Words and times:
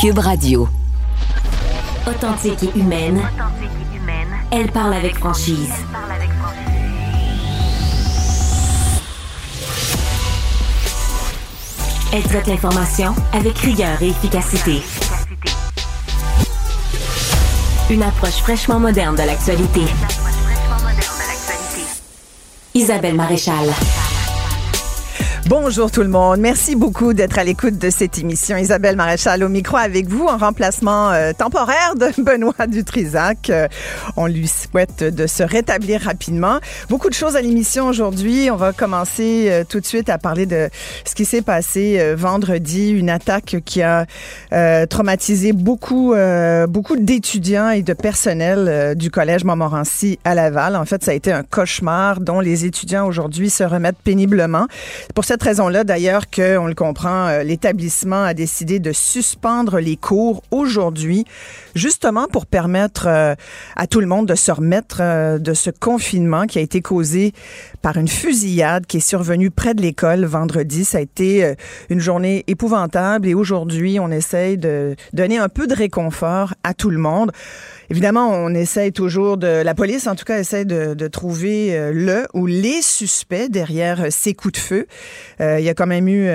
Cube 0.00 0.20
Radio. 0.20 0.68
Authentique 2.06 2.62
et 2.62 2.78
humaine. 2.78 3.20
Elle 4.52 4.70
parle 4.70 4.94
avec 4.94 5.18
franchise. 5.18 5.72
Elle 12.12 12.22
traite 12.22 12.46
l'information 12.46 13.12
avec 13.32 13.58
rigueur 13.58 14.00
et 14.00 14.10
efficacité. 14.10 14.82
Une 17.90 18.04
approche 18.04 18.36
fraîchement 18.36 18.78
moderne 18.78 19.16
de 19.16 19.22
l'actualité. 19.22 19.82
Isabelle 22.72 23.16
Maréchal. 23.16 23.68
Bonjour 25.48 25.90
tout 25.90 26.02
le 26.02 26.08
monde. 26.08 26.40
Merci 26.40 26.76
beaucoup 26.76 27.14
d'être 27.14 27.38
à 27.38 27.44
l'écoute 27.44 27.78
de 27.78 27.88
cette 27.88 28.18
émission. 28.18 28.58
Isabelle 28.58 28.96
Maréchal 28.96 29.42
au 29.42 29.48
micro 29.48 29.78
avec 29.78 30.06
vous 30.06 30.26
en 30.26 30.36
remplacement 30.36 31.10
euh, 31.10 31.32
temporaire 31.32 31.94
de 31.96 32.22
Benoît 32.22 32.66
Dutrisac. 32.66 33.48
Euh, 33.48 33.66
on 34.18 34.26
lui 34.26 34.46
souhaite 34.46 35.02
de 35.02 35.26
se 35.26 35.42
rétablir 35.42 36.02
rapidement. 36.02 36.58
Beaucoup 36.90 37.08
de 37.08 37.14
choses 37.14 37.34
à 37.34 37.40
l'émission 37.40 37.86
aujourd'hui. 37.86 38.50
On 38.50 38.56
va 38.56 38.74
commencer 38.74 39.46
euh, 39.48 39.64
tout 39.66 39.80
de 39.80 39.86
suite 39.86 40.10
à 40.10 40.18
parler 40.18 40.44
de 40.44 40.68
ce 41.06 41.14
qui 41.14 41.24
s'est 41.24 41.40
passé 41.40 42.14
vendredi, 42.14 42.90
une 42.90 43.08
attaque 43.08 43.56
qui 43.64 43.80
a 43.80 44.04
traumatisé 44.86 45.52
beaucoup 45.52 46.14
beaucoup 46.68 46.96
d'étudiants 46.96 47.70
et 47.70 47.82
de 47.82 47.94
personnel 47.94 48.94
du 48.96 49.10
collège 49.10 49.44
Montmorency 49.44 50.18
à 50.24 50.34
Laval. 50.34 50.76
En 50.76 50.84
fait, 50.84 51.02
ça 51.02 51.12
a 51.12 51.14
été 51.14 51.32
un 51.32 51.42
cauchemar 51.42 52.20
dont 52.20 52.40
les 52.40 52.66
étudiants 52.66 53.06
aujourd'hui 53.06 53.48
se 53.48 53.64
remettent 53.64 53.98
péniblement. 54.04 54.66
Pour 55.14 55.24
raison-là, 55.42 55.84
d'ailleurs, 55.84 56.30
qu'on 56.30 56.66
le 56.66 56.74
comprend, 56.74 57.26
euh, 57.26 57.42
l'établissement 57.42 58.22
a 58.24 58.34
décidé 58.34 58.78
de 58.78 58.92
suspendre 58.92 59.78
les 59.78 59.96
cours 59.96 60.42
aujourd'hui, 60.50 61.24
justement 61.74 62.26
pour 62.28 62.46
permettre 62.46 63.06
euh, 63.06 63.34
à 63.76 63.86
tout 63.86 64.00
le 64.00 64.06
monde 64.06 64.26
de 64.26 64.34
se 64.34 64.50
remettre 64.52 64.98
euh, 65.00 65.38
de 65.38 65.54
ce 65.54 65.70
confinement 65.70 66.46
qui 66.46 66.58
a 66.58 66.62
été 66.62 66.80
causé 66.80 67.32
par 67.82 67.96
une 67.96 68.08
fusillade 68.08 68.86
qui 68.86 68.98
est 68.98 69.00
survenue 69.00 69.50
près 69.50 69.74
de 69.74 69.82
l'école 69.82 70.24
vendredi. 70.24 70.84
Ça 70.84 70.98
a 70.98 71.00
été 71.00 71.54
une 71.88 72.00
journée 72.00 72.44
épouvantable 72.46 73.26
et 73.28 73.34
aujourd'hui, 73.34 73.98
on 74.00 74.10
essaye 74.10 74.58
de 74.58 74.96
donner 75.12 75.38
un 75.38 75.48
peu 75.48 75.66
de 75.66 75.74
réconfort 75.74 76.54
à 76.64 76.74
tout 76.74 76.90
le 76.90 76.98
monde. 76.98 77.32
Évidemment, 77.90 78.28
on 78.28 78.52
essaye 78.54 78.92
toujours 78.92 79.38
de, 79.38 79.62
la 79.62 79.74
police 79.74 80.06
en 80.06 80.14
tout 80.14 80.24
cas 80.24 80.38
essaie 80.38 80.66
de, 80.66 80.92
de 80.92 81.08
trouver 81.08 81.74
euh, 81.74 81.90
le 81.92 82.26
ou 82.34 82.44
les 82.44 82.82
suspects 82.82 83.48
derrière 83.48 84.02
euh, 84.02 84.06
ces 84.10 84.34
coups 84.34 84.52
de 84.52 84.58
feu. 84.58 84.86
Euh, 85.40 85.58
il 85.58 85.64
y 85.64 85.70
a 85.70 85.74
quand 85.74 85.86
même 85.86 86.06
eu 86.08 86.28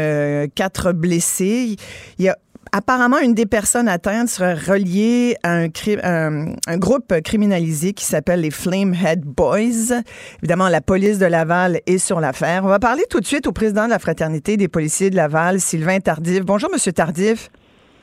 quatre 0.55 0.93
blessés. 0.93 1.77
Il 2.17 2.25
y 2.25 2.29
a 2.29 2.37
apparemment, 2.71 3.19
une 3.19 3.33
des 3.33 3.45
personnes 3.45 3.87
atteintes 3.87 4.29
serait 4.29 4.53
reliée 4.53 5.35
à 5.43 5.53
un, 5.53 5.67
un, 6.03 6.53
un 6.67 6.77
groupe 6.77 7.21
criminalisé 7.21 7.93
qui 7.93 8.05
s'appelle 8.05 8.41
les 8.41 8.51
Flamehead 8.51 9.21
Boys. 9.21 10.01
Évidemment, 10.41 10.69
la 10.69 10.81
police 10.81 11.19
de 11.19 11.25
Laval 11.25 11.81
est 11.85 11.97
sur 11.97 12.19
l'affaire. 12.19 12.63
On 12.65 12.69
va 12.69 12.79
parler 12.79 13.03
tout 13.09 13.19
de 13.19 13.25
suite 13.25 13.47
au 13.47 13.51
président 13.51 13.85
de 13.85 13.89
la 13.91 13.99
Fraternité 13.99 14.57
des 14.57 14.67
policiers 14.67 15.09
de 15.09 15.15
Laval, 15.15 15.59
Sylvain 15.59 15.99
Tardif. 15.99 16.43
Bonjour, 16.43 16.69
Monsieur 16.71 16.93
Tardif. 16.93 17.49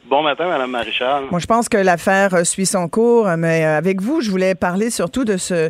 Bon 0.09 0.23
matin, 0.25 0.49
Madame 0.49 0.73
Maréchal. 0.73 1.25
Moi, 1.31 1.39
je 1.39 1.47
pense 1.47 1.69
que 1.69 1.77
l'affaire 1.77 2.45
suit 2.45 2.67
son 2.67 2.89
cours, 2.89 3.29
mais 3.39 3.65
euh, 3.65 3.79
avec 3.79 4.01
vous, 4.03 4.21
je 4.21 4.29
voulais 4.29 4.57
parler 4.57 4.91
surtout 4.91 5.25
de 5.25 5.37
ce, 5.37 5.69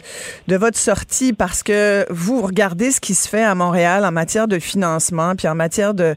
de 0.48 0.56
votre 0.56 0.78
sortie 0.78 1.34
parce 1.34 1.62
que 1.62 2.06
vous 2.08 2.40
regardez 2.40 2.90
ce 2.90 3.00
qui 3.00 3.14
se 3.14 3.28
fait 3.28 3.42
à 3.42 3.54
Montréal 3.54 4.02
en 4.06 4.12
matière 4.12 4.48
de 4.48 4.58
financement, 4.58 5.34
puis 5.36 5.46
en 5.46 5.54
matière 5.54 5.92
de, 5.92 6.16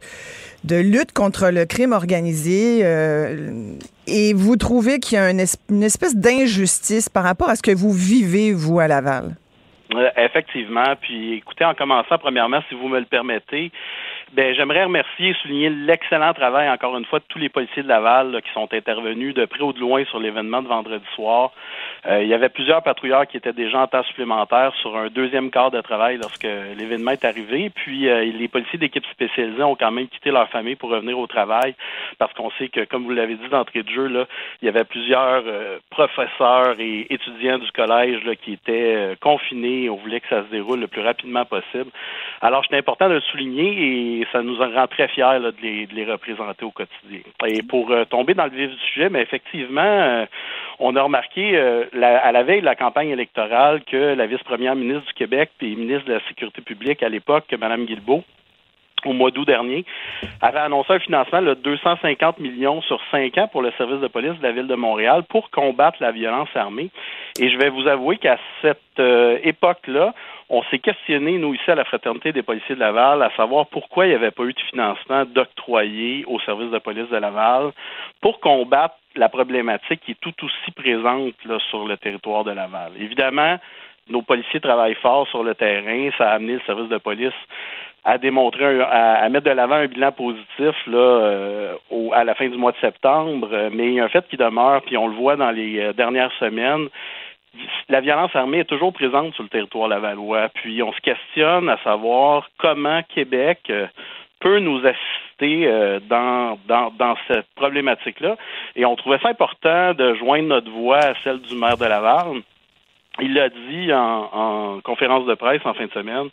de 0.63 0.75
lutte 0.75 1.11
contre 1.13 1.49
le 1.49 1.65
crime 1.65 1.91
organisé, 1.91 2.81
euh, 2.83 3.75
et 4.07 4.33
vous 4.33 4.55
trouvez 4.55 4.99
qu'il 4.99 5.17
y 5.17 5.21
a 5.21 5.29
une, 5.29 5.43
une 5.69 5.83
espèce 5.83 6.15
d'injustice 6.15 7.09
par 7.09 7.23
rapport 7.23 7.49
à 7.49 7.55
ce 7.55 7.61
que 7.61 7.75
vous 7.75 7.91
vivez, 7.91 8.53
vous, 8.53 8.79
à 8.79 8.87
Laval? 8.87 9.35
effectivement. 10.17 10.95
Puis, 11.01 11.33
écoutez, 11.33 11.65
en 11.65 11.73
commençant, 11.73 12.17
premièrement, 12.17 12.61
si 12.69 12.75
vous 12.75 12.87
me 12.87 12.99
le 12.99 13.05
permettez, 13.05 13.71
ben, 14.33 14.53
j'aimerais 14.55 14.85
remercier 14.85 15.29
et 15.29 15.33
souligner 15.41 15.69
l'excellent 15.69 16.33
travail, 16.33 16.69
encore 16.69 16.97
une 16.97 17.05
fois, 17.05 17.19
de 17.19 17.25
tous 17.27 17.39
les 17.39 17.49
policiers 17.49 17.83
de 17.83 17.87
Laval 17.87 18.41
qui 18.43 18.51
sont 18.53 18.67
intervenus 18.73 19.35
de 19.35 19.45
près 19.45 19.61
ou 19.61 19.73
de 19.73 19.79
loin 19.79 20.03
sur 20.05 20.19
l'événement 20.19 20.61
de 20.61 20.67
vendredi 20.67 21.05
soir. 21.15 21.51
Euh, 22.05 22.21
il 22.21 22.27
y 22.27 22.33
avait 22.33 22.49
plusieurs 22.49 22.83
patrouilleurs 22.83 23.25
qui 23.27 23.37
étaient 23.37 23.53
déjà 23.53 23.79
en 23.79 23.87
temps 23.87 24.03
supplémentaire 24.03 24.73
sur 24.81 24.97
un 24.97 25.07
deuxième 25.07 25.49
quart 25.51 25.71
de 25.71 25.79
travail 25.79 26.17
lorsque 26.21 26.43
l'événement 26.43 27.11
est 27.11 27.23
arrivé. 27.23 27.69
Puis 27.69 28.09
euh, 28.09 28.25
les 28.25 28.47
policiers 28.47 28.77
d'équipe 28.77 29.05
spécialisée 29.05 29.63
ont 29.63 29.75
quand 29.75 29.91
même 29.91 30.07
quitté 30.07 30.31
leur 30.31 30.49
famille 30.49 30.75
pour 30.75 30.89
revenir 30.89 31.17
au 31.17 31.27
travail 31.27 31.75
parce 32.19 32.33
qu'on 32.33 32.51
sait 32.51 32.67
que, 32.67 32.83
comme 32.83 33.03
vous 33.03 33.11
l'avez 33.11 33.35
dit 33.35 33.47
d'entrée 33.49 33.83
de 33.83 33.89
jeu, 33.89 34.07
là, 34.07 34.25
il 34.61 34.65
y 34.65 34.69
avait 34.69 34.83
plusieurs 34.83 35.43
euh, 35.45 35.79
professeurs 35.89 36.75
et 36.79 37.07
étudiants 37.09 37.57
du 37.57 37.71
collège 37.71 38.23
là, 38.25 38.35
qui 38.35 38.53
étaient 38.53 39.15
confinés. 39.21 39.89
On 39.89 39.95
voulait 39.95 40.19
que 40.19 40.27
ça 40.27 40.43
se 40.43 40.49
déroule 40.51 40.81
le 40.81 40.87
plus 40.87 41.01
rapidement 41.01 41.45
possible. 41.45 41.89
Alors, 42.41 42.63
c'est 42.69 42.77
important 42.77 43.07
de 43.07 43.15
le 43.15 43.21
souligner 43.21 44.19
et 44.19 44.27
ça 44.31 44.41
nous 44.41 44.57
rend 44.57 44.87
très 44.87 45.07
fiers 45.07 45.39
de, 45.39 45.53
les, 45.61 46.05
représenter 46.05 46.65
au 46.65 46.71
quotidien. 46.71 47.19
Et 47.47 47.63
pour 47.63 47.93
tomber 48.09 48.33
dans 48.33 48.45
le 48.45 48.51
vif 48.51 48.69
du 48.69 48.77
sujet, 48.87 49.09
mais 49.09 49.21
effectivement, 49.21 49.81
euh, 49.81 50.25
on 50.79 50.95
a 50.95 51.01
remarqué 51.01 51.55
euh, 51.55 51.85
à 51.93 52.31
la 52.31 52.43
veille 52.43 52.61
de 52.61 52.65
la 52.65 52.75
campagne 52.75 53.09
électorale 53.09 53.83
que 53.83 54.15
la 54.15 54.25
vice-première 54.25 54.75
ministre 54.75 55.07
du 55.07 55.13
Québec 55.13 55.51
et 55.61 55.75
ministre 55.75 56.05
de 56.05 56.13
la 56.13 56.27
Sécurité 56.27 56.61
publique 56.61 57.03
à 57.03 57.09
l'époque, 57.09 57.45
Mme 57.57 57.85
Guilbeault, 57.85 58.23
au 59.05 59.13
mois 59.13 59.31
d'août 59.31 59.45
dernier, 59.45 59.85
avait 60.41 60.59
annoncé 60.59 60.93
un 60.93 60.99
financement 60.99 61.41
de 61.41 61.53
250 61.55 62.39
millions 62.39 62.81
sur 62.81 63.01
cinq 63.11 63.37
ans 63.37 63.49
pour 63.49 63.61
le 63.61 63.71
service 63.77 63.99
de 63.99 64.07
police 64.07 64.37
de 64.37 64.43
la 64.43 64.53
ville 64.53 64.67
de 64.67 64.75
Montréal 64.75 65.23
pour 65.27 65.49
combattre 65.49 65.97
la 65.99 66.11
violence 66.11 66.49
armée. 66.55 66.89
Et 67.39 67.49
je 67.49 67.57
vais 67.57 67.69
vous 67.69 67.87
avouer 67.87 68.17
qu'à 68.17 68.37
cette 68.61 68.79
époque-là, 69.43 70.13
on 70.49 70.61
s'est 70.65 70.79
questionné, 70.79 71.37
nous, 71.37 71.53
ici, 71.53 71.71
à 71.71 71.75
la 71.75 71.83
Fraternité 71.83 72.31
des 72.31 72.43
policiers 72.43 72.75
de 72.75 72.79
Laval, 72.79 73.23
à 73.23 73.31
savoir 73.35 73.65
pourquoi 73.67 74.05
il 74.05 74.09
n'y 74.09 74.15
avait 74.15 74.31
pas 74.31 74.43
eu 74.43 74.53
de 74.53 74.59
financement 74.59 75.25
d'octroyer 75.25 76.25
au 76.27 76.39
service 76.41 76.69
de 76.69 76.77
police 76.77 77.09
de 77.09 77.17
Laval 77.17 77.71
pour 78.21 78.39
combattre 78.39 78.95
la 79.15 79.29
problématique 79.29 80.01
qui 80.01 80.11
est 80.11 80.19
tout 80.21 80.33
aussi 80.43 80.71
présente 80.75 81.35
sur 81.69 81.87
le 81.87 81.97
territoire 81.97 82.43
de 82.43 82.51
Laval. 82.51 82.91
Évidemment, 82.99 83.57
nos 84.09 84.21
policiers 84.21 84.59
travaillent 84.59 84.95
fort 84.95 85.27
sur 85.27 85.43
le 85.43 85.55
terrain. 85.55 86.09
Ça 86.17 86.31
a 86.31 86.35
amené 86.35 86.53
le 86.53 86.61
service 86.61 86.89
de 86.89 86.97
police 86.97 87.33
à 88.05 88.17
démontrer, 88.17 88.81
à, 88.81 89.29
mettre 89.29 89.45
de 89.45 89.51
l'avant 89.51 89.75
un 89.75 89.87
bilan 89.87 90.11
positif 90.11 90.75
là, 90.87 90.97
euh, 90.97 91.75
à 92.11 92.23
la 92.25 92.35
fin 92.35 92.49
du 92.49 92.57
mois 92.57 92.73
de 92.73 92.77
septembre. 92.77 93.47
Mais 93.71 93.87
il 93.87 93.93
y 93.93 93.99
a 93.99 94.03
un 94.03 94.09
fait 94.09 94.27
qui 94.27 94.35
demeure, 94.35 94.81
puis 94.81 94.97
on 94.97 95.07
le 95.07 95.15
voit 95.15 95.37
dans 95.37 95.51
les 95.51 95.79
euh, 95.79 95.93
dernières 95.93 96.33
semaines, 96.33 96.89
la 97.89 98.01
violence 98.01 98.35
armée 98.35 98.59
est 98.59 98.65
toujours 98.65 98.91
présente 98.93 99.33
sur 99.35 99.43
le 99.43 99.49
territoire 99.49 99.87
lavallois. 99.87 100.49
Puis 100.49 100.81
on 100.83 100.91
se 100.91 101.01
questionne 101.01 101.69
à 101.69 101.77
savoir 101.83 102.49
comment 102.57 103.01
Québec 103.03 103.59
euh, 103.69 103.87
peut 104.43 104.59
nous 104.59 104.79
assister 104.85 105.65
euh, 105.65 105.99
dans, 106.01 106.59
dans, 106.67 107.15
cette 107.27 107.47
problématique-là. 107.55 108.35
Et 108.75 108.85
on 108.85 108.95
trouvait 108.95 109.19
ça 109.19 109.29
important 109.29 109.93
de 109.93 110.13
joindre 110.15 110.49
notre 110.49 110.69
voix 110.69 110.99
à 110.99 111.13
celle 111.23 111.39
du 111.39 111.55
maire 111.55 111.77
de 111.77 111.85
Laval 111.85 112.43
il 113.21 113.35
l'a 113.35 113.49
dit 113.49 113.93
en, 113.93 114.79
conférence 114.83 115.25
de 115.27 115.35
presse 115.35 115.61
en 115.65 115.73
fin 115.75 115.85
de 115.85 115.91
semaine, 115.91 116.29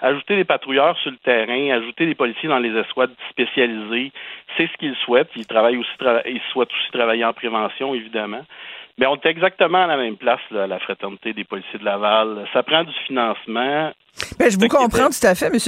ajouter 0.00 0.34
des 0.34 0.44
patrouilleurs 0.44 0.98
sur 0.98 1.12
le 1.12 1.16
terrain, 1.18 1.70
ajouter 1.76 2.06
des 2.06 2.16
policiers 2.16 2.48
dans 2.48 2.58
les 2.58 2.76
escouades 2.76 3.14
spécialisées, 3.30 4.10
c'est 4.56 4.66
ce 4.66 4.76
qu'il 4.78 4.96
souhaite. 4.96 5.28
Il 5.36 5.46
travaille 5.46 5.76
aussi, 5.76 5.90
il 6.26 6.40
souhaite 6.50 6.70
aussi 6.72 6.90
travailler 6.90 7.24
en 7.24 7.32
prévention, 7.32 7.94
évidemment. 7.94 8.44
Mais 8.98 9.06
on 9.06 9.14
est 9.14 9.26
exactement 9.26 9.84
à 9.84 9.86
la 9.86 9.96
même 9.96 10.16
place, 10.16 10.40
la 10.50 10.78
fraternité 10.80 11.32
des 11.32 11.44
policiers 11.44 11.78
de 11.78 11.84
Laval. 11.84 12.48
Ça 12.52 12.64
prend 12.64 12.82
du 12.82 12.92
financement. 13.06 13.92
Ben, 14.38 14.50
je 14.50 14.58
vous 14.58 14.68
comprends 14.68 15.08
tout 15.08 15.26
à 15.26 15.34
fait, 15.34 15.46
M. 15.46 15.58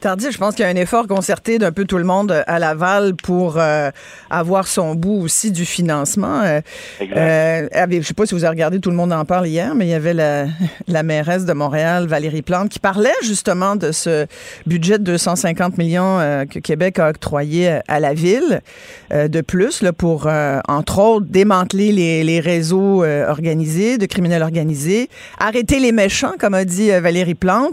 Tardy. 0.00 0.26
Je 0.30 0.38
pense 0.38 0.54
qu'il 0.54 0.64
y 0.64 0.68
a 0.68 0.70
un 0.70 0.76
effort 0.76 1.06
concerté 1.06 1.58
d'un 1.58 1.72
peu 1.72 1.84
tout 1.84 1.96
le 1.96 2.04
monde 2.04 2.44
à 2.46 2.58
Laval 2.58 3.14
pour 3.14 3.56
euh, 3.58 3.90
avoir 4.28 4.68
son 4.68 4.94
bout 4.94 5.22
aussi 5.22 5.50
du 5.50 5.64
financement. 5.64 6.42
Euh, 6.42 6.60
euh, 7.00 7.68
je 7.72 7.96
ne 7.96 8.02
sais 8.02 8.14
pas 8.14 8.26
si 8.26 8.34
vous 8.34 8.44
avez 8.44 8.50
regardé, 8.50 8.80
tout 8.80 8.90
le 8.90 8.96
monde 8.96 9.12
en 9.12 9.24
parle 9.24 9.46
hier, 9.46 9.74
mais 9.74 9.86
il 9.86 9.90
y 9.90 9.94
avait 9.94 10.14
la, 10.14 10.46
la 10.88 11.02
mairesse 11.02 11.44
de 11.46 11.52
Montréal, 11.52 12.06
Valérie 12.06 12.42
Plante, 12.42 12.68
qui 12.68 12.78
parlait 12.78 13.08
justement 13.22 13.76
de 13.76 13.92
ce 13.92 14.26
budget 14.66 14.98
de 14.98 15.04
250 15.04 15.78
millions 15.78 16.18
que 16.50 16.58
Québec 16.58 16.98
a 16.98 17.10
octroyé 17.10 17.80
à 17.88 18.00
la 18.00 18.14
ville 18.14 18.60
de 19.10 19.40
plus 19.40 19.82
là, 19.82 19.92
pour, 19.92 20.28
entre 20.68 20.98
autres, 20.98 21.26
démanteler 21.28 21.92
les, 21.92 22.24
les 22.24 22.40
réseaux 22.40 23.04
organisés, 23.04 23.98
de 23.98 24.06
criminels 24.06 24.42
organisés, 24.42 25.08
arrêter 25.38 25.80
les 25.80 25.92
méchants, 25.92 26.34
comme 26.38 26.54
a 26.54 26.64
dit 26.64 26.90
Valérie 26.90 27.34
Plante, 27.34 27.69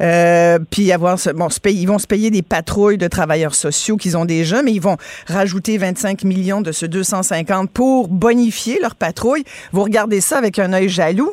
euh, 0.00 0.58
puis 0.70 0.92
avoir 0.92 1.16
bon, 1.34 1.48
ils 1.66 1.86
vont 1.86 1.98
se 1.98 2.06
payer 2.06 2.30
des 2.30 2.42
patrouilles 2.42 2.98
de 2.98 3.08
travailleurs 3.08 3.54
sociaux 3.54 3.96
qu'ils 3.96 4.16
ont 4.16 4.24
déjà, 4.24 4.62
mais 4.62 4.72
ils 4.72 4.80
vont 4.80 4.96
rajouter 5.26 5.78
25 5.78 6.24
millions 6.24 6.60
de 6.60 6.72
ce 6.72 6.86
250 6.86 7.70
pour 7.70 8.08
bonifier 8.08 8.78
leur 8.80 8.94
patrouille. 8.94 9.44
Vous 9.72 9.82
regardez 9.82 10.20
ça 10.20 10.38
avec 10.38 10.58
un 10.58 10.72
œil 10.72 10.88
jaloux? 10.88 11.32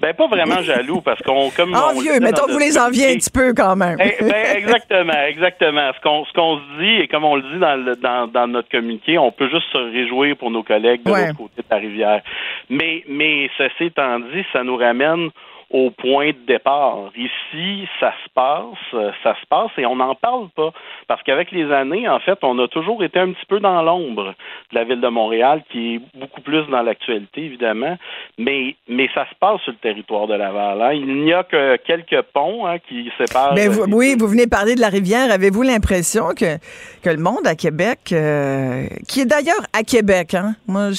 Ben 0.00 0.12
pas 0.12 0.26
vraiment 0.26 0.60
jaloux 0.60 1.00
parce 1.00 1.22
qu'on 1.22 1.48
comme 1.50 1.74
envieux, 1.74 2.20
mettons 2.20 2.46
vous 2.46 2.58
les 2.58 2.76
enviez 2.76 3.12
un 3.12 3.14
petit 3.14 3.30
peu 3.30 3.54
quand 3.54 3.76
même. 3.76 3.96
Eh, 3.98 4.22
ben, 4.22 4.56
exactement, 4.56 5.22
exactement. 5.26 5.90
Ce 5.96 6.00
qu'on 6.02 6.24
ce 6.26 6.32
qu'on 6.34 6.58
se 6.58 6.80
dit 6.82 7.02
et 7.02 7.08
comme 7.08 7.24
on 7.24 7.36
le 7.36 7.42
dit 7.42 7.58
dans, 7.58 7.76
le, 7.76 7.96
dans, 7.96 8.26
dans 8.26 8.46
notre 8.46 8.68
communiqué, 8.68 9.16
on 9.16 9.32
peut 9.32 9.48
juste 9.48 9.72
se 9.72 9.78
réjouir 9.78 10.36
pour 10.36 10.50
nos 10.50 10.62
collègues 10.62 11.02
de 11.02 11.10
l'autre 11.10 11.36
côté 11.38 11.62
de 11.62 11.66
la 11.70 11.78
rivière. 11.78 12.20
Mais 12.68 13.04
mais 13.08 13.48
ceci 13.56 13.84
étant 13.84 14.18
dit, 14.18 14.44
ça 14.52 14.62
nous 14.64 14.76
ramène 14.76 15.30
au 15.76 15.90
point 15.90 16.30
de 16.30 16.46
départ. 16.46 17.10
Ici, 17.14 17.86
ça 18.00 18.10
se 18.24 18.30
passe, 18.34 19.12
ça 19.22 19.34
se 19.38 19.46
passe 19.46 19.70
et 19.76 19.84
on 19.84 19.96
n'en 19.96 20.14
parle 20.14 20.48
pas 20.56 20.72
parce 21.06 21.22
qu'avec 21.22 21.52
les 21.52 21.70
années, 21.70 22.08
en 22.08 22.18
fait, 22.18 22.38
on 22.42 22.58
a 22.58 22.66
toujours 22.66 23.04
été 23.04 23.18
un 23.18 23.32
petit 23.32 23.44
peu 23.46 23.60
dans 23.60 23.82
l'ombre 23.82 24.34
de 24.70 24.74
la 24.74 24.84
ville 24.84 25.02
de 25.02 25.08
Montréal, 25.08 25.62
qui 25.70 25.96
est 25.96 26.00
beaucoup 26.18 26.40
plus 26.40 26.66
dans 26.70 26.80
l'actualité, 26.80 27.44
évidemment, 27.44 27.98
mais, 28.38 28.74
mais 28.88 29.10
ça 29.14 29.26
se 29.28 29.34
passe 29.38 29.60
sur 29.62 29.72
le 29.72 29.78
territoire 29.78 30.26
de 30.26 30.34
Laval. 30.34 30.80
Hein. 30.80 30.92
Il 30.94 31.24
n'y 31.24 31.34
a 31.34 31.44
que 31.44 31.76
quelques 31.76 32.22
ponts 32.32 32.66
hein, 32.66 32.78
qui 32.88 33.10
séparent. 33.18 33.52
Mais 33.54 33.68
oui, 33.68 34.16
vous 34.18 34.28
venez 34.28 34.46
parler 34.46 34.76
de 34.76 34.80
la 34.80 34.88
rivière. 34.88 35.30
Avez-vous 35.30 35.62
l'impression 35.62 36.28
que, 36.28 36.56
que 37.02 37.10
le 37.10 37.18
monde 37.18 37.46
à 37.46 37.54
Québec, 37.54 37.98
euh, 38.12 38.86
qui 39.06 39.20
est 39.20 39.26
d'ailleurs 39.26 39.66
à 39.74 39.82
Québec, 39.82 40.32
hein? 40.32 40.54
Moi, 40.66 40.92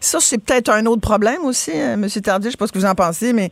ça, 0.00 0.20
c'est 0.20 0.44
peut-être 0.44 0.68
un 0.68 0.84
autre 0.84 1.00
problème 1.00 1.44
aussi, 1.44 1.72
hein, 1.72 1.94
M. 1.94 2.06
Tardy, 2.22 2.48
je 2.48 2.50
sais 2.50 2.56
pas 2.58 2.66
ce 2.66 2.72
que 2.72 2.78
vous 2.78 2.84
en 2.84 2.94
pensez, 2.94 3.32
mais 3.32 3.50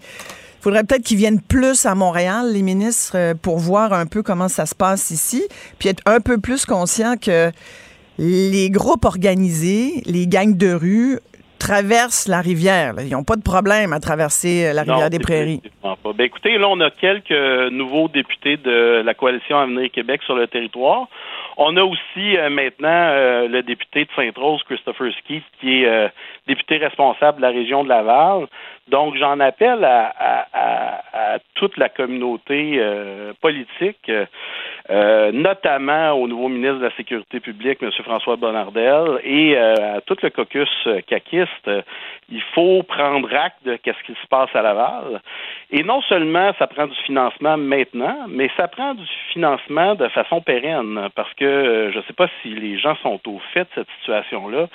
faudrait 0.64 0.84
peut-être 0.84 1.04
qu'ils 1.04 1.18
viennent 1.18 1.42
plus 1.42 1.84
à 1.84 1.94
Montréal, 1.94 2.52
les 2.54 2.62
ministres, 2.62 3.16
euh, 3.16 3.34
pour 3.34 3.58
voir 3.58 3.92
un 3.92 4.06
peu 4.06 4.22
comment 4.22 4.48
ça 4.48 4.64
se 4.64 4.74
passe 4.74 5.10
ici, 5.10 5.42
puis 5.78 5.90
être 5.90 6.02
un 6.06 6.20
peu 6.20 6.40
plus 6.40 6.64
conscient 6.64 7.16
que 7.18 7.50
les 8.18 8.70
groupes 8.70 9.04
organisés, 9.04 10.00
les 10.06 10.26
gangs 10.26 10.56
de 10.56 10.72
rue, 10.72 11.18
traversent 11.58 12.28
la 12.28 12.40
rivière. 12.40 12.94
Ils 12.98 13.10
n'ont 13.10 13.24
pas 13.24 13.36
de 13.36 13.42
problème 13.42 13.92
à 13.92 14.00
traverser 14.00 14.66
euh, 14.66 14.72
la 14.72 14.82
rivière 14.82 15.10
des 15.10 15.18
Prairies. 15.18 15.60
Pas. 15.82 15.96
Ben, 16.16 16.24
écoutez, 16.24 16.56
là, 16.56 16.66
on 16.70 16.80
a 16.80 16.90
quelques 16.90 17.70
nouveaux 17.70 18.08
députés 18.08 18.56
de 18.56 19.02
la 19.04 19.14
coalition 19.14 19.58
Avenir 19.58 19.90
Québec 19.90 20.22
sur 20.24 20.34
le 20.34 20.46
territoire. 20.46 21.08
On 21.56 21.76
a 21.76 21.82
aussi 21.84 22.36
euh, 22.36 22.50
maintenant 22.50 23.48
le 23.48 23.62
député 23.62 24.04
de 24.04 24.10
Sainte-Rose, 24.16 24.62
Christopher 24.64 25.12
Skeet, 25.18 25.44
qui 25.60 25.84
est 25.84 26.10
député 26.46 26.78
responsable 26.78 27.38
de 27.38 27.42
la 27.42 27.50
région 27.50 27.84
de 27.84 27.88
Laval. 27.88 28.46
Donc, 28.88 29.16
j'en 29.16 29.40
appelle 29.40 29.84
à, 29.84 30.12
à, 30.52 31.38
toute 31.54 31.76
la 31.78 31.88
communauté 31.88 32.74
euh, 32.78 33.32
politique, 33.40 34.10
euh, 34.90 35.32
notamment 35.32 36.12
au 36.12 36.28
nouveau 36.28 36.48
ministre 36.48 36.78
de 36.78 36.84
la 36.84 36.96
Sécurité 36.96 37.40
publique, 37.40 37.82
M. 37.82 37.90
François 38.04 38.36
Bonnardel, 38.36 39.18
et 39.24 39.56
euh, 39.56 39.96
à 39.96 40.00
tout 40.02 40.16
le 40.22 40.28
caucus 40.28 40.88
caquiste. 41.06 41.70
Il 42.30 42.42
faut 42.54 42.82
prendre 42.82 43.32
acte 43.34 43.64
de 43.64 43.78
ce 43.84 44.02
qui 44.04 44.18
se 44.20 44.26
passe 44.28 44.50
à 44.54 44.62
Laval. 44.62 45.20
Et 45.70 45.82
non 45.82 46.02
seulement 46.02 46.52
ça 46.58 46.66
prend 46.66 46.86
du 46.86 46.96
financement 47.04 47.56
maintenant, 47.56 48.26
mais 48.28 48.50
ça 48.56 48.68
prend 48.68 48.94
du 48.94 49.06
financement 49.32 49.94
de 49.94 50.08
façon 50.08 50.40
pérenne, 50.40 51.08
parce 51.14 51.32
que 51.34 51.90
je 51.92 51.98
ne 51.98 52.02
sais 52.02 52.12
pas 52.12 52.28
si 52.42 52.48
les 52.48 52.78
gens 52.78 52.96
sont 52.96 53.20
au 53.26 53.40
fait 53.52 53.62
de 53.62 53.68
cette 53.76 53.88
situation-là, 54.00 54.66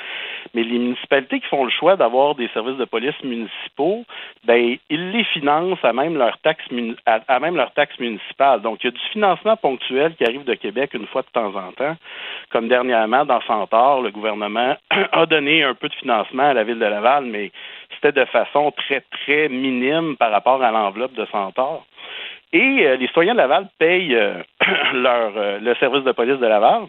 mais 0.54 0.64
les 0.64 0.80
municipalités 0.80 1.40
qui 1.40 1.48
font 1.48 1.66
le 1.66 1.72
choix 1.72 1.96
d'avoir 1.96 2.36
des 2.36 2.48
services 2.50 2.78
de 2.78 2.86
police 2.86 3.22
municipaux, 3.24 4.06
ben 4.46 4.78
ils 4.90 5.12
les 5.12 5.24
financent 5.26 5.84
à 5.84 5.94
même 5.94 6.18
leur 6.18 6.38
taxe 6.40 6.64
à, 7.06 7.40
même 7.40 7.56
leur 7.56 7.72
taxe 7.74 7.98
municipale. 8.00 8.62
Donc 8.62 8.84
il 8.84 8.88
y 8.88 8.90
a 8.90 8.92
du 8.92 9.10
financement 9.12 9.56
ponctuel 9.56 9.99
qui 10.18 10.24
arrive 10.24 10.44
de 10.44 10.54
Québec 10.54 10.92
une 10.94 11.08
fois 11.08 11.22
de 11.22 11.28
temps 11.28 11.56
en 11.56 11.72
temps, 11.72 11.96
comme 12.52 12.68
dernièrement 12.68 13.26
dans 13.26 13.42
Centaure, 13.42 14.02
le 14.02 14.12
gouvernement 14.12 14.76
a 15.12 15.26
donné 15.26 15.64
un 15.64 15.76
peu 15.76 15.90
de 15.90 15.96
financement 15.96 16.50
à 16.50 16.54
la 16.54 16.64
ville 16.64 16.80
de 16.80 16.86
Laval, 16.86 17.26
mais 17.26 17.52
c'était 17.96 18.20
de 18.20 18.26
façon 18.26 18.72
très 18.72 19.02
très 19.02 19.50
minime 19.50 20.16
par 20.18 20.32
rapport 20.32 20.62
à 20.64 20.72
l'enveloppe 20.72 21.14
de 21.14 21.26
Centaure. 21.26 21.86
Et 22.52 22.88
euh, 22.88 22.96
les 22.98 23.08
citoyens 23.08 23.34
de 23.34 23.40
Laval 23.40 23.68
payent 23.78 24.16
euh, 24.16 24.42
leur 24.94 25.34
euh, 25.38 25.60
le 25.60 25.76
service 25.76 26.04
de 26.04 26.12
police 26.12 26.40
de 26.40 26.48
Laval 26.48 26.84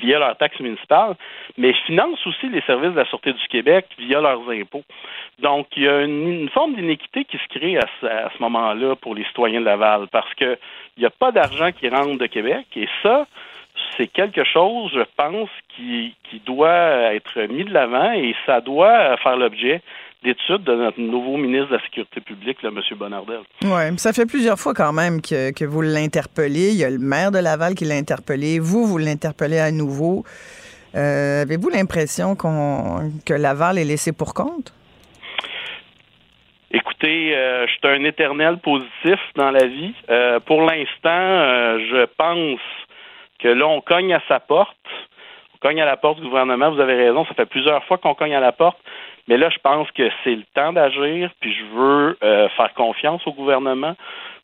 via 0.00 0.18
leur 0.18 0.36
taxe 0.36 0.58
municipale, 0.60 1.14
mais 1.56 1.72
financent 1.86 2.26
aussi 2.26 2.48
les 2.48 2.62
services 2.62 2.92
de 2.92 2.96
la 2.96 3.04
Sûreté 3.06 3.32
du 3.32 3.48
Québec 3.48 3.86
via 3.98 4.20
leurs 4.20 4.48
impôts. 4.50 4.84
Donc, 5.40 5.68
il 5.76 5.84
y 5.84 5.88
a 5.88 6.02
une, 6.02 6.48
forme 6.50 6.74
d'inéquité 6.74 7.24
qui 7.24 7.38
se 7.38 7.58
crée 7.58 7.78
à 7.78 7.86
ce, 8.00 8.42
moment-là 8.42 8.96
pour 8.96 9.14
les 9.14 9.24
citoyens 9.24 9.60
de 9.60 9.66
Laval, 9.66 10.08
parce 10.10 10.32
qu'il 10.34 10.58
n'y 10.98 11.06
a 11.06 11.10
pas 11.10 11.32
d'argent 11.32 11.70
qui 11.72 11.88
rentre 11.88 12.18
de 12.18 12.26
Québec, 12.26 12.66
et 12.76 12.88
ça, 13.02 13.26
c'est 13.96 14.08
quelque 14.08 14.44
chose, 14.44 14.90
je 14.94 15.04
pense, 15.16 15.50
qui 15.76 16.14
doit 16.44 17.14
être 17.14 17.40
mis 17.42 17.64
de 17.64 17.72
l'avant 17.72 18.12
et 18.12 18.34
ça 18.44 18.60
doit 18.60 19.16
faire 19.18 19.36
l'objet 19.36 19.80
d'études 20.22 20.64
de 20.64 20.74
notre 20.74 21.00
nouveau 21.00 21.36
ministre 21.36 21.68
de 21.68 21.76
la 21.76 21.82
Sécurité 21.82 22.20
publique, 22.20 22.62
là, 22.62 22.70
M. 22.70 22.80
Bonardel. 22.96 23.40
Oui, 23.62 23.98
ça 23.98 24.12
fait 24.12 24.26
plusieurs 24.26 24.58
fois 24.58 24.74
quand 24.74 24.92
même 24.92 25.20
que, 25.20 25.52
que 25.52 25.64
vous 25.64 25.82
l'interpellez. 25.82 26.70
Il 26.70 26.76
y 26.76 26.84
a 26.84 26.90
le 26.90 26.98
maire 26.98 27.30
de 27.30 27.38
Laval 27.38 27.74
qui 27.74 27.84
l'a 27.84 27.94
interpellé. 27.94 28.58
Vous, 28.58 28.86
vous 28.86 28.98
l'interpellez 28.98 29.58
à 29.58 29.70
nouveau. 29.70 30.24
Euh, 30.94 31.42
avez-vous 31.42 31.68
l'impression 31.68 32.34
qu'on 32.34 33.12
que 33.26 33.34
Laval 33.34 33.78
est 33.78 33.84
laissé 33.84 34.12
pour 34.12 34.34
compte? 34.34 34.72
Écoutez, 36.70 37.36
euh, 37.36 37.66
je 37.66 37.72
suis 37.72 37.80
un 37.84 38.04
éternel 38.04 38.58
positif 38.58 39.20
dans 39.36 39.50
la 39.50 39.66
vie. 39.66 39.94
Euh, 40.10 40.40
pour 40.40 40.62
l'instant, 40.62 41.78
je 41.78 42.06
pense 42.16 42.60
que 43.38 43.48
là, 43.48 43.66
on 43.66 43.80
cogne 43.80 44.12
à 44.14 44.22
sa 44.28 44.40
porte. 44.40 44.76
On 45.54 45.58
cogne 45.68 45.80
à 45.80 45.86
la 45.86 45.96
porte 45.96 46.20
du 46.20 46.26
gouvernement. 46.26 46.70
Vous 46.70 46.80
avez 46.80 46.94
raison, 46.94 47.24
ça 47.26 47.34
fait 47.34 47.46
plusieurs 47.46 47.84
fois 47.84 47.98
qu'on 47.98 48.14
cogne 48.14 48.34
à 48.34 48.40
la 48.40 48.52
porte. 48.52 48.78
Mais 49.28 49.36
là, 49.36 49.50
je 49.50 49.58
pense 49.58 49.90
que 49.92 50.08
c'est 50.24 50.34
le 50.34 50.44
temps 50.54 50.72
d'agir, 50.72 51.30
puis 51.40 51.54
je 51.54 51.64
veux 51.76 52.18
euh, 52.22 52.48
faire 52.50 52.72
confiance 52.74 53.26
au 53.26 53.32
gouvernement 53.32 53.94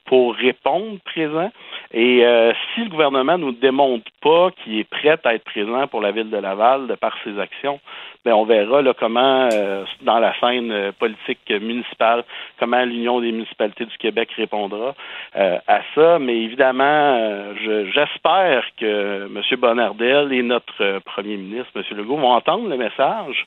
pour 0.07 0.35
répondre 0.35 0.99
présent. 1.05 1.51
Et 1.93 2.27
euh, 2.27 2.53
si 2.75 2.83
le 2.83 2.91
gouvernement 2.91 3.39
ne 3.39 3.45
nous 3.45 3.53
démontre 3.53 4.11
pas 4.21 4.51
qu'il 4.51 4.79
est 4.79 4.89
prêt 4.89 5.17
à 5.25 5.35
être 5.35 5.45
présent 5.45 5.87
pour 5.87 6.01
la 6.01 6.11
ville 6.11 6.29
de 6.29 6.37
Laval 6.37 6.89
de 6.89 6.95
par 6.95 7.17
ses 7.23 7.39
actions, 7.39 7.81
ben 8.25 8.33
on 8.33 8.45
verra 8.45 8.83
là, 8.83 8.95
comment, 8.99 9.49
euh, 9.53 9.85
dans 10.03 10.19
la 10.19 10.35
scène 10.41 10.73
euh, 10.73 10.93
politique 10.93 11.49
municipale, 11.51 12.25
comment 12.59 12.85
l'Union 12.85 13.21
des 13.21 13.33
municipalités 13.33 13.85
du 13.85 13.97
Québec 13.99 14.31
répondra 14.37 14.95
à 15.35 15.81
ça. 15.95 16.19
Mais 16.19 16.37
évidemment, 16.37 17.19
j'espère 17.93 18.65
que 18.79 19.27
M. 19.27 19.43
Bonnardel 19.59 20.33
et 20.33 20.43
notre 20.43 21.01
premier 21.01 21.37
ministre, 21.37 21.71
M. 21.77 21.83
Legault, 21.97 22.17
vont 22.17 22.33
entendre 22.33 22.69
le 22.69 22.77
message 22.77 23.47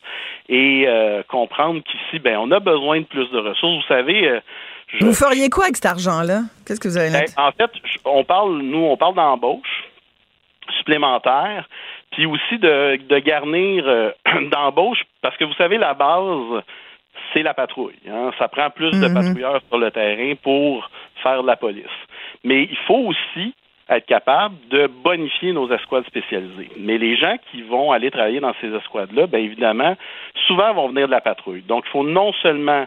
et 0.49 0.87
comprendre 1.27 1.81
qu'ici, 1.83 2.19
ben, 2.19 2.37
on 2.37 2.51
a 2.51 2.59
besoin 2.59 2.99
de 3.01 3.05
plus 3.05 3.29
de 3.31 3.39
ressources. 3.39 3.77
Vous 3.77 3.93
savez, 3.93 4.39
vous 5.01 5.13
feriez 5.13 5.49
quoi 5.49 5.65
avec 5.65 5.75
cet 5.75 5.85
argent-là? 5.85 6.41
Qu'est-ce 6.65 6.79
que 6.79 6.87
vous 6.87 6.97
avez 6.97 7.11
ben, 7.11 7.25
En 7.37 7.51
fait, 7.51 7.69
on 8.05 8.23
parle, 8.23 8.59
nous, 8.59 8.79
on 8.85 8.97
parle 8.97 9.15
d'embauche 9.15 9.83
supplémentaire, 10.77 11.67
puis 12.11 12.25
aussi 12.25 12.57
de, 12.57 12.97
de 13.07 13.19
garnir 13.19 13.83
euh, 13.87 14.11
d'embauche, 14.51 14.99
parce 15.21 15.37
que 15.37 15.45
vous 15.45 15.53
savez, 15.53 15.77
la 15.77 15.93
base, 15.93 16.63
c'est 17.33 17.43
la 17.43 17.53
patrouille. 17.53 17.95
Hein. 18.09 18.31
Ça 18.37 18.47
prend 18.47 18.69
plus 18.69 18.91
de 18.91 19.07
mhm. 19.07 19.13
patrouilleurs 19.13 19.61
sur 19.67 19.77
le 19.77 19.91
terrain 19.91 20.33
pour 20.41 20.89
faire 21.23 21.41
de 21.41 21.47
la 21.47 21.55
police. 21.55 21.85
Mais 22.43 22.63
il 22.63 22.77
faut 22.85 23.11
aussi 23.11 23.53
être 23.89 24.05
capable 24.05 24.55
de 24.69 24.87
bonifier 24.87 25.53
nos 25.53 25.71
escouades 25.71 26.05
spécialisées. 26.05 26.69
Mais 26.77 26.97
les 26.97 27.15
gens 27.15 27.37
qui 27.51 27.61
vont 27.61 27.91
aller 27.91 28.11
travailler 28.11 28.41
dans 28.41 28.53
ces 28.59 28.67
escouades-là, 28.67 29.27
bien 29.27 29.39
évidemment, 29.39 29.95
souvent 30.45 30.73
vont 30.73 30.89
venir 30.89 31.07
de 31.07 31.11
la 31.11 31.21
patrouille. 31.21 31.61
Donc, 31.61 31.85
il 31.87 31.91
faut 31.91 32.03
non 32.03 32.33
seulement 32.41 32.85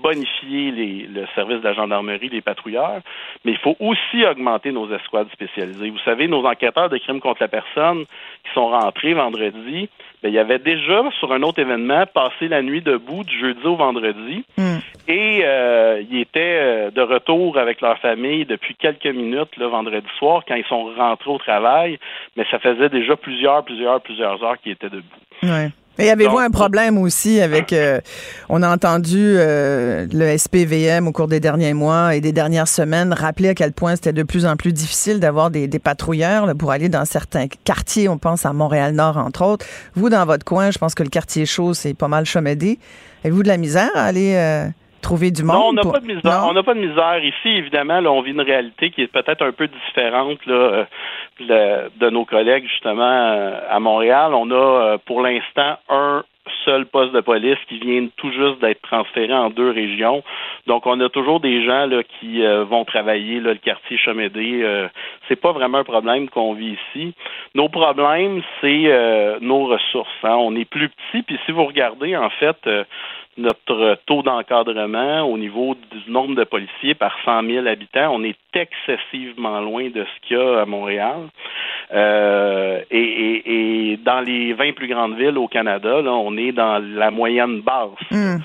bonifier 0.00 0.70
les, 0.70 1.06
le 1.06 1.26
service 1.34 1.58
de 1.58 1.64
la 1.64 1.74
gendarmerie, 1.74 2.28
les 2.28 2.40
patrouilleurs, 2.40 3.00
mais 3.44 3.52
il 3.52 3.58
faut 3.58 3.76
aussi 3.78 4.24
augmenter 4.24 4.72
nos 4.72 4.90
escouades 4.92 5.28
spécialisées. 5.32 5.90
Vous 5.90 5.98
savez, 6.04 6.28
nos 6.28 6.44
enquêteurs 6.46 6.88
de 6.88 6.98
crimes 6.98 7.20
contre 7.20 7.42
la 7.42 7.48
personne 7.48 8.04
qui 8.44 8.52
sont 8.54 8.68
rentrés 8.68 9.14
vendredi, 9.14 9.88
ben, 10.22 10.28
il 10.28 10.34
y 10.34 10.38
avait 10.38 10.58
déjà 10.58 11.02
sur 11.18 11.32
un 11.32 11.42
autre 11.42 11.58
événement 11.58 12.04
passé 12.06 12.48
la 12.48 12.62
nuit 12.62 12.80
debout 12.80 13.24
du 13.24 13.38
jeudi 13.38 13.64
au 13.66 13.76
vendredi 13.76 14.44
Hmm. 14.56 14.78
et 15.08 15.40
euh, 15.44 16.02
ils 16.10 16.20
étaient 16.20 16.58
euh, 16.60 16.90
de 16.90 17.00
retour 17.00 17.58
avec 17.58 17.80
leur 17.80 17.98
famille 17.98 18.44
depuis 18.44 18.74
quelques 18.74 19.06
minutes 19.06 19.56
le 19.56 19.66
vendredi 19.66 20.06
soir 20.18 20.42
quand 20.46 20.54
ils 20.54 20.64
sont 20.64 20.92
rentrés 20.96 21.30
au 21.30 21.38
travail, 21.38 21.98
mais 22.36 22.44
ça 22.50 22.58
faisait 22.58 22.88
déjà 22.88 23.16
plusieurs, 23.16 23.64
plusieurs, 23.64 24.00
plusieurs 24.00 24.42
heures 24.44 24.58
qu'ils 24.58 24.72
étaient 24.72 24.90
debout. 24.90 25.06
Ouais. 25.42 25.68
Et 25.98 26.10
avez-vous 26.10 26.38
un 26.38 26.50
problème 26.50 26.96
aussi 26.96 27.40
avec, 27.40 27.72
euh, 27.72 28.00
on 28.48 28.62
a 28.62 28.72
entendu 28.72 29.18
euh, 29.18 30.06
le 30.10 30.36
SPVM 30.38 31.06
au 31.06 31.12
cours 31.12 31.28
des 31.28 31.38
derniers 31.38 31.74
mois 31.74 32.16
et 32.16 32.22
des 32.22 32.32
dernières 32.32 32.66
semaines 32.66 33.12
rappeler 33.12 33.50
à 33.50 33.54
quel 33.54 33.72
point 33.72 33.94
c'était 33.94 34.14
de 34.14 34.22
plus 34.22 34.46
en 34.46 34.56
plus 34.56 34.72
difficile 34.72 35.20
d'avoir 35.20 35.50
des, 35.50 35.68
des 35.68 35.78
patrouilleurs 35.78 36.46
là, 36.46 36.54
pour 36.54 36.70
aller 36.70 36.88
dans 36.88 37.04
certains 37.04 37.46
quartiers, 37.64 38.08
on 38.08 38.16
pense 38.16 38.46
à 38.46 38.54
Montréal-Nord 38.54 39.18
entre 39.18 39.44
autres. 39.44 39.66
Vous, 39.94 40.08
dans 40.08 40.24
votre 40.24 40.44
coin, 40.44 40.70
je 40.70 40.78
pense 40.78 40.94
que 40.94 41.02
le 41.02 41.10
quartier 41.10 41.44
chaud, 41.44 41.74
c'est 41.74 41.94
pas 41.94 42.08
mal 42.08 42.24
Chomédé. 42.24 42.78
Avez-vous 43.24 43.42
de 43.42 43.48
la 43.48 43.58
misère 43.58 43.90
à 43.94 44.04
aller 44.04 44.34
euh, 44.34 44.66
trouver 45.02 45.30
du 45.30 45.42
monde? 45.44 45.56
Non, 45.56 45.66
on 45.68 45.72
n'a 45.74 45.82
pour- 45.82 45.92
pas 45.92 46.00
de 46.00 46.06
misère. 46.06 46.22
Non? 46.24 46.48
On 46.50 46.52
n'a 46.54 46.62
pas 46.62 46.74
de 46.74 46.80
misère 46.80 47.22
ici. 47.24 47.48
Évidemment, 47.48 48.00
là, 48.00 48.10
on 48.10 48.22
vit 48.22 48.30
une 48.32 48.40
réalité 48.40 48.90
qui 48.90 49.02
est 49.02 49.12
peut-être 49.12 49.42
un 49.44 49.52
peu 49.52 49.68
différente 49.68 50.44
là, 50.46 50.86
euh, 51.50 51.88
de 52.00 52.10
nos 52.10 52.24
collègues 52.24 52.66
justement 52.68 53.02
euh, 53.02 53.58
à 53.68 53.78
Montréal. 53.80 54.32
On 54.34 54.50
a 54.50 54.54
euh, 54.54 54.98
pour 55.04 55.20
l'instant 55.20 55.76
un 55.88 56.24
seul 56.64 56.86
poste 56.86 57.12
de 57.12 57.20
police 57.20 57.58
qui 57.68 57.78
vient 57.78 58.06
tout 58.16 58.30
juste 58.32 58.60
d'être 58.60 58.82
transféré 58.82 59.32
en 59.32 59.50
deux 59.50 59.70
régions. 59.70 60.24
Donc, 60.66 60.86
on 60.86 60.98
a 61.00 61.08
toujours 61.08 61.38
des 61.38 61.64
gens 61.64 61.86
là, 61.86 62.02
qui 62.02 62.44
euh, 62.44 62.64
vont 62.64 62.84
travailler 62.84 63.38
là, 63.40 63.52
le 63.52 63.58
quartier 63.58 63.96
Chomédé. 63.96 64.60
Euh, 64.62 64.88
c'est 65.28 65.36
pas 65.40 65.52
vraiment 65.52 65.78
un 65.78 65.84
problème 65.84 66.28
qu'on 66.28 66.52
vit 66.54 66.76
ici. 66.94 67.14
Nos 67.54 67.68
problèmes, 67.68 68.42
c'est 68.60 68.84
euh, 68.86 69.38
nos 69.40 69.66
ressources. 69.66 70.10
hein. 70.24 70.34
On 70.36 70.56
est 70.56 70.64
plus 70.64 70.88
petit, 70.88 71.22
puis 71.22 71.38
si 71.46 71.52
vous 71.52 71.64
regardez, 71.64 72.16
en 72.16 72.30
fait, 72.30 72.58
notre 73.38 73.96
taux 74.06 74.22
d'encadrement 74.22 75.22
au 75.22 75.38
niveau 75.38 75.74
du 75.90 76.10
nombre 76.10 76.34
de 76.34 76.44
policiers 76.44 76.94
par 76.94 77.16
100 77.24 77.42
000 77.44 77.66
habitants, 77.66 78.14
on 78.14 78.22
est 78.24 78.36
excessivement 78.54 79.60
loin 79.60 79.88
de 79.90 80.04
ce 80.04 80.26
qu'il 80.28 80.36
y 80.36 80.40
a 80.40 80.60
à 80.60 80.66
Montréal. 80.66 81.28
Euh, 81.92 82.80
et, 82.90 82.98
et- 83.00 83.92
et 83.92 83.96
dans 83.98 84.20
les 84.20 84.52
20 84.52 84.72
plus 84.74 84.88
grandes 84.88 85.16
villes 85.16 85.38
au 85.38 85.48
Canada, 85.48 86.00
là, 86.02 86.12
on 86.12 86.36
est 86.36 86.52
dans 86.52 86.82
la 86.82 87.10
moyenne 87.10 87.60
basse 87.60 87.90
Hmm. 88.10 88.38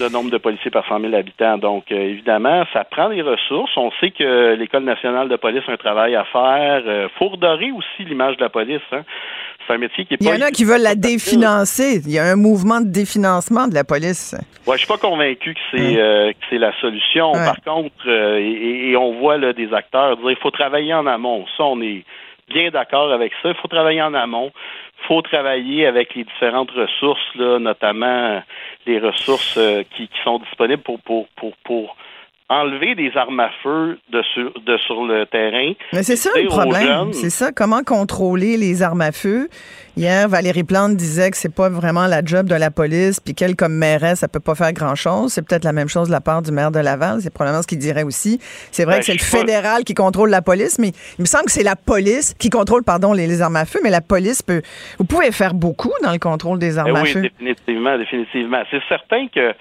le 0.00 0.08
nombre 0.12 0.30
de 0.30 0.38
policiers 0.38 0.70
par 0.70 0.86
100 0.86 1.00
000 1.00 1.14
habitants. 1.14 1.58
Donc, 1.58 1.90
euh, 1.90 1.96
évidemment, 1.96 2.64
ça 2.72 2.84
prend 2.84 3.08
des 3.08 3.22
ressources. 3.22 3.76
On 3.76 3.90
sait 4.00 4.10
que 4.10 4.54
l'École 4.54 4.84
nationale 4.84 5.28
de 5.28 5.36
police 5.36 5.62
a 5.68 5.72
un 5.72 5.76
travail 5.76 6.14
à 6.14 6.24
faire. 6.24 6.82
Euh, 6.86 7.08
faut 7.18 7.28
redorer 7.28 7.70
aussi 7.72 8.04
l'image 8.04 8.36
de 8.36 8.42
la 8.42 8.48
police. 8.50 8.80
Hein. 8.92 9.02
C'est 9.70 9.76
un 9.76 9.78
métier 9.78 10.04
qui 10.04 10.14
est 10.14 10.16
Il 10.20 10.26
y 10.26 10.32
en 10.32 10.40
a 10.40 10.50
qui 10.50 10.64
veulent 10.64 10.82
la 10.82 10.96
définancer. 10.96 12.02
Il 12.04 12.12
y 12.12 12.18
a 12.18 12.24
un 12.24 12.36
mouvement 12.36 12.80
de 12.80 12.88
définancement 12.88 13.68
de 13.68 13.74
la 13.74 13.84
police. 13.84 14.34
Ouais, 14.66 14.74
je 14.76 14.78
suis 14.78 14.88
pas 14.88 14.98
convaincu 14.98 15.54
que 15.54 15.60
c'est 15.70 15.96
euh, 15.96 16.32
que 16.32 16.38
c'est 16.50 16.58
la 16.58 16.72
solution. 16.80 17.32
Ouais. 17.32 17.44
Par 17.44 17.60
contre, 17.62 17.94
euh, 18.06 18.38
et, 18.38 18.90
et 18.90 18.96
on 18.96 19.18
voit 19.20 19.38
là, 19.38 19.52
des 19.52 19.72
acteurs 19.72 20.16
dire 20.16 20.30
il 20.30 20.36
faut 20.36 20.50
travailler 20.50 20.92
en 20.92 21.06
amont. 21.06 21.46
Ça, 21.56 21.64
on 21.64 21.80
est 21.82 22.04
bien 22.48 22.70
d'accord 22.70 23.12
avec 23.12 23.32
ça. 23.42 23.50
Il 23.50 23.54
faut 23.54 23.68
travailler 23.68 24.02
en 24.02 24.14
amont. 24.14 24.50
Il 25.02 25.06
faut 25.06 25.22
travailler 25.22 25.86
avec 25.86 26.14
les 26.14 26.24
différentes 26.24 26.70
ressources, 26.72 27.34
là, 27.36 27.58
notamment 27.58 28.42
les 28.86 28.98
ressources 28.98 29.56
euh, 29.56 29.82
qui, 29.94 30.08
qui 30.08 30.18
sont 30.24 30.40
disponibles 30.40 30.82
pour, 30.82 30.98
pour, 31.00 31.28
pour, 31.36 31.52
pour 31.64 31.96
enlever 32.50 32.94
des 32.96 33.12
armes 33.16 33.38
à 33.40 33.50
feu 33.62 33.96
de 34.12 34.22
sur, 34.34 34.52
de 34.66 34.76
sur 34.78 35.04
le 35.06 35.24
terrain. 35.26 35.72
Mais 35.92 36.02
c'est 36.02 36.16
ça 36.16 36.30
le 36.36 36.48
problème. 36.48 37.12
C'est 37.12 37.30
ça. 37.30 37.52
Comment 37.52 37.82
contrôler 37.84 38.56
les 38.56 38.82
armes 38.82 39.00
à 39.02 39.12
feu? 39.12 39.48
Hier, 39.96 40.28
Valérie 40.28 40.64
Plante 40.64 40.96
disait 40.96 41.30
que 41.30 41.36
c'est 41.36 41.54
pas 41.54 41.68
vraiment 41.68 42.06
la 42.06 42.24
job 42.24 42.46
de 42.48 42.54
la 42.54 42.70
police, 42.70 43.20
puis 43.20 43.34
qu'elle, 43.34 43.54
comme 43.54 43.74
mairesse, 43.74 44.22
elle 44.22 44.28
peut 44.30 44.40
pas 44.40 44.54
faire 44.54 44.72
grand-chose. 44.72 45.32
C'est 45.32 45.46
peut-être 45.46 45.64
la 45.64 45.72
même 45.72 45.88
chose 45.88 46.08
de 46.08 46.12
la 46.12 46.20
part 46.20 46.42
du 46.42 46.50
maire 46.52 46.70
de 46.70 46.80
Laval. 46.80 47.20
C'est 47.20 47.32
probablement 47.32 47.62
ce 47.62 47.66
qu'il 47.68 47.78
dirait 47.78 48.02
aussi. 48.02 48.38
C'est 48.72 48.84
vrai 48.84 48.94
Ben, 48.96 48.98
que 49.00 49.06
c'est 49.06 49.12
le 49.12 49.18
pas- 49.18 49.38
fédéral 49.38 49.84
qui 49.84 49.94
contrôle 49.94 50.30
la 50.30 50.42
police, 50.42 50.78
mais 50.78 50.88
il 51.18 51.22
me 51.22 51.26
semble 51.26 51.44
que 51.46 51.52
c'est 51.52 51.62
la 51.62 51.76
police 51.76 52.34
qui 52.38 52.50
contrôle, 52.50 52.82
pardon, 52.82 53.12
les, 53.12 53.26
les 53.26 53.42
armes 53.42 53.56
à 53.56 53.64
feu, 53.64 53.78
mais 53.84 53.90
la 53.90 54.00
police 54.00 54.42
peut... 54.42 54.62
Vous 54.98 55.04
pouvez 55.04 55.30
faire 55.32 55.54
beaucoup 55.54 55.92
dans 56.02 56.12
le 56.12 56.18
contrôle 56.18 56.58
des 56.58 56.78
armes 56.78 56.92
Eh 56.94 56.98
à 56.98 57.02
oui, 57.02 57.10
feu. 57.12 57.20
définitivement, 57.22 57.96
définitivement. 57.98 58.62
C'est 58.70 58.82
certain 58.88 59.26
que 59.28 59.52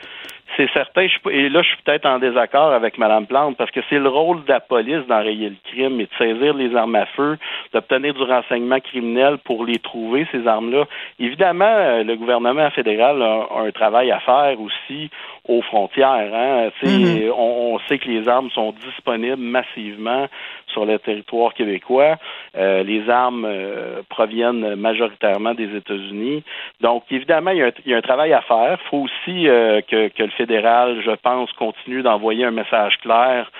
c'est 0.59 0.69
certain, 0.73 1.07
je 1.07 1.29
et 1.29 1.47
là 1.47 1.61
je 1.61 1.69
suis 1.69 1.77
peut-être 1.85 2.05
en 2.05 2.19
désaccord 2.19 2.73
avec 2.73 2.97
Mme 2.97 3.27
Plante 3.27 3.55
parce 3.55 3.71
que 3.71 3.79
c'est 3.89 3.97
le 3.97 4.09
rôle 4.09 4.43
de 4.43 4.49
la 4.49 4.59
police 4.59 5.07
d'enrayer 5.07 5.49
le 5.49 5.55
crime 5.63 6.01
et 6.01 6.03
de 6.03 6.09
saisir 6.17 6.53
les 6.53 6.75
armes 6.75 6.95
à 6.95 7.05
feu, 7.05 7.37
d'obtenir 7.73 8.13
du 8.13 8.23
renseignement 8.23 8.81
criminel 8.81 9.37
pour 9.37 9.63
les 9.63 9.79
trouver, 9.79 10.27
ces 10.33 10.45
armes-là. 10.45 10.83
Évidemment, 11.17 11.63
euh, 11.65 12.03
le 12.03 12.17
gouvernement 12.17 12.69
fédéral 12.71 13.21
a 13.21 13.47
un 13.57 13.71
travail 13.71 14.11
à 14.11 14.19
faire 14.19 14.59
aussi 14.59 15.09
aux 15.47 15.61
frontières. 15.61 16.33
Hein. 16.33 16.69
Mhm. 16.83 17.31
on, 17.35 17.75
on 17.75 17.79
sait 17.87 17.97
que 17.97 18.07
les 18.09 18.27
armes 18.27 18.49
sont 18.51 18.73
disponibles 18.73 19.37
massivement 19.37 20.27
sur 20.67 20.85
le 20.85 20.99
territoire 20.99 21.53
québécois. 21.53 22.17
Euh, 22.57 22.83
les 22.83 23.09
armes 23.09 23.45
euh, 23.45 24.01
proviennent 24.09 24.75
majoritairement 24.75 25.53
des 25.53 25.75
États-Unis. 25.75 26.43
Donc, 26.81 27.03
évidemment, 27.11 27.51
il 27.51 27.57
y 27.57 27.63
a 27.63 27.67
un, 27.67 27.71
il 27.85 27.91
y 27.91 27.93
a 27.93 27.97
un 27.97 28.01
travail 28.01 28.33
à 28.33 28.41
faire. 28.41 28.77
Il 28.79 28.89
faut 28.89 28.97
aussi 28.97 29.47
euh, 29.47 29.81
que, 29.81 30.09
que 30.09 30.23
le 30.23 30.31
fédéral, 30.31 31.01
je 31.03 31.11
pense, 31.11 31.51
continue 31.53 32.01
d'envoyer 32.01 32.45
un 32.45 32.51
message 32.51 32.97
clair 32.99 33.51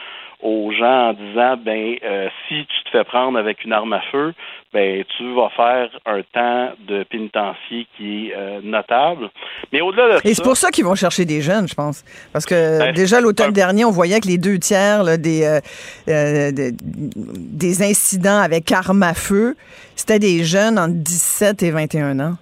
aux 0.41 0.71
gens 0.71 1.09
en 1.09 1.13
disant 1.13 1.57
ben 1.57 1.95
euh, 2.03 2.29
si 2.47 2.65
tu 2.65 2.83
te 2.85 2.89
fais 2.91 3.03
prendre 3.03 3.37
avec 3.37 3.63
une 3.65 3.73
arme 3.73 3.91
à 3.93 4.01
feu, 4.11 4.33
ben 4.73 5.03
tu 5.17 5.33
vas 5.35 5.49
faire 5.49 5.89
un 6.05 6.21
temps 6.33 6.71
de 6.87 7.03
pénitencier 7.03 7.87
qui 7.97 8.27
est 8.29 8.33
euh, 8.37 8.59
notable. 8.63 9.29
Mais 9.73 9.81
au-delà 9.81 10.19
de 10.21 10.27
Et 10.27 10.33
c'est 10.33 10.43
pour 10.43 10.55
ça 10.55 10.71
qu'ils 10.71 10.85
vont 10.85 10.95
chercher 10.95 11.25
des 11.25 11.41
jeunes, 11.41 11.67
je 11.67 11.73
pense. 11.73 12.05
Parce 12.31 12.45
que 12.45 12.79
Ben, 12.79 12.93
déjà 12.93 13.19
l'automne 13.19 13.51
dernier, 13.51 13.83
on 13.83 13.91
voyait 13.91 14.19
que 14.21 14.27
les 14.27 14.37
deux 14.37 14.59
tiers 14.59 15.03
là, 15.03 15.17
des, 15.17 15.43
euh, 15.43 15.59
euh, 16.07 16.51
de- 16.51 16.71
des 16.75 17.81
incidents 17.83 18.39
avec 18.39 18.71
armes 18.71 19.03
à 19.03 19.13
feu, 19.13 19.55
c'était 19.95 20.19
des 20.19 20.43
jeunes 20.43 20.79
entre 20.79 20.93
17 20.95 21.63
et 21.63 21.71
21 21.71 22.19
ans. 22.19 22.35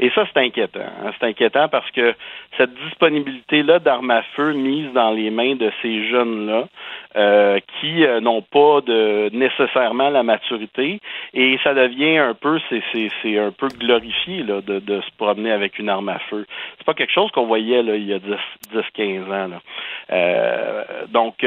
Et 0.00 0.10
ça, 0.12 0.24
c'est 0.34 0.40
inquiétant. 0.40 0.80
hein. 0.80 1.12
C'est 1.18 1.26
inquiétant 1.26 1.68
parce 1.68 1.88
que 1.92 2.14
cette 2.56 2.74
disponibilité-là 2.74 3.78
d'armes 3.78 4.10
à 4.10 4.22
feu 4.36 4.52
mise 4.52 4.92
dans 4.92 5.10
les 5.10 5.30
mains 5.30 5.54
de 5.56 5.70
ces 5.82 6.08
jeunes-là, 6.08 6.64
euh, 7.16 7.58
qui 7.80 8.04
euh, 8.04 8.20
n'ont 8.20 8.42
pas 8.42 8.80
nécessairement 9.32 10.10
la 10.10 10.22
maturité, 10.22 11.00
et 11.32 11.58
ça 11.62 11.74
devient 11.74 12.18
un 12.18 12.34
peu, 12.34 12.58
c'est, 12.68 13.38
un 13.38 13.50
peu 13.50 13.68
glorifié 13.68 14.42
de, 14.42 15.00
se 15.00 15.16
promener 15.16 15.52
avec 15.52 15.78
une 15.78 15.88
arme 15.88 16.08
à 16.08 16.18
feu. 16.30 16.46
C'est 16.78 16.86
pas 16.86 16.94
quelque 16.94 17.12
chose 17.12 17.30
qu'on 17.32 17.46
voyait 17.46 17.80
il 17.80 18.06
y 18.06 18.12
a 18.12 18.18
10, 18.18 18.30
10 18.72 18.80
15 18.94 19.30
ans. 19.30 19.60
Euh, 20.12 20.84
donc, 21.08 21.46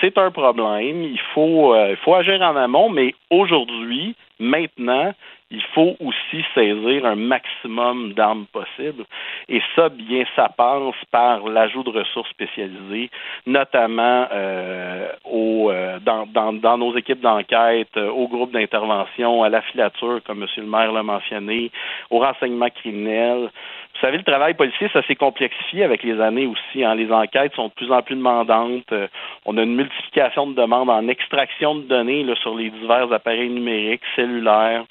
c'est, 0.00 0.18
un 0.18 0.30
problème. 0.30 1.02
Il 1.04 1.20
faut, 1.34 1.74
faut 2.04 2.14
agir 2.14 2.40
en 2.42 2.56
amont, 2.56 2.88
mais 2.88 3.14
aujourd'hui, 3.30 4.14
maintenant, 4.38 5.12
il 5.50 5.62
faut 5.74 5.96
aussi 6.00 6.44
saisir 6.54 7.04
un 7.04 7.16
maximum 7.16 8.12
d'armes 8.12 8.46
possibles. 8.52 9.04
Et 9.48 9.60
ça, 9.74 9.88
bien, 9.88 10.24
ça 10.40 10.48
passe 10.48 10.94
par 11.10 11.46
l'ajout 11.48 11.82
de 11.82 11.90
ressources 11.90 12.30
spécialisées, 12.30 13.10
notamment 13.46 14.26
euh, 14.32 15.08
au, 15.24 15.70
euh, 15.70 15.98
dans, 16.00 16.26
dans, 16.26 16.54
dans 16.54 16.78
nos 16.78 16.96
équipes 16.96 17.20
d'enquête, 17.20 17.94
euh, 17.98 18.08
au 18.08 18.26
groupe 18.26 18.52
d'intervention, 18.52 19.42
à 19.42 19.50
la 19.50 19.60
filature, 19.60 20.20
comme 20.24 20.42
M. 20.42 20.48
le 20.56 20.62
maire 20.62 20.92
l'a 20.92 21.02
mentionné, 21.02 21.70
au 22.08 22.20
renseignement 22.20 22.70
criminel. 22.70 23.50
Vous 23.94 24.06
savez, 24.06 24.16
le 24.16 24.24
travail 24.24 24.54
policier, 24.54 24.88
ça 24.92 25.02
s'est 25.02 25.16
complexifié 25.16 25.84
avec 25.84 26.02
les 26.02 26.18
années 26.20 26.46
aussi. 26.46 26.82
Hein. 26.82 26.94
Les 26.94 27.12
enquêtes 27.12 27.54
sont 27.54 27.68
de 27.68 27.72
plus 27.72 27.92
en 27.92 28.00
plus 28.00 28.16
demandantes. 28.16 28.90
Euh, 28.92 29.08
on 29.44 29.58
a 29.58 29.62
une 29.62 29.74
multiplication 29.74 30.46
de 30.46 30.54
demandes 30.54 30.88
en 30.88 31.06
extraction 31.08 31.74
de 31.74 31.82
données 31.82 32.24
sur 32.40 32.56
les 32.56 32.70
divers 32.70 33.12
appareils 33.12 33.50
numériques, 33.50 34.02
cellulaires. 34.16 34.84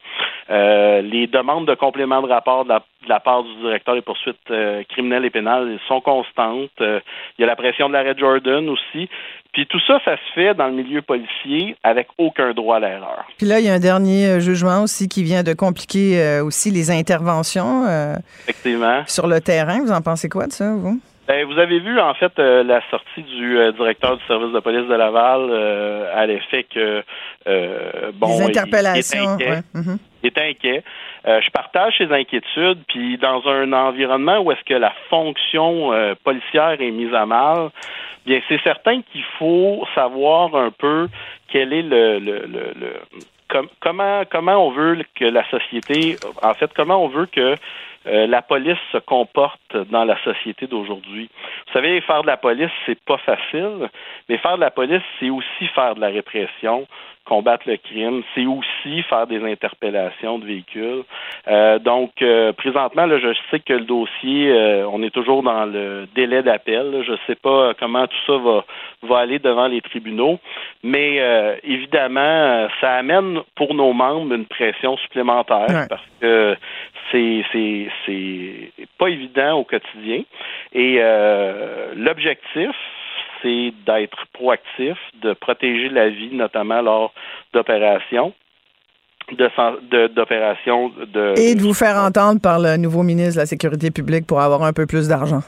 Euh, 0.51 1.01
les 1.01 1.27
demandes 1.27 1.67
de 1.67 1.75
compléments 1.75 2.21
de 2.21 2.27
rapport 2.27 2.65
de 2.65 2.73
la, 3.07 3.19
part 3.19 3.43
du 3.43 3.55
directeur 3.55 3.95
des 3.95 4.01
poursuites 4.01 4.37
euh, 4.51 4.83
criminelles 4.89 5.25
et 5.25 5.29
pénales 5.31 5.79
sont 5.87 6.01
constantes. 6.01 6.69
Il 6.79 7.01
y 7.39 7.43
a 7.43 7.47
la 7.47 7.55
pression 7.55 7.87
de 7.87 7.93
l'arrêt 7.93 8.15
Jordan 8.17 8.69
aussi. 8.69 9.09
Puis 9.53 9.65
tout 9.67 9.79
ça, 9.87 9.99
ça 10.05 10.15
se 10.15 10.33
fait 10.35 10.53
dans 10.53 10.67
le 10.67 10.73
milieu 10.73 11.01
policier 11.01 11.75
avec 11.83 12.07
aucun 12.17 12.53
droit 12.53 12.77
à 12.77 12.79
l'erreur. 12.79 13.25
Puis 13.37 13.47
là, 13.47 13.59
il 13.59 13.65
y 13.65 13.69
a 13.69 13.73
un 13.73 13.79
dernier 13.79 14.27
euh, 14.27 14.39
jugement 14.39 14.83
aussi 14.83 15.07
qui 15.07 15.23
vient 15.23 15.41
de 15.43 15.53
compliquer 15.53 16.21
euh, 16.21 16.43
aussi 16.43 16.69
les 16.71 16.91
interventions 16.91 17.85
euh, 17.87 18.13
Effectivement. 18.47 19.03
sur 19.07 19.25
le 19.27 19.41
terrain. 19.41 19.79
Vous 19.83 19.91
en 19.91 20.01
pensez 20.01 20.29
quoi 20.29 20.45
de 20.47 20.51
ça, 20.51 20.71
vous? 20.75 20.99
Ben, 21.27 21.45
vous 21.45 21.59
avez 21.59 21.79
vu 21.79 21.99
en 21.99 22.13
fait 22.15 22.31
euh, 22.39 22.63
la 22.63 22.81
sortie 22.89 23.21
du 23.21 23.57
directeur 23.77 24.17
du 24.17 24.23
service 24.25 24.51
de 24.53 24.59
police 24.59 24.87
de 24.87 24.95
Laval 24.95 25.51
à 26.15 26.25
l'effet 26.25 26.63
que 26.73 27.03
bon 27.45 28.27
les 28.27 28.33
il- 28.33 28.37
il 28.37 28.41
est 28.41 28.47
interpellations. 28.57 29.29
inquiet. 29.29 29.61
Est 30.23 30.37
inquiet. 30.37 30.83
Euh, 31.27 31.41
je 31.41 31.49
partage 31.51 31.97
ses 31.97 32.11
inquiétudes, 32.11 32.79
puis 32.87 33.17
dans 33.17 33.47
un 33.47 33.73
environnement 33.73 34.39
où 34.39 34.51
est-ce 34.51 34.63
que 34.63 34.73
la 34.73 34.93
fonction 35.09 35.93
euh, 35.93 36.15
policière 36.23 36.81
est 36.81 36.91
mise 36.91 37.13
à 37.13 37.25
mal, 37.25 37.69
bien 38.25 38.41
c'est 38.47 38.61
certain 38.61 39.01
qu'il 39.01 39.23
faut 39.37 39.85
savoir 39.95 40.55
un 40.55 40.71
peu 40.71 41.07
quel 41.47 41.73
est 41.73 41.81
le, 41.81 42.19
le, 42.19 42.45
le, 42.47 42.93
comment 43.79 44.23
comment 44.29 44.67
on 44.67 44.71
veut 44.71 45.03
que 45.15 45.25
la 45.25 45.47
société, 45.49 46.15
en 46.41 46.53
fait, 46.53 46.71
comment 46.75 47.03
on 47.03 47.07
veut 47.07 47.25
que 47.25 47.55
euh, 48.07 48.27
la 48.27 48.41
police 48.41 48.77
se 48.91 48.97
comporte 48.97 49.75
dans 49.91 50.05
la 50.05 50.17
société 50.23 50.67
d'aujourd'hui. 50.67 51.29
Vous 51.67 51.73
savez, 51.73 51.99
faire 52.01 52.21
de 52.21 52.27
la 52.27 52.37
police, 52.37 52.71
c'est 52.85 52.99
pas 53.03 53.17
facile, 53.17 53.89
mais 54.29 54.37
faire 54.37 54.55
de 54.55 54.61
la 54.61 54.71
police, 54.71 55.03
c'est 55.19 55.29
aussi 55.29 55.67
faire 55.75 55.95
de 55.95 56.01
la 56.01 56.07
répression, 56.07 56.87
combattre 57.29 57.69
le 57.69 57.77
crime, 57.77 58.23
c'est 58.33 58.47
aussi 58.47 59.03
faire 59.03 59.27
des 59.27 59.43
interpellations 59.43 60.39
de 60.39 60.45
véhicules. 60.45 61.03
Euh, 61.47 61.77
donc, 61.77 62.11
euh, 62.23 62.51
présentement, 62.53 63.05
là, 63.05 63.19
je 63.19 63.33
sais 63.51 63.59
que 63.59 63.73
le 63.73 63.85
dossier, 63.85 64.51
euh, 64.51 64.87
on 64.91 65.03
est 65.03 65.11
toujours 65.11 65.43
dans 65.43 65.65
le 65.65 66.07
délai 66.15 66.41
d'appel. 66.41 67.03
Je 67.05 67.11
ne 67.11 67.17
sais 67.27 67.35
pas 67.35 67.73
comment 67.79 68.07
tout 68.07 68.17
ça 68.25 68.37
va, 68.37 68.65
va 69.03 69.19
aller 69.19 69.37
devant 69.37 69.67
les 69.67 69.81
tribunaux, 69.81 70.39
mais 70.83 71.21
évidemment, 71.63 72.67
ça 72.81 72.93
amène 72.95 73.41
pour 73.55 73.75
nos 73.75 73.93
membres 73.93 74.33
une 74.33 74.45
pression 74.45 74.97
supplémentaire 74.97 75.85
parce 75.87 76.01
que 76.19 76.55
c'est 77.11 77.43
c'est 78.05 78.71
pas 78.97 79.07
évident 79.07 79.59
au 79.59 79.63
quotidien. 79.63 80.23
Et 80.73 80.99
l'objectif, 81.95 82.75
c'est 83.41 83.73
d'être 83.85 84.25
proactif, 84.33 84.97
de 85.21 85.33
protéger 85.33 85.89
la 85.89 86.09
vie, 86.09 86.29
notamment 86.33 86.81
lors 86.81 87.13
d'opérations. 87.53 88.33
d'opérations 89.31 90.89
de, 91.13 91.33
Et 91.37 91.55
de 91.55 91.61
vous 91.61 91.73
faire 91.73 91.97
entendre 91.97 92.41
par 92.41 92.59
le 92.59 92.77
nouveau 92.77 93.03
ministre 93.03 93.35
de 93.35 93.39
la 93.39 93.45
Sécurité 93.45 93.91
publique 93.91 94.25
pour 94.25 94.41
avoir 94.41 94.63
un 94.63 94.73
peu 94.73 94.85
plus 94.85 95.07
d'argent. 95.07 95.41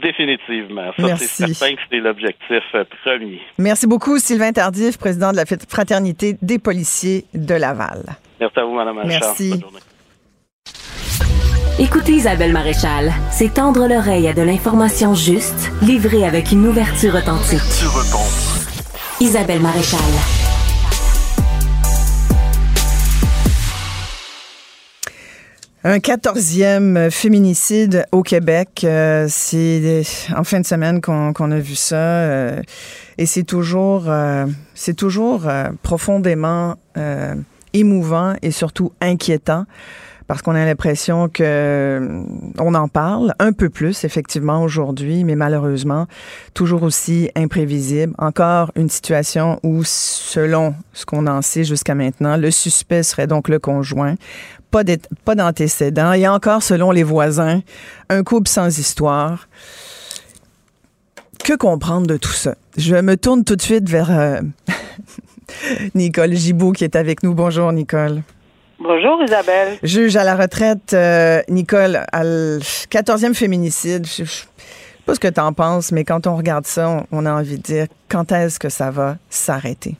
Définitivement. 0.00 0.90
Ça, 0.98 1.16
c'est 1.16 1.46
certain 1.46 1.74
que 1.76 1.82
c'est 1.90 1.98
l'objectif 1.98 2.62
euh, 2.74 2.84
premier. 3.04 3.40
Merci 3.58 3.86
beaucoup, 3.86 4.18
Sylvain 4.18 4.50
Tardif, 4.52 4.96
président 4.98 5.32
de 5.32 5.36
la 5.36 5.44
Fraternité 5.44 6.36
des 6.40 6.58
policiers 6.58 7.24
de 7.34 7.54
Laval. 7.54 8.02
Merci 8.40 8.58
à 8.58 8.64
vous, 8.64 8.74
Mme 8.74 9.02
Merci. 9.04 9.62
Écoutez 11.78 12.12
Isabelle 12.12 12.52
Maréchal, 12.52 13.10
c'est 13.30 13.54
tendre 13.54 13.88
l'oreille 13.88 14.28
à 14.28 14.34
de 14.34 14.42
l'information 14.42 15.14
juste, 15.14 15.72
livrée 15.80 16.26
avec 16.26 16.52
une 16.52 16.66
ouverture 16.66 17.14
authentique. 17.14 17.60
Isabelle 19.20 19.60
Maréchal. 19.60 19.98
Un 25.82 25.98
quatorzième 25.98 27.10
féminicide 27.10 28.04
au 28.12 28.22
Québec. 28.22 28.82
Euh, 28.84 29.26
c'est 29.30 30.02
en 30.36 30.44
fin 30.44 30.60
de 30.60 30.66
semaine 30.66 31.00
qu'on 31.00 31.50
a 31.50 31.58
vu 31.58 31.74
ça. 31.74 31.96
Euh, 31.96 32.62
et 33.16 33.24
c'est 33.24 33.44
toujours, 33.44 34.04
euh, 34.08 34.44
c'est 34.74 34.94
toujours 34.94 35.48
profondément 35.82 36.76
émouvant 37.72 38.34
et 38.42 38.50
surtout 38.50 38.92
inquiétant 39.00 39.64
parce 40.26 40.42
qu'on 40.42 40.54
a 40.54 40.64
l'impression 40.64 41.28
que 41.28 41.42
euh, 41.42 42.22
on 42.58 42.74
en 42.74 42.88
parle 42.88 43.34
un 43.38 43.52
peu 43.52 43.68
plus 43.68 44.04
effectivement 44.04 44.62
aujourd'hui, 44.62 45.24
mais 45.24 45.34
malheureusement 45.34 46.06
toujours 46.54 46.82
aussi 46.82 47.30
imprévisible. 47.36 48.14
Encore 48.18 48.72
une 48.76 48.88
situation 48.88 49.58
où, 49.62 49.82
selon 49.84 50.74
ce 50.92 51.04
qu'on 51.06 51.26
en 51.26 51.42
sait 51.42 51.64
jusqu'à 51.64 51.94
maintenant, 51.94 52.36
le 52.36 52.50
suspect 52.50 53.02
serait 53.02 53.26
donc 53.26 53.48
le 53.48 53.58
conjoint. 53.58 54.14
Pas 54.70 55.34
d'antécédents. 55.34 56.14
Et 56.14 56.26
encore, 56.26 56.62
selon 56.62 56.92
les 56.92 57.02
voisins, 57.02 57.60
un 58.08 58.22
couple 58.22 58.48
sans 58.48 58.78
histoire. 58.78 59.48
Que 61.44 61.54
comprendre 61.56 62.06
de 62.06 62.16
tout 62.16 62.32
ça? 62.32 62.54
Je 62.78 62.96
me 62.96 63.16
tourne 63.16 63.44
tout 63.44 63.56
de 63.56 63.62
suite 63.62 63.88
vers 63.88 64.10
euh, 64.10 64.40
Nicole 65.94 66.32
Gibault 66.34 66.72
qui 66.72 66.84
est 66.84 66.96
avec 66.96 67.22
nous. 67.22 67.34
Bonjour, 67.34 67.70
Nicole. 67.72 68.22
Bonjour 68.84 69.22
Isabelle. 69.22 69.78
Juge 69.84 70.16
à 70.16 70.24
la 70.24 70.34
retraite, 70.34 70.92
euh, 70.92 71.38
Nicole, 71.48 71.98
à 72.12 72.24
14e 72.24 73.32
féminicide. 73.32 74.04
Je, 74.06 74.22
ne 74.22 74.26
sais 74.26 74.48
pas 75.06 75.14
ce 75.14 75.20
que 75.20 75.28
tu 75.28 75.40
en 75.40 75.52
penses, 75.52 75.92
mais 75.92 76.02
quand 76.02 76.26
on 76.26 76.34
regarde 76.34 76.64
ça, 76.64 77.04
on, 77.12 77.24
a 77.24 77.32
envie 77.32 77.58
de 77.58 77.62
dire 77.62 77.86
quand 78.10 78.32
est-ce 78.32 78.58
que 78.58 78.68
ça 78.68 78.90
va 78.90 79.14
s'arrêter? 79.30 79.92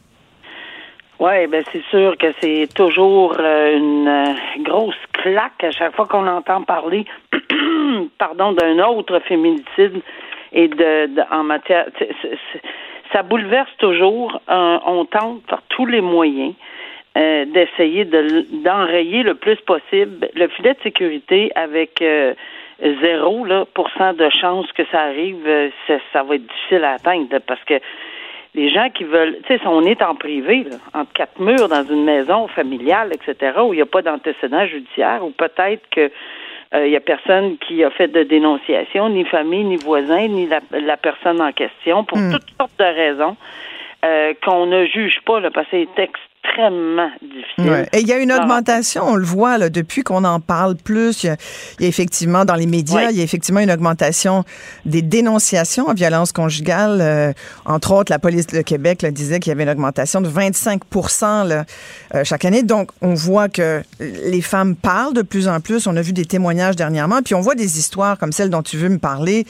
Oui, 1.21 1.47
ben 1.47 1.63
c'est 1.71 1.85
sûr 1.91 2.19
que 2.19 2.27
c'est 2.41 2.67
toujours 2.75 3.37
euh, 3.39 3.77
une 3.77 4.09
euh, 4.09 4.63
grosse 4.65 4.97
claque 5.13 5.63
à 5.63 5.71
chaque 5.71 5.95
fois 5.95 6.07
qu'on 6.07 6.27
entend 6.27 6.63
parler 6.63 7.05
pardon 8.19 8.51
d'un 8.51 8.81
autre 8.81 9.21
féminicide 9.29 10.03
et 10.53 10.67
de, 10.67 11.09
en 11.33 11.45
matière 11.45 11.87
ça 13.13 13.23
bouleverse 13.23 13.71
toujours. 13.79 14.41
on 14.49 15.05
tente 15.05 15.43
par 15.43 15.63
tous 15.69 15.87
les 15.87 16.01
moyens 16.01 16.55
euh, 17.15 17.45
d'essayer 17.45 18.07
de, 18.07 18.47
d'enrayer 18.65 19.23
le 19.23 19.35
plus 19.35 19.57
possible 19.57 20.31
le 20.35 20.49
filet 20.49 20.73
de 20.73 20.81
sécurité 20.83 21.53
avec 21.55 22.01
euh, 22.01 22.33
zéro 22.81 23.45
là, 23.45 23.67
de 23.67 24.31
chance 24.31 24.65
que 24.73 24.83
ça 24.91 25.03
arrive, 25.03 25.47
euh, 25.47 25.69
ça, 25.87 25.99
ça, 26.11 26.23
va 26.23 26.37
être 26.37 26.47
difficile 26.47 26.85
à 26.85 26.93
atteindre 26.93 27.39
parce 27.47 27.63
que 27.65 27.75
les 28.55 28.71
gens 28.71 28.89
qui 28.89 29.05
veulent, 29.05 29.37
tu 29.43 29.49
sais, 29.49 29.59
si 29.59 29.67
on 29.67 29.83
est 29.83 30.01
en 30.01 30.15
privé, 30.15 30.65
là, 30.65 30.77
entre 30.95 31.13
quatre 31.13 31.39
murs 31.39 31.69
dans 31.69 31.85
une 31.85 32.05
maison 32.05 32.49
familiale, 32.49 33.11
etc., 33.13 33.59
où 33.63 33.75
il 33.75 33.77
n'y 33.77 33.83
a 33.83 33.87
pas 33.87 34.01
d'antécédent 34.01 34.65
judiciaire, 34.65 35.23
ou 35.23 35.33
peut-être 35.33 35.87
que 35.91 36.11
il 36.75 36.89
y 36.89 36.97
a 36.97 37.01
personne 37.01 37.59
qui 37.59 37.85
a 37.85 37.91
fait 37.91 38.09
de 38.09 38.23
dénonciation, 38.23 39.11
ni 39.11 39.27
famille, 39.27 39.65
ni 39.65 39.77
voisin, 39.77 40.29
ni 40.29 40.47
la, 40.47 40.61
la 40.71 40.97
personne 40.97 41.43
en 41.43 41.53
question, 41.53 42.05
pour 42.05 42.17
hmm. 42.17 42.33
toutes 42.33 42.51
sortes 42.59 42.79
de 42.79 42.85
raisons. 42.85 43.37
qu'on 44.43 44.65
ne 44.65 44.87
juge 44.87 45.21
pas, 45.27 45.41
là, 45.41 45.51
parce 45.51 45.69
que 45.69 45.85
textes 45.95 46.32
extrêmement 46.45 47.11
difficile. 47.21 47.87
Et 47.93 48.01
il 48.01 48.09
y 48.09 48.13
a 48.13 48.19
une 48.19 48.33
augmentation, 48.33 49.03
on 49.05 49.15
le 49.15 49.25
voit 49.25 49.59
là, 49.59 49.71
depuis 49.71 50.03
qu'on 50.03 50.25
en 50.25 50.41
parle 50.41 50.77
plus. 50.77 51.25
Il 51.25 51.27
y, 51.27 51.31
a, 51.31 51.37
effectivement 51.89 52.45
dans 52.45 52.55
les 52.55 52.67
médias, 52.67 53.11
il 53.11 53.17
y 53.17 53.21
a 53.21 53.25
effectivement 53.25 53.61
une 53.61 53.71
augmentation 53.71 54.45
des 54.85 55.03
dénonciations 55.03 55.89
en 55.89 55.95
violence 55.95 56.33
conjugale. 56.33 56.99
Euh, 57.01 57.33
entre 57.65 57.93
autres, 57.93 58.13
la 58.13 58.19
police 58.19 58.47
de 58.49 58.61
Québec 58.63 59.03
là, 59.03 59.11
disait 59.11 59.41
qu'il 59.41 59.51
y 59.51 59.53
avait 59.53 59.65
une 59.65 59.71
augmentation 59.71 60.21
de 60.21 60.29
25 60.29 60.83
là, 61.23 61.65
euh, 62.15 62.25
chaque 62.25 62.45
année. 62.45 62.63
Donc, 62.63 62.91
on 63.01 63.15
voit 63.15 63.49
que 63.49 63.83
les 64.01 64.43
femmes 64.43 64.77
parlent 64.77 65.15
de 65.15 65.23
plus 65.23 65.49
en 65.49 65.61
plus. 65.61 65.87
On 65.87 65.97
a 65.97 66.03
vu 66.03 66.13
des 66.13 66.25
témoignages 66.25 66.77
dernièrement, 66.77 67.23
puis 67.23 67.35
on 67.35 67.41
voit 67.41 67.55
des 67.55 67.79
histoires 67.79 68.19
comme 68.19 68.33
celle 68.33 68.51
dont 68.51 68.63
tu 68.63 68.77
veux 68.77 68.89
me 68.89 68.99
parler, 68.99 69.47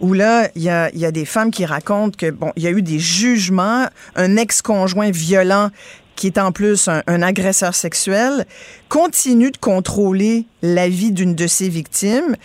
où 0.00 0.12
là, 0.12 0.48
il 0.54 0.62
y 0.62 0.70
a, 0.70 0.94
y 0.94 1.04
a 1.04 1.10
des 1.10 1.24
femmes 1.24 1.50
qui 1.50 1.64
racontent 1.64 2.16
que 2.16 2.30
bon, 2.30 2.52
il 2.56 2.62
y 2.62 2.66
a 2.66 2.70
eu 2.70 2.82
des 2.82 2.98
jugements, 2.98 3.86
un 4.14 4.36
ex-conjoint 4.36 5.10
violent 5.10 5.70
qui 6.16 6.26
est 6.26 6.38
en 6.38 6.52
plus 6.52 6.88
un, 6.88 7.22
agresseur 7.22 7.74
sexuel, 7.74 8.44
continue 8.88 9.50
de 9.50 9.56
contrôler 9.56 10.44
la 10.62 10.88
vie 10.88 11.12
d'une 11.12 11.34
de 11.34 11.46
ses 11.46 11.68
victimes 11.68 12.36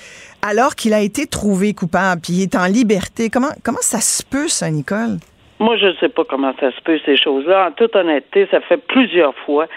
alors 0.41 0.75
qu'il 0.75 0.93
a 0.93 1.01
été 1.01 1.27
trouvé 1.27 1.73
coupable, 1.73 2.21
puis 2.21 2.34
il 2.34 2.43
est 2.43 2.55
en 2.55 2.65
liberté. 2.65 3.29
Comment, 3.29 3.81
ça 3.81 3.99
se 3.99 4.23
peut, 4.23 4.47
ça, 4.47 4.69
Nicole? 4.69 5.17
Moi, 5.60 5.77
je 5.77 5.88
ne 5.88 5.93
sais 5.93 6.10
pas 6.10 6.23
comment 6.23 6.53
ça 6.60 6.71
se 6.71 6.81
peut, 6.81 6.99
ces 7.05 7.17
choses-là. 7.17 7.67
En 7.67 7.71
toute 7.71 7.95
honnêteté, 7.95 8.47
ça 8.49 8.62
fait 8.62 8.77
plusieurs 8.77 9.36
fois 9.45 9.67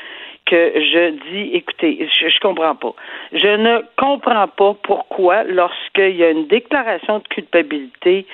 que 0.47 0.73
je 0.75 1.11
dis, 1.31 1.51
écoutez, 1.55 2.09
je, 2.21 2.29
je 2.29 2.41
comprends 2.41 2.75
pas. 2.75 2.95
Je 3.33 3.57
ne 3.57 3.83
comprends 3.97 4.49
pas 4.49 4.75
pourquoi, 4.83 5.45
lorsqu'il 5.45 6.17
y 6.17 6.25
a 6.25 6.31
une 6.31 6.47
déclaration 6.47 7.19
de 7.19 7.29
culpabilité 7.29 8.27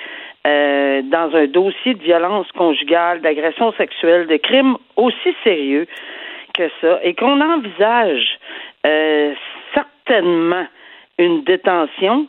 euh, 0.47 1.01
dans 1.03 1.35
un 1.35 1.45
dossier 1.47 1.93
de 1.93 2.03
violence 2.03 2.51
conjugale, 2.53 3.21
d'agression 3.21 3.71
sexuelle, 3.73 4.27
de 4.27 4.37
crimes 4.37 4.77
aussi 4.95 5.35
sérieux 5.43 5.87
que 6.53 6.69
ça, 6.81 6.99
et 7.03 7.13
qu'on 7.13 7.39
envisage 7.39 8.39
euh, 8.85 9.33
certainement 9.73 10.65
une 11.17 11.43
détention, 11.43 12.27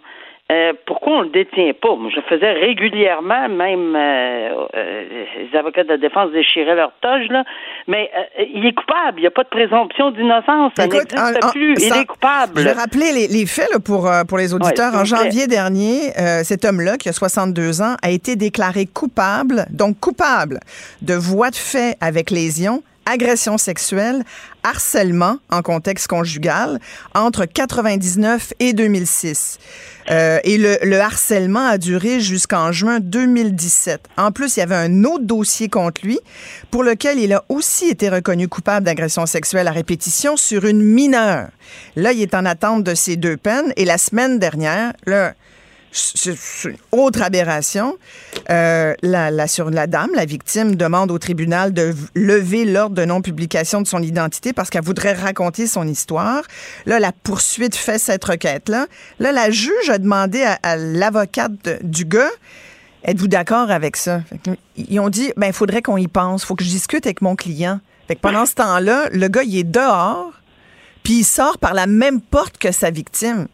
euh, 0.53 0.73
pourquoi 0.87 1.19
on 1.19 1.21
le 1.23 1.31
détient 1.31 1.73
pas? 1.81 1.97
Moi, 1.97 2.11
je 2.11 2.17
le 2.17 2.23
faisais 2.29 2.53
régulièrement, 2.53 3.49
même 3.49 3.97
euh, 3.97 4.67
euh, 4.77 5.25
les 5.39 5.59
avocats 5.59 5.85
de 5.85 5.89
la 5.89 5.97
défense 5.97 6.31
déchiraient 6.33 6.75
leur 6.75 6.93
toge, 7.01 7.27
là. 7.31 7.45
Mais 7.89 8.11
il 8.55 8.67
est 8.67 8.75
coupable. 8.75 9.19
Il 9.19 9.23
n'y 9.23 9.27
a 9.27 9.31
pas 9.31 9.45
de 9.45 9.49
présomption 9.49 10.11
d'innocence. 10.11 10.73
Ça 10.77 10.87
n'existe 10.87 11.17
plus. 11.53 11.75
il 11.79 11.97
est 11.97 12.05
coupable. 12.05 12.59
Je 12.61 12.65
vais 12.65 12.73
rappeler 12.73 13.13
les, 13.13 13.29
les 13.29 13.47
faits 13.47 13.79
pour, 13.85 14.11
pour 14.29 14.39
les 14.39 14.53
auditeurs. 14.53 14.95
en 14.95 15.05
janvier 15.05 15.47
dernier, 15.47 16.11
cet 16.45 16.65
homme-là, 16.65 16.99
qui 16.99 17.09
a 17.09 17.13
62 17.13 17.81
ans, 17.81 17.95
a 18.03 18.11
été 18.11 18.37
déclaré 18.37 18.87
coupable, 18.87 19.65
donc 19.71 19.99
coupable 20.01 20.61
de 21.01 21.15
voie 21.15 21.51
de 21.51 21.57
fait 21.57 21.97
avec 22.01 22.31
lésion 22.31 22.83
agression 23.07 23.59
sexuelle, 23.59 24.25
harcèlement 24.63 25.39
en 25.51 25.63
contexte 25.63 26.07
conjugal 26.07 26.79
entre 27.15 27.45
99 27.45 28.55
et 28.61 28.73
2006. 28.73 29.59
Euh, 30.11 30.41
et 30.45 30.59
le, 30.59 30.79
le, 30.83 31.01
harcèlement 31.01 31.67
a 31.67 31.79
duré 31.79 32.21
jusqu'en 32.21 32.73
juin 32.73 32.99
2017. 33.01 34.01
En 34.17 34.33
plus, 34.33 34.57
il 34.57 34.61
y 34.61 34.63
avait 34.63 34.75
un 34.75 35.05
autre 35.05 35.25
dossier 35.25 35.69
contre 35.69 36.03
lui 36.05 36.19
pour 36.71 36.83
lequel 36.83 37.19
il 37.19 37.33
a 37.33 37.45
aussi 37.49 37.89
été 37.89 38.09
reconnu 38.09 38.49
coupable 38.49 38.85
d'agression 38.85 39.27
sexuelle 39.27 39.69
à 39.69 39.73
répétition 39.73 40.37
sur 40.37 40.65
une 40.65 40.83
mineure. 40.83 41.49
Là, 41.95 42.13
il 42.13 42.21
est 42.21 42.35
en 42.35 42.45
attente 42.45 42.83
de 42.83 42.95
ces 42.95 43.17
deux 43.17 43.37
peines. 43.37 43.73
Et 43.77 43.85
la 43.85 43.99
semaine 43.99 44.39
dernière, 44.39 44.93
là, 45.07 45.35
autre 46.93 47.23
aberration. 47.23 47.97
Euh, 48.51 48.95
la, 49.03 49.47
sur 49.47 49.71
la 49.71 49.87
dame, 49.87 50.11
la 50.15 50.25
victime, 50.25 50.77
demande 50.77 51.11
au 51.11 51.19
tribunal 51.19 51.73
de 51.73 51.95
lever 52.15 52.65
l'ordre 52.65 52.95
de 52.95 53.05
non-publication 53.05 53.83
de 53.83 53.87
son 53.87 54.03
identité 54.03 54.53
parce 54.53 54.71
qu'elle 54.71 54.85
voudrait 54.85 55.13
raconter 55.13 55.67
son 55.67 55.87
histoire. 55.87 56.43
Là, 56.87 56.99
la 56.99 57.13
poursuite 57.13 57.77
fait 57.77 57.99
cette 57.99 58.25
requête-là. 58.25 58.87
Là, 59.21 59.33
la 59.33 59.51
juge 59.51 59.91
a 59.91 59.99
demandé 59.99 60.45
à, 60.63 60.77
l'avocate 60.77 61.83
du 61.83 62.05
gars 62.05 62.31
Êtes-vous 63.05 63.27
d'accord 63.27 63.73
avec 63.73 63.97
ça? 63.97 64.21
Ils 64.77 65.01
ont 65.01 65.09
dit, 65.09 65.33
ben, 65.37 65.49
il 65.49 65.53
faudrait 65.53 65.83
qu'on 65.83 65.97
y 65.97 66.07
pense. 66.07 66.45
Faut 66.45 66.55
que 66.55 66.63
je 66.63 66.69
discute 66.69 67.05
avec 67.05 67.21
mon 67.21 67.35
client. 67.35 67.81
Fait 68.07 68.15
que 68.15 68.21
pendant 68.21 68.47
ce 68.47 68.55
temps-là, 68.55 69.09
le 69.11 69.27
gars, 69.27 69.43
il 69.43 69.59
est 69.59 69.65
dehors, 69.65 70.33
puis 71.03 71.15
il 71.15 71.25
sort 71.25 71.59
par 71.59 71.75
la 71.75 71.89
même 71.89 72.21
porte 72.21 72.59
que 72.59 72.71
sa 72.71 72.91
victime. 72.91 73.49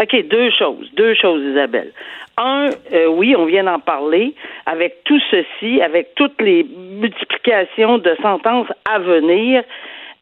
OK, 0.00 0.28
deux 0.28 0.50
choses. 0.50 0.88
Deux 0.94 1.14
choses, 1.14 1.42
Isabelle. 1.42 1.92
Un, 2.36 2.70
euh, 2.92 3.06
oui, 3.08 3.34
on 3.36 3.46
vient 3.46 3.64
d'en 3.64 3.80
parler. 3.80 4.34
Avec 4.66 5.02
tout 5.04 5.20
ceci, 5.30 5.82
avec 5.82 6.14
toutes 6.14 6.40
les 6.40 6.64
multiplications 6.64 7.98
de 7.98 8.16
sentences 8.22 8.68
à 8.88 9.00
venir, 9.00 9.64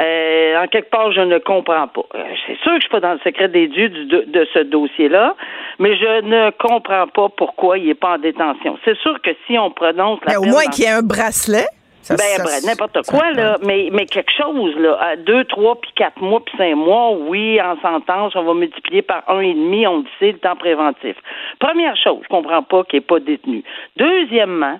euh, 0.00 0.62
en 0.62 0.66
quelque 0.66 0.90
part, 0.90 1.12
je 1.12 1.20
ne 1.20 1.38
comprends 1.38 1.88
pas. 1.88 2.02
Euh, 2.14 2.24
c'est 2.46 2.56
sûr 2.58 2.72
que 2.72 2.76
je 2.76 2.80
suis 2.80 2.90
pas 2.90 3.00
dans 3.00 3.14
le 3.14 3.20
secret 3.24 3.48
des 3.48 3.68
dieux 3.68 3.88
de, 3.88 4.48
ce 4.52 4.58
dossier-là, 4.60 5.34
mais 5.78 5.96
je 5.96 6.22
ne 6.22 6.50
comprends 6.50 7.06
pas 7.06 7.28
pourquoi 7.34 7.78
il 7.78 7.86
n'est 7.86 7.94
pas 7.94 8.14
en 8.14 8.18
détention. 8.18 8.78
C'est 8.84 8.96
sûr 8.98 9.20
que 9.22 9.30
si 9.46 9.58
on 9.58 9.70
prononce 9.70 10.20
la 10.26 10.32
mais 10.32 10.36
au 10.36 10.50
moins 10.50 10.64
qu'il 10.66 10.84
y 10.84 10.86
ait 10.86 10.90
un 10.90 11.02
bracelet. 11.02 11.66
Ben, 12.10 12.66
n'importe 12.66 13.06
quoi, 13.08 13.30
là. 13.32 13.56
Mais, 13.62 13.88
mais 13.92 14.06
quelque 14.06 14.32
chose, 14.32 14.76
là. 14.76 14.98
À 15.00 15.16
deux, 15.16 15.44
trois, 15.44 15.80
puis 15.80 15.90
quatre 15.94 16.20
mois, 16.20 16.44
puis 16.44 16.54
cinq 16.56 16.74
mois, 16.76 17.12
oui, 17.12 17.60
en 17.60 17.80
sentence, 17.80 18.36
on 18.36 18.42
va 18.42 18.54
multiplier 18.54 19.02
par 19.02 19.22
un 19.28 19.40
et 19.40 19.54
demi, 19.54 19.86
on 19.86 20.00
dit 20.00 20.08
c'est 20.18 20.32
le 20.32 20.38
temps 20.38 20.56
préventif. 20.56 21.16
Première 21.58 21.96
chose, 21.96 22.20
je 22.22 22.28
comprends 22.28 22.62
pas 22.62 22.84
qu'il 22.84 22.98
n'est 22.98 23.06
pas 23.06 23.20
détenu. 23.20 23.64
Deuxièmement, 23.96 24.78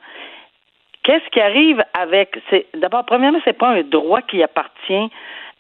qu'est-ce 1.03 1.29
qui 1.31 1.41
arrive 1.41 1.83
avec. 1.95 2.39
C'est, 2.51 2.67
d'abord, 2.75 3.05
premièrement, 3.05 3.41
c'est 3.45 3.59
pas 3.59 3.69
un 3.69 3.83
droit 3.83 4.23
qui 4.23 4.43
appartient 4.43 5.11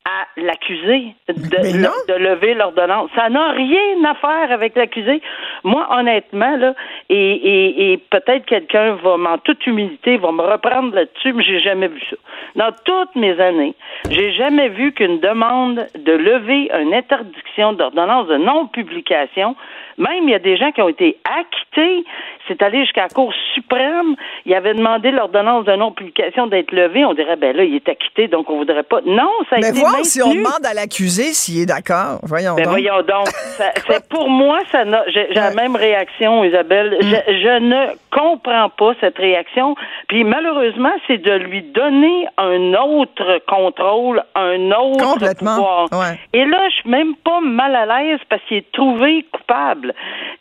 à 0.06 0.40
l'accusé 0.40 1.14
de, 1.28 1.34
de, 1.34 2.14
lever 2.14 2.54
l'ordonnance. 2.54 3.10
Ça 3.16 3.28
n'a 3.28 3.50
rien 3.50 4.04
à 4.04 4.14
faire 4.14 4.52
avec 4.52 4.76
l'accusé. 4.76 5.20
Moi, 5.64 5.84
honnêtement, 5.90 6.56
là, 6.56 6.74
et, 7.08 7.16
et, 7.16 7.92
et 7.92 7.96
peut-être 7.98 8.46
quelqu'un 8.46 8.94
va, 8.94 9.14
en 9.14 9.38
toute 9.38 9.66
humilité, 9.66 10.16
va 10.16 10.30
me 10.30 10.42
reprendre 10.42 10.94
là-dessus, 10.94 11.32
mais 11.32 11.42
j'ai 11.42 11.58
jamais 11.58 11.88
vu 11.88 12.00
ça. 12.08 12.16
Dans 12.54 12.70
toutes 12.84 13.16
mes 13.16 13.40
années, 13.40 13.74
j'ai 14.08 14.32
jamais 14.32 14.68
vu 14.68 14.92
qu'une 14.92 15.18
demande 15.18 15.86
de 15.98 16.12
lever 16.12 16.70
une 16.80 16.94
interdiction 16.94 17.72
d'ordonnance 17.72 18.28
de 18.28 18.36
non-publication 18.36 19.56
même, 19.98 20.24
il 20.24 20.30
y 20.30 20.34
a 20.34 20.38
des 20.38 20.56
gens 20.56 20.72
qui 20.72 20.82
ont 20.82 20.88
été 20.88 21.18
acquittés. 21.24 22.04
C'est 22.48 22.62
allé 22.62 22.82
jusqu'à 22.82 23.02
la 23.02 23.08
Cour 23.08 23.32
suprême. 23.54 24.14
Il 24.44 24.54
avait 24.54 24.74
demandé 24.74 25.10
l'ordonnance 25.10 25.64
de 25.64 25.74
non-publication 25.74 26.46
d'être 26.46 26.72
levée. 26.72 27.04
On 27.04 27.14
dirait, 27.14 27.36
ben 27.36 27.56
là, 27.56 27.64
il 27.64 27.74
est 27.74 27.88
acquitté, 27.88 28.28
donc 28.28 28.50
on 28.50 28.58
voudrait 28.58 28.82
pas. 28.82 29.00
Non, 29.04 29.30
ça 29.50 29.56
a 29.56 29.60
Mais 29.60 29.70
été 29.70 29.80
voir 29.80 30.04
si 30.04 30.22
on 30.22 30.32
demande 30.32 30.64
à 30.64 30.74
l'accusé 30.74 31.32
s'il 31.32 31.62
est 31.62 31.66
d'accord. 31.66 32.20
Voyons 32.22 32.54
ben 32.54 32.64
donc. 32.64 32.72
voyons 32.72 33.02
donc. 33.02 33.28
c'est 33.88 34.08
pour 34.08 34.28
moi, 34.28 34.60
ça 34.70 34.84
j'ai 35.08 35.28
la 35.34 35.52
même 35.52 35.76
réaction, 35.76 36.44
Isabelle. 36.44 36.96
Je, 37.00 37.06
je, 37.06 37.58
ne 37.58 37.86
comprends 38.16 38.70
pas 38.70 38.92
cette 39.00 39.18
réaction. 39.18 39.74
Puis 40.08 40.24
malheureusement, 40.24 40.92
c'est 41.06 41.18
de 41.18 41.32
lui 41.32 41.62
donner 41.62 42.26
un 42.38 42.72
autre 42.74 43.40
contrôle, 43.46 44.22
un 44.34 44.70
autre 44.70 45.12
Complètement. 45.12 45.56
pouvoir. 45.56 45.88
Ouais. 45.92 46.18
Et 46.32 46.44
là, 46.44 46.68
je 46.70 46.74
suis 46.76 46.90
même 46.90 47.14
pas 47.16 47.40
mal 47.40 47.74
à 47.76 47.86
l'aise 47.86 48.20
parce 48.28 48.42
qu'il 48.48 48.58
est 48.58 48.72
trouvé 48.72 49.24
coupable. 49.32 49.94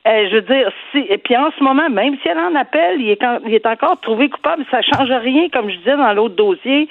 Euh, 0.08 0.28
je 0.30 0.36
veux 0.36 0.42
dire, 0.42 0.72
si, 0.92 1.00
et 1.10 1.18
puis 1.18 1.36
en 1.36 1.50
ce 1.58 1.64
moment, 1.64 1.90
même 1.90 2.16
si 2.22 2.28
elle 2.30 2.40
en 2.40 2.56
appelle, 2.56 3.02
il 3.02 3.10
est, 3.10 3.24
il 3.46 3.54
est 3.54 3.66
encore 3.66 4.00
trouvé 4.00 4.30
coupable, 4.30 4.64
ça 4.72 4.82
change 4.82 5.12
rien, 5.12 5.50
comme 5.50 5.70
je 5.70 5.78
disais 5.78 5.98
dans 5.98 6.14
l'autre 6.14 6.36
dossier 6.36 6.88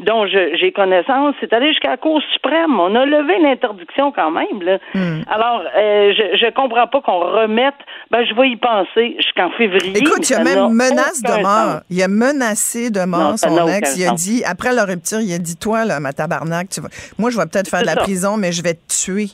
dont 0.00 0.26
j'ai 0.26 0.72
connaissance, 0.72 1.34
c'est 1.40 1.52
allé 1.52 1.68
jusqu'à 1.68 1.90
la 1.90 1.96
Cour 1.96 2.20
suprême. 2.32 2.78
On 2.78 2.94
a 2.94 3.04
levé 3.04 3.38
l'interdiction 3.40 4.12
quand 4.12 4.30
même. 4.30 4.62
Là. 4.62 4.78
Hmm. 4.94 5.22
Alors, 5.28 5.62
euh, 5.76 6.12
je, 6.16 6.36
je 6.36 6.50
comprends 6.52 6.86
pas 6.86 7.00
qu'on 7.00 7.18
remette. 7.18 7.74
Ben, 8.10 8.24
je 8.24 8.34
vais 8.34 8.50
y 8.50 8.56
penser 8.56 9.16
jusqu'en 9.16 9.50
février. 9.50 9.98
Écoute, 9.98 10.28
il 10.30 10.32
y 10.32 10.36
a 10.36 10.44
même 10.44 10.72
menace 10.72 11.22
de 11.22 11.42
mort. 11.42 11.80
Il 11.90 12.02
a 12.02 12.08
menacé 12.08 12.90
de 12.90 13.04
mort 13.04 13.38
son 13.38 13.66
ex. 13.68 13.96
Il 13.96 14.06
a 14.06 14.12
dit, 14.12 14.42
après 14.44 14.72
la 14.72 14.84
rupture, 14.84 15.20
il 15.20 15.32
a 15.34 15.38
dit, 15.38 15.56
toi, 15.56 15.84
là, 15.84 16.00
ma 16.00 16.12
tabarnak, 16.12 16.68
tu 16.68 16.80
vas... 16.80 16.88
moi, 17.18 17.30
je 17.30 17.36
vais 17.36 17.46
peut-être 17.46 17.68
faire 17.68 17.82
de 17.82 17.86
la 17.86 17.96
prison, 17.96 18.36
mais 18.36 18.52
je 18.52 18.62
vais 18.62 18.74
te 18.74 18.88
tuer. 18.88 19.26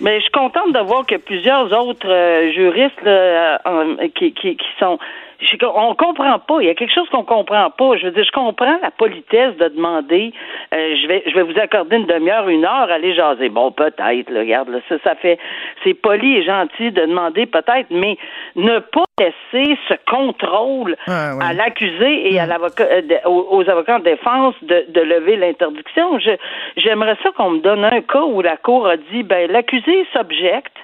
Mais 0.00 0.16
je 0.16 0.22
suis 0.22 0.32
contente 0.32 0.72
de 0.72 0.80
voir 0.80 1.06
que 1.06 1.16
plusieurs 1.16 1.72
autres 1.72 2.06
euh, 2.06 2.52
juristes 2.52 3.02
là, 3.02 3.60
euh, 3.66 4.08
qui, 4.14 4.32
qui, 4.34 4.56
qui 4.56 4.66
sont 4.78 4.98
on 5.62 5.94
comprend 5.94 6.38
pas. 6.38 6.60
Il 6.60 6.66
y 6.66 6.70
a 6.70 6.74
quelque 6.74 6.92
chose 6.92 7.08
qu'on 7.10 7.24
comprend 7.24 7.70
pas. 7.70 7.96
Je 7.96 8.06
veux 8.06 8.12
dire, 8.12 8.24
je 8.24 8.32
comprends 8.32 8.78
la 8.82 8.90
politesse 8.90 9.56
de 9.56 9.68
demander. 9.68 10.32
Euh, 10.74 10.96
je 11.02 11.06
vais, 11.06 11.22
je 11.26 11.34
vais 11.34 11.42
vous 11.42 11.58
accorder 11.58 11.96
une 11.96 12.06
demi-heure, 12.06 12.48
une 12.48 12.64
heure, 12.64 12.90
aller 12.90 13.14
jaser. 13.14 13.48
Bon, 13.48 13.70
peut-être. 13.70 14.32
Regarde, 14.32 14.68
là, 14.68 14.78
ça, 14.88 14.96
ça 15.04 15.14
fait, 15.14 15.38
c'est 15.84 15.94
poli 15.94 16.36
et 16.36 16.44
gentil 16.44 16.90
de 16.90 17.02
demander 17.02 17.46
peut-être, 17.46 17.88
mais 17.90 18.16
ne 18.54 18.78
pas 18.78 19.04
laisser 19.18 19.78
ce 19.88 19.94
contrôle 20.10 20.96
à 21.06 21.52
l'accusé 21.52 22.32
et 22.32 22.38
à 22.38 22.46
mm. 22.46 22.48
l'avocat, 22.48 22.84
euh, 22.84 23.28
aux, 23.28 23.68
avocats 23.68 23.98
de 23.98 24.04
défense 24.04 24.54
de, 24.62 24.84
de 24.88 25.00
lever 25.00 25.36
l'interdiction. 25.36 26.18
Je, 26.18 26.30
j'aimerais 26.76 27.16
ça 27.22 27.30
qu'on 27.36 27.50
me 27.50 27.60
donne 27.60 27.84
un 27.84 28.00
cas 28.02 28.22
où 28.22 28.42
la 28.42 28.56
cour 28.56 28.86
a 28.86 28.96
dit, 28.96 29.22
ben, 29.22 29.50
l'accusé 29.50 30.06
s'objecte 30.12 30.76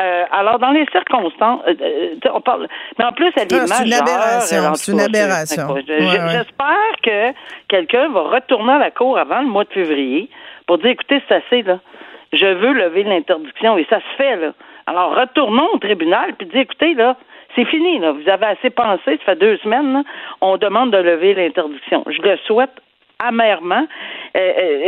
euh, 0.00 0.24
alors, 0.32 0.58
dans 0.58 0.70
les 0.70 0.86
circonstances, 0.90 1.60
euh, 1.68 1.74
euh, 1.80 2.30
on 2.32 2.40
parle, 2.40 2.66
mais 2.98 3.04
en 3.04 3.12
plus, 3.12 3.30
elle 3.36 3.42
est 3.42 3.54
ah, 3.54 3.66
C'est 3.66 3.86
une 3.86 3.92
aberration. 3.92 4.74
C'est 4.74 4.92
une 4.92 5.00
aberration. 5.00 5.76
J'espère 5.86 7.00
que 7.02 7.32
quelqu'un 7.68 8.08
va 8.08 8.22
retourner 8.22 8.72
à 8.72 8.78
la 8.78 8.90
cour 8.90 9.16
avant 9.18 9.40
le 9.40 9.46
mois 9.46 9.64
de 9.64 9.72
février 9.72 10.28
pour 10.66 10.78
dire, 10.78 10.90
écoutez, 10.90 11.22
c'est 11.28 11.34
assez, 11.36 11.62
là. 11.62 11.78
Je 12.32 12.46
veux 12.46 12.72
lever 12.72 13.04
l'interdiction 13.04 13.78
et 13.78 13.86
ça 13.88 14.00
se 14.00 14.16
fait, 14.16 14.36
là. 14.36 14.52
Alors, 14.86 15.14
retournons 15.14 15.68
au 15.72 15.78
tribunal 15.78 16.34
puis 16.34 16.48
dire, 16.48 16.62
écoutez, 16.62 16.94
là, 16.94 17.16
c'est 17.54 17.64
fini, 17.66 18.00
là. 18.00 18.12
Vous 18.12 18.28
avez 18.28 18.46
assez 18.46 18.70
pensé, 18.70 19.18
ça 19.18 19.32
fait 19.32 19.36
deux 19.36 19.58
semaines, 19.58 19.92
là, 19.92 20.02
on 20.40 20.56
demande 20.56 20.90
de 20.90 20.98
lever 20.98 21.34
l'interdiction. 21.34 22.04
Je 22.08 22.20
le 22.20 22.36
souhaite 22.46 22.72
amèrement, 23.20 23.86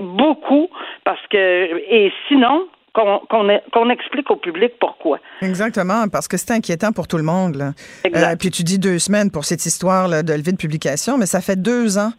beaucoup, 0.03 0.69
parce 1.05 1.25
que, 1.29 1.81
et 1.89 2.13
sinon, 2.27 2.67
qu'on 2.97 3.91
explique 3.91 4.31
au 4.31 4.37
public 4.37 4.73
pourquoi. 4.81 5.19
Exactement, 5.43 6.09
parce 6.09 6.29
que 6.29 6.37
c'est 6.37 6.53
inquiétant 6.53 6.93
pour 6.93 7.07
tout 7.07 7.19
le 7.19 7.23
monde. 7.23 7.57
Là. 7.57 7.73
Euh, 8.07 8.37
puis 8.37 8.51
tu 8.51 8.63
dis 8.63 8.79
deux 8.79 8.99
semaines 8.99 9.31
pour 9.31 9.45
cette 9.45 9.67
histoire 9.67 10.09
là, 10.09 10.23
de 10.23 10.33
levée 10.33 10.53
de 10.53 10.57
publication, 10.57 11.19
mais 11.19 11.27
ça 11.27 11.41
fait 11.41 11.61
deux 11.61 11.99
ans 11.99 12.13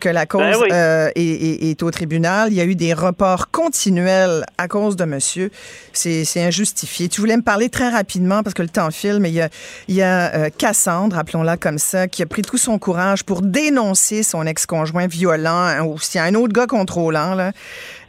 que 0.00 0.08
la 0.08 0.26
cause 0.26 0.42
ben 0.68 0.72
euh, 0.72 1.10
est, 1.14 1.82
au 1.82 1.90
tribunal. 1.90 2.48
Il 2.50 2.56
y 2.56 2.60
a 2.60 2.64
eu 2.64 2.74
des 2.74 2.92
reports 2.92 3.50
continuels 3.50 4.44
à 4.58 4.66
cause 4.66 4.96
de 4.96 5.04
monsieur. 5.04 5.50
C'est 5.92 6.42
injustifié. 6.42 7.08
Tu 7.08 7.20
voulais 7.20 7.36
me 7.36 7.42
parler 7.42 7.68
très 7.68 7.88
rapidement 7.88 8.42
parce 8.42 8.54
que 8.54 8.62
le 8.62 8.68
temps 8.68 8.90
file, 8.90 9.18
mais 9.20 9.30
il 9.30 9.34
y 9.34 9.42
a, 9.42 9.48
il 9.88 9.94
y 9.94 10.02
a 10.02 10.34
euh, 10.34 10.48
Cassandre, 10.56 11.18
appelons-la 11.18 11.56
comme 11.56 11.78
ça, 11.78 12.08
qui 12.08 12.22
a 12.22 12.26
pris 12.26 12.42
tout 12.42 12.58
son 12.58 12.78
courage 12.78 13.24
pour 13.24 13.42
dénoncer 13.42 14.22
son 14.22 14.44
ex-conjoint 14.46 15.06
violent 15.06 15.50
hein, 15.50 15.84
ou 15.84 15.98
s'il 15.98 16.20
y 16.20 16.24
a 16.24 16.26
un 16.26 16.34
autre 16.34 16.52
gars 16.52 16.66
contrôlant. 16.66 17.34
Là. 17.34 17.52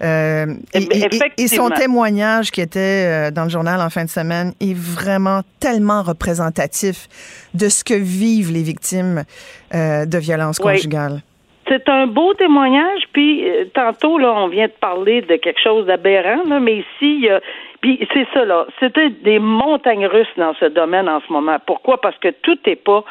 et, 0.02 1.08
et 1.38 1.48
son 1.48 1.70
témoignage 2.08 2.52
qui 2.52 2.62
était 2.62 3.30
euh, 3.30 3.32
dans 3.32 3.44
le 3.44 3.50
journal 3.50 3.82
en 3.82 3.90
fin 3.90 4.06
de 4.06 4.10
semaine 4.10 4.54
est 4.62 4.76
vraiment 4.76 5.42
tellement 5.60 6.04
représentatif 6.04 7.08
de 7.54 7.68
ce 7.68 7.84
que 7.84 7.94
vivent 7.94 8.52
les 8.52 8.64
victimes 8.64 9.24
euh, 9.74 10.06
de 10.06 10.18
violences 10.18 10.60
conjugales. 10.60 11.20
C'est 11.68 11.90
un 11.90 12.08
beau 12.08 12.34
témoignage, 12.34 13.02
puis 13.12 13.50
euh, 13.50 13.66
tantôt, 13.74 14.18
là, 14.18 14.34
on 14.38 14.48
vient 14.48 14.68
de 14.68 14.80
parler 14.80 15.22
de 15.22 15.36
quelque 15.36 15.60
chose 15.62 15.86
d'aberrant, 15.86 16.46
mais 16.62 16.86
ici, 16.86 17.28
puis 17.82 18.08
c'est 18.14 18.28
ça, 18.34 18.46
là, 18.46 18.66
c'était 18.80 19.10
des 19.10 19.40
montagnes 19.40 20.08
russes 20.08 20.36
dans 20.38 20.54
ce 20.60 20.66
domaine 20.66 21.10
en 21.10 21.20
ce 21.28 21.32
moment. 21.32 21.58
Pourquoi? 21.66 22.00
Parce 22.00 22.18
que 22.20 22.30
tout 22.30 22.58
n'est 22.66 22.78
pas 22.78 23.04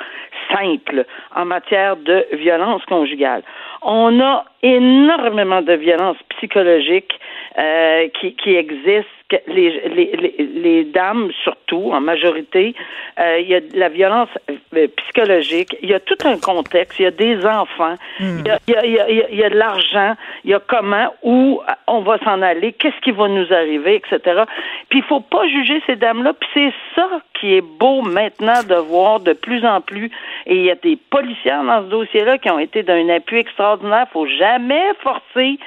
simple 0.51 1.05
en 1.35 1.45
matière 1.45 1.97
de 1.97 2.25
violence 2.33 2.83
conjugale. 2.87 3.43
On 3.83 4.21
a 4.21 4.45
énormément 4.63 5.61
de 5.61 5.75
violence 5.75 6.17
psychologique 6.37 7.13
euh, 7.59 8.09
qui, 8.21 8.35
qui 8.37 8.55
existe 8.55 9.26
les, 9.49 9.89
les, 9.89 10.33
les, 10.39 10.85
dames, 10.85 11.31
surtout, 11.43 11.91
en 11.93 12.01
majorité, 12.01 12.75
euh, 13.19 13.41
il 13.41 13.49
y 13.49 13.55
a 13.55 13.61
de 13.61 13.77
la 13.77 13.89
violence 13.89 14.29
euh, 14.49 14.87
psychologique, 14.97 15.77
il 15.83 15.91
y 15.91 15.95
a 15.95 16.01
tout 16.01 16.17
un 16.25 16.39
contexte, 16.39 16.99
il 17.01 17.03
y 17.03 17.07
a 17.07 17.11
des 17.11 17.45
enfants, 17.45 17.95
hmm. 18.21 18.39
il, 18.39 18.47
y 18.47 18.51
a, 18.51 18.59
il, 18.67 18.93
y 18.93 19.01
a, 19.01 19.11
il, 19.11 19.39
y 19.39 19.45
a, 19.45 19.51
de 19.51 19.57
l'argent, 19.57 20.15
il 20.45 20.51
y 20.51 20.55
a 20.55 20.61
comment, 20.61 21.13
où 21.23 21.61
on 21.89 22.01
va 22.01 22.19
s'en 22.19 22.41
aller, 22.41 22.73
qu'est-ce 22.73 23.01
qui 23.03 23.11
va 23.11 23.29
nous 23.29 23.53
arriver, 23.53 23.97
etc. 23.97 24.45
Puis 24.91 25.01
il 25.01 25.05
faut 25.05 25.21
pas 25.21 25.47
juger 25.49 25.83
ces 25.87 25.97
dames-là, 25.97 26.33
puis 26.35 26.49
c'est 26.55 26.75
ça 26.95 27.09
qui 27.41 27.55
est 27.55 27.65
beau 27.79 28.03
maintenant 28.03 28.63
de 28.63 28.77
voir 28.77 29.21
de 29.21 29.33
plus 29.33 29.65
en 29.65 29.81
plus, 29.81 30.11
et 30.47 30.57
il 30.57 30.63
y 30.63 30.71
a 30.71 30.77
des 30.77 30.97
policiers 31.11 31.51
dans 31.51 31.83
ce 31.83 31.89
dossier-là 31.89 32.39
qui 32.39 32.51
ont 32.51 32.61
été 32.61 32.85
d'un 32.85 33.09
appui 33.09 33.39
extraordinaire, 33.39 34.07
faut 34.13 34.27
jamais 34.27 34.85
forcer 35.03 35.59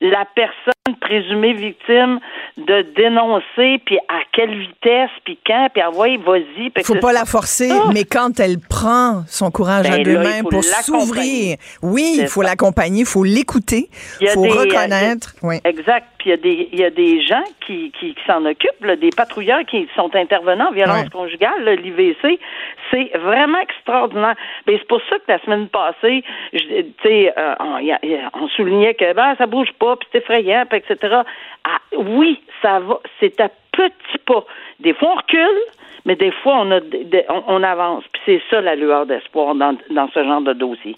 la 0.00 0.26
personne 0.34 0.72
présumée 1.00 1.52
victime 1.52 2.20
de 2.56 2.82
dénoncer, 3.08 3.80
puis 3.84 3.98
à 4.08 4.20
quelle 4.32 4.58
vitesse, 4.58 5.10
puis 5.24 5.38
quand, 5.46 5.68
puis 5.72 5.82
ouais, 5.96 6.16
vas-y. 6.18 6.72
Faut 6.84 6.96
pas 6.96 7.12
la 7.12 7.24
forcer, 7.24 7.70
mais 7.92 8.04
quand 8.04 8.40
elle 8.40 8.58
prend 8.58 9.24
son 9.28 9.50
courage 9.50 9.86
à 9.86 9.96
ben 9.96 10.02
deux 10.02 10.18
mains 10.18 10.42
pour 10.42 10.64
s'ouvrir, 10.64 11.56
oui, 11.82 12.18
il 12.20 12.28
faut 12.28 12.42
l'accompagner, 12.42 13.00
il 13.00 13.06
faut 13.06 13.24
l'écouter, 13.24 13.88
il 14.20 14.28
faut 14.28 14.42
reconnaître. 14.42 15.34
oui. 15.42 15.56
Exact. 15.64 16.15
Il 16.26 16.30
y 16.30 16.32
a 16.32 16.36
des, 16.36 16.68
il 16.72 16.80
y 16.80 16.84
a 16.84 16.90
des 16.90 17.20
gens 17.20 17.44
qui, 17.64 17.92
qui, 17.92 18.16
s'en 18.26 18.44
occupent, 18.44 18.84
des 18.84 19.10
patrouilleurs 19.10 19.64
qui 19.64 19.88
sont 19.94 20.12
intervenants 20.16 20.70
en 20.70 20.72
violence 20.72 21.08
conjugale, 21.08 21.64
l'IVC. 21.64 22.40
C'est 22.90 23.16
vraiment 23.16 23.60
extraordinaire. 23.60 24.34
Mais 24.66 24.76
c'est 24.76 24.88
pour 24.88 25.00
ça 25.08 25.18
que 25.20 25.24
la 25.28 25.38
semaine 25.38 25.68
passée, 25.68 26.24
tu 26.52 26.84
sais, 27.04 27.32
euh, 27.38 27.54
on, 28.34 28.48
soulignait 28.48 28.94
que 28.94 29.12
ben, 29.12 29.36
ça 29.36 29.46
bouge 29.46 29.70
pas, 29.78 29.94
puis 29.94 30.08
c'est 30.10 30.18
effrayant, 30.18 30.64
etc. 30.72 31.20
Ah, 31.62 31.78
oui, 31.96 32.42
ça 32.60 32.80
va, 32.80 32.98
c'est 33.20 33.40
à 33.40 33.48
petit 33.70 34.18
pas. 34.26 34.44
Des 34.80 34.94
fois, 34.94 35.12
on 35.12 35.16
recule, 35.16 35.60
mais 36.06 36.14
des 36.16 36.30
fois, 36.42 36.62
on, 36.62 36.70
a, 36.70 36.80
on, 37.48 37.62
avance. 37.62 38.04
Puis 38.12 38.22
c'est 38.24 38.40
ça 38.48 38.60
la 38.60 38.76
lueur 38.76 39.06
d'espoir 39.06 39.54
dans, 39.56 39.76
dans, 39.90 40.08
ce 40.14 40.24
genre 40.24 40.40
de 40.40 40.52
dossier. 40.52 40.94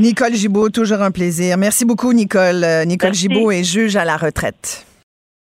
Nicole 0.00 0.34
Gibault, 0.34 0.70
toujours 0.70 1.00
un 1.00 1.12
plaisir. 1.12 1.56
Merci 1.56 1.84
beaucoup, 1.84 2.12
Nicole. 2.12 2.64
Euh, 2.64 2.84
Nicole 2.84 3.14
Gibault 3.14 3.52
est 3.52 3.62
juge 3.62 3.96
à 3.96 4.04
la 4.04 4.16
retraite. 4.16 4.84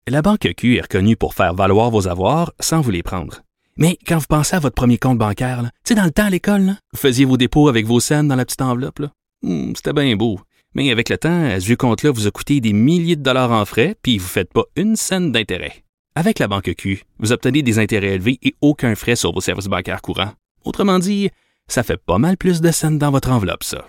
La 0.09 0.20
Banque 0.20 0.46
Q 0.57 0.76
est 0.76 0.83
reconnue 0.83 1.16
pour 1.16 1.33
faire 1.33 1.55
valoir 1.55 1.90
vos 1.90 2.07
avoirs 2.07 2.52
sans 2.61 2.81
vous 2.81 2.90
les 2.90 3.02
prendre. 3.02 3.40
Mais 3.78 3.96
quand 4.07 4.18
vous 4.18 4.26
pensez 4.28 4.55
à 4.55 4.59
votre 4.59 4.74
premier 4.74 4.98
compte 4.98 5.16
bancaire, 5.16 5.62
tu 5.62 5.68
sais, 5.85 5.94
dans 5.94 6.05
le 6.05 6.11
temps 6.11 6.26
à 6.26 6.31
l'école, 6.31 6.72
vous 6.92 6.98
faisiez 6.98 7.24
vos 7.24 7.38
dépôts 7.38 7.68
avec 7.68 7.87
vos 7.87 8.00
scènes 8.00 8.28
dans 8.28 8.37
la 8.37 8.44
petite 8.44 8.61
enveloppe. 8.61 9.00
Hmm, 9.42 9.72
c'était 9.74 9.94
bien 9.94 10.14
beau. 10.16 10.38
Mais 10.74 10.90
avec 10.90 11.09
le 11.09 11.16
temps, 11.16 11.48
ce 11.59 11.64
vieux 11.64 11.76
compte-là 11.76 12.11
vous 12.11 12.26
a 12.26 12.31
coûté 12.31 12.61
des 12.61 12.72
milliers 12.72 13.16
de 13.16 13.22
dollars 13.22 13.52
en 13.52 13.64
frais, 13.64 13.94
puis 14.02 14.18
vous 14.18 14.24
ne 14.24 14.31
faites 14.31 14.52
pas 14.52 14.64
une 14.76 14.96
scène 14.96 15.33
d'intérêt. 15.33 15.82
Avec 16.14 16.38
la 16.38 16.48
banque 16.48 16.75
Q, 16.77 17.05
vous 17.18 17.33
obtenez 17.33 17.62
des 17.62 17.79
intérêts 17.79 18.14
élevés 18.14 18.38
et 18.42 18.55
aucun 18.61 18.94
frais 18.94 19.16
sur 19.16 19.33
vos 19.33 19.40
services 19.40 19.66
bancaires 19.66 20.03
courants. 20.03 20.33
Autrement 20.64 20.98
dit, 20.98 21.31
ça 21.68 21.83
fait 21.83 21.96
pas 21.96 22.18
mal 22.18 22.37
plus 22.37 22.61
de 22.61 22.70
scènes 22.70 22.98
dans 22.98 23.11
votre 23.11 23.31
enveloppe, 23.31 23.64
ça. 23.64 23.87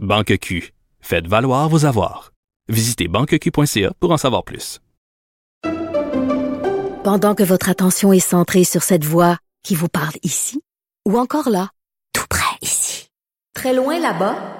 Banque 0.00 0.36
Q, 0.38 0.72
faites 1.00 1.28
valoir 1.28 1.68
vos 1.68 1.84
avoirs. 1.86 2.32
Visitez 2.68 3.06
banqueq.ca 3.06 3.92
pour 4.00 4.10
en 4.10 4.18
savoir 4.18 4.42
plus. 4.42 4.80
Pendant 7.04 7.34
que 7.34 7.42
votre 7.42 7.68
attention 7.68 8.12
est 8.12 8.20
centrée 8.20 8.64
sur 8.64 8.82
cette 8.82 9.04
voix 9.04 9.38
qui 9.62 9.74
vous 9.74 9.88
parle 9.88 10.14
ici, 10.22 10.60
ou 11.08 11.18
encore 11.18 11.50
là, 11.50 11.70
tout 12.12 12.26
près 12.28 12.56
ici, 12.62 13.08
très 13.54 13.74
loin 13.74 13.98
là-bas, 13.98 14.59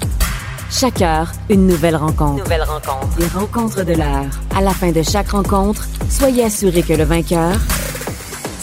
Chaque 0.71 1.01
heure, 1.01 1.33
une 1.49 1.67
nouvelle 1.67 1.97
rencontre. 1.97 2.43
Nouvelle 2.43 2.63
rencontre. 2.63 3.19
Les 3.19 3.27
rencontres 3.27 3.83
de 3.83 3.93
l'heure. 3.93 4.29
À 4.55 4.61
la 4.61 4.71
fin 4.71 4.91
de 4.91 5.01
chaque 5.01 5.31
rencontre, 5.31 5.85
soyez 6.09 6.45
assurés 6.45 6.81
que 6.81 6.93
le 6.93 7.03
vainqueur, 7.03 7.55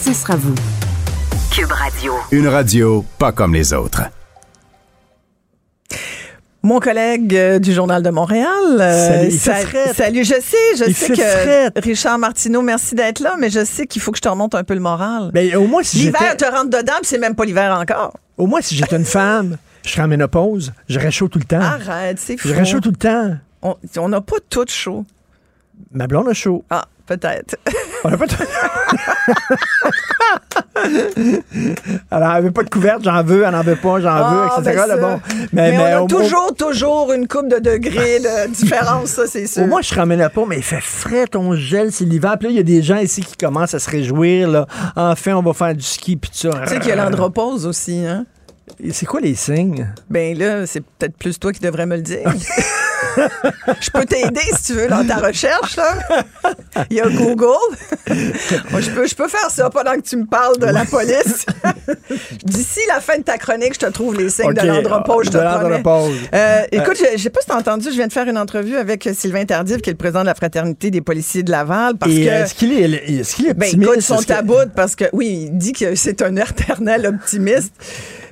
ce 0.01 0.15
sera 0.15 0.35
vous. 0.37 0.55
Cube 1.53 1.71
Radio. 1.71 2.15
Une 2.33 2.49
radio 2.49 3.05
pas 3.19 3.33
comme 3.33 3.53
les 3.53 3.75
autres. 3.75 4.05
Mon 6.63 6.81
collègue 6.81 7.37
euh, 7.37 7.59
du 7.59 7.75
Journal 7.75 8.03
de 8.03 8.11
Montréal. 8.11 8.47
Euh, 8.81 9.31
salut, 9.31 9.69
salut, 9.95 10.25
je 10.25 10.35
sais, 10.35 10.87
je 10.87 10.91
sais 10.91 11.13
que 11.13 11.81
Richard 11.81 12.19
Martineau, 12.19 12.63
merci 12.63 12.95
d'être 12.95 13.21
là, 13.21 13.37
mais 13.39 13.51
je 13.51 13.65
sais 13.65 13.87
qu'il 13.87 14.01
faut 14.01 14.13
que 14.13 14.19
je 14.19 14.23
te 14.23 14.29
remonte 14.29 14.55
un 14.55 14.65
peu 14.65 14.75
le 14.75 14.81
moral. 14.81 15.31
Mais 15.35 15.55
au 15.55 15.67
moins 15.67 15.83
si 15.83 15.99
L'hiver 15.99 16.37
te 16.39 16.45
rentre 16.47 16.71
dedans, 16.71 16.95
c'est 17.03 17.19
même 17.19 17.35
pas 17.35 17.45
l'hiver 17.45 17.79
encore. 17.79 18.15
Au 18.39 18.47
moins 18.47 18.63
si 18.63 18.75
j'étais 18.75 18.97
une 18.97 19.05
femme, 19.05 19.59
je 19.89 19.95
serais 19.95 20.03
en 20.03 20.09
ménopause, 20.09 20.73
j'aurais 20.89 21.11
chaud 21.11 21.29
tout 21.29 21.39
le 21.39 21.45
temps. 21.45 21.61
Arrête, 21.61 22.19
c'est 22.19 22.37
fou. 22.37 22.49
J'aurais 22.49 22.65
chaud 22.65 22.81
tout 22.81 22.91
le 22.91 22.97
temps. 22.97 23.37
On 23.63 24.09
n'a 24.09 24.21
pas 24.21 24.37
tout 24.49 24.67
chaud. 24.69 25.05
Ma 25.93 26.07
blonde 26.07 26.29
a 26.29 26.35
chaud. 26.35 26.65
Ah, 26.71 26.85
peut-être. 27.07 27.57
On 28.05 28.11
n'a 28.11 28.17
pas 28.17 28.27
tout... 28.27 28.37
Alors, 32.11 32.35
elle 32.37 32.45
veut 32.45 32.51
pas 32.53 32.63
de 32.63 32.71
couverte, 32.71 33.03
j'en 33.03 33.23
veux, 33.25 33.43
elle 33.45 33.51
n'en 33.51 33.63
veut 33.63 33.77
pas, 33.77 34.01
j'en 34.01 34.31
veux, 34.31 34.49
ah, 34.51 34.61
etc. 34.61 34.85
Ben 34.89 35.01
bon. 35.01 35.21
Mais, 35.53 35.73
mais, 35.73 35.95
on 35.97 36.05
a 36.05 36.09
toujours, 36.09 36.55
toujours 36.57 37.13
une 37.13 37.27
coupe 37.27 37.49
de 37.49 37.59
degrés 37.59 38.21
de 38.21 38.49
différence, 38.53 39.11
ça, 39.11 39.27
c'est 39.27 39.47
sûr. 39.47 39.65
Au 39.65 39.67
moins, 39.67 39.83
je 39.83 39.93
ramène 39.95 40.29
pas, 40.29 40.45
mais 40.47 40.59
il 40.59 40.63
fait 40.63 40.81
frais, 40.81 41.27
ton 41.27 41.55
gel, 41.55 41.91
c'est 41.91 42.05
l'hiver. 42.05 42.37
Puis 42.39 42.49
là, 42.49 42.53
il 42.53 42.57
y 42.57 42.61
a 42.61 42.65
des 42.65 42.83
gens 42.83 42.99
ici 42.99 43.23
qui 43.23 43.37
commencent 43.37 43.75
à 43.75 43.81
se 43.81 43.91
réjouir. 43.91 44.49
Là. 44.49 44.67
Enfin, 44.95 45.35
on 45.35 45.43
va 45.43 45.53
faire 45.53 45.75
du 45.75 45.83
ski, 45.83 46.17
puis 46.17 46.31
tout 46.31 46.53
ça. 46.53 46.61
Tu 46.63 46.69
sais 46.69 46.79
qu'il 46.79 46.91
y 46.91 46.93
a 46.93 46.97
l'andropause 46.97 47.67
aussi, 47.67 48.05
hein? 48.07 48.25
C'est 48.93 49.07
quoi 49.07 49.21
les 49.21 49.35
signes? 49.35 49.93
Ben 50.11 50.37
là, 50.37 50.67
c'est 50.67 50.81
peut-être 50.81 51.17
plus 51.17 51.39
toi 51.39 51.53
qui 51.53 51.61
devrais 51.61 51.87
me 51.87 51.97
le 51.97 52.03
dire. 52.03 52.33
je 53.81 53.91
peux 53.91 54.05
t'aider 54.05 54.41
si 54.57 54.65
tu 54.65 54.73
veux 54.75 54.89
dans 54.89 55.07
ta 55.07 55.17
recherche. 55.17 55.77
Là. 55.77 55.95
Il 56.91 56.97
y 56.97 57.01
a 57.01 57.09
Google. 57.09 57.77
je, 58.07 58.91
peux, 58.91 59.07
je 59.07 59.15
peux 59.15 59.29
faire 59.29 59.51
ça 59.51 59.71
pendant 59.71 59.95
que 59.95 60.01
tu 60.01 60.17
me 60.17 60.27
parles 60.27 60.59
de 60.59 60.67
la 60.67 60.85
police. 60.85 61.47
D'ici 62.45 62.81
la 62.89 63.01
fin 63.01 63.19
de 63.19 63.23
ta 63.23 63.39
chronique, 63.39 63.75
je 63.75 63.81
te 63.81 63.93
trouve 63.93 64.17
les 64.17 64.31
signes 64.31 64.53
de 64.53 64.67
l'andropause. 64.67 65.27
Je 65.27 65.31
te 65.31 65.39
euh, 65.39 66.63
écoute, 66.73 66.97
je, 66.99 67.13
ne 67.13 67.19
sais 67.19 67.31
pas 67.31 67.41
si 67.41 67.47
tu 67.47 67.53
as 67.53 67.57
entendu, 67.57 67.89
je 67.91 67.95
viens 67.95 68.07
de 68.07 68.13
faire 68.13 68.29
une 68.29 68.39
entrevue 68.39 68.77
avec 68.77 69.09
Sylvain 69.15 69.45
Tardif, 69.45 69.79
qui 69.79 69.91
est 69.91 69.95
le 69.95 69.99
président 69.99 70.21
de 70.21 70.27
la 70.27 70.35
Fraternité 70.35 70.91
des 70.91 71.01
policiers 71.01 71.43
de 71.43 71.51
Laval. 71.51 71.97
Parce 71.97 72.13
que, 72.13 72.19
est-ce 72.19 72.55
qu'il 72.55 72.73
est, 72.73 72.83
est, 72.83 73.35
qu 73.35 73.49
est, 73.49 73.55
ben, 73.55 73.69
écoute, 73.73 74.01
son 74.01 74.19
parce 74.75 74.95
que 74.97 75.05
oui, 75.13 75.49
il 75.51 75.59
dit 75.59 75.73
que 75.73 75.95
c'est 75.95 76.23
un 76.23 76.37
éternel 76.37 77.07
optimiste. 77.07 77.73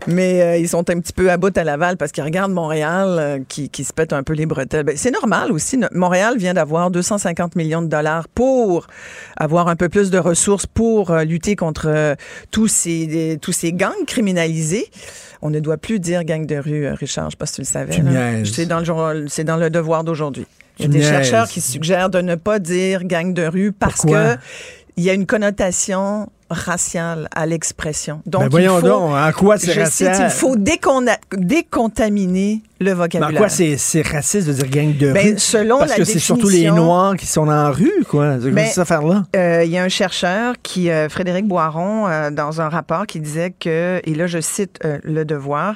Mais 0.07 0.41
euh, 0.41 0.57
ils 0.57 0.69
sont 0.69 0.89
un 0.91 1.01
petit 1.01 1.13
peu 1.13 1.31
à 1.31 1.37
bout 1.37 1.57
à 1.57 1.65
Laval 1.65 1.97
parce 1.97 2.13
qu'ils 2.13 2.25
regardent 2.25 2.53
Montréal 2.53 3.17
euh, 3.19 3.39
qui, 3.49 3.69
qui, 3.69 3.85
se 3.85 3.93
pète 3.93 4.13
un 4.13 4.23
peu 4.23 4.33
les 4.33 4.47
bretelles. 4.47 4.85
Ben, 4.85 4.97
c'est 4.97 5.11
normal 5.11 5.53
aussi. 5.53 5.79
Montréal 5.93 6.37
vient 6.39 6.55
d'avoir 6.55 6.91
250 6.91 7.57
millions 7.57 7.83
de 7.83 7.89
dollars 7.89 8.29
pour 8.29 8.87
avoir 9.37 9.69
un 9.69 9.77
peu 9.77 9.89
plus 9.89 10.11
de 10.11 10.19
ressources 10.19 10.67
pour 10.67 11.11
euh, 11.11 11.25
lutter 11.25 11.57
contre 11.57 12.17
tous, 12.51 12.69
ces, 12.69 13.39
tous 13.41 13.53
ces 13.53 13.73
gangs 13.73 14.05
criminalisés. 14.07 14.87
On 15.43 15.51
ne 15.51 15.61
doit 15.61 15.77
plus 15.77 16.01
dire 16.01 16.25
gang 16.25 16.47
de 16.47 16.57
rue, 16.57 16.89
Richard. 16.89 17.25
Je 17.25 17.27
ne 17.27 17.31
sais 17.33 17.37
pas 17.37 17.47
si 17.47 17.55
tu 17.55 17.61
le 17.61 17.67
savais. 17.67 17.93
C'est 18.45 18.67
dans, 18.67 18.81
le, 18.81 19.45
dans 19.45 19.57
le 19.57 19.71
devoir 19.71 20.05
d'aujourd'hui. 20.05 20.47
Il 20.79 20.83
y 20.83 20.89
a 20.89 20.89
des 20.89 21.03
chercheurs 21.03 21.49
qui 21.49 21.61
suggèrent 21.61 22.11
de 22.11 22.21
ne 22.21 22.35
pas 22.35 22.59
dire 22.59 23.05
gang 23.05 23.33
de 23.33 23.47
rue 23.47 23.73
parce 23.73 24.03
que 24.03 24.37
il 24.97 25.05
y 25.05 25.11
a 25.11 25.13
une 25.13 25.27
connotation 25.27 26.31
raciale 26.51 27.29
à 27.35 27.47
l'expression. 27.47 28.21
Donc, 28.27 28.43
ben 28.43 28.49
voyons 28.49 28.81
donc, 28.81 29.13
en 29.13 29.33
quoi 29.33 29.59
c'est 29.59 29.73
racial? 29.73 30.25
il 30.25 30.31
faut 30.31 30.57
décontaminer 30.57 32.63
le 32.81 32.93
vocabulaire. 32.93 33.31
Mais 33.31 33.37
en 33.37 33.41
quoi 33.41 33.49
c'est 33.49 34.03
raciste 34.03 34.49
de 34.49 34.53
dire 34.53 34.69
gang 34.69 34.97
de 34.97 35.13
ben, 35.13 35.33
rue? 35.33 35.39
Selon 35.39 35.79
Parce 35.79 35.95
que 35.95 36.05
c'est 36.05 36.19
surtout 36.19 36.49
les 36.49 36.71
Noirs 36.71 37.17
qui 37.17 37.27
sont 37.27 37.49
en 37.49 37.71
rue, 37.71 38.05
quoi. 38.09 38.37
C'est 38.41 38.51
ben, 38.51 38.67
cette 38.67 38.79
affaire-là? 38.79 39.25
Euh, 39.35 39.63
il 39.65 39.71
y 39.71 39.79
a 39.79 39.83
un 39.83 39.89
chercheur, 39.89 40.55
qui, 40.63 40.91
euh, 40.91 41.09
Frédéric 41.09 41.47
Boiron, 41.47 42.07
euh, 42.07 42.31
dans 42.31 42.61
un 42.61 42.69
rapport 42.69 43.07
qui 43.07 43.21
disait 43.21 43.55
que, 43.59 44.01
et 44.05 44.15
là 44.15 44.27
je 44.27 44.41
cite 44.41 44.79
Le 45.05 45.25
Devoir, 45.25 45.75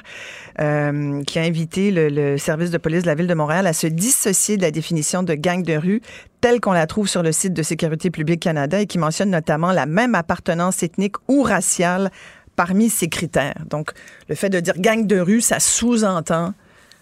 qui 0.57 1.39
a 1.39 1.41
invité 1.41 1.91
le, 1.91 2.09
le 2.09 2.37
service 2.37 2.71
de 2.71 2.77
police 2.77 3.01
de 3.01 3.07
la 3.07 3.15
Ville 3.15 3.27
de 3.27 3.33
Montréal 3.33 3.65
à 3.65 3.73
se 3.73 3.87
dissocier 3.87 4.57
de 4.57 4.61
la 4.61 4.71
définition 4.71 5.23
de 5.23 5.33
gang 5.33 5.63
de 5.63 5.75
rue 5.75 6.01
telle 6.41 6.59
qu'on 6.59 6.73
la 6.73 6.87
trouve 6.87 7.07
sur 7.07 7.23
le 7.23 7.31
site 7.31 7.53
de 7.53 7.63
Sécurité 7.63 8.09
publique 8.09 8.41
Canada 8.41 8.81
et 8.81 8.87
qui 8.87 8.97
mentionne 8.97 9.29
notamment 9.29 9.71
la 9.71 9.85
même 9.85 10.15
appartenance 10.15 10.83
ethnique 10.83 11.15
ou 11.27 11.43
raciale 11.43 12.11
parmi 12.55 12.89
ces 12.89 13.07
critères. 13.07 13.63
Donc, 13.69 13.91
le 14.27 14.35
fait 14.35 14.49
de 14.49 14.59
dire 14.59 14.73
gang 14.77 15.05
de 15.07 15.19
rue, 15.19 15.41
ça 15.41 15.59
sous-entend 15.59 16.53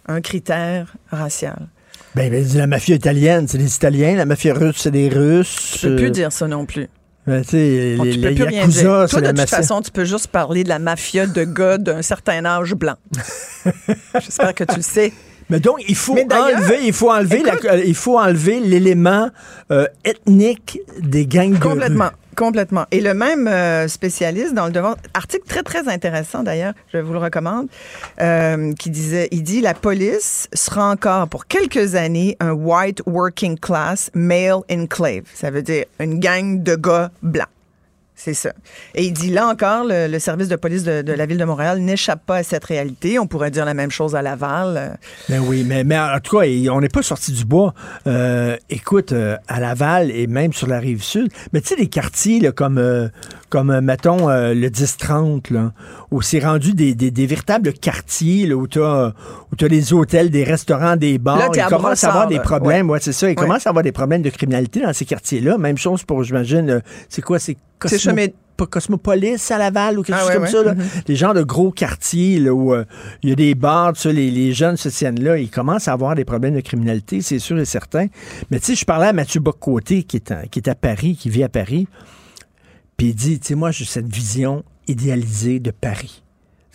un 0.07 0.21
critère 0.21 0.93
racial. 1.09 1.67
Ben, 2.15 2.29
ben, 2.31 2.45
la 2.55 2.67
mafia 2.67 2.95
italienne, 2.95 3.47
c'est 3.47 3.57
des 3.57 3.75
Italiens. 3.75 4.15
La 4.15 4.25
mafia 4.25 4.53
russe, 4.53 4.77
c'est 4.79 4.91
des 4.91 5.09
Russes. 5.09 5.77
Tu 5.79 5.87
peux 5.87 5.95
plus 5.95 6.11
dire 6.11 6.31
ça 6.31 6.47
non 6.47 6.65
plus. 6.65 6.87
Ben, 7.27 7.43
tu 7.45 7.55
les, 7.55 7.95
peux 7.97 8.03
les 8.05 8.35
plus 8.35 8.43
rien 8.45 8.61
Yakuza, 8.61 8.81
dire. 8.81 9.01
c'est 9.07 9.11
Toi, 9.11 9.21
la 9.21 9.27
de 9.33 9.37
toute 9.37 9.37
mafia. 9.37 9.57
façon, 9.57 9.81
tu 9.81 9.91
peux 9.91 10.05
juste 10.05 10.27
parler 10.27 10.63
de 10.63 10.69
la 10.69 10.79
mafia 10.79 11.27
de 11.27 11.43
gars 11.43 11.77
d'un 11.77 12.01
certain 12.01 12.43
âge 12.45 12.73
blanc. 12.73 12.95
J'espère 14.15 14.55
que 14.55 14.63
tu 14.63 14.75
le 14.77 14.81
sais. 14.81 15.13
Mais 15.49 15.59
donc, 15.59 15.77
il 15.87 15.95
faut 15.95 16.13
enlever, 16.15 16.79
il 16.83 16.93
faut 16.93 17.11
enlever, 17.11 17.39
écoute- 17.39 17.65
euh, 17.65 17.83
il 17.85 17.95
faut 17.95 18.19
enlever 18.19 18.59
l'élément 18.59 19.29
euh, 19.71 19.87
ethnique 20.05 20.79
des 20.99 21.25
gangs 21.25 21.53
de 21.53 21.57
Complètement. 21.59 22.05
rue. 22.05 22.11
Complètement. 22.35 22.85
Et 22.91 23.01
le 23.01 23.13
même 23.13 23.47
euh, 23.49 23.87
spécialiste 23.89 24.53
dans 24.53 24.67
le 24.67 24.71
devoir, 24.71 24.95
article 25.13 25.43
très 25.45 25.61
très 25.63 25.89
intéressant 25.89 26.41
d'ailleurs, 26.41 26.73
je 26.93 26.99
vous 26.99 27.11
le 27.11 27.19
recommande, 27.19 27.67
euh, 28.21 28.71
qui 28.73 28.89
disait, 28.91 29.27
il 29.31 29.43
dit 29.43 29.59
la 29.59 29.73
police 29.73 30.47
sera 30.53 30.89
encore 30.89 31.27
pour 31.27 31.47
quelques 31.47 31.95
années 31.95 32.37
un 32.39 32.51
white 32.51 33.01
working 33.05 33.59
class 33.59 34.09
male 34.13 34.59
enclave. 34.71 35.23
Ça 35.33 35.51
veut 35.51 35.63
dire 35.63 35.83
une 35.99 36.19
gang 36.19 36.63
de 36.63 36.75
gars 36.75 37.11
blancs. 37.21 37.47
C'est 38.21 38.33
ça. 38.33 38.51
Et 38.95 39.05
il 39.05 39.13
dit 39.13 39.29
là 39.29 39.47
encore, 39.47 39.85
le, 39.85 40.07
le 40.11 40.19
service 40.19 40.49
de 40.49 40.57
police 40.57 40.83
de, 40.83 41.01
de 41.01 41.13
la 41.13 41.25
ville 41.25 41.37
de 41.37 41.45
Montréal 41.45 41.79
n'échappe 41.79 42.25
pas 42.25 42.35
à 42.35 42.43
cette 42.43 42.65
réalité. 42.65 43.17
On 43.17 43.27
pourrait 43.27 43.49
dire 43.49 43.63
la 43.63 43.73
même 43.73 43.91
chose 43.91 44.13
à 44.13 44.21
Laval. 44.21 44.97
Ben 45.29 45.39
oui, 45.39 45.63
mais, 45.65 45.85
mais 45.85 45.97
en 45.97 46.19
tout 46.21 46.37
cas, 46.37 46.45
on 46.69 46.81
n'est 46.81 46.89
pas 46.89 47.01
sorti 47.01 47.31
du 47.31 47.45
bois. 47.45 47.73
Euh, 48.07 48.57
écoute, 48.69 49.13
euh, 49.13 49.37
à 49.47 49.61
Laval 49.61 50.11
et 50.11 50.27
même 50.27 50.51
sur 50.51 50.67
la 50.67 50.79
rive 50.79 51.01
sud, 51.01 51.31
mais 51.53 51.61
tu 51.61 51.69
sais, 51.69 51.75
des 51.77 51.87
quartiers 51.87 52.41
là, 52.41 52.51
comme, 52.51 52.77
euh, 52.77 53.07
comme 53.47 53.69
euh, 53.69 53.79
mettons, 53.79 54.29
euh, 54.29 54.53
le 54.53 54.67
10-30, 54.67 55.53
là, 55.53 55.71
où 56.11 56.21
c'est 56.21 56.39
rendu 56.39 56.73
des, 56.73 56.95
des, 56.95 57.11
des 57.11 57.25
véritables 57.25 57.71
quartiers 57.71 58.47
là, 58.47 58.55
où 58.55 58.67
tu 58.67 58.81
as, 58.83 59.13
des 59.69 59.93
hôtels, 59.93 60.29
des 60.29 60.43
restaurants, 60.43 60.97
des 60.97 61.19
bars. 61.19 61.37
Là, 61.37 61.47
t'es 61.53 61.59
il 61.59 61.61
à 61.61 61.67
avoir 61.67 62.27
des 62.27 62.39
problèmes. 62.39 62.89
Ouais, 62.89 62.99
c'est 63.01 63.13
ça. 63.13 63.27
Il 63.27 63.29
Ouais. 63.29 63.35
commence 63.35 63.65
à 63.65 63.69
avoir 63.69 63.83
des 63.83 63.93
problèmes 63.93 64.23
de 64.23 64.29
criminalité 64.29 64.81
dans 64.81 64.91
ces 64.91 65.05
quartiers-là. 65.05 65.57
Même 65.57 65.77
chose 65.77 66.03
pour, 66.03 66.23
j'imagine, 66.23 66.81
c'est 67.07 67.21
quoi? 67.21 67.39
C'est 67.39 67.55
Cosmo- 67.79 68.33
pas 68.57 68.65
Cosmopolis 68.67 69.51
à 69.51 69.57
Laval 69.57 69.99
ou 69.99 70.03
quelque 70.03 70.17
Ah 70.17 70.19
chose 70.19 70.27
ouais, 70.29 70.33
comme 70.35 70.43
ouais. 70.43 70.49
ça. 70.51 70.63
Là. 70.63 70.73
Mhm. 70.75 70.83
Des 71.05 71.15
genres 71.15 71.33
de 71.33 71.43
gros 71.43 71.71
quartiers 71.71 72.39
là, 72.39 72.53
où 72.53 72.73
euh, 72.73 72.83
il 73.23 73.29
y 73.29 73.31
a 73.31 73.35
des 73.35 73.55
bars, 73.55 73.93
ça, 73.95 74.11
les, 74.11 74.29
les 74.31 74.51
jeunes 74.51 74.75
se 74.75 74.89
tiennent 74.89 75.23
là. 75.23 75.37
Ils 75.37 75.49
commencent 75.49 75.87
à 75.87 75.93
avoir 75.93 76.13
des 76.15 76.25
problèmes 76.25 76.55
de 76.55 76.59
criminalité, 76.61 77.21
c'est 77.21 77.39
sûr 77.39 77.57
et 77.57 77.63
certain. 77.65 78.07
Mais 78.51 78.59
tu 78.59 78.65
sais, 78.65 78.75
je 78.75 78.83
parlais 78.85 79.07
à 79.07 79.13
Mathieu 79.13 79.39
Bocoté, 79.39 80.03
qui 80.03 80.17
est, 80.17 80.31
à, 80.31 80.45
qui 80.47 80.59
est 80.59 80.67
à 80.67 80.75
Paris, 80.75 81.15
qui 81.15 81.29
vit 81.29 81.43
à 81.43 81.49
Paris. 81.49 81.87
Puis 82.97 83.07
il 83.07 83.15
dit, 83.15 83.39
tu 83.39 83.47
sais, 83.47 83.55
moi, 83.55 83.71
j'ai 83.71 83.85
cette 83.85 84.13
vision 84.13 84.63
idéalisée 84.89 85.61
de 85.61 85.71
Paris. 85.71 86.21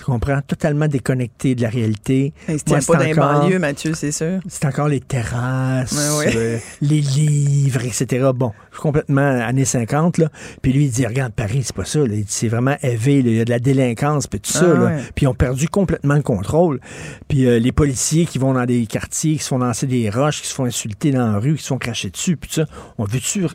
Tu 0.04 0.10
comprends? 0.10 0.42
Totalement 0.42 0.86
déconnecté 0.86 1.54
de 1.54 1.62
la 1.62 1.70
réalité. 1.70 2.34
il 2.46 2.58
se 2.58 2.64
tient 2.64 2.78
pas 2.80 2.96
dans 2.98 3.04
les 3.04 3.14
banlieues, 3.14 3.58
Mathieu, 3.58 3.94
c'est 3.94 4.12
sûr. 4.12 4.38
c'est 4.46 4.66
encore 4.66 4.88
les 4.88 5.00
terrasses, 5.00 5.96
euh, 6.26 6.58
les 6.82 7.00
livres, 7.00 7.82
etc. 7.86 8.28
Bon, 8.34 8.52
complètement 8.78 9.22
années 9.22 9.64
50, 9.64 10.18
là. 10.18 10.28
Puis 10.60 10.74
lui, 10.74 10.84
il 10.84 10.90
dit, 10.90 11.06
regarde, 11.06 11.32
Paris, 11.32 11.62
c'est 11.64 11.74
pas 11.74 11.86
ça. 11.86 12.00
là. 12.00 12.12
Il 12.12 12.24
dit, 12.24 12.32
C'est 12.32 12.48
vraiment 12.48 12.76
élevé. 12.82 13.20
Il 13.20 13.34
y 13.34 13.40
a 13.40 13.46
de 13.46 13.50
la 13.50 13.58
délinquance, 13.58 14.26
puis 14.26 14.40
tout 14.40 14.52
ça. 14.52 14.72
Ah, 14.74 14.78
là. 14.78 14.84
ouais. 14.84 15.02
Puis 15.14 15.24
ils 15.24 15.28
ont 15.28 15.34
perdu 15.34 15.68
complètement 15.70 16.16
le 16.16 16.22
contrôle. 16.22 16.80
Puis 17.26 17.46
euh, 17.46 17.58
les 17.58 17.72
policiers 17.72 18.26
qui 18.26 18.36
vont 18.38 18.52
dans 18.52 18.66
des 18.66 18.84
quartiers, 18.84 19.36
qui 19.36 19.42
se 19.42 19.48
font 19.48 19.58
lancer 19.58 19.86
des 19.86 20.10
roches, 20.10 20.42
qui 20.42 20.48
se 20.48 20.54
font 20.54 20.66
insulter 20.66 21.12
dans 21.12 21.32
la 21.32 21.38
rue, 21.38 21.54
qui 21.54 21.62
se 21.62 21.68
font 21.68 21.78
cracher 21.78 22.10
dessus, 22.10 22.36
puis 22.36 22.50
tout 22.50 22.56
ça. 22.56 22.66
On 22.98 23.04
veut-tu 23.04 23.46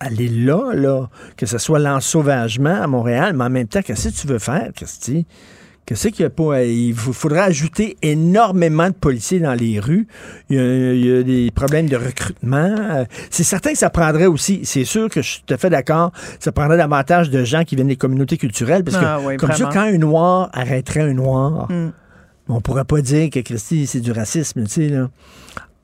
aller 0.00 0.28
là, 0.28 0.72
là? 0.74 1.08
Que 1.36 1.46
ce 1.46 1.58
soit 1.58 1.78
l'ensauvagement 1.78 2.82
à 2.82 2.86
Montréal, 2.86 3.34
mais 3.36 3.44
en 3.44 3.50
même 3.50 3.66
temps, 3.68 3.82
qu'est-ce 3.82 4.08
que 4.08 4.14
tu 4.14 4.26
veux 4.26 4.38
faire, 4.38 4.70
Christy? 4.74 5.26
Qu'est-ce 5.86 6.08
qu'il 6.08 6.22
y 6.22 6.26
a 6.26 6.30
pas? 6.30 6.62
Il 6.64 6.94
faut- 6.94 7.12
faudrait 7.12 7.40
ajouter 7.40 7.98
énormément 8.00 8.88
de 8.88 8.94
policiers 8.94 9.38
dans 9.38 9.52
les 9.52 9.78
rues. 9.78 10.06
Il 10.48 10.56
y 10.56 10.58
a, 10.58 10.92
il 10.94 11.04
y 11.06 11.12
a 11.18 11.22
des 11.22 11.50
problèmes 11.54 11.90
de 11.90 11.96
recrutement. 11.96 12.74
Euh, 12.78 13.04
C'est 13.28 13.44
certain 13.44 13.72
que 13.72 13.78
ça 13.78 13.90
prendrait 13.90 14.24
aussi, 14.24 14.60
c'est 14.64 14.84
sûr 14.84 15.10
que 15.10 15.20
je 15.20 15.28
suis 15.32 15.42
tout 15.46 15.52
à 15.52 15.58
fait 15.58 15.68
d'accord, 15.68 16.10
ça 16.40 16.52
prendrait 16.52 16.78
davantage 16.78 17.28
de 17.28 17.44
gens 17.44 17.64
qui 17.64 17.74
viennent 17.76 17.88
des 17.88 17.96
communautés 17.96 18.38
culturelles. 18.38 18.82
Parce 18.82 18.96
que 18.96 19.04
Ah 19.04 19.20
oui, 19.22 19.36
comme 19.36 19.50
vraiment. 19.50 19.70
ça, 19.70 19.74
quand 19.78 19.84
un 19.86 19.98
noir 19.98 20.48
arrêterait 20.54 21.02
un 21.02 21.12
noir, 21.12 21.70
Mm. 21.70 21.90
on 22.48 22.60
pourrait 22.62 22.84
pas 22.86 23.02
dire 23.02 23.28
que 23.28 23.40
Christy, 23.40 23.86
c'est 23.86 24.00
du 24.00 24.12
racisme, 24.12 24.64
tu 24.64 24.70
sais, 24.70 24.88
là. 24.88 25.10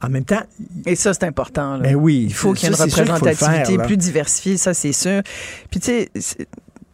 En 0.02 0.08
même 0.08 0.24
temps, 0.24 0.42
Et 0.86 0.96
ça, 0.96 1.12
c'est 1.12 1.24
important. 1.24 1.76
là. 1.76 1.82
ben 1.82 1.94
oui. 1.94 2.24
Il 2.28 2.34
faut 2.34 2.54
qu'il 2.54 2.68
y 2.68 2.72
ait 2.72 2.74
une 2.74 2.82
représentativité 2.82 3.76
faire, 3.76 3.86
plus 3.86 3.96
diversifiée, 3.96 4.56
ça 4.56 4.72
c'est 4.72 4.92
sûr. 4.92 5.22
Puis 5.70 5.80
tu 5.80 6.08
sais, 6.20 6.46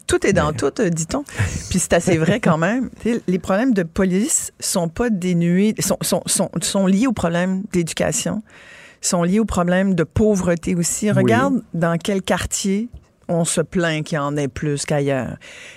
tout 0.07 0.27
est 0.27 0.33
dans 0.33 0.53
tout, 0.53 0.73
euh, 0.81 0.88
dit-on. 0.88 1.25
Puis 1.71 1.79
c'est 1.79 1.92
assez 1.92 2.16
vrai 2.16 2.40
quand 2.40 2.59
même. 2.59 2.90
Les 3.27 3.38
problèmes 3.38 3.75
de 3.75 3.83
police 3.83 4.53
sont 4.61 4.88
pas 4.88 5.11
dénués, 5.11 5.75
sont, 5.79 5.99
sont, 6.01 6.23
sont, 6.27 6.51
sont 6.62 6.87
liés 6.87 7.07
aux 7.07 7.12
problèmes 7.12 7.62
d'éducation, 7.73 8.42
sont 9.01 9.23
liés 9.23 9.40
aux 9.40 9.45
problèmes 9.45 9.95
de 9.95 10.05
pauvreté 10.05 10.75
aussi. 10.75 11.11
Regarde 11.11 11.62
dans 11.75 11.99
quel 11.99 12.23
quartier 12.23 12.88
on 13.29 13.45
se 13.45 13.61
plaint 13.61 14.05
qu'il 14.05 14.17
y 14.17 14.19
en 14.19 14.37
ait 14.37 14.49
plus 14.49 14.85
qu'ailleurs. 14.85 15.37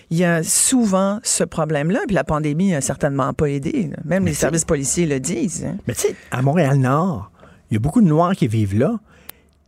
Il 0.09 0.17
y 0.17 0.23
a 0.25 0.43
souvent 0.43 1.19
ce 1.23 1.43
problème-là, 1.43 2.01
puis 2.07 2.15
la 2.15 2.23
pandémie 2.23 2.71
n'a 2.71 2.81
certainement 2.81 3.33
pas 3.33 3.47
aidé. 3.47 3.89
là. 3.91 3.97
Même 4.05 4.23
Mais 4.23 4.31
les 4.31 4.35
services 4.35 4.65
policiers 4.65 5.05
le 5.05 5.19
disent. 5.19 5.65
hein. 5.65 5.77
Mais 5.87 5.95
tu 5.95 6.01
sais, 6.01 6.15
à 6.31 6.41
Montréal-Nord, 6.41 7.31
il 7.69 7.75
y 7.75 7.77
a 7.77 7.79
beaucoup 7.79 8.01
de 8.01 8.07
Noirs 8.07 8.35
qui 8.35 8.47
vivent 8.47 8.77
là. 8.77 8.99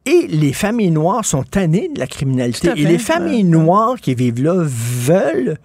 Et 0.06 0.26
les 0.28 0.54
familles 0.54 0.90
noires 0.92 1.26
sont 1.26 1.44
tannées 1.44 1.90
de 1.94 2.00
la 2.00 2.08
criminalité. 2.08 2.72
Et 2.76 2.86
les 2.86 2.98
familles 2.98 3.44
noires 3.44 4.00
qui 4.02 4.16
vivent 4.16 4.42
là 4.44 4.56
veulent 4.58 5.58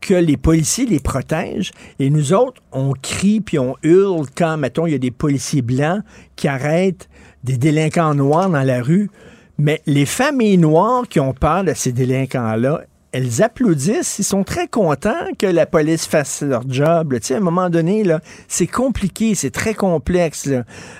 que 0.00 0.14
les 0.14 0.36
policiers 0.36 0.86
les 0.86 1.00
protègent. 1.00 1.72
Et 1.98 2.08
nous 2.08 2.32
autres, 2.32 2.62
on 2.72 2.92
crie 2.92 3.40
puis 3.40 3.58
on 3.58 3.76
hurle 3.82 4.26
quand, 4.36 4.56
mettons, 4.56 4.86
il 4.86 4.92
y 4.92 4.94
a 4.94 4.98
des 4.98 5.10
policiers 5.10 5.62
blancs 5.62 6.02
qui 6.36 6.46
arrêtent 6.48 7.08
des 7.44 7.56
délinquants 7.58 8.14
noirs 8.14 8.48
dans 8.48 8.62
la 8.62 8.80
rue. 8.80 9.10
Mais 9.60 9.82
les 9.84 10.06
familles 10.06 10.56
noires 10.56 11.06
qui 11.06 11.20
ont 11.20 11.34
peur 11.34 11.64
de 11.64 11.74
ces 11.74 11.92
délinquants-là, 11.92 12.80
elles 13.12 13.42
applaudissent, 13.42 14.18
ils 14.18 14.24
sont 14.24 14.42
très 14.42 14.68
contents 14.68 15.34
que 15.38 15.46
la 15.46 15.66
police 15.66 16.06
fasse 16.06 16.40
leur 16.40 16.62
job. 16.66 17.14
Tu 17.20 17.26
sais, 17.26 17.34
à 17.34 17.36
un 17.36 17.40
moment 17.40 17.68
donné, 17.68 18.02
là, 18.02 18.20
c'est 18.48 18.66
compliqué, 18.66 19.34
c'est 19.34 19.50
très 19.50 19.74
complexe. 19.74 20.48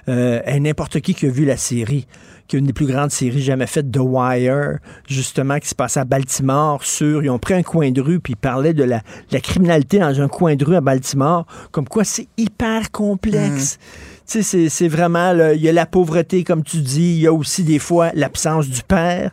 Euh, 0.09 0.43
et 0.45 0.61
n'importe 0.61 1.01
qui 1.01 1.15
qui 1.15 1.25
a 1.25 1.31
vu 1.31 1.47
la 1.47 1.57
série, 1.57 2.07
qui 2.49 2.57
est 2.57 2.59
une 2.59 2.67
des 2.67 2.75
plus 2.75 2.87
grandes 2.87 3.13
séries 3.13 3.41
jamais 3.41 3.67
faites, 3.67 3.91
The 3.91 4.01
Wire, 4.01 4.79
justement, 5.09 5.59
qui 5.59 5.69
se 5.69 5.75
passe 5.75 5.97
à 5.97 6.05
Baltimore, 6.05 6.85
sur, 6.85 7.23
ils 7.23 7.31
ont 7.31 7.39
pris 7.39 7.55
un 7.55 7.63
coin 7.63 7.91
de 7.93 8.03
rue, 8.03 8.21
puis 8.21 8.35
ils 8.35 8.37
parlaient 8.37 8.75
de 8.75 8.85
la, 8.85 9.01
criminalité 9.41 10.01
dans 10.01 10.21
un 10.21 10.29
coin 10.29 10.55
de 10.55 10.65
rue 10.67 10.77
à 10.77 10.83
Baltimore, 10.83 11.47
comme 11.71 11.89
quoi 11.89 12.05
c'est 12.05 12.29
hyper 12.37 12.91
complexe. 12.91 13.79
Tu 14.31 14.43
sais, 14.45 14.69
c'est- 14.69 14.89
vraiment, 14.89 15.33
il 15.55 15.61
y 15.61 15.69
a 15.69 15.73
la 15.73 15.87
pauvreté, 15.87 16.45
comme 16.45 16.63
tu 16.63 16.79
dis, 16.79 17.15
il 17.17 17.21
y 17.23 17.27
a 17.27 17.33
aussi 17.33 17.65
des 17.65 17.79
fois 17.81 18.11
l'absence 18.15 18.69
du 18.69 18.83
père 18.83 19.33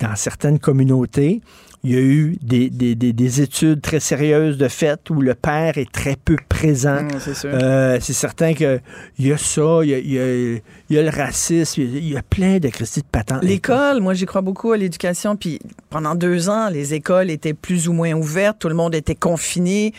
dans 0.00 0.16
certaines 0.16 0.58
communautés. 0.58 1.40
Il 1.84 1.90
y 1.92 1.96
a 1.96 2.00
eu 2.00 2.38
des, 2.42 2.70
des- 2.70 2.94
des- 2.94 3.12
des 3.12 3.40
études 3.40 3.80
très 3.82 3.98
sérieuses 3.98 4.56
de 4.56 4.68
fait 4.68 5.00
où 5.10 5.20
le 5.20 5.34
père 5.34 5.78
est 5.78 5.90
très 5.90 6.14
peu 6.16 6.36
présent. 6.48 7.02
Mm, 7.02 7.08
c'est. 7.18 7.44
Euh, 7.44 7.98
certain 8.00 8.54
qu'il 8.54 8.80
y 9.18 9.32
a 9.32 9.36
ça, 9.38 9.80
il 9.82 9.90
y 9.90 9.94
a, 9.94 9.98
il 9.98 10.12
y 10.12 10.18
a- 10.18 10.60
il 10.90 10.96
y 10.96 10.98
a 10.98 11.02
le 11.02 11.10
racisme, 11.10 11.80
il 11.80 11.90
y 11.90 11.96
a, 11.96 11.98
il 11.98 12.08
y 12.12 12.16
a 12.16 12.22
plein 12.22 12.58
de 12.58 12.68
Christy 12.68 13.00
de 13.00 13.06
patentes. 13.10 13.42
L'école, 13.42 14.00
moi, 14.00 14.14
j'y 14.14 14.26
crois 14.26 14.42
beaucoup 14.42 14.70
à 14.72 14.76
l'éducation. 14.76 15.34
Puis 15.36 15.58
pendant 15.90 16.14
deux 16.14 16.48
ans, 16.48 16.68
les 16.68 16.94
écoles 16.94 17.30
étaient 17.30 17.54
plus 17.54 17.88
ou 17.88 17.92
moins 17.92 18.12
ouvertes, 18.12 18.58
tout 18.60 18.68
le 18.68 18.74
monde 18.76 18.94
était 18.94 19.16
confiné. 19.16 19.92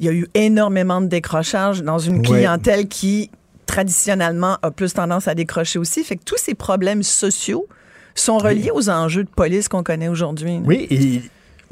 Il 0.00 0.06
y 0.06 0.08
a 0.08 0.12
eu 0.12 0.26
énormément 0.34 1.02
de 1.02 1.06
décrochage 1.06 1.82
dans 1.82 1.98
une 1.98 2.16
Ouais. 2.16 2.22
clientèle 2.22 2.88
qui, 2.88 3.30
traditionnellement, 3.66 4.56
a 4.62 4.70
plus 4.70 4.94
tendance 4.94 5.28
à 5.28 5.34
décrocher 5.34 5.78
aussi. 5.78 6.02
Fait 6.04 6.16
que 6.16 6.24
tous 6.24 6.38
ces 6.38 6.54
problèmes 6.54 7.02
sociaux 7.02 7.66
sont 8.14 8.38
reliés 8.38 8.70
aux 8.72 8.88
enjeux 8.88 9.24
de 9.24 9.28
police 9.28 9.68
qu'on 9.68 9.82
connaît 9.82 10.08
aujourd'hui. 10.08 10.60
Oui, 10.64 10.86
et 10.90 11.22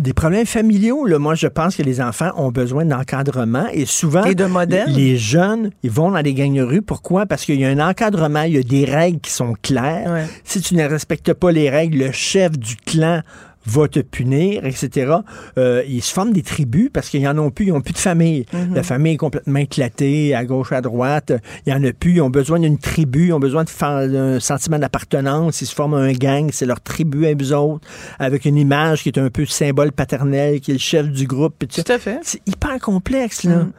des 0.00 0.12
problèmes 0.12 0.44
familiaux, 0.44 1.06
là, 1.06 1.18
moi, 1.20 1.34
je 1.36 1.46
pense 1.46 1.76
que 1.76 1.82
les 1.82 2.00
enfants 2.00 2.32
ont 2.36 2.50
besoin 2.50 2.84
d'encadrement 2.84 3.66
et 3.72 3.86
souvent, 3.86 4.24
Et 4.24 4.34
de 4.34 4.44
modèles. 4.44 4.90
les 4.92 5.16
jeunes, 5.16 5.70
ils 5.84 5.90
vont 5.90 6.10
dans 6.10 6.20
des 6.20 6.34
gangs 6.34 6.54
de 6.54 6.62
rue. 6.62 6.82
Pourquoi? 6.82 7.26
Parce 7.26 7.44
qu'il 7.44 7.60
y 7.60 7.64
a 7.64 7.68
un 7.68 7.78
encadrement, 7.78 8.42
il 8.42 8.54
y 8.54 8.58
a 8.58 8.62
des 8.62 8.84
règles 8.84 9.20
qui 9.20 9.30
sont 9.30 9.54
claires. 9.62 10.10
Ouais. 10.10 10.26
Si 10.42 10.60
tu 10.60 10.74
ne 10.74 10.84
respectes 10.84 11.32
pas 11.32 11.52
les 11.52 11.70
règles, 11.70 11.98
le 11.98 12.12
chef 12.12 12.58
du 12.58 12.74
clan 12.76 13.20
va 13.66 13.88
te 13.88 14.00
punir, 14.00 14.64
etc. 14.66 15.16
Euh, 15.58 15.82
ils 15.88 16.02
se 16.02 16.12
forment 16.12 16.32
des 16.32 16.42
tribus 16.42 16.90
parce 16.92 17.08
qu'ils 17.08 17.26
en 17.26 17.36
ont 17.38 17.50
plus, 17.50 17.66
ils 17.66 17.72
n'ont 17.72 17.80
plus 17.80 17.94
de 17.94 17.98
famille. 17.98 18.44
Mm-hmm. 18.52 18.74
La 18.74 18.82
famille 18.82 19.14
est 19.14 19.18
complètement 19.18 19.58
éclatée, 19.58 20.34
à 20.34 20.44
gauche, 20.44 20.72
à 20.72 20.80
droite. 20.80 21.32
Il 21.66 21.72
n'y 21.72 21.78
en 21.78 21.84
a 21.88 21.92
plus, 21.92 22.14
ils 22.14 22.20
ont 22.20 22.30
besoin 22.30 22.60
d'une 22.60 22.78
tribu, 22.78 23.28
ils 23.28 23.32
ont 23.32 23.40
besoin 23.40 23.64
de 23.64 23.70
faire 23.70 23.88
un 23.88 24.40
sentiment 24.40 24.78
d'appartenance. 24.78 25.60
Ils 25.62 25.66
se 25.66 25.74
forment 25.74 25.94
un 25.94 26.12
gang, 26.12 26.50
c'est 26.52 26.66
leur 26.66 26.80
tribu 26.80 27.26
à 27.26 27.32
eux 27.32 27.54
autres, 27.54 27.86
avec 28.18 28.44
une 28.44 28.56
image 28.56 29.02
qui 29.02 29.08
est 29.08 29.18
un 29.18 29.30
peu 29.30 29.46
symbole 29.46 29.92
paternel, 29.92 30.60
qui 30.60 30.72
est 30.72 30.74
le 30.74 30.80
chef 30.80 31.08
du 31.08 31.26
groupe. 31.26 31.64
tout 31.66 31.92
à 31.92 31.98
fait. 31.98 32.18
C'est 32.22 32.42
hyper 32.46 32.78
complexe, 32.80 33.44
là. 33.44 33.56
Mm. 33.56 33.72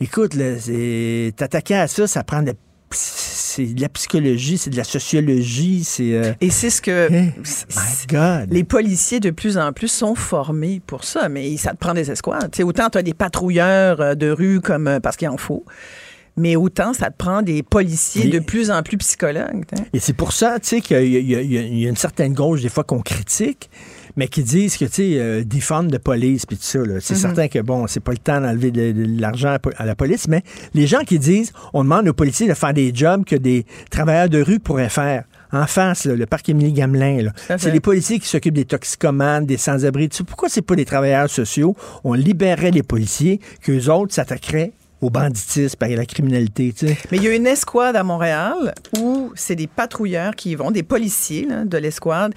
Écoute, 0.00 0.36
t'attaquer 1.36 1.76
à 1.76 1.86
ça, 1.86 2.06
ça 2.06 2.24
prend 2.24 2.42
de, 2.42 2.52
c'est 2.96 3.66
de 3.66 3.80
la 3.80 3.88
psychologie, 3.88 4.58
c'est 4.58 4.70
de 4.70 4.76
la 4.76 4.84
sociologie, 4.84 5.84
c'est... 5.84 6.14
euh, 6.14 6.32
Et 6.40 6.50
c'est 6.50 6.70
ce 6.70 6.80
que 6.82 7.12
hey, 7.12 7.32
my 7.36 8.06
God. 8.08 8.52
les 8.52 8.64
policiers 8.64 9.20
de 9.20 9.30
plus 9.30 9.58
en 9.58 9.72
plus 9.72 9.88
sont 9.88 10.14
formés 10.14 10.80
pour 10.86 11.04
ça, 11.04 11.28
mais 11.28 11.56
ça 11.56 11.72
te 11.72 11.76
prend 11.76 11.94
des 11.94 12.10
escouades. 12.10 12.50
Tu 12.50 12.58
sais, 12.58 12.62
autant 12.62 12.90
tu 12.90 12.98
as 12.98 13.02
des 13.02 13.14
patrouilleurs 13.14 14.00
euh, 14.00 14.14
de 14.14 14.30
rue 14.30 14.60
comme 14.60 14.88
euh, 14.88 15.00
parce 15.00 15.16
qu'il 15.16 15.28
en 15.28 15.36
faut. 15.36 15.64
mais 16.36 16.56
autant 16.56 16.92
ça 16.92 17.10
te 17.10 17.16
prend 17.16 17.42
des 17.42 17.62
policiers 17.62 18.28
de 18.28 18.38
plus 18.40 18.70
en 18.70 18.82
plus 18.82 18.96
psychologues. 18.98 19.64
Et 19.92 20.00
c'est 20.00 20.12
pour 20.14 20.32
ça, 20.32 20.58
tu 20.60 20.68
sais, 20.68 20.80
qu'il 20.80 21.06
y, 21.06 21.86
a 21.86 21.88
une 21.88 21.96
certaine 21.96 22.34
gauche, 22.34 22.62
des 22.62 22.68
fois, 22.68 22.84
qu'on 22.84 23.00
critique, 23.00 23.70
mais 24.16 24.28
qui 24.28 24.42
disent 24.42 24.76
que, 24.76 24.84
tu 24.84 24.92
sais, 24.92 25.18
euh, 25.18 25.44
défendre 25.44 25.90
de 25.90 25.98
police, 25.98 26.46
puis 26.46 26.56
tout 26.56 26.62
ça, 26.62 26.78
c'est 27.00 27.14
mhm. 27.14 27.20
certain 27.20 27.48
que, 27.48 27.58
bon, 27.60 27.86
c'est 27.86 28.00
pas 28.00 28.12
le 28.12 28.18
temps 28.18 28.40
d'enlever 28.40 28.70
de, 28.70 29.20
l'argent 29.20 29.56
à 29.76 29.86
la 29.86 29.94
police, 29.94 30.28
mais 30.28 30.42
les 30.74 30.86
gens 30.86 31.00
qui 31.00 31.18
disent, 31.18 31.52
on 31.72 31.84
demande 31.84 32.08
aux 32.08 32.12
policiers 32.12 32.48
de 32.48 32.54
faire 32.54 32.74
des 32.74 32.94
jobs 32.94 33.24
que 33.24 33.36
des 33.36 33.66
travailleurs 33.90 34.28
de 34.28 34.42
rue 34.42 34.60
pourraient 34.60 34.88
faire. 34.88 35.24
En 35.52 35.66
face, 35.68 36.06
le 36.06 36.26
parc 36.26 36.48
Émilie 36.48 36.72
Gamelin, 36.72 37.30
c'est 37.58 37.70
les 37.70 37.78
policiers 37.78 38.18
qui 38.18 38.26
s'occupent 38.26 38.54
des 38.54 38.64
toxicomanes, 38.64 39.46
des 39.46 39.56
sans-abri. 39.56 40.08
Pourquoi 40.26 40.48
c'est 40.48 40.62
pas 40.62 40.74
des 40.74 40.84
travailleurs 40.84 41.30
sociaux? 41.30 41.76
On 42.02 42.14
libérerait 42.14 42.72
les 42.72 42.82
policiers, 42.82 43.40
qu'eux 43.62 43.88
autres 43.88 44.12
s'attaqueraient 44.14 44.72
au 45.04 45.10
banditisme 45.10 45.84
et 45.84 45.92
à 45.92 45.96
la 45.96 46.06
criminalité. 46.06 46.74
Mais 47.10 47.18
il 47.18 47.24
y 47.24 47.28
a 47.28 47.34
une 47.34 47.46
escouade 47.46 47.94
à 47.94 48.02
Montréal 48.02 48.74
où 48.98 49.32
c'est 49.34 49.54
des 49.54 49.66
patrouilleurs 49.66 50.34
qui 50.34 50.54
vont, 50.54 50.70
des 50.70 50.82
policiers 50.82 51.46
de 51.64 51.78
l'escouade, 51.78 52.34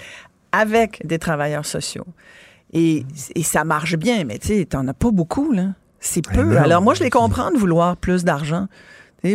avec 0.52 1.06
des 1.06 1.18
travailleurs 1.18 1.66
sociaux. 1.66 2.06
Et, 2.72 3.04
ça 3.42 3.64
marche 3.64 3.96
bien, 3.96 4.24
mais 4.24 4.38
tu 4.38 4.48
sais, 4.48 4.64
t'en 4.66 4.86
as 4.88 4.94
pas 4.94 5.10
beaucoup, 5.10 5.52
là. 5.52 5.74
C'est 6.00 6.22
peu. 6.22 6.56
Alors 6.58 6.80
moi, 6.80 6.94
je 6.94 7.02
les 7.02 7.10
comprends 7.10 7.50
de 7.50 7.56
vouloir 7.56 7.96
plus 7.96 8.22
d'argent 8.24 8.68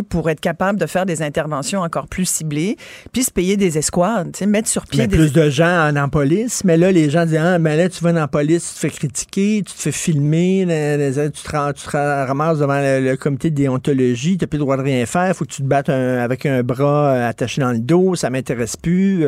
pour 0.08 0.30
être 0.30 0.40
capable 0.40 0.78
de 0.78 0.86
faire 0.86 1.04
des 1.04 1.22
interventions 1.22 1.80
encore 1.80 2.08
plus 2.08 2.24
ciblées, 2.24 2.76
puis 3.12 3.22
se 3.22 3.30
payer 3.30 3.56
des 3.56 3.76
escouades, 3.76 4.34
mettre 4.46 4.68
sur 4.68 4.86
pied 4.86 5.02
mais 5.02 5.08
plus 5.08 5.32
de 5.32 5.50
gens 5.50 5.94
en, 5.94 6.08
police, 6.08 6.64
mais 6.64 6.76
là, 6.76 6.90
les 6.90 7.10
gens 7.10 7.26
disent, 7.26 7.38
ah, 7.40 7.58
mais 7.58 7.76
là, 7.76 7.88
tu 7.88 8.02
vas 8.02 8.22
en 8.22 8.28
police, 8.28 8.68
tu 8.68 8.74
te 8.74 8.80
fais 8.80 8.90
critiquer, 8.90 9.62
tu 9.66 9.74
te 9.74 9.80
fais 9.80 9.92
filmer, 9.92 10.64
tu 10.66 11.30
te, 11.42 11.72
tu 11.72 11.82
te 11.82 11.96
ramasses 11.96 12.58
devant 12.58 12.78
le, 12.80 13.14
comité 13.16 13.50
de 13.50 13.56
déontologie, 13.56 14.38
tu 14.38 14.44
n'as 14.44 14.48
plus 14.48 14.56
le 14.56 14.64
droit 14.64 14.76
de 14.76 14.82
rien 14.82 15.04
faire, 15.06 15.28
il 15.28 15.34
faut 15.34 15.44
que 15.44 15.52
tu 15.52 15.62
te 15.62 15.68
battes 15.68 15.90
avec 15.90 16.46
un 16.46 16.62
bras 16.62 17.14
euh, 17.14 17.28
attaché 17.28 17.60
dans 17.60 17.72
le 17.72 17.78
dos, 17.78 18.14
ça 18.14 18.30
m'intéresse 18.30 18.76
plus. 18.76 19.26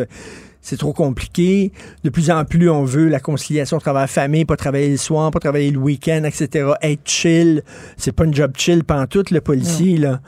C'est 0.63 0.77
trop 0.77 0.93
compliqué. 0.93 1.73
De 2.03 2.11
plus 2.11 2.31
en 2.31 2.45
plus, 2.45 2.69
on 2.69 2.85
veut 2.85 3.09
la 3.09 3.21
conciliation 3.21 3.79
travail-famille, 3.79 4.45
pas 4.45 4.57
travailler 4.57 4.91
le 4.91 4.97
soir, 4.97 5.31
pas 5.31 5.39
travailler 5.39 5.71
le 5.71 5.79
week-end, 5.79 6.25
etc. 6.25 6.73
Être 6.83 7.03
chill. 7.05 7.63
C'est 7.97 8.13
pas 8.13 8.25
une 8.25 8.35
job 8.35 8.53
chill 8.57 8.83
tout 9.09 9.25
le 9.31 9.41
policier, 9.41 9.99
là. 9.99 10.21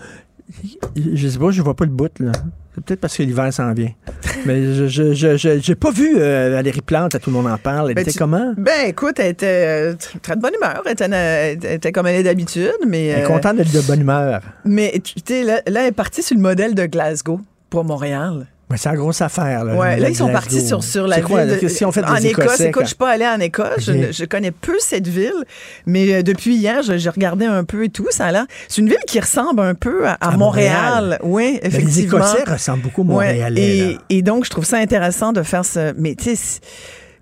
Je 0.96 1.28
sais 1.28 1.38
pas, 1.38 1.50
je 1.50 1.60
vois 1.60 1.74
pas 1.74 1.84
le 1.84 1.90
bout, 1.90 2.12
là. 2.20 2.32
C'est 2.78 2.84
peut-être 2.84 3.00
parce 3.00 3.16
que 3.16 3.24
l'hiver 3.24 3.52
s'en 3.52 3.72
vient. 3.72 3.90
Mais 4.46 4.86
je 4.86 5.12
je, 5.12 5.58
j'ai 5.60 5.74
pas 5.74 5.90
vu 5.90 6.14
euh, 6.16 6.50
Valérie 6.52 6.80
Plante, 6.80 7.16
à 7.16 7.18
tout 7.18 7.30
le 7.30 7.36
monde 7.36 7.48
en 7.48 7.58
parle. 7.58 7.88
Elle 7.88 7.96
ben, 7.96 8.02
était 8.02 8.16
comment? 8.16 8.54
Ben 8.56 8.88
écoute, 8.88 9.18
elle 9.18 9.32
était 9.32 9.46
euh, 9.66 9.94
très 10.22 10.36
de 10.36 10.40
bonne 10.40 10.54
humeur. 10.54 10.82
Elle 10.86 11.72
était, 11.74 11.90
comme 11.90 12.06
elle 12.06 12.20
est 12.20 12.22
d'habitude, 12.22 12.70
mais... 12.86 13.06
Elle 13.06 13.18
est 13.18 13.24
euh, 13.24 13.26
contente 13.26 13.56
d'être 13.56 13.72
de 13.72 13.80
bonne 13.80 14.02
humeur. 14.02 14.42
Mais 14.64 15.00
tu 15.02 15.14
sais, 15.26 15.42
là, 15.42 15.60
là, 15.66 15.80
elle 15.80 15.88
est 15.88 15.92
partie 15.92 16.22
sur 16.22 16.36
le 16.36 16.42
modèle 16.42 16.76
de 16.76 16.86
Glasgow 16.86 17.40
pour 17.68 17.84
Montréal. 17.84 18.46
Mais 18.70 18.76
c'est 18.76 18.90
une 18.90 18.96
grosse 18.96 19.22
affaire. 19.22 19.64
Là, 19.64 19.74
ouais, 19.74 19.98
là, 19.98 20.10
ils 20.10 20.16
sont 20.16 20.30
partis 20.30 20.66
sur, 20.66 20.84
sur 20.84 21.06
la 21.06 21.22
quoi, 21.22 21.46
ville. 21.46 21.70
si 21.70 21.84
on 21.84 21.92
fait 21.92 22.04
en 22.04 22.16
Écosse, 22.16 22.60
écoute, 22.60 22.82
je 22.82 22.88
suis 22.88 22.96
pas 22.96 23.10
allée 23.10 23.26
en 23.26 23.40
Écosse. 23.40 23.78
Je, 23.78 24.12
je, 24.12 24.24
connais 24.26 24.50
peu 24.50 24.76
cette 24.78 25.08
ville. 25.08 25.44
Mais 25.86 26.12
euh, 26.12 26.22
depuis 26.22 26.56
hier, 26.56 26.82
j'ai 26.82 27.08
regardé 27.08 27.46
un 27.46 27.64
peu 27.64 27.84
et 27.84 27.88
tout. 27.88 28.06
Ça 28.10 28.26
a 28.26 28.44
C'est 28.68 28.82
une 28.82 28.88
ville 28.88 28.98
qui 29.06 29.20
ressemble 29.20 29.60
un 29.60 29.74
peu 29.74 30.06
à, 30.06 30.36
Montréal. 30.36 31.18
Oui, 31.22 31.58
effectivement. 31.62 31.88
les 31.88 32.00
Écossais 32.00 32.44
ressemblent 32.44 32.82
beaucoup 32.82 33.02
à 33.02 33.04
Montréal. 33.04 33.58
et, 33.58 33.96
et, 34.10 34.22
donc, 34.22 34.44
je 34.44 34.50
trouve 34.50 34.64
ça 34.64 34.76
intéressant 34.76 35.32
de 35.32 35.42
faire 35.42 35.64
ce. 35.64 35.94
Mais 35.96 36.14
tu 36.14 36.36
sais, 36.36 36.60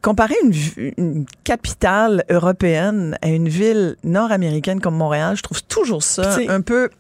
comparer 0.03 0.35
une, 0.45 0.53
une, 0.99 1.27
capitale 1.45 2.25
européenne 2.31 3.19
à 3.23 3.29
une 3.29 3.49
ville 3.49 3.97
nord-américaine 4.05 4.81
comme 4.81 4.97
Montréal, 4.97 5.37
je 5.37 5.43
trouve 5.43 5.63
toujours 5.65 6.03
ça 6.03 6.39
un 6.49 6.61
peu 6.61 6.91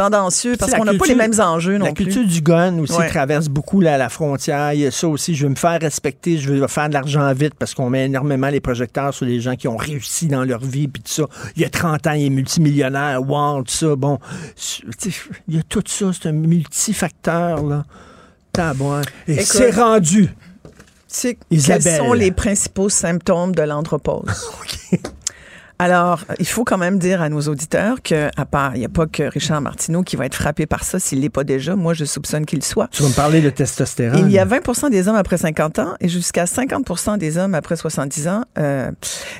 tendancieux 0.00 0.56
parce 0.56 0.72
qu'on 0.72 0.84
n'a 0.84 0.94
pas 0.94 1.06
les 1.06 1.14
mêmes 1.14 1.38
enjeux 1.38 1.78
non 1.78 1.86
la 1.86 1.92
plus. 1.92 2.06
La 2.06 2.12
culture 2.12 2.28
du 2.28 2.40
gun 2.40 2.78
aussi 2.78 2.98
traverse 3.08 3.48
beaucoup 3.48 3.80
la 3.80 4.08
frontière. 4.08 4.72
Il 4.72 4.80
y 4.80 4.86
a 4.86 4.90
ça 4.90 5.08
aussi. 5.08 5.34
Je 5.34 5.44
veux 5.44 5.50
me 5.50 5.56
faire 5.56 5.80
respecter. 5.80 6.38
Je 6.38 6.52
veux 6.52 6.66
faire 6.68 6.88
de 6.88 6.94
l'argent 6.94 7.32
vite 7.32 7.54
parce 7.54 7.74
qu'on 7.74 7.90
met 7.90 8.06
énormément 8.06 8.48
les 8.48 8.60
projecteurs 8.60 9.12
sur 9.12 9.26
les 9.26 9.40
gens 9.40 9.56
qui 9.56 9.68
ont 9.68 9.76
réussi 9.76 10.26
dans 10.26 10.44
leur 10.44 10.60
vie. 10.60 10.88
Puis 10.88 11.02
tout 11.02 11.12
ça. 11.12 11.24
Il 11.56 11.62
y 11.62 11.64
a 11.64 11.70
30 11.70 12.06
ans, 12.06 12.12
il 12.12 12.26
est 12.26 12.30
multimillionnaire. 12.30 13.22
Wow, 13.22 13.62
tout 13.62 13.72
ça. 13.72 13.96
Bon, 13.96 14.18
il 15.48 15.56
y 15.56 15.58
a 15.58 15.62
tout 15.62 15.82
ça. 15.86 16.10
C'est 16.12 16.28
un 16.28 16.32
multifacteur, 16.32 17.62
là. 17.62 17.84
Et 19.28 19.40
c'est 19.42 19.70
rendu. 19.70 20.28
Quels 21.12 21.82
sont 21.82 22.12
les 22.12 22.30
principaux 22.30 22.88
symptômes 22.88 23.54
de 23.54 23.62
l'andropause? 23.62 24.50
Alors, 25.80 26.26
il 26.38 26.46
faut 26.46 26.62
quand 26.62 26.76
même 26.76 26.98
dire 26.98 27.22
à 27.22 27.30
nos 27.30 27.40
auditeurs 27.40 28.02
que, 28.02 28.28
à 28.36 28.44
part, 28.44 28.76
il 28.76 28.80
n'y 28.80 28.84
a 28.84 28.90
pas 28.90 29.06
que 29.06 29.22
Richard 29.22 29.62
Martineau 29.62 30.02
qui 30.02 30.14
va 30.14 30.26
être 30.26 30.34
frappé 30.34 30.66
par 30.66 30.84
ça 30.84 30.98
s'il 30.98 31.22
l'est 31.22 31.30
pas 31.30 31.42
déjà. 31.42 31.74
Moi, 31.74 31.94
je 31.94 32.04
soupçonne 32.04 32.44
qu'il 32.44 32.62
soit. 32.62 32.88
Tu 32.92 33.02
vas 33.02 33.08
me 33.08 33.14
parler 33.14 33.40
de 33.40 33.48
testostérone. 33.48 34.26
Il 34.26 34.30
y 34.30 34.38
a 34.38 34.44
20% 34.44 34.90
des 34.90 35.08
hommes 35.08 35.16
après 35.16 35.38
50 35.38 35.78
ans 35.78 35.94
et 35.98 36.08
jusqu'à 36.10 36.44
50% 36.44 37.16
des 37.16 37.38
hommes 37.38 37.54
après 37.54 37.76
70 37.76 38.28
ans. 38.28 38.44
Euh, 38.58 38.90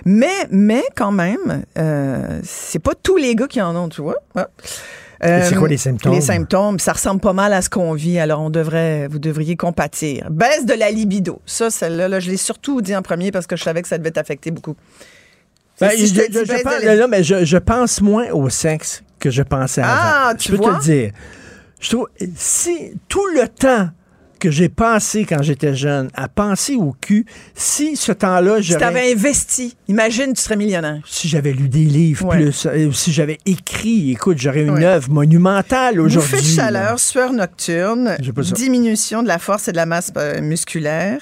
mais, 0.07 0.32
mais 0.51 0.82
quand 0.97 1.12
même, 1.12 1.62
euh, 1.76 2.41
c'est 2.43 2.78
pas 2.78 2.95
tous 3.03 3.18
les 3.18 3.34
gars 3.34 3.47
qui 3.47 3.61
en 3.61 3.76
ont, 3.76 3.91
tu 3.91 4.01
vois. 4.01 4.16
Euh, 5.22 5.43
c'est 5.47 5.57
quoi 5.57 5.68
les 5.68 5.76
symptômes? 5.76 6.14
Les 6.14 6.22
symptômes, 6.22 6.78
ça 6.78 6.95
ressemble 6.95 7.20
pas 7.20 7.34
mal 7.34 7.53
à 7.53 7.61
ce 7.61 7.68
qu'on 7.68 7.93
vit. 7.93 8.18
Alors, 8.18 8.41
on 8.41 8.49
devrait, 8.49 9.09
vous 9.09 9.18
devriez 9.18 9.57
compatir. 9.57 10.30
Baisse 10.30 10.64
de 10.64 10.72
la 10.72 10.91
libido. 10.91 11.43
Ça, 11.45 11.68
celle-là, 11.68 12.09
là, 12.09 12.18
je 12.18 12.30
l'ai 12.30 12.38
surtout 12.38 12.80
dit 12.80 12.97
en 12.97 13.03
premier 13.03 13.30
parce 13.30 13.47
que 13.47 13.57
je 13.57 13.62
savais 13.62 13.82
que 13.82 13.88
ça 13.88 13.99
devait 13.99 14.12
t'affecter 14.12 14.51
beaucoup. 14.51 14.74
Ben, 15.81 15.91
je, 15.97 17.57
pense, 17.57 18.01
moins 18.01 18.31
au 18.31 18.49
sexe 18.51 19.03
que 19.18 19.31
je 19.31 19.43
pensais 19.43 19.83
ah, 19.85 20.28
avant. 20.28 20.37
Tu 20.37 20.53
je 20.53 20.57
peux 20.57 20.62
te 20.62 20.68
le 20.68 20.81
dire. 20.81 21.12
Je 21.81 21.91
trouve, 21.91 22.09
si 22.37 22.93
tout 23.09 23.26
le 23.35 23.49
temps 23.49 23.89
que 24.39 24.51
j'ai 24.51 24.68
pensé 24.68 25.24
quand 25.26 25.43
j'étais 25.43 25.74
jeune 25.74 26.11
à 26.14 26.26
penser 26.28 26.74
au 26.74 26.95
cul, 26.99 27.26
si 27.55 27.95
ce 27.95 28.11
temps-là, 28.11 28.61
j'aurais... 28.61 28.62
Si 28.62 28.76
t'avais 28.78 29.12
investi, 29.12 29.76
imagine, 29.87 30.33
tu 30.33 30.43
serais 30.43 30.57
millionnaire. 30.57 31.03
Si 31.07 31.28
j'avais 31.28 31.53
lu 31.53 31.68
des 31.68 31.85
livres 31.85 32.28
plus, 32.31 32.66
euh, 32.66 32.91
si 32.93 33.12
j'avais 33.12 33.39
écrit, 33.47 34.12
écoute, 34.12 34.39
j'aurais 34.39 34.64
une 34.64 34.83
œuvre 34.83 35.11
monumentale 35.11 36.01
aujourd'hui. 36.01 36.39
Bouffée 36.39 36.43
de 36.43 36.57
chaleur, 36.57 36.99
sueur 36.99 37.33
nocturne, 37.33 38.16
diminution 38.55 39.22
de 39.22 39.28
la 39.28 39.39
force 39.39 39.68
et 39.68 39.72
de 39.72 39.76
la 39.76 39.87
masse 39.87 40.11
euh, 40.16 40.41
musculaire, 40.41 41.20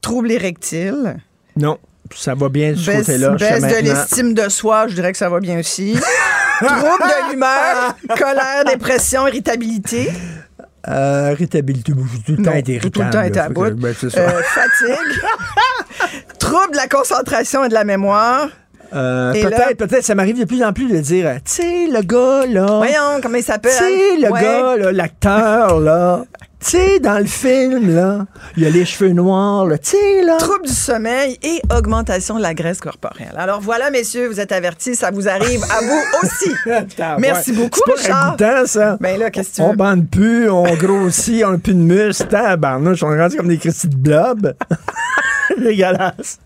trouble 0.00 0.30
érectile. 0.30 1.16
Non 1.56 1.78
ça 2.14 2.34
va 2.34 2.48
bien 2.48 2.72
de 2.72 2.76
ce 2.76 2.90
côté-là. 2.90 3.30
Baisse 3.30 3.62
de 3.62 3.82
l'estime 3.82 4.34
de 4.34 4.48
soi, 4.48 4.88
je 4.88 4.94
dirais 4.94 5.12
que 5.12 5.18
ça 5.18 5.28
va 5.28 5.40
bien 5.40 5.58
aussi. 5.58 5.94
Trouble 6.58 6.82
de 6.82 7.30
l'humeur, 7.30 7.96
colère, 8.16 8.64
dépression, 8.66 9.26
irritabilité. 9.28 10.10
Euh, 10.88 11.30
irritabilité, 11.32 11.92
tout 11.92 12.36
le 12.36 12.42
temps 12.42 12.52
été 12.52 12.74
irritable. 12.74 12.92
Tout 12.92 13.02
le 13.02 13.10
temps 13.10 13.22
été 13.22 13.40
à 13.40 13.48
bout. 13.48 13.70
Ben, 13.74 13.94
euh, 14.02 14.42
fatigue. 14.42 15.22
Trouble 16.38 16.72
de 16.72 16.76
la 16.76 16.88
concentration 16.88 17.64
et 17.64 17.68
de 17.68 17.74
la 17.74 17.84
mémoire. 17.84 18.48
Euh, 18.94 19.32
peut-être, 19.32 19.76
peut-être, 19.76 20.04
ça 20.04 20.14
m'arrive 20.14 20.38
de 20.38 20.46
plus 20.46 20.64
en 20.64 20.72
plus 20.72 20.90
de 20.90 20.98
dire, 20.98 21.30
tu 21.44 21.52
sais, 21.52 21.86
le 21.88 22.00
gars, 22.00 22.46
là. 22.46 22.78
Voyons, 22.78 23.20
comment 23.22 23.36
il 23.36 23.44
s'appelle? 23.44 23.72
Tu 23.72 23.84
sais, 23.84 24.16
le 24.16 24.30
gars, 24.30 24.76
là, 24.76 24.92
l'acteur, 24.92 25.78
là. 25.78 26.24
Tu 26.60 26.70
sais, 26.70 26.98
dans 26.98 27.18
le 27.20 27.24
film, 27.26 27.94
là, 27.94 28.26
il 28.56 28.64
y 28.64 28.66
a 28.66 28.70
les 28.70 28.84
cheveux 28.84 29.12
noirs, 29.12 29.64
là, 29.64 29.78
tu 29.78 29.90
sais, 29.90 30.22
là. 30.24 30.38
Trouble 30.38 30.66
du 30.66 30.72
sommeil 30.72 31.38
et 31.44 31.60
augmentation 31.72 32.36
de 32.36 32.42
la 32.42 32.52
graisse 32.52 32.80
corporelle. 32.80 33.32
Alors 33.36 33.60
voilà, 33.60 33.90
messieurs, 33.90 34.26
vous 34.26 34.40
êtes 34.40 34.50
avertis, 34.50 34.96
ça 34.96 35.12
vous 35.12 35.28
arrive 35.28 35.62
à 35.62 35.80
vous 35.82 36.02
aussi. 36.26 36.50
Merci 37.20 37.52
beaucoup, 37.52 37.78
C'est 37.96 38.08
pas 38.08 38.32
Richard. 38.34 38.66
ça. 38.66 38.96
Ben 39.00 39.20
là, 39.20 39.30
qu'est-ce 39.30 39.50
que 39.50 39.54
tu 39.56 39.62
On 39.62 39.74
bande 39.74 40.10
plus, 40.10 40.50
on 40.50 40.64
grossit, 40.74 41.44
on 41.44 41.52
n'a 41.52 41.58
plus 41.58 41.74
de 41.74 41.78
muscles. 41.78 42.26
Tabarnouche, 42.26 43.04
on 43.04 43.12
est 43.12 43.20
rendu 43.22 43.36
comme 43.36 43.48
des 43.48 43.58
cristaux 43.58 43.86
de 43.88 43.96
blob. 43.96 44.54
Dégueulasse. 45.58 46.40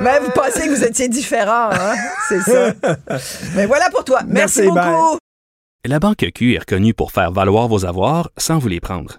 Mais 0.00 0.18
vous 0.18 0.30
pensez 0.32 0.68
que 0.68 0.74
vous 0.74 0.84
étiez 0.84 1.08
différent, 1.08 1.70
hein? 1.70 1.94
C'est 2.28 2.40
ça. 2.40 2.72
Mais 3.54 3.66
voilà 3.66 3.88
pour 3.90 4.04
toi. 4.04 4.20
Merci, 4.26 4.62
beaucoup. 4.62 5.18
La 5.84 6.00
Banque 6.00 6.26
Q 6.34 6.54
est 6.54 6.58
reconnue 6.58 6.94
pour 6.94 7.12
faire 7.12 7.30
valoir 7.32 7.68
vos 7.68 7.84
avoirs 7.86 8.28
sans 8.36 8.58
vous 8.58 8.68
les 8.68 8.80
prendre. 8.80 9.18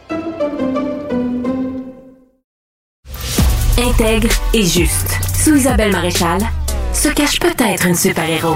Intègre 3.81 4.29
et 4.53 4.63
juste. 4.63 5.19
Sous 5.33 5.55
Isabelle 5.55 5.91
Maréchal, 5.91 6.39
se 6.93 7.09
cache 7.09 7.39
peut-être 7.39 7.87
une 7.87 7.95
super-héros. 7.95 8.55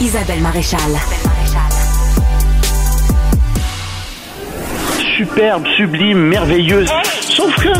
Isabelle 0.00 0.40
Maréchal. 0.40 0.80
superbe, 5.16 5.64
sublime, 5.76 6.18
merveilleuse. 6.18 6.90
Sauf 7.20 7.54
que 7.56 7.72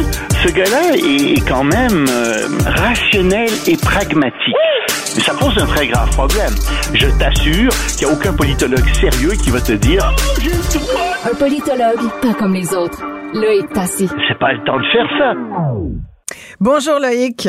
ce 0.45 0.53
gars-là 0.53 0.97
est 0.97 1.47
quand 1.49 1.65
même 1.65 2.07
euh, 2.09 2.47
rationnel 2.65 3.51
et 3.67 3.77
pragmatique. 3.77 4.55
Ça 5.25 5.33
pose 5.41 5.57
un 5.57 5.67
très 5.67 5.87
grave 5.87 6.11
problème. 6.11 6.53
Je 6.93 7.09
t'assure 7.19 7.73
qu'il 7.97 8.07
n'y 8.07 8.13
a 8.13 8.15
aucun 8.15 8.37
politologue 8.37 8.87
sérieux 8.93 9.33
qui 9.43 9.51
va 9.51 9.61
te 9.61 9.73
dire 9.73 10.13
oh, 10.13 11.29
Un 11.33 11.35
politologue, 11.35 12.21
pas 12.21 12.35
comme 12.35 12.53
les 12.53 12.75
autres. 12.75 13.03
Loïc 13.33 13.73
Tassi. 13.73 14.07
C'est 14.29 14.39
pas 14.39 14.53
le 14.53 14.63
temps 14.65 14.79
de 14.79 14.85
faire 14.93 15.09
ça. 15.19 15.33
Bonjour 16.61 17.01
Loïc. 17.01 17.49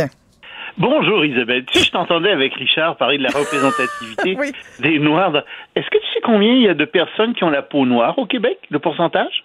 Bonjour 0.77 1.25
Isabelle. 1.25 1.65
Tu 1.65 1.79
sais, 1.79 1.85
je 1.85 1.91
t'entendais 1.91 2.31
avec 2.31 2.53
Richard 2.53 2.95
parler 2.95 3.17
de 3.17 3.23
la 3.23 3.29
représentativité 3.29 4.37
des 4.79 4.99
Noirs. 4.99 5.43
Est-ce 5.75 5.89
que 5.89 5.97
tu 5.97 6.13
sais 6.13 6.21
combien 6.23 6.53
il 6.53 6.61
y 6.63 6.69
a 6.69 6.73
de 6.75 6.85
personnes 6.85 7.33
qui 7.33 7.43
ont 7.43 7.49
la 7.49 7.61
peau 7.61 7.85
noire 7.85 8.17
au 8.17 8.25
Québec, 8.25 8.57
le 8.69 8.79
pourcentage? 8.79 9.43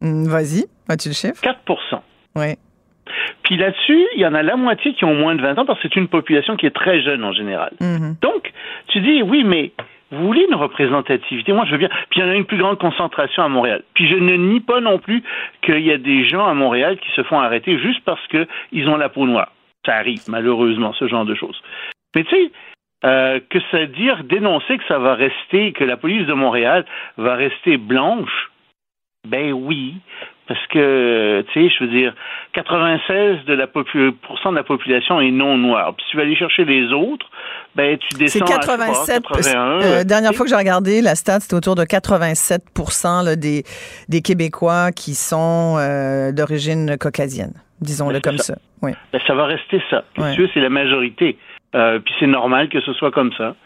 Mm, 0.00 0.28
vas-y, 0.28 0.66
as-tu 0.88 1.08
le 1.08 1.14
chiffre? 1.14 1.42
4% 1.42 2.00
Oui. 2.36 2.54
Puis 3.42 3.56
là-dessus, 3.56 4.06
il 4.14 4.20
y 4.20 4.26
en 4.26 4.34
a 4.34 4.42
la 4.42 4.56
moitié 4.56 4.94
qui 4.94 5.04
ont 5.04 5.14
moins 5.14 5.34
de 5.34 5.42
20 5.42 5.58
ans 5.58 5.66
parce 5.66 5.80
que 5.80 5.88
c'est 5.88 5.96
une 5.96 6.08
population 6.08 6.56
qui 6.56 6.66
est 6.66 6.74
très 6.74 7.02
jeune 7.02 7.24
en 7.24 7.32
général. 7.32 7.72
Mm-hmm. 7.80 8.20
Donc, 8.20 8.52
tu 8.88 9.00
dis, 9.00 9.22
oui, 9.22 9.44
mais 9.44 9.72
vous 10.10 10.26
voulez 10.26 10.46
une 10.48 10.54
représentativité? 10.54 11.52
Moi, 11.52 11.64
je 11.66 11.72
veux 11.72 11.78
bien. 11.78 11.90
Puis 12.10 12.20
il 12.20 12.24
y 12.24 12.26
en 12.26 12.30
a 12.30 12.34
une 12.34 12.44
plus 12.44 12.58
grande 12.58 12.78
concentration 12.78 13.42
à 13.42 13.48
Montréal. 13.48 13.82
Puis 13.94 14.08
je 14.08 14.16
ne 14.16 14.34
nie 14.34 14.60
pas 14.60 14.80
non 14.80 14.98
plus 14.98 15.22
qu'il 15.62 15.80
y 15.80 15.92
a 15.92 15.98
des 15.98 16.24
gens 16.24 16.46
à 16.46 16.54
Montréal 16.54 16.98
qui 16.98 17.10
se 17.12 17.22
font 17.22 17.40
arrêter 17.40 17.78
juste 17.78 18.00
parce 18.04 18.24
qu'ils 18.28 18.88
ont 18.88 18.96
la 18.96 19.08
peau 19.08 19.26
noire. 19.26 19.50
Ça 19.84 19.96
arrive, 19.96 20.22
malheureusement, 20.28 20.92
ce 20.94 21.08
genre 21.08 21.24
de 21.24 21.34
choses. 21.34 21.60
Mais 22.14 22.24
tu 22.24 22.30
sais, 22.30 22.50
euh, 23.04 23.40
que 23.50 23.58
ça 23.70 23.84
dire 23.86 24.24
dénoncer 24.24 24.78
que 24.78 24.84
ça 24.88 24.98
va 24.98 25.14
rester, 25.14 25.72
que 25.72 25.84
la 25.84 25.96
police 25.96 26.26
de 26.26 26.32
Montréal 26.32 26.86
va 27.18 27.34
rester 27.34 27.76
blanche, 27.76 28.50
ben 29.26 29.52
oui, 29.52 29.94
parce 30.46 30.66
que, 30.66 31.42
tu 31.52 31.68
sais, 31.68 31.74
je 31.74 31.84
veux 31.84 31.90
dire, 31.90 32.14
96 32.52 33.44
de 33.46 33.54
la 33.54 33.66
de 33.66 34.56
la 34.56 34.62
population 34.62 35.20
est 35.20 35.30
non 35.30 35.56
noire. 35.56 35.94
Puis 35.94 36.04
si 36.04 36.10
tu 36.10 36.16
vas 36.18 36.22
aller 36.24 36.36
chercher 36.36 36.64
les 36.64 36.92
autres, 36.92 37.26
ben 37.74 37.96
tu 37.96 38.18
descends 38.18 38.44
C'est 38.46 38.54
87. 38.54 39.22
À 39.26 39.58
euh, 39.58 40.04
dernière 40.04 40.32
fois 40.34 40.44
que 40.44 40.50
j'ai 40.50 40.56
regardé, 40.56 41.00
la 41.00 41.14
stat, 41.14 41.40
c'était 41.40 41.54
autour 41.54 41.74
de 41.76 41.84
87 41.84 42.62
des, 43.38 43.64
des 44.08 44.20
Québécois 44.20 44.92
qui 44.92 45.14
sont 45.14 45.76
euh, 45.78 46.30
d'origine 46.32 46.96
caucasienne, 46.98 47.54
disons-le 47.80 48.14
ben, 48.14 48.20
comme 48.20 48.38
ça. 48.38 48.54
Oui. 48.82 48.92
Ben, 49.12 49.20
ça 49.26 49.34
va 49.34 49.46
rester 49.46 49.82
ça. 49.88 50.04
Ouais. 50.18 50.36
c'est 50.52 50.60
la 50.60 50.68
majorité. 50.68 51.38
Euh, 51.74 51.98
puis 51.98 52.14
c'est 52.20 52.26
normal 52.26 52.68
que 52.68 52.80
ce 52.80 52.92
soit 52.92 53.10
comme 53.10 53.32
ça. 53.32 53.56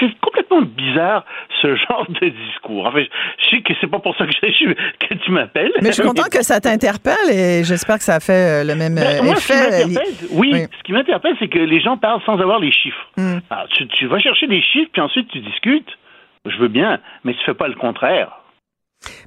C'est 0.00 0.20
complètement 0.20 0.62
bizarre 0.62 1.24
ce 1.62 1.74
genre 1.76 2.06
de 2.08 2.28
discours. 2.28 2.86
Enfin, 2.86 3.02
je 3.02 3.50
sais 3.50 3.62
que 3.62 3.72
c'est 3.80 3.86
pas 3.86 3.98
pour 3.98 4.16
ça 4.16 4.26
que, 4.26 4.32
je, 4.32 4.72
que 5.06 5.14
tu 5.14 5.30
m'appelles. 5.30 5.72
Mais 5.80 5.88
je 5.88 5.94
suis 5.94 6.02
content 6.02 6.28
que 6.30 6.42
ça 6.42 6.60
t'interpelle 6.60 7.30
et 7.30 7.64
j'espère 7.64 7.98
que 7.98 8.04
ça 8.04 8.20
fait 8.20 8.62
euh, 8.62 8.64
le 8.64 8.74
même 8.74 8.94
ben, 8.94 9.24
effet. 9.26 9.84
oui, 10.32 10.52
ce 10.52 10.82
qui 10.84 10.92
m'interpelle, 10.92 11.36
c'est 11.38 11.48
que 11.48 11.58
les 11.58 11.80
gens 11.80 11.96
parlent 11.96 12.22
sans 12.26 12.38
avoir 12.38 12.58
les 12.58 12.72
chiffres. 12.72 13.08
Hmm. 13.16 13.38
tu, 13.94 14.06
vas 14.06 14.18
chercher 14.18 14.46
des 14.46 14.62
chiffres, 14.62 14.90
puis 14.92 15.02
ensuite 15.02 15.28
tu 15.28 15.40
discutes. 15.40 15.90
Je 16.46 16.58
veux 16.58 16.68
bien, 16.68 17.00
mais 17.24 17.32
tu 17.32 17.40
fais 17.46 17.54
pas 17.54 17.68
le 17.68 17.74
contraire. 17.74 18.30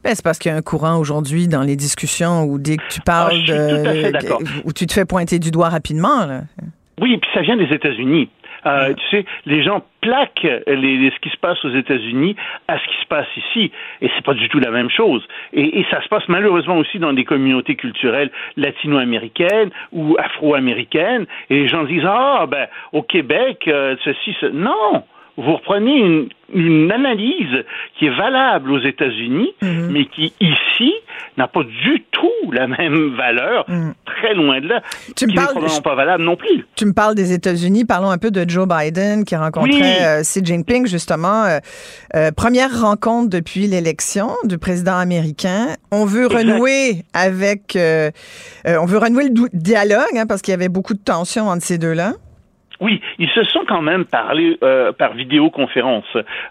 Ben, 0.04 0.14
c'est 0.14 0.24
parce 0.24 0.38
qu'il 0.38 0.52
y 0.52 0.54
a 0.54 0.58
un 0.58 0.62
courant 0.62 1.00
aujourd'hui 1.00 1.48
dans 1.48 1.64
les 1.64 1.76
discussions 1.76 2.44
où 2.44 2.60
dès 2.60 2.78
que 2.78 2.88
tu 2.90 3.02
parles 3.02 3.38
ah, 3.48 3.52
de, 3.52 4.64
où 4.66 4.74
tu 4.74 4.86
te 4.86 4.94
fais 4.94 5.06
pointer 5.06 5.40
du 5.40 5.52
doigt 5.52 5.70
rapidement. 5.70 6.26
Là. 6.26 6.42
Oui, 7.00 7.18
puis 7.18 7.30
ça 7.34 7.42
vient 7.42 7.58
des 7.58 7.74
États-Unis. 7.74 8.30
Euh, 8.68 8.94
tu 8.94 9.18
sais, 9.18 9.26
les 9.46 9.64
gens 9.64 9.84
plaquent 10.02 10.48
les, 10.68 11.12
ce 11.12 11.20
qui 11.20 11.30
se 11.30 11.38
passe 11.38 11.64
aux 11.66 11.74
États-Unis 11.74 12.36
à 12.68 12.78
ce 12.78 12.84
qui 12.86 13.02
se 13.02 13.08
passe 13.08 13.28
ici, 13.38 13.72
et 14.02 14.10
c'est 14.16 14.26
pas 14.26 14.34
du 14.34 14.50
tout 14.50 14.60
la 14.60 14.72
même 14.72 14.90
chose. 14.90 15.26
Et, 15.54 15.80
et, 15.80 15.86
ça 15.90 16.02
se 16.02 16.08
passe 16.08 16.28
malheureusement 16.28 16.78
aussi 16.78 17.00
dans 17.00 17.14
des 17.14 17.24
communautés 17.24 17.76
culturelles 17.76 18.32
latino-américaines 18.58 19.72
ou 19.92 20.16
afro-américaines, 20.20 21.26
et 21.50 21.62
les 21.62 21.68
gens 21.68 21.84
disent 21.84 22.06
ah 22.06 22.46
ben 22.48 22.68
au 22.92 23.02
Québec 23.02 23.64
euh, 23.68 23.96
ceci, 24.04 24.36
ce... 24.40 24.48
non 24.48 25.04
vous 25.38 25.54
reprenez 25.54 25.96
une, 25.96 26.30
une, 26.54 26.92
analyse 26.92 27.64
qui 27.98 28.08
est 28.08 28.18
valable 28.18 28.72
aux 28.72 28.80
États-Unis, 28.80 29.54
mhm. 29.62 29.90
mais 29.92 30.06
qui 30.06 30.34
ici 30.40 30.94
n'a 31.38 31.48
pas 31.48 31.64
du 31.64 32.04
tout 32.12 32.52
la 32.52 32.68
même 32.68 33.16
valeur, 33.16 33.66
mhm. 33.68 33.94
très 34.06 34.34
loin 34.34 34.60
de 34.62 34.68
là, 34.68 34.82
tu 35.16 35.28
qui 35.28 35.36
n'est 35.36 35.42
probablement 35.42 35.82
pas 35.82 35.96
valable 35.96 36.24
non 36.24 36.36
plus. 36.36 36.66
Tu 36.76 36.86
me 36.86 36.94
parles 36.94 37.14
des 37.14 37.34
États-Unis, 37.34 37.86
parlons 37.86 38.10
un 38.10 38.18
peu 38.18 38.32
de 38.32 38.50
Joe 38.50 38.68
Biden 38.68 39.26
qui 39.26 39.36
rencontrait 39.36 40.02
euh, 40.02 40.22
Xi 40.22 40.44
Jinping 40.44 40.88
justement. 40.88 41.44
Euh, 41.44 41.60
euh, 42.16 42.32
première 42.32 42.82
rencontre 42.82 43.30
depuis 43.30 43.68
l'élection 43.68 44.30
du 44.44 44.58
président 44.58 44.98
américain. 44.98 45.68
On 45.92 46.06
veut 46.06 46.26
renouer 46.26 47.04
avec, 47.14 47.78
on 47.78 48.86
veut 48.86 48.98
renouer 48.98 49.26
le 49.26 49.50
dialogue 49.54 50.16
hein, 50.16 50.26
parce 50.28 50.42
qu'il 50.42 50.52
y 50.52 50.56
avait 50.56 50.70
beaucoup 50.70 50.94
de 50.94 51.04
tensions 51.04 51.48
entre 51.48 51.64
ces 51.64 51.78
deux-là. 51.78 52.14
Oui, 52.80 53.02
ils 53.18 53.30
se 53.30 53.44
sont 53.46 53.66
quand 53.68 53.82
même 53.82 54.06
parlé 54.06 54.58
euh, 54.64 54.92
par 54.92 55.14
vidéoconférence 55.14 56.06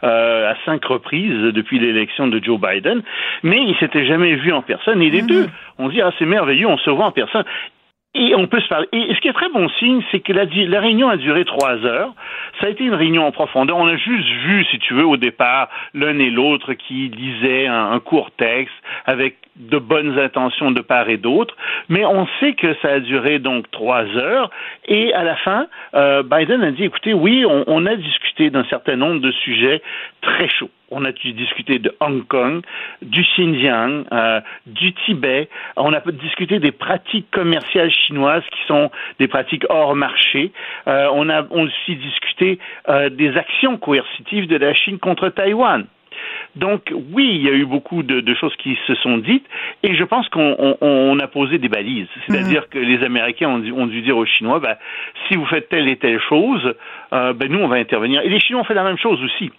euh, 0.04 0.50
à 0.50 0.56
cinq 0.64 0.84
reprises 0.84 1.52
depuis 1.52 1.78
l'élection 1.78 2.26
de 2.26 2.42
Joe 2.42 2.60
Biden, 2.60 3.02
mais 3.42 3.62
ils 3.62 3.76
s'étaient 3.78 4.06
jamais 4.06 4.34
vus 4.34 4.52
en 4.52 4.62
personne. 4.62 5.02
Et 5.02 5.10
les 5.10 5.22
mhm. 5.22 5.28
deux, 5.28 5.46
on 5.78 5.88
dit 5.88 6.00
ah 6.00 6.10
c'est 6.18 6.26
merveilleux, 6.26 6.66
on 6.66 6.78
se 6.78 6.90
voit 6.90 7.06
en 7.06 7.12
personne. 7.12 7.44
Et 8.18 8.34
on 8.34 8.46
peut 8.46 8.60
se 8.60 8.68
parler. 8.68 8.88
Et 8.92 9.14
ce 9.14 9.20
qui 9.20 9.28
est 9.28 9.34
très 9.34 9.50
bon 9.50 9.68
signe, 9.78 10.02
c'est 10.10 10.20
que 10.20 10.32
la, 10.32 10.46
la, 10.46 10.80
réunion 10.80 11.10
a 11.10 11.18
duré 11.18 11.44
trois 11.44 11.76
heures. 11.84 12.14
Ça 12.58 12.66
a 12.66 12.70
été 12.70 12.82
une 12.84 12.94
réunion 12.94 13.26
en 13.26 13.30
profondeur. 13.30 13.76
On 13.76 13.86
a 13.86 13.96
juste 13.96 14.26
vu, 14.26 14.64
si 14.70 14.78
tu 14.78 14.94
veux, 14.94 15.04
au 15.04 15.18
départ, 15.18 15.68
l'un 15.92 16.18
et 16.18 16.30
l'autre 16.30 16.72
qui 16.72 17.08
lisaient 17.08 17.66
un, 17.66 18.00
court 18.00 18.30
texte 18.38 18.74
avec 19.04 19.36
de 19.56 19.78
bonnes 19.78 20.18
intentions 20.18 20.70
de 20.70 20.80
part 20.80 21.10
et 21.10 21.18
d'autre. 21.18 21.54
Mais 21.90 22.06
on 22.06 22.26
sait 22.40 22.54
que 22.54 22.74
ça 22.80 22.88
a 22.88 23.00
duré 23.00 23.38
donc 23.38 23.70
trois 23.70 24.04
heures. 24.16 24.50
Et 24.88 25.12
à 25.12 25.22
la 25.22 25.36
fin, 25.36 25.66
euh, 25.94 26.22
Biden 26.22 26.62
a 26.62 26.70
dit, 26.70 26.84
écoutez, 26.84 27.12
oui, 27.12 27.44
on 27.46 27.84
a 27.84 27.96
discuté 27.96 28.48
d'un 28.48 28.64
certain 28.64 28.96
nombre 28.96 29.20
de 29.20 29.30
sujets 29.30 29.82
très 30.22 30.48
chauds. 30.48 30.70
On 30.90 31.04
a 31.04 31.10
discuté 31.10 31.80
de 31.80 31.92
Hong 32.00 32.24
Kong, 32.28 32.62
du 33.02 33.22
Xinjiang, 33.22 34.04
euh, 34.12 34.40
du 34.66 34.92
Tibet. 34.92 35.48
On 35.76 35.92
a 35.92 36.00
discuté 36.12 36.60
des 36.60 36.70
pratiques 36.70 37.28
commerciales 37.32 37.90
chinoises 37.90 38.44
qui 38.52 38.66
sont 38.68 38.90
des 39.18 39.26
pratiques 39.26 39.64
hors 39.68 39.96
marché. 39.96 40.52
Euh, 40.86 41.08
on 41.12 41.28
a 41.28 41.42
aussi 41.50 41.96
discuté 41.96 42.60
euh, 42.88 43.08
des 43.08 43.36
actions 43.36 43.78
coercitives 43.78 44.46
de 44.46 44.56
la 44.56 44.74
Chine 44.74 44.98
contre 44.98 45.28
Taïwan. 45.28 45.86
Donc 46.54 46.92
oui, 47.12 47.30
il 47.34 47.42
y 47.42 47.48
a 47.50 47.52
eu 47.52 47.66
beaucoup 47.66 48.02
de, 48.02 48.34
choses 48.34 48.54
qui 48.56 48.78
se 48.86 48.94
sont 48.94 49.18
dites 49.18 49.44
et 49.82 49.94
je 49.94 50.04
pense 50.04 50.28
qu'on 50.30 51.18
a 51.18 51.26
posé 51.26 51.58
des 51.58 51.68
balises. 51.68 52.06
C'est-à-dire 52.26 52.62
mhm. 52.62 52.68
que 52.70 52.78
les 52.78 53.04
Américains 53.04 53.48
ont, 53.48 53.86
dû 53.86 54.02
dire 54.02 54.16
aux 54.16 54.24
Chinois, 54.24 54.60
bah, 54.60 54.78
si 55.26 55.36
vous 55.36 55.44
faites 55.46 55.68
telle 55.68 55.88
et 55.88 55.96
telle 55.96 56.20
chose, 56.20 56.74
ben, 57.10 57.48
nous 57.50 57.58
on 57.58 57.68
va 57.68 57.76
intervenir. 57.76 58.22
Et 58.22 58.28
les 58.28 58.40
Chinois 58.40 58.62
ont 58.62 58.64
fait 58.64 58.74
la 58.74 58.84
même 58.84 58.98
chose 58.98 59.22
aussi. 59.22 59.50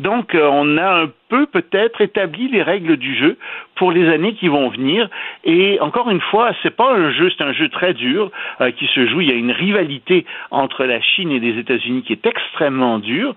Donc, 0.00 0.36
euh, 0.36 0.48
on 0.52 0.76
a 0.76 1.02
un 1.02 1.10
peu 1.28 1.46
peut-être 1.46 2.00
établi 2.00 2.46
les 2.46 2.62
règles 2.62 2.98
du 2.98 3.18
jeu 3.18 3.36
pour 3.74 3.90
les 3.90 4.08
années 4.08 4.34
qui 4.34 4.46
vont 4.46 4.68
venir. 4.68 5.10
Et 5.42 5.80
encore 5.80 6.08
une 6.08 6.20
fois, 6.20 6.52
c'est 6.62 6.76
pas 6.76 6.94
un 6.94 7.10
jeu, 7.10 7.32
c'est 7.36 7.42
un 7.42 7.52
jeu 7.52 7.68
très 7.68 7.94
dur 7.94 8.30
euh, 8.60 8.70
qui 8.70 8.86
se 8.86 9.08
joue. 9.08 9.22
Il 9.22 9.28
y 9.28 9.32
a 9.32 9.34
une 9.34 9.50
rivalité 9.50 10.24
entre 10.52 10.84
la 10.84 11.00
Chine 11.00 11.32
et 11.32 11.40
les 11.40 11.58
États-Unis 11.58 12.02
qui 12.02 12.12
est 12.12 12.26
extrêmement 12.26 13.00
dure. 13.00 13.34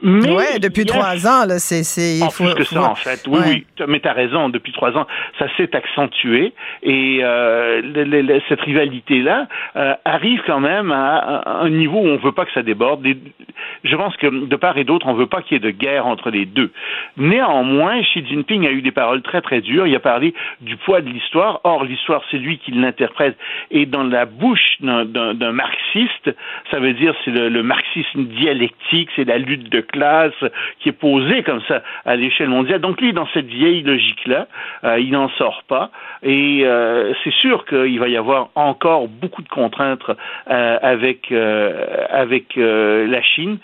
Mais 0.00 0.30
ouais, 0.30 0.58
depuis 0.60 0.84
trois 0.84 1.26
ans, 1.26 1.44
là, 1.46 1.58
c'est, 1.58 1.82
c'est, 1.82 2.18
il 2.18 2.30
faut, 2.30 2.44
plus 2.44 2.54
que 2.54 2.64
ça, 2.64 2.90
en 2.90 2.94
fait. 2.94 3.26
Oui, 3.26 3.40
oui, 3.44 3.66
mais 3.88 4.00
t'as 4.00 4.12
raison. 4.12 4.48
Depuis 4.48 4.72
trois 4.72 4.96
ans, 4.96 5.06
ça 5.38 5.46
s'est 5.56 5.74
accentué 5.74 6.52
et 6.82 7.20
euh, 7.22 8.40
cette 8.48 8.60
rivalité-là 8.60 9.48
euh, 9.76 9.94
arrive 10.04 10.40
quand 10.46 10.60
même 10.60 10.92
à, 10.92 11.60
un 11.62 11.70
niveau 11.70 11.98
où 11.98 12.06
on 12.06 12.16
veut 12.16 12.32
pas 12.32 12.44
que 12.44 12.52
ça 12.52 12.62
déborde. 12.62 13.04
Je 13.84 13.96
pense 13.96 14.16
que 14.16 14.26
de 14.46 14.56
part 14.56 14.78
et 14.78 14.84
d'autre, 14.84 15.06
on 15.06 15.14
ne 15.14 15.18
veut 15.18 15.26
pas 15.26 15.42
qu'il 15.42 15.54
y 15.54 15.56
ait 15.56 15.72
de 15.72 15.76
guerre 15.76 16.06
entre 16.06 16.30
les 16.30 16.46
deux. 16.46 16.70
Néanmoins, 17.16 18.00
Xi 18.02 18.24
Jinping 18.24 18.66
a 18.66 18.70
eu 18.70 18.82
des 18.82 18.92
paroles 18.92 19.22
très 19.22 19.40
très 19.40 19.60
dures. 19.60 19.86
Il 19.86 19.94
a 19.94 20.00
parlé 20.00 20.34
du 20.60 20.76
poids 20.76 21.00
de 21.00 21.08
l'histoire. 21.08 21.60
Or, 21.64 21.84
l'histoire, 21.84 22.22
c'est 22.30 22.38
lui 22.38 22.58
qui 22.58 22.70
l'interprète. 22.70 23.36
Et 23.70 23.86
dans 23.86 24.04
la 24.04 24.26
bouche 24.26 24.76
d'un 24.80 25.52
marxiste, 25.52 26.30
ça 26.70 26.78
veut 26.78 26.92
dire 26.92 27.14
c'est 27.24 27.30
le, 27.30 27.62
marxisme 27.62 28.24
dialectique, 28.24 29.08
c'est 29.16 29.24
la 29.24 29.38
lutte 29.38 29.68
de 29.70 29.80
classe 29.92 30.32
qui 30.80 30.90
est 30.90 30.92
posée 30.92 31.42
comme 31.42 31.60
ça 31.68 31.82
à 32.04 32.16
l'échelle 32.16 32.48
mondiale. 32.48 32.80
Donc 32.80 33.00
lui, 33.00 33.12
dans 33.12 33.26
cette 33.34 33.46
vieille 33.46 33.82
logique-là, 33.82 34.46
euh, 34.84 35.00
il 35.00 35.10
n'en 35.10 35.28
sort 35.30 35.62
pas. 35.68 35.90
Et 36.22 36.62
euh, 36.64 37.12
c'est 37.24 37.32
sûr 37.32 37.64
qu'il 37.64 37.98
va 37.98 38.08
y 38.08 38.16
avoir 38.16 38.50
encore 38.54 39.08
beaucoup 39.08 39.42
de 39.42 39.48
contraintes 39.48 40.10
euh, 40.50 40.78
avec 40.82 41.32
avec 41.32 42.56
la 42.56 43.22
Chine. 43.22 43.58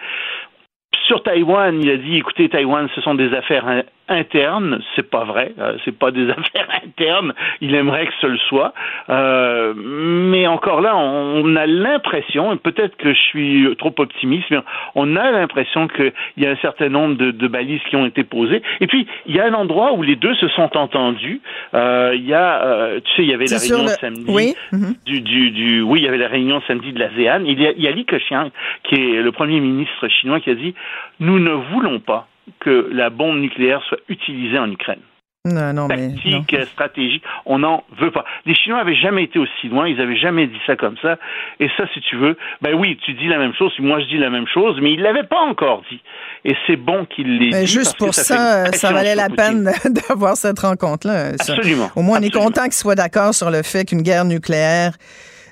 Sur 1.06 1.22
Taïwan, 1.22 1.78
il 1.82 1.90
a 1.90 1.96
dit 1.96 2.16
écoutez, 2.16 2.48
Taïwan, 2.48 2.88
ce 2.94 3.00
sont 3.02 3.14
des 3.14 3.34
affaires 3.34 3.84
interne, 4.08 4.80
c'est 4.94 5.08
pas 5.08 5.24
vrai, 5.24 5.52
euh, 5.58 5.76
c'est 5.84 5.96
pas 5.96 6.10
des 6.10 6.28
affaires 6.30 6.68
internes, 6.84 7.32
il 7.60 7.74
aimerait 7.74 8.06
que 8.06 8.12
ce 8.20 8.26
le 8.26 8.38
soit, 8.38 8.74
euh, 9.08 9.72
mais 9.76 10.46
encore 10.46 10.80
là, 10.80 10.96
on, 10.96 11.56
a 11.56 11.66
l'impression, 11.66 12.56
peut-être 12.56 12.96
que 12.96 13.12
je 13.12 13.20
suis 13.20 13.76
trop 13.78 13.94
optimiste, 13.98 14.46
mais 14.50 14.58
on 14.94 15.16
a 15.16 15.30
l'impression 15.30 15.88
qu'il 15.88 16.12
y 16.36 16.46
a 16.46 16.50
un 16.50 16.56
certain 16.56 16.88
nombre 16.88 17.16
de, 17.16 17.30
de, 17.30 17.48
balises 17.48 17.80
qui 17.88 17.96
ont 17.96 18.06
été 18.06 18.24
posées, 18.24 18.62
et 18.80 18.86
puis 18.86 19.06
il 19.26 19.34
y 19.34 19.40
a 19.40 19.46
un 19.46 19.54
endroit 19.54 19.92
où 19.92 20.02
les 20.02 20.16
deux 20.16 20.34
se 20.34 20.48
sont 20.48 20.76
entendus, 20.76 21.40
euh, 21.74 22.12
il 22.14 22.26
y 22.26 22.34
a, 22.34 22.62
euh, 22.64 23.00
tu 23.00 23.14
sais, 23.16 23.22
il 23.22 23.30
y 23.30 23.34
avait 23.34 23.46
la 23.46 23.58
réunion 23.58 23.86
samedi, 23.88 24.24
oui? 24.28 24.54
Mhm. 24.72 24.94
du, 25.06 25.20
du, 25.20 25.50
du, 25.50 25.82
oui, 25.82 26.00
il 26.00 26.04
y 26.04 26.08
avait 26.08 26.18
la 26.18 26.28
réunion 26.28 26.60
samedi 26.66 26.92
de 26.92 26.98
l'ASEAN, 26.98 27.44
il 27.46 27.60
y 27.60 27.66
a, 27.66 27.72
il 27.72 27.82
y 27.82 27.88
a 27.88 27.90
Li 27.90 28.04
Keqiang, 28.04 28.50
qui 28.82 28.94
est 28.96 29.22
le 29.22 29.32
premier 29.32 29.60
ministre 29.60 30.08
chinois, 30.08 30.40
qui 30.40 30.50
a 30.50 30.54
dit, 30.54 30.74
nous 31.20 31.38
ne 31.38 31.52
voulons 31.52 32.00
pas 32.00 32.28
que 32.60 32.88
la 32.92 33.10
bombe 33.10 33.38
nucléaire 33.38 33.82
soit 33.88 34.00
utilisée 34.08 34.58
en 34.58 34.70
Ukraine. 34.70 35.00
Non, 35.46 35.74
non, 35.74 35.88
Tactique, 35.88 36.56
stratégique, 36.72 37.22
on 37.44 37.58
n'en 37.58 37.84
veut 38.00 38.10
pas. 38.10 38.24
Les 38.46 38.54
Chinois 38.54 38.78
n'avaient 38.78 38.96
jamais 38.96 39.24
été 39.24 39.38
aussi 39.38 39.68
loin, 39.68 39.86
ils 39.86 39.98
n'avaient 39.98 40.16
jamais 40.16 40.46
dit 40.46 40.58
ça 40.66 40.74
comme 40.74 40.96
ça. 41.02 41.18
Et 41.60 41.68
ça, 41.76 41.84
si 41.92 42.00
tu 42.00 42.16
veux, 42.16 42.38
ben 42.62 42.72
oui, 42.74 42.98
tu 43.04 43.12
dis 43.12 43.28
la 43.28 43.36
même 43.36 43.52
chose, 43.52 43.70
moi 43.78 44.00
je 44.00 44.06
dis 44.06 44.16
la 44.16 44.30
même 44.30 44.46
chose, 44.46 44.78
mais 44.80 44.94
ils 44.94 45.02
l'avaient 45.02 45.26
pas 45.26 45.40
encore 45.40 45.82
dit. 45.90 46.00
Et 46.46 46.56
c'est 46.66 46.76
bon 46.76 47.04
qu'ils 47.04 47.38
l'aient 47.38 47.60
dit. 47.60 47.66
Juste 47.66 47.98
pour 47.98 48.14
ça, 48.14 48.72
ça, 48.72 48.92
valait 48.92 49.14
la 49.14 49.28
peine 49.28 49.70
d'avoir 50.08 50.38
cette 50.38 50.60
rencontre-là. 50.60 51.32
Absolument. 51.38 51.90
Au 51.94 52.00
moins, 52.00 52.20
on 52.20 52.22
est 52.22 52.32
content 52.32 52.64
qu'ils 52.64 52.72
soient 52.72 52.94
d'accord 52.94 53.34
sur 53.34 53.50
le 53.50 53.62
fait 53.62 53.84
qu'une 53.84 54.00
guerre 54.00 54.24
nucléaire 54.24 54.94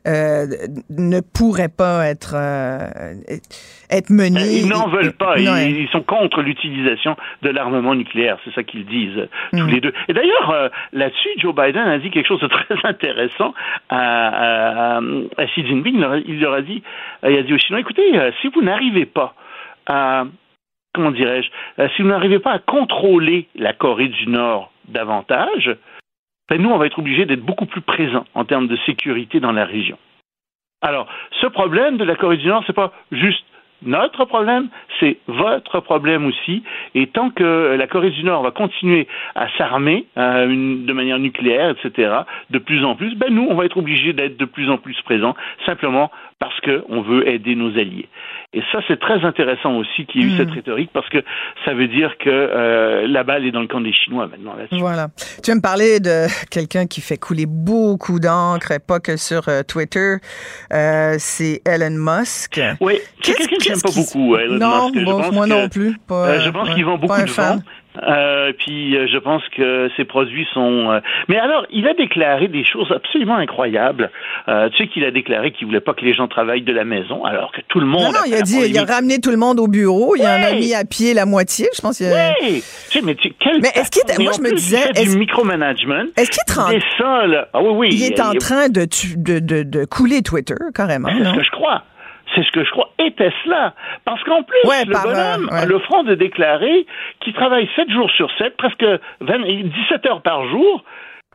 euh, 0.07 0.47
ne 0.91 1.21
pourrait 1.21 1.69
pas 1.69 2.07
être 2.07 2.35
euh, 2.35 3.15
être 3.89 4.11
menée. 4.11 4.61
Ils 4.61 4.69
n'en 4.69 4.89
veulent 4.89 5.13
pas. 5.13 5.39
Ils, 5.39 5.89
sont 5.93 6.03
contre 6.03 6.43
l'utilisation 6.43 7.17
de 7.43 7.51
l'armement 7.51 7.95
nucléaire. 7.95 8.39
C'est 8.45 8.53
ça 8.53 8.65
qu'ils 8.65 8.85
disent 8.85 9.17
euh, 9.17 9.29
tous 9.53 9.67
mm. 9.67 9.71
les 9.71 9.81
deux. 9.81 9.93
Et 10.09 10.13
d'ailleurs, 10.13 10.71
là-dessus, 10.93 11.29
Joe 11.39 11.55
Biden 11.55 11.87
a 11.87 11.99
dit 11.99 12.11
quelque 12.11 12.27
chose 12.27 12.41
de 12.41 12.49
très 12.49 12.75
intéressant 12.85 13.55
à, 13.91 14.97
à, 14.97 15.47
Xi 15.47 15.67
Jinping. 15.67 16.05
Il 16.27 16.41
leur 16.41 16.55
a 16.55 16.63
dit, 16.63 16.83
il 17.23 17.37
a 17.37 17.43
dit 17.43 17.55
aux 17.55 17.59
Chinois, 17.59 17.81
écoutez, 17.81 18.03
si 18.41 18.49
vous 18.49 18.63
n'arrivez 18.63 19.07
pas 19.07 19.35
à 19.87 20.25
comment 20.95 21.11
dirais-je, 21.11 21.89
si 21.97 22.03
vous 22.03 22.09
n'arrivez 22.09 22.39
pas 22.39 22.53
à 22.53 22.59
contrôler 22.59 23.49
la 23.55 23.73
Corée 23.73 24.09
du 24.09 24.29
Nord 24.29 24.73
davantage, 24.89 25.77
nous, 26.51 26.71
on 26.71 26.79
va 26.79 26.87
être 26.87 26.99
obligés 26.99 27.25
d'être 27.25 27.45
beaucoup 27.45 27.67
plus 27.67 27.81
présents 27.81 28.25
en 28.35 28.45
termes 28.45 28.69
de 28.69 28.77
sécurité 28.85 29.41
dans 29.41 29.53
la 29.53 29.65
région. 29.65 29.99
Alors, 30.83 31.07
ce 31.41 31.47
problème 31.47 31.97
de 31.97 32.05
la 32.05 32.17
Corée 32.17 32.37
du 32.37 32.49
Nord, 32.49 32.63
ce 32.65 32.73
n'est 32.73 32.75
pas 32.75 32.93
juste 33.13 33.45
notre 33.85 34.25
problème, 34.27 34.69
c'est 35.01 35.19
votre 35.27 35.81
problème 35.81 36.27
aussi. 36.27 36.63
Et 36.95 37.09
tant 37.09 37.31
que 37.31 37.75
la 37.77 37.87
Corée 37.87 38.11
du 38.11 38.23
Nord 38.25 38.43
va 38.43 38.51
continuer 38.51 39.09
à 39.35 39.49
s'armer 39.57 40.07
euh, 40.17 40.47
de 40.47 40.93
manière 40.93 41.19
nucléaire, 41.19 41.71
etc., 41.71 42.13
de 42.51 42.59
plus 42.59 42.85
en 42.85 42.95
plus, 42.95 43.15
ben 43.17 43.33
nous, 43.33 43.47
on 43.49 43.55
va 43.55 43.65
être 43.65 43.77
obligés 43.77 44.13
d'être 44.13 44.37
de 44.37 44.45
plus 44.45 44.71
en 44.71 44.79
plus 44.79 45.01
présents, 45.03 45.35
simplement 45.67 46.11
parce 46.39 46.59
qu'on 46.61 47.03
veut 47.03 47.29
aider 47.29 47.55
nos 47.55 47.77
alliés. 47.79 48.09
Et 48.55 48.63
ça, 48.71 48.81
c'est 48.87 49.01
très 49.01 49.25
intéressant 49.25 49.77
aussi 49.77 50.05
qu'il 50.05 50.21
y 50.21 50.25
ait 50.25 50.29
eu 50.29 50.33
hmm. 50.33 50.37
cette 50.37 50.51
rhétorique 50.51 50.91
parce 50.93 51.09
que 51.09 51.25
ça 51.65 51.73
veut 51.73 51.89
dire 51.89 52.19
que 52.19 52.29
euh, 52.29 53.07
la 53.09 53.25
balle 53.25 53.47
est 53.47 53.51
dans 53.51 53.63
le 53.63 53.67
camp 53.67 53.81
des 53.81 53.95
Chinois 53.95 54.27
maintenant 54.27 54.55
là-dessus. 54.55 54.79
Voilà. 54.79 55.09
Tu 55.43 55.51
vas 55.51 55.55
me 55.55 55.63
parler 55.63 56.01
de 56.01 56.27
quelqu'un 56.51 56.87
qui 56.87 57.01
fait 57.01 57.17
couler 57.17 57.47
beaucoup 57.47 58.21
d'encre, 58.21 58.75
pas 58.87 59.01
que 59.01 59.17
sur 59.17 59.49
euh, 59.49 59.63
Twitter. 59.63 60.17
Euh, 60.73 61.15
c'est 61.19 61.63
Elon 61.65 61.97
Musk. 61.97 62.61
Oui, 62.81 62.99
c'est 63.23 63.35
quelqu'un 63.35 63.57
que 63.57 63.65
j'aime 63.65 63.81
pas 63.81 63.91
beaucoup, 63.95 64.37
Elon 64.37 64.59
non, 64.59 64.91
Musk. 64.91 65.07
Non, 65.07 65.33
moi 65.33 65.47
non 65.47 65.69
plus. 65.71 65.97
Pas, 66.07 66.41
je 66.41 66.51
pense 66.51 66.69
qu'ils 66.75 66.85
vont 66.85 66.99
beaucoup 66.99 67.23
de 67.23 67.31
vent. 67.31 67.59
Euh, 68.03 68.53
puis 68.59 68.97
euh, 68.97 69.07
je 69.07 69.19
pense 69.19 69.43
que 69.55 69.91
ces 69.97 70.05
produits 70.05 70.47
sont. 70.55 70.91
Euh, 70.91 71.01
mais 71.29 71.39
alors, 71.39 71.67
il 71.71 71.87
a 71.87 71.95
déclaré 71.95 72.49
des 72.49 72.65
choses 72.65 72.91
absolument 72.91 73.37
incroyables. 73.37 74.11
Euh, 74.49 74.71
tu 74.71 74.79
sais 74.79 74.89
qu'il 74.89 75.05
a 75.05 75.11
déclaré 75.11 75.53
qu'il 75.53 75.67
voulait 75.67 75.81
pas 75.81 75.93
que 75.93 76.05
les 76.05 76.15
gens 76.15 76.27
travaillent 76.27 76.63
de 76.63 76.73
la 76.73 76.85
maison, 76.85 77.25
alors 77.25 77.53
que 77.53 77.61
tout 77.69 77.81
le 77.81 77.87
monde. 77.87 78.05
Non, 78.05 78.13
non, 78.13 78.25
il 78.27 78.35
a 78.35 78.41
dit, 78.43 78.59
il 78.67 78.79
a 78.79 78.85
ramené 78.85 79.21
tout 79.21 79.31
le 79.31 79.37
monde 79.37 79.61
au 79.61 79.69
bureau. 79.69 80.17
Il 80.17 80.23
en 80.23 80.43
a 80.43 80.53
mis 80.55 80.75
à 80.75 80.85
pied 80.85 81.13
la 81.13 81.27
moitié, 81.27 81.69
je 81.77 81.83
pense. 81.83 82.01
A... 82.01 82.33
Oui. 82.43 82.63
Tu 82.91 82.99
sais, 82.99 83.05
mais 83.05 83.15
tu, 83.15 83.33
quel 83.39 83.61
mais 83.61 83.69
est-ce 83.75 83.91
qu'il, 83.91 84.03
moi 84.25 84.33
je 84.37 84.43
me 84.43 84.55
disais, 84.55 84.91
est 84.95 85.11
du 85.11 85.19
micromanagement. 85.19 86.05
Est-ce 86.17 86.31
qu'il 86.31 86.41
est 86.49 86.59
en... 86.59 86.71
des 86.71 86.83
sols. 86.97 87.47
Ah 87.53 87.63
oui, 87.63 87.71
oui. 87.75 87.89
Il 87.93 88.05
est 88.05 88.21
en 88.21 88.33
train 88.33 88.69
de, 88.69 88.87
de, 89.17 89.39
de, 89.39 89.63
de 89.63 89.85
couler 89.85 90.23
Twitter 90.23 90.55
carrément. 90.75 91.09
C'est 91.11 91.25
ce 91.25 91.35
que 91.37 91.45
je 91.45 91.51
crois. 91.51 91.83
C'est 92.35 92.45
ce 92.45 92.51
que 92.51 92.65
je 92.65 92.71
crois. 92.71 92.91
Et 92.99 93.13
Tesla. 93.13 93.75
Parce 94.05 94.23
qu'en 94.25 94.43
plus, 94.43 94.59
le 94.65 94.93
bonhomme 94.93 95.49
a 95.53 95.67
le 95.67 95.79
front 95.81 96.03
de 96.03 96.15
déclarer 96.15 96.87
qu'il 97.21 97.33
travaille 97.35 97.69
7 97.77 97.91
jours 97.91 98.11
sur 98.11 98.31
7, 98.39 98.57
presque 98.57 98.87
20, 99.21 99.39
17 99.41 100.07
heures 100.07 100.23
par 100.23 100.49
jour. 100.49 100.85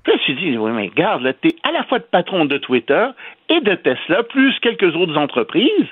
Puis 0.04 0.14
là, 0.14 0.20
tu 0.26 0.34
dis, 0.36 0.58
oui, 0.58 0.72
mais 0.72 0.88
garde, 0.88 1.36
tu 1.42 1.50
es 1.50 1.56
à 1.64 1.72
la 1.72 1.84
fois 1.84 1.98
le 1.98 2.06
patron 2.06 2.46
de 2.46 2.58
Twitter 2.58 3.08
et 3.50 3.60
de 3.62 3.76
Tesla, 3.76 4.24
plus 4.24 4.58
quelques 4.62 4.96
autres 4.96 5.18
entreprises. 5.18 5.88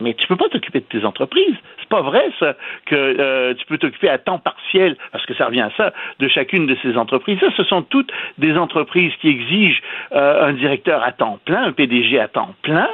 Mais 0.00 0.14
tu 0.14 0.28
peux 0.28 0.36
pas 0.36 0.48
t'occuper 0.48 0.78
de 0.78 0.84
tes 0.84 1.04
entreprises. 1.04 1.56
C'est 1.80 1.88
pas 1.88 2.02
vrai, 2.02 2.30
ça, 2.38 2.54
que 2.86 2.94
euh, 2.94 3.54
tu 3.54 3.66
peux 3.66 3.78
t'occuper 3.78 4.08
à 4.08 4.16
temps 4.18 4.38
partiel, 4.38 4.96
parce 5.10 5.26
que 5.26 5.34
ça 5.34 5.46
revient 5.46 5.62
à 5.62 5.72
ça, 5.76 5.92
de 6.20 6.28
chacune 6.28 6.66
de 6.66 6.76
ces 6.82 6.96
entreprises. 6.96 7.38
Ça, 7.40 7.48
ce 7.56 7.64
sont 7.64 7.82
toutes 7.82 8.12
des 8.38 8.56
entreprises 8.56 9.12
qui 9.20 9.28
exigent 9.28 9.82
euh, 10.12 10.46
un 10.46 10.52
directeur 10.52 11.02
à 11.02 11.10
temps 11.10 11.40
plein, 11.44 11.64
un 11.64 11.72
PDG 11.72 12.20
à 12.20 12.28
temps 12.28 12.54
plein. 12.62 12.88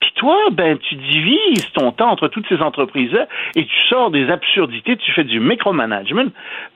Puis 0.00 0.12
toi, 0.16 0.36
ben, 0.52 0.78
tu 0.78 0.94
divises 0.94 1.70
ton 1.72 1.90
temps 1.92 2.10
entre 2.10 2.28
toutes 2.28 2.46
ces 2.48 2.60
entreprises-là 2.60 3.26
et 3.54 3.64
tu 3.64 3.80
sors 3.88 4.10
des 4.10 4.30
absurdités, 4.30 4.96
tu 4.96 5.12
fais 5.12 5.24
du 5.24 5.40
micromanagement. 5.40 6.26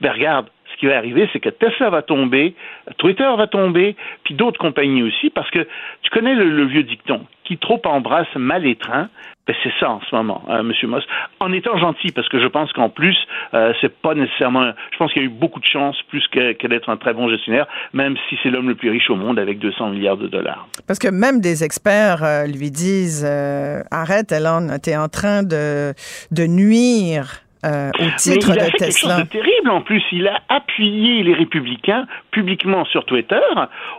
Ben, 0.01 0.11
regarde, 0.11 0.47
qui 0.81 0.87
va 0.87 0.97
arriver, 0.97 1.29
c'est 1.31 1.39
que 1.39 1.49
Tesla 1.49 1.91
va 1.91 2.01
tomber, 2.01 2.55
Twitter 2.97 3.29
va 3.37 3.45
tomber, 3.45 3.95
puis 4.23 4.33
d'autres 4.33 4.59
compagnies 4.59 5.03
aussi, 5.03 5.29
parce 5.29 5.49
que 5.51 5.67
tu 6.01 6.09
connais 6.09 6.33
le 6.33 6.65
vieux 6.65 6.83
dicton, 6.83 7.21
qui 7.45 7.57
trop 7.57 7.79
embrasse 7.85 8.33
mal 8.35 8.65
étreint, 8.65 9.09
ben 9.45 9.55
c'est 9.61 9.73
ça 9.79 9.89
en 9.89 10.01
ce 10.09 10.15
moment, 10.15 10.43
euh, 10.49 10.61
M. 10.61 10.73
Moss. 10.89 11.03
En 11.39 11.51
étant 11.51 11.77
gentil, 11.77 12.11
parce 12.11 12.29
que 12.29 12.39
je 12.39 12.47
pense 12.47 12.71
qu'en 12.73 12.89
plus, 12.89 13.17
euh, 13.53 13.73
c'est 13.81 13.93
pas 14.01 14.15
nécessairement. 14.15 14.71
Je 14.91 14.97
pense 14.97 15.11
qu'il 15.11 15.21
y 15.21 15.25
a 15.25 15.27
eu 15.27 15.31
beaucoup 15.31 15.59
de 15.59 15.65
chance, 15.65 15.97
plus 16.09 16.25
que, 16.29 16.67
d'être 16.67 16.89
un 16.89 16.97
très 16.97 17.13
bon 17.13 17.29
gestionnaire, 17.29 17.67
même 17.93 18.15
si 18.29 18.37
c'est 18.41 18.49
l'homme 18.49 18.69
le 18.69 18.75
plus 18.75 18.89
riche 18.89 19.09
au 19.09 19.15
monde 19.15 19.37
avec 19.37 19.59
200 19.59 19.89
milliards 19.89 20.17
de 20.17 20.27
dollars. 20.27 20.67
Parce 20.87 20.99
que 20.99 21.09
même 21.09 21.41
des 21.41 21.63
experts 21.63 22.23
euh, 22.23 22.47
lui 22.47 22.71
disent 22.71 23.25
arrête, 23.91 24.31
Elon, 24.31 24.67
es 24.87 24.95
en 24.95 25.09
train 25.09 25.43
de, 25.43 25.93
de 26.31 26.47
nuire 26.47 27.41
euh, 27.65 27.89
au 27.99 28.17
titre 28.17 28.49
Mais 28.49 28.55
il 28.55 28.59
a 28.59 28.65
fait 28.65 28.71
Quelque 28.71 28.97
chose 28.97 29.17
de 29.17 29.23
terrible 29.23 29.69
en 29.69 29.81
plus. 29.81 30.03
Il 30.11 30.27
a 30.27 30.39
appuyé 30.49 31.23
les 31.23 31.33
républicains 31.33 32.07
publiquement 32.31 32.85
sur 32.85 33.05
Twitter 33.05 33.39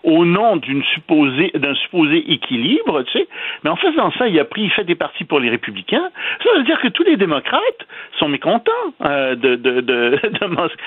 au 0.02 0.24
nom 0.24 0.56
d'une 0.56 0.82
supposée 0.94 1.52
d'un 1.54 1.74
supposé 1.74 2.32
équilibre, 2.32 3.02
tu 3.02 3.18
sais. 3.18 3.28
Mais 3.62 3.70
en 3.70 3.76
faisant 3.76 4.10
ça, 4.18 4.26
il 4.26 4.38
a 4.40 4.44
pris, 4.44 4.62
il 4.62 4.70
fait 4.70 4.84
des 4.84 4.94
partis 4.94 5.24
pour 5.24 5.40
les 5.40 5.50
républicains. 5.50 6.10
Ça 6.42 6.50
veut 6.56 6.64
dire 6.64 6.80
que 6.80 6.88
tous 6.88 7.04
les 7.04 7.16
démocrates 7.16 7.86
sont 8.18 8.28
mécontents 8.28 8.72
euh, 9.04 9.34
de, 9.34 9.56
de, 9.56 9.80
de, 9.80 10.20
de 10.40 10.46
Musk. 10.46 10.78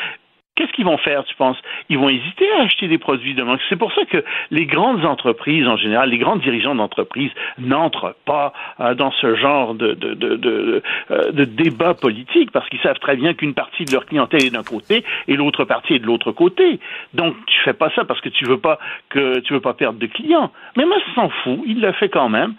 Qu'est-ce 0.55 0.71
qu'ils 0.71 0.85
vont 0.85 0.97
faire, 0.97 1.25
tu 1.25 1.35
penses? 1.35 1.57
Ils 1.89 1.97
vont 1.97 2.07
hésiter 2.07 2.49
à 2.57 2.63
acheter 2.63 2.87
des 2.87 2.97
produits 2.97 3.33
de 3.33 3.43
marque. 3.43 3.61
C'est 3.67 3.75
pour 3.75 3.91
ça 3.93 4.05
que 4.05 4.23
les 4.51 4.65
grandes 4.65 5.05
entreprises, 5.05 5.67
en 5.67 5.75
général, 5.75 6.09
les 6.09 6.17
grands 6.17 6.37
dirigeants 6.37 6.75
d'entreprises 6.75 7.31
n'entrent 7.57 8.15
pas 8.25 8.53
euh, 8.79 8.93
dans 8.93 9.11
ce 9.11 9.35
genre 9.35 9.75
de, 9.75 9.93
de, 9.93 10.13
de, 10.13 10.35
de, 10.37 10.83
euh, 11.11 11.31
de 11.31 11.43
débat 11.43 11.93
politique 11.93 12.51
parce 12.51 12.69
qu'ils 12.69 12.79
savent 12.79 12.99
très 12.99 13.17
bien 13.17 13.33
qu'une 13.33 13.53
partie 13.53 13.83
de 13.83 13.91
leur 13.91 14.05
clientèle 14.05 14.45
est 14.45 14.49
d'un 14.51 14.63
côté 14.63 15.03
et 15.27 15.35
l'autre 15.35 15.65
partie 15.65 15.95
est 15.95 15.99
de 15.99 16.05
l'autre 16.05 16.31
côté. 16.31 16.79
Donc, 17.13 17.35
tu 17.47 17.59
fais 17.61 17.73
pas 17.73 17.89
ça 17.95 18.05
parce 18.05 18.21
que 18.21 18.29
tu 18.29 18.45
veux 18.45 18.59
pas 18.59 18.79
que 19.09 19.39
tu 19.39 19.53
veux 19.53 19.59
pas 19.59 19.73
perdre 19.73 19.99
de 19.99 20.07
clients. 20.07 20.51
Mais 20.77 20.85
moi, 20.85 20.97
s'en 21.15 21.29
fout. 21.29 21.59
Il 21.65 21.81
l'a 21.81 21.93
fait 21.93 22.09
quand 22.09 22.29
même. 22.29 22.53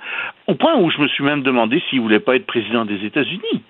Au 0.47 0.55
point 0.55 0.77
où 0.77 0.91
je 0.91 1.01
me 1.01 1.09
suis 1.09 1.25
même 1.25 1.43
demandé 1.43 1.83
s'il 1.89 2.01
voulait 2.01 2.21
pas 2.21 2.37
être 2.37 2.47
président 2.47 2.85
des 2.85 3.05
États-Unis. 3.05 3.63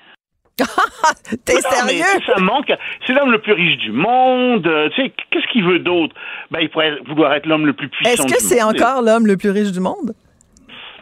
T'es 1.45 1.61
sérieux? 1.61 2.05
ça 2.27 2.41
manque. 2.41 2.73
C'est 3.07 3.13
l'homme 3.13 3.31
le 3.31 3.41
plus 3.41 3.53
riche 3.53 3.77
du 3.79 3.93
monde. 3.93 4.67
Euh, 4.67 4.89
tu 4.95 5.03
sais, 5.03 5.13
qu'est-ce 5.31 5.47
qu'il 5.53 5.65
veut 5.65 5.79
d'autre? 5.79 6.15
Ben, 6.51 6.61
il 6.61 6.71
pourrait 6.71 6.97
vouloir 7.07 7.35
être 7.35 7.47
l'homme 7.47 7.67
le 7.67 7.73
plus 7.75 7.89
puissant. 7.89 8.25
Est-ce 8.25 8.35
que 8.35 8.41
c'est 8.41 8.63
encore 8.63 9.03
l'homme 9.03 9.27
le 9.27 9.37
plus 9.37 9.51
riche 9.51 9.73
du 9.73 9.81
monde? 9.81 10.15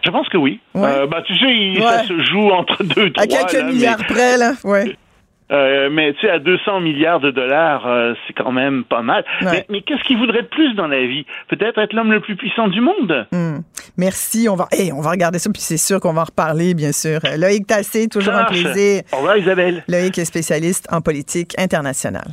Je 0.04 0.10
pense 0.10 0.28
que 0.28 0.36
oui. 0.36 0.60
Euh, 0.76 1.06
bah, 1.06 1.22
tu 1.26 1.34
sais, 1.34 1.80
ça 1.80 2.04
se 2.04 2.20
joue 2.24 2.50
entre 2.50 2.82
deux, 2.82 3.10
trois. 3.10 3.24
À 3.24 3.26
quelques 3.26 3.64
milliards 3.64 4.04
près, 4.04 4.36
là, 4.36 4.52
ouais. 4.64 4.96
Euh, 5.52 5.90
mais 5.90 6.14
tu 6.14 6.20
sais, 6.20 6.30
à 6.30 6.38
200 6.38 6.80
milliards 6.80 7.20
de 7.20 7.30
dollars, 7.30 7.86
euh, 7.86 8.14
c'est 8.26 8.32
quand 8.32 8.52
même 8.52 8.84
pas 8.84 9.02
mal. 9.02 9.24
Mais, 9.42 9.82
qu'est-ce 9.82 10.02
qu'il 10.04 10.16
voudrait 10.16 10.42
de 10.42 10.48
plus 10.48 10.74
dans 10.74 10.86
la 10.86 11.06
vie? 11.06 11.26
Peut-être 11.48 11.78
être 11.78 11.92
l'homme 11.92 12.12
le 12.12 12.20
plus 12.20 12.36
puissant 12.36 12.68
du 12.68 12.80
monde. 12.80 13.26
Hmm. 13.30 13.58
Merci. 13.96 14.48
On 14.48 14.56
va, 14.56 14.68
on 14.94 15.00
va 15.00 15.10
regarder 15.10 15.38
ça, 15.38 15.50
puis 15.52 15.62
c'est 15.62 15.76
sûr 15.76 16.00
qu'on 16.00 16.12
va 16.12 16.22
en 16.22 16.24
reparler, 16.24 16.74
bien 16.74 16.92
sûr. 16.92 17.20
Loïc 17.36 17.66
Tassé, 17.66 18.08
toujours 18.08 18.34
un 18.34 18.44
plaisir. 18.44 19.02
Au 19.12 19.16
revoir, 19.16 19.36
Isabelle. 19.36 19.84
Loïc 19.88 20.18
est 20.18 20.24
spécialiste 20.24 20.88
en 20.90 21.00
politique 21.00 21.54
internationale. 21.58 22.32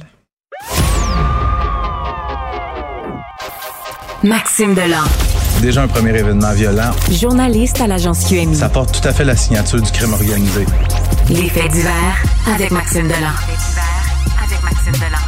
Maxime 4.23 4.75
Delan. 4.75 5.30
Déjà 5.61 5.83
un 5.83 5.87
premier 5.87 6.17
événement 6.17 6.53
violent. 6.53 6.89
Journaliste 7.11 7.81
à 7.81 7.87
l'agence 7.87 8.27
QMI. 8.27 8.55
Ça 8.55 8.67
porte 8.67 8.99
tout 8.99 9.07
à 9.07 9.13
fait 9.13 9.23
la 9.23 9.35
signature 9.35 9.79
du 9.79 9.91
crime 9.91 10.11
organisé. 10.11 10.65
Les 11.29 11.49
faits 11.49 11.71
divers 11.71 12.23
avec 12.51 12.71
Maxime 12.71 13.03
Delan. 13.03 13.29
avec 14.43 14.63
Maxime 14.63 14.93
Delan. 14.93 15.19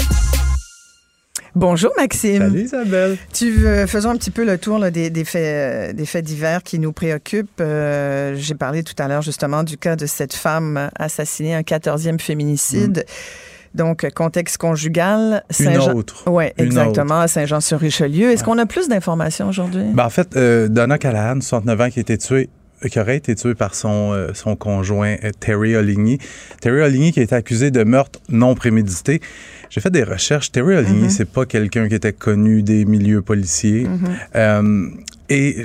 Bonjour 1.54 1.92
Maxime. 1.98 2.40
Salut 2.40 2.64
Isabelle. 2.64 3.18
Tu 3.32 3.60
faisons 3.86 4.10
un 4.10 4.18
petit 4.18 4.32
peu 4.32 4.44
le 4.44 4.58
tour 4.58 4.80
des, 4.90 5.12
faits, 5.24 5.96
des 5.96 6.06
faits 6.08 6.26
divers 6.26 6.64
qui 6.64 6.80
nous 6.80 6.94
préoccupent. 6.94 7.62
Euh, 7.62 8.34
j'ai 8.36 8.56
parlé 8.56 8.82
tout 8.82 8.96
à 8.98 9.08
l'heure 9.08 9.22
justement 9.22 9.64
du 9.64 9.78
cas 9.78 9.96
de 9.96 10.08
cette 10.08 10.34
femme 10.34 10.90
assassinée, 10.98 11.54
un 11.54 11.62
14e 11.62 12.20
féminicide. 12.20 13.06
Mm. 13.08 13.53
Donc, 13.76 14.08
contexte 14.14 14.58
conjugal. 14.58 15.44
Saint-Jean. 15.50 15.92
Une 15.92 15.98
autre. 15.98 16.24
Oui, 16.28 16.46
exactement, 16.58 17.20
à 17.22 17.28
Saint-Jean-sur-Richelieu. 17.28 18.32
Est-ce 18.32 18.44
qu'on 18.44 18.58
a 18.58 18.66
plus 18.66 18.88
d'informations 18.88 19.50
aujourd'hui? 19.50 19.86
Ben, 19.94 20.06
en 20.06 20.10
fait, 20.10 20.36
euh, 20.36 20.68
Donna 20.68 20.98
Callahan, 20.98 21.42
69 21.42 21.82
ans, 21.82 21.90
qui 21.90 22.00
a 22.00 22.02
été 22.02 22.18
tuée 22.18 22.50
qui 22.90 23.00
aurait 23.00 23.16
été 23.16 23.34
tuée 23.34 23.56
par 23.56 23.76
son, 23.76 24.12
euh, 24.12 24.32
son 24.34 24.58
conjoint 24.58 25.16
euh, 25.24 25.32
Terry 25.40 25.74
Oligny. 25.76 26.18
Terry 26.60 26.82
Oligny 26.82 27.14
qui 27.14 27.22
a 27.22 27.24
été 27.24 27.34
accusé 27.34 27.72
de 27.72 27.84
meurtre 27.86 28.20
non 28.28 28.56
prémédité. 28.56 29.22
J'ai 29.70 29.80
fait 29.80 29.90
des 29.90 30.04
recherches. 30.04 30.52
Terry 30.52 30.76
Oligny, 30.76 31.08
mm-hmm. 31.08 31.10
c'est 31.10 31.30
pas 31.30 31.46
quelqu'un 31.46 31.88
qui 31.88 31.96
était 31.96 32.12
connu 32.12 32.62
des 32.62 32.84
milieux 32.84 33.22
policiers. 33.22 33.88
Mm-hmm. 34.36 34.92
Et 35.36 35.64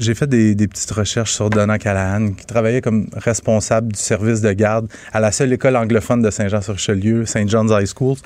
j'ai 0.00 0.14
fait 0.16 0.26
des, 0.26 0.56
petites 0.56 0.90
recherches 0.90 1.30
sur 1.30 1.50
Donna 1.50 1.78
Callahan, 1.78 2.32
qui 2.32 2.44
travaillait 2.44 2.80
comme 2.80 3.06
responsable 3.12 3.92
du 3.92 4.00
service 4.00 4.40
de 4.40 4.50
garde 4.50 4.88
à 5.12 5.20
la 5.20 5.30
seule 5.30 5.52
école 5.52 5.76
anglophone 5.76 6.20
de 6.20 6.32
Saint-Jean-sur-Richelieu, 6.32 7.24
St. 7.24 7.48
John's 7.48 7.70
High 7.70 7.86
School. 7.86 8.16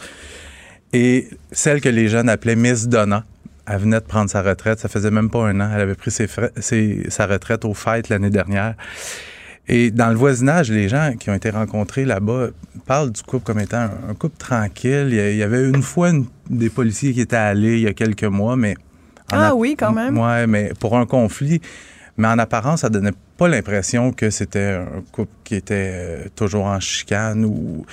Et 0.95 1.29
celle 1.51 1.83
que 1.83 1.91
les 1.91 2.09
jeunes 2.09 2.31
appelaient 2.31 2.57
Miss 2.57 2.89
Donna. 2.89 3.27
Elle 3.67 3.81
venait 3.81 4.01
de 4.01 4.07
prendre 4.07 4.31
sa 4.31 4.41
retraite. 4.41 4.79
Ça 4.79 4.89
faisait 4.89 5.11
même 5.11 5.29
pas 5.29 5.47
un 5.47 5.61
an. 5.61 5.71
Elle 5.75 5.83
avait 5.83 5.95
pris 5.95 6.11
sa 6.11 7.27
retraite 7.27 7.67
aux 7.67 7.75
fêtes 7.75 8.09
l'année 8.09 8.31
dernière. 8.31 8.75
Et 9.69 9.91
dans 9.91 10.09
le 10.09 10.17
voisinage, 10.17 10.71
les 10.71 10.89
gens 10.89 11.13
qui 11.21 11.29
ont 11.29 11.35
été 11.35 11.51
rencontrés 11.51 12.07
là-bas 12.07 12.49
parlent 12.87 13.13
du 13.13 13.23
couple 13.23 13.45
comme 13.45 13.61
étant 13.61 13.91
un, 14.09 14.15
couple 14.15 14.39
tranquille. 14.39 15.09
Il 15.11 15.37
y 15.37 15.43
avait 15.43 15.69
une 15.69 15.83
fois 15.83 16.13
des 16.49 16.71
policiers 16.71 17.13
qui 17.13 17.21
étaient 17.21 17.37
allés 17.37 17.75
il 17.75 17.83
y 17.83 17.89
a 17.89 17.93
quelques 17.93 18.25
mois, 18.25 18.57
mais 18.57 18.75
ah 19.33 19.55
oui, 19.55 19.77
quand 19.79 19.93
même. 19.93 20.19
Oui, 20.19 20.47
mais 20.49 20.73
pour 20.79 20.97
un 20.97 21.07
conflit. 21.07 21.61
Mais 22.19 22.29
en 22.29 22.39
apparence, 22.39 22.81
ça 22.81 22.91
donnait 22.91 23.13
pas 23.39 23.49
l'impression 23.49 24.13
que 24.13 24.29
c'était 24.29 24.79
un 24.79 25.03
couple 25.13 25.33
qui 25.45 25.55
était 25.55 25.91
euh, 25.95 26.25
toujours 26.37 26.67
en 26.67 26.79
chicane 26.79 27.45
ou. 27.45 27.87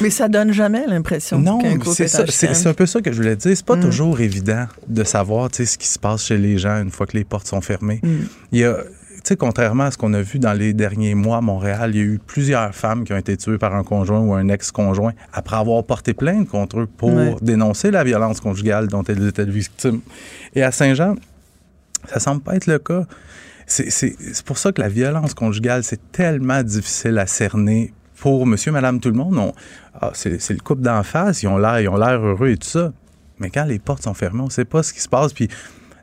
Mais 0.00 0.10
ça 0.10 0.28
donne 0.28 0.52
jamais 0.52 0.84
l'impression 0.88 1.42
qu'un 1.42 1.78
couple 1.78 1.94
c'est 1.94 2.08
ça, 2.08 2.24
c'est, 2.26 2.66
un 2.66 2.74
peu 2.74 2.86
ça 2.86 3.00
que 3.00 3.12
je 3.12 3.16
voulais 3.16 3.36
dire. 3.36 3.56
C'est 3.56 3.64
pas 3.64 3.76
mm. 3.76 3.82
toujours 3.82 4.20
évident 4.20 4.66
de 4.88 5.04
savoir, 5.04 5.50
ce 5.52 5.78
qui 5.78 5.86
se 5.86 6.00
passe 6.00 6.26
chez 6.26 6.36
les 6.36 6.58
gens 6.58 6.82
une 6.82 6.90
fois 6.90 7.06
que 7.06 7.16
les 7.16 7.24
portes 7.24 7.46
sont 7.46 7.60
fermées. 7.60 8.00
Mm. 8.02 8.16
Il 8.50 8.58
y 8.58 8.64
a, 8.64 8.78
sais, 9.24 9.36
contrairement 9.36 9.84
à 9.84 9.90
ce 9.90 9.98
qu'on 9.98 10.12
a 10.14 10.22
vu 10.22 10.38
dans 10.38 10.52
les 10.52 10.72
derniers 10.72 11.14
mois 11.14 11.38
à 11.38 11.40
Montréal, 11.40 11.90
il 11.94 11.96
y 11.96 12.00
a 12.00 12.04
eu 12.04 12.20
plusieurs 12.24 12.74
femmes 12.74 13.04
qui 13.04 13.12
ont 13.12 13.16
été 13.16 13.36
tuées 13.36 13.58
par 13.58 13.74
un 13.74 13.84
conjoint 13.84 14.20
ou 14.20 14.34
un 14.34 14.48
ex-conjoint 14.48 15.12
après 15.32 15.56
avoir 15.56 15.84
porté 15.84 16.14
plainte 16.14 16.48
contre 16.48 16.80
eux 16.80 16.86
pour 16.86 17.40
dénoncer 17.40 17.90
la 17.90 18.04
violence 18.04 18.40
conjugale 18.40 18.88
dont 18.88 19.04
elles 19.04 19.26
étaient 19.26 19.44
victimes. 19.44 20.00
Et 20.54 20.62
à 20.62 20.70
Saint-Jean, 20.70 21.14
ça 22.08 22.20
semble 22.20 22.42
pas 22.42 22.56
être 22.56 22.66
le 22.66 22.78
cas. 22.78 23.04
C'est 23.66 24.42
pour 24.44 24.58
ça 24.58 24.72
que 24.72 24.80
la 24.80 24.88
violence 24.88 25.34
conjugale, 25.34 25.84
c'est 25.84 26.00
tellement 26.12 26.62
difficile 26.62 27.18
à 27.18 27.26
cerner 27.26 27.92
pour 28.18 28.46
monsieur, 28.46 28.72
madame, 28.72 29.00
tout 29.00 29.10
le 29.10 29.16
monde. 29.16 29.52
Ah, 30.00 30.10
c'est 30.14 30.50
le 30.50 30.60
couple 30.60 30.82
d'en 30.82 31.02
face, 31.02 31.42
ils 31.42 31.48
ont 31.48 31.56
l'air 31.58 32.20
heureux 32.20 32.48
et 32.48 32.56
tout 32.56 32.68
ça. 32.68 32.92
Mais 33.38 33.48
quand 33.48 33.64
les 33.64 33.78
portes 33.78 34.02
sont 34.02 34.12
fermées, 34.12 34.40
on 34.42 34.46
ne 34.46 34.50
sait 34.50 34.64
pas 34.66 34.82
ce 34.82 34.92
qui 34.92 35.00
se 35.00 35.08
passe. 35.08 35.32
Puis 35.32 35.48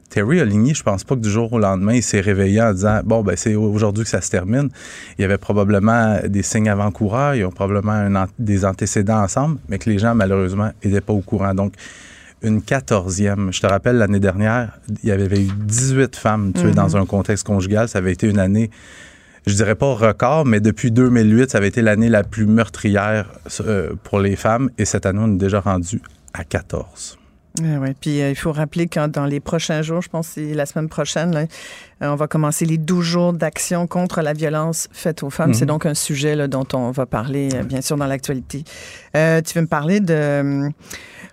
Terry 0.10 0.42
Oligny, 0.42 0.74
je 0.74 0.84
pense 0.84 1.04
pas 1.04 1.16
que 1.16 1.22
du 1.22 1.30
jour 1.30 1.52
au 1.52 1.60
lendemain, 1.60 1.94
il 1.94 2.04
s'est 2.04 2.22
réveillé 2.22 2.62
en 2.62 2.74
disant 2.74 3.02
bon 3.04 3.24
ben 3.24 3.36
c'est 3.36 3.56
aujourd'hui 3.56 4.04
que 4.04 4.10
ça 4.10 4.22
se 4.22 4.30
termine. 4.30 4.70
Il 5.18 5.22
y 5.22 5.26
avait 5.26 5.38
probablement 5.38 6.20
des 6.28 6.44
signes 6.44 6.70
avant-coureurs, 6.70 7.36
ils 7.36 7.46
ont 7.46 7.52
probablement 7.52 8.26
des 8.40 8.66
antécédents 8.66 9.22
ensemble, 9.22 9.60
mais 9.68 9.80
que 9.80 9.90
les 9.90 10.00
gens 10.00 10.16
malheureusement 10.16 10.72
n'étaient 10.84 11.02
pas 11.02 11.14
au 11.14 11.22
courant. 11.22 11.54
Donc 11.54 11.74
une 12.42 12.62
quatorzième. 12.62 13.52
Je 13.52 13.62
te 13.62 13.68
rappelle 13.68 13.98
l'année 13.98 14.20
dernière, 14.20 14.80
il 15.04 15.10
y 15.10 15.12
avait 15.12 15.42
eu 15.42 15.50
18 15.56 16.16
femmes 16.16 16.54
tuées 16.54 16.72
dans 16.72 16.90
mhm. 16.90 17.02
un 17.02 17.06
contexte 17.06 17.46
conjugal. 17.46 17.90
Ça 17.90 17.98
avait 17.98 18.14
été 18.14 18.28
une 18.28 18.40
année 18.40 18.70
je 19.48 19.54
dirais 19.54 19.76
pas 19.76 19.94
record, 19.94 20.46
mais 20.46 20.60
depuis 20.60 20.92
2008, 20.92 21.52
ça 21.52 21.60
avait 21.60 21.70
été 21.70 21.82
l'année 21.82 22.10
la 22.10 22.26
plus 22.26 22.46
meurtrière 22.46 23.32
euh, 23.62 23.94
pour 24.04 24.20
les 24.20 24.36
femmes. 24.36 24.70
Et 24.78 24.84
cette 24.84 25.06
année, 25.06 25.22
on 25.22 25.34
est 25.34 25.38
déjà 25.38 25.62
rendu 25.62 26.02
à 26.34 26.44
14. 26.44 27.18
Oui, 27.62 27.78
ouais. 27.78 27.96
Puis 28.00 28.22
euh, 28.22 28.30
il 28.30 28.36
faut 28.36 28.52
rappeler 28.52 28.88
que 28.88 29.08
dans 29.08 29.26
les 29.26 29.40
prochains 29.40 29.82
jours, 29.82 30.02
je 30.02 30.10
pense 30.10 30.28
c'est 30.30 30.54
la 30.54 30.66
semaine 30.66 30.90
prochaine, 30.90 31.36
euh, 31.36 31.46
on 32.02 32.16
va 32.16 32.28
commencer 32.28 32.66
les 32.66 32.78
12 32.78 33.04
jours 33.04 33.34
d'action 33.34 33.88
contre 33.88 34.22
la 34.22 34.34
violence 34.34 34.88
faite 34.92 35.24
aux 35.24 35.30
femmes. 35.30 35.54
C'est 35.54 35.66
mhm. 35.66 35.70
donc 35.70 35.86
un 35.86 35.94
sujet 35.94 36.48
dont 36.48 36.68
on 36.74 36.92
va 36.92 37.06
parler, 37.06 37.50
euh, 37.54 37.64
bien 37.64 37.82
sûr, 37.82 37.98
dans 37.98 38.08
l'actualité. 38.08 38.64
tu 39.14 39.54
veux 39.56 39.62
me 39.62 39.68
parler 39.68 40.00
de 40.00 40.72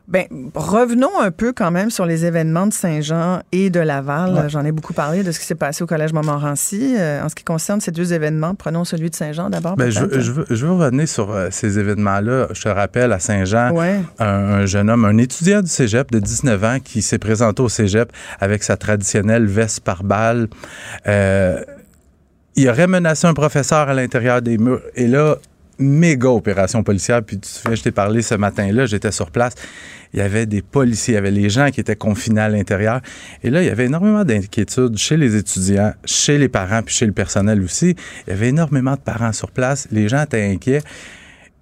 ben, 0.07 0.27
revenons 0.55 1.19
un 1.19 1.31
peu 1.31 1.55
quand 1.55 1.71
même 1.71 1.89
sur 1.89 2.05
les 2.05 2.27
événements 2.27 2.67
de 2.67 2.75
Saint-Jean 2.75 3.41
et 3.53 3.71
de 3.71 3.81
Laval. 3.81 4.51
J'en 4.51 4.63
ai 4.63 4.71
beaucoup 4.71 4.93
parlé 4.93 5.23
de 5.23 5.33
ce 5.33 5.41
qui 5.41 5.47
s'est 5.47 5.55
passé 5.55 5.83
au 5.83 5.87
Collège 5.87 6.13
Montmorency. 6.13 6.95
Euh, 6.99 7.23
en 7.23 7.31
ce 7.31 7.35
qui 7.35 7.43
concerne 7.43 7.81
ces 7.81 7.91
deux 7.91 8.13
événements, 8.13 8.55
prenons 8.55 8.85
celui 8.85 9.09
de 9.09 9.15
Saint-Jean 9.15 9.49
d'abord. 9.49 9.77
Ben, 9.77 9.89
je, 9.89 10.01
veux, 10.01 10.45
je, 10.51 10.67
veux, 10.67 10.73
revenir 10.73 11.09
sur 11.09 11.31
euh, 11.31 11.49
ces 11.51 11.79
événements-là. 11.79 12.49
Je 12.53 12.63
te 12.63 12.69
rappelle, 12.69 13.13
à 13.13 13.19
Saint-Jean, 13.19 13.75
un, 14.19 14.67
jeune 14.67 14.91
homme, 14.91 15.07
un 15.07 15.17
étudiant 15.17 15.63
du 15.63 15.71
cégep 15.71 16.11
de 16.11 16.19
19 16.19 16.65
ans 16.65 16.79
qui 16.85 17.01
s'est 17.01 17.19
présenté 17.19 17.63
au 17.63 17.71
cégep 17.71 18.13
avec 18.41 18.63
sa 18.63 18.77
traditionnelle 18.77 19.47
veste 19.47 19.81
par 19.81 20.05
balle. 20.05 20.49
Euh, 21.07 21.63
il 22.57 22.69
aurait 22.69 22.87
menacé 22.87 23.27
un 23.27 23.35
professeur 23.35 23.89
à 23.89 23.95
l'intérieur 23.95 24.41
des 24.41 24.59
murs. 24.59 24.81
Et 24.95 25.07
là, 25.07 25.37
méga 25.79 26.29
opération 26.29 26.83
policière. 26.83 27.23
Puis 27.23 27.39
tu 27.39 27.49
sais, 27.49 27.77
je 27.77 27.83
t'ai 27.83 27.91
parlé 27.91 28.23
ce 28.23 28.35
matin-là, 28.35 28.87
j'étais 28.87 29.13
sur 29.13 29.31
place. 29.31 29.55
Il 30.13 30.21
y 30.21 30.23
avait 30.23 30.47
des 30.47 30.63
policiers, 30.63 31.15
il 31.15 31.17
y 31.17 31.19
avait 31.19 31.33
les 31.33 31.51
gens 31.51 31.71
qui 31.71 31.81
étaient 31.81 31.97
confinés 31.97 32.41
à 32.41 32.49
l'intérieur. 32.49 33.01
Et 33.43 33.51
là, 33.51 33.63
il 33.63 33.67
y 33.67 33.71
avait 33.71 33.87
énormément 33.87 34.25
d'inquiétudes 34.25 34.97
chez 34.97 35.17
les 35.17 35.35
étudiants, 35.35 35.93
chez 36.05 36.39
les 36.39 36.49
parents, 36.49 36.83
puis 36.83 36.95
chez 36.95 37.07
le 37.07 37.13
personnel 37.13 37.63
aussi. 37.63 37.97
Il 38.27 38.31
y 38.31 38.33
avait 38.33 38.49
énormément 38.49 38.93
de 38.93 39.01
parents 39.01 39.33
sur 39.33 39.51
place. 39.51 39.89
Les 39.91 40.09
gens 40.09 40.23
étaient 40.23 40.45
inquiets. 40.45 40.83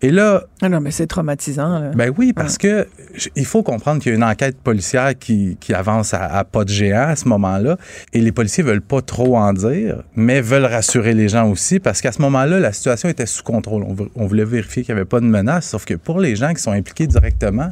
Et 0.05 0.11
là. 0.11 0.45
Ah 0.61 0.69
non, 0.69 0.81
mais 0.81 0.91
c'est 0.91 1.07
traumatisant. 1.07 1.79
Là. 1.79 1.91
Ben 1.95 2.13
oui, 2.19 2.33
parce 2.33 2.59
que 2.59 2.89
il 3.37 3.47
faut 3.47 3.63
comprendre 3.63 4.03
qu'il 4.03 4.11
y 4.11 4.13
a 4.13 4.17
une 4.17 4.25
enquête 4.25 4.59
policière 4.59 5.17
qui, 5.17 5.57
qui 5.61 5.73
avance 5.73 6.13
à, 6.13 6.43
pas 6.45 6.65
de 6.65 6.71
géant 6.71 7.09
à 7.09 7.17
ce 7.17 7.29
moment-là. 7.29 7.77
Et 8.13 8.21
les 8.21 8.33
policiers 8.33 8.65
veulent 8.65 8.83
pas 8.83 9.01
trop 9.01 9.37
en 9.37 9.53
dire, 9.53 10.03
mais 10.17 10.41
veulent 10.41 10.67
rassurer 10.67 11.15
les 11.15 11.29
gens 11.29 11.49
aussi, 11.49 11.79
parce 11.79 12.01
qu'à 12.01 12.11
ce 12.11 12.21
moment-là, 12.23 12.59
la 12.59 12.73
situation 12.73 13.09
était 13.09 13.27
sous 13.27 13.45
contrôle. 13.45 13.85
On, 14.17 14.27
voulait 14.27 14.45
vérifier 14.45 14.83
qu'il 14.83 14.95
n'y 14.95 15.01
avait 15.01 15.09
pas 15.09 15.21
de 15.21 15.27
menace, 15.27 15.69
sauf 15.69 15.85
que 15.85 15.95
pour 15.95 16.19
les 16.19 16.35
gens 16.35 16.53
qui 16.53 16.63
sont 16.63 16.73
impliqués 16.73 17.07
directement, 17.07 17.71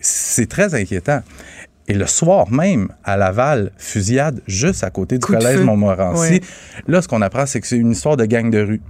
c'est 0.00 0.48
très 0.48 0.74
inquiétant. 0.74 1.22
Et 1.88 1.94
le 1.94 2.06
soir 2.06 2.50
même, 2.50 2.88
à 3.02 3.16
Laval, 3.16 3.72
fusillade 3.78 4.42
juste 4.46 4.84
à 4.84 4.90
côté 4.90 5.16
du 5.16 5.24
collège 5.24 5.60
Montmorency. 5.60 6.42
Là, 6.86 7.00
ce 7.00 7.08
qu'on 7.08 7.22
apprend, 7.22 7.46
c'est 7.46 7.62
que 7.62 7.66
c'est 7.66 7.78
une 7.78 7.92
histoire 7.92 8.18
de 8.18 8.26
gang 8.26 8.50
de 8.50 8.60
rue. 8.60 8.82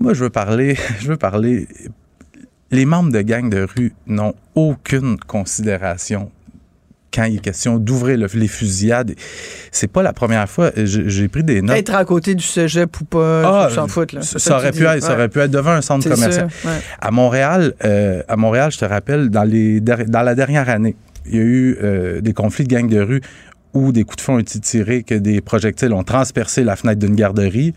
Moi, 0.00 0.14
je 0.14 0.24
veux 0.24 0.30
parler, 0.30 0.76
je 1.00 1.08
veux 1.08 1.16
parler. 1.16 1.68
Les 2.70 2.84
membres 2.84 3.12
de 3.12 3.20
gangs 3.20 3.48
de 3.48 3.66
rue 3.76 3.92
n'ont 4.06 4.34
aucune 4.54 5.18
considération 5.18 6.30
quand 7.16 7.24
il 7.24 7.36
est 7.36 7.40
question 7.40 7.78
d'ouvrir 7.78 8.18
les 8.18 8.48
fusillades. 8.48 9.14
C'est 9.70 9.90
pas 9.90 10.02
la 10.02 10.12
première 10.12 10.48
fois. 10.48 10.70
J'ai 10.76 11.28
pris 11.28 11.42
des 11.42 11.62
notes. 11.62 11.76
Être 11.76 11.94
à 11.94 12.04
côté 12.04 12.34
du 12.34 12.44
cégep 12.44 13.00
ou 13.00 13.04
pas, 13.04 13.66
ah, 13.66 13.70
s'en 13.70 13.88
foutre. 13.88 14.16
Là. 14.16 14.22
Ça, 14.22 14.56
aurait 14.56 14.72
pu 14.72 14.84
être, 14.84 15.02
ça 15.02 15.14
aurait 15.14 15.28
pu 15.28 15.38
être 15.38 15.50
devant 15.50 15.70
un 15.70 15.80
centre 15.80 16.08
commercial. 16.08 16.48
À 17.00 17.10
Montréal, 17.10 17.72
euh, 17.84 18.22
à 18.28 18.36
Montréal, 18.36 18.70
je 18.70 18.78
te 18.78 18.84
rappelle, 18.84 19.30
dans, 19.30 19.44
les, 19.44 19.80
dans 19.80 20.22
la 20.22 20.34
dernière 20.34 20.68
année, 20.68 20.96
il 21.26 21.36
y 21.36 21.38
a 21.38 21.42
eu 21.42 21.78
euh, 21.82 22.20
des 22.20 22.32
conflits 22.34 22.64
de 22.64 22.74
gangs 22.74 22.88
de 22.88 23.00
rue 23.00 23.20
où 23.72 23.92
des 23.92 24.04
coups 24.04 24.16
de 24.16 24.22
feu 24.22 24.32
ont 24.32 24.38
été 24.38 24.58
tirés, 24.58 25.02
que 25.02 25.14
des 25.14 25.40
projectiles 25.40 25.92
ont 25.92 26.04
transpercé 26.04 26.64
la 26.64 26.76
fenêtre 26.76 26.98
d'une 26.98 27.14
garderie. 27.14 27.74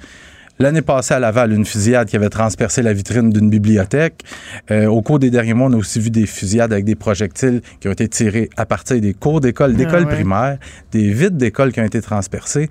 L'année 0.62 0.82
passée 0.82 1.14
à 1.14 1.20
Laval, 1.20 1.54
une 1.54 1.64
fusillade 1.64 2.10
qui 2.10 2.18
avait 2.18 2.28
transpercé 2.28 2.82
la 2.82 2.92
vitrine 2.92 3.30
d'une 3.30 3.50
bibliothèque. 3.50 4.26
Euh, 4.72 4.88
au 4.88 5.02
cours 5.02 5.18
des 5.18 5.30
derniers 5.30 5.54
mois, 5.54 5.70
on 5.70 5.74
a 5.74 5.78
aussi 5.78 6.02
vu 6.02 6.10
des 6.10 6.26
fusillades 6.26 6.74
avec 6.74 6.84
des 6.84 6.96
projectiles 6.96 7.62
qui 7.80 7.88
ont 7.88 7.94
été 7.94 8.10
tirés 8.10 8.50
à 8.58 8.66
partir 8.66 9.00
des 9.00 9.14
cours 9.14 9.40
d'école, 9.40 9.74
ah 9.80 10.06
primaires, 10.06 10.58
des 10.92 11.14
vides 11.14 11.38
d'écoles 11.38 11.72
qui 11.72 11.80
ont 11.80 11.86
été 11.86 12.02
transpercées. 12.02 12.68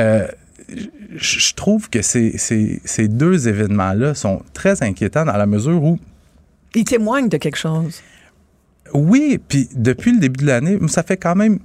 Euh, 0.00 0.26
je 1.14 1.54
trouve 1.54 1.88
que 1.88 2.02
ces, 2.02 2.36
ces, 2.36 2.80
ces 2.84 3.06
deux 3.06 3.46
événements-là 3.46 4.14
sont 4.14 4.42
très 4.52 4.82
inquiétants 4.82 5.24
dans 5.24 5.36
la 5.36 5.46
mesure 5.46 5.80
où... 5.84 6.00
Ils 6.74 6.82
témoignent 6.82 7.28
de 7.28 7.36
quelque 7.36 7.58
chose. 7.58 8.02
Oui, 8.92 9.38
puis 9.46 9.68
depuis 9.76 10.12
le 10.12 10.18
début 10.18 10.42
de 10.42 10.46
l'année, 10.48 10.80
ça 10.88 11.04
fait 11.04 11.16
quand 11.16 11.36
même 11.36 11.60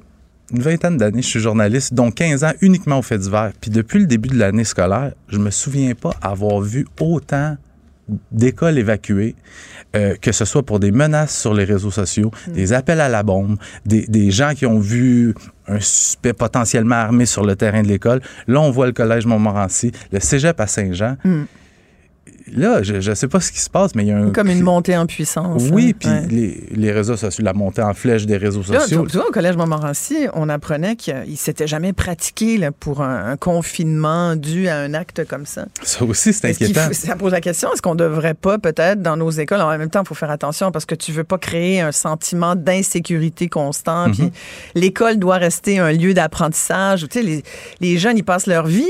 une 0.51 0.61
vingtaine 0.61 0.97
d'années, 0.97 1.21
je 1.21 1.27
suis 1.27 1.39
journaliste, 1.39 1.93
dont 1.93 2.11
15 2.11 2.43
ans 2.43 2.53
uniquement 2.61 2.99
au 2.99 3.01
fait 3.01 3.17
divers. 3.17 3.51
Puis 3.59 3.71
depuis 3.71 3.99
le 3.99 4.05
début 4.05 4.29
de 4.29 4.37
l'année 4.37 4.63
scolaire, 4.63 5.13
je 5.27 5.37
me 5.37 5.49
souviens 5.49 5.93
pas 5.95 6.11
avoir 6.21 6.61
vu 6.61 6.85
autant 6.99 7.57
d'écoles 8.31 8.77
évacuées, 8.77 9.35
euh, 9.95 10.15
que 10.21 10.31
ce 10.31 10.45
soit 10.45 10.63
pour 10.63 10.79
des 10.79 10.91
menaces 10.91 11.35
sur 11.35 11.55
les 11.55 11.63
réseaux 11.63 11.89
sociaux, 11.89 12.31
mm. 12.47 12.51
des 12.51 12.73
appels 12.73 13.01
à 13.01 13.09
la 13.09 13.23
bombe, 13.23 13.57
des, 13.83 14.05
des, 14.05 14.29
gens 14.29 14.53
qui 14.53 14.67
ont 14.67 14.79
vu 14.79 15.33
un 15.67 15.79
suspect 15.79 16.33
potentiellement 16.33 16.95
armé 16.95 17.25
sur 17.25 17.43
le 17.43 17.55
terrain 17.55 17.81
de 17.81 17.87
l'école. 17.87 18.21
Là, 18.47 18.61
on 18.61 18.69
voit 18.69 18.85
le 18.85 18.93
collège 18.93 19.25
Montmorency, 19.25 19.91
le 20.11 20.19
cégep 20.19 20.59
à 20.59 20.67
Saint-Jean. 20.67 21.17
Mm 21.23 21.45
là, 22.51 22.83
je 22.83 23.09
ne 23.09 23.15
sais 23.15 23.27
pas 23.27 23.39
ce 23.39 23.51
qui 23.51 23.59
se 23.59 23.69
passe, 23.69 23.95
mais 23.95 24.03
il 24.03 24.07
y 24.07 24.11
a 24.11 24.17
un. 24.17 24.29
Comme 24.31 24.49
une 24.49 24.61
montée 24.61 24.95
en 24.95 25.05
puissance. 25.05 25.63
Oui, 25.71 25.95
hein, 26.05 26.23
puis 26.27 26.35
les, 26.35 26.63
les, 26.71 26.91
réseaux 26.91 27.17
sociaux, 27.17 27.43
la 27.43 27.53
montée 27.53 27.81
en 27.81 27.93
flèche 27.93 28.25
des 28.25 28.37
réseaux 28.37 28.63
sociaux. 28.63 29.05
tu 29.07 29.17
vois, 29.17 29.27
au 29.27 29.31
Collège 29.31 29.55
Montmorency, 29.55 30.27
on 30.33 30.49
apprenait 30.49 30.95
qu'il 30.95 31.15
ne 31.15 31.35
s'était 31.35 31.67
jamais 31.67 31.93
pratiqué 31.93 32.57
là, 32.57 32.71
pour 32.71 33.01
un, 33.01 33.35
confinement 33.37 34.35
dû 34.35 34.67
à 34.67 34.77
un 34.77 34.93
acte 34.93 35.25
comme 35.27 35.45
ça. 35.45 35.65
Ça 35.81 36.05
aussi, 36.05 36.33
c'est 36.33 36.49
inquiétant. 36.49 36.89
ça 36.91 37.15
pose 37.15 37.31
la 37.31 37.41
question 37.41 37.71
est-ce 37.73 37.81
qu'on 37.81 37.95
ne 37.95 37.99
devrait 37.99 38.33
pas, 38.33 38.57
peut-être, 38.57 39.01
dans 39.01 39.17
nos 39.17 39.31
écoles, 39.31 39.61
en 39.61 39.77
même 39.77 39.89
temps, 39.89 40.01
il 40.03 40.07
faut 40.07 40.15
faire 40.15 40.31
attention 40.31 40.71
parce 40.71 40.85
que 40.85 40.95
tu 40.95 41.11
ne 41.11 41.17
veux 41.17 41.23
pas 41.23 41.37
créer 41.37 41.81
un 41.81 41.91
sentiment 41.91 42.55
d'insécurité 42.55 43.49
constant. 43.49 44.11
Puis 44.11 44.23
mhm. 44.23 44.31
l'école 44.75 45.17
doit 45.17 45.37
rester 45.37 45.79
un 45.79 45.91
lieu 45.91 46.13
d'apprentissage. 46.13 47.07
Tu 47.09 47.19
sais, 47.19 47.21
les, 47.23 47.43
les, 47.81 47.97
jeunes, 47.97 48.17
ils 48.17 48.23
passent 48.23 48.47
leur 48.47 48.67
vie. 48.67 48.83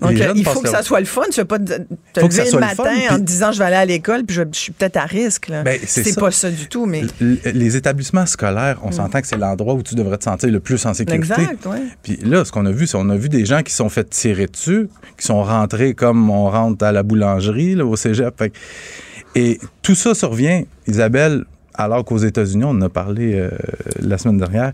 Donc, 0.00 0.12
il 0.34 0.44
faut 0.44 0.60
que 0.60 0.68
ça 0.68 0.82
soit 0.82 1.00
le 1.00 1.06
fun. 1.06 1.22
Tu 1.24 1.40
ne 1.40 1.42
veux 1.42 1.44
pas 1.44 1.58
te, 1.58 1.72
lever 2.20 2.50
le 2.52 2.60
matin 2.60 2.83
en 3.10 3.16
te 3.16 3.22
disant 3.22 3.52
je 3.52 3.58
vais 3.58 3.64
aller 3.64 3.76
à 3.76 3.84
l'école 3.84 4.24
puis 4.24 4.36
je, 4.36 4.42
suis 4.52 4.72
peut-être 4.72 4.96
à 4.96 5.04
risque. 5.04 5.50
Ben, 5.64 5.78
c'est 5.84 6.18
pas 6.18 6.30
ça 6.30 6.50
du 6.50 6.68
tout. 6.68 6.86
Mais 6.86 7.02
les 7.20 7.76
établissements 7.76 8.26
scolaires, 8.26 8.80
on 8.82 8.88
mm. 8.88 8.92
s'entend 8.92 9.20
que 9.20 9.26
c'est 9.26 9.36
l'endroit 9.36 9.74
où 9.74 9.82
tu 9.82 9.94
devrais 9.94 10.18
te 10.18 10.24
sentir 10.24 10.50
le 10.50 10.60
plus 10.60 10.84
en 10.86 10.94
sécurité. 10.94 11.32
Exact, 11.34 11.66
ouais. 11.66 11.82
Puis 12.02 12.16
là, 12.24 12.44
ce 12.44 12.52
qu'on 12.52 12.66
a 12.66 12.72
vu, 12.72 12.86
c'est 12.86 12.96
on 12.96 13.08
a 13.10 13.16
vu 13.16 13.28
des 13.28 13.44
gens 13.44 13.62
qui 13.62 13.72
sont 13.72 13.88
fait 13.88 14.08
tirer 14.08 14.46
dessus, 14.46 14.88
qui 15.18 15.26
sont 15.26 15.42
rentrés 15.42 15.94
comme 15.94 16.30
on 16.30 16.50
rentre 16.50 16.84
à 16.84 16.92
la 16.92 17.02
boulangerie 17.02 17.74
là, 17.74 17.84
au 17.84 17.96
cégep. 17.96 18.42
Et 19.34 19.58
tout 19.82 19.94
ça 19.94 20.14
survient, 20.14 20.62
Isabelle, 20.86 21.44
alors 21.74 22.04
qu'aux 22.04 22.18
États-Unis, 22.18 22.64
on 22.64 22.70
en 22.70 22.82
a 22.82 22.88
parlé 22.88 23.34
euh, 23.34 23.50
la 24.00 24.18
semaine 24.18 24.38
dernière. 24.38 24.72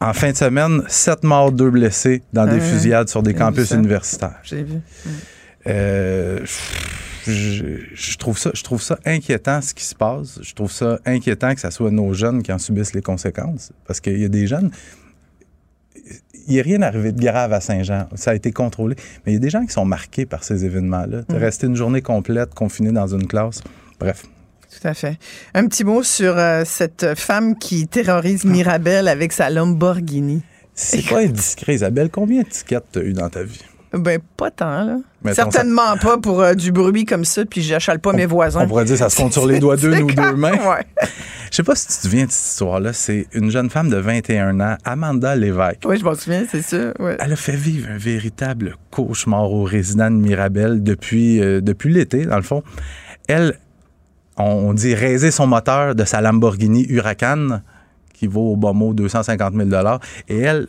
En 0.00 0.12
fin 0.14 0.32
de 0.32 0.36
semaine, 0.36 0.82
sept 0.88 1.22
morts, 1.22 1.52
deux 1.52 1.70
blessés 1.70 2.22
dans 2.32 2.46
des 2.46 2.60
fusillades 2.60 3.08
sur 3.08 3.22
des 3.22 3.34
campus 3.34 3.70
universitaires. 3.70 4.40
J'ai 4.42 4.64
vu. 4.64 4.80
Euh, 5.68 6.40
je, 7.26 8.16
trouve 8.16 8.38
ça, 8.38 8.50
je 8.54 8.62
trouve 8.62 8.82
ça 8.82 8.98
inquiétant 9.04 9.60
ce 9.62 9.74
qui 9.74 9.84
se 9.84 9.94
passe. 9.94 10.40
Je 10.42 10.54
trouve 10.54 10.70
ça 10.70 10.98
inquiétant 11.04 11.54
que 11.54 11.60
ce 11.60 11.70
soit 11.70 11.90
nos 11.90 12.12
jeunes 12.12 12.42
qui 12.42 12.52
en 12.52 12.58
subissent 12.58 12.94
les 12.94 13.02
conséquences. 13.02 13.72
Parce 13.86 14.00
qu'il 14.00 14.18
y 14.18 14.24
a 14.24 14.28
des 14.28 14.46
jeunes. 14.46 14.70
Il 16.48 16.54
n'y 16.54 16.60
a 16.60 16.62
rien 16.62 16.82
arrivé 16.82 17.12
de 17.12 17.20
grave 17.20 17.52
à 17.52 17.60
Saint-Jean. 17.60 18.08
Ça 18.14 18.32
a 18.32 18.34
été 18.34 18.50
contrôlé. 18.50 18.96
Mais 19.24 19.32
il 19.32 19.34
y 19.34 19.38
a 19.38 19.40
des 19.40 19.50
gens 19.50 19.64
qui 19.64 19.72
sont 19.72 19.84
marqués 19.84 20.26
par 20.26 20.42
ces 20.42 20.64
événements-là. 20.64 21.22
Mm. 21.28 21.34
rester 21.34 21.66
une 21.66 21.76
journée 21.76 22.02
complète 22.02 22.54
confiné 22.54 22.90
dans 22.90 23.06
une 23.06 23.26
classe. 23.26 23.62
Bref. 24.00 24.24
Tout 24.68 24.88
à 24.88 24.94
fait. 24.94 25.18
Un 25.54 25.66
petit 25.66 25.84
mot 25.84 26.02
sur 26.02 26.36
euh, 26.36 26.62
cette 26.64 27.14
femme 27.14 27.58
qui 27.58 27.86
terrorise 27.86 28.44
Mirabel 28.44 29.06
avec 29.06 29.32
sa 29.32 29.50
Lamborghini. 29.50 30.42
C'est 30.74 31.06
pas 31.06 31.20
indiscret, 31.20 31.74
Isabelle. 31.74 32.08
Combien 32.10 32.42
de 32.42 32.48
tickets 32.48 32.84
tu 32.92 32.98
as 32.98 33.02
eu 33.02 33.12
dans 33.12 33.28
ta 33.28 33.42
vie? 33.42 33.60
Ben, 33.92 34.20
pas 34.36 34.50
tant, 34.50 34.84
là. 34.84 34.98
Certainement 35.32 35.96
pas 36.00 36.18
pour 36.18 36.40
euh, 36.40 36.54
du 36.54 36.72
bruit 36.72 37.04
comme 37.04 37.24
ça, 37.24 37.44
puis 37.44 37.62
j'achale 37.62 38.00
pas 38.00 38.12
mes 38.12 38.26
voisins. 38.26 38.62
On 38.62 38.68
pourrait 38.68 38.84
dire 38.84 38.96
ça 38.96 39.08
se 39.08 39.16
compte 39.16 39.32
sur 39.32 39.46
les 39.46 39.60
doigts 39.60 39.76
d'une 39.76 40.02
ou 40.02 40.10
deux 40.10 40.34
mains. 40.34 40.52
Ouais. 40.52 40.86
Je 41.50 41.56
sais 41.56 41.62
pas 41.62 41.74
si 41.74 41.86
tu 41.86 41.92
te 41.92 42.00
souviens 42.00 42.24
de 42.24 42.30
cette 42.30 42.52
histoire-là. 42.52 42.92
C'est 42.94 43.26
une 43.34 43.50
jeune 43.50 43.68
femme 43.68 43.90
de 43.90 43.98
21 43.98 44.58
ans, 44.60 44.76
Amanda 44.84 45.36
Lévesque. 45.36 45.82
Oui, 45.84 45.98
je 45.98 46.04
m'en 46.04 46.14
souviens, 46.14 46.44
c'est 46.50 46.62
ça. 46.62 46.94
Elle 46.98 47.32
a 47.32 47.36
fait 47.36 47.56
vivre 47.56 47.88
un 47.90 47.98
véritable 47.98 48.76
cauchemar 48.90 49.52
aux 49.52 49.64
résidents 49.64 50.10
de 50.10 50.16
Mirabel 50.16 50.82
depuis, 50.82 51.40
euh, 51.40 51.60
depuis 51.60 51.92
l'été, 51.92 52.24
dans 52.24 52.36
le 52.36 52.42
fond. 52.42 52.62
Elle, 53.28 53.58
on 54.38 54.72
dit 54.72 54.94
raiser 54.94 55.30
son 55.30 55.46
moteur 55.46 55.94
de 55.94 56.04
sa 56.04 56.22
Lamborghini 56.22 56.86
Huracan, 56.88 57.60
qui 58.14 58.26
vaut 58.26 58.52
au 58.52 58.56
bas 58.56 58.72
mot 58.72 58.94
250 58.94 59.54
000 59.54 59.68
Et 60.28 60.38
elle, 60.38 60.68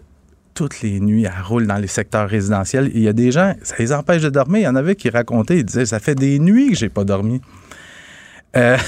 toutes 0.54 0.82
les 0.82 1.00
nuits, 1.00 1.26
elle 1.26 1.44
roule 1.44 1.68
dans 1.68 1.78
les 1.78 1.88
secteurs 1.88 2.30
résidentiels. 2.30 2.92
Il 2.94 3.02
y 3.02 3.08
a 3.08 3.14
des 3.14 3.32
gens, 3.32 3.54
ça 3.64 3.76
les 3.80 3.92
empêche 3.92 4.22
de 4.22 4.30
dormir. 4.30 4.62
Il 4.62 4.64
y 4.64 4.68
en 4.68 4.76
avait 4.76 4.96
qui 4.96 5.10
racontaient, 5.10 5.58
ils 5.58 5.66
disaient, 5.66 5.86
ça 5.86 6.00
fait 6.00 6.16
des 6.16 6.40
nuits 6.40 6.72
que 6.72 6.78
j'ai 6.78 6.90
pas 6.90 7.04
dormi. 7.04 7.42
Euh, 8.56 8.78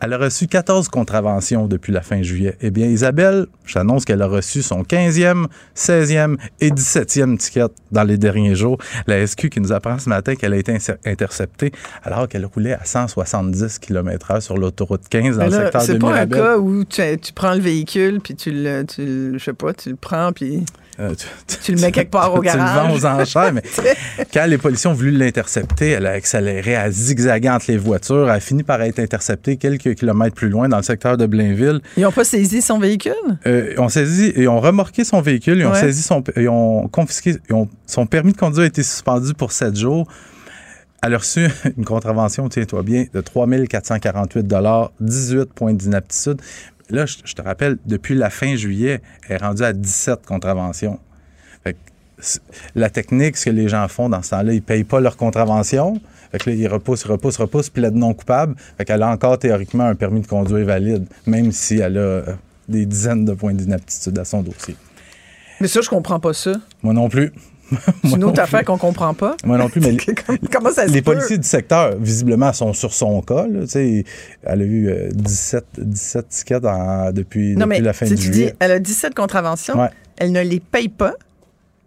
Elle 0.00 0.12
a 0.12 0.18
reçu 0.18 0.46
14 0.46 0.88
contraventions 0.88 1.66
depuis 1.66 1.92
la 1.92 2.02
fin 2.02 2.20
juillet. 2.22 2.56
Eh 2.60 2.70
bien, 2.70 2.86
Isabelle, 2.86 3.46
j'annonce 3.64 4.04
qu'elle 4.04 4.20
a 4.20 4.26
reçu 4.26 4.62
son 4.62 4.82
15e, 4.82 5.46
16e 5.74 6.36
et 6.60 6.70
17e 6.70 7.38
ticket 7.38 7.68
dans 7.92 8.02
les 8.02 8.18
derniers 8.18 8.54
jours. 8.54 8.78
La 9.06 9.26
SQ 9.26 9.48
qui 9.48 9.60
nous 9.60 9.72
apprend 9.72 9.98
ce 9.98 10.10
matin 10.10 10.34
qu'elle 10.34 10.52
a 10.52 10.58
été 10.58 10.76
interceptée 11.06 11.72
alors 12.02 12.28
qu'elle 12.28 12.44
roulait 12.44 12.74
à 12.74 12.84
170 12.84 13.78
km/h 13.78 14.40
sur 14.42 14.58
l'autoroute 14.58 15.08
15 15.08 15.38
dans 15.38 15.44
le 15.46 15.50
secteur 15.50 15.86
de 15.86 15.92
Mirabel. 15.94 15.94
C'est 15.94 15.98
pas 15.98 16.20
un 16.20 16.26
cas 16.26 16.58
où 16.58 16.84
tu, 16.84 17.32
prends 17.34 17.54
le 17.54 17.60
véhicule 17.60 18.20
puis 18.20 18.34
tu 18.34 18.50
le, 18.50 18.84
tu, 18.84 19.38
je 19.38 19.42
sais 19.42 19.54
pas, 19.54 19.72
tu 19.72 19.90
le 19.90 19.96
prends 19.96 20.32
puis... 20.32 20.64
Euh, 20.98 21.14
tu, 21.62 21.72
le 21.72 21.80
mets 21.80 21.92
quelque 21.92 22.10
part 22.10 22.34
au 22.34 22.40
garage. 22.40 22.60
tu 22.60 22.66
le 22.66 22.88
vends 22.88 22.94
aux 22.94 23.04
enchères, 23.04 23.52
mais 23.52 23.62
quand 24.32 24.46
les 24.46 24.56
policiers 24.56 24.88
ont 24.88 24.94
voulu 24.94 25.10
l'intercepter, 25.10 25.90
elle 25.90 26.06
a 26.06 26.12
accéléré, 26.12 26.74
à 26.74 26.90
zigzaguer 26.90 27.50
entre 27.50 27.66
les 27.68 27.76
voitures, 27.76 28.24
elle 28.24 28.36
a 28.36 28.40
fini 28.40 28.62
par 28.62 28.80
être 28.80 28.98
interceptée 28.98 29.58
quelques 29.58 29.94
kilomètres 29.94 30.34
plus 30.34 30.48
loin 30.48 30.68
dans 30.68 30.78
le 30.78 30.82
secteur 30.82 31.18
de 31.18 31.26
Blainville. 31.26 31.80
Ils 31.98 32.04
n'ont 32.04 32.12
pas 32.12 32.24
saisi 32.24 32.62
son 32.62 32.78
véhicule? 32.78 33.12
Euh, 33.46 33.74
ils 33.74 33.80
ont 33.80 33.90
saisi, 33.90 34.32
ils 34.36 34.48
ont 34.48 34.60
remorqué 34.60 35.04
son 35.04 35.20
véhicule, 35.20 35.58
ils 35.58 35.66
ont 35.66 35.74
saisi 35.74 36.02
son, 36.02 36.24
ils 36.36 36.48
ont 36.48 36.88
confisqué, 36.88 37.36
son 37.86 38.06
permis 38.06 38.32
de 38.32 38.38
conduire 38.38 38.64
a 38.64 38.66
été 38.66 38.82
suspendu 38.82 39.34
pour 39.34 39.52
sept 39.52 39.76
jours. 39.76 40.08
Elle 41.02 41.14
a 41.14 41.18
reçu 41.18 41.46
une 41.76 41.84
contravention, 41.84 42.48
tiens-toi 42.48 42.82
bien, 42.82 43.04
de 43.12 43.20
3 43.20 43.46
448 43.68 44.46
18 45.00 45.52
points 45.52 45.74
d'inaptitude. 45.74 46.40
Là, 46.90 47.04
je, 47.06 47.32
te 47.34 47.42
rappelle, 47.42 47.78
depuis 47.84 48.14
la 48.14 48.30
fin 48.30 48.54
juillet, 48.54 49.00
elle 49.28 49.36
est 49.36 49.38
rendue 49.38 49.64
à 49.64 49.72
17 49.72 50.24
contraventions. 50.24 50.98
la 52.74 52.90
technique, 52.90 53.36
ce 53.36 53.46
que 53.46 53.50
les 53.50 53.68
gens 53.68 53.86
font 53.88 54.08
dans 54.08 54.22
ce 54.22 54.30
temps-là, 54.30 54.52
ils 54.52 54.56
ne 54.56 54.60
payent 54.60 54.84
pas 54.84 55.00
leur 55.00 55.16
contravention. 55.16 56.00
Fait 56.30 56.38
que 56.38 56.50
là, 56.50 56.56
ils 56.56 56.68
repoussent, 56.68 57.04
repoussent, 57.04 57.38
repoussent, 57.38 57.70
plaide 57.70 57.94
non 57.94 58.14
coupable. 58.14 58.54
Fait 58.78 58.84
qu'elle 58.84 59.02
a 59.02 59.08
encore 59.08 59.38
théoriquement 59.38 59.84
un 59.84 59.94
permis 59.94 60.20
de 60.20 60.26
conduire 60.26 60.64
valide, 60.64 61.06
même 61.26 61.52
si 61.52 61.78
elle 61.78 61.98
a 61.98 62.00
euh, 62.00 62.22
des 62.68 62.86
dizaines 62.86 63.24
de 63.24 63.34
points 63.34 63.54
d'inaptitude 63.54 64.18
à 64.18 64.24
son 64.24 64.42
dossier. 64.42 64.76
Mais 65.60 65.68
ça, 65.68 65.80
je 65.80 65.88
comprends 65.88 66.20
pas 66.20 66.34
ça. 66.34 66.52
Moi 66.82 66.94
non 66.94 67.08
plus. 67.08 67.32
C'est 68.04 68.16
une 68.16 68.24
autre 68.24 68.40
affaire 68.40 68.64
qu'on 68.64 68.78
comprend 68.78 69.14
pas. 69.14 69.36
Moi 69.44 69.58
non 69.58 69.68
plus, 69.68 69.80
mais 69.80 69.96
comment 70.52 70.70
ça 70.70 70.86
se 70.86 70.92
les 70.92 71.02
policiers 71.02 71.38
du 71.38 71.46
secteur, 71.46 71.96
visiblement, 71.98 72.52
sont 72.52 72.72
sur 72.72 72.92
son 72.92 73.20
cas. 73.22 73.46
elle 73.74 74.04
a 74.44 74.64
eu 74.64 74.92
17, 75.12 75.64
euh, 75.78 75.82
17 75.84 76.28
tickets 76.28 76.62
depuis, 77.12 77.54
la 77.54 77.92
fin 77.92 78.06
du 78.06 78.16
juillet. 78.16 78.54
elle 78.60 78.72
a 78.72 78.78
17 78.78 79.14
contraventions, 79.14 79.76
elle 80.16 80.32
ne 80.32 80.40
les 80.40 80.60
paye 80.60 80.88
pas, 80.88 81.14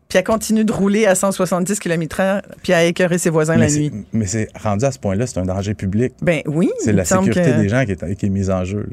puis 0.07 0.17
elle 0.17 0.23
continue 0.23 0.65
de 0.65 0.73
rouler 0.73 1.05
à 1.05 1.15
170 1.15 1.79
km/h, 1.79 2.41
puis 2.63 2.73
à 2.73 2.83
écœurer 2.83 3.17
ses 3.17 3.29
voisins 3.29 3.55
la 3.55 3.69
nuit. 3.69 3.91
Mais 4.11 4.25
c'est 4.25 4.49
rendu 4.59 4.85
à 4.85 4.91
ce 4.91 4.99
point-là, 4.99 5.27
c'est 5.27 5.39
un 5.39 5.45
danger 5.45 5.73
public. 5.73 6.13
Ben 6.21 6.41
oui. 6.45 6.71
C'est 6.79 6.93
la 6.93 7.05
sécurité 7.05 7.53
des 7.53 7.69
gens 7.69 7.85
qui 7.85 7.91
est, 7.91 8.15
qui 8.15 8.25
est 8.25 8.29
mise 8.29 8.49
en 8.49 8.65
jeu. 8.65 8.87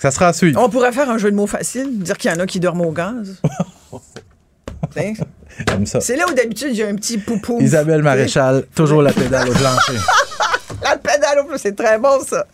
Ça 0.00 0.12
sera 0.12 0.28
à 0.28 0.32
suivre. 0.32 0.62
On 0.62 0.68
pourrait 0.68 0.92
faire 0.92 1.10
un 1.10 1.18
jeu 1.18 1.30
de 1.30 1.36
mots 1.36 1.48
facile, 1.48 1.98
dire 1.98 2.16
qu'il 2.16 2.30
y 2.30 2.34
en 2.34 2.38
a 2.38 2.46
qui 2.46 2.60
dorment 2.60 2.82
au 2.82 2.92
gaz. 2.92 3.42
C'est 6.00 6.16
là 6.16 6.24
où 6.30 6.34
d'habitude 6.34 6.74
j'ai 6.74 6.86
un 6.86 6.94
petit 6.94 7.18
poupou. 7.18 7.58
Isabelle 7.60 8.02
Maréchal, 8.02 8.64
toujours 8.74 9.02
la 9.02 9.12
pédale 9.12 9.48
au 9.48 9.52
plancher. 9.52 9.98
la 10.82 10.96
pédale 10.96 11.40
au 11.40 11.44
plancher, 11.44 11.62
c'est 11.62 11.76
très 11.76 11.98
bon 11.98 12.20
ça. 12.20 12.46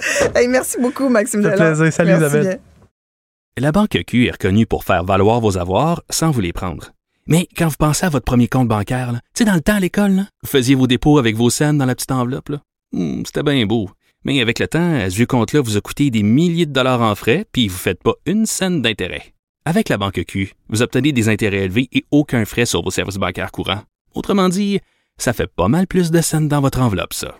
merci 0.48 0.78
beaucoup 0.80 1.08
Maxime 1.08 1.42
Ça 1.42 1.50
plaisir. 1.50 1.92
Salut 1.92 2.12
Isabelle. 2.12 2.60
La 3.56 3.70
Banque 3.70 4.02
Q 4.06 4.26
est 4.26 4.32
reconnue 4.32 4.66
pour 4.66 4.84
faire 4.84 5.04
valoir 5.04 5.40
vos 5.40 5.58
avoirs 5.58 6.02
sans 6.10 6.30
vous 6.30 6.40
les 6.40 6.52
prendre. 6.52 6.90
Mais 7.26 7.48
quand 7.56 7.68
vous 7.68 7.76
pensez 7.78 8.04
à 8.04 8.08
votre 8.08 8.24
premier 8.24 8.48
compte 8.48 8.68
bancaire, 8.68 9.12
tu 9.12 9.20
sais, 9.38 9.44
dans 9.44 9.54
le 9.54 9.60
temps 9.60 9.76
à 9.76 9.80
l'école, 9.80 10.24
vous 10.42 10.48
faisiez 10.48 10.74
vos 10.74 10.86
dépôts 10.86 11.18
avec 11.18 11.36
vos 11.36 11.50
scènes 11.50 11.78
dans 11.78 11.86
la 11.86 11.94
petite 11.94 12.12
enveloppe. 12.12 12.50
Hmm, 12.92 13.22
c'était 13.24 13.42
bien 13.42 13.64
beau. 13.64 13.88
Mais 14.24 14.40
avec 14.40 14.58
le 14.58 14.66
temps, 14.66 14.98
ce 15.08 15.14
vieux 15.14 15.26
compte-là 15.26 15.60
vous 15.60 15.76
a 15.76 15.80
coûté 15.80 16.10
des 16.10 16.22
milliers 16.22 16.66
de 16.66 16.72
dollars 16.72 17.00
en 17.00 17.14
frais, 17.14 17.46
puis 17.52 17.68
vous 17.68 17.74
ne 17.74 17.78
faites 17.78 18.02
pas 18.02 18.14
une 18.26 18.46
scène 18.46 18.82
d'intérêt. 18.82 19.34
Avec 19.66 19.88
la 19.88 19.96
banque 19.96 20.24
Q, 20.26 20.52
vous 20.68 20.82
obtenez 20.82 21.12
des 21.12 21.30
intérêts 21.30 21.64
élevés 21.64 21.88
et 21.90 22.04
aucun 22.10 22.44
frais 22.44 22.66
sur 22.66 22.82
vos 22.82 22.90
services 22.90 23.16
bancaires 23.16 23.50
courants. 23.50 23.80
Autrement 24.14 24.50
dit, 24.50 24.80
ça 25.16 25.32
fait 25.32 25.46
pas 25.46 25.68
mal 25.68 25.86
plus 25.86 26.10
de 26.10 26.20
scènes 26.20 26.48
dans 26.48 26.60
votre 26.60 26.82
enveloppe, 26.82 27.14
ça. 27.14 27.38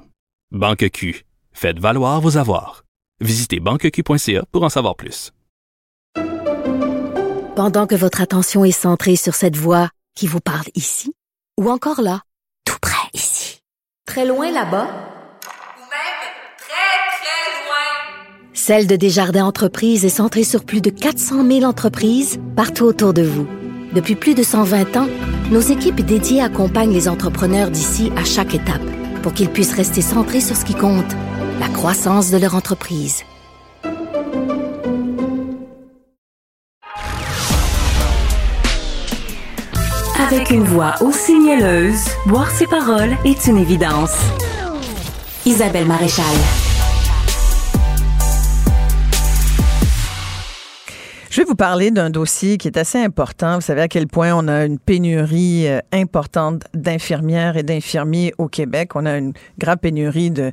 Banque 0.51 0.89
Q, 0.91 1.27
faites 1.53 1.79
valoir 1.79 2.23
vos 2.23 2.39
avoirs. 2.39 2.85
Visitez 3.21 3.61
banqueq.ca 3.61 4.47
pour 4.51 4.63
en 4.63 4.71
savoir 4.71 4.97
plus. 4.97 5.33
Pendant 7.57 7.87
que 7.87 7.95
votre 7.95 8.23
attention 8.23 8.65
est 8.65 8.73
centrée 8.73 9.17
sur 9.17 9.35
cette 9.35 9.57
voix 9.57 9.91
qui 10.17 10.27
vous 10.27 10.41
parle 10.41 10.69
ici, 10.75 11.13
ou 11.61 11.71
encore 11.71 12.01
là, 12.01 12.23
tout 12.65 12.79
près 12.81 13.11
ici. 13.13 13.61
Très 14.07 14.25
loin 14.25 14.51
là-bas. 14.51 14.87
Ou 14.87 15.85
même 15.91 16.25
très, 16.57 16.97
très 17.21 17.53
loin. 17.67 18.44
Celle 18.57 18.87
de 18.87 18.95
Desjardins 18.95 19.47
Entreprises 19.47 20.05
est 20.05 20.09
centrée 20.09 20.45
sur 20.45 20.65
plus 20.65 20.81
de 20.81 20.89
400 20.89 21.45
000 21.45 21.65
entreprises 21.65 22.39
partout 22.55 22.85
autour 22.85 23.13
de 23.13 23.23
vous. 23.23 23.49
Depuis 23.93 24.15
plus 24.15 24.37
de 24.37 24.45
120 24.45 24.97
ans, 24.97 25.09
nos 25.51 25.61
équipes 25.61 26.01
dédiées 26.01 26.41
accompagnent 26.41 26.93
les 26.93 27.09
entrepreneurs 27.09 27.73
d'ici 27.73 28.13
à 28.17 28.25
chaque 28.25 28.55
étape 28.55 28.81
pour 29.25 29.33
qu'ils 29.33 29.49
puissent 29.49 29.75
rester 29.75 30.03
centrés 30.03 30.41
sur 30.41 30.55
ce 30.55 30.65
qui 30.65 30.75
compte, 30.75 31.13
la 31.59 31.67
croissance 31.67 32.31
de 32.31 32.37
leur 32.37 32.55
entreprise. 32.55 33.25
Avec 40.29 40.51
une 40.51 40.63
voix 40.63 40.95
aussi 41.01 41.35
mielleuse, 41.35 42.05
boire 42.27 42.53
ses 42.53 42.69
paroles 42.69 43.17
est 43.25 43.47
une 43.49 43.59
évidence. 43.59 44.15
Isabelle 45.45 45.87
Maréchal. 45.87 46.25
Je 51.35 51.41
vais 51.41 51.47
vous 51.47 51.57
parler 51.57 51.91
d'un 51.91 52.11
dossier 52.11 52.59
qui 52.59 52.69
est 52.69 52.79
assez 52.79 52.97
important. 52.97 53.57
Vous 53.57 53.61
savez 53.61 53.81
à 53.81 53.89
quel 53.89 54.07
point 54.07 54.33
on 54.37 54.47
a 54.47 54.67
une 54.67 54.79
pénurie 54.79 55.67
euh, 55.67 55.81
importante 55.91 56.63
d'infirmières 56.75 57.57
et 57.57 57.65
d'infirmiers 57.65 58.33
au 58.39 58.47
Québec. 58.47 58.95
On 58.95 59.05
a 59.05 59.19
une 59.19 59.33
grave 59.59 59.79
pénurie 59.79 60.31
de, 60.31 60.53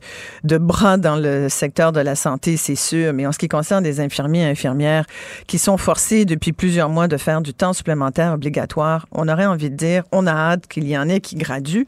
bras 0.58 0.98
dans 0.98 1.18
le 1.18 1.50
secteur 1.50 1.92
de 1.92 2.00
la 2.00 2.16
santé, 2.16 2.58
c'est 2.58 2.74
sûr. 2.74 3.14
Mais 3.14 3.28
en 3.28 3.32
ce 3.32 3.38
qui 3.38 3.48
concerne 3.48 3.84
des 3.84 4.00
infirmiers 4.00 4.42
et 4.42 4.50
infirmières 4.50 5.06
qui 5.46 5.60
sont 5.60 5.78
forcés 5.78 6.26
depuis 6.26 6.52
plusieurs 6.52 6.90
mois 6.90 7.08
de 7.08 7.18
faire 7.18 7.42
du 7.42 7.54
temps 7.54 7.74
supplémentaire 7.74 8.34
obligatoire, 8.34 9.06
on 9.12 9.30
aurait 9.30 9.46
envie 9.46 9.70
de 9.70 9.76
dire, 9.76 10.04
on 10.12 10.26
a 10.26 10.34
hâte 10.34 10.66
qu'il 10.66 10.88
y 10.88 10.98
en 10.98 11.08
ait 11.10 11.20
qui 11.20 11.36
graduent. 11.36 11.86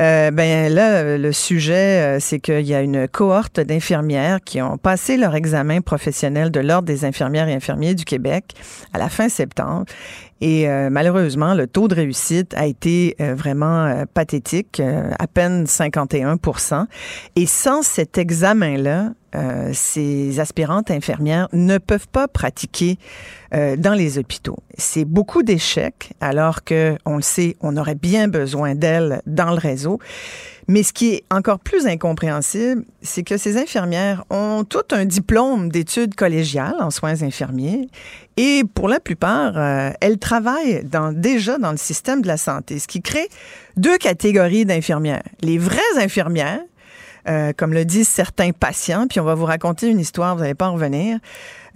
Euh, 0.00 0.30
ben 0.30 0.72
là, 0.72 1.18
le 1.18 1.32
sujet, 1.32 2.16
euh, 2.16 2.18
c'est 2.20 2.40
qu'il 2.40 2.66
y 2.66 2.74
a 2.74 2.80
une 2.80 3.06
cohorte 3.06 3.60
d'infirmières 3.60 4.38
qui 4.42 4.62
ont 4.62 4.78
passé 4.78 5.18
leur 5.18 5.34
examen 5.34 5.82
professionnel 5.82 6.50
de 6.50 6.60
l'Ordre 6.60 6.86
des 6.86 7.04
infirmières 7.04 7.48
et 7.48 7.54
infirmiers 7.54 7.94
du 7.94 8.06
Québec 8.06 8.54
à 8.94 8.98
la 8.98 9.10
fin 9.10 9.28
septembre. 9.28 9.84
Et 10.40 10.68
euh, 10.70 10.88
malheureusement, 10.90 11.52
le 11.52 11.66
taux 11.66 11.86
de 11.86 11.94
réussite 11.94 12.54
a 12.54 12.64
été 12.66 13.14
euh, 13.20 13.34
vraiment 13.34 14.04
pathétique, 14.14 14.80
à 14.80 15.26
peine 15.26 15.66
51 15.66 16.38
Et 17.36 17.44
sans 17.44 17.82
cet 17.82 18.16
examen-là, 18.16 19.10
ces 19.72 20.40
aspirantes 20.40 20.90
infirmières 20.90 21.48
ne 21.52 21.78
peuvent 21.78 22.08
pas 22.08 22.28
pratiquer 22.28 22.98
dans 23.52 23.94
les 23.96 24.18
hôpitaux. 24.18 24.58
C'est 24.76 25.04
beaucoup 25.04 25.42
d'échecs, 25.42 26.12
alors 26.20 26.64
que, 26.64 26.96
on 27.04 27.16
le 27.16 27.22
sait, 27.22 27.56
on 27.60 27.76
aurait 27.76 27.94
bien 27.94 28.28
besoin 28.28 28.74
d'elles 28.74 29.22
dans 29.26 29.50
le 29.50 29.58
réseau. 29.58 29.98
Mais 30.70 30.84
ce 30.84 30.92
qui 30.92 31.14
est 31.14 31.24
encore 31.32 31.58
plus 31.58 31.88
incompréhensible, 31.88 32.84
c'est 33.02 33.24
que 33.24 33.36
ces 33.36 33.56
infirmières 33.56 34.24
ont 34.30 34.62
tout 34.62 34.84
un 34.92 35.04
diplôme 35.04 35.68
d'études 35.68 36.14
collégiales 36.14 36.76
en 36.78 36.90
soins 36.90 37.22
infirmiers 37.22 37.88
et 38.36 38.62
pour 38.72 38.88
la 38.88 39.00
plupart, 39.00 39.58
euh, 39.58 39.90
elles 40.00 40.18
travaillent 40.18 40.84
dans, 40.84 41.12
déjà 41.12 41.58
dans 41.58 41.72
le 41.72 41.76
système 41.76 42.22
de 42.22 42.28
la 42.28 42.36
santé, 42.36 42.78
ce 42.78 42.86
qui 42.86 43.02
crée 43.02 43.28
deux 43.76 43.98
catégories 43.98 44.64
d'infirmières. 44.64 45.24
Les 45.42 45.58
vraies 45.58 45.80
infirmières, 45.96 46.60
euh, 47.28 47.52
comme 47.56 47.72
le 47.72 47.84
disent 47.84 48.08
certains 48.08 48.52
patients, 48.52 49.06
puis 49.08 49.20
on 49.20 49.24
va 49.24 49.34
vous 49.34 49.44
raconter 49.44 49.88
une 49.88 50.00
histoire, 50.00 50.34
vous 50.34 50.42
n'allez 50.42 50.54
pas 50.54 50.68
en 50.68 50.74
revenir, 50.74 51.18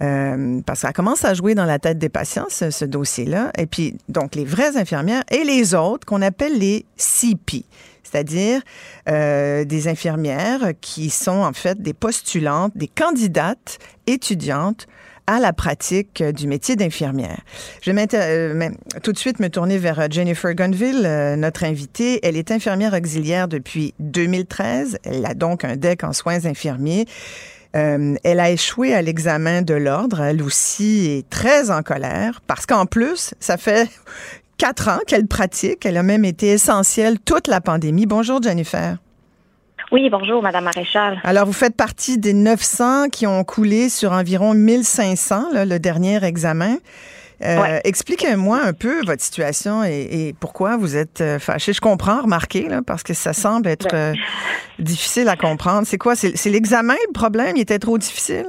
euh, 0.01 0.61
parce 0.65 0.81
que 0.81 0.87
ça 0.87 0.93
commence 0.93 1.25
à 1.25 1.33
jouer 1.33 1.55
dans 1.55 1.65
la 1.65 1.79
tête 1.79 1.97
des 1.97 2.09
patients, 2.09 2.47
ce, 2.49 2.85
dossier-là. 2.85 3.51
Et 3.57 3.65
puis, 3.65 3.97
donc, 4.09 4.35
les 4.35 4.45
vraies 4.45 4.77
infirmières 4.77 5.23
et 5.31 5.43
les 5.43 5.73
autres 5.73 6.05
qu'on 6.05 6.21
appelle 6.21 6.57
les 6.57 6.85
CP 6.97 7.65
c'est-à-dire 8.03 8.61
euh, 9.09 9.65
des 9.65 9.87
infirmières 9.89 10.71
qui 10.79 11.09
sont 11.09 11.41
en 11.41 11.51
fait 11.51 11.81
des 11.81 11.93
postulantes, 11.93 12.71
des 12.75 12.87
candidates 12.87 13.79
étudiantes 14.07 14.87
à 15.27 15.39
la 15.39 15.53
pratique 15.53 16.23
du 16.23 16.47
métier 16.47 16.75
d'infirmière. 16.75 17.41
Je 17.81 17.91
vais 17.91 18.07
euh, 18.13 18.69
tout 19.03 19.11
de 19.11 19.17
suite 19.17 19.39
me 19.39 19.49
tourner 19.49 19.77
vers 19.77 20.07
Jennifer 20.09 20.53
Gunville, 20.53 21.03
euh, 21.05 21.35
notre 21.35 21.63
invitée. 21.63 22.19
Elle 22.23 22.37
est 22.37 22.51
infirmière 22.51 22.93
auxiliaire 22.93 23.47
depuis 23.47 23.93
2013. 23.99 24.99
Elle 25.03 25.25
a 25.25 25.33
donc 25.33 25.63
un 25.63 25.75
DEC 25.75 26.03
en 26.03 26.13
soins 26.13 26.45
infirmiers. 26.45 27.05
elle 27.73 28.39
a 28.39 28.51
échoué 28.51 28.93
à 28.93 29.01
l'examen 29.01 29.61
de 29.61 29.73
l'ordre. 29.73 30.21
Elle 30.21 30.41
aussi 30.41 31.07
est 31.07 31.29
très 31.29 31.71
en 31.71 31.81
colère 31.81 32.41
parce 32.47 32.65
qu'en 32.65 32.85
plus, 32.85 33.33
ça 33.39 33.57
fait 33.57 33.89
quatre 34.57 34.87
ans 34.87 34.99
qu'elle 35.07 35.27
pratique. 35.27 35.85
Elle 35.85 35.97
a 35.97 36.03
même 36.03 36.25
été 36.25 36.47
essentielle 36.47 37.19
toute 37.19 37.47
la 37.47 37.61
pandémie. 37.61 38.05
Bonjour, 38.05 38.41
Jennifer. 38.41 38.97
Oui, 39.95 40.09
bonjour, 40.09 40.43
Madame 40.43 40.65
Maréchal. 40.65 41.21
Alors, 41.23 41.45
vous 41.45 41.53
faites 41.53 41.77
partie 41.77 42.17
des 42.17 42.33
900 42.33 43.07
qui 43.07 43.25
ont 43.27 43.45
coulé 43.45 43.87
sur 43.87 44.11
environ 44.11 44.53
1500, 44.53 45.51
le 45.53 45.77
dernier 45.77 46.21
examen. 46.21 46.79
Euh, 47.41 47.79
expliquez-moi 47.85 48.59
un 48.61 48.73
peu 48.73 49.05
votre 49.05 49.23
situation 49.23 49.85
et, 49.85 50.35
pourquoi 50.37 50.75
vous 50.75 50.97
êtes 50.97 51.21
euh, 51.21 51.39
fâchée. 51.39 51.71
Je 51.71 51.79
comprends, 51.79 52.23
remarquez, 52.23 52.67
parce 52.85 53.03
que 53.03 53.13
ça 53.13 53.31
semble 53.31 53.69
être 53.69 53.93
euh, 53.93 54.13
difficile 54.79 55.29
à 55.29 55.37
comprendre. 55.37 55.87
C'est 55.87 55.97
quoi? 55.97 56.17
C'est 56.17 56.49
l'examen 56.49 56.95
le 57.07 57.13
problème? 57.13 57.55
Il 57.55 57.61
était 57.61 57.79
trop 57.79 57.97
difficile? 57.97 58.47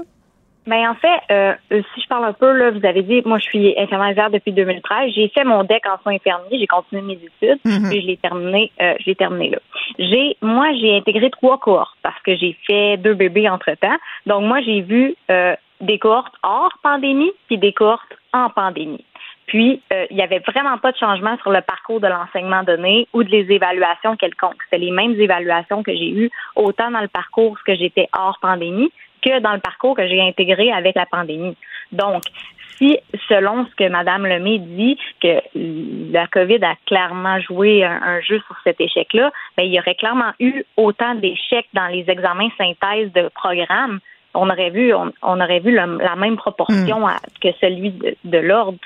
Ben 0.67 0.89
en 0.89 0.95
fait, 0.95 1.21
euh, 1.31 1.55
si 1.71 2.01
je 2.03 2.09
parle 2.09 2.25
un 2.25 2.33
peu, 2.33 2.53
là, 2.53 2.73
vous 2.73 2.85
avez 2.85 3.03
dit, 3.03 3.23
moi 3.25 3.39
je 3.39 3.45
suis 3.45 3.75
infirmière 3.79 4.31
depuis 4.31 4.53
2013. 4.53 5.13
J'ai 5.15 5.29
fait 5.29 5.45
mon 5.45 5.63
DEC 5.63 5.87
en 5.87 5.99
soins 6.03 6.15
infirmiers, 6.15 6.59
j'ai 6.59 6.67
continué 6.67 7.03
mes 7.03 7.15
études, 7.15 7.61
mhm. 7.65 7.89
puis 7.89 8.01
je 8.01 8.07
l'ai 8.07 8.17
terminé, 8.17 8.73
euh, 8.81 8.95
je 9.01 9.07
l'ai 9.07 9.15
terminé 9.15 9.51
là. 9.51 9.59
J'ai, 9.99 10.37
moi, 10.43 10.73
j'ai 10.81 10.97
intégré 10.97 11.31
trois 11.31 11.59
cohortes 11.59 11.97
parce 12.03 12.21
que 12.23 12.37
j'ai 12.37 12.57
fait 12.67 12.97
deux 12.97 13.15
bébés 13.15 13.49
entre 13.49 13.71
temps. 13.73 13.97
Donc 14.27 14.45
moi, 14.45 14.61
j'ai 14.61 14.81
vu 14.81 15.15
euh, 15.31 15.55
des 15.81 15.99
cohortes 15.99 16.35
hors 16.43 16.73
pandémie 16.83 17.33
puis 17.47 17.59
des 17.59 17.73
cohortes 17.73 18.17
en 18.33 18.51
pandémie. 18.51 19.05
Puis, 19.47 19.81
euh, 19.93 20.07
il 20.11 20.17
n'y 20.17 20.23
avait 20.23 20.41
vraiment 20.41 20.77
pas 20.79 20.91
de 20.91 20.97
changement 20.97 21.37
sur 21.39 21.53
le 21.53 21.61
parcours 21.61 22.01
de 22.01 22.09
l'enseignement 22.09 22.65
donné 22.65 23.07
ou 23.13 23.23
de 23.23 23.31
les 23.31 23.53
évaluations 23.53 24.17
quelconques. 24.17 24.61
C'était 24.65 24.85
les 24.85 24.91
mêmes 24.91 25.19
évaluations 25.21 25.85
que 25.85 25.93
j'ai 25.93 26.11
eues 26.11 26.31
autant 26.57 26.91
dans 26.91 27.01
le 27.01 27.09
parcours 27.09 27.57
que 27.65 27.75
j'étais 27.77 28.09
hors 28.13 28.39
pandémie 28.41 28.91
que 29.27 29.41
dans 29.41 29.53
le 29.53 29.61
parcours 29.61 29.97
que 29.97 30.07
j'ai 30.07 30.21
intégré 30.21 30.71
avec 30.73 30.95
la 30.95 31.07
pandémie. 31.07 31.57
Donc, 31.93 32.23
si, 32.79 32.99
selon 33.29 33.67
ce 33.67 33.75
que 33.75 33.89
Mme 33.89 34.27
Lemay 34.27 34.59
dit, 34.59 34.99
que 35.21 35.41
la 36.13 36.27
COVID 36.29 36.63
a 36.63 36.75
clairement 36.87 37.41
joué 37.41 37.85
un, 37.85 38.21
jeu 38.21 38.41
sur 38.47 38.57
cet 38.65 38.81
échec-là, 38.81 39.33
ben, 39.57 39.65
il 39.65 39.75
y 39.75 39.81
aurait 39.81 39.95
clairement 39.95 40.33
eu 40.41 40.63
autant 40.77 41.15
d'échecs 41.15 41.69
dans 41.73 41.87
les 41.87 42.05
examens 42.09 42.49
synthèse 42.59 43.13
de 43.13 43.29
programme. 43.35 44.01
On 44.35 44.51
aurait 44.51 44.71
vu, 44.71 44.93
on, 44.95 45.41
aurait 45.41 45.61
vu 45.61 45.73
la 45.73 46.17
même 46.17 46.37
proportion 46.37 47.07
hmm. 47.07 47.17
que 47.41 47.49
celui 47.61 47.95
de 48.25 48.39
l'ordre 48.39 48.79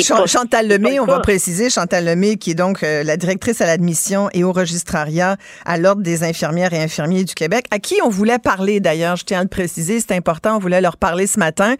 Chantal 0.00 0.68
Lemay, 0.68 1.00
on 1.00 1.06
va 1.06 1.20
préciser, 1.20 1.70
Chantal 1.70 2.04
Lemay, 2.04 2.36
qui 2.36 2.52
est 2.52 2.54
donc 2.54 2.82
euh, 2.82 3.02
la 3.02 3.16
directrice 3.16 3.60
à 3.60 3.66
l'admission 3.66 4.28
et 4.32 4.44
au 4.44 4.52
registrariat 4.52 5.36
à 5.64 5.78
l'Ordre 5.78 6.02
des 6.02 6.24
infirmières 6.24 6.72
et 6.72 6.82
infirmiers 6.82 7.24
du 7.24 7.34
Québec, 7.34 7.66
à 7.70 7.78
qui 7.78 7.96
on 8.04 8.08
voulait 8.08 8.38
parler 8.38 8.80
d'ailleurs, 8.80 9.16
je 9.16 9.24
tiens 9.24 9.40
à 9.40 9.42
le 9.42 9.48
préciser, 9.48 10.00
c'est 10.00 10.14
important, 10.14 10.56
on 10.56 10.58
voulait 10.58 10.80
leur 10.80 10.96
parler 10.96 11.26
ce 11.26 11.38
matin. 11.38 11.74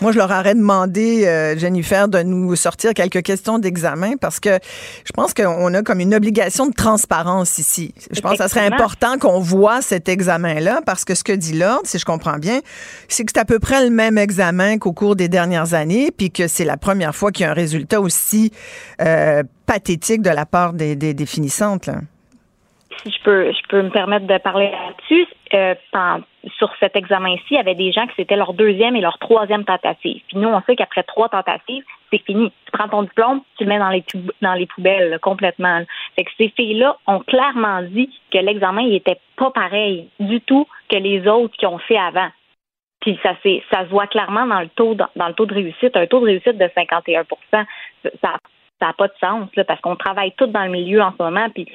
Moi, 0.00 0.12
je 0.12 0.18
leur 0.18 0.30
aurais 0.30 0.54
demandé, 0.54 1.26
euh, 1.26 1.56
Jennifer, 1.58 2.08
de 2.08 2.22
nous 2.22 2.54
sortir 2.56 2.94
quelques 2.94 3.22
questions 3.22 3.58
d'examen 3.58 4.16
parce 4.20 4.40
que 4.40 4.58
je 5.04 5.12
pense 5.12 5.34
qu'on 5.34 5.74
a 5.74 5.82
comme 5.82 6.00
une 6.00 6.14
obligation 6.14 6.66
de 6.66 6.74
transparence 6.74 7.58
ici. 7.58 7.94
Je 8.10 8.20
pense 8.20 8.32
que 8.32 8.38
ça 8.38 8.48
serait 8.48 8.66
important 8.66 9.18
qu'on 9.18 9.40
voit 9.40 9.82
cet 9.82 10.08
examen-là 10.08 10.80
parce 10.86 11.04
que 11.04 11.14
ce 11.14 11.24
que 11.24 11.32
dit 11.32 11.54
l'Ordre, 11.54 11.82
si 11.84 11.98
je 11.98 12.04
comprends 12.04 12.38
bien, 12.38 12.60
c'est 13.08 13.24
que 13.24 13.32
c'est 13.34 13.40
à 13.40 13.44
peu 13.44 13.58
près 13.58 13.84
le 13.84 13.90
même 13.90 14.18
examen 14.18 14.78
qu'au 14.78 14.92
cours 14.92 15.16
des 15.16 15.28
dernières 15.28 15.74
années, 15.74 16.10
puis 16.16 16.30
que 16.30 16.48
c'est 16.48 16.64
la 16.64 16.76
première 16.76 17.14
fois 17.14 17.32
qu'il 17.32 17.44
y 17.44 17.48
a 17.48 17.50
un 17.50 17.54
résultat 17.64 18.00
aussi 18.00 18.52
euh, 19.00 19.42
pathétique 19.66 20.22
de 20.22 20.30
la 20.30 20.46
part 20.46 20.72
des, 20.72 21.26
finissantes. 21.26 21.88
Si 23.02 23.10
je 23.10 23.22
peux, 23.24 23.50
je 23.50 23.68
peux 23.68 23.82
me 23.82 23.90
permettre 23.90 24.26
de 24.26 24.38
parler 24.38 24.70
là-dessus, 24.70 25.26
euh, 25.54 25.74
sur 26.58 26.70
cet 26.80 26.96
examen-ci, 26.96 27.44
il 27.50 27.56
y 27.56 27.60
avait 27.60 27.74
des 27.74 27.92
gens 27.92 28.06
qui 28.06 28.14
c'était 28.16 28.36
leur 28.36 28.54
deuxième 28.54 28.96
et 28.96 29.00
leur 29.00 29.18
troisième 29.18 29.64
tentative. 29.64 30.20
Puis 30.28 30.36
nous, 30.36 30.48
on 30.48 30.60
sait 30.62 30.76
qu'après 30.76 31.02
trois 31.02 31.28
tentatives, 31.28 31.84
c'est 32.12 32.22
fini. 32.24 32.52
Tu 32.66 32.72
prends 32.72 32.88
ton 32.88 33.02
diplôme, 33.02 33.40
tu 33.56 33.64
le 33.64 33.70
mets 33.70 33.78
dans 33.78 33.90
les, 33.90 34.04
dans 34.42 34.54
les 34.54 34.66
poubelles 34.66 35.18
complètement. 35.20 35.82
Fait 36.16 36.24
que 36.24 36.30
ces 36.38 36.50
filles-là 36.50 36.96
ont 37.06 37.20
clairement 37.20 37.82
dit 37.82 38.10
que 38.32 38.38
l'examen 38.38 38.84
n'était 38.84 39.20
pas 39.36 39.50
pareil 39.50 40.08
du 40.20 40.40
tout 40.40 40.66
que 40.88 40.96
les 40.96 41.26
autres 41.26 41.56
qui 41.56 41.66
ont 41.66 41.78
fait 41.78 41.98
avant. 41.98 42.28
Puis 43.04 43.18
ça, 43.22 43.34
ça 43.70 43.84
se 43.84 43.90
voit 43.90 44.06
clairement 44.06 44.46
dans 44.46 44.60
le 44.60 44.68
taux 44.68 44.96
taux 45.36 45.46
de 45.46 45.54
réussite, 45.54 45.94
un 45.94 46.06
taux 46.06 46.20
de 46.20 46.24
réussite 46.24 46.56
de 46.56 46.70
51 46.74 47.24
Ça 47.50 48.38
ça 48.80 48.86
n'a 48.88 48.92
pas 48.94 49.06
de 49.06 49.14
sens 49.20 49.48
parce 49.66 49.80
qu'on 49.80 49.96
travaille 49.96 50.32
tous 50.32 50.46
dans 50.46 50.64
le 50.64 50.70
milieu 50.70 51.00
en 51.00 51.12
ce 51.12 51.22
moment, 51.22 51.48
puis 51.50 51.66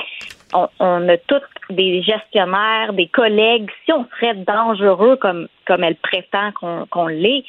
on, 0.53 1.07
a 1.07 1.17
tous 1.17 1.41
des 1.69 2.01
gestionnaires, 2.01 2.93
des 2.93 3.07
collègues. 3.07 3.69
Si 3.85 3.93
on 3.93 4.05
serait 4.15 4.35
dangereux 4.35 5.15
comme 5.15 5.47
elle 5.67 5.95
prétend 5.95 6.51
qu'on 6.89 7.07
l'est, 7.07 7.45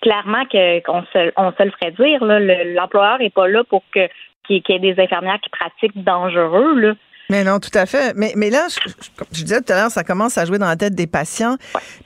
clairement 0.00 0.44
qu'on 0.44 1.02
se 1.12 1.32
on 1.36 1.52
se 1.52 1.62
le 1.62 1.70
ferait 1.72 1.90
dire. 1.92 2.24
L'employeur 2.24 3.18
n'est 3.18 3.30
pas 3.30 3.48
là 3.48 3.64
pour 3.64 3.82
qu'il 3.92 4.08
y 4.48 4.72
ait 4.72 4.78
des 4.78 5.00
infirmières 5.00 5.40
qui 5.40 5.50
pratiquent 5.50 6.02
dangereux. 6.02 6.96
Mais 7.28 7.42
non, 7.42 7.58
tout 7.58 7.76
à 7.76 7.86
fait. 7.86 8.14
Mais, 8.14 8.32
mais 8.36 8.50
là, 8.50 8.68
je, 8.70 8.90
je, 9.32 9.42
disais 9.42 9.60
tout 9.60 9.72
à 9.72 9.76
l'heure, 9.76 9.90
ça 9.90 10.04
commence 10.04 10.38
à 10.38 10.44
jouer 10.44 10.58
dans 10.58 10.68
la 10.68 10.76
tête 10.76 10.94
des 10.94 11.08
patients. 11.08 11.56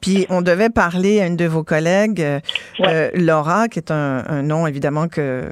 Puis 0.00 0.26
on 0.30 0.40
devait 0.40 0.70
parler 0.70 1.20
à 1.20 1.26
une 1.26 1.36
de 1.36 1.44
vos 1.44 1.62
collègues, 1.62 2.22
euh, 2.22 2.40
euh, 2.80 3.10
Laura, 3.14 3.68
qui 3.68 3.78
est 3.78 3.90
un, 3.90 4.24
un, 4.26 4.42
nom 4.42 4.66
évidemment 4.66 5.08
que 5.08 5.44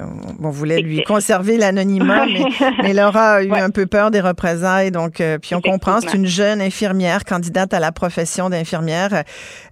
on 0.43 0.49
voulait 0.49 0.81
lui 0.81 1.03
conserver 1.05 1.59
l'anonymat, 1.59 2.25
mais, 2.27 2.45
mais, 2.83 2.95
Laura 2.95 3.35
a 3.35 3.43
eu 3.43 3.53
un 3.53 3.69
peu 3.69 3.85
peur 3.85 4.11
des 4.11 4.21
représailles. 4.21 4.91
Donc, 4.91 5.21
euh, 5.21 5.37
puis 5.39 5.55
on 5.55 5.61
comprend, 5.61 6.01
c'est 6.01 6.15
une 6.15 6.27
jeune 6.27 6.63
infirmière, 6.63 7.25
candidate 7.25 7.75
à 7.75 7.81
la 7.81 7.93
profession 7.93 8.49
d'infirmière. 8.49 9.23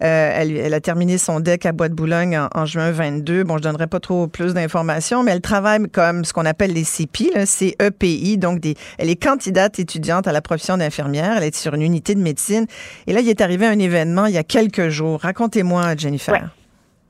elle, 0.01 0.57
elle, 0.57 0.75
a 0.75 0.81
terminé 0.81 1.17
son 1.17 1.41
DEC 1.41 1.65
à 1.65 1.73
Bois-de-Boulogne 1.73 2.39
en, 2.39 2.49
en, 2.55 2.67
juin 2.67 2.91
22. 2.91 3.45
Bon, 3.45 3.57
je 3.57 3.63
donnerai 3.63 3.87
pas 3.87 4.01
trop 4.01 4.27
plus 4.27 4.53
d'informations, 4.53 5.23
mais 5.23 5.33
elle 5.33 5.41
travaille 5.41 5.89
comme 5.91 6.25
ce 6.27 6.35
qu'on 6.35 6.45
appelle 6.45 6.75
les 6.75 6.85
CPI, 6.85 7.31
CEPI, 7.47 8.37
donc 8.37 8.61
des, 8.61 8.75
elle 8.99 9.09
est 9.09 9.23
candidate 9.23 9.79
étudiante 9.87 10.27
à 10.27 10.33
la 10.33 10.43
profession 10.43 10.77
d'infirmière. 10.77 11.35
Elle 11.37 11.45
est 11.45 11.57
sur 11.57 11.75
une 11.75 11.83
unité 11.83 12.15
de 12.15 12.21
médecine. 12.21 12.67
Et 13.07 13.13
là, 13.13 13.21
il 13.21 13.29
est 13.29 13.41
arrivé 13.41 13.67
un 13.67 13.79
événement 13.79 14.27
il 14.27 14.35
y 14.35 14.39
a 14.39 14.45
quelques 14.45 14.89
jours. 14.89 15.21
Racontez-moi, 15.21 15.97
Jennifer. 15.97 16.51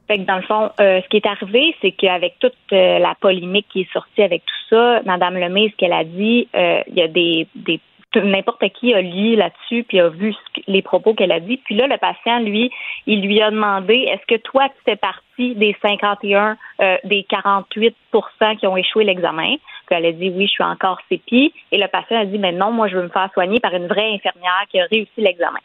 Fait 0.07 0.19
que 0.19 0.25
dans 0.25 0.37
le 0.37 0.43
fond, 0.43 0.71
euh, 0.81 1.01
ce 1.03 1.09
qui 1.09 1.17
est 1.17 1.27
arrivé, 1.27 1.75
c'est 1.81 1.91
qu'avec 1.91 2.39
toute 2.39 2.55
euh, 2.73 2.99
la 2.99 3.15
polémique 3.21 3.67
qui 3.73 3.81
est 3.81 3.93
sortie 3.93 4.23
avec 4.23 4.43
tout 4.45 4.63
ça, 4.71 5.01
Madame 5.05 5.35
Lemay, 5.37 5.71
ce 5.73 5.77
qu'elle 5.77 5.93
a 5.93 6.05
dit, 6.05 6.49
euh, 6.55 6.81
il 6.87 6.95
y 6.95 7.03
a 7.03 7.09
des, 7.09 7.49
des 7.57 7.81
n'importe 8.21 8.69
qui 8.71 8.95
a 8.95 9.01
lu 9.01 9.37
là-dessus 9.37 9.85
puis 9.85 10.01
a 10.01 10.09
vu 10.09 10.35
les 10.67 10.83
propos 10.83 11.15
qu'elle 11.15 11.33
a 11.33 11.41
dit. 11.41 11.59
Puis 11.65 11.75
là, 11.75 11.87
le 11.87 11.97
patient, 11.99 12.41
lui, 12.41 12.71
il 13.07 13.23
lui 13.23 13.41
a 13.41 13.51
demandé 13.51 13.95
est-ce 13.95 14.27
que 14.27 14.41
toi, 14.41 14.69
tu 14.69 14.83
fais 14.85 14.97
partie 14.97 15.55
des 15.55 15.77
51, 15.83 16.57
euh, 16.81 16.97
des 17.05 17.27
48% 17.31 18.57
qui 18.59 18.67
ont 18.67 18.77
échoué 18.77 19.05
l'examen? 19.05 19.57
Puis 19.87 19.97
elle 19.97 20.07
a 20.07 20.13
dit 20.13 20.31
oui, 20.31 20.47
je 20.47 20.53
suis 20.53 20.65
encore 20.65 21.01
CPI. 21.09 21.53
Et 21.73 21.79
le 21.79 21.89
patient 21.89 22.21
a 22.21 22.25
dit 22.25 22.39
mais 22.39 22.53
non, 22.53 22.73
moi, 22.73 22.89
je 22.89 22.97
veux 22.97 23.03
me 23.03 23.09
faire 23.09 23.31
soigner 23.33 23.61
par 23.61 23.75
une 23.75 23.87
vraie 23.87 24.13
infirmière 24.13 24.65
qui 24.71 24.81
a 24.81 24.87
réussi 24.87 25.11
l'examen. 25.19 25.61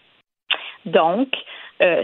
Donc, 0.85 1.29
euh, 1.81 2.03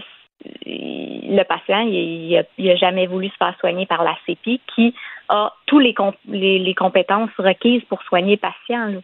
le 0.65 1.43
patient, 1.43 1.79
il, 1.79 2.43
il, 2.57 2.69
a, 2.71 2.75
jamais 2.75 3.07
voulu 3.07 3.29
se 3.29 3.35
faire 3.37 3.55
soigner 3.59 3.85
par 3.85 4.03
la 4.03 4.15
CPI 4.25 4.61
qui 4.75 4.93
a 5.29 5.53
tous 5.65 5.79
les, 5.79 5.95
les, 6.27 6.75
compétences 6.75 7.29
requises 7.37 7.83
pour 7.85 8.01
soigner 8.03 8.33
le 8.33 8.37
patient. 8.37 9.01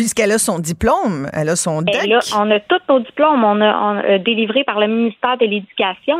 Puisqu'elle 0.00 0.32
a 0.32 0.38
son 0.38 0.60
diplôme, 0.60 1.28
elle 1.34 1.50
a 1.50 1.56
son 1.56 1.82
DEC. 1.82 2.06
Là, 2.06 2.20
on 2.34 2.50
a 2.50 2.58
tous 2.58 2.80
nos 2.88 3.00
diplômes, 3.00 3.44
on 3.44 3.60
a, 3.60 3.76
on 3.76 3.98
a 3.98 4.16
délivré 4.16 4.64
par 4.64 4.80
le 4.80 4.86
ministère 4.86 5.36
de 5.36 5.44
l'Éducation. 5.44 6.16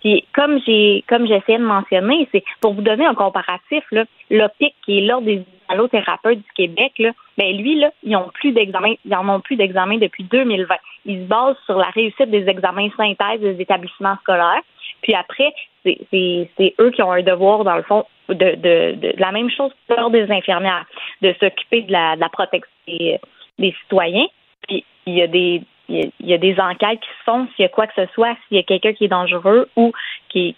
Puis 0.00 0.24
comme 0.34 0.58
j'ai 0.66 1.04
comme 1.08 1.28
j'essayais 1.28 1.58
de 1.58 1.64
mentionner, 1.64 2.28
c'est 2.32 2.42
pour 2.60 2.74
vous 2.74 2.82
donner 2.82 3.06
un 3.06 3.14
comparatif, 3.14 3.84
là, 3.92 4.06
l'OPIC, 4.28 4.74
qui 4.84 4.98
est 4.98 5.02
l'Ordre 5.02 5.26
des 5.26 5.44
allothérapeutes 5.68 6.38
du 6.38 6.52
Québec, 6.56 6.94
là, 6.98 7.12
ben 7.38 7.56
lui, 7.56 7.78
là, 7.78 7.92
ils 8.02 8.16
ont 8.16 8.28
plus 8.34 8.50
d'examen, 8.50 8.94
ils 9.04 9.14
en 9.14 9.28
ont 9.28 9.38
plus 9.38 9.54
d'examen 9.54 9.98
depuis 9.98 10.24
2020. 10.24 10.74
Ils 11.06 11.22
se 11.22 11.28
basent 11.28 11.54
sur 11.64 11.78
la 11.78 11.90
réussite 11.90 12.28
des 12.28 12.48
examens 12.48 12.88
synthèse 12.96 13.40
des 13.40 13.60
établissements 13.60 14.16
scolaires. 14.22 14.62
Puis 15.02 15.14
après, 15.14 15.52
c'est 15.84 16.74
eux 16.80 16.90
qui 16.90 17.02
ont 17.02 17.12
un 17.12 17.22
devoir, 17.22 17.64
dans 17.64 17.76
le 17.76 17.82
fond, 17.82 18.04
de, 18.28 19.20
la 19.20 19.32
même 19.32 19.50
chose 19.50 19.72
pour 19.88 20.10
des 20.10 20.30
infirmières, 20.30 20.86
de 21.20 21.34
s'occuper 21.40 21.82
de 21.82 21.92
la, 21.92 22.16
de 22.16 22.20
la 22.20 22.28
protection 22.28 22.70
des, 22.86 23.74
citoyens. 23.82 24.26
Puis 24.66 24.84
il 25.06 25.14
y 25.14 25.22
a 25.22 25.26
des 25.26 25.62
il 25.88 26.10
y 26.20 26.32
a, 26.32 26.38
des 26.38 26.58
enquêtes 26.58 27.00
qui 27.00 27.08
se 27.08 27.24
font 27.24 27.46
s'il 27.48 27.64
y 27.64 27.66
a 27.66 27.68
quoi 27.68 27.86
que 27.86 27.92
ce 27.94 28.10
soit, 28.14 28.34
s'il 28.48 28.56
y 28.56 28.60
a 28.60 28.62
quelqu'un 28.62 28.94
qui 28.94 29.04
est 29.04 29.08
dangereux 29.08 29.68
ou 29.76 29.92
qui, 30.30 30.56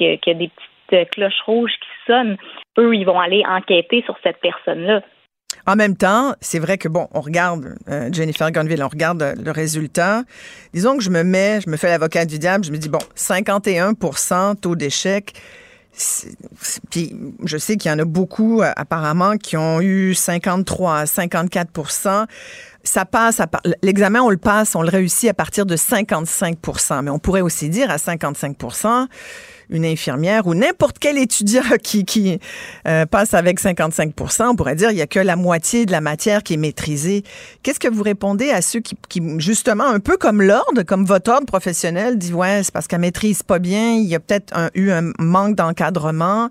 a 0.00 0.16
des 0.34 0.50
petites 0.88 1.10
cloches 1.12 1.40
rouges 1.46 1.72
qui 1.72 1.88
sonnent, 2.06 2.36
eux, 2.76 2.94
ils 2.94 3.04
vont 3.04 3.18
aller 3.18 3.42
enquêter 3.46 4.02
sur 4.02 4.18
cette 4.22 4.40
personne-là. 4.40 5.00
En 5.66 5.76
même 5.76 5.96
temps, 5.96 6.34
c'est 6.40 6.58
vrai 6.58 6.78
que, 6.78 6.88
bon, 6.88 7.08
on 7.12 7.20
regarde 7.20 7.74
euh, 7.88 8.08
Jennifer 8.12 8.50
Gonville, 8.50 8.82
on 8.82 8.88
regarde 8.88 9.22
euh, 9.22 9.34
le 9.34 9.50
résultat. 9.50 10.24
Disons 10.72 10.96
que 10.96 11.02
je 11.02 11.10
me 11.10 11.22
mets, 11.22 11.60
je 11.60 11.68
me 11.68 11.76
fais 11.76 11.88
l'avocat 11.88 12.24
du 12.24 12.38
diable, 12.38 12.64
je 12.64 12.72
me 12.72 12.78
dis, 12.78 12.88
bon, 12.88 12.98
51% 13.16 14.56
taux 14.56 14.76
d'échec. 14.76 15.34
Puis 16.90 17.14
je 17.44 17.58
sais 17.58 17.76
qu'il 17.76 17.90
y 17.90 17.94
en 17.94 17.98
a 17.98 18.04
beaucoup 18.04 18.62
euh, 18.62 18.70
apparemment 18.76 19.36
qui 19.36 19.56
ont 19.56 19.80
eu 19.80 20.14
53, 20.14 21.06
54 21.06 21.70
ça 22.84 23.04
passe, 23.04 23.40
l'examen, 23.82 24.20
on 24.22 24.30
le 24.30 24.36
passe, 24.36 24.74
on 24.74 24.82
le 24.82 24.88
réussit 24.88 25.28
à 25.28 25.34
partir 25.34 25.66
de 25.66 25.76
55 25.76 26.58
Mais 27.02 27.10
on 27.10 27.18
pourrait 27.18 27.40
aussi 27.40 27.68
dire 27.68 27.90
à 27.90 27.96
55% 27.96 29.06
une 29.70 29.84
infirmière 29.84 30.46
ou 30.46 30.54
n'importe 30.54 30.98
quel 30.98 31.18
étudiant 31.18 31.62
qui, 31.82 32.04
qui 32.04 32.38
euh, 32.86 33.06
passe 33.06 33.34
avec 33.34 33.60
55 33.60 34.14
on 34.40 34.56
pourrait 34.56 34.74
dire 34.74 34.90
il 34.90 34.96
y 34.96 35.02
a 35.02 35.06
que 35.06 35.20
la 35.20 35.36
moitié 35.36 35.86
de 35.86 35.92
la 35.92 36.00
matière 36.00 36.42
qui 36.42 36.54
est 36.54 36.58
maîtrisée. 36.58 37.22
Qu'est-ce 37.62 37.80
que 37.80 37.88
vous 37.88 38.02
répondez 38.02 38.50
à 38.50 38.62
ceux 38.62 38.80
qui, 38.80 38.96
qui 39.08 39.22
justement, 39.38 39.86
un 39.86 40.00
peu 40.00 40.16
comme 40.16 40.42
l'ordre, 40.42 40.82
comme 40.82 41.04
votre 41.04 41.30
ordre 41.30 41.46
professionnel, 41.46 42.18
dit 42.18 42.32
ouais, 42.32 42.62
c'est 42.62 42.72
parce 42.72 42.86
qu'elle 42.86 43.00
maîtrise 43.00 43.42
pas 43.42 43.58
bien, 43.58 43.94
il 43.94 44.06
y 44.06 44.14
a 44.14 44.20
peut-être 44.20 44.54
eu 44.74 44.90
un 44.90 45.12
manque 45.18 45.56
d'encadrement. 45.56 46.48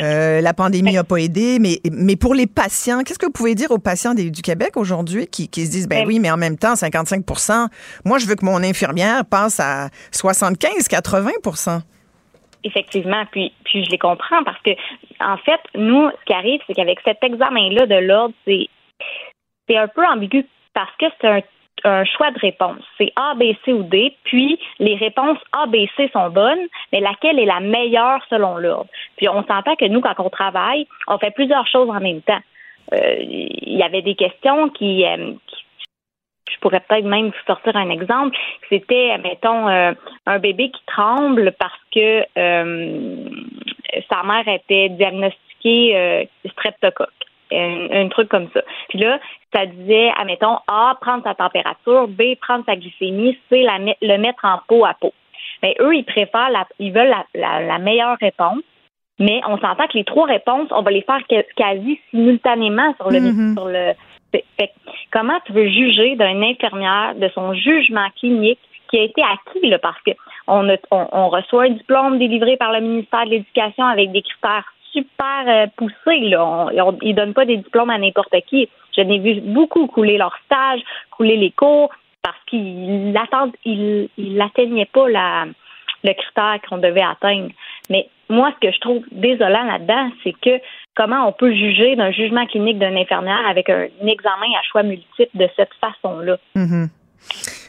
Euh, 0.00 0.40
la 0.40 0.54
pandémie 0.54 0.92
n'a 0.92 1.04
pas 1.04 1.16
aidé, 1.16 1.58
mais, 1.60 1.80
mais 1.92 2.16
pour 2.16 2.34
les 2.34 2.46
patients, 2.46 3.02
qu'est-ce 3.02 3.18
que 3.18 3.26
vous 3.26 3.32
pouvez 3.32 3.54
dire 3.54 3.70
aux 3.70 3.78
patients 3.78 4.14
du 4.14 4.42
Québec 4.42 4.76
aujourd'hui 4.76 5.26
qui, 5.26 5.48
qui, 5.48 5.66
se 5.66 5.70
disent, 5.70 5.88
ben 5.88 6.06
oui, 6.06 6.18
mais 6.18 6.30
en 6.30 6.36
même 6.36 6.58
temps, 6.58 6.74
55% 6.74 7.68
moi, 8.04 8.18
je 8.18 8.26
veux 8.26 8.34
que 8.34 8.44
mon 8.44 8.62
infirmière 8.62 9.24
passe 9.24 9.60
à 9.60 9.88
75-80% 10.12 11.80
Effectivement, 12.64 13.24
puis, 13.30 13.52
puis 13.64 13.84
je 13.84 13.90
les 13.90 13.98
comprends 13.98 14.42
parce 14.42 14.60
que, 14.62 14.70
en 15.20 15.36
fait, 15.38 15.60
nous, 15.74 16.08
ce 16.10 16.24
qui 16.24 16.32
arrive, 16.32 16.60
c'est 16.66 16.72
qu'avec 16.72 16.98
cet 17.04 17.22
examen-là 17.22 17.86
de 17.86 17.96
l'ordre, 17.96 18.34
c'est, 18.46 18.68
c'est 19.68 19.76
un 19.76 19.88
peu 19.88 20.04
ambigu 20.06 20.46
parce 20.72 20.94
que 20.98 21.06
c'est 21.20 21.28
un 21.28 21.40
un 21.84 22.04
choix 22.04 22.30
de 22.30 22.38
réponse. 22.38 22.82
C'est 22.98 23.12
A, 23.16 23.34
B, 23.34 23.52
C 23.64 23.72
ou 23.72 23.82
D, 23.82 24.16
puis 24.24 24.58
les 24.78 24.96
réponses 24.96 25.38
A, 25.52 25.66
B, 25.66 25.76
C 25.96 26.10
sont 26.12 26.30
bonnes, 26.30 26.66
mais 26.92 27.00
laquelle 27.00 27.38
est 27.38 27.44
la 27.44 27.60
meilleure 27.60 28.20
selon 28.30 28.56
l'ordre? 28.56 28.90
Puis 29.16 29.28
on 29.28 29.44
s'entend 29.44 29.76
que 29.76 29.84
nous, 29.84 30.00
quand 30.00 30.14
on 30.18 30.30
travaille, 30.30 30.86
on 31.06 31.18
fait 31.18 31.30
plusieurs 31.32 31.66
choses 31.68 31.90
en 31.90 32.00
même 32.00 32.22
temps. 32.22 32.40
Euh, 32.92 33.16
il 33.20 33.78
y 33.78 33.82
avait 33.82 34.02
des 34.02 34.14
questions 34.14 34.68
qui, 34.70 35.04
euh, 35.06 35.32
je 36.50 36.58
pourrais 36.60 36.80
peut-être 36.80 37.04
même 37.04 37.26
vous 37.26 37.46
sortir 37.46 37.76
un 37.76 37.90
exemple. 37.90 38.36
C'était, 38.68 39.16
mettons, 39.18 39.68
euh, 39.68 39.92
un 40.26 40.38
bébé 40.38 40.70
qui 40.70 40.82
tremble 40.86 41.52
parce 41.58 41.80
que 41.94 42.24
sa 44.08 44.22
mère 44.24 44.48
était 44.48 44.88
diagnostiquée 44.90 46.28
streptocoque 46.50 47.10
un, 47.52 48.08
truc 48.08 48.28
comme 48.28 48.48
ça. 48.52 48.60
Puis 48.88 48.98
là, 48.98 49.18
ça 49.54 49.66
disait, 49.66 50.10
admettons, 50.18 50.58
A, 50.68 50.96
prendre 51.00 51.24
sa 51.24 51.34
température, 51.34 52.08
B, 52.08 52.34
prendre 52.40 52.64
sa 52.66 52.76
glycémie, 52.76 53.38
C, 53.48 53.62
la, 53.62 53.78
le 53.78 54.18
mettre 54.18 54.44
en 54.44 54.60
peau 54.68 54.84
à 54.84 54.94
peau. 54.94 55.12
Mais 55.62 55.74
eux, 55.80 55.94
ils 55.94 56.04
préfèrent, 56.04 56.50
la, 56.50 56.66
ils 56.78 56.92
veulent 56.92 57.14
la, 57.34 57.60
la, 57.60 57.78
meilleure 57.78 58.16
réponse. 58.20 58.62
Mais 59.20 59.40
on 59.46 59.58
s'entend 59.58 59.86
que 59.86 59.96
les 59.96 60.04
trois 60.04 60.26
réponses, 60.26 60.68
on 60.72 60.82
va 60.82 60.90
les 60.90 61.02
faire 61.02 61.20
quasi 61.56 62.00
simultanément 62.10 62.94
sur 62.96 63.10
le, 63.10 63.20
mm-hmm. 63.20 63.54
sur 63.54 63.66
le. 63.66 63.92
Fait, 64.32 64.72
comment 65.12 65.38
tu 65.46 65.52
veux 65.52 65.68
juger 65.68 66.16
d'une 66.16 66.42
infirmière, 66.42 67.14
de 67.14 67.28
son 67.28 67.54
jugement 67.54 68.08
clinique 68.18 68.58
qui 68.90 68.98
a 68.98 69.02
été 69.02 69.22
acquis, 69.22 69.68
là, 69.68 69.78
parce 69.78 70.00
que 70.02 70.10
on, 70.48 70.68
on, 70.90 71.08
on 71.12 71.28
reçoit 71.28 71.64
un 71.64 71.70
diplôme 71.70 72.18
délivré 72.18 72.56
par 72.56 72.72
le 72.72 72.80
ministère 72.80 73.24
de 73.24 73.30
l'Éducation 73.30 73.84
avec 73.84 74.10
des 74.10 74.22
critères 74.22 74.73
super 74.94 75.44
euh, 75.46 75.66
poussés. 75.76 76.28
Là. 76.28 76.68
ils 77.02 77.10
ne 77.10 77.12
donnent 77.12 77.34
pas 77.34 77.44
des 77.44 77.58
diplômes 77.58 77.90
à 77.90 77.98
n'importe 77.98 78.34
qui. 78.46 78.68
Je 78.96 79.02
n'ai 79.02 79.18
vu 79.18 79.40
beaucoup 79.40 79.86
couler 79.86 80.16
leur 80.16 80.34
stage, 80.46 80.80
couler 81.10 81.36
les 81.36 81.50
cours, 81.50 81.90
parce 82.22 82.38
qu'ils 82.46 83.12
n'atteignaient 83.12 84.88
pas 84.92 85.08
le 85.08 86.12
critère 86.12 86.58
qu'on 86.68 86.78
devait 86.78 87.02
atteindre. 87.02 87.50
Mais 87.90 88.08
moi, 88.28 88.52
ce 88.54 88.66
que 88.66 88.72
je 88.72 88.80
trouve 88.80 89.04
désolant 89.12 89.64
là-dedans, 89.64 90.10
c'est 90.22 90.32
que 90.32 90.62
comment 90.94 91.28
on 91.28 91.32
peut 91.32 91.52
juger 91.52 91.96
d'un 91.96 92.12
jugement 92.12 92.46
clinique 92.46 92.78
d'un 92.78 92.96
infirmière 92.96 93.46
avec 93.46 93.68
un, 93.68 93.88
examen 94.06 94.46
à 94.58 94.62
choix 94.70 94.82
multiple 94.82 95.30
de 95.34 95.48
cette 95.56 95.74
façon-là? 95.80 96.36
Mm-hmm. 96.56 96.88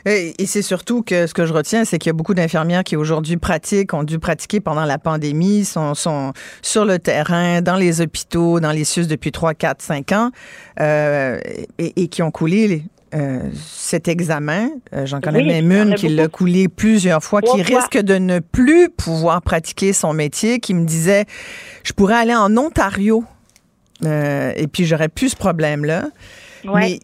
Et, 0.05 0.33
c'est 0.45 0.61
surtout 0.61 1.01
que 1.01 1.25
ce 1.25 1.33
que 1.33 1.45
je 1.45 1.53
retiens, 1.53 1.83
c'est 1.83 1.97
qu'il 1.97 2.09
y 2.09 2.11
a 2.11 2.13
beaucoup 2.13 2.35
d'infirmières 2.35 2.83
qui 2.83 2.95
aujourd'hui 2.95 3.37
pratiquent, 3.37 3.93
ont 3.93 4.03
dû 4.03 4.19
pratiquer 4.19 4.59
pendant 4.59 4.85
la 4.85 4.99
pandémie, 4.99 5.65
sont, 5.65 5.95
sont 5.95 6.33
sur 6.61 6.85
le 6.85 6.99
terrain, 6.99 7.61
dans 7.61 7.75
les 7.75 8.01
hôpitaux, 8.01 8.59
dans 8.59 8.71
les 8.71 8.83
SUS 8.83 9.07
depuis 9.07 9.31
3, 9.31 9.55
4, 9.55 9.81
5 9.81 10.11
ans, 10.11 10.31
euh, 10.79 11.39
et, 11.79 12.07
qui 12.07 12.21
ont 12.21 12.29
coulé 12.29 12.83
euh, 13.15 13.49
cet 13.55 14.07
examen. 14.07 14.69
Euh, 14.93 15.07
j'en 15.07 15.21
connais 15.21 15.43
même 15.43 15.71
une 15.71 15.95
qui 15.95 16.09
l'a 16.09 16.27
coulé 16.27 16.67
plusieurs 16.67 17.23
fois, 17.23 17.41
qui 17.41 17.63
risque 17.63 17.97
de 17.97 18.15
ne 18.19 18.37
plus 18.37 18.89
pouvoir 18.89 19.41
pratiquer 19.41 19.91
son 19.91 20.13
métier, 20.13 20.59
qui 20.59 20.75
me 20.75 20.85
disait, 20.85 21.25
je 21.83 21.93
pourrais 21.93 22.15
aller 22.15 22.35
en 22.35 22.55
Ontario, 22.57 23.23
et 24.03 24.67
puis 24.71 24.85
j'aurais 24.85 25.09
plus 25.09 25.29
ce 25.29 25.35
problème-là. 25.35 26.09
Mais 26.73 26.99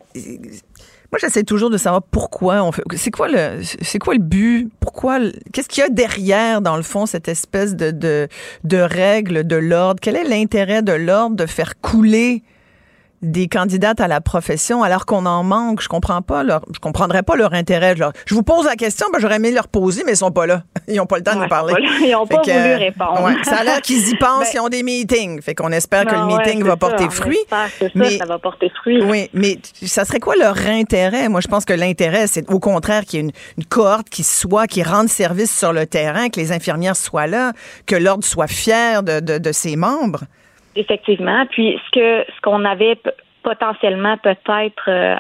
moi, 1.11 1.19
j'essaie 1.19 1.43
toujours 1.43 1.69
de 1.69 1.77
savoir 1.77 2.03
pourquoi 2.03 2.63
on 2.63 2.71
fait. 2.71 2.83
C'est 2.95 3.11
quoi 3.11 3.27
le, 3.27 3.61
c'est 3.63 3.99
quoi 3.99 4.13
le 4.13 4.21
but? 4.21 4.69
Pourquoi 4.79 5.19
Qu'est-ce 5.51 5.67
qu'il 5.67 5.81
y 5.81 5.85
a 5.85 5.89
derrière, 5.89 6.61
dans 6.61 6.77
le 6.77 6.83
fond, 6.83 7.05
cette 7.05 7.27
espèce 7.27 7.75
de 7.75 7.91
de, 7.91 8.29
de 8.63 8.77
règle 8.77 9.45
de 9.45 9.57
l'ordre? 9.57 9.99
Quel 10.01 10.15
est 10.15 10.23
l'intérêt 10.23 10.81
de 10.81 10.93
l'ordre 10.93 11.35
de 11.35 11.45
faire 11.45 11.81
couler 11.81 12.43
des 13.22 13.48
candidates 13.48 14.02
à 14.02 14.07
la 14.07 14.22
profession 14.22 14.84
alors 14.84 15.06
qu'on 15.06 15.26
en 15.26 15.43
manque. 15.43 15.81
Je 15.81 15.88
comprends 15.88 16.22
pas 16.22 16.43
leur, 16.43 16.61
je 16.73 16.80
comprendrais 16.80 17.23
pas 17.23 17.35
leur 17.35 17.53
intérêt. 17.53 17.95
je 18.26 18.35
vous 18.35 18.43
pose 18.43 18.65
la 18.65 18.76
question, 18.76 19.07
ben, 19.14 19.19
j'aurais 19.19 19.35
aimé 19.35 19.52
leur 19.52 19.68
poser, 19.68 20.03
mais 20.06 20.14
ils 20.14 20.18
sont 20.18 20.31
pas 20.31 20.45
là. 20.45 20.64
Ils 20.88 20.99
ont 20.99 21.06
pas 21.06 21.18
le 21.18 21.23
temps 21.23 21.35
de 21.35 21.41
nous 21.41 21.48
parler. 21.48 21.73
Ils 22.02 22.15
ont 22.15 22.26
pas 22.26 22.41
voulu 22.41 22.76
répondre. 22.76 23.30
ça 23.43 23.57
a 23.57 23.64
l'air 23.64 23.81
qu'ils 23.81 24.10
y 24.10 24.15
pensent, 24.18 24.45
ben, 24.45 24.49
ils 24.53 24.60
ont 24.60 24.69
des 24.69 24.84
meetings. 24.84 25.41
Fait 25.41 25.56
qu'on 25.56 25.72
espère 25.72 26.06
que 26.06 26.15
le 26.15 26.26
meeting 26.26 26.64
va 26.64 26.76
porter 26.76 27.10
fruit. 27.10 27.38
mais, 27.95 28.18
ça, 28.18 28.26
va 28.26 28.39
porter 28.39 28.69
fruit. 28.81 29.02
Oui, 29.03 29.30
mais 29.34 29.57
ça 29.85 30.03
serait 30.06 30.19
quoi 30.19 30.35
leur 30.35 30.57
intérêt? 30.68 31.30
Moi, 31.30 31.39
je 31.41 31.48
pense 31.48 31.65
que 31.65 31.73
l'intérêt, 31.73 32.27
c'est 32.27 32.49
au 32.49 32.60
contraire 32.60 33.06
qu'il 33.06 33.19
y 33.19 33.22
ait 33.22 33.26
une, 33.26 33.31
une, 33.57 33.65
cohorte 33.65 34.10
qui 34.10 34.23
soit, 34.23 34.68
qui 34.68 34.84
rende 34.84 35.07
service 35.07 35.56
sur 35.56 35.72
le 35.72 35.85
terrain, 35.85 36.30
que 36.30 36.39
les 36.39 36.52
infirmières 36.52 36.95
soient 36.95 37.27
là, 37.27 37.53
que 37.85 37.95
l'ordre 37.95 38.26
soit 38.26 38.48
fier 38.48 39.03
de, 39.03 39.19
de, 39.19 39.38
de 39.38 39.52
ses 39.52 39.76
membres. 39.76 40.23
Effectivement. 40.76 41.45
Puis 41.48 41.80
ce 41.85 41.91
que 41.91 42.31
ce 42.31 42.41
qu'on 42.41 42.64
avait 42.65 42.98
potentiellement 43.43 44.18
peut-être 44.18 44.89
euh, 44.89 45.15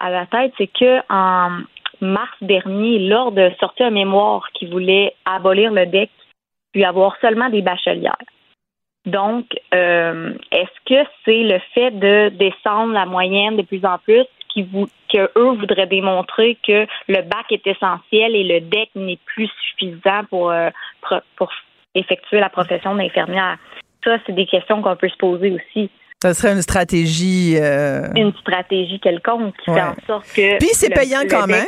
à, 0.00 0.10
la 0.10 0.26
tête, 0.26 0.52
c'est 0.58 0.68
que 0.68 1.00
en 1.12 1.62
mars 2.00 2.36
dernier, 2.40 2.98
l'ordre 2.98 3.42
a 3.42 3.54
sorti 3.56 3.82
un 3.82 3.90
mémoire 3.90 4.48
qui 4.54 4.66
voulait 4.66 5.14
abolir 5.24 5.72
le 5.72 5.86
DEC 5.86 6.10
puis 6.72 6.84
avoir 6.84 7.16
seulement 7.20 7.50
des 7.50 7.62
bachelières. 7.62 8.16
Donc, 9.04 9.46
euh, 9.74 10.32
est-ce 10.50 10.84
que 10.86 11.08
c'est 11.24 11.42
le 11.42 11.58
fait 11.74 11.90
de 11.90 12.30
descendre 12.30 12.92
la 12.92 13.04
moyenne 13.04 13.56
de 13.56 13.62
plus 13.62 13.84
en 13.84 13.98
plus 13.98 14.24
qui 14.48 14.62
vous, 14.62 14.86
que 15.12 15.30
eux 15.36 15.56
voudraient 15.56 15.86
démontrer 15.86 16.56
que 16.66 16.86
le 17.08 17.22
bac 17.22 17.50
est 17.50 17.66
essentiel 17.66 18.36
et 18.36 18.44
le 18.44 18.60
DEC 18.60 18.90
n'est 18.94 19.18
plus 19.26 19.50
suffisant 19.68 20.24
pour, 20.30 20.50
euh, 20.50 20.70
pour 21.36 21.50
effectuer 21.94 22.40
la 22.40 22.48
profession 22.48 22.94
d'infirmière? 22.94 23.58
Ça, 24.04 24.16
c'est 24.26 24.34
des 24.34 24.46
questions 24.46 24.82
qu'on 24.82 24.96
peut 24.96 25.08
se 25.08 25.16
poser 25.16 25.50
aussi. 25.50 25.90
Ça 26.22 26.34
serait 26.34 26.52
une 26.52 26.62
stratégie. 26.62 27.56
Euh, 27.56 28.08
une 28.14 28.32
stratégie 28.34 29.00
quelconque 29.00 29.54
qui 29.64 29.72
fait 29.72 29.82
en 29.82 29.94
sorte 30.06 30.26
que. 30.34 30.58
Puis 30.58 30.68
c'est 30.72 30.90
payant 30.90 31.22
quand 31.28 31.46
même. 31.46 31.66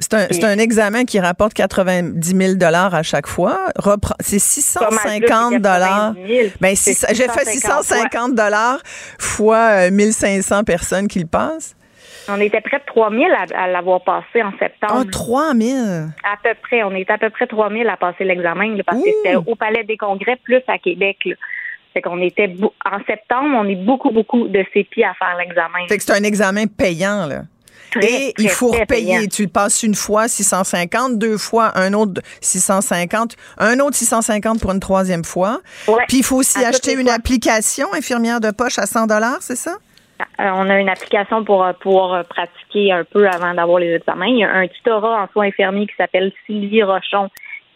C'est 0.00 0.14
un, 0.14 0.26
c'est 0.30 0.44
un, 0.44 0.58
examen 0.58 1.04
qui 1.04 1.20
rapporte 1.20 1.54
90 1.54 2.56
000 2.58 2.74
à 2.74 3.02
chaque 3.04 3.28
fois. 3.28 3.68
C'est 4.18 4.40
650 4.40 5.60
dollars. 5.60 6.14
Ben, 6.60 6.74
j'ai 6.74 7.28
fait 7.28 7.44
650 7.44 8.34
dollars 8.34 8.80
fois 9.18 9.90
1500 9.90 10.56
euh, 10.58 10.62
personnes 10.64 11.06
qui 11.06 11.20
le 11.20 11.26
passent. 11.26 11.76
On 12.28 12.40
était 12.40 12.60
près 12.60 12.78
de 12.78 12.84
3 12.86 13.10
000 13.10 13.24
à, 13.54 13.66
l'avoir 13.68 14.02
passé 14.02 14.42
en 14.42 14.52
septembre. 14.58 15.04
Ah, 15.06 15.10
3 15.10 15.54
000? 15.54 15.76
À 16.24 16.36
peu 16.42 16.54
près. 16.62 16.82
On 16.82 16.94
était 16.94 17.12
à 17.12 17.18
peu 17.18 17.30
près 17.30 17.46
3 17.46 17.70
000 17.70 17.88
à 17.88 17.96
passer 17.96 18.24
l'examen 18.24 18.76
parce 18.86 19.02
que 19.02 19.10
c'était 19.22 19.36
au 19.36 19.54
Palais 19.54 19.84
des 19.84 19.96
Congrès 19.96 20.36
plus 20.36 20.62
à 20.68 20.78
Québec. 20.78 21.18
Là. 21.24 21.34
Fait 21.92 22.00
qu'on 22.00 22.20
était 22.22 22.54
en 22.84 23.04
septembre, 23.06 23.50
on 23.54 23.68
est 23.68 23.76
beaucoup, 23.76 24.10
beaucoup 24.10 24.48
de 24.48 24.64
CPI 24.72 25.04
à 25.04 25.14
faire 25.14 25.36
l'examen. 25.38 25.86
Fait 25.88 25.98
que 25.98 26.02
c'est 26.02 26.12
un 26.12 26.24
examen 26.24 26.66
payant, 26.66 27.26
là. 27.26 27.42
Et 28.00 28.32
il 28.38 28.48
faut 28.48 28.68
repayer. 28.68 29.28
Tu 29.28 29.42
le 29.42 29.48
passes 29.48 29.82
une 29.82 29.94
fois 29.94 30.28
650, 30.28 31.18
deux 31.18 31.36
fois 31.36 31.76
un 31.76 31.92
autre 31.92 32.22
650, 32.40 33.36
un 33.58 33.78
autre 33.80 33.96
650 33.96 34.60
pour 34.60 34.72
une 34.72 34.80
troisième 34.80 35.24
fois. 35.24 35.60
Puis 36.08 36.18
il 36.18 36.24
faut 36.24 36.36
aussi 36.36 36.64
acheter 36.64 36.94
une 36.94 37.10
application 37.10 37.92
infirmière 37.92 38.40
de 38.40 38.50
poche 38.50 38.78
à 38.78 38.86
100 38.86 39.08
dollars, 39.08 39.38
c'est 39.40 39.56
ça? 39.56 39.76
Euh, 40.40 40.50
on 40.54 40.68
a 40.68 40.80
une 40.80 40.88
application 40.88 41.44
pour 41.44 41.64
euh, 41.64 41.72
pouvoir 41.72 42.14
euh, 42.14 42.22
pratiquer 42.22 42.92
un 42.92 43.04
peu 43.04 43.28
avant 43.28 43.54
d'avoir 43.54 43.78
les 43.78 43.94
examens. 43.94 44.26
Il 44.26 44.38
y 44.38 44.44
a 44.44 44.52
un 44.52 44.66
tutorat 44.66 45.22
en 45.22 45.28
soins 45.28 45.46
infirmiers 45.46 45.86
qui 45.86 45.94
s'appelle 45.96 46.32
Sylvie 46.46 46.82
Rochon 46.82 47.28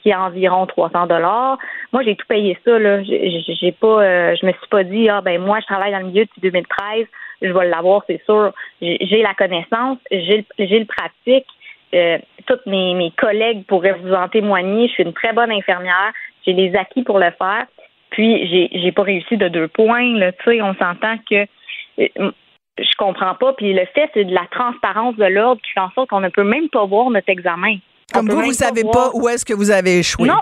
qui 0.02 0.10
est 0.10 0.14
environ 0.14 0.66
300 0.66 1.06
dollars. 1.06 1.58
Moi, 1.92 2.02
j'ai 2.04 2.14
tout 2.14 2.26
payé 2.28 2.56
ça 2.64 2.78
là. 2.78 3.02
J'ai 3.02 3.72
pas, 3.72 4.34
je 4.36 4.46
me 4.46 4.52
suis 4.52 4.68
pas 4.70 4.84
dit 4.84 5.08
ah 5.08 5.20
ben 5.20 5.40
moi 5.40 5.58
je 5.60 5.66
travaille 5.66 5.90
dans 5.90 5.98
le 5.98 6.06
milieu 6.06 6.24
depuis 6.24 6.40
2013, 6.42 7.06
je 7.42 7.52
vais 7.52 7.68
l'avoir 7.68 8.04
c'est 8.06 8.22
sûr. 8.24 8.52
J'ai 8.80 9.22
la 9.22 9.34
connaissance, 9.34 9.98
j'ai 10.12 10.46
le, 10.58 10.84
pratique. 10.84 11.46
Euh, 11.94 12.18
toutes 12.46 12.66
mes, 12.66 12.94
mes 12.94 13.10
collègues 13.12 13.64
pourraient 13.66 13.98
vous 14.00 14.12
en 14.12 14.28
témoigner. 14.28 14.86
Je 14.88 14.92
suis 14.92 15.02
une 15.02 15.12
très 15.12 15.32
bonne 15.32 15.50
infirmière. 15.50 16.12
J'ai 16.44 16.52
les 16.52 16.76
acquis 16.76 17.02
pour 17.02 17.18
le 17.18 17.30
faire. 17.32 17.66
Puis 18.10 18.46
j'ai 18.48 18.68
j'ai 18.80 18.92
pas 18.92 19.02
réussi 19.02 19.36
de 19.36 19.48
deux 19.48 19.68
points. 19.68 20.16
Là, 20.16 20.32
tu 20.32 20.44
sais, 20.44 20.62
on 20.62 20.74
s'entend 20.74 21.16
que 21.28 21.46
je 21.98 22.94
comprends 22.98 23.34
pas. 23.34 23.52
Puis 23.54 23.72
le 23.72 23.86
fait, 23.94 24.10
c'est 24.14 24.24
de 24.24 24.34
la 24.34 24.46
transparence 24.50 25.16
de 25.16 25.24
l'ordre 25.24 25.60
qui 25.62 25.72
fait 25.72 25.80
en 25.80 25.90
sorte 25.90 26.10
qu'on 26.10 26.20
ne 26.20 26.28
peut 26.28 26.44
même 26.44 26.68
pas 26.68 26.84
voir 26.84 27.10
notre 27.10 27.28
examen. 27.28 27.78
Comme 28.12 28.28
vous, 28.28 28.40
vous 28.40 28.52
savez 28.52 28.82
pas, 28.84 29.10
où 29.14 29.28
est-ce 29.28 29.44
que 29.44 29.54
vous 29.54 29.70
avez 29.70 29.98
échoué? 29.98 30.28
Non. 30.28 30.40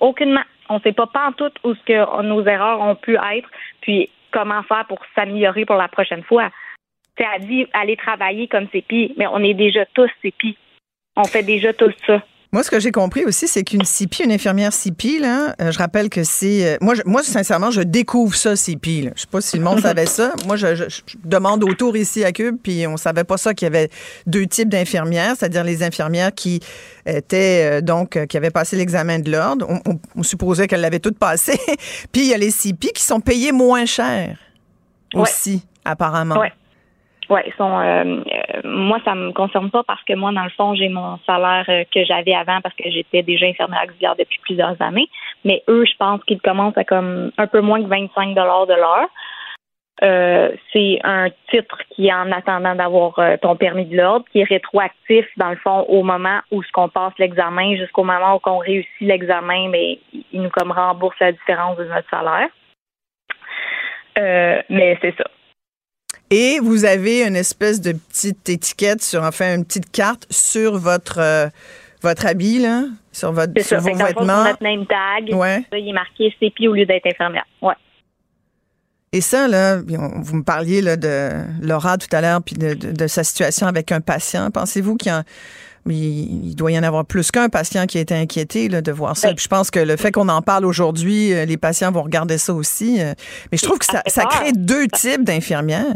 Aucunement. 0.00 0.42
On 0.68 0.76
ne 0.76 0.80
sait 0.80 0.92
pas 0.92 1.08
tout 1.36 1.50
où 1.64 1.74
ce 1.74 1.80
que 1.84 2.22
nos 2.22 2.44
erreurs 2.44 2.80
ont 2.80 2.94
pu 2.94 3.16
être, 3.16 3.48
puis 3.80 4.08
comment 4.32 4.62
faire 4.62 4.86
pour 4.86 4.98
s'améliorer 5.14 5.64
pour 5.64 5.76
la 5.76 5.88
prochaine 5.88 6.22
fois. 6.22 6.50
C'est 7.16 7.26
à 7.26 7.38
dire 7.38 7.68
aller 7.72 7.96
travailler 7.96 8.48
comme 8.48 8.66
CPI, 8.68 9.14
mais 9.16 9.26
on 9.26 9.38
est 9.38 9.54
déjà 9.54 9.84
tous 9.94 10.10
CPI. 10.22 10.56
On 11.16 11.24
fait 11.24 11.42
déjà 11.42 11.72
tout 11.72 11.92
ça. 12.06 12.22
Moi, 12.54 12.62
ce 12.62 12.70
que 12.70 12.78
j'ai 12.78 12.92
compris 12.92 13.24
aussi, 13.24 13.48
c'est 13.48 13.64
qu'une 13.64 13.82
CPI, 13.82 14.22
une 14.22 14.30
infirmière 14.30 14.70
CPI, 14.72 15.18
là, 15.18 15.56
euh, 15.60 15.72
je 15.72 15.78
rappelle 15.78 16.08
que 16.08 16.22
c'est. 16.22 16.74
Euh, 16.74 16.76
moi, 16.80 16.94
moi, 17.04 17.24
sincèrement, 17.24 17.72
je 17.72 17.80
découvre 17.80 18.36
ça, 18.36 18.54
CPI. 18.54 19.02
Là. 19.02 19.10
Je 19.16 19.22
sais 19.22 19.26
pas 19.28 19.40
si 19.40 19.56
le 19.56 19.64
monde 19.64 19.80
savait 19.80 20.06
ça. 20.06 20.32
Moi, 20.46 20.54
je, 20.54 20.84
demande 21.24 21.64
autour 21.64 21.96
ici 21.96 22.22
à 22.22 22.30
Cube, 22.30 22.56
puis 22.62 22.86
on 22.86 22.96
savait 22.96 23.24
pas 23.24 23.38
ça 23.38 23.54
qu'il 23.54 23.66
y 23.66 23.70
avait 23.70 23.90
deux 24.28 24.46
types 24.46 24.68
d'infirmières, 24.68 25.34
c'est-à-dire 25.36 25.64
les 25.64 25.82
infirmières 25.82 26.32
qui 26.32 26.60
étaient, 27.06 27.78
euh, 27.78 27.80
donc, 27.80 28.24
qui 28.28 28.36
avaient 28.36 28.52
passé 28.52 28.76
l'examen 28.76 29.18
de 29.18 29.32
l'ordre. 29.32 29.66
On, 30.14 30.22
supposait 30.22 30.68
qu'elles 30.68 30.80
l'avaient 30.80 31.00
toutes 31.00 31.18
passé. 31.18 31.58
puis 32.12 32.22
il 32.22 32.28
y 32.28 32.34
a 32.34 32.38
les 32.38 32.52
CPI 32.52 32.92
qui 32.94 33.02
sont 33.02 33.18
payés 33.18 33.50
moins 33.50 33.84
cher 33.84 34.38
aussi, 35.12 35.66
apparemment. 35.84 36.40
Oui, 37.30 37.40
sont. 37.56 37.80
Euh, 37.80 37.84
euh, 38.04 38.60
moi, 38.64 38.98
ça 39.04 39.14
me 39.14 39.32
concerne 39.32 39.70
pas 39.70 39.82
parce 39.82 40.02
que 40.04 40.14
moi, 40.14 40.32
dans 40.32 40.44
le 40.44 40.50
fond, 40.50 40.74
j'ai 40.74 40.88
mon 40.88 41.18
salaire 41.26 41.64
euh, 41.68 41.84
que 41.92 42.04
j'avais 42.04 42.34
avant 42.34 42.60
parce 42.60 42.74
que 42.74 42.90
j'étais 42.90 43.22
déjà 43.22 43.46
infirmière 43.46 43.84
auxiliaire 43.84 44.16
depuis 44.16 44.38
plusieurs 44.42 44.80
années. 44.80 45.08
Mais 45.44 45.62
eux, 45.68 45.84
je 45.86 45.96
pense 45.98 46.22
qu'ils 46.24 46.40
commencent 46.40 46.76
à 46.76 46.84
comme 46.84 47.30
un 47.38 47.46
peu 47.46 47.60
moins 47.60 47.82
que 47.82 47.88
25 47.88 48.34
dollars 48.34 48.66
de 48.66 48.74
l'heure. 48.74 49.08
c'est 50.72 50.98
un 51.04 51.30
titre 51.50 51.78
qui 51.90 52.08
est 52.08 52.12
en 52.12 52.30
attendant 52.30 52.74
d'avoir 52.74 53.14
ton 53.40 53.56
permis 53.56 53.86
de 53.86 53.96
l'ordre, 53.96 54.26
qui 54.30 54.40
est 54.40 54.44
rétroactif 54.44 55.26
dans 55.38 55.50
le 55.50 55.56
fond 55.56 55.86
au 55.88 56.02
moment 56.02 56.40
où 56.50 56.62
ce 56.62 56.70
qu'on 56.72 56.88
passe 56.88 57.14
l'examen 57.18 57.76
jusqu'au 57.76 58.04
moment 58.04 58.34
où 58.34 58.40
on 58.44 58.58
réussit 58.58 59.00
l'examen, 59.00 59.68
mais 59.70 59.98
il 60.32 60.42
nous 60.42 60.50
comme 60.50 60.72
rembourse 60.72 61.16
la 61.20 61.32
différence 61.32 61.78
de 61.78 61.84
notre 61.84 62.10
salaire. 62.10 62.48
mais 64.68 64.98
c'est 65.00 65.16
ça. 65.16 65.24
Et 66.36 66.58
vous 66.58 66.84
avez 66.84 67.22
une 67.22 67.36
espèce 67.36 67.80
de 67.80 67.92
petite 67.92 68.48
étiquette 68.48 69.00
sur, 69.04 69.22
enfin, 69.22 69.54
une 69.54 69.64
petite 69.64 69.92
carte 69.92 70.26
sur 70.30 70.78
votre, 70.78 71.18
euh, 71.20 71.46
votre 72.02 72.26
habit, 72.26 72.58
là, 72.58 72.86
sur, 73.12 73.30
votre, 73.30 73.52
sur 73.62 73.78
vos 73.78 73.94
vêtements. 73.94 74.08
Sur 74.08 74.26
notre 74.26 74.62
name 74.64 74.84
tag, 74.84 75.28
il 75.28 75.88
est 75.88 75.92
marqué 75.92 76.34
CPI 76.40 76.66
au 76.66 76.72
lieu 76.72 76.86
d'être 76.86 77.06
infirmière. 77.06 77.44
Ouais. 77.62 77.74
Et 79.12 79.20
ça, 79.20 79.46
là, 79.46 79.76
vous 79.76 80.36
me 80.36 80.42
parliez 80.42 80.82
là, 80.82 80.96
de 80.96 81.30
Laura 81.62 81.98
tout 81.98 82.08
à 82.10 82.20
l'heure, 82.20 82.42
puis 82.42 82.56
de, 82.56 83.06
sa 83.06 83.22
situation 83.22 83.68
avec 83.68 83.92
un 83.92 84.00
patient. 84.00 84.50
Pensez-vous 84.50 84.96
qu'il 84.96 85.12
il 85.86 86.56
doit 86.56 86.72
y 86.72 86.78
en 86.80 86.82
avoir 86.82 87.04
plus 87.04 87.30
qu'un 87.30 87.48
patient 87.48 87.86
qui 87.86 87.98
a 87.98 88.00
été 88.00 88.16
inquiété 88.16 88.68
là, 88.68 88.82
de 88.82 88.90
voir 88.90 89.16
ça? 89.16 89.28
Ben, 89.28 89.36
je 89.38 89.46
pense 89.46 89.70
que 89.70 89.78
le 89.78 89.96
fait 89.96 90.10
qu'on 90.10 90.28
en 90.28 90.42
parle 90.42 90.64
aujourd'hui, 90.64 91.32
euh, 91.32 91.44
les 91.44 91.58
patients 91.58 91.92
vont 91.92 92.02
regarder 92.02 92.38
ça 92.38 92.52
aussi. 92.54 93.00
Euh. 93.00 93.14
Mais 93.52 93.58
je 93.58 93.62
trouve 93.62 93.78
que 93.78 93.86
ça, 93.86 94.02
ça 94.08 94.24
crée 94.24 94.50
deux 94.50 94.88
types 94.88 95.22
d'infirmières. 95.22 95.94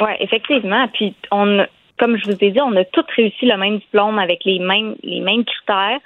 Oui, 0.00 0.10
effectivement. 0.20 0.88
Puis 0.88 1.14
on 1.30 1.66
comme 2.00 2.16
je 2.16 2.24
vous 2.24 2.36
ai 2.40 2.50
dit, 2.50 2.60
on 2.62 2.74
a 2.76 2.84
tous 2.86 3.04
réussi 3.14 3.44
le 3.44 3.58
même 3.58 3.78
diplôme 3.78 4.18
avec 4.18 4.44
les 4.44 4.58
mêmes 4.58 4.96
les 5.02 5.20
mêmes 5.20 5.44
critères. 5.44 6.00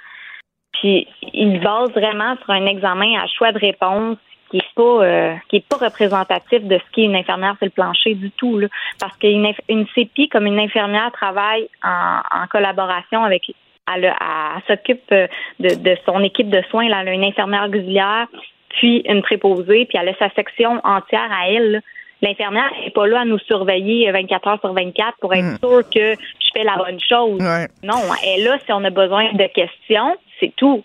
Puis 0.73 1.07
il 1.33 1.59
base 1.61 1.89
vraiment 1.91 2.35
sur 2.43 2.49
un 2.49 2.65
examen 2.65 3.17
à 3.17 3.27
choix 3.27 3.53
de 3.53 3.59
réponse 3.59 4.17
qui 4.51 4.57
est 4.57 4.75
pas 4.75 5.05
euh, 5.05 5.33
qui 5.49 5.61
pas 5.61 5.77
représentatif 5.77 6.63
de 6.63 6.77
ce 6.77 6.91
qu'est 6.91 7.03
une 7.03 7.15
infirmière 7.15 7.55
sur 7.57 7.65
le 7.65 7.71
plancher 7.71 8.13
du 8.13 8.29
tout 8.31 8.59
là. 8.59 8.67
parce 8.99 9.15
qu'une 9.17 9.51
une 9.69 9.87
CPI 9.87 10.29
comme 10.29 10.45
une 10.45 10.59
infirmière 10.59 11.11
travaille 11.13 11.67
en, 11.83 12.45
collaboration 12.51 13.23
avec 13.23 13.49
elle, 13.91 14.05
elle, 14.05 14.61
s'occupe 14.67 15.09
de, 15.09 15.27
de, 15.59 15.97
son 16.05 16.21
équipe 16.23 16.49
de 16.49 16.61
soins 16.69 16.85
elle 16.85 16.93
a 16.93 17.11
une 17.11 17.23
infirmière 17.23 17.65
auxiliaire 17.67 18.27
puis 18.69 19.01
une 19.07 19.23
préposée 19.23 19.85
puis 19.85 19.97
elle 19.99 20.09
a 20.09 20.15
sa 20.17 20.29
section 20.31 20.79
entière 20.83 21.31
à 21.31 21.49
elle 21.49 21.81
l'infirmière 22.25 22.71
n'est 22.83 22.91
pas 22.91 23.07
là 23.07 23.21
à 23.21 23.25
nous 23.25 23.39
surveiller 23.39 24.11
24 24.11 24.47
heures 24.47 24.59
sur 24.59 24.73
24 24.73 25.17
pour 25.19 25.33
être 25.33 25.43
hmm. 25.43 25.57
sûr 25.59 25.89
que 25.89 26.13
je 26.13 26.47
fais 26.53 26.63
la 26.63 26.77
bonne 26.77 26.99
chose. 26.99 27.39
Non, 27.83 28.01
elle 28.23 28.41
est 28.41 28.43
là 28.43 28.57
si 28.65 28.71
on 28.71 28.83
a 28.83 28.89
besoin 28.89 29.31
de 29.33 29.47
questions, 29.47 30.15
c'est 30.39 30.53
tout. 30.55 30.83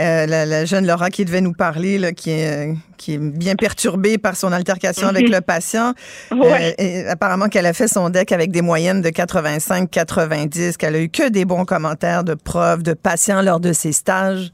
Euh, 0.00 0.26
la, 0.26 0.64
jeune 0.64 0.86
Laura 0.86 1.08
qui 1.10 1.24
devait 1.24 1.40
nous 1.40 1.52
parler, 1.52 1.98
là, 1.98 2.12
qui, 2.12 2.30
est, 2.30 2.74
qui 2.96 3.14
est 3.14 3.18
bien 3.18 3.54
perturbée 3.54 4.18
par 4.18 4.34
son 4.34 4.50
altercation 4.52 5.06
avec 5.06 5.28
le 5.28 5.40
patient. 5.40 5.92
Euh, 6.32 7.04
apparemment 7.08 7.48
qu'elle 7.48 7.66
a 7.66 7.72
fait 7.72 7.86
son 7.86 8.10
deck 8.10 8.32
avec 8.32 8.50
des 8.50 8.62
moyennes 8.62 9.02
de 9.02 9.10
85-90, 9.10 10.76
qu'elle 10.76 10.96
a 10.96 11.00
eu 11.00 11.08
que 11.08 11.28
des 11.28 11.44
bons 11.44 11.64
commentaires 11.64 12.24
de 12.24 12.34
profs, 12.34 12.82
de 12.82 12.94
patients 12.94 13.42
lors 13.42 13.60
de 13.60 13.72
ses 13.72 13.92
stages. 13.92 14.50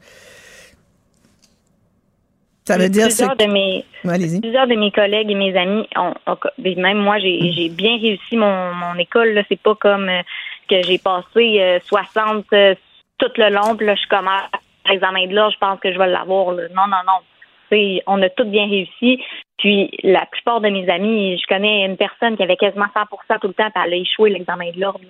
Ça 2.65 2.77
veut 2.77 2.89
dire 2.89 3.07
plusieurs 3.07 3.35
de 3.35 3.45
mes 3.45 3.83
plusieurs 4.03 4.67
de 4.67 4.75
mes 4.75 4.91
collègues 4.91 5.31
et 5.31 5.35
mes 5.35 5.55
amis 5.57 5.87
ont, 5.95 6.13
même 6.77 6.99
moi 6.99 7.17
j'ai 7.17 7.51
j'ai 7.53 7.69
bien 7.69 7.97
réussi 7.99 8.37
mon, 8.37 8.73
mon 8.75 8.95
école 8.99 9.29
là. 9.33 9.41
C'est 9.49 9.59
pas 9.59 9.73
comme 9.75 10.07
euh, 10.07 10.21
que 10.69 10.81
j'ai 10.83 10.99
passé 10.99 11.79
60 11.85 12.45
euh, 12.53 12.55
euh, 12.55 12.75
tout 13.17 13.31
le 13.37 13.49
long 13.49 13.75
puis 13.75 13.87
là 13.87 13.95
je 13.95 14.07
commence 14.07 14.43
l'examen 14.87 15.25
de 15.25 15.33
là 15.33 15.49
je 15.51 15.57
pense 15.57 15.79
que 15.79 15.91
je 15.91 15.97
vais 15.97 16.07
l'avoir 16.07 16.53
non 16.53 16.87
non 16.87 17.01
non. 17.05 17.21
On 18.05 18.21
a 18.21 18.29
tout 18.29 18.43
bien 18.43 18.67
réussi. 18.67 19.23
Puis 19.57 19.89
la 20.03 20.25
plupart 20.25 20.59
de 20.59 20.67
mes 20.69 20.87
amis 20.89 21.39
je 21.39 21.47
connais 21.47 21.85
une 21.85 21.97
personne 21.97 22.37
qui 22.37 22.43
avait 22.43 22.57
quasiment 22.57 22.87
100% 22.95 23.39
tout 23.41 23.47
le 23.47 23.53
temps 23.53 23.71
puis 23.73 23.83
elle 23.83 23.93
a 23.93 23.95
échoué 23.95 24.29
l'examen 24.29 24.69
de 24.71 24.79
l'ordre. 24.79 25.01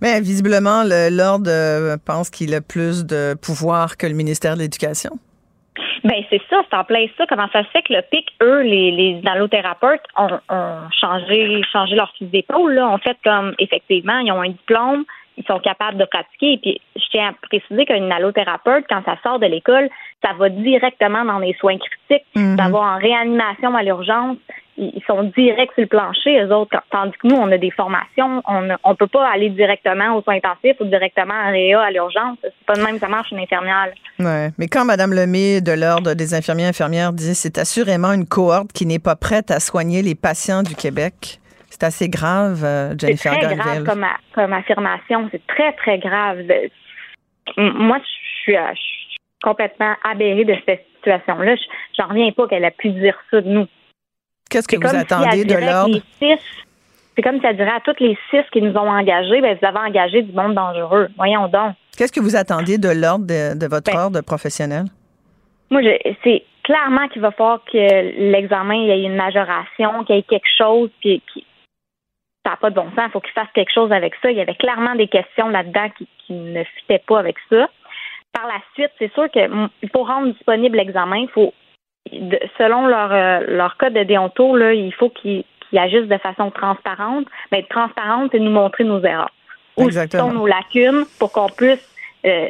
Mais 0.00 0.20
visiblement 0.20 0.84
l'ordre 0.84 1.96
pense 2.06 2.30
qu'il 2.30 2.54
a 2.54 2.60
plus 2.60 3.04
de 3.04 3.34
pouvoir 3.34 3.96
que 3.96 4.06
le 4.06 4.14
ministère 4.14 4.54
de 4.54 4.60
l'Éducation 4.60 5.18
ben 6.04 6.22
c'est 6.30 6.40
ça, 6.48 6.62
c'est 6.68 6.76
en 6.76 6.84
plein 6.84 7.06
ça. 7.16 7.26
Comment 7.28 7.48
ça 7.52 7.62
se 7.62 7.68
fait 7.68 7.82
que 7.82 7.92
le 7.92 8.02
PIC, 8.02 8.26
eux, 8.42 8.62
les, 8.62 8.90
les 8.90 9.22
allothérapeutes, 9.26 10.02
ont, 10.16 10.38
ont 10.48 10.76
changé, 11.00 11.62
changé 11.72 11.94
leur 11.94 12.12
fusil 12.16 12.30
d'épaule, 12.30 12.74
là, 12.74 12.88
ont 12.88 12.98
fait 12.98 13.16
comme 13.24 13.54
effectivement, 13.58 14.18
ils 14.18 14.32
ont 14.32 14.40
un 14.40 14.50
diplôme, 14.50 15.04
sont 15.46 15.58
capables 15.58 15.98
de 15.98 16.04
pratiquer. 16.04 16.52
Et 16.52 16.58
puis, 16.58 16.80
je 16.96 17.04
tiens 17.10 17.30
à 17.30 17.46
préciser 17.48 17.84
qu'une 17.84 18.10
allothérapeute, 18.10 18.84
quand 18.88 19.02
ça 19.04 19.16
sort 19.22 19.38
de 19.38 19.46
l'école, 19.46 19.88
ça 20.24 20.32
va 20.38 20.48
directement 20.48 21.24
dans 21.24 21.38
les 21.38 21.54
soins 21.54 21.78
critiques, 21.78 22.26
mm-hmm. 22.36 22.56
ça 22.56 22.68
va 22.68 22.78
en 22.78 22.98
réanimation 22.98 23.74
à 23.74 23.82
l'urgence, 23.82 24.36
ils 24.80 25.02
sont 25.06 25.24
directs 25.36 25.72
sur 25.74 25.82
le 25.82 25.86
plancher, 25.86 26.40
eux 26.40 26.54
autres, 26.54 26.76
tandis 26.90 27.12
que 27.18 27.28
nous, 27.28 27.36
on 27.36 27.52
a 27.52 27.58
des 27.58 27.70
formations, 27.70 28.42
on 28.46 28.62
ne 28.62 28.94
peut 28.94 29.06
pas 29.06 29.28
aller 29.28 29.50
directement 29.50 30.16
aux 30.16 30.22
soins 30.22 30.36
intensifs 30.36 30.76
ou 30.80 30.84
directement 30.84 31.34
à 31.34 31.50
réa 31.50 31.80
à 31.80 31.90
l'urgence. 31.90 32.38
C'est 32.42 32.66
pas 32.66 32.74
de 32.74 32.82
même 32.82 32.98
ça 32.98 33.08
marche 33.08 33.30
une 33.30 33.40
infirmière. 33.40 33.88
Oui, 34.18 34.52
mais 34.58 34.68
quand 34.68 34.84
Mme 34.84 35.12
Lemay 35.12 35.60
de 35.60 35.72
l'Ordre 35.72 36.14
des 36.14 36.34
infirmiers 36.34 36.64
et 36.64 36.68
infirmières 36.68 37.12
dit 37.12 37.34
c'est 37.34 37.58
assurément 37.58 38.12
une 38.12 38.26
cohorte 38.26 38.72
qui 38.72 38.86
n'est 38.86 38.98
pas 38.98 39.16
prête 39.16 39.50
à 39.50 39.60
soigner 39.60 40.02
les 40.02 40.14
patients 40.14 40.62
du 40.62 40.74
Québec, 40.74 41.39
c'est 41.80 41.86
assez 41.86 42.08
grave, 42.08 42.62
euh, 42.64 42.94
Jennifer 42.98 43.32
C'est 43.32 43.46
très 43.46 43.56
grave 43.56 43.84
comme, 43.84 44.06
comme 44.34 44.52
affirmation. 44.52 45.28
C'est 45.30 45.46
très, 45.46 45.72
très 45.72 45.98
grave. 45.98 46.38
Moi, 47.56 47.98
je 47.98 48.42
suis, 48.42 48.54
je 48.54 48.80
suis 48.80 49.18
complètement 49.42 49.94
aberrée 50.04 50.44
de 50.44 50.54
cette 50.66 50.84
situation-là. 50.96 51.54
J'en 51.96 52.08
reviens 52.08 52.30
pas 52.32 52.48
qu'elle 52.48 52.64
a 52.64 52.70
pu 52.70 52.90
dire 52.90 53.16
ça 53.30 53.40
de 53.40 53.48
nous. 53.48 53.66
Qu'est-ce 54.50 54.68
que 54.68 54.76
vous 54.76 54.94
attendez 54.94 55.44
de 55.44 55.54
l'ordre? 55.54 55.98
C'est 56.20 57.22
comme 57.22 57.40
si 57.40 57.46
elle 57.46 57.56
dirait 57.56 57.70
à 57.70 57.80
toutes 57.80 58.00
les 58.00 58.16
six 58.30 58.42
qui 58.52 58.62
nous 58.62 58.72
ont 58.74 58.88
engagés, 58.90 59.40
ben, 59.40 59.56
vous 59.60 59.66
avez 59.66 59.78
engagé 59.78 60.22
du 60.22 60.32
monde 60.32 60.54
dangereux. 60.54 61.08
Voyons 61.16 61.48
donc. 61.48 61.74
Qu'est-ce 61.96 62.12
que 62.12 62.20
vous 62.20 62.36
attendez 62.36 62.78
de 62.78 62.88
l'ordre 62.88 63.26
de, 63.26 63.66
votre 63.66 63.92
ben, 63.92 63.98
ordre 63.98 64.20
professionnel? 64.22 64.84
Moi, 65.70 65.82
c'est 66.24 66.44
clairement 66.62 67.08
qu'il 67.08 67.22
va 67.22 67.30
falloir 67.30 67.62
que 67.64 68.30
l'examen 68.30 68.86
ait 68.86 69.02
une 69.02 69.16
majoration, 69.16 70.04
qu'il 70.04 70.16
y 70.16 70.18
ait 70.18 70.22
quelque 70.22 70.48
chose, 70.56 70.90
puis 71.00 71.22
qui, 71.32 71.44
ça 72.50 72.54
n'a 72.54 72.56
pas 72.56 72.70
de 72.70 72.74
bon 72.74 72.90
sens. 72.96 73.06
Il 73.06 73.10
faut 73.12 73.20
qu'il 73.20 73.32
fasse 73.32 73.48
quelque 73.54 73.72
chose 73.72 73.92
avec 73.92 74.14
ça. 74.22 74.30
Il 74.30 74.36
y 74.36 74.40
avait 74.40 74.54
clairement 74.54 74.94
des 74.94 75.08
questions 75.08 75.48
là-dedans 75.48 75.88
qui, 75.96 76.08
ne 76.32 76.62
fitaient 76.62 77.02
pas 77.08 77.18
avec 77.18 77.36
ça. 77.50 77.68
Par 78.32 78.46
la 78.46 78.60
suite, 78.74 78.92
c'est 79.00 79.12
sûr 79.14 79.28
que 79.32 79.40
pour 79.88 80.06
rendre 80.06 80.32
disponible 80.32 80.76
l'examen, 80.76 81.16
il 81.16 81.28
faut 81.28 81.52
selon 82.56 82.86
leur, 82.86 83.12
euh, 83.12 83.40
leur 83.48 83.76
code 83.76 83.94
de 83.94 84.04
déonto, 84.04 84.54
là, 84.56 84.72
il 84.72 84.94
faut 84.94 85.10
qu'ils 85.10 85.44
agissent 85.76 86.06
de 86.06 86.18
façon 86.18 86.52
transparente. 86.52 87.26
Mais 87.50 87.64
transparente, 87.64 88.30
c'est 88.32 88.38
nous 88.38 88.52
montrer 88.52 88.84
nos 88.84 89.02
erreurs. 89.02 89.32
Où 89.76 89.90
sont 89.90 90.32
nos 90.32 90.46
lacunes 90.46 91.04
pour 91.18 91.32
qu'on 91.32 91.48
puisse 91.48 91.84
euh, 92.24 92.48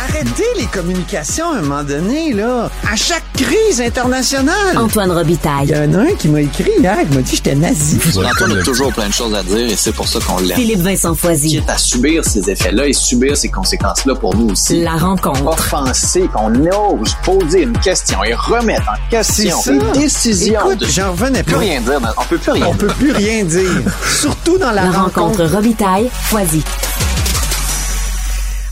Arrêtez 0.10 0.44
les 0.58 0.66
communications 0.66 1.52
à 1.52 1.58
un 1.58 1.62
moment 1.62 1.84
donné, 1.84 2.34
là. 2.34 2.70
À 2.92 2.96
chaque 2.98 3.24
crise 3.34 3.80
internationale. 3.82 4.78
Antoine 4.78 5.12
Robitaille. 5.12 5.68
Il 5.70 5.72
y 5.72 5.78
en 5.78 5.94
a 5.94 6.02
un 6.04 6.14
qui 6.18 6.28
m'a 6.28 6.42
écrit 6.42 6.72
hier, 6.80 6.98
qui 7.10 7.16
m'a 7.16 7.22
dit 7.22 7.32
que 7.32 7.38
j'étais 7.38 7.56
nazi. 7.56 7.98
Antoine 8.18 8.58
a 8.60 8.62
toujours 8.64 8.92
plein 8.94 9.08
de 9.08 9.14
choses 9.14 9.34
à 9.34 9.42
dire 9.42 9.58
et 9.72 9.76
c'est 9.76 9.94
pour 9.94 10.08
ça 10.08 10.20
qu'on 10.20 10.38
l'aime. 10.40 10.58
Philippe 10.58 10.82
Vincent 10.82 11.16
Foisy. 11.16 11.50
Quitte 11.60 11.70
à 11.70 11.78
subir 11.78 12.26
ces 12.26 12.50
effets-là 12.50 12.88
et 12.88 12.94
subir 12.94 13.36
ces 13.38 13.50
conséquences-là 13.50 14.16
pour 14.16 14.36
nous 14.36 14.50
aussi. 14.50 14.82
La 14.82 14.98
rencontre. 14.98 15.46
Offenser, 15.48 16.30
qu'on 16.34 16.54
ose 16.54 17.16
poser 17.24 17.62
une 17.64 17.78
question 17.80 18.24
et 18.24 18.34
remettre 18.34 18.84
en 18.90 19.10
question 19.10 19.58
les 19.94 20.00
décisions. 20.02 20.60
Écoute, 20.72 20.86
j'en 20.90 21.12
revenais 21.12 21.44
pas. 21.44 21.58
rien 21.58 21.80
dire. 21.82 22.00
On 22.18 22.24
peut 22.26 22.38
plus 22.38 22.52
rien 22.52 22.68
On 22.68 22.76
peut 22.76 22.88
plus 22.88 23.12
rien 23.12 23.44
dire. 23.44 23.82
Surtout 24.20 24.58
dans 24.58 24.72
la, 24.72 24.84
la 24.86 24.92
rencontre. 24.92 25.20
rencontre 25.20 25.46
Robitaille 25.56 25.85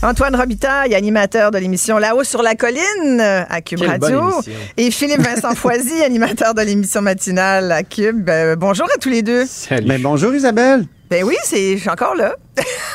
Antoine 0.02 0.34
Robitaille, 0.34 0.96
animateur 0.96 1.52
de 1.52 1.58
l'émission 1.58 1.98
Là-haut 1.98 2.24
sur 2.24 2.42
la 2.42 2.56
colline 2.56 3.20
à 3.20 3.60
Cube 3.60 3.82
Radio. 3.82 4.32
Et 4.76 4.90
Philippe 4.90 5.20
Vincent 5.20 5.54
Foisy, 5.54 6.02
animateur 6.02 6.54
de 6.54 6.62
l'émission 6.62 7.02
matinale 7.02 7.70
à 7.70 7.84
Cube. 7.84 8.28
Euh, 8.28 8.56
bonjour 8.56 8.86
à 8.86 8.98
tous 8.98 9.10
les 9.10 9.22
deux. 9.22 9.46
Salut. 9.46 9.86
Ben, 9.86 10.02
bonjour 10.02 10.34
Isabelle. 10.34 10.86
Ben 11.08 11.22
oui, 11.22 11.36
c'est, 11.44 11.76
je 11.76 11.82
suis 11.82 11.90
encore 11.90 12.16
là. 12.16 12.34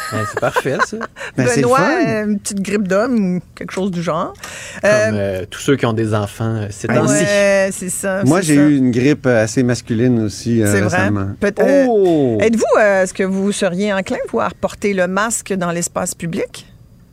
C'est 0.10 0.40
parfait, 0.40 0.78
ça. 0.86 0.98
Ben, 1.38 1.46
Benoît, 1.46 1.80
euh, 1.80 2.26
une 2.26 2.40
petite 2.40 2.62
grippe 2.62 2.88
d'homme 2.88 3.38
ou 3.38 3.42
quelque 3.56 3.72
chose 3.72 3.92
du 3.92 4.02
genre. 4.02 4.34
Comme 4.82 4.92
euh, 4.92 5.46
tous 5.50 5.60
ceux 5.60 5.76
qui 5.76 5.86
ont 5.86 5.94
des 5.94 6.14
enfants, 6.14 6.66
c'est 6.70 6.88
temps 6.88 7.06
Ouais, 7.06 7.70
c'est 7.72 7.90
ça. 7.90 8.24
Moi, 8.24 8.42
j'ai 8.42 8.56
eu 8.56 8.78
une 8.78 8.92
grippe 8.92 9.28
assez 9.28 9.64
masculine 9.64 10.20
aussi 10.24 10.62
c'est 10.66 10.82
récemment. 10.82 11.30
Vrai? 11.40 11.54
Oh! 11.88 12.38
Êtes-vous, 12.42 12.80
est-ce 12.80 13.14
que 13.14 13.24
vous 13.24 13.52
seriez 13.52 13.94
enclin, 13.94 14.18
vous, 14.32 14.40
à 14.40 14.50
porter 14.60 14.94
le 14.94 15.08
masque 15.08 15.54
dans 15.54 15.72
l'espace 15.72 16.16
public? 16.16 16.66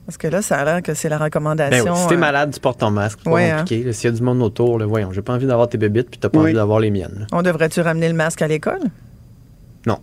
Parce 0.07 0.19
que 0.19 0.29
là, 0.29 0.41
ça 0.41 0.59
a 0.59 0.65
l'air 0.65 0.83
que 0.83 0.95
c'est 0.95 1.09
la 1.09 1.19
recommandation. 1.19 1.93
Ben 1.93 1.97
si 1.97 2.07
t'es 2.07 2.17
malade, 2.17 2.53
tu 2.55 2.61
portes 2.61 2.79
ton 2.79 2.93
masque. 2.93 3.19
C'est 3.25 3.31
pas 3.31 3.39
hein. 3.41 3.59
compliqué. 3.59 3.93
S'il 3.93 4.11
y 4.11 4.13
a 4.13 4.17
du 4.17 4.23
monde 4.23 4.41
autour, 4.41 4.79
là, 4.79 4.87
voyons, 4.87 5.11
j'ai 5.13 5.23
pas 5.23 5.35
envie 5.35 5.47
d'avoir 5.47 5.69
tes 5.69 5.79
bébites 5.79 6.09
puis 6.09 6.21
t'as 6.21 6.29
pas 6.29 6.39
envie 6.39 6.53
d'avoir 6.53 6.79
les 6.79 6.91
miennes. 6.91 7.27
On 7.33 7.43
devrait-tu 7.43 7.81
ramener 7.81 8.09
le 8.09 8.15
masque 8.15 8.41
à 8.41 8.47
l'école? 8.47 8.83
Non. 9.85 9.99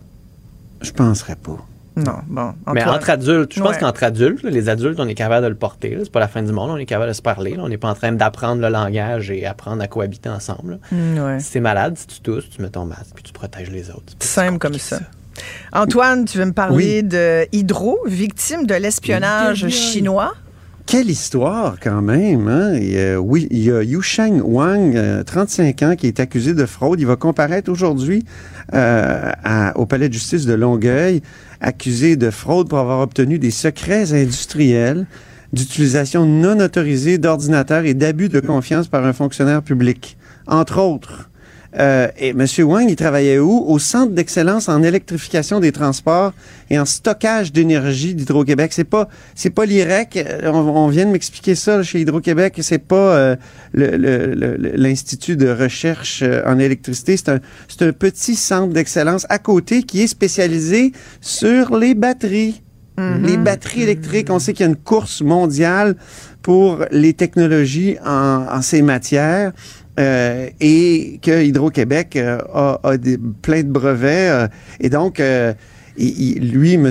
Je 0.82 0.92
penserais 0.92 1.36
pas. 1.36 1.56
Non, 1.96 2.18
bon. 2.26 2.54
Mais 2.72 2.84
entre 2.84 3.10
adultes, 3.10 3.54
je 3.54 3.62
pense 3.62 3.78
qu'entre 3.78 4.02
adultes, 4.02 4.42
les 4.42 4.68
adultes, 4.68 4.98
on 4.98 5.06
est 5.06 5.14
capable 5.14 5.44
de 5.44 5.48
le 5.48 5.54
porter. 5.54 5.96
C'est 6.00 6.10
pas 6.10 6.20
la 6.20 6.28
fin 6.28 6.42
du 6.42 6.52
monde, 6.52 6.70
on 6.70 6.76
est 6.76 6.86
capable 6.86 7.08
de 7.08 7.14
se 7.14 7.22
parler. 7.22 7.56
On 7.58 7.68
n'est 7.68 7.78
pas 7.78 7.88
en 7.88 7.94
train 7.94 8.12
d'apprendre 8.12 8.60
le 8.60 8.68
langage 8.68 9.30
et 9.30 9.46
apprendre 9.46 9.82
à 9.82 9.86
cohabiter 9.86 10.28
ensemble. 10.28 10.80
Mm, 10.90 11.38
si 11.38 11.52
t'es 11.52 11.60
malade, 11.60 11.96
si 11.96 12.06
tu 12.06 12.20
tousses, 12.20 12.48
tu 12.50 12.62
mets 12.62 12.70
ton 12.70 12.84
masque 12.84 13.12
puis 13.14 13.22
tu 13.22 13.32
protèges 13.32 13.70
les 13.70 13.90
autres. 13.90 14.14
Simple 14.20 14.58
comme 14.58 14.74
ça. 14.74 14.98
Antoine, 15.72 16.24
tu 16.24 16.38
veux 16.38 16.46
me 16.46 16.52
parler 16.52 17.02
de 17.02 17.46
Hydro, 17.52 17.98
victime 18.06 18.66
de 18.66 18.74
l'espionnage 18.74 19.68
chinois? 19.68 20.34
Quelle 20.86 21.08
histoire 21.08 21.76
quand 21.82 22.02
même. 22.02 22.46
Hein? 22.46 23.18
oui, 23.18 23.48
il 23.50 23.64
y 23.64 23.70
a 23.70 23.82
Yusheng 23.82 24.42
Wang, 24.42 25.24
35 25.24 25.82
euh, 25.82 25.86
ans, 25.86 25.96
qui 25.96 26.06
est 26.06 26.20
accusé 26.20 26.52
de 26.52 26.66
fraude. 26.66 27.00
Il 27.00 27.06
va 27.06 27.16
comparaître 27.16 27.70
aujourd'hui 27.70 28.24
euh, 28.74 29.32
au 29.76 29.86
palais 29.86 30.08
de 30.08 30.12
justice 30.12 30.44
de 30.44 30.52
Longueuil, 30.52 31.22
accusé 31.64 32.16
de 32.16 32.30
fraude 32.30 32.68
pour 32.68 32.78
avoir 32.78 33.00
obtenu 33.00 33.38
des 33.38 33.50
secrets 33.50 34.12
industriels 34.12 35.06
d'utilisation 35.52 36.26
non 36.26 36.60
autorisée 36.60 37.16
d'ordinateurs 37.16 37.84
et 37.84 37.94
d'abus 37.94 38.28
de 38.28 38.40
confiance 38.40 38.88
par 38.88 39.04
un 39.06 39.12
fonctionnaire 39.12 39.62
public, 39.62 40.16
entre 40.46 40.80
autres. 40.80 41.30
Euh, 41.78 42.08
et 42.18 42.30
M. 42.30 42.46
Wang, 42.60 42.88
il 42.88 42.96
travaillait 42.96 43.38
où? 43.38 43.64
Au 43.66 43.78
Centre 43.78 44.12
d'excellence 44.12 44.68
en 44.68 44.82
électrification 44.82 45.60
des 45.60 45.72
transports 45.72 46.32
et 46.70 46.78
en 46.78 46.84
stockage 46.84 47.52
d'énergie 47.52 48.14
d'Hydro-Québec. 48.14 48.72
C'est 48.72 48.84
pas, 48.84 49.08
c'est 49.34 49.50
pas 49.50 49.66
l'IREC. 49.66 50.16
Euh, 50.16 50.50
on, 50.52 50.88
vient 50.88 51.06
de 51.06 51.10
m'expliquer 51.10 51.54
ça 51.54 51.82
chez 51.82 52.00
Hydro-Québec. 52.00 52.58
C'est 52.60 52.78
pas 52.78 53.16
euh, 53.16 53.36
l'Institut 53.74 55.36
de 55.36 55.48
recherche 55.48 56.22
en 56.46 56.58
électricité. 56.58 57.16
C'est 57.16 57.28
un, 57.30 57.40
c'est 57.68 57.82
un 57.82 57.92
petit 57.92 58.36
centre 58.36 58.72
d'excellence 58.72 59.26
à 59.28 59.38
côté 59.38 59.82
qui 59.82 60.02
est 60.02 60.06
spécialisé 60.06 60.92
sur 61.20 61.76
les 61.76 61.94
batteries. 61.94 62.62
Mm-hmm. 62.96 63.26
Les 63.26 63.36
batteries 63.36 63.82
électriques, 63.82 64.30
on 64.30 64.38
sait 64.38 64.52
qu'il 64.52 64.64
y 64.64 64.68
a 64.68 64.70
une 64.70 64.76
course 64.76 65.20
mondiale 65.20 65.96
pour 66.42 66.84
les 66.92 67.12
technologies 67.12 67.96
en, 68.04 68.46
en 68.48 68.62
ces 68.62 68.82
matières. 68.82 69.52
Euh, 70.00 70.48
et 70.60 71.20
que 71.22 71.44
Hydro-Québec 71.44 72.16
euh, 72.16 72.38
a, 72.82 72.96
des, 72.96 73.16
plein 73.42 73.62
de 73.62 73.68
brevets. 73.68 74.30
Euh, 74.30 74.48
et 74.80 74.88
donc, 74.88 75.22
lui, 75.96 76.74
M. 76.74 76.90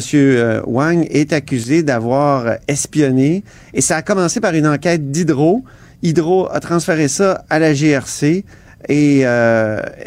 Wang, 0.66 1.06
est 1.10 1.34
accusé 1.34 1.84
d'avoir 1.84 2.58
espionné. 2.68 3.44
Et 3.74 3.82
ça 3.82 3.98
a 3.98 4.02
commencé 4.02 4.40
par 4.40 4.54
une 4.54 4.68
enquête 4.68 5.12
d'Hydro. 5.12 5.64
Hydro 6.02 6.48
a 6.50 6.60
transféré 6.60 7.08
ça 7.08 7.44
à 7.50 7.60
la 7.60 7.74
GRC. 7.74 8.46
Et, 8.90 9.26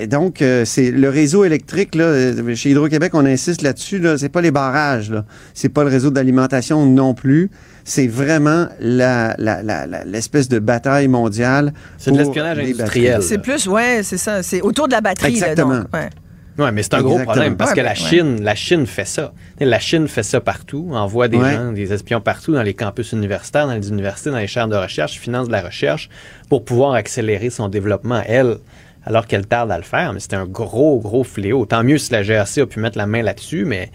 donc, 0.09 0.43
c'est 0.65 0.91
le 0.91 1.09
réseau 1.09 1.45
électrique 1.45 1.95
là, 1.95 2.33
chez 2.55 2.71
Hydro-Québec, 2.71 3.13
on 3.15 3.27
insiste 3.27 3.61
là-dessus. 3.63 3.99
Là, 3.99 4.17
c'est 4.17 4.29
pas 4.31 4.41
les 4.41 4.51
barrages, 4.51 5.11
là. 5.11 5.25
c'est 5.53 5.69
pas 5.69 5.83
le 5.83 5.91
réseau 5.91 6.11
d'alimentation 6.11 6.87
non 6.87 7.13
plus 7.13 7.51
c'est 7.89 8.09
vraiment 8.09 8.67
l'espèce 8.81 9.37
la, 9.39 10.05
la, 10.09 10.45
de 10.45 10.59
bataille 10.59 11.07
mondiale. 11.07 11.73
C'est 11.99 12.11
de 12.11 12.19
l'espionnage 12.19 12.59
industriel. 12.59 13.23
C'est 13.23 13.39
plus, 13.39 13.69
ouais, 13.69 14.01
c'est 14.03 14.19
ça. 14.19 14.43
C'est 14.43 14.61
autour 14.61 14.89
de 14.89 14.93
la 14.93 15.01
batterie. 15.01 15.29
Exactement. 15.29 15.71
Là, 15.71 15.81
donc, 15.83 15.95
ouais. 15.95 16.11
Oui, 16.59 16.67
mais 16.73 16.83
c'est 16.83 16.95
un 16.95 17.03
gros 17.03 17.21
problème 17.21 17.57
parce 17.57 17.75
que 17.75 17.81
la 17.81 17.95
Chine, 17.95 18.43
la 18.43 18.57
Chine 18.57 18.87
fait 18.87 19.05
ça. 19.05 19.33
La 19.61 19.79
Chine 19.79 20.09
fait 20.09 20.25
ça 20.25 20.41
partout, 20.41 20.89
envoie 20.95 21.29
des 21.29 21.39
gens, 21.39 21.71
des 21.71 21.93
espions 21.93 22.21
partout 22.21 22.55
dans 22.55 22.63
les 22.63 22.75
campus 22.75 23.13
universitaires, 23.13 23.69
dans 23.69 23.75
les 23.75 23.89
universités, 23.89 24.31
dans 24.31 24.39
les 24.39 24.49
chaires 24.49 24.67
de 24.67 24.77
recherche, 24.77 25.21
finance 25.21 25.47
de 25.47 25.53
la 25.53 25.63
recherche 25.63 26.09
pour 26.49 26.65
pouvoir 26.65 26.95
accélérer 26.95 27.51
son 27.51 27.69
développement, 27.69 28.21
elle, 28.27 28.57
alors 29.05 29.29
qu'elle 29.29 29.47
tarde 29.47 29.71
à 29.71 29.77
le 29.77 29.85
faire. 29.85 30.13
Mais 30.13 30.19
c'est 30.19 30.35
un 30.35 30.47
gros, 30.47 30.99
gros 30.99 31.23
fléau. 31.23 31.67
Tant 31.67 31.85
mieux 31.85 31.99
si 31.99 32.11
la 32.11 32.25
GRC 32.25 32.63
a 32.63 32.67
pu 32.67 32.81
mettre 32.81 32.99
la 32.99 33.07
main 33.07 33.23
là-dessus, 33.23 33.65
mais 33.65 33.93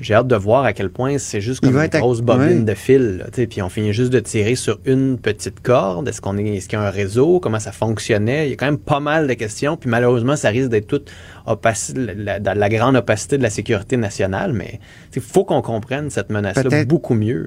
j'ai 0.00 0.14
hâte 0.14 0.28
de 0.28 0.36
voir 0.36 0.64
à 0.64 0.72
quel 0.72 0.90
point 0.90 1.18
c'est 1.18 1.40
juste 1.40 1.60
comme 1.60 1.76
une 1.76 1.86
grosse 1.88 2.20
bobine 2.22 2.64
de 2.64 2.74
fil. 2.74 3.24
Puis 3.32 3.62
on 3.62 3.68
finit 3.68 3.92
juste 3.92 4.12
de 4.12 4.20
tirer 4.20 4.54
sur 4.54 4.80
une 4.86 5.18
petite 5.18 5.60
corde. 5.60 6.08
Est-ce 6.08 6.20
qu'on 6.20 6.38
est, 6.38 6.56
est-ce 6.56 6.68
qu'il 6.68 6.78
y 6.78 6.82
a 6.82 6.86
un 6.86 6.90
réseau? 6.90 7.40
Comment 7.40 7.60
ça 7.60 7.72
fonctionnait? 7.72 8.46
Il 8.46 8.50
y 8.50 8.52
a 8.54 8.56
quand 8.56 8.66
même 8.66 8.78
pas 8.78 9.00
mal 9.00 9.26
de 9.26 9.34
questions. 9.34 9.76
Puis 9.76 9.90
malheureusement, 9.90 10.36
ça 10.36 10.48
risque 10.48 10.70
d'être 10.70 10.86
toute 10.86 11.10
la, 11.94 12.38
la, 12.38 12.68
grande 12.68 12.96
opacité 12.96 13.36
de 13.36 13.42
la 13.42 13.50
sécurité 13.50 13.96
nationale. 13.96 14.52
Mais 14.52 14.80
il 15.14 15.22
faut 15.22 15.44
qu'on 15.44 15.62
comprenne 15.62 16.10
cette 16.10 16.30
menace-là 16.30 16.84
beaucoup 16.84 17.14
mieux. 17.14 17.46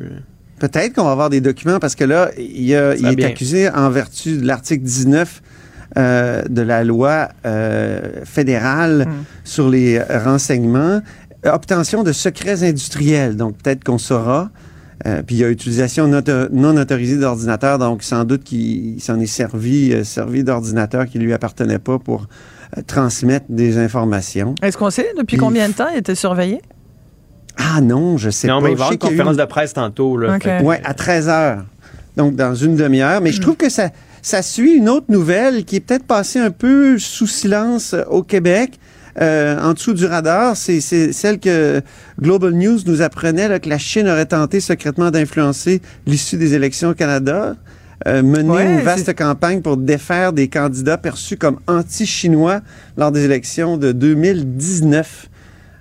Peut-être 0.60 0.94
qu'on 0.94 1.04
va 1.04 1.12
avoir 1.12 1.30
des 1.30 1.42
documents 1.42 1.80
parce 1.80 1.96
que 1.96 2.04
là, 2.04 2.30
il, 2.38 2.72
est 2.72 3.26
accusé 3.26 3.70
en 3.70 3.90
vertu 3.90 4.38
de 4.38 4.46
l'article 4.46 4.84
19 4.84 5.42
euh, 5.96 6.42
de 6.50 6.62
la 6.62 6.84
loi 6.84 7.30
euh, 7.46 8.24
fédérale 8.24 9.04
hum. 9.08 9.24
sur 9.44 9.70
les 9.70 10.02
renseignements 10.02 11.02
obtention 11.46 12.04
de 12.04 12.12
secrets 12.12 12.64
industriels. 12.64 13.36
Donc, 13.36 13.58
peut-être 13.58 13.84
qu'on 13.84 13.98
saura. 13.98 14.50
Euh, 15.06 15.22
puis 15.22 15.36
il 15.36 15.40
y 15.40 15.44
a 15.44 15.50
utilisation 15.50 16.08
non 16.08 16.78
autorisée 16.78 17.18
d'ordinateur, 17.18 17.78
donc 17.78 18.04
sans 18.04 18.24
doute 18.24 18.44
qu'il 18.44 19.02
s'en 19.02 19.20
est 19.20 19.26
servi, 19.26 19.92
euh, 19.92 20.04
servi 20.04 20.44
d'ordinateur 20.44 21.08
qui 21.08 21.20
lui 21.20 21.34
appartenait 21.34 21.80
pas 21.80 22.00
pour 22.00 22.28
euh, 22.78 22.82
transmettre 22.88 23.48
des 23.50 23.78
informations. 23.78 24.56
Est-ce 24.62 24.78
qu'on 24.78 24.92
sait 24.92 25.10
depuis 25.18 25.36
combien 25.36 25.68
de 25.68 25.74
temps 25.74 25.90
il 25.92 25.98
était 25.98 26.16
surveillé? 26.16 26.62
Ah 27.58 27.82
non, 27.82 28.18
je 28.18 28.30
sais 28.30 28.48
pas. 28.48 28.54
Non, 28.54 28.62
mais 28.62 28.72
il 28.72 28.78
va 28.78 28.86
y 28.86 28.88
avoir 28.88 28.92
une 28.94 28.98
conférence 28.98 29.38
de 29.38 29.46
presse 29.46 29.74
tantôt. 29.74 30.18
Là, 30.18 30.38
Oui, 30.64 30.76
à 30.84 30.94
13 30.94 31.30
heures. 31.30 31.66
Donc, 32.16 32.36
dans 32.36 32.56
une 32.56 32.76
demi-heure. 32.76 33.22
Mais 33.22 33.32
je 33.32 33.42
trouve 33.42 33.58
que 33.58 33.70
ça, 33.70 33.90
ça 34.22 34.42
suit 34.42 34.76
une 34.76 34.88
autre 34.88 35.08
nouvelle 35.10 35.66
qui 35.66 35.78
est 35.78 35.80
peut-être 35.80 36.06
passée 36.06 36.40
un 36.40 36.52
peu 36.52 36.98
sous 36.98 37.28
silence 37.28 37.96
au 38.10 38.24
Québec. 38.24 38.80
Euh, 39.22 39.60
en 39.60 39.74
dessous 39.74 39.94
du 39.94 40.06
radar, 40.06 40.58
c'est 40.58 40.82
celle 40.82 41.40
que 41.40 41.82
Global 42.20 42.54
News 42.54 42.80
nous 42.86 43.02
apprenait 43.02 43.48
là, 43.48 43.60
que 43.60 43.70
la 43.70 43.78
Chine 43.78 44.08
aurait 44.08 44.26
tenté 44.26 44.60
secrètement 44.60 45.12
d'influencer 45.12 45.82
l'issue 46.08 46.38
des 46.38 46.54
élections 46.56 46.90
au 46.90 46.94
Canada. 46.94 47.56
Euh, 48.06 48.22
mener 48.22 48.64
une 48.64 48.82
vaste 48.82 49.16
campagne 49.16 49.62
pour 49.62 49.78
défaire 49.78 50.34
des 50.34 50.50
candidats 50.50 50.98
perçus 50.98 51.38
comme 51.38 51.60
anti-chinois 51.68 52.62
lors 52.98 53.12
des 53.12 53.24
élections 53.24 53.78
de 53.78 53.92
2019. 53.94 55.30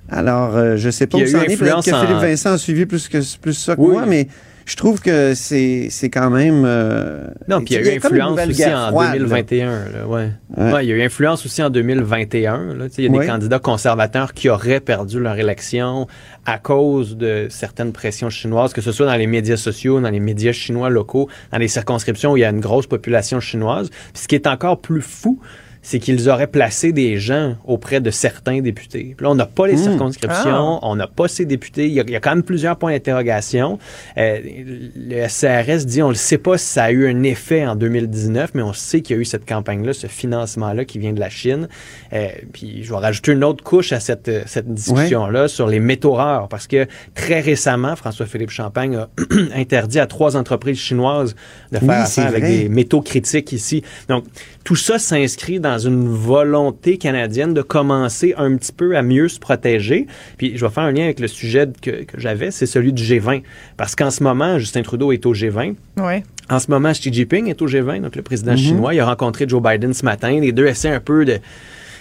Alors, 0.08 0.56
euh, 0.56 0.76
je 0.76 0.90
sais 0.90 1.06
pas 1.06 1.18
où 1.18 1.26
ça 1.26 1.38
en 1.38 1.42
est. 1.42 1.56
Peut-être 1.56 1.84
que 1.84 1.90
Philippe 1.90 2.20
Vincent 2.20 2.52
a 2.52 2.58
suivi 2.58 2.86
plus 2.86 3.08
que 3.08 3.18
plus 3.38 3.54
ça 3.54 3.74
que 3.74 3.80
moi, 3.80 4.04
mais 4.06 4.28
je 4.66 4.76
trouve 4.76 5.00
que 5.00 5.34
c'est, 5.34 5.88
c'est 5.90 6.10
quand 6.10 6.30
même. 6.30 6.64
Euh, 6.64 7.26
non, 7.48 7.58
puis 7.58 7.74
il 7.74 7.84
y 7.84 7.88
a 7.88 7.94
eu 7.94 7.96
influence 7.96 8.38
aussi 8.38 8.64
en 8.64 8.92
2021. 8.92 9.70
Là, 9.70 10.06
ouais. 10.06 10.30
Ouais. 10.56 10.84
il 10.84 10.88
y 10.88 10.92
a 10.92 10.96
eu 10.96 11.02
influence 11.02 11.44
aussi 11.44 11.62
en 11.62 11.70
2021. 11.70 12.74
Là, 12.74 12.86
il 12.96 13.04
y 13.04 13.06
a 13.06 13.20
des 13.20 13.26
candidats 13.26 13.58
conservateurs 13.58 14.32
qui 14.32 14.48
auraient 14.48 14.80
perdu 14.80 15.20
leur 15.20 15.38
élection 15.38 16.06
à 16.46 16.58
cause 16.58 17.16
de 17.16 17.46
certaines 17.50 17.92
pressions 17.92 18.30
chinoises, 18.30 18.72
que 18.72 18.80
ce 18.80 18.92
soit 18.92 19.06
dans 19.06 19.16
les 19.16 19.26
médias 19.26 19.56
sociaux, 19.56 20.00
dans 20.00 20.10
les 20.10 20.20
médias 20.20 20.52
chinois 20.52 20.90
locaux, 20.90 21.28
dans 21.52 21.58
les 21.58 21.68
circonscriptions 21.68 22.32
où 22.32 22.36
il 22.36 22.40
y 22.40 22.44
a 22.44 22.50
une 22.50 22.60
grosse 22.60 22.86
population 22.86 23.40
chinoise. 23.40 23.90
Puis 23.90 24.22
ce 24.22 24.28
qui 24.28 24.34
est 24.34 24.46
encore 24.46 24.80
plus 24.80 25.02
fou, 25.02 25.40
c'est 25.82 25.98
qu'ils 25.98 26.30
auraient 26.30 26.46
placé 26.46 26.92
des 26.92 27.18
gens 27.18 27.56
auprès 27.64 28.00
de 28.00 28.10
certains 28.10 28.60
députés. 28.60 29.14
Puis 29.16 29.24
là, 29.24 29.30
on 29.32 29.34
n'a 29.34 29.46
pas 29.46 29.66
les 29.66 29.74
hmm. 29.74 29.90
circonscriptions, 29.90 30.78
ah. 30.78 30.80
on 30.82 30.94
n'a 30.94 31.08
pas 31.08 31.26
ces 31.26 31.44
députés. 31.44 31.88
Il 31.88 31.92
y, 31.92 32.16
a, 32.16 32.20
quand 32.20 32.30
même 32.30 32.44
plusieurs 32.44 32.76
points 32.76 32.92
d'interrogation. 32.92 33.80
Euh, 34.16 34.38
le 34.44 35.26
CRS 35.26 35.84
dit, 35.84 36.00
on 36.00 36.10
ne 36.10 36.14
sait 36.14 36.38
pas 36.38 36.56
si 36.56 36.66
ça 36.66 36.84
a 36.84 36.92
eu 36.92 37.08
un 37.08 37.24
effet 37.24 37.66
en 37.66 37.74
2019, 37.74 38.52
mais 38.54 38.62
on 38.62 38.72
sait 38.72 39.00
qu'il 39.00 39.16
y 39.16 39.18
a 39.18 39.22
eu 39.22 39.24
cette 39.24 39.46
campagne-là, 39.46 39.92
ce 39.92 40.06
financement-là 40.06 40.84
qui 40.84 41.00
vient 41.00 41.12
de 41.12 41.20
la 41.20 41.30
Chine. 41.30 41.68
Euh, 42.12 42.28
puis 42.52 42.84
je 42.84 42.90
vais 42.90 43.00
rajouter 43.00 43.32
une 43.32 43.42
autre 43.42 43.64
couche 43.64 43.92
à 43.92 43.98
cette, 43.98 44.30
cette 44.46 44.72
discussion-là 44.72 45.48
sur 45.48 45.66
les 45.66 45.80
métaux 45.80 46.12
rares, 46.12 46.46
parce 46.46 46.68
que 46.68 46.86
très 47.14 47.40
récemment, 47.40 47.96
François-Philippe 47.96 48.50
Champagne 48.50 48.94
a 48.96 49.08
interdit 49.56 49.98
à 49.98 50.06
trois 50.06 50.36
entreprises 50.36 50.78
chinoises 50.78 51.34
de 51.72 51.78
faire 51.78 52.02
affaire 52.02 52.26
avec 52.28 52.44
des 52.44 52.68
métaux 52.68 53.02
critiques 53.02 53.50
ici. 53.50 53.82
Donc, 54.08 54.24
tout 54.64 54.76
ça 54.76 54.98
s'inscrit 54.98 55.60
dans 55.60 55.78
une 55.78 56.08
volonté 56.08 56.96
canadienne 56.96 57.52
de 57.52 57.62
commencer 57.62 58.34
un 58.36 58.56
petit 58.56 58.72
peu 58.72 58.96
à 58.96 59.02
mieux 59.02 59.28
se 59.28 59.40
protéger. 59.40 60.06
Puis 60.36 60.56
je 60.56 60.64
vais 60.64 60.70
faire 60.70 60.84
un 60.84 60.92
lien 60.92 61.04
avec 61.04 61.20
le 61.20 61.28
sujet 61.28 61.68
que, 61.80 62.04
j'avais, 62.16 62.50
c'est 62.50 62.66
celui 62.66 62.92
du 62.92 63.02
G20. 63.02 63.42
Parce 63.76 63.96
qu'en 63.96 64.10
ce 64.10 64.22
moment, 64.22 64.58
Justin 64.58 64.82
Trudeau 64.82 65.12
est 65.12 65.26
au 65.26 65.34
G20. 65.34 65.74
Oui. 65.98 66.22
En 66.50 66.58
ce 66.58 66.70
moment, 66.70 66.92
Xi 66.92 67.12
Jinping 67.12 67.48
est 67.48 67.60
au 67.62 67.66
G20, 67.66 68.02
donc 68.02 68.16
le 68.16 68.22
président 68.22 68.52
mhm. 68.52 68.58
chinois. 68.58 68.94
Il 68.94 69.00
a 69.00 69.06
rencontré 69.06 69.46
Joe 69.48 69.62
Biden 69.62 69.94
ce 69.94 70.04
matin. 70.04 70.38
Les 70.40 70.52
deux 70.52 70.66
essaient 70.66 70.90
un 70.90 71.00
peu 71.00 71.24
de 71.24 71.38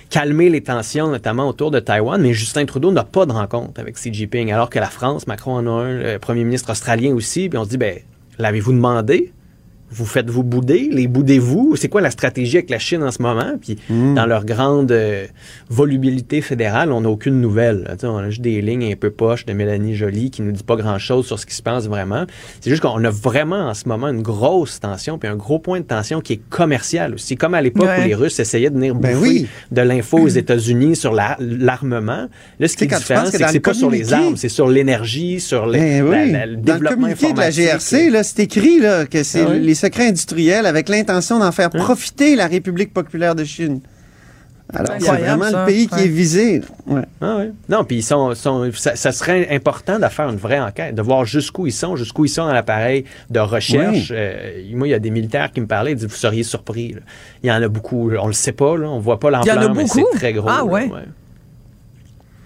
calmer 0.09 0.49
les 0.49 0.61
tensions, 0.61 1.07
notamment 1.09 1.47
autour 1.47 1.71
de 1.71 1.79
Taïwan. 1.79 2.21
Mais 2.21 2.33
Justin 2.33 2.65
Trudeau 2.65 2.91
n'a 2.91 3.03
pas 3.03 3.25
de 3.25 3.31
rencontre 3.31 3.79
avec 3.79 3.95
Xi 3.95 4.13
Jinping, 4.13 4.51
alors 4.51 4.69
que 4.69 4.79
la 4.79 4.89
France, 4.89 5.25
Macron 5.25 5.55
en 5.55 5.67
a 5.67 5.83
un, 5.83 5.93
le 6.13 6.19
premier 6.19 6.43
ministre 6.43 6.71
australien 6.71 7.13
aussi. 7.13 7.49
Puis 7.49 7.57
on 7.57 7.63
se 7.63 7.69
dit, 7.69 7.77
ben, 7.77 7.97
l'avez-vous 8.37 8.73
demandé? 8.73 9.31
Vous 9.91 10.05
faites-vous 10.05 10.43
bouder? 10.43 10.89
Les 10.91 11.07
boudez-vous? 11.07 11.75
C'est 11.75 11.89
quoi 11.89 12.01
la 12.01 12.11
stratégie 12.11 12.57
avec 12.57 12.69
la 12.69 12.79
Chine 12.79 13.03
en 13.03 13.11
ce 13.11 13.21
moment? 13.21 13.53
Puis 13.59 13.77
hmm. 13.89 14.15
dans 14.15 14.25
leur 14.25 14.45
grande 14.45 14.91
euh, 14.91 15.25
volubilité 15.69 16.41
fédérale, 16.41 16.91
on 16.91 17.01
n'a 17.01 17.09
aucune 17.09 17.41
nouvelle. 17.41 17.95
On 18.03 18.17
a 18.17 18.29
juste 18.29 18.41
des 18.41 18.61
lignes 18.61 18.91
un 18.91 18.95
peu 18.95 19.11
poches 19.11 19.45
de 19.45 19.53
Mélanie 19.53 19.95
Joly 19.95 20.31
qui 20.31 20.41
nous 20.41 20.51
dit 20.51 20.63
pas 20.63 20.75
grand-chose 20.75 21.25
sur 21.27 21.39
ce 21.39 21.45
qui 21.45 21.55
se 21.55 21.61
passe 21.61 21.87
vraiment. 21.87 22.25
C'est 22.61 22.69
juste 22.69 22.81
qu'on 22.81 23.03
a 23.03 23.09
vraiment 23.09 23.69
en 23.69 23.73
ce 23.73 23.87
moment 23.87 24.07
une 24.07 24.21
grosse 24.21 24.79
tension, 24.79 25.17
puis 25.17 25.29
un 25.29 25.35
gros 25.35 25.59
point 25.59 25.79
de 25.79 25.85
tension 25.85 26.21
qui 26.21 26.33
est 26.33 26.41
commercial 26.49 27.13
aussi. 27.13 27.35
Comme 27.35 27.53
à 27.53 27.61
l'époque 27.61 27.89
où 27.99 28.07
les 28.07 28.15
Russes 28.15 28.39
essayaient 28.39 28.69
de 28.69 28.75
venir 28.75 28.95
ben 28.95 29.15
bouffer 29.15 29.47
de 29.71 29.81
l'info 29.81 30.19
aux 30.19 30.27
États-Unis 30.27 30.95
sur 30.95 31.13
l'armement. 31.13 32.27
là, 32.59 32.67
ce 32.67 32.77
qui 32.77 32.85
est 32.85 32.87
différent, 32.87 33.25
c'est 33.25 33.39
que 33.39 33.49
c'est 33.49 33.59
pas 33.59 33.73
sur 33.73 33.89
les 33.89 34.13
armes, 34.13 34.37
c'est 34.37 34.49
sur 34.49 34.67
l'énergie, 34.67 35.39
sur 35.39 35.65
les, 35.65 36.01
ben 36.01 36.51
le 36.51 36.55
Dans 36.57 36.77
le 36.77 36.89
communiqué 36.89 37.33
de 37.33 37.39
la 37.39 37.51
GRC, 37.51 38.09
là, 38.09 38.23
c'est 38.23 38.43
écrit 38.43 38.79
là, 38.79 39.05
que 39.05 39.23
c'est 39.23 39.41
ah 39.41 39.53
les 39.53 39.75
secret 39.81 40.07
industriel 40.07 40.65
avec 40.65 40.89
l'intention 40.89 41.39
d'en 41.39 41.51
faire 41.51 41.69
hein? 41.73 41.79
profiter 41.79 42.35
la 42.35 42.47
République 42.47 42.93
populaire 42.93 43.35
de 43.35 43.43
Chine. 43.43 43.81
Alors, 44.73 44.95
c'est 44.99 45.11
vraiment 45.11 45.49
le 45.49 45.65
pays 45.65 45.87
qui 45.87 45.99
est 45.99 46.07
visé. 46.07 46.61
Ah 47.19 47.39
non, 47.67 47.83
puis 47.83 47.97
ils 47.97 48.03
sont, 48.03 48.33
ça, 48.35 49.11
serait 49.11 49.53
important 49.53 49.99
de 49.99 50.07
faire 50.07 50.29
une 50.29 50.37
vraie 50.37 50.59
enquête, 50.59 50.95
de 50.95 51.01
voir 51.01 51.25
jusqu'où 51.25 51.67
ils 51.67 51.73
sont, 51.73 51.97
jusqu'où 51.97 52.23
ils 52.23 52.29
sont 52.29 52.45
dans 52.45 52.53
l'appareil 52.53 53.03
de 53.29 53.39
recherche. 53.41 54.13
Euh, 54.15 54.63
moi, 54.73 54.87
il 54.87 54.91
y 54.91 54.93
a 54.93 54.99
des 54.99 55.09
militaires 55.09 55.51
qui 55.51 55.59
me 55.59 55.67
parlaient, 55.67 55.91
ils 55.91 55.95
disent, 55.95 56.07
vous 56.07 56.15
seriez 56.15 56.43
surpris. 56.43 56.95
Il 57.43 57.49
y 57.49 57.51
en 57.51 57.61
a 57.61 57.67
beaucoup. 57.67 58.11
On 58.17 58.27
le 58.27 58.33
sait 58.33 58.53
pas, 58.53 58.77
là, 58.77 58.87
on 58.87 58.99
voit 58.99 59.19
pas 59.19 59.29
l'ampleur, 59.29 59.75
mais 59.75 59.87
c'est 59.87 60.03
très 60.13 60.31
gros. 60.31 60.47
Ah, 60.49 60.63
ouais. 60.63 60.89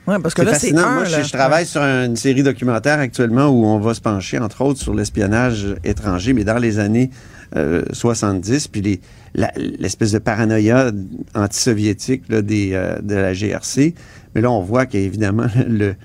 Ouais, 0.07 0.19
parce 0.21 0.33
que 0.33 0.41
là, 0.43 0.53
c'est 0.53 0.71
Moi, 0.71 1.05
je, 1.05 1.31
travaille 1.31 1.65
sur 1.65 1.81
une 1.81 2.15
série 2.15 2.43
documentaire 2.43 2.99
actuellement 2.99 3.47
où 3.47 3.65
on 3.65 3.79
va 3.79 3.93
se 3.93 4.01
pencher, 4.01 4.37
entre 4.37 4.61
autres, 4.61 4.79
sur 4.79 4.93
l'espionnage 4.93 5.75
étranger, 5.83 6.33
mais 6.33 6.43
dans 6.43 6.57
les 6.57 6.79
années 6.79 7.09
70, 7.93 8.67
puis 8.67 8.81
les, 8.81 8.99
l'espèce 9.35 10.11
de 10.11 10.19
paranoïa 10.19 10.91
anti-soviétique 11.33 12.29
des, 12.31 12.71
euh, 12.73 12.99
de 13.01 13.15
la 13.15 13.33
GRC. 13.33 13.93
Mais 14.33 14.41
là, 14.41 14.51
on 14.51 14.61
voit 14.61 14.85
qu'évidemment, 14.85 15.47
le, 15.67 15.95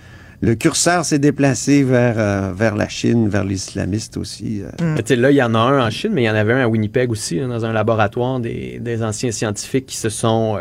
le 0.40 0.54
curseur 0.54 1.04
s'est 1.04 1.18
déplacé 1.18 1.82
vers, 1.82 2.14
euh, 2.18 2.52
vers 2.54 2.76
la 2.76 2.88
Chine, 2.88 3.28
vers 3.28 3.44
les 3.44 3.54
islamistes 3.54 4.16
aussi. 4.16 4.62
Euh. 4.80 4.96
Mm. 4.96 5.20
Là, 5.20 5.30
il 5.30 5.36
y 5.36 5.42
en 5.42 5.54
a 5.54 5.58
un 5.58 5.86
en 5.86 5.90
Chine, 5.90 6.12
mais 6.12 6.22
il 6.22 6.26
y 6.26 6.30
en 6.30 6.34
avait 6.34 6.54
un 6.54 6.62
à 6.62 6.68
Winnipeg 6.68 7.10
aussi, 7.10 7.40
dans 7.40 7.64
un 7.64 7.72
laboratoire 7.72 8.40
des, 8.40 8.78
des, 8.80 9.02
anciens 9.02 9.32
scientifiques 9.32 9.86
qui 9.86 9.96
se 9.96 10.08
sont 10.08 10.58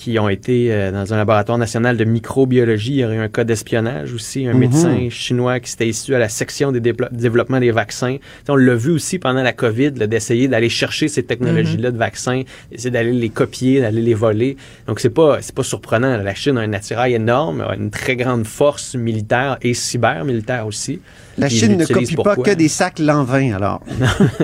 qui 0.00 0.18
ont 0.18 0.30
été 0.30 0.72
euh, 0.72 0.90
dans 0.90 1.12
un 1.12 1.18
laboratoire 1.18 1.58
national 1.58 1.98
de 1.98 2.04
microbiologie. 2.04 2.92
Il 2.92 3.00
y 3.00 3.04
aurait 3.04 3.16
eu 3.16 3.20
un 3.20 3.28
cas 3.28 3.44
d'espionnage 3.44 4.14
aussi, 4.14 4.46
un 4.46 4.54
mhm. 4.54 4.58
médecin 4.58 5.08
chinois 5.10 5.60
qui 5.60 5.70
s'était 5.70 5.88
issu 5.88 6.14
à 6.14 6.18
la 6.18 6.30
section 6.30 6.72
des 6.72 6.80
développements 6.80 7.60
des 7.60 7.70
vaccins. 7.70 8.16
on 8.48 8.56
l'a 8.56 8.74
vu 8.76 8.92
aussi 8.92 9.18
pendant 9.18 9.42
la 9.42 9.52
COVID, 9.52 9.92
d'essayer 9.92 10.48
d'aller 10.48 10.70
chercher 10.70 11.08
ces 11.08 11.22
technologies-là 11.22 11.88
mhm. 11.88 11.94
de 11.94 11.98
vaccins, 11.98 12.42
d'essayer 12.70 12.90
d'aller 12.90 13.12
les 13.12 13.28
copier, 13.28 13.82
d'aller 13.82 14.00
les 14.00 14.14
voler. 14.14 14.56
Donc 14.86 15.00
c'est 15.00 15.10
pas 15.10 15.42
c'est 15.42 15.54
pas 15.54 15.62
surprenant. 15.62 16.16
La 16.16 16.34
Chine 16.34 16.56
a 16.56 16.62
un 16.62 16.72
attirail 16.72 17.12
énorme, 17.12 17.60
a 17.60 17.76
une 17.76 17.90
très 17.90 18.16
grande 18.16 18.46
force 18.46 18.94
militaire 18.94 19.58
et 19.60 19.74
cyber 19.74 20.24
militaire 20.24 20.66
aussi. 20.66 21.00
La 21.40 21.48
Chine 21.48 21.76
ne 21.76 21.86
copie 21.86 22.16
pas 22.16 22.36
que 22.36 22.54
des 22.54 22.68
sacs 22.68 22.98
Lanvin, 22.98 23.54
alors. 23.54 23.80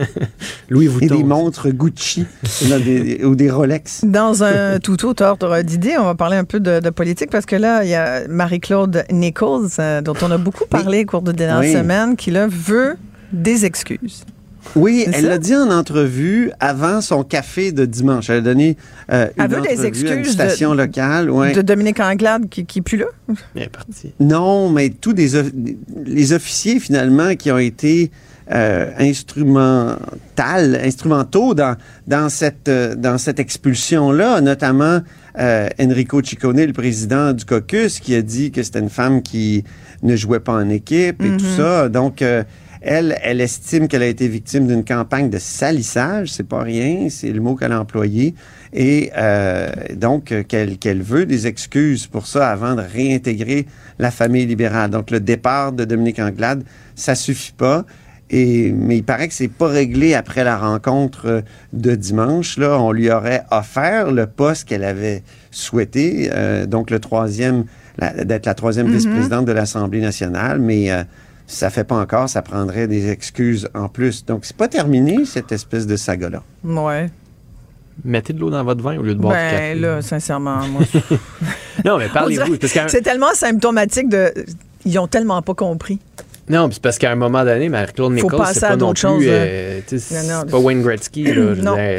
Louis 0.68 0.88
Vuitton. 0.88 1.14
Et 1.14 1.18
des 1.18 1.24
montres 1.24 1.68
Gucci 1.70 2.26
ou 3.24 3.34
des 3.34 3.50
Rolex. 3.50 4.04
Dans 4.04 4.42
un 4.42 4.78
tout 4.82 5.04
autre 5.04 5.24
ordre 5.24 5.62
d'idées, 5.62 5.96
on 5.98 6.04
va 6.04 6.14
parler 6.14 6.36
un 6.36 6.44
peu 6.44 6.60
de, 6.60 6.90
politique 6.90 7.30
parce 7.30 7.46
que 7.46 7.56
là, 7.56 7.84
il 7.84 7.90
y 7.90 7.94
a 7.94 8.26
Marie-Claude 8.28 9.04
Nichols, 9.10 9.68
euh, 9.78 10.00
dont 10.00 10.14
on 10.22 10.30
a 10.30 10.38
beaucoup 10.38 10.66
parlé 10.66 11.02
au 11.02 11.06
cours 11.06 11.22
de 11.22 11.32
dernières 11.32 11.78
semaines, 11.78 12.16
qui 12.16 12.30
là 12.30 12.46
veut 12.48 12.96
des 13.32 13.64
excuses. 13.64 14.24
Oui, 14.74 15.06
elle 15.12 15.26
l'a 15.26 15.38
dit 15.38 15.54
en 15.54 15.70
entrevue 15.70 16.50
avant 16.60 17.00
son 17.00 17.22
café 17.22 17.72
de 17.72 17.84
dimanche. 17.84 18.28
Elle 18.30 18.38
a 18.38 18.40
donné 18.40 18.76
euh, 19.12 19.28
une 19.36 19.44
entrevue 19.44 20.08
à 20.08 20.14
une 20.14 20.24
station 20.24 20.74
locale. 20.74 21.26
De 21.54 21.62
Dominique 21.62 22.00
Anglade 22.00 22.48
qui, 22.48 22.66
qui 22.66 22.80
est 22.80 22.82
plus 22.82 22.98
là? 22.98 23.06
Elle 23.54 23.62
est 23.62 23.68
partie. 23.68 24.12
Non, 24.20 24.70
mais 24.70 24.90
tous 24.90 25.12
des, 25.12 25.30
les 26.04 26.32
officiers 26.32 26.80
finalement 26.80 27.34
qui 27.36 27.50
ont 27.50 27.58
été 27.58 28.10
euh, 28.52 28.90
instrumental, 28.98 30.80
instrumentaux 30.84 31.54
dans, 31.54 31.76
dans 32.06 32.28
cette, 32.28 32.68
euh, 32.68 32.94
dans 32.94 33.18
cette 33.18 33.40
expulsion-là, 33.40 34.40
notamment 34.40 35.00
euh, 35.38 35.68
Enrico 35.80 36.22
Ciccone, 36.22 36.64
le 36.64 36.72
président 36.72 37.32
du 37.32 37.44
caucus, 37.44 38.00
qui 38.00 38.14
a 38.14 38.22
dit 38.22 38.52
que 38.52 38.62
c'était 38.62 38.78
une 38.78 38.90
femme 38.90 39.22
qui 39.22 39.64
ne 40.02 40.14
jouait 40.16 40.40
pas 40.40 40.54
en 40.54 40.68
équipe 40.68 41.22
et 41.22 41.36
tout 41.36 41.44
mm-hmm. 41.44 41.56
ça. 41.56 41.88
Donc, 41.88 42.22
euh, 42.22 42.44
elle, 42.80 43.18
elle 43.22 43.40
estime 43.40 43.88
qu'elle 43.88 44.02
a 44.02 44.06
été 44.06 44.28
victime 44.28 44.66
d'une 44.66 44.84
campagne 44.84 45.30
de 45.30 45.38
salissage, 45.38 46.32
c'est 46.32 46.46
pas 46.48 46.62
rien, 46.62 47.08
c'est 47.10 47.30
le 47.30 47.40
mot 47.40 47.56
qu'elle 47.56 47.72
a 47.72 47.80
employé, 47.80 48.34
et 48.72 49.10
euh, 49.16 49.70
donc 49.94 50.34
qu'elle 50.48 50.78
qu'elle 50.78 51.02
veut 51.02 51.26
des 51.26 51.46
excuses 51.46 52.06
pour 52.06 52.26
ça 52.26 52.50
avant 52.50 52.74
de 52.74 52.82
réintégrer 52.82 53.66
la 53.98 54.10
famille 54.10 54.46
libérale. 54.46 54.90
Donc 54.90 55.10
le 55.10 55.20
départ 55.20 55.72
de 55.72 55.84
Dominique 55.84 56.18
Anglade, 56.18 56.64
ça 56.94 57.14
suffit 57.14 57.52
pas. 57.52 57.84
Et, 58.28 58.72
mais 58.72 58.96
il 58.96 59.04
paraît 59.04 59.28
que 59.28 59.34
c'est 59.34 59.46
pas 59.46 59.68
réglé 59.68 60.14
après 60.14 60.42
la 60.42 60.58
rencontre 60.58 61.44
de 61.72 61.94
dimanche. 61.94 62.58
Là, 62.58 62.80
on 62.80 62.90
lui 62.90 63.08
aurait 63.10 63.44
offert 63.52 64.10
le 64.10 64.26
poste 64.26 64.68
qu'elle 64.68 64.82
avait 64.82 65.22
souhaité, 65.52 66.30
euh, 66.32 66.66
donc 66.66 66.90
le 66.90 66.98
troisième, 66.98 67.66
d'être 68.24 68.46
la 68.46 68.54
troisième 68.54 68.88
mm-hmm. 68.88 68.96
vice-présidente 68.96 69.44
de 69.44 69.52
l'Assemblée 69.52 70.00
nationale, 70.00 70.58
mais 70.58 70.90
euh, 70.90 71.04
ça 71.46 71.70
fait 71.70 71.84
pas 71.84 71.96
encore, 71.96 72.28
ça 72.28 72.42
prendrait 72.42 72.88
des 72.88 73.08
excuses 73.08 73.68
en 73.74 73.88
plus. 73.88 74.24
Donc, 74.24 74.44
c'est 74.44 74.56
pas 74.56 74.68
terminé, 74.68 75.24
cette 75.24 75.52
espèce 75.52 75.86
de 75.86 75.96
saga-là. 75.96 76.42
Ouais. 76.64 77.10
Mettez 78.04 78.32
de 78.32 78.40
l'eau 78.40 78.50
dans 78.50 78.64
votre 78.64 78.82
vin 78.82 78.98
au 78.98 79.02
lieu 79.02 79.14
de 79.14 79.20
boire 79.20 79.34
ben, 79.34 79.48
du 79.48 79.56
café. 79.56 79.74
là, 79.74 80.02
sincèrement, 80.02 80.66
moi... 80.66 80.82
non, 81.84 81.98
mais 81.98 82.08
parlez-vous. 82.08 82.56
C'est 82.88 83.02
tellement 83.02 83.32
symptomatique 83.34 84.08
de... 84.08 84.32
Ils 84.84 84.98
ont 84.98 85.06
tellement 85.06 85.40
pas 85.42 85.54
compris. 85.54 85.98
Non, 86.48 86.68
c'est 86.70 86.80
parce 86.82 86.98
qu'à 86.98 87.10
un 87.10 87.16
moment 87.16 87.44
donné, 87.44 87.68
Marie-Claude 87.68 88.12
Nichols, 88.12 88.40
c'est 88.52 88.60
pas 88.60 88.76
non 88.76 88.92
plus... 88.92 89.28
Euh, 89.28 89.80
c'est 89.86 90.50
pas 90.50 90.58
Wayne 90.58 90.82
Gretzky. 90.82 91.26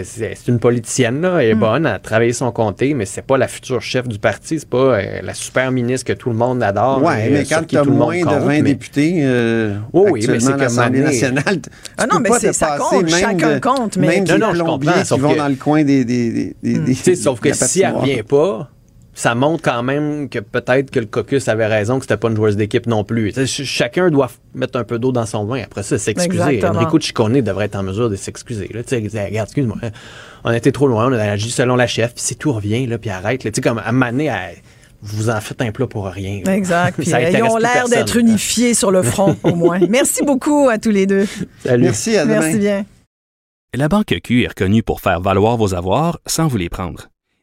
C'est 0.03 0.47
une 0.47 0.59
politicienne, 0.59 1.21
là, 1.21 1.39
elle 1.41 1.49
est 1.49 1.55
mm. 1.55 1.59
bonne, 1.59 1.85
elle 1.85 1.93
a 1.93 1.99
travaillé 1.99 2.33
son 2.33 2.51
comté, 2.51 2.93
mais 2.93 3.05
c'est 3.05 3.21
pas 3.21 3.37
la 3.37 3.47
future 3.47 3.81
chef 3.81 4.07
du 4.07 4.19
parti, 4.19 4.59
c'est 4.59 4.69
pas 4.69 4.77
euh, 4.77 5.21
la 5.21 5.33
super 5.33 5.71
ministre 5.71 6.07
que 6.07 6.17
tout 6.17 6.29
le 6.29 6.35
monde 6.35 6.63
adore. 6.63 7.01
Oui, 7.03 7.13
mais 7.31 7.43
quand 7.45 7.65
tu 7.67 7.77
as 7.77 7.83
moins 7.83 8.21
de 8.21 8.45
20 8.45 8.61
députés 8.61 9.19
euh, 9.21 9.75
oh, 9.93 10.07
oui, 10.11 10.25
mais 10.27 10.39
c'est 10.39 10.53
à 10.53 10.57
l'Assemblée 10.57 11.01
nationale, 11.01 11.59
ah 11.97 12.07
non, 12.07 12.19
mais 12.19 12.29
c'est 12.39 12.53
ça 12.53 12.77
compte, 12.77 13.09
chacun 13.09 13.59
compte. 13.59 13.97
Mais... 13.97 14.07
Même 14.07 14.27
non, 14.27 14.37
non, 14.37 14.53
je 14.53 14.63
comprends, 14.63 15.01
qui 15.03 15.19
vont 15.19 15.35
dans 15.35 15.47
le 15.47 15.55
coin 15.55 15.83
des, 15.83 16.55
mm. 16.63 17.15
sauf 17.15 17.39
que 17.39 17.53
si 17.53 17.81
elle 17.81 17.93
revient 17.93 18.23
pas 18.23 18.69
ça 19.17 19.33
montre 19.33 19.63
quand 19.63 19.81
même 19.81 20.29
que 20.29 20.37
peut-être 20.37 20.91
que 20.91 20.99
le 20.99 21.07
caucus 21.07 21.47
avait 21.47 21.65
raison, 21.65 21.97
que 21.97 22.05
c'était 22.05 22.17
pas 22.17 22.29
une 22.29 22.35
joueuse 22.35 22.55
d'équipe 22.55 22.85
non 22.85 23.03
plus. 23.03 23.33
chacun 23.47 24.11
doit 24.11 24.29
mettre 24.53 24.77
un 24.77 24.83
peu 24.83 24.99
d'eau 24.99 25.11
dans 25.11 25.25
son 25.25 25.43
vin. 25.43 25.63
Après 25.63 25.81
ça, 25.81 25.97
s'excuser. 25.97 26.63
Enrico 26.63 26.99
Ciccone 26.99 27.41
devrait 27.41 27.65
être 27.65 27.77
en 27.77 27.81
mesure 27.81 28.11
de 28.11 28.15
s'excuser. 28.15 28.69
Regarde, 28.71 29.47
excuse-moi, 29.47 29.77
on 30.43 30.49
a 30.51 30.57
été 30.57 30.71
trop 30.71 30.87
loin, 30.87 31.07
on 31.07 31.13
a 31.13 31.31
agi 31.31 31.49
selon 31.49 31.75
la 31.75 31.87
chef, 31.87 32.13
puis 32.13 32.23
c'est 32.23 32.35
tout 32.35 32.53
revient, 32.53 32.85
là, 32.85 32.99
puis 32.99 33.09
arrête. 33.09 33.43
Là, 33.43 33.49
comme 33.63 33.81
à 33.83 33.91
maner 33.91 34.29
à 34.29 34.49
vous 35.01 35.31
en 35.31 35.41
faites 35.41 35.63
un 35.63 35.71
plat 35.71 35.87
pour 35.87 36.05
rien. 36.05 36.43
Exact. 36.45 36.95
Puis 36.99 37.09
ils 37.09 37.43
ont 37.43 37.57
l'air 37.57 37.87
d'être 37.87 38.17
unifiés 38.17 38.73
sur 38.73 38.91
le 38.91 39.01
front, 39.01 39.35
au 39.43 39.55
moins. 39.55 39.79
Merci 39.89 40.23
beaucoup 40.23 40.69
à 40.69 40.77
tous 40.77 40.89
les 40.89 41.05
deux. 41.05 41.27
Salut. 41.63 41.83
Merci, 41.83 42.17
à 42.17 42.25
demain. 42.25 42.39
Merci 42.39 42.57
bien. 42.57 42.85
La 43.75 43.89
Banque 43.89 44.15
Q 44.23 44.43
est 44.43 44.47
reconnue 44.47 44.81
pour 44.81 45.01
faire 45.01 45.21
valoir 45.21 45.57
vos 45.57 45.75
avoirs 45.75 46.19
sans 46.25 46.47
vous 46.47 46.57
les 46.57 46.69
prendre. 46.69 47.09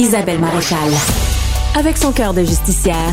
Isabelle 0.00 0.40
Maréchal. 0.40 0.78
Avec 1.78 1.98
son 1.98 2.10
cœur 2.10 2.32
de 2.32 2.40
justicière, 2.42 3.12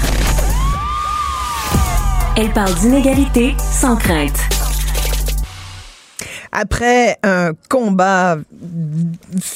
elle 2.37 2.49
parle 2.53 2.73
d'inégalité 2.75 3.57
sans 3.73 3.97
crainte. 3.97 4.39
Après 6.53 7.17
un 7.23 7.51
combat 7.69 8.37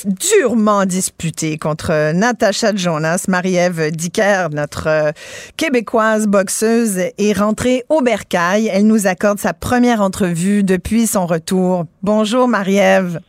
durement 0.04 0.86
disputé 0.86 1.58
contre 1.58 2.12
Natacha 2.12 2.76
Jonas, 2.76 3.24
Marie-Ève 3.30 3.92
Dicker, 3.92 4.50
notre 4.52 5.14
québécoise 5.56 6.28
boxeuse, 6.28 6.98
est 7.18 7.34
rentrée 7.40 7.86
au 7.88 8.02
bercail. 8.02 8.70
Elle 8.74 8.88
nous 8.88 9.08
accorde 9.08 9.40
sa 9.40 9.54
première 9.54 10.02
entrevue 10.02 10.66
depuis 10.66 11.08
son 11.08 11.28
retour. 11.28 11.86
Bonjour 12.04 12.50
Marie-Ève. 12.50 13.22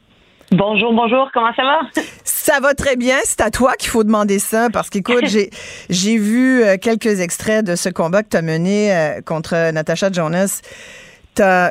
Bonjour, 0.53 0.93
bonjour, 0.93 1.31
comment 1.33 1.55
ça 1.55 1.62
va? 1.62 1.81
Ça 2.24 2.61
va 2.61 2.74
très 2.74 2.97
bien. 2.97 3.16
C'est 3.24 3.41
à 3.41 3.51
toi 3.51 3.73
qu'il 3.79 3.89
faut 3.89 4.05
demander 4.05 4.39
ça 4.39 4.69
parce 4.70 4.91
qu'écoute, 4.91 5.24
j'ai, 5.27 5.49
j'ai 5.89 6.19
vu 6.19 6.62
euh, 6.62 6.77
quelques 6.77 7.20
extraits 7.20 7.65
de 7.65 7.74
ce 7.74 7.89
combat 7.89 8.23
que 8.23 8.29
tu 8.29 8.37
as 8.37 8.43
mené 8.43 8.95
euh, 8.95 9.20
contre 9.23 9.70
Natasha 9.70 10.12
Jonas. 10.12 10.61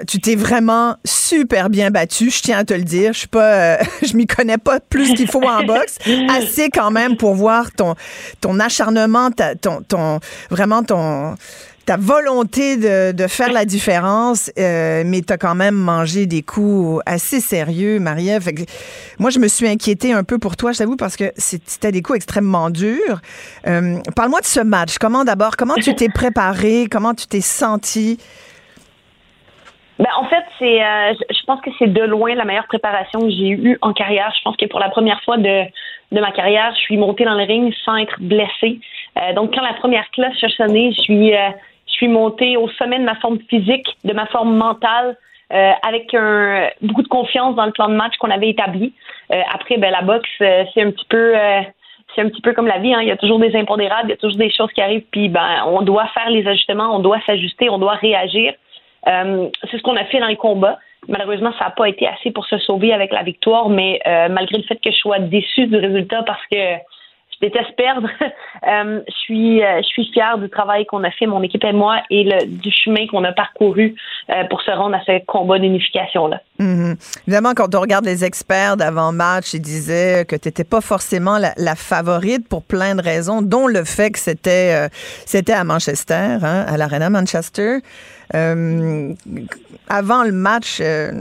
tu 0.07 0.19
t'es 0.19 0.35
vraiment 0.35 0.95
super 1.05 1.69
bien 1.69 1.91
battu, 1.91 2.31
je 2.31 2.41
tiens 2.41 2.57
à 2.57 2.63
te 2.63 2.73
le 2.73 2.83
dire. 2.83 3.13
Je 3.13 3.19
suis 3.19 3.27
pas, 3.27 3.53
euh, 3.53 3.77
je 4.01 4.17
m'y 4.17 4.25
connais 4.25 4.57
pas 4.57 4.79
plus 4.79 5.13
qu'il 5.13 5.27
faut 5.27 5.43
en 5.47 5.63
boxe, 5.63 5.99
assez 6.29 6.71
quand 6.71 6.89
même 6.89 7.17
pour 7.17 7.35
voir 7.35 7.71
ton 7.71 7.93
ton 8.39 8.59
acharnement, 8.59 9.29
ton 9.61 9.83
ton 9.83 10.19
vraiment 10.49 10.81
ton 10.81 11.35
ta 11.85 11.97
volonté 11.97 12.77
de, 12.77 13.27
faire 13.27 13.51
la 13.51 13.65
différence, 13.65 14.51
euh, 14.57 15.03
mais 15.05 15.21
tu 15.21 15.37
quand 15.37 15.55
même 15.55 15.75
mangé 15.75 16.25
des 16.25 16.41
coups 16.41 17.01
assez 17.05 17.39
sérieux, 17.39 17.99
Marie-Ève. 17.99 18.49
Moi, 19.19 19.29
je 19.29 19.39
me 19.39 19.47
suis 19.47 19.67
inquiétée 19.67 20.13
un 20.13 20.23
peu 20.23 20.37
pour 20.37 20.57
toi, 20.57 20.71
je 20.71 20.79
t'avoue, 20.79 20.95
parce 20.95 21.15
que 21.15 21.31
c'était 21.37 21.91
des 21.91 22.01
coups 22.01 22.17
extrêmement 22.17 22.69
durs. 22.69 23.19
Euh, 23.67 23.97
Parle-moi 24.15 24.41
de 24.41 24.45
ce 24.45 24.59
match. 24.59 24.97
Comment 24.99 25.23
d'abord, 25.23 25.57
comment 25.57 25.75
tu 25.75 25.95
t'es 25.95 26.09
préparé? 26.09 26.87
Comment 26.89 27.13
tu 27.13 27.27
t'es 27.27 27.41
senti? 27.41 28.19
Ben, 29.97 30.09
en 30.17 30.25
fait, 30.25 30.43
c'est, 30.59 30.83
euh, 30.83 31.13
je 31.29 31.45
pense 31.45 31.61
que 31.61 31.69
c'est 31.77 31.91
de 31.91 32.03
loin 32.03 32.33
la 32.35 32.45
meilleure 32.45 32.67
préparation 32.67 33.19
que 33.21 33.29
j'ai 33.29 33.49
eue 33.49 33.77
en 33.81 33.93
carrière. 33.93 34.31
Je 34.37 34.41
pense 34.43 34.57
que 34.57 34.65
pour 34.65 34.79
la 34.79 34.89
première 34.89 35.21
fois 35.23 35.37
de, 35.37 35.63
ma 36.11 36.31
carrière, 36.31 36.73
je 36.75 36.81
suis 36.81 36.97
montée 36.97 37.23
dans 37.23 37.35
le 37.35 37.43
ring 37.43 37.73
sans 37.85 37.95
être 37.97 38.19
blessée. 38.19 38.79
Donc, 39.35 39.53
quand 39.53 39.61
la 39.61 39.73
première 39.73 40.09
classe 40.11 40.41
a 40.41 40.49
sonné, 40.49 40.93
je 40.93 41.01
suis, 41.01 41.33
suis 42.01 42.07
montée 42.07 42.57
au 42.57 42.67
sommet 42.69 42.97
de 42.97 43.03
ma 43.03 43.15
forme 43.15 43.39
physique, 43.47 43.87
de 44.03 44.13
ma 44.13 44.25
forme 44.27 44.55
mentale, 44.55 45.17
euh, 45.53 45.71
avec 45.87 46.13
un, 46.15 46.69
beaucoup 46.81 47.03
de 47.03 47.07
confiance 47.07 47.55
dans 47.55 47.65
le 47.65 47.71
plan 47.71 47.89
de 47.89 47.93
match 47.93 48.17
qu'on 48.17 48.31
avait 48.31 48.49
établi. 48.49 48.93
après, 49.53 49.77
ben, 49.77 49.91
la 49.91 50.01
boxe, 50.01 50.29
c'est 50.39 50.81
un 50.81 50.91
petit 50.91 51.05
peu 51.09 51.35
c'est 52.13 52.21
un 52.21 52.29
petit 52.29 52.41
peu 52.41 52.51
comme 52.53 52.67
la 52.67 52.79
vie, 52.79 52.93
hein. 52.93 52.99
il 53.01 53.07
y 53.07 53.11
a 53.11 53.15
toujours 53.15 53.39
des 53.39 53.55
impondérables, 53.55 54.09
il 54.09 54.09
y 54.09 54.13
a 54.13 54.17
toujours 54.17 54.37
des 54.37 54.51
choses 54.51 54.69
qui 54.73 54.81
arrivent, 54.81 55.05
puis 55.11 55.29
ben 55.29 55.63
on 55.65 55.81
doit 55.81 56.07
faire 56.07 56.29
les 56.29 56.45
ajustements, 56.45 56.93
on 56.93 56.99
doit 56.99 57.21
s'ajuster, 57.25 57.69
on 57.69 57.77
doit 57.77 57.93
réagir. 57.93 58.53
c'est 59.05 59.77
ce 59.77 59.81
qu'on 59.81 59.95
a 59.95 60.03
fait 60.05 60.19
dans 60.19 60.27
les 60.27 60.35
combats. 60.35 60.77
Malheureusement, 61.07 61.53
ça 61.57 61.65
n'a 61.65 61.71
pas 61.71 61.87
été 61.87 62.05
assez 62.07 62.31
pour 62.31 62.45
se 62.47 62.57
sauver 62.57 62.91
avec 62.91 63.13
la 63.13 63.23
victoire, 63.23 63.69
mais 63.69 64.01
malgré 64.29 64.57
le 64.57 64.63
fait 64.63 64.75
que 64.75 64.91
je 64.91 64.97
sois 64.97 65.19
déçue 65.19 65.67
du 65.67 65.77
résultat 65.77 66.23
parce 66.23 66.45
que 66.51 66.57
déteste 67.41 67.75
perdre. 67.75 68.07
euh, 68.67 69.01
je 69.07 69.13
suis 69.13 69.63
euh, 69.63 69.81
je 69.81 69.87
suis 69.87 70.11
fière 70.13 70.37
du 70.37 70.49
travail 70.49 70.85
qu'on 70.85 71.03
a 71.03 71.11
fait, 71.11 71.25
mon 71.25 71.41
équipe 71.41 71.63
et 71.63 71.73
moi, 71.73 72.01
et 72.09 72.23
le, 72.23 72.45
du 72.45 72.71
chemin 72.71 73.07
qu'on 73.07 73.23
a 73.23 73.31
parcouru 73.33 73.95
euh, 74.29 74.43
pour 74.49 74.61
se 74.61 74.71
rendre 74.71 74.95
à 74.95 75.01
ce 75.05 75.23
combat 75.25 75.59
d'unification-là. 75.59 76.41
Mm-hmm. 76.59 77.21
Évidemment, 77.27 77.53
quand 77.55 77.73
on 77.75 77.81
regarde 77.81 78.05
les 78.05 78.23
experts 78.23 78.77
d'avant-match, 78.77 79.53
ils 79.53 79.61
disaient 79.61 80.25
que 80.25 80.35
tu 80.35 80.47
n'étais 80.47 80.63
pas 80.63 80.81
forcément 80.81 81.37
la, 81.37 81.53
la, 81.57 81.75
favorite 81.75 82.47
pour 82.47 82.63
plein 82.63 82.95
de 82.95 83.01
raisons, 83.01 83.41
dont 83.41 83.67
le 83.67 83.83
fait 83.83 84.11
que 84.11 84.19
c'était 84.19 84.73
euh, 84.75 84.89
c'était 85.25 85.53
à 85.53 85.63
Manchester, 85.63 86.37
hein, 86.41 86.65
à 86.67 86.77
l'Arena 86.77 87.09
Manchester. 87.09 87.79
Euh, 88.33 89.13
avant 89.89 90.23
le 90.23 90.31
match, 90.31 90.77
euh, 90.79 91.11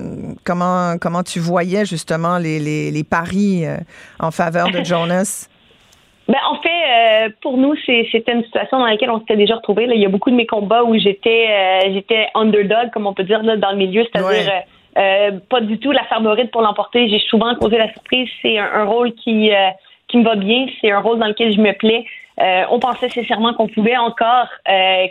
comment 0.45 0.97
comment 0.99 1.25
tu 1.25 1.41
voyais 1.41 1.85
justement 1.85 2.39
les, 2.39 2.61
les, 2.61 2.91
les 2.93 3.05
paris 3.05 3.65
en 4.21 4.31
faveur 4.31 4.71
de 4.71 4.85
Jonas? 4.85 5.49
Ben, 6.29 6.39
en 6.49 6.57
fait, 6.63 6.69
euh, 6.69 7.29
pour 7.43 7.57
nous, 7.57 7.75
c'était 7.85 8.33
une 8.33 8.45
situation 8.45 8.79
dans 8.79 8.87
laquelle 8.87 9.11
on 9.11 9.19
s'était 9.19 9.37
déjà 9.37 9.57
retrouvé. 9.57 9.89
Il 9.93 10.01
y 10.01 10.07
a 10.07 10.09
beaucoup 10.09 10.31
de 10.31 10.37
mes 10.37 10.47
combats 10.47 10.85
où 10.85 10.97
j'étais 10.97 11.49
euh, 11.51 11.93
j'étais 11.93 12.29
underdog, 12.35 12.91
comme 12.93 13.07
on 13.07 13.15
peut 13.15 13.25
dire, 13.25 13.43
là, 13.43 13.57
dans 13.57 13.73
le 13.73 13.77
milieu, 13.77 14.05
c'est-à-dire 14.05 14.53
euh, 14.99 15.33
pas 15.49 15.61
du 15.61 15.79
tout 15.79 15.91
la 15.91 16.05
favorite 16.05 16.53
pour 16.53 16.63
l'emporter. 16.63 17.09
J'ai 17.09 17.19
souvent 17.29 17.55
causé 17.57 17.79
la 17.79 17.93
surprise. 17.93 18.29
C'est 18.43 18.59
un, 18.59 18.85
rôle 18.85 19.13
qui, 19.15 19.51
qui 20.09 20.19
me 20.19 20.25
va 20.25 20.37
bien. 20.37 20.67
C'est 20.81 20.93
un 20.93 21.01
rôle 21.01 21.19
dans 21.19 21.27
lequel 21.27 21.53
je 21.53 21.61
me 21.61 21.73
plais. 21.73 22.05
on 22.71 22.79
pensait 22.79 23.09
sincèrement 23.09 23.55
qu'on 23.55 23.69
pouvait 23.69 23.97
encore 23.97 24.49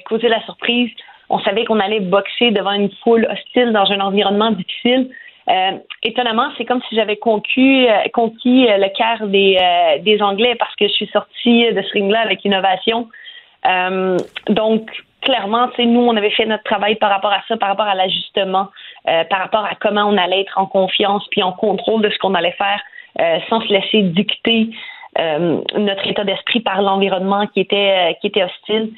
causer 0.06 0.30
la 0.30 0.42
surprise. 0.44 0.90
On 1.30 1.40
savait 1.40 1.66
qu'on 1.66 1.80
allait 1.80 2.00
boxer 2.00 2.52
devant 2.52 2.72
une 2.72 2.92
foule 3.04 3.28
hostile 3.30 3.72
dans 3.72 3.92
un 3.92 4.00
environnement 4.00 4.52
difficile. 4.52 5.10
Euh, 5.50 5.72
étonnamment, 6.04 6.50
c'est 6.58 6.66
comme 6.66 6.82
si 6.88 6.96
j'avais 6.96 7.18
conquis, 7.18 7.88
euh, 7.88 8.08
conquis 8.14 8.68
euh, 8.68 8.78
le 8.78 8.90
cœur 8.90 9.28
des, 9.28 9.58
des 10.02 10.22
Anglais 10.22 10.56
parce 10.56 10.76
que 10.76 10.88
je 10.88 10.94
suis 10.94 11.08
sortie 11.08 11.74
de 11.74 11.82
ce 11.82 11.92
ring-là 11.94 12.22
avec 12.22 12.46
innovation. 12.46 13.08
donc, 14.48 14.90
clairement, 15.22 15.70
nous, 15.80 16.02
on 16.02 16.16
avait 16.16 16.30
fait 16.30 16.46
notre 16.46 16.64
travail 16.64 16.96
par 16.96 17.10
rapport 17.10 17.32
à 17.32 17.42
ça, 17.48 17.58
par 17.58 17.70
rapport 17.70 17.88
à 17.88 17.96
l'ajustement, 17.96 18.68
par 19.04 19.40
rapport 19.40 19.66
à 19.66 19.76
comment 19.80 20.06
on 20.06 20.18
allait 20.18 20.42
être 20.42 20.58
en 20.58 20.66
confiance 20.66 21.28
puis 21.32 21.44
en 21.44 21.52
contrôle 21.52 22.02
de 22.02 22.10
ce 22.10 22.18
qu'on 22.20 22.36
allait 22.36 22.58
faire 22.58 22.82
sans 23.50 23.60
se 23.62 23.68
laisser 23.68 24.04
dicter 24.04 24.70
notre 25.18 26.08
état 26.08 26.24
d'esprit 26.24 26.62
par 26.62 26.82
l'environnement 26.82 27.48
qui 27.48 27.60
était 27.60 28.18
qui 28.22 28.28
était 28.28 28.44
hostile. 28.44 28.92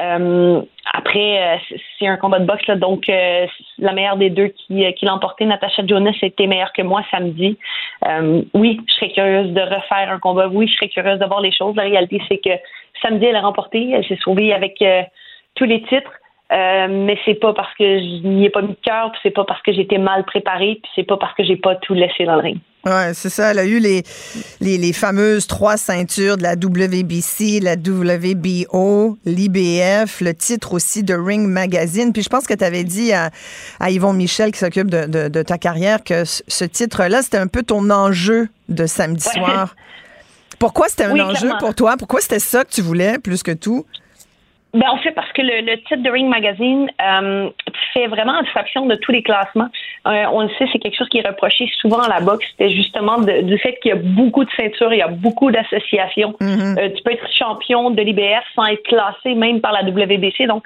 Euh, 0.00 0.60
après, 0.92 1.54
euh, 1.54 1.76
c'est 1.98 2.06
un 2.06 2.16
combat 2.16 2.38
de 2.38 2.46
boxe, 2.46 2.66
là, 2.66 2.76
donc 2.76 3.08
euh, 3.08 3.46
la 3.78 3.92
meilleure 3.92 4.16
des 4.16 4.30
deux 4.30 4.48
qui, 4.48 4.84
qui 4.94 5.04
l'a 5.04 5.14
emporté, 5.14 5.44
Natasha 5.44 5.86
Jonas, 5.86 6.16
était 6.22 6.46
meilleure 6.46 6.72
que 6.72 6.82
moi 6.82 7.02
samedi. 7.10 7.56
oui, 8.54 8.80
je 8.86 8.94
serais 8.94 9.10
curieuse 9.10 9.52
de 9.52 9.60
refaire 9.60 10.10
un 10.10 10.18
combat. 10.18 10.48
Oui, 10.48 10.68
je 10.68 10.74
serais 10.74 10.88
curieuse 10.88 11.18
de 11.18 11.26
voir 11.26 11.40
les 11.40 11.52
choses. 11.52 11.76
La 11.76 11.84
réalité, 11.84 12.20
c'est 12.28 12.38
que 12.38 12.50
samedi, 13.02 13.26
elle 13.26 13.36
a 13.36 13.40
remporté. 13.40 13.90
Elle 13.90 14.06
s'est 14.06 14.18
sauvée 14.22 14.52
avec 14.52 14.82
tous 15.54 15.64
les 15.64 15.82
titres. 15.82 16.10
Euh, 16.52 16.88
mais 16.88 17.18
c'est 17.24 17.34
pas 17.34 17.52
parce 17.52 17.72
que 17.74 17.98
je 17.98 18.26
n'y 18.26 18.44
ai 18.44 18.50
pas 18.50 18.62
mis 18.62 18.68
de 18.68 18.78
cœur, 18.82 19.10
puis 19.12 19.20
c'est 19.22 19.30
pas 19.30 19.44
parce 19.44 19.62
que 19.62 19.72
j'étais 19.72 19.98
mal 19.98 20.24
préparée, 20.24 20.78
puis 20.82 20.92
c'est 20.94 21.04
pas 21.04 21.16
parce 21.16 21.34
que 21.34 21.42
j'ai 21.42 21.56
pas 21.56 21.74
tout 21.76 21.94
laissé 21.94 22.24
dans 22.24 22.36
le 22.36 22.42
ring. 22.42 22.58
Ouais, 22.86 23.12
c'est 23.14 23.30
ça. 23.30 23.50
Elle 23.50 23.58
a 23.58 23.64
eu 23.64 23.78
les, 23.78 24.02
les, 24.60 24.76
les, 24.76 24.92
fameuses 24.92 25.46
trois 25.46 25.76
ceintures 25.76 26.36
de 26.36 26.42
la 26.42 26.54
WBC, 26.54 27.60
la 27.60 27.74
WBO, 27.74 29.18
l'IBF, 29.24 30.20
le 30.20 30.34
titre 30.34 30.74
aussi 30.74 31.02
de 31.02 31.14
Ring 31.14 31.48
Magazine. 31.48 32.12
Puis 32.12 32.22
je 32.22 32.28
pense 32.28 32.46
que 32.46 32.54
tu 32.54 32.64
avais 32.64 32.84
dit 32.84 33.12
à, 33.12 33.30
à, 33.80 33.90
Yvon 33.90 34.12
Michel, 34.12 34.52
qui 34.52 34.58
s'occupe 34.58 34.90
de, 34.90 35.06
de, 35.06 35.28
de, 35.28 35.42
ta 35.42 35.56
carrière, 35.56 36.04
que 36.04 36.24
ce 36.24 36.64
titre-là, 36.64 37.22
c'était 37.22 37.38
un 37.38 37.46
peu 37.46 37.62
ton 37.62 37.88
enjeu 37.90 38.48
de 38.68 38.86
samedi 38.86 39.24
soir. 39.24 39.74
Pourquoi 40.58 40.88
c'était 40.88 41.04
un 41.04 41.18
enjeu 41.18 41.50
pour 41.58 41.74
toi? 41.74 41.96
Pourquoi 41.98 42.20
c'était 42.20 42.38
ça 42.38 42.64
que 42.64 42.70
tu 42.70 42.82
voulais 42.82 43.18
plus 43.18 43.42
que 43.42 43.52
tout? 43.52 43.86
Ben, 44.74 44.88
en 44.90 44.96
fait, 44.96 45.12
parce 45.12 45.30
que 45.32 45.40
le, 45.40 45.60
le 45.60 45.76
titre 45.82 46.02
de 46.02 46.10
Ring 46.10 46.28
Magazine 46.28 46.90
euh, 47.00 47.48
fait 47.92 48.08
vraiment 48.08 48.36
abstraction 48.36 48.86
de 48.86 48.96
tous 48.96 49.12
les 49.12 49.22
classements. 49.22 49.68
Euh, 50.08 50.24
on 50.32 50.42
le 50.42 50.48
sait, 50.58 50.66
c'est 50.72 50.80
quelque 50.80 50.96
chose 50.96 51.08
qui 51.08 51.18
est 51.18 51.26
reproché 51.26 51.70
souvent 51.80 52.00
à 52.00 52.08
la 52.08 52.20
boxe. 52.20 52.44
C'était 52.50 52.70
justement 52.70 53.18
du 53.18 53.56
fait 53.58 53.78
qu'il 53.80 53.90
y 53.90 53.92
a 53.92 54.00
beaucoup 54.02 54.44
de 54.44 54.50
ceintures, 54.56 54.92
il 54.92 54.98
y 54.98 55.02
a 55.02 55.08
beaucoup 55.08 55.52
d'associations. 55.52 56.34
Mm-hmm. 56.40 56.78
euh, 56.78 56.88
tu 56.92 57.02
peux 57.04 57.12
être 57.12 57.32
champion 57.32 57.90
de 57.90 58.02
l'IBF 58.02 58.44
sans 58.56 58.66
être 58.66 58.82
classé 58.82 59.36
même 59.36 59.60
par 59.60 59.72
la 59.72 59.82
WBC. 59.82 60.46
Donc, 60.48 60.64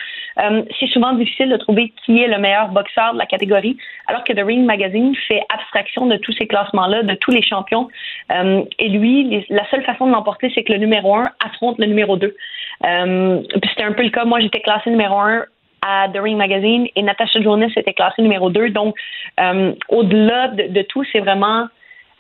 c'est 0.81 0.87
souvent 0.87 1.13
difficile 1.13 1.51
de 1.51 1.57
trouver 1.57 1.93
qui 2.05 2.23
est 2.23 2.29
le 2.29 2.39
meilleur 2.39 2.69
boxeur 2.69 3.13
de 3.13 3.19
la 3.19 3.27
catégorie, 3.27 3.77
alors 4.07 4.25
que 4.25 4.33
The 4.33 4.45
Ring 4.45 4.65
Magazine 4.65 5.15
fait 5.27 5.43
abstraction 5.53 6.07
de 6.07 6.17
tous 6.17 6.33
ces 6.33 6.47
classements-là, 6.47 7.03
de 7.03 7.15
tous 7.15 7.33
les 7.33 7.43
champions. 7.43 7.89
Et 8.31 8.89
lui, 8.89 9.45
la 9.51 9.69
seule 9.69 9.83
façon 9.83 10.07
de 10.07 10.13
l'emporter, 10.13 10.51
c'est 10.55 10.63
que 10.63 10.73
le 10.73 10.79
numéro 10.79 11.17
un 11.17 11.25
affronte 11.45 11.79
le 11.79 11.87
numéro 11.87 12.17
deux. 12.17 12.37
Puis 12.81 13.71
c'était 13.71 13.83
un 13.83 13.93
peu 13.99 14.05
le 14.05 14.11
cas. 14.11 14.25
Moi, 14.25 14.41
j'étais 14.41 14.61
classée 14.61 14.91
numéro 14.91 15.19
un 15.19 15.45
à 15.83 16.09
The 16.09 16.19
Ring 16.19 16.37
Magazine 16.37 16.87
et 16.95 17.03
Natasha 17.03 17.41
Jonas 17.41 17.71
était 17.77 17.93
classée 17.93 18.23
numéro 18.23 18.49
2. 18.49 18.71
Donc, 18.71 18.95
euh, 19.41 19.73
au-delà 19.89 20.49
de, 20.49 20.83
tout, 20.83 21.05
c'est 21.13 21.21
vraiment 21.21 21.67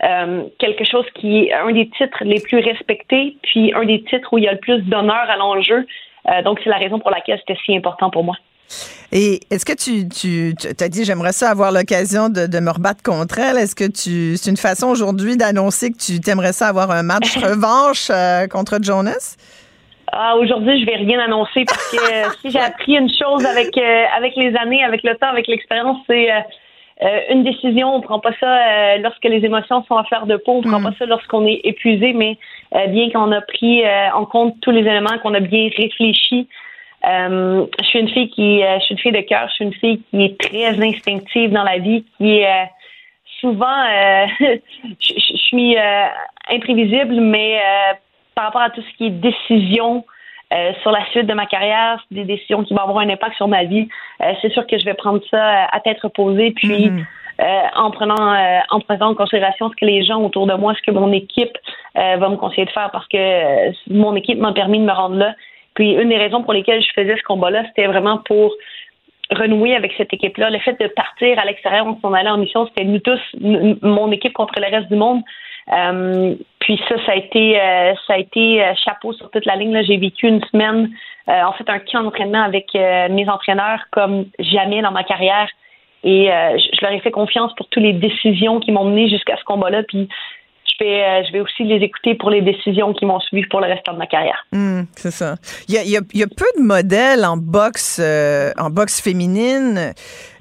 euh, 0.02 0.44
quelque 0.58 0.84
chose 0.84 1.06
qui 1.14 1.44
est 1.44 1.52
un 1.52 1.72
des 1.72 1.88
titres 1.90 2.22
les 2.22 2.40
plus 2.40 2.58
respectés, 2.58 3.36
puis 3.42 3.72
un 3.74 3.84
des 3.84 4.02
titres 4.02 4.28
où 4.32 4.38
il 4.38 4.44
y 4.44 4.48
a 4.48 4.52
le 4.52 4.58
plus 4.58 4.80
d'honneur 4.82 5.24
à 5.28 5.36
l'enjeu. 5.36 5.86
Euh, 6.28 6.42
donc, 6.42 6.60
c'est 6.62 6.70
la 6.70 6.78
raison 6.78 6.98
pour 6.98 7.10
laquelle 7.10 7.38
c'était 7.38 7.58
si 7.64 7.76
important 7.76 8.10
pour 8.10 8.24
moi. 8.24 8.36
Et 9.12 9.40
est-ce 9.50 9.64
que 9.64 9.72
tu, 9.72 10.08
tu, 10.08 10.54
as 10.78 10.88
dit 10.90 11.04
j'aimerais 11.04 11.32
ça 11.32 11.48
avoir 11.48 11.72
l'occasion 11.72 12.28
de, 12.28 12.46
de, 12.46 12.60
me 12.60 12.70
rebattre 12.70 13.02
contre 13.02 13.38
elle? 13.38 13.56
Est-ce 13.56 13.74
que 13.74 13.88
tu 13.88 14.36
c'est 14.36 14.50
une 14.50 14.58
façon 14.58 14.88
aujourd'hui 14.88 15.38
d'annoncer 15.38 15.90
que 15.90 15.96
tu 15.96 16.20
t'aimerais 16.20 16.52
ça 16.52 16.68
avoir 16.68 16.90
un 16.90 17.02
match 17.02 17.34
revanche 17.42 18.10
contre 18.50 18.78
Jonas? 18.82 19.38
Ah, 20.12 20.36
aujourd'hui, 20.36 20.80
je 20.80 20.86
vais 20.86 20.96
rien 20.96 21.18
annoncer 21.20 21.64
parce 21.64 21.90
que 21.90 21.96
euh, 21.96 22.30
si 22.40 22.50
j'ai 22.50 22.60
appris 22.60 22.96
une 22.96 23.10
chose 23.10 23.44
avec 23.44 23.76
euh, 23.76 24.04
avec 24.16 24.36
les 24.36 24.56
années, 24.56 24.82
avec 24.82 25.02
le 25.02 25.14
temps, 25.16 25.28
avec 25.28 25.46
l'expérience, 25.46 25.98
c'est 26.06 26.30
euh, 26.32 27.20
une 27.30 27.44
décision. 27.44 27.94
On 27.94 28.00
prend 28.00 28.18
pas 28.18 28.32
ça 28.40 28.96
lorsque 28.98 29.24
les 29.24 29.44
émotions 29.44 29.84
sont 29.84 29.96
à 29.96 30.04
faire 30.04 30.26
de 30.26 30.36
peau. 30.36 30.58
On 30.58 30.62
prend 30.62 30.80
mm. 30.80 30.84
pas 30.84 30.92
ça 30.98 31.06
lorsqu'on 31.06 31.46
est 31.46 31.60
épuisé, 31.64 32.12
mais 32.12 32.38
bien 32.88 33.10
qu'on 33.10 33.32
a 33.32 33.40
pris 33.40 33.82
en 34.14 34.24
compte 34.24 34.54
tous 34.60 34.70
les 34.70 34.80
éléments, 34.80 35.18
qu'on 35.22 35.34
a 35.34 35.40
bien 35.40 35.68
réfléchi. 35.76 36.48
je 37.04 37.66
suis 37.82 38.00
une 38.00 38.08
fille 38.08 38.30
qui, 38.30 38.62
je 38.62 38.84
suis 38.84 38.94
une 38.94 39.00
fille 39.00 39.12
de 39.12 39.20
cœur. 39.20 39.48
Je 39.48 39.54
suis 39.54 39.64
une 39.64 39.74
fille 39.74 40.02
qui 40.10 40.24
est 40.24 40.40
très 40.40 40.80
instinctive 40.82 41.52
dans 41.52 41.64
la 41.64 41.78
vie, 41.78 42.04
qui 42.16 42.38
est 42.38 42.70
souvent, 43.40 43.84
je, 45.00 45.36
suis 45.36 45.76
imprévisible, 46.50 47.20
mais 47.20 47.60
par 48.38 48.44
rapport 48.44 48.62
à 48.62 48.70
tout 48.70 48.82
ce 48.82 48.96
qui 48.96 49.06
est 49.06 49.10
décision 49.10 50.04
euh, 50.54 50.72
sur 50.82 50.92
la 50.92 51.04
suite 51.10 51.26
de 51.26 51.34
ma 51.34 51.46
carrière, 51.46 52.06
des 52.12 52.22
décisions 52.22 52.62
qui 52.62 52.72
vont 52.72 52.82
avoir 52.82 52.98
un 52.98 53.10
impact 53.10 53.34
sur 53.34 53.48
ma 53.48 53.64
vie, 53.64 53.88
euh, 54.22 54.32
c'est 54.40 54.52
sûr 54.52 54.64
que 54.64 54.78
je 54.78 54.84
vais 54.84 54.94
prendre 54.94 55.20
ça 55.28 55.64
à 55.64 55.80
tête 55.80 56.00
reposée, 56.00 56.52
puis 56.52 56.88
mhm. 56.88 57.04
euh, 57.40 57.44
en 57.74 57.90
prenant 57.90 58.36
en 58.70 58.78
prenant 58.78 59.08
en 59.08 59.14
considération 59.16 59.68
ce 59.70 59.74
que 59.74 59.84
les 59.84 60.04
gens 60.04 60.22
autour 60.22 60.46
de 60.46 60.54
moi, 60.54 60.72
ce 60.74 60.82
que 60.88 60.92
mon 60.92 61.10
équipe 61.10 61.58
va 61.96 62.28
me 62.28 62.36
conseiller 62.36 62.66
de 62.66 62.70
faire, 62.70 62.90
parce 62.92 63.08
que 63.08 63.72
mon 63.92 64.14
équipe 64.14 64.38
m'a 64.38 64.52
permis 64.52 64.78
de 64.78 64.84
me 64.84 64.92
rendre 64.92 65.16
là. 65.16 65.34
Puis 65.74 65.94
une 65.94 66.10
des 66.10 66.16
raisons 66.16 66.44
pour 66.44 66.52
lesquelles 66.52 66.80
je 66.80 66.92
faisais 66.94 67.16
ce 67.16 67.22
combat-là, 67.24 67.64
c'était 67.66 67.88
vraiment 67.88 68.18
pour 68.18 68.54
renouer 69.32 69.74
avec 69.74 69.92
cette 69.96 70.14
équipe-là. 70.14 70.50
Le 70.50 70.60
fait 70.60 70.80
de 70.80 70.86
partir 70.86 71.40
à 71.40 71.44
l'extérieur, 71.44 71.86
on 71.88 71.98
s'en 72.00 72.12
allait 72.12 72.30
en 72.30 72.38
mission, 72.38 72.68
c'était 72.68 72.84
nous 72.84 73.00
tous, 73.00 73.20
mon 73.82 74.12
équipe 74.12 74.32
contre 74.32 74.60
le 74.60 74.70
reste 74.70 74.88
du 74.88 74.96
monde. 74.96 75.22
Puis 76.60 76.80
ça, 76.88 76.96
ça 77.04 77.12
a 77.12 77.16
été, 77.16 77.54
ça 78.06 78.14
a 78.14 78.18
été 78.18 78.62
chapeau 78.84 79.12
sur 79.12 79.30
toute 79.30 79.44
la 79.46 79.56
ligne. 79.56 79.82
J'ai 79.84 79.96
vécu 79.96 80.26
une 80.26 80.42
semaine, 80.44 80.90
en 81.26 81.52
fait, 81.52 81.68
un 81.68 81.78
camp 81.78 82.02
d'entraînement 82.02 82.42
avec 82.42 82.72
mes 82.74 83.28
entraîneurs 83.28 83.80
comme 83.90 84.26
jamais 84.38 84.82
dans 84.82 84.92
ma 84.92 85.04
carrière. 85.04 85.48
Et 86.04 86.26
je 86.26 86.80
leur 86.80 86.92
ai 86.92 87.00
fait 87.00 87.10
confiance 87.10 87.52
pour 87.56 87.68
toutes 87.68 87.82
les 87.82 87.92
décisions 87.92 88.60
qui 88.60 88.72
m'ont 88.72 88.84
mené 88.84 89.08
jusqu'à 89.08 89.36
ce 89.36 89.44
combat-là. 89.44 89.82
Puis 89.84 90.08
je 90.78 90.84
vais, 90.84 91.02
euh, 91.02 91.22
je 91.26 91.32
vais 91.32 91.40
aussi 91.40 91.64
les 91.64 91.76
écouter 91.76 92.14
pour 92.14 92.30
les 92.30 92.42
décisions 92.42 92.92
qui 92.92 93.04
m'ont 93.04 93.20
suivi 93.20 93.46
pour 93.48 93.60
le 93.60 93.66
restant 93.66 93.92
de 93.92 93.98
ma 93.98 94.06
carrière. 94.06 94.44
Hmm, 94.52 94.82
c'est 94.96 95.10
ça. 95.10 95.36
Il 95.68 95.74
y, 95.74 95.78
a, 95.78 95.82
y, 95.82 96.22
a, 96.22 96.26
peu 96.26 96.46
de 96.58 96.62
modèles 96.62 97.24
en 97.24 97.36
boxe, 97.36 98.00
euh, 98.02 98.52
en 98.58 98.70
boxe 98.70 99.00
féminine. 99.00 99.92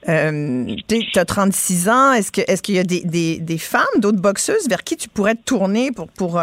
Euh, 0.10 0.76
tu 0.88 1.20
as 1.20 1.26
36 1.26 1.90
ans. 1.90 2.14
Est-ce 2.14 2.32
qu'il 2.32 2.46
est 2.48 2.62
qu'il 2.62 2.76
y 2.76 2.80
a 2.80 2.84
des, 2.84 3.02
des, 3.02 3.40
des 3.40 3.58
femmes, 3.58 3.84
d'autres 3.98 4.22
boxeuses 4.22 4.68
vers 4.70 4.84
qui 4.84 4.98
tu 4.98 5.10
pourrais 5.10 5.36
te 5.36 5.44
tourner 5.44 5.92
pour, 5.92 6.08
pour 6.08 6.42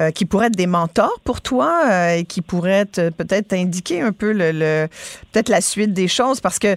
euh, 0.00 0.12
qui 0.12 0.26
pourraient 0.26 0.46
être 0.46 0.56
des 0.56 0.68
mentors 0.68 1.18
pour 1.24 1.40
toi 1.40 1.82
euh, 1.86 2.16
et 2.18 2.24
qui 2.24 2.40
pourraient 2.40 2.84
peut-être 2.84 3.48
t'indiquer 3.48 4.00
un 4.00 4.12
peu 4.12 4.32
le, 4.32 4.86
peut-être 5.32 5.48
la 5.48 5.60
suite 5.60 5.92
des 5.92 6.06
choses 6.06 6.40
parce 6.40 6.60
que 6.60 6.76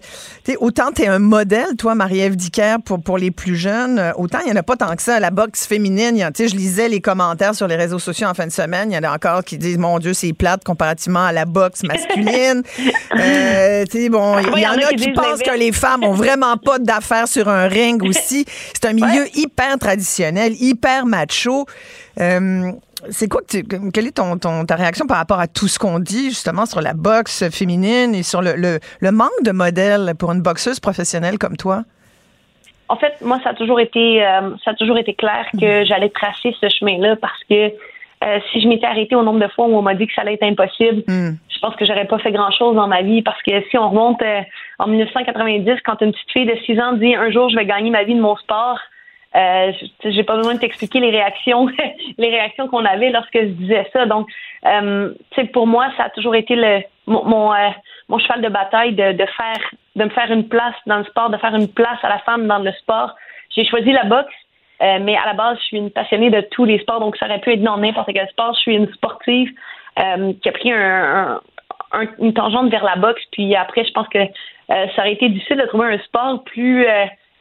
autant 0.57 0.91
tu 0.91 1.03
es 1.03 1.07
un 1.07 1.19
modèle, 1.19 1.75
toi, 1.77 1.93
Marie-Ève 1.93 2.35
Dicker, 2.35 2.77
pour, 2.83 2.99
pour 2.99 3.19
les 3.19 3.29
plus 3.29 3.55
jeunes, 3.55 3.99
euh, 3.99 4.11
autant 4.15 4.39
il 4.39 4.47
n'y 4.47 4.51
en 4.51 4.59
a 4.59 4.63
pas 4.63 4.75
tant 4.75 4.95
que 4.95 5.03
ça. 5.03 5.19
La 5.19 5.29
boxe 5.29 5.67
féminine, 5.67 6.17
je 6.17 6.55
lisais 6.55 6.89
les 6.89 6.99
commentaires 6.99 7.53
sur 7.53 7.67
les 7.67 7.75
réseaux 7.75 7.99
sociaux 7.99 8.27
en 8.27 8.33
fin 8.33 8.47
de 8.47 8.51
semaine, 8.51 8.91
il 8.91 8.95
y 8.95 8.97
en 8.97 9.03
a 9.03 9.13
encore 9.13 9.43
qui 9.43 9.59
disent 9.59 9.77
Mon 9.77 9.99
Dieu, 9.99 10.13
c'est 10.13 10.33
plate 10.33 10.63
comparativement 10.63 11.25
à 11.25 11.31
la 11.31 11.45
boxe 11.45 11.83
masculine. 11.83 12.63
bon, 14.09 14.39
il 14.39 14.59
y, 14.59 14.67
en 14.67 14.73
a, 14.73 14.93
qui, 14.97 15.11
pensent 15.11 15.43
que 15.43 15.55
les 15.57 15.71
femmes 15.71 16.03
ont 16.03 16.13
vraiment 16.13 16.57
pas 16.57 16.79
d'affaires 16.79 17.27
sur 17.27 17.49
un 17.49 17.67
ring 17.67 18.01
aussi. 18.03 18.45
C'est 18.73 18.85
un 18.85 18.93
milieu 18.93 19.27
hyper 19.35 19.77
traditionnel, 19.77 20.55
hyper 20.59 21.05
macho. 21.05 21.67
Euh, 22.19 22.71
c'est 23.09 23.27
quoi 23.27 23.41
que 23.41 23.89
quelle 23.89 24.07
est 24.07 24.17
ton, 24.17 24.37
ta 24.37 24.75
réaction 24.75 25.07
par 25.07 25.17
rapport 25.17 25.39
à 25.39 25.47
tout 25.47 25.67
ce 25.67 25.79
qu'on 25.79 25.99
dit 25.99 26.29
justement 26.29 26.65
sur 26.65 26.81
la 26.81 26.93
boxe 26.93 27.49
féminine 27.49 28.13
et 28.13 28.23
sur 28.23 28.41
le, 28.41 28.53
le, 28.55 29.11
manque 29.11 29.43
de 29.43 29.51
modèles 29.51 30.13
pour 30.17 30.31
une 30.31 30.41
boxeuse 30.41 30.79
professionnelle 30.79 31.37
comme 31.37 31.57
toi? 31.57 31.83
En 32.89 32.97
fait, 32.97 33.13
moi, 33.21 33.39
ça 33.43 33.51
a 33.51 33.53
toujours 33.53 33.79
été, 33.79 34.25
euh, 34.25 34.51
ça 34.63 34.71
a 34.71 34.73
toujours 34.73 34.97
été 34.97 35.13
clair 35.13 35.45
que 35.53 35.81
mm. 35.81 35.85
j'allais 35.85 36.09
tracer 36.09 36.55
ce 36.59 36.67
chemin-là 36.69 37.15
parce 37.15 37.43
que 37.49 37.71
euh, 38.23 38.39
si 38.51 38.61
je 38.61 38.67
m'étais 38.67 38.85
arrêtée 38.85 39.15
au 39.15 39.23
nombre 39.23 39.39
de 39.39 39.47
fois 39.47 39.65
où 39.65 39.75
on 39.75 39.81
m'a 39.81 39.95
dit 39.95 40.05
que 40.07 40.13
ça 40.13 40.21
allait 40.21 40.33
être 40.33 40.43
impossible, 40.43 41.03
mm. 41.07 41.31
je 41.49 41.59
pense 41.59 41.75
que 41.75 41.85
j'aurais 41.85 42.05
pas 42.05 42.19
fait 42.19 42.31
grand-chose 42.31 42.75
dans 42.75 42.87
ma 42.87 43.01
vie 43.01 43.21
parce 43.21 43.41
que 43.43 43.51
si 43.69 43.77
on 43.77 43.89
remonte 43.89 44.21
en 44.79 44.87
1990, 44.87 45.71
quand 45.85 46.01
une 46.01 46.11
petite 46.11 46.31
fille 46.31 46.45
de 46.45 46.55
6 46.65 46.79
ans 46.81 46.93
dit 46.93 47.15
un 47.15 47.31
jour 47.31 47.49
je 47.49 47.55
vais 47.55 47.65
gagner 47.65 47.89
ma 47.89 48.03
vie 48.03 48.15
de 48.15 48.21
mon 48.21 48.35
sport, 48.35 48.77
euh, 49.35 49.71
j'ai 50.03 50.23
pas 50.23 50.35
besoin 50.35 50.55
de 50.55 50.59
t'expliquer 50.59 50.99
les 50.99 51.09
réactions, 51.09 51.67
les 52.17 52.29
réactions 52.29 52.67
qu'on 52.67 52.83
avait 52.83 53.11
lorsque 53.11 53.39
je 53.39 53.45
disais 53.45 53.87
ça. 53.93 54.05
Donc, 54.05 54.27
euh, 54.65 55.13
pour 55.53 55.67
moi, 55.67 55.87
ça 55.97 56.03
a 56.05 56.09
toujours 56.09 56.35
été 56.35 56.55
le 56.55 56.81
mon 57.07 57.23
mon, 57.25 57.53
euh, 57.53 57.69
mon 58.09 58.19
cheval 58.19 58.41
de 58.41 58.49
bataille 58.49 58.93
de, 58.93 59.13
de 59.13 59.25
faire 59.25 59.71
de 59.95 60.03
me 60.03 60.09
faire 60.09 60.31
une 60.31 60.47
place 60.47 60.75
dans 60.85 60.97
le 60.97 61.05
sport, 61.05 61.29
de 61.29 61.37
faire 61.37 61.55
une 61.55 61.69
place 61.69 61.99
à 62.03 62.09
la 62.09 62.19
femme 62.19 62.47
dans 62.47 62.59
le 62.59 62.71
sport. 62.73 63.15
J'ai 63.55 63.65
choisi 63.65 63.91
la 63.91 64.03
boxe, 64.03 64.33
euh, 64.81 64.99
mais 65.01 65.15
à 65.15 65.25
la 65.25 65.33
base, 65.33 65.57
je 65.59 65.63
suis 65.63 65.77
une 65.77 65.91
passionnée 65.91 66.29
de 66.29 66.41
tous 66.51 66.65
les 66.65 66.79
sports, 66.79 66.99
donc 66.99 67.15
ça 67.17 67.25
aurait 67.25 67.39
pu 67.39 67.53
être 67.53 67.63
dans 67.63 67.77
n'importe 67.77 68.09
quel 68.13 68.27
sport. 68.29 68.53
Je 68.55 68.59
suis 68.59 68.75
une 68.75 68.91
sportive 68.93 69.51
qui 70.41 70.49
a 70.49 70.51
pris 70.53 70.71
un, 70.71 71.41
un, 71.91 72.07
une 72.19 72.33
tangente 72.33 72.71
vers 72.71 72.83
la 72.83 72.95
boxe, 72.95 73.21
puis 73.33 73.55
après, 73.55 73.83
je 73.83 73.91
pense 73.91 74.07
que 74.07 74.19
ça 74.69 74.99
aurait 74.99 75.13
été 75.13 75.27
difficile 75.27 75.57
de 75.57 75.65
trouver 75.65 75.93
un 75.93 75.99
sport 75.99 76.43
plus 76.45 76.87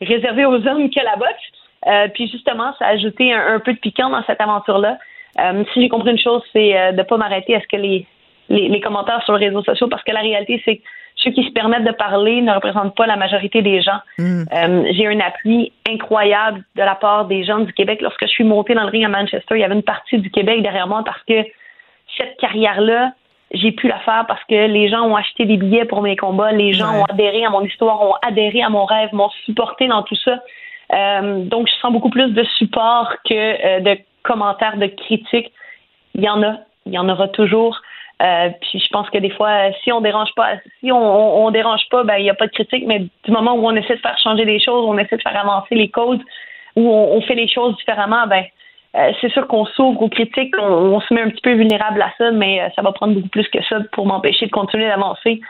réservé 0.00 0.44
aux 0.44 0.66
hommes 0.66 0.90
que 0.90 1.04
la 1.04 1.14
boxe. 1.14 1.59
Euh, 1.86 2.08
puis 2.12 2.28
justement, 2.28 2.72
ça 2.78 2.86
a 2.86 2.90
ajouté 2.90 3.32
un, 3.32 3.58
peu 3.60 3.72
de 3.72 3.78
piquant 3.78 4.10
dans 4.10 4.22
cette 4.24 4.40
aventure-là. 4.40 4.98
Euh, 5.38 5.64
si 5.72 5.82
j'ai 5.82 5.88
compris 5.88 6.10
une 6.10 6.18
chose, 6.18 6.42
c'est 6.52 6.76
euh, 6.76 6.92
de 6.92 6.98
ne 6.98 7.02
pas 7.02 7.16
m'arrêter 7.16 7.54
à 7.54 7.60
ce 7.60 7.66
que 7.66 7.76
les, 7.76 8.06
les, 8.48 8.80
commentaires 8.80 9.22
sur 9.24 9.36
les 9.36 9.48
réseaux 9.48 9.62
sociaux, 9.62 9.88
parce 9.88 10.02
que 10.02 10.12
la 10.12 10.20
réalité, 10.20 10.60
c'est 10.64 10.76
que 10.76 10.82
ceux 11.16 11.30
qui 11.30 11.44
se 11.44 11.52
permettent 11.52 11.84
de 11.84 11.92
parler 11.92 12.40
ne 12.40 12.52
représentent 12.52 12.96
pas 12.96 13.06
la 13.06 13.16
majorité 13.16 13.62
des 13.62 13.82
gens. 13.82 14.00
Mm. 14.18 14.44
j'ai 14.92 15.06
un 15.06 15.20
appui 15.20 15.72
incroyable 15.88 16.64
de 16.76 16.82
la 16.82 16.94
part 16.94 17.26
des 17.26 17.44
gens 17.44 17.58
du 17.58 17.72
Québec. 17.74 18.00
Lorsque 18.00 18.22
je 18.22 18.30
suis 18.30 18.44
montée 18.44 18.74
dans 18.74 18.84
le 18.84 18.88
ring 18.88 19.04
à 19.04 19.08
Manchester, 19.08 19.54
il 19.54 19.60
y 19.60 19.64
avait 19.64 19.74
une 19.74 19.82
partie 19.82 20.18
du 20.18 20.30
Québec 20.30 20.62
derrière 20.62 20.88
moi 20.88 21.02
parce 21.04 21.22
que 21.24 21.44
cette 22.16 22.38
carrière-là, 22.38 23.12
j'ai 23.52 23.72
pu 23.72 23.88
la 23.88 23.98
faire 24.00 24.24
parce 24.28 24.42
que 24.44 24.66
les 24.66 24.88
gens 24.88 25.02
ont 25.02 25.16
acheté 25.16 25.44
des 25.44 25.56
billets 25.56 25.84
pour 25.84 26.02
mes 26.02 26.16
combats, 26.16 26.52
les 26.52 26.72
gens 26.72 27.00
ont 27.00 27.04
adhéré 27.04 27.44
à 27.44 27.50
mon 27.50 27.62
histoire, 27.62 28.00
ont 28.02 28.14
adhéré 28.22 28.62
à 28.62 28.68
mon 28.68 28.84
rêve, 28.84 29.10
m'ont 29.12 29.30
supporté 29.44 29.88
dans 29.88 30.02
tout 30.02 30.16
ça. 30.16 30.38
Euh, 30.92 31.44
donc, 31.44 31.68
je 31.68 31.74
sens 31.80 31.92
beaucoup 31.92 32.10
plus 32.10 32.32
de 32.32 32.44
support 32.58 33.14
que 33.28 33.34
euh, 33.34 33.80
de 33.80 33.98
commentaires, 34.22 34.76
de 34.76 34.86
critiques. 34.86 35.52
Il 36.14 36.22
y 36.22 36.28
en 36.28 36.42
a, 36.42 36.56
il 36.86 36.92
y 36.92 36.98
en 36.98 37.08
aura 37.08 37.28
toujours. 37.28 37.80
Euh, 38.22 38.50
puis 38.60 38.78
je 38.80 38.88
pense 38.90 39.08
que 39.08 39.18
des 39.18 39.30
fois, 39.30 39.72
si 39.82 39.92
on 39.92 40.00
dérange 40.00 40.30
pas, 40.36 40.56
si 40.80 40.92
on, 40.92 41.44
on, 41.46 41.50
dérange 41.50 41.88
pas, 41.90 42.04
ben 42.04 42.16
il 42.16 42.24
n'y 42.24 42.30
a 42.30 42.34
pas 42.34 42.46
de 42.46 42.52
critique. 42.52 42.84
Mais 42.86 43.06
du 43.24 43.30
moment 43.30 43.54
où 43.54 43.66
on 43.66 43.74
essaie 43.74 43.94
de 43.94 44.00
faire 44.00 44.18
changer 44.18 44.44
les 44.44 44.60
choses, 44.60 44.84
on 44.86 44.98
essaie 44.98 45.16
de 45.16 45.22
faire 45.22 45.38
avancer 45.38 45.74
les 45.74 45.88
causes, 45.88 46.20
où 46.76 46.86
on, 46.86 47.20
fait 47.22 47.34
les 47.34 47.48
choses 47.48 47.76
différemment, 47.76 48.26
ben 48.26 48.44
c'est 49.20 49.30
sûr 49.32 49.46
qu'on 49.46 49.64
s'ouvre 49.64 50.02
aux 50.02 50.08
critiques, 50.08 50.54
on, 50.58 51.00
se 51.00 51.14
met 51.14 51.22
un 51.22 51.30
petit 51.30 51.40
peu 51.40 51.52
vulnérable 51.52 52.02
à 52.02 52.12
ça, 52.18 52.30
mais 52.32 52.60
ça 52.76 52.82
va 52.82 52.92
prendre 52.92 53.14
beaucoup 53.14 53.28
plus 53.28 53.48
que 53.48 53.62
ça 53.62 53.78
pour 53.92 54.04
m'empêcher 54.04 54.46
de 54.46 54.50
continuer 54.50 54.88
d'avancer, 54.88 55.40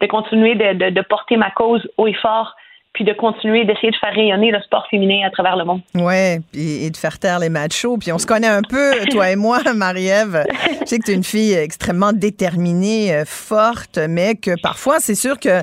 de 0.00 0.06
continuer 0.06 0.54
de, 0.54 0.74
de, 0.74 0.90
de, 0.90 1.00
porter 1.00 1.36
ma 1.36 1.50
cause 1.50 1.88
haut 1.96 2.06
et 2.06 2.14
fort, 2.14 2.54
puis 2.92 3.04
de 3.04 3.12
continuer 3.12 3.64
d'essayer 3.64 3.90
de 3.90 3.96
faire 3.96 4.12
rayonner 4.12 4.50
le 4.50 4.60
sport 4.62 4.86
féminin 4.90 5.26
à 5.26 5.30
travers 5.30 5.56
le 5.56 5.64
monde. 5.64 5.80
Oui, 5.94 6.40
et 6.54 6.90
de 6.90 6.96
faire 6.96 7.18
taire 7.18 7.38
les 7.38 7.48
machos. 7.48 7.98
Puis 7.98 8.12
on 8.12 8.18
se 8.18 8.26
connaît 8.26 8.48
un 8.48 8.62
peu, 8.62 8.92
toi 9.10 9.30
et 9.30 9.36
moi, 9.36 9.60
Marie-Ève. 9.74 10.44
Je 10.80 10.86
sais 10.86 10.98
que 10.98 11.04
tu 11.04 11.12
es 11.12 11.14
une 11.14 11.24
fille 11.24 11.52
extrêmement 11.52 12.12
déterminée, 12.12 13.14
euh, 13.14 13.24
forte, 13.24 13.98
mais 14.08 14.34
que 14.34 14.60
parfois, 14.60 14.98
c'est 14.98 15.14
sûr 15.14 15.38
que 15.38 15.62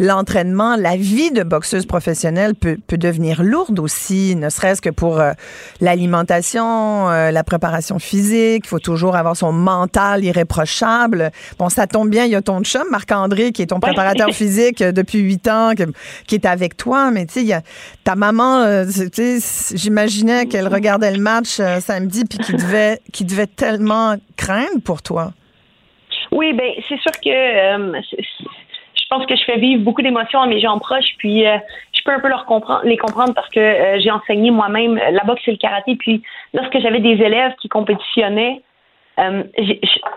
l'entraînement, 0.00 0.74
la 0.74 0.96
vie 0.96 1.30
de 1.30 1.44
boxeuse 1.44 1.86
professionnelle 1.86 2.56
peut, 2.56 2.76
peut 2.84 2.98
devenir 2.98 3.44
lourde 3.44 3.78
aussi, 3.78 4.34
ne 4.34 4.48
serait-ce 4.48 4.82
que 4.82 4.90
pour 4.90 5.20
euh, 5.20 5.32
l'alimentation, 5.80 7.08
euh, 7.08 7.30
la 7.30 7.44
préparation 7.44 8.00
physique. 8.00 8.64
Il 8.64 8.68
faut 8.68 8.80
toujours 8.80 9.14
avoir 9.14 9.36
son 9.36 9.52
mental 9.52 10.24
irréprochable. 10.24 11.30
Bon, 11.58 11.68
ça 11.68 11.86
tombe 11.86 12.10
bien, 12.10 12.24
il 12.24 12.32
y 12.32 12.34
a 12.34 12.42
ton 12.42 12.62
chum, 12.62 12.84
Marc-André, 12.90 13.52
qui 13.52 13.62
est 13.62 13.66
ton 13.66 13.78
préparateur 13.78 14.30
physique 14.30 14.82
depuis 14.82 15.20
huit 15.20 15.46
ans, 15.46 15.70
qui 16.26 16.34
est 16.34 16.46
avec 16.46 16.76
toi, 16.76 17.12
mais 17.12 17.26
tu 17.26 17.46
sais, 17.46 17.62
ta 18.04 18.16
maman, 18.16 18.62
euh, 18.62 18.84
j'imaginais 19.74 20.46
qu'elle 20.46 20.68
regardait 20.68 21.12
le 21.12 21.20
match 21.20 21.60
euh, 21.60 21.80
samedi 21.80 22.24
puis 22.24 22.38
qu'il 22.38 22.56
devait, 22.56 22.98
qui 23.12 23.24
devait 23.24 23.46
tellement 23.46 24.16
craindre 24.36 24.80
pour 24.84 25.02
toi. 25.02 25.32
Oui, 26.32 26.52
ben 26.52 26.70
c'est 26.88 26.98
sûr 27.00 27.12
que 27.22 27.28
euh, 27.28 28.00
pense 29.10 29.26
que 29.26 29.36
je 29.36 29.44
fais 29.44 29.58
vivre 29.58 29.82
beaucoup 29.82 30.02
d'émotions 30.02 30.40
à 30.40 30.46
mes 30.46 30.60
gens 30.60 30.78
proches, 30.78 31.14
puis 31.18 31.42
je 31.42 32.02
peux 32.04 32.12
un 32.12 32.20
peu 32.20 32.28
leur 32.28 32.46
comprendre, 32.46 32.82
les 32.84 32.96
comprendre 32.96 33.34
parce 33.34 33.48
que 33.48 33.98
j'ai 33.98 34.10
enseigné 34.10 34.50
moi-même 34.50 34.96
la 34.96 35.24
boxe 35.24 35.42
et 35.46 35.52
le 35.52 35.56
karaté, 35.56 35.96
puis 35.96 36.22
lorsque 36.54 36.78
j'avais 36.78 37.00
des 37.00 37.22
élèves 37.22 37.54
qui 37.60 37.68
compétitionnaient, 37.68 38.62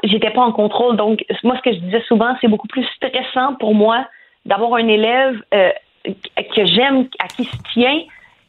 j'étais 0.03 0.29
pas 0.29 0.41
en 0.41 0.51
contrôle. 0.51 0.95
Donc, 0.95 1.25
moi, 1.43 1.57
ce 1.57 1.61
que 1.61 1.73
je 1.75 1.79
disais 1.79 2.03
souvent, 2.07 2.35
c'est 2.39 2.47
beaucoup 2.47 2.67
plus 2.67 2.85
stressant 2.95 3.55
pour 3.55 3.75
moi 3.75 4.05
d'avoir 4.45 4.75
un 4.75 4.87
élève 4.87 5.41
que 5.51 6.65
j'aime, 6.65 7.07
à 7.19 7.27
qui 7.27 7.45
se 7.45 7.57
tient, 7.73 7.99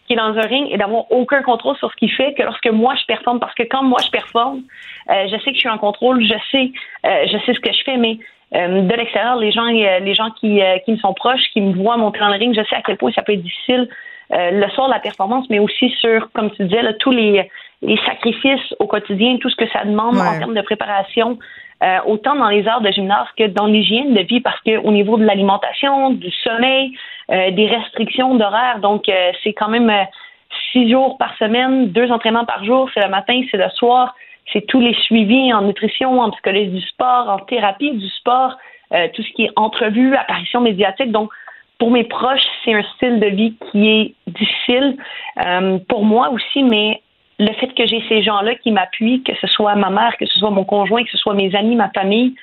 qui 0.06 0.12
est 0.12 0.16
dans 0.16 0.36
un 0.36 0.46
ring 0.46 0.68
et 0.70 0.76
d'avoir 0.76 1.10
aucun 1.10 1.42
contrôle 1.42 1.76
sur 1.76 1.90
ce 1.90 1.96
qu'il 1.96 2.10
fait 2.10 2.34
que 2.34 2.42
lorsque 2.42 2.66
moi 2.66 2.94
je 3.00 3.04
performe. 3.06 3.40
Parce 3.40 3.54
que 3.54 3.62
quand 3.62 3.82
moi 3.82 3.98
je 4.04 4.10
performe, 4.10 4.62
euh, 5.10 5.26
je 5.28 5.36
sais 5.38 5.50
que 5.50 5.54
je 5.54 5.60
suis 5.60 5.68
en 5.68 5.78
contrôle, 5.78 6.22
je 6.22 6.34
sais, 6.50 6.72
euh, 7.06 7.26
je 7.26 7.38
sais 7.44 7.54
ce 7.54 7.60
que 7.60 7.72
je 7.72 7.82
fais, 7.84 7.96
mais 7.96 8.12
euh, 8.12 8.18
de 8.54 8.96
l'extérieur, 8.96 9.36
les 9.36 9.50
gens, 9.50 9.64
les 9.64 10.14
gens 10.14 10.30
qui, 10.30 10.60
qui 10.84 10.92
me 10.92 10.96
sont 10.98 11.12
proches, 11.12 11.42
qui 11.52 11.60
me 11.60 11.74
voient 11.74 11.96
monter 11.96 12.20
dans 12.20 12.28
le 12.28 12.38
ring, 12.38 12.54
je 12.56 12.64
sais 12.68 12.76
à 12.76 12.82
quel 12.82 12.96
point 12.96 13.10
ça 13.12 13.22
peut 13.22 13.32
être 13.32 13.42
difficile 13.42 13.88
le 14.30 14.68
soir 14.70 14.86
de 14.88 14.92
la 14.92 15.00
performance, 15.00 15.46
mais 15.50 15.58
aussi 15.58 15.90
sur, 16.00 16.30
comme 16.32 16.50
tu 16.52 16.64
disais, 16.64 16.82
tous 16.98 17.10
les, 17.10 17.50
les 17.84 17.98
sacrifices 18.06 18.74
au 18.78 18.86
quotidien, 18.86 19.36
tout 19.38 19.50
ce 19.50 19.56
que 19.56 19.68
ça 19.68 19.84
demande 19.84 20.16
en 20.16 20.38
termes 20.38 20.54
de 20.54 20.62
préparation, 20.62 21.38
euh, 21.82 21.98
autant 22.06 22.34
dans 22.36 22.48
les 22.48 22.66
heures 22.66 22.80
de 22.80 22.90
gymnase 22.90 23.26
que 23.36 23.46
dans 23.46 23.66
l'hygiène 23.66 24.14
de 24.14 24.22
vie, 24.22 24.40
parce 24.40 24.60
qu'au 24.60 24.90
niveau 24.90 25.18
de 25.18 25.24
l'alimentation, 25.24 26.10
du 26.10 26.30
sommeil, 26.30 26.96
euh, 27.30 27.50
des 27.50 27.66
restrictions 27.66 28.34
d'horaire, 28.36 28.78
donc 28.80 29.08
euh, 29.08 29.32
c'est 29.42 29.52
quand 29.52 29.68
même 29.68 29.92
six 30.72 30.90
jours 30.90 31.18
par 31.18 31.36
semaine, 31.36 31.88
deux 31.88 32.10
entraînements 32.10 32.46
par 32.46 32.64
jour, 32.64 32.88
c'est 32.94 33.02
le 33.02 33.10
matin, 33.10 33.40
c'est 33.50 33.56
le 33.56 33.68
soir, 33.70 34.14
c'est 34.52 34.66
tous 34.66 34.80
les 34.80 34.94
suivis 34.94 35.52
en 35.52 35.62
nutrition, 35.62 36.20
en 36.20 36.30
psychologie 36.30 36.68
du 36.68 36.80
sport, 36.82 37.28
en 37.28 37.38
thérapie 37.38 37.92
du 37.92 38.08
sport, 38.08 38.56
tout 39.14 39.22
ce 39.22 39.32
qui 39.32 39.44
est 39.44 39.50
entrevue, 39.56 40.14
apparition 40.14 40.60
médiatique. 40.60 41.10
Donc, 41.10 41.30
pour 41.78 41.90
mes 41.90 42.04
proches, 42.04 42.44
c'est 42.64 42.74
un 42.74 42.82
style 42.94 43.18
de 43.18 43.26
vie 43.26 43.56
qui 43.72 43.88
est 43.88 44.14
difficile. 44.28 44.96
pour 45.88 46.04
moi 46.04 46.30
aussi, 46.30 46.62
mais 46.62 47.00
le 47.38 47.52
fait 47.54 47.68
que 47.74 47.86
j'ai 47.86 48.02
ces 48.08 48.22
gens-là 48.22 48.54
qui 48.56 48.70
m'appuient, 48.70 49.22
que 49.22 49.34
ce 49.40 49.46
soit 49.48 49.74
ma 49.74 49.90
mère, 49.90 50.16
que 50.18 50.26
ce 50.26 50.38
soit 50.38 50.50
mon 50.50 50.64
conjoint, 50.64 51.02
que 51.02 51.10
ce 51.10 51.18
soit 51.18 51.34
mes 51.34 51.54
amis, 51.54 51.74
ma 51.74 51.90
famille, 51.90 52.34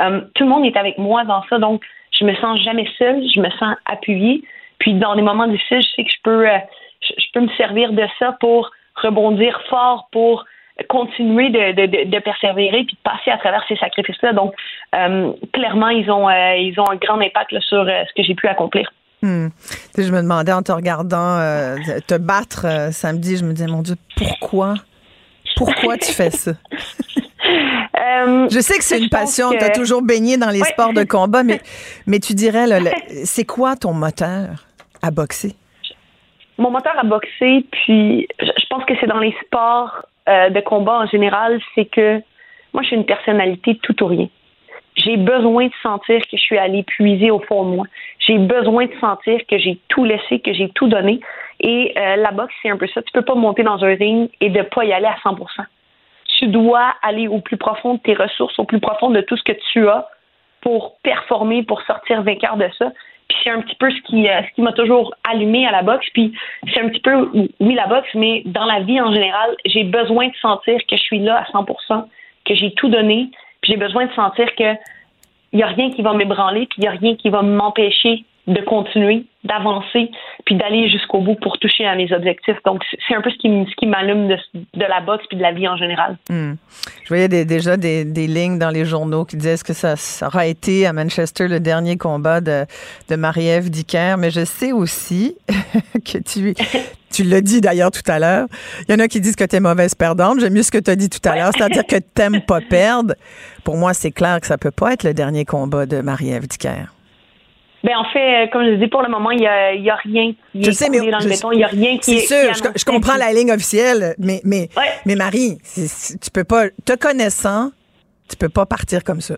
euh, 0.00 0.20
tout 0.34 0.44
le 0.44 0.50
monde 0.50 0.66
est 0.66 0.76
avec 0.76 0.98
moi 0.98 1.24
dans 1.24 1.42
ça. 1.48 1.58
Donc, 1.58 1.82
je 2.12 2.24
me 2.24 2.34
sens 2.36 2.60
jamais 2.60 2.86
seule, 2.98 3.22
je 3.34 3.40
me 3.40 3.50
sens 3.50 3.76
appuyée. 3.86 4.42
Puis, 4.78 4.94
dans 4.94 5.14
des 5.16 5.22
moments 5.22 5.46
difficiles, 5.46 5.80
je 5.80 5.88
sais 5.94 6.04
que 6.04 6.10
je 6.10 6.22
peux, 6.22 6.48
euh, 6.48 6.58
je, 7.00 7.26
peux 7.32 7.40
me 7.40 7.48
servir 7.56 7.92
de 7.92 8.06
ça 8.18 8.36
pour 8.40 8.70
rebondir 8.96 9.60
fort 9.68 10.08
pour 10.12 10.44
continuer 10.88 11.48
de, 11.50 11.72
de, 11.72 12.10
de, 12.10 12.18
persévérer 12.18 12.84
puis 12.84 12.96
de 12.96 13.02
passer 13.02 13.30
à 13.30 13.38
travers 13.38 13.64
ces 13.68 13.76
sacrifices-là. 13.76 14.32
Donc, 14.32 14.52
euh, 14.94 15.32
clairement, 15.52 15.88
ils 15.88 16.10
ont, 16.10 16.28
euh, 16.28 16.56
ils 16.56 16.78
ont 16.78 16.90
un 16.90 16.96
grand 16.96 17.18
impact 17.18 17.58
sur 17.60 17.78
euh, 17.80 18.04
ce 18.08 18.14
que 18.14 18.26
j'ai 18.26 18.34
pu 18.34 18.46
accomplir. 18.46 18.90
Hmm. 19.22 19.48
Je 19.96 20.12
me 20.12 20.20
demandais 20.20 20.52
en 20.52 20.62
te 20.62 20.72
regardant 20.72 21.38
te 22.06 22.18
battre 22.18 22.92
samedi, 22.92 23.38
je 23.38 23.44
me 23.44 23.54
disais, 23.54 23.66
mon 23.66 23.80
Dieu, 23.80 23.94
pourquoi? 24.16 24.74
Pourquoi 25.56 25.96
tu 25.96 26.12
fais 26.12 26.30
ça? 26.30 26.52
je 27.42 28.60
sais 28.60 28.76
que 28.76 28.84
c'est 28.84 28.98
une 28.98 29.08
passion, 29.08 29.50
tu 29.50 29.64
as 29.64 29.70
toujours 29.70 30.02
baigné 30.02 30.36
dans 30.36 30.50
les 30.50 30.62
sports 30.64 30.92
de 30.92 31.04
combat, 31.04 31.42
mais, 31.42 31.62
mais 32.06 32.18
tu 32.18 32.34
dirais, 32.34 32.66
c'est 33.24 33.46
quoi 33.46 33.74
ton 33.74 33.94
moteur 33.94 34.66
à 35.00 35.10
boxer? 35.10 35.56
Mon 36.58 36.70
moteur 36.70 36.98
à 36.98 37.04
boxer, 37.04 37.64
puis 37.70 38.26
je 38.40 38.66
pense 38.70 38.84
que 38.84 38.94
c'est 39.00 39.06
dans 39.06 39.18
les 39.18 39.36
sports 39.44 40.06
euh, 40.28 40.48
de 40.50 40.60
combat 40.60 41.00
en 41.00 41.06
général, 41.06 41.60
c'est 41.74 41.84
que 41.84 42.22
moi, 42.72 42.82
je 42.82 42.88
suis 42.88 42.96
une 42.96 43.06
personnalité 43.06 43.78
tout 43.82 44.02
ou 44.02 44.06
rien. 44.06 44.28
J'ai 44.96 45.16
besoin 45.16 45.66
de 45.66 45.72
sentir 45.82 46.20
que 46.22 46.36
je 46.36 46.42
suis 46.42 46.58
allée 46.58 46.82
puiser 46.82 47.30
au 47.30 47.38
fond 47.40 47.64
de 47.64 47.76
moi. 47.76 47.86
J'ai 48.18 48.38
besoin 48.38 48.86
de 48.86 48.94
sentir 49.00 49.40
que 49.48 49.58
j'ai 49.58 49.78
tout 49.88 50.04
laissé, 50.04 50.40
que 50.40 50.52
j'ai 50.52 50.70
tout 50.70 50.88
donné. 50.88 51.20
Et 51.60 51.94
euh, 51.96 52.16
la 52.16 52.32
boxe, 52.32 52.54
c'est 52.62 52.70
un 52.70 52.76
peu 52.76 52.86
ça. 52.88 53.02
Tu 53.02 53.12
peux 53.12 53.22
pas 53.22 53.34
monter 53.34 53.62
dans 53.62 53.82
un 53.84 53.94
ring 53.94 54.30
et 54.40 54.50
de 54.50 54.62
pas 54.62 54.84
y 54.84 54.92
aller 54.92 55.06
à 55.06 55.16
100% 55.24 55.38
Tu 56.38 56.48
dois 56.48 56.94
aller 57.02 57.28
au 57.28 57.40
plus 57.40 57.56
profond 57.56 57.94
de 57.94 58.00
tes 58.00 58.14
ressources, 58.14 58.58
au 58.58 58.64
plus 58.64 58.80
profond 58.80 59.10
de 59.10 59.20
tout 59.20 59.36
ce 59.36 59.42
que 59.42 59.56
tu 59.72 59.88
as 59.88 60.08
pour 60.60 60.96
performer, 61.02 61.62
pour 61.62 61.82
sortir 61.82 62.22
vainqueur 62.22 62.56
de 62.56 62.68
ça. 62.78 62.90
Puis 63.28 63.38
c'est 63.42 63.50
un 63.50 63.60
petit 63.60 63.74
peu 63.76 63.90
ce 63.90 64.00
qui, 64.02 64.28
euh, 64.28 64.42
ce 64.42 64.54
qui 64.54 64.62
m'a 64.62 64.72
toujours 64.72 65.14
allumé 65.28 65.66
à 65.66 65.72
la 65.72 65.82
boxe. 65.82 66.06
Puis 66.12 66.32
c'est 66.72 66.80
un 66.80 66.88
petit 66.88 67.00
peu, 67.00 67.30
oui, 67.60 67.74
la 67.74 67.86
boxe, 67.86 68.08
mais 68.14 68.42
dans 68.46 68.64
la 68.64 68.80
vie 68.80 69.00
en 69.00 69.12
général, 69.12 69.56
j'ai 69.64 69.84
besoin 69.84 70.28
de 70.28 70.36
sentir 70.40 70.78
que 70.88 70.96
je 70.96 71.02
suis 71.02 71.18
là 71.18 71.38
à 71.38 71.44
100% 71.52 72.06
que 72.44 72.54
j'ai 72.54 72.72
tout 72.72 72.88
donné. 72.88 73.28
Puis 73.60 73.72
j'ai 73.72 73.78
besoin 73.78 74.06
de 74.06 74.12
sentir 74.12 74.54
que 74.54 74.74
il 75.52 75.58
n'y 75.58 75.62
a 75.62 75.68
rien 75.68 75.90
qui 75.90 76.02
va 76.02 76.12
m'ébranler, 76.12 76.66
puis 76.66 76.78
il 76.78 76.80
n'y 76.82 76.88
a 76.88 76.92
rien 76.92 77.16
qui 77.16 77.30
va 77.30 77.42
m'empêcher 77.42 78.24
de 78.46 78.60
continuer, 78.60 79.24
d'avancer, 79.44 80.10
puis 80.44 80.54
d'aller 80.54 80.88
jusqu'au 80.88 81.20
bout 81.20 81.34
pour 81.34 81.58
toucher 81.58 81.84
à 81.84 81.96
mes 81.96 82.12
objectifs. 82.12 82.56
Donc, 82.64 82.82
c'est 83.06 83.14
un 83.14 83.20
peu 83.20 83.30
ce 83.30 83.36
qui, 83.36 83.48
ce 83.48 83.74
qui 83.76 83.86
m'allume 83.86 84.28
de, 84.28 84.84
la 84.84 85.00
boxe 85.00 85.24
puis 85.28 85.36
de 85.36 85.42
la 85.42 85.52
vie 85.52 85.66
en 85.66 85.76
général. 85.76 86.16
Hmm. 86.30 86.54
Je 87.02 87.08
voyais 87.08 87.28
déjà 87.28 87.76
des, 87.76 88.04
lignes 88.04 88.58
dans 88.58 88.70
les 88.70 88.84
journaux 88.84 89.24
qui 89.24 89.36
disaient 89.36 89.56
que 89.64 89.72
ça, 89.72 89.96
ça, 89.96 90.28
aura 90.28 90.46
été 90.46 90.86
à 90.86 90.92
Manchester 90.92 91.48
le 91.48 91.60
dernier 91.60 91.96
combat 91.96 92.40
de, 92.40 92.64
de 93.08 93.16
Marie-Ève 93.16 93.68
Dicker, 93.70 94.16
mais 94.18 94.30
je 94.30 94.44
sais 94.44 94.72
aussi 94.72 95.36
que 96.04 96.18
tu, 96.18 96.54
tu 97.10 97.24
l'as 97.24 97.40
dit 97.40 97.60
d'ailleurs 97.60 97.90
tout 97.90 98.08
à 98.08 98.18
l'heure, 98.18 98.46
il 98.88 98.92
y 98.92 98.94
en 98.94 99.00
a 99.00 99.08
qui 99.08 99.20
disent 99.20 99.36
que 99.36 99.44
tu 99.44 99.56
es 99.56 99.60
mauvaise 99.60 99.94
perdante. 99.94 100.38
J'aime 100.38 100.52
mieux 100.52 100.62
ce 100.62 100.70
que 100.70 100.78
tu 100.78 100.90
as 100.90 100.96
dit 100.96 101.08
tout 101.08 101.26
à 101.28 101.34
l'heure, 101.34 101.50
c'est-à-dire 101.56 101.86
que 101.86 101.96
tu 101.96 102.04
n'aimes 102.18 102.42
pas 102.42 102.60
perdre. 102.60 103.14
Pour 103.64 103.76
moi, 103.76 103.92
c'est 103.94 104.12
clair 104.12 104.40
que 104.40 104.46
ça 104.46 104.56
peut 104.58 104.70
pas 104.70 104.92
être 104.92 105.02
le 105.02 105.14
dernier 105.14 105.44
combat 105.44 105.86
de 105.86 106.00
Marie-Ève 106.00 106.46
Dicker. 106.46 106.95
Ben 107.86 107.96
en 107.98 108.04
fait, 108.06 108.18
euh, 108.18 108.46
comme 108.48 108.64
je 108.64 108.74
dis, 108.74 108.88
pour 108.88 109.02
le 109.02 109.08
moment, 109.08 109.30
il 109.30 109.38
n'y 109.38 109.46
a, 109.46 109.72
y 109.72 109.90
a, 109.90 109.94
rien 109.94 110.32
qui 110.32 110.64
je 110.64 110.70
est 110.70 110.72
sais, 110.72 110.90
mais 110.90 111.08
dans 111.08 111.20
le 111.20 111.28
béton. 111.28 111.52
Il 111.52 111.58
n'y 111.58 111.64
a 111.64 111.68
rien 111.68 111.96
qui 111.98 112.14
est. 112.14 112.18
C'est 112.18 112.52
sûr, 112.52 112.72
je, 112.74 112.84
comprends 112.84 113.16
la 113.16 113.32
ligne 113.32 113.52
officielle, 113.52 114.16
mais, 114.18 114.40
mais, 114.42 114.68
mais 115.04 115.14
Marie, 115.14 115.58
tu 115.76 116.30
peux 116.32 116.42
pas, 116.42 116.64
te 116.84 116.96
connaissant, 116.96 117.70
tu 118.28 118.36
peux 118.36 118.48
pas 118.48 118.66
partir 118.66 119.04
comme 119.04 119.20
ça. 119.20 119.36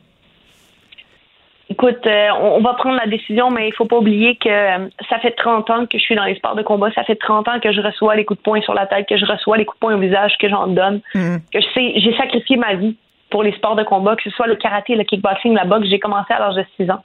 Écoute, 1.68 2.06
euh, 2.06 2.28
on 2.40 2.62
va 2.62 2.72
prendre 2.72 2.96
la 2.96 3.06
décision, 3.06 3.50
mais 3.50 3.68
il 3.68 3.74
faut 3.74 3.84
pas 3.84 3.98
oublier 3.98 4.36
que 4.36 4.48
euh, 4.48 4.88
ça 5.10 5.18
fait 5.18 5.32
30 5.32 5.68
ans 5.68 5.84
que 5.84 5.98
je 5.98 6.02
suis 6.02 6.14
dans 6.14 6.24
les 6.24 6.36
sports 6.36 6.56
de 6.56 6.62
combat. 6.62 6.90
Ça 6.94 7.04
fait 7.04 7.16
30 7.16 7.48
ans 7.48 7.60
que 7.60 7.70
je 7.70 7.82
reçois 7.82 8.16
les 8.16 8.24
coups 8.24 8.38
de 8.38 8.42
poing 8.44 8.62
sur 8.62 8.72
la 8.72 8.86
tête, 8.86 9.06
que 9.06 9.18
je 9.18 9.26
reçois 9.26 9.58
les 9.58 9.66
coups 9.66 9.76
de 9.76 9.80
poing 9.80 9.94
au 9.94 9.98
visage, 9.98 10.32
que 10.40 10.48
j'en 10.48 10.68
donne. 10.68 11.02
Mm. 11.14 11.36
Que 11.52 11.60
je 11.60 11.66
sais, 11.74 11.92
j'ai 11.96 12.16
sacrifié 12.16 12.56
ma 12.56 12.76
vie 12.76 12.96
pour 13.28 13.42
les 13.42 13.52
sports 13.52 13.76
de 13.76 13.84
combat, 13.84 14.16
que 14.16 14.22
ce 14.22 14.30
soit 14.30 14.46
le 14.46 14.56
karaté, 14.56 14.94
le 14.94 15.04
kickboxing, 15.04 15.52
la 15.52 15.66
boxe. 15.66 15.88
J'ai 15.90 15.98
commencé 15.98 16.32
à 16.32 16.38
l'âge 16.38 16.54
de 16.54 16.64
6 16.78 16.90
ans. 16.90 17.02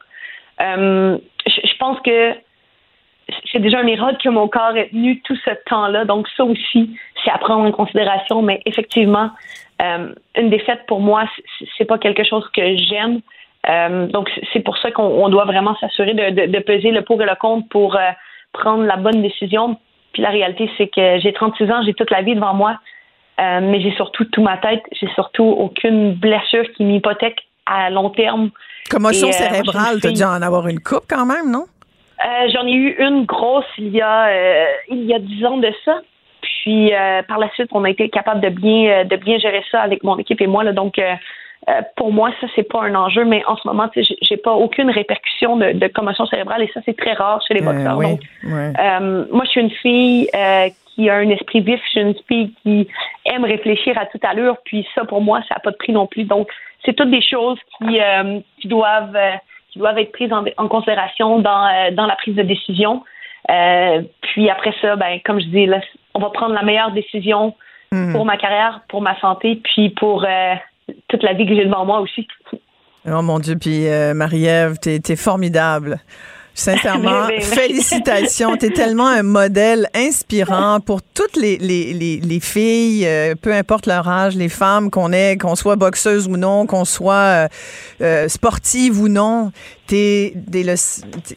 Euh, 0.61 1.17
je, 1.45 1.77
pense 1.77 1.99
que 2.01 2.33
c'est 3.51 3.59
déjà 3.59 3.79
un 3.79 3.83
miracle 3.83 4.17
que 4.21 4.29
mon 4.29 4.47
corps 4.47 4.75
ait 4.75 4.89
tenu 4.89 5.21
tout 5.21 5.35
ce 5.35 5.51
temps-là. 5.67 6.05
Donc, 6.05 6.27
ça 6.37 6.43
aussi, 6.43 6.95
c'est 7.23 7.31
à 7.31 7.37
prendre 7.37 7.65
en 7.65 7.71
considération. 7.71 8.41
Mais 8.41 8.61
effectivement, 8.65 9.31
euh, 9.81 10.13
une 10.37 10.49
défaite 10.49 10.85
pour 10.87 11.01
moi, 11.01 11.25
c'est 11.77 11.85
pas 11.85 11.97
quelque 11.97 12.23
chose 12.23 12.47
que 12.55 12.77
j'aime. 12.77 13.21
Euh, 13.69 14.07
donc, 14.07 14.29
c'est 14.51 14.59
pour 14.59 14.77
ça 14.77 14.91
qu'on 14.91 15.29
doit 15.29 15.45
vraiment 15.45 15.75
s'assurer 15.77 16.13
de, 16.13 16.59
peser 16.59 16.91
le 16.91 17.01
pour 17.01 17.21
et 17.21 17.25
le 17.25 17.35
contre 17.35 17.67
pour 17.69 17.97
prendre 18.51 18.83
la 18.83 18.97
bonne 18.97 19.21
décision. 19.21 19.77
Puis 20.11 20.21
la 20.21 20.29
réalité, 20.29 20.69
c'est 20.77 20.87
que 20.87 21.19
j'ai 21.19 21.33
36 21.33 21.71
ans, 21.71 21.81
j'ai 21.83 21.93
toute 21.93 22.11
la 22.11 22.21
vie 22.21 22.35
devant 22.35 22.53
moi, 22.53 22.77
mais 23.39 23.81
j'ai 23.81 23.93
surtout 23.95 24.25
toute 24.25 24.43
ma 24.43 24.57
tête, 24.57 24.83
j'ai 24.91 25.07
surtout 25.15 25.45
aucune 25.45 26.13
blessure 26.13 26.71
qui 26.73 26.83
m'hypothèque 26.83 27.39
à 27.65 27.89
long 27.89 28.09
terme 28.09 28.51
Commotion 28.89 29.29
euh, 29.29 29.31
cérébrale, 29.31 29.99
tu 30.01 30.07
as 30.07 30.11
dû 30.11 30.23
en 30.23 30.41
avoir 30.41 30.67
une 30.67 30.79
coupe 30.79 31.05
quand 31.09 31.25
même, 31.25 31.51
non? 31.51 31.65
Euh, 32.23 32.47
j'en 32.53 32.65
ai 32.67 32.73
eu 32.73 32.95
une 32.99 33.25
grosse 33.25 33.65
il 33.77 33.89
y 33.89 34.01
a 34.01 34.27
euh, 34.27 34.65
il 34.89 35.05
y 35.05 35.13
a 35.13 35.19
dix 35.19 35.45
ans 35.45 35.57
de 35.57 35.71
ça. 35.83 35.99
Puis 36.41 36.91
par 37.27 37.39
la 37.39 37.49
suite, 37.51 37.69
on 37.71 37.83
a 37.83 37.89
été 37.89 38.09
capable 38.09 38.41
de 38.41 38.49
bien 38.49 39.05
de 39.05 39.15
bien 39.15 39.37
gérer 39.37 39.63
ça 39.71 39.81
avec 39.81 40.03
mon 40.03 40.17
équipe 40.17 40.39
et 40.41 40.47
moi. 40.47 40.63
Là, 40.63 40.71
donc 40.71 40.99
pour 41.95 42.11
moi, 42.13 42.31
ça 42.39 42.47
c'est 42.55 42.63
pas 42.63 42.83
un 42.83 42.95
enjeu, 42.95 43.25
mais 43.25 43.43
en 43.47 43.55
ce 43.57 43.67
moment, 43.67 43.89
j'ai 43.95 44.37
pas 44.37 44.53
aucune 44.53 44.89
répercussion 44.89 45.57
de, 45.57 45.87
commotion 45.87 46.25
cérébrale 46.25 46.63
et 46.63 46.71
ça 46.73 46.81
c'est 46.85 46.97
très 46.97 47.13
rare 47.13 47.41
chez 47.47 47.53
les 47.53 47.61
boxeurs. 47.61 47.97
donc, 47.97 48.19
moi, 48.43 49.43
je 49.45 49.49
suis 49.49 49.61
une 49.61 49.71
fille 49.71 50.29
qui 50.95 51.09
a 51.09 51.15
un 51.15 51.29
esprit 51.29 51.61
vif, 51.61 51.79
je 51.85 51.89
suis 51.89 52.01
une 52.01 52.15
fille 52.27 52.53
qui 52.63 52.87
aime 53.25 53.43
réfléchir 53.43 53.97
à 53.97 54.05
toute 54.05 54.23
allure. 54.23 54.57
Puis 54.65 54.87
ça, 54.93 55.05
pour 55.05 55.21
moi, 55.21 55.41
ça 55.47 55.55
n'a 55.55 55.59
pas 55.59 55.71
de 55.71 55.77
prix 55.77 55.91
non 55.91 56.07
plus. 56.07 56.23
Donc, 56.23 56.49
c'est 56.85 56.95
toutes 56.95 57.11
des 57.11 57.21
choses 57.21 57.57
qui, 57.77 57.99
euh, 57.99 58.39
qui 58.61 58.67
doivent 58.67 59.15
euh, 59.15 59.35
qui 59.71 59.79
doivent 59.79 59.97
être 59.97 60.11
prises 60.11 60.31
en, 60.31 60.67
considération 60.67 61.39
dans, 61.39 61.65
euh, 61.65 61.91
dans 61.91 62.05
la 62.05 62.15
prise 62.15 62.35
de 62.35 62.43
décision. 62.43 63.03
puis 64.21 64.49
après 64.49 64.73
ça, 64.79 64.95
ben, 64.95 65.19
comme 65.25 65.39
je 65.39 65.47
dis, 65.47 65.65
là, 65.65 65.81
on 66.13 66.19
va 66.19 66.29
prendre 66.29 66.53
la 66.53 66.61
meilleure 66.61 66.91
décision 66.91 67.55
hmm. 67.91 68.11
pour 68.11 68.23
ma 68.23 68.37
carrière, 68.37 68.81
pour 68.87 69.01
ma 69.01 69.19
santé, 69.19 69.59
puis 69.63 69.89
pour 69.89 70.27
toute 71.07 71.23
la 71.23 71.33
vie 71.33 71.47
que 71.47 71.55
j'ai 71.55 71.65
devant 71.65 71.85
moi 71.85 72.01
aussi. 72.01 72.27
Oh 73.07 73.23
mon 73.23 73.39
Dieu, 73.39 73.57
puis 73.59 73.87
Marie-Ève, 74.13 74.77
t'es 74.77 74.99
es 75.09 75.15
formidable. 75.15 75.97
Sincèrement, 76.55 77.27
félicitations. 77.41 78.55
tu 78.57 78.67
es 78.67 78.69
tellement 78.69 79.07
un 79.07 79.23
modèle 79.23 79.89
inspirant 79.95 80.79
pour 80.79 81.01
toutes 81.01 81.35
les, 81.35 81.57
les, 81.57 81.93
les, 81.93 82.39
filles, 82.39 83.07
euh, 83.07 83.33
peu 83.35 83.53
importe 83.53 83.87
leur 83.87 84.07
âge, 84.07 84.35
les 84.35 84.49
femmes 84.49 84.91
qu'on 84.91 85.11
est, 85.11 85.41
qu'on 85.41 85.55
soit 85.55 85.75
boxeuse 85.75 86.27
ou 86.27 86.37
non, 86.37 86.67
qu'on 86.67 86.85
soit 86.85 87.13
euh, 87.13 87.47
euh, 88.01 88.27
sportive 88.27 89.01
ou 89.01 89.07
non. 89.07 89.51
Es, 89.91 90.33
le, 90.51 90.75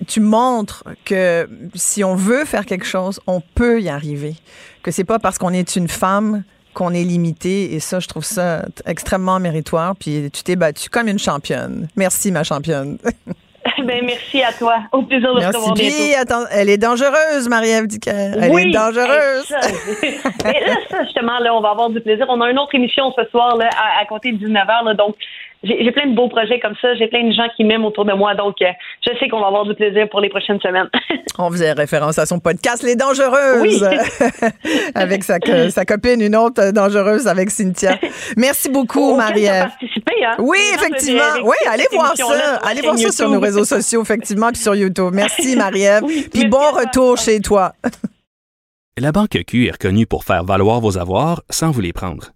tu 0.07 0.21
montres 0.21 0.85
que 1.05 1.47
si 1.75 2.03
on 2.05 2.15
veut 2.15 2.47
faire 2.47 2.65
quelque 2.65 2.87
chose, 2.87 3.21
on 3.27 3.43
peut 3.55 3.83
y 3.83 3.91
arriver. 3.91 4.35
Que 4.83 4.91
c'est 4.91 5.05
pas 5.05 5.19
parce 5.19 5.37
qu'on 5.37 5.53
est 5.53 5.77
une 5.77 5.89
femme 5.89 6.43
qu'on 6.73 6.95
est 6.95 7.05
limité. 7.05 7.75
Et 7.75 7.81
ça, 7.81 8.01
je 8.01 8.07
trouve 8.07 8.25
ça 8.25 8.65
extrêmement 8.87 9.41
méritoire. 9.41 9.95
Puis 9.97 10.31
tu 10.33 10.43
t'es 10.43 10.57
battue 10.57 10.89
comme 10.89 11.09
une 11.09 11.19
championne. 11.19 11.89
Merci, 11.97 12.31
ma 12.31 12.45
championne. 12.45 12.99
ben, 13.85 14.05
merci 14.05 14.43
à 14.43 14.53
toi. 14.53 14.77
Au 14.93 15.03
plaisir 15.03 15.35
de 15.35 15.41
te 15.41 15.75
Puis, 15.75 16.15
attends, 16.15 16.45
elle 16.51 16.69
est 16.69 16.79
dangereuse, 16.79 17.49
Marie-Ève 17.49 17.87
Elle 18.07 18.59
est 18.59 18.71
dangereuse. 18.73 19.55
Et 20.03 20.61
là, 20.67 20.77
ça, 20.91 21.05
justement, 21.05 21.39
là, 21.39 21.55
on 21.55 21.61
va 21.61 21.71
avoir 21.71 21.91
du 21.91 22.01
plaisir. 22.01 22.27
On 22.29 22.41
a 22.41 22.51
une 22.51 22.59
autre 22.59 22.75
émission 22.75 23.13
ce 23.17 23.25
soir 23.31 23.57
là, 23.57 23.69
à, 23.77 24.03
à 24.03 24.05
compter 24.07 24.33
de 24.33 24.47
19h. 24.47 24.97
donc, 24.97 25.17
j'ai 25.67 25.93
plein 25.93 26.07
de 26.07 26.15
beaux 26.15 26.29
projets 26.29 26.61
comme 26.61 26.75
ça. 26.81 26.95
J'ai 26.95 27.09
plein 27.09 27.27
de 27.27 27.33
gens 27.33 27.49
qui 27.57 27.65
m'aiment 27.65 27.85
autour 27.85 28.05
de 28.05 28.13
moi. 28.13 28.35
Donc, 28.35 28.57
euh, 28.63 28.67
je 29.07 29.17
sais 29.19 29.29
qu'on 29.29 29.41
va 29.41 29.49
avoir 29.49 29.65
du 29.65 29.75
plaisir 29.75 30.09
pour 30.09 30.21
les 30.21 30.29
prochaines 30.29 30.61
semaines. 30.61 30.89
On 31.39 31.51
faisait 31.51 31.73
référence 31.73 32.19
à 32.19 32.27
son 32.27 32.39
podcast 32.39 32.83
Les 32.83 32.97
Dangereuses. 32.97 33.63
Oui. 33.63 33.81
avec 34.95 35.25
sa, 35.25 35.39
sa, 35.71 35.85
copine, 35.85 36.21
une 36.21 36.37
autre 36.37 36.73
dangereuse 36.73 37.27
avec 37.27 37.51
Cynthia. 37.51 37.99
Merci 38.37 38.71
beaucoup, 38.71 39.17
Marie-Ève. 39.17 39.69
Hein? 39.71 40.35
Oui, 40.39 40.59
effectivement. 40.75 41.23
Oui, 41.45 41.57
allez 41.69 41.87
voir 41.93 42.17
ça. 42.17 42.57
Allez 42.65 42.83
voir 42.83 42.97
ça 42.99 43.11
sur 43.11 43.31
nos 43.31 43.41
réseaux 43.41 43.65
sociaux, 43.65 44.03
effectivement, 44.03 44.49
puis 44.49 44.61
sur 44.61 44.75
YouTube. 44.75 45.11
Merci, 45.13 45.57
Marie-Ève. 45.57 46.05
puis 46.33 46.47
bon 46.47 46.71
retour 46.73 47.17
chez 47.17 47.41
toi. 47.41 47.73
La 48.99 49.13
Banque 49.13 49.39
Q 49.47 49.67
est 49.67 49.73
reconnue 49.73 50.07
pour 50.07 50.25
faire 50.25 50.45
valoir 50.45 50.81
vos 50.81 50.97
avoirs 50.97 51.43
sans 51.51 51.71
vous 51.71 51.83
les 51.83 51.93
prendre. 51.93 52.36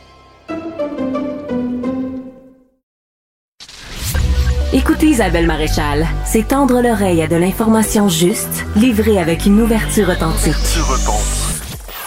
Écoutez 4.73 5.07
Isabelle 5.07 5.47
Maréchal, 5.47 6.07
c'est 6.25 6.47
tendre 6.47 6.81
l'oreille 6.81 7.21
à 7.21 7.27
de 7.27 7.35
l'information 7.35 8.07
juste, 8.07 8.65
livrée 8.77 9.17
avec 9.17 9.45
une 9.45 9.59
ouverture 9.59 10.07
authentique. 10.07 10.55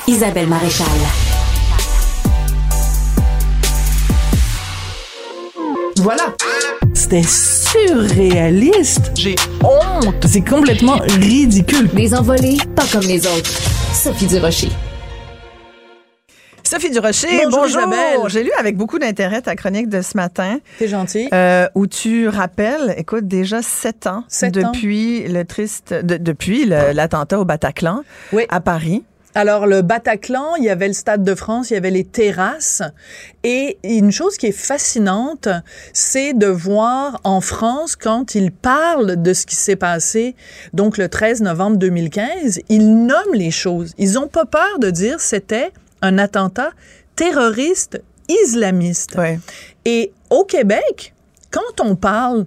Isabelle 0.07 0.47
Maréchal. 0.47 0.87
Voilà. 5.99 6.35
C'était 6.95 7.23
surréaliste. 7.23 9.13
J'ai 9.15 9.35
honte. 9.63 10.25
C'est 10.27 10.49
complètement 10.49 11.01
ridicule. 11.19 11.89
Des 11.93 12.15
envolées, 12.15 12.57
pas 12.75 12.87
comme 12.91 13.03
les 13.03 13.27
autres. 13.27 13.51
Sophie 13.93 14.27
Durocher. 14.27 14.71
Sophie 16.67 16.91
Durocher, 16.91 17.29
Bonjour, 17.45 17.61
bonjour. 17.61 17.81
Isabelle. 17.81 18.19
J'ai 18.29 18.43
lu 18.43 18.51
avec 18.59 18.77
beaucoup 18.77 18.99
d'intérêt 18.99 19.43
ta 19.43 19.55
chronique 19.55 19.89
de 19.89 20.01
ce 20.01 20.17
matin. 20.17 20.59
T'es 20.79 20.89
gentil. 20.89 21.29
euh, 21.33 21.69
où 21.75 21.87
tu 21.87 22.27
rappelles, 22.29 22.95
écoute, 22.97 23.29
déjà 23.29 23.61
sept 23.63 24.07
ans 24.07 24.25
Sept 24.29 24.57
ans. 24.57 24.73
depuis 24.73 25.29
le 25.29 25.45
triste, 25.45 25.93
de- 25.93 26.17
depuis 26.17 26.65
l'attentat 26.65 27.39
au 27.39 27.45
Bataclan 27.45 28.03
à 28.49 28.61
Paris. 28.61 29.05
Alors, 29.37 29.67
le 29.67 29.83
Bataclan, 29.83 30.55
il 30.59 30.65
y 30.65 30.71
avait 30.71 30.87
le 30.87 30.95
Stade 30.95 31.23
de 31.25 31.35
France, 31.35 31.71
il 31.71 31.75
y 31.75 31.77
avait 31.77 31.91
les 31.91 32.05
terrasses. 32.05 32.83
Et 33.43 33.79
une 33.83 34.13
chose 34.13 34.37
qui 34.37 34.47
est 34.47 34.53
fascinante, 34.53 35.49
c'est 35.93 36.35
de 36.35 36.47
voir 36.47 37.21
en 37.25 37.41
France, 37.41 37.97
quand 37.97 38.37
ils 38.37 38.53
parlent 38.53 39.21
de 39.21 39.33
ce 39.35 39.45
qui 39.45 39.57
s'est 39.57 39.75
passé, 39.77 40.37
donc 40.73 40.99
le 40.99 41.09
13 41.09 41.43
novembre 41.43 41.77
2015, 41.79 42.61
ils 42.69 42.95
nomment 43.07 43.35
les 43.35 43.51
choses. 43.51 43.93
Ils 43.99 44.19
ont 44.21 44.29
pas 44.29 44.45
peur 44.47 44.79
de 44.79 44.91
dire 44.91 45.19
c'était 45.19 45.73
un 46.05 46.19
attentat 46.19 46.71
terroriste 47.17 48.01
islamiste. 48.29 49.17
Et 49.85 50.13
au 50.31 50.45
Québec, 50.45 51.15
quand 51.51 51.81
on 51.81 51.97
parle 51.97 52.47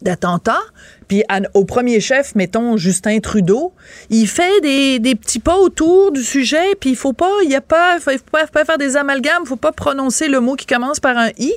d'attentats, 0.00 0.62
puis 1.06 1.22
à- 1.28 1.40
au 1.54 1.64
premier 1.64 2.00
chef, 2.00 2.34
mettons 2.34 2.76
Justin 2.76 3.20
Trudeau, 3.20 3.72
il 4.10 4.26
fait 4.26 4.60
des, 4.60 4.98
des 4.98 5.14
petits 5.14 5.38
pas 5.38 5.56
autour 5.56 6.10
du 6.10 6.22
sujet, 6.22 6.74
puis 6.80 6.90
il 6.90 6.96
faut 6.96 7.12
pas, 7.12 7.30
il 7.44 7.50
y 7.50 7.54
a 7.54 7.60
pas, 7.60 8.00
faut, 8.00 8.10
faut 8.10 8.18
pas, 8.32 8.46
faut 8.46 8.52
pas 8.52 8.64
faire 8.64 8.78
des 8.78 8.96
amalgames, 8.96 9.46
faut 9.46 9.56
pas 9.56 9.72
prononcer 9.72 10.28
le 10.28 10.40
mot 10.40 10.56
qui 10.56 10.66
commence 10.66 10.98
par 10.98 11.16
un 11.16 11.30
i. 11.38 11.52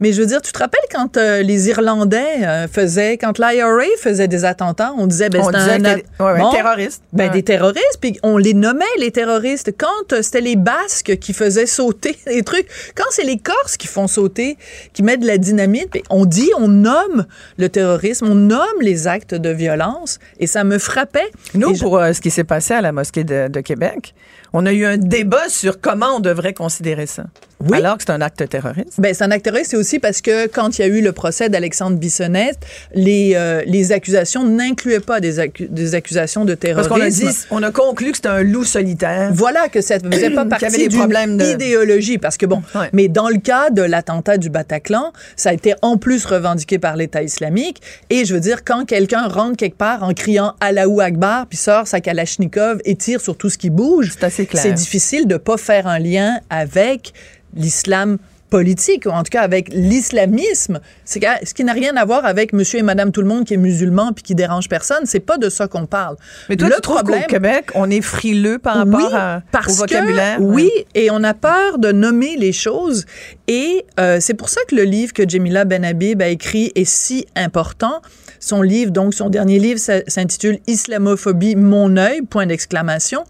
Mais 0.00 0.12
je 0.12 0.20
veux 0.20 0.26
dire, 0.26 0.40
tu 0.40 0.52
te 0.52 0.58
rappelles 0.58 0.80
quand 0.92 1.16
euh, 1.16 1.42
les 1.42 1.68
Irlandais 1.68 2.44
euh, 2.44 2.68
faisaient, 2.68 3.18
quand 3.18 3.38
l'IRA 3.38 3.84
faisait 4.00 4.28
des 4.28 4.44
attentats, 4.44 4.92
on 4.96 5.06
disait, 5.06 5.28
ben, 5.28 5.42
disait 5.42 5.58
un 5.58 5.80
ouais, 5.82 6.04
ouais, 6.20 6.38
Bon, 6.38 6.52
terroristes. 6.52 7.02
Ben, 7.12 7.24
Ouais. 7.24 7.30
des 7.30 7.42
terroristes, 7.42 7.98
puis 8.00 8.18
on 8.22 8.36
les 8.36 8.54
nommait 8.54 8.84
les 8.98 9.10
terroristes. 9.10 9.72
Quand 9.76 10.12
euh, 10.12 10.22
c'était 10.22 10.40
les 10.40 10.56
Basques 10.56 11.18
qui 11.18 11.32
faisaient 11.32 11.66
sauter 11.66 12.16
des 12.26 12.42
trucs, 12.42 12.68
quand 12.94 13.04
c'est 13.10 13.24
les 13.24 13.38
Corses 13.38 13.76
qui 13.76 13.86
font 13.88 14.06
sauter, 14.06 14.56
qui 14.92 15.02
mettent 15.02 15.20
de 15.20 15.26
la 15.26 15.38
dynamite, 15.38 15.92
ben, 15.92 16.02
on 16.10 16.24
dit, 16.26 16.50
on 16.58 16.68
nomme 16.68 17.26
le 17.56 17.68
terrorisme, 17.68 18.26
on 18.28 18.34
nomme 18.36 18.80
les 18.80 19.08
actes 19.08 19.34
de 19.34 19.50
violence, 19.50 20.18
et 20.38 20.46
ça 20.46 20.62
me 20.64 20.78
frappait. 20.78 21.30
Nous, 21.54 21.76
pour 21.76 21.98
ce 22.00 22.20
qui 22.20 22.30
s'est 22.30 22.44
passé 22.44 22.74
à 22.74 22.80
la 22.80 22.92
mosquée 22.92 23.24
de, 23.24 23.48
de 23.48 23.60
Québec, 23.60 24.14
on 24.52 24.64
a 24.64 24.72
eu 24.72 24.86
un 24.86 24.96
débat 24.96 25.48
sur 25.48 25.80
comment 25.80 26.16
on 26.16 26.20
devrait 26.20 26.54
considérer 26.54 27.06
ça. 27.06 27.24
Alors 27.72 27.96
que 27.98 28.04
c'est 28.06 28.12
un 28.12 28.20
acte 28.20 28.48
terroriste? 28.48 28.94
Ben, 28.98 29.12
c'est 29.14 29.24
un 29.24 29.30
acte 29.30 29.44
terroriste, 29.44 29.70
c'est 29.72 29.76
aussi 29.76 29.98
parce 29.98 30.20
que 30.20 30.46
quand 30.46 30.78
il 30.78 30.82
y 30.82 30.84
a 30.84 30.88
eu 30.88 31.00
le 31.00 31.12
procès 31.12 31.48
d'Alexandre 31.48 31.96
Bissonnette, 31.96 32.58
les, 32.94 33.32
euh, 33.34 33.62
les 33.66 33.92
accusations 33.92 34.44
n'incluaient 34.44 35.00
pas 35.00 35.20
des, 35.20 35.50
des 35.58 35.94
accusations 35.94 36.44
de 36.44 36.54
Parce 36.54 36.86
terrorisme. 36.88 36.88
qu'on 36.94 37.00
a 37.00 37.10
dit, 37.32 37.38
on 37.50 37.62
a 37.62 37.70
conclu 37.72 38.10
que 38.12 38.16
c'était 38.16 38.28
un 38.28 38.42
loup 38.42 38.64
solitaire. 38.64 39.30
Voilà, 39.34 39.68
que 39.68 39.80
ça 39.80 39.98
ne 39.98 40.08
faisait 40.12 40.30
pas 40.30 40.44
partie 40.44 40.88
d'une 40.88 41.36
de- 41.36 41.52
idéologie. 41.54 42.18
Parce 42.18 42.36
que 42.36 42.46
bon, 42.46 42.62
mais 42.92 43.08
dans 43.08 43.28
le 43.28 43.38
cas 43.38 43.70
de 43.70 43.82
l'attentat 43.82 44.38
du 44.38 44.50
Bataclan, 44.50 45.12
ça 45.36 45.50
a 45.50 45.52
été 45.52 45.74
en 45.82 45.96
plus 45.96 46.24
revendiqué 46.26 46.78
par 46.78 46.96
l'État 46.96 47.22
islamique. 47.22 47.80
Et 48.10 48.24
je 48.24 48.34
veux 48.34 48.40
dire, 48.40 48.64
quand 48.64 48.84
quelqu'un 48.84 49.26
rentre 49.26 49.56
quelque 49.56 49.76
part 49.76 50.02
en 50.02 50.12
criant 50.14 50.54
Allahu 50.60 51.00
Akbar, 51.00 51.46
puis 51.46 51.58
sort 51.58 51.86
sa 51.88 52.00
Kalachnikov 52.00 52.78
et 52.84 52.94
tire 52.94 53.20
sur 53.20 53.36
tout 53.36 53.50
ce 53.50 53.58
qui 53.58 53.70
bouge, 53.70 54.14
clair. 54.16 54.62
c'est 54.62 54.72
difficile 54.72 55.26
de 55.26 55.36
pas 55.36 55.56
faire 55.56 55.86
un 55.86 55.98
lien 55.98 56.38
avec 56.50 57.12
l'islam 57.54 58.18
politique, 58.50 59.04
ou 59.04 59.10
en 59.10 59.22
tout 59.24 59.30
cas 59.30 59.42
avec 59.42 59.68
l'islamisme, 59.74 60.80
c'est 61.04 61.20
que- 61.20 61.26
ce 61.46 61.52
qui 61.52 61.64
n'a 61.64 61.74
rien 61.74 61.94
à 61.98 62.06
voir 62.06 62.24
avec 62.24 62.54
monsieur 62.54 62.78
et 62.78 62.82
madame 62.82 63.12
tout 63.12 63.20
le 63.20 63.26
monde 63.28 63.44
qui 63.44 63.52
est 63.52 63.58
musulman 63.58 64.14
puis 64.14 64.22
qui 64.22 64.34
dérange 64.34 64.70
personne, 64.70 65.04
c'est 65.04 65.20
pas 65.20 65.36
de 65.36 65.50
ça 65.50 65.68
qu'on 65.68 65.84
parle. 65.84 66.16
Mais 66.48 66.56
toi, 66.56 66.68
le 66.68 66.76
tu 66.76 66.80
qu'au 66.88 67.26
Québec, 67.28 67.66
on 67.74 67.90
est 67.90 68.00
frileux 68.00 68.58
par 68.58 68.76
rapport 68.78 69.00
oui, 69.00 69.14
à- 69.14 69.42
parce 69.52 69.74
au 69.74 69.76
vocabulaire? 69.82 70.38
Que, 70.38 70.42
oui, 70.42 70.70
et 70.94 71.10
on 71.10 71.22
a 71.24 71.34
peur 71.34 71.76
de 71.76 71.92
nommer 71.92 72.36
les 72.38 72.52
choses. 72.52 73.04
Et 73.48 73.84
euh, 74.00 74.16
c'est 74.18 74.32
pour 74.34 74.48
ça 74.48 74.62
que 74.66 74.74
le 74.74 74.84
livre 74.84 75.12
que 75.12 75.28
Jamila 75.28 75.66
Benhabib 75.66 76.22
a 76.22 76.28
écrit 76.28 76.72
est 76.74 76.86
si 76.88 77.26
important. 77.36 78.00
Son 78.40 78.62
livre, 78.62 78.92
donc 78.92 79.12
son 79.12 79.28
dernier 79.28 79.58
livre, 79.58 79.78
s'intitule 80.06 80.58
Islamophobie, 80.66 81.54
mon 81.56 81.98
œil, 81.98 82.22
point 82.22 82.46
d'exclamation. 82.46 83.24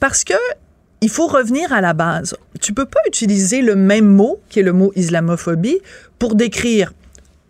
Parce 0.00 0.24
que 0.24 0.32
il 1.04 1.10
faut 1.10 1.26
revenir 1.26 1.70
à 1.70 1.82
la 1.82 1.92
base. 1.92 2.34
Tu 2.62 2.72
peux 2.72 2.86
pas 2.86 3.00
utiliser 3.06 3.60
le 3.60 3.76
même 3.76 4.06
mot, 4.06 4.40
qui 4.48 4.60
est 4.60 4.62
le 4.62 4.72
mot 4.72 4.90
islamophobie, 4.96 5.80
pour 6.18 6.34
décrire 6.34 6.94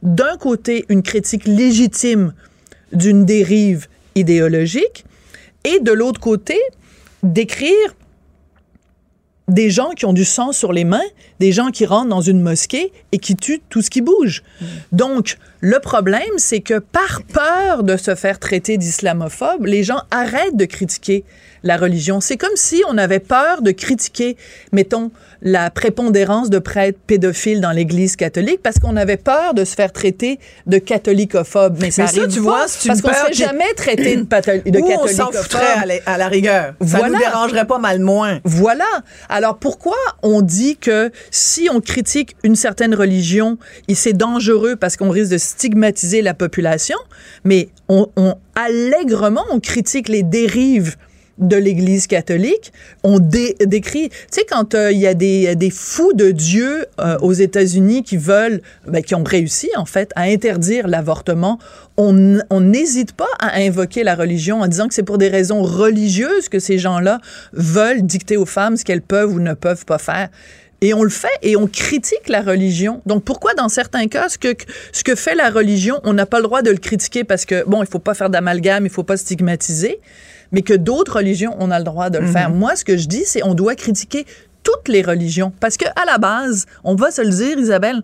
d'un 0.03 0.37
côté 0.39 0.85
une 0.89 1.05
critique 1.05 1.47
légitime 1.47 2.35
d'une 2.93 3.25
dérive 3.25 3.87
idéologique 4.17 5.05
et 5.63 5.79
de 5.79 5.93
l'autre 5.93 6.19
côté 6.19 6.59
décrire 7.23 7.95
des 9.49 9.71
gens 9.71 9.91
qui 9.91 10.07
ont 10.07 10.13
du 10.13 10.25
sang 10.25 10.53
sur 10.53 10.73
les 10.73 10.85
mains, 10.85 11.05
des 11.39 11.53
gens 11.53 11.71
qui 11.71 11.85
rentrent 11.85 12.09
dans 12.09 12.21
une 12.21 12.41
mosquée 12.41 12.93
et 13.13 13.19
qui 13.19 13.37
tuent 13.37 13.63
tout 13.69 13.83
ce 13.83 13.91
qui 13.91 14.01
bouge. 14.01 14.43
Donc, 14.93 15.37
le 15.61 15.79
problème, 15.81 16.23
c'est 16.39 16.61
que 16.61 16.79
par 16.79 17.23
peur 17.23 17.83
de 17.83 17.97
se 17.97 18.15
faire 18.15 18.39
traiter 18.39 18.79
d'islamophobe, 18.79 19.67
les 19.67 19.83
gens 19.83 20.03
arrêtent 20.11 20.57
de 20.57 20.65
critiquer 20.65 21.25
la 21.63 21.77
religion. 21.77 22.21
C'est 22.21 22.37
comme 22.37 22.57
si 22.57 22.83
on 22.89 22.99
avait 22.99 23.21
peur 23.21 23.63
de 23.63 23.71
critiquer, 23.71 24.37
mettons, 24.73 25.11
la 25.45 25.71
prépondérance 25.71 26.51
de 26.51 26.59
prêtres 26.59 26.99
pédophiles 27.07 27.61
dans 27.61 27.71
l'Église 27.71 28.17
catholique 28.17 28.61
parce 28.63 28.79
qu'on 28.79 28.97
avait 28.97 29.19
peur 29.19 29.55
de 29.55 29.65
se 29.65 29.75
faire 29.75 29.93
traiter 29.93 30.41
de 30.67 30.79
catholicophobe. 30.79 31.77
Mais 31.81 31.91
ça, 31.91 32.03
Mais 32.05 32.09
ça, 32.09 32.21
arrive 32.23 32.33
tu 32.33 32.39
pas, 32.39 32.43
vois, 32.43 32.65
c'est 32.67 32.89
parce 32.89 33.03
qu'on 33.03 33.09
se 33.09 33.13
peur 33.15 33.27
fait 33.27 33.33
qui- 33.33 33.39
jamais 33.43 33.75
traiter 33.77 34.17
de, 34.17 34.23
de 34.71 34.79
Ou 34.81 34.87
on 34.91 35.07
s'en 35.07 35.31
foutrait 35.31 35.65
à 35.81 35.87
la, 35.87 35.95
à 36.07 36.17
la 36.19 36.29
rigueur. 36.29 36.75
Ça 36.81 36.99
Voilà. 36.99 37.09
nous 37.11 37.19
dérangerait 37.19 37.67
pas 37.67 37.79
mal 37.79 38.01
moins. 38.01 38.41
Voilà. 38.45 38.87
Alors 39.29 39.59
pourquoi 39.59 39.97
on 40.23 40.41
dit 40.43 40.77
que 40.79 41.11
si 41.31 41.69
on 41.73 41.81
critique 41.81 42.37
une 42.43 42.57
certaine 42.57 42.95
religion, 42.95 43.59
c'est 43.93 44.13
dangereux 44.17 44.77
parce 44.77 44.97
qu'on 44.97 45.11
risque 45.11 45.31
de 45.33 45.39
stigmatiser 45.39 46.23
la 46.23 46.35
population, 46.35 46.97
mais 47.45 47.69
on, 47.89 48.09
on- 48.17 48.35
allègrement 48.57 49.45
on 49.51 49.61
critique 49.61 50.09
les 50.09 50.23
dérives 50.23 50.97
de 51.39 51.57
l'Église 51.57 52.07
catholique, 52.07 52.73
on 53.03 53.19
dé- 53.19 53.57
décrit, 53.61 54.09
tu 54.09 54.17
sais, 54.31 54.47
quand 54.49 54.75
euh, 54.75 54.93
il 54.93 54.99
y 54.99 55.07
a 55.07 55.15
des, 55.15 55.57
des 55.57 55.71
fous 55.71 56.13
de 56.13 56.31
Dieu 56.31 56.87
euh, 57.01 57.19
aux 57.21 57.33
États-Unis 57.33 58.03
qui 58.05 58.17
veulent, 58.17 58.61
ben, 58.87 59.03
qui 59.03 59.15
ont 59.15 59.25
réussi 59.25 59.71
en 59.77 59.85
fait 59.85 60.11
à 60.15 60.23
interdire 60.23 60.87
l'avortement, 60.87 61.59
on 61.97 62.39
on 62.51 62.61
n'hésite 62.61 63.13
pas 63.13 63.29
à 63.39 63.59
invoquer 63.59 64.05
la 64.05 64.15
religion 64.15 64.61
en 64.61 64.69
disant 64.69 64.89
que 64.89 64.95
c'est 64.95 65.03
pour 65.03 65.19
des 65.19 65.29
raisons 65.29 65.63
religieuses 65.63 66.49
que 66.49 66.59
ces 66.59 66.79
gens-là 66.79 67.21
veulent 67.53 68.03
dicter 68.03 68.37
aux 68.37 68.47
femmes 68.47 68.77
ce 68.77 68.85
qu'elles 68.85 69.03
peuvent 69.03 69.33
ou 69.33 69.41
ne 69.41 69.55
peuvent 69.55 69.85
pas 69.85 69.99
faire. 69.99 70.29
Et 70.81 70.93
on 70.93 71.03
le 71.03 71.09
fait 71.11 71.29
et 71.43 71.57
on 71.57 71.67
critique 71.67 72.29
la 72.29 72.43
religion. 72.43 73.01
Donc 73.07 73.25
pourquoi 73.25 73.55
dans 73.55 73.69
certains 73.71 74.07
cas, 74.07 74.29
ce 74.29 74.37
que, 74.39 74.55
ce 74.93 75.03
que 75.03 75.15
fait 75.15 75.35
la 75.35 75.49
religion, 75.49 75.99
on 76.05 76.13
n'a 76.13 76.27
pas 76.27 76.39
le 76.39 76.45
droit 76.45 76.63
de 76.63 76.71
le 76.71 76.77
critiquer 76.77 77.25
parce 77.25 77.47
que, 77.47 77.65
bon, 77.67 77.83
il 77.83 77.89
faut 77.89 78.01
pas 78.01 78.13
faire 78.13 78.29
d'amalgame, 78.29 78.85
il 78.85 78.91
faut 78.91 79.03
pas 79.03 79.17
stigmatiser, 79.17 80.01
mais 80.55 80.63
que 80.63 80.73
d'autres 80.75 81.17
religions, 81.17 81.55
on 81.59 81.71
a 81.71 81.79
le 81.79 81.85
droit 81.85 82.09
de 82.11 82.19
le 82.19 82.27
Mhm. 82.27 82.33
faire. 82.33 82.51
Moi, 82.51 82.77
ce 82.77 82.85
que 82.85 82.97
je 82.97 83.07
dis, 83.09 83.25
c'est 83.27 83.43
on 83.43 83.55
doit 83.55 83.75
critiquer 83.75 84.25
toutes 84.63 84.89
les 84.89 85.03
religions. 85.03 85.53
Parce 85.61 85.77
que 85.77 85.85
à 86.01 86.05
la 86.07 86.17
base, 86.19 86.65
on 86.85 86.95
va 86.95 87.11
se 87.11 87.21
le 87.23 87.29
dire, 87.31 87.59
Isabelle, 87.59 88.03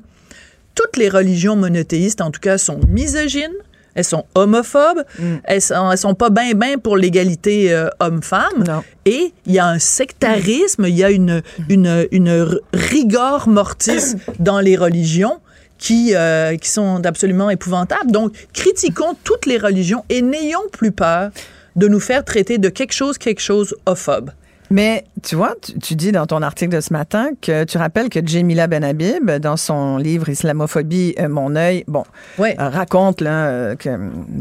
toutes 0.74 0.97
les 0.97 1.09
religions 1.09 1.56
monothéistes, 1.56 2.20
en 2.20 2.31
tout 2.31 2.40
cas, 2.40 2.59
sont 2.59 2.81
misogynes, 2.89 3.55
elles 3.94 4.05
sont 4.05 4.24
homophobes, 4.35 5.02
elles, 5.44 5.60
sont, 5.62 5.90
elles 5.90 5.98
sont 5.98 6.14
pas 6.14 6.31
bien 6.31 6.52
bien 6.55 6.78
pour 6.78 6.97
l'égalité 6.97 7.72
euh, 7.72 7.89
homme-femme. 7.98 8.62
Et 9.05 9.32
il 9.47 9.52
y 9.52 9.59
a 9.59 9.66
un 9.66 9.78
sectarisme, 9.81 10.85
il 10.86 10.94
y 10.97 11.02
a 11.05 11.10
une, 11.10 11.43
une, 11.68 12.06
une 12.12 12.47
rigueur 12.72 13.48
mortis 13.48 14.14
dans 14.39 14.60
les 14.60 14.77
religions 14.77 15.39
qui, 15.78 16.14
euh, 16.14 16.56
qui 16.56 16.68
sont 16.68 17.05
absolument 17.06 17.48
épouvantables. 17.51 18.10
Donc, 18.12 18.32
critiquons 18.52 19.16
toutes 19.24 19.47
les 19.47 19.56
religions 19.59 20.05
et 20.09 20.20
n'ayons 20.22 20.68
plus 20.72 20.93
peur 20.93 21.31
de 21.76 21.88
nous 21.88 22.01
faire 22.01 22.24
traiter 22.24 22.59
de 22.59 22.68
quelque 22.68 22.92
chose, 22.92 23.18
quelque 23.18 23.40
chose 23.40 23.74
ophobe. 23.86 24.30
Mais 24.70 25.05
tu 25.24 25.34
vois, 25.34 25.56
tu, 25.82 25.97
dis 25.97 26.12
dans 26.12 26.26
ton 26.26 26.42
article 26.42 26.76
de 26.76 26.80
ce 26.80 26.92
matin 26.92 27.30
que 27.42 27.64
tu 27.64 27.76
rappelles 27.76 28.09
que 28.09 28.20
Jamila 28.24 28.68
Benhabib, 28.68 29.28
dans 29.28 29.56
son 29.56 29.97
livre 29.97 30.28
Islamophobie, 30.28 31.14
euh, 31.18 31.28
mon 31.28 31.56
œil, 31.56 31.82
bon, 31.88 32.05
euh, 32.38 32.52
raconte 32.56 33.20
là, 33.20 33.48
euh, 33.48 33.74
que 33.74 33.90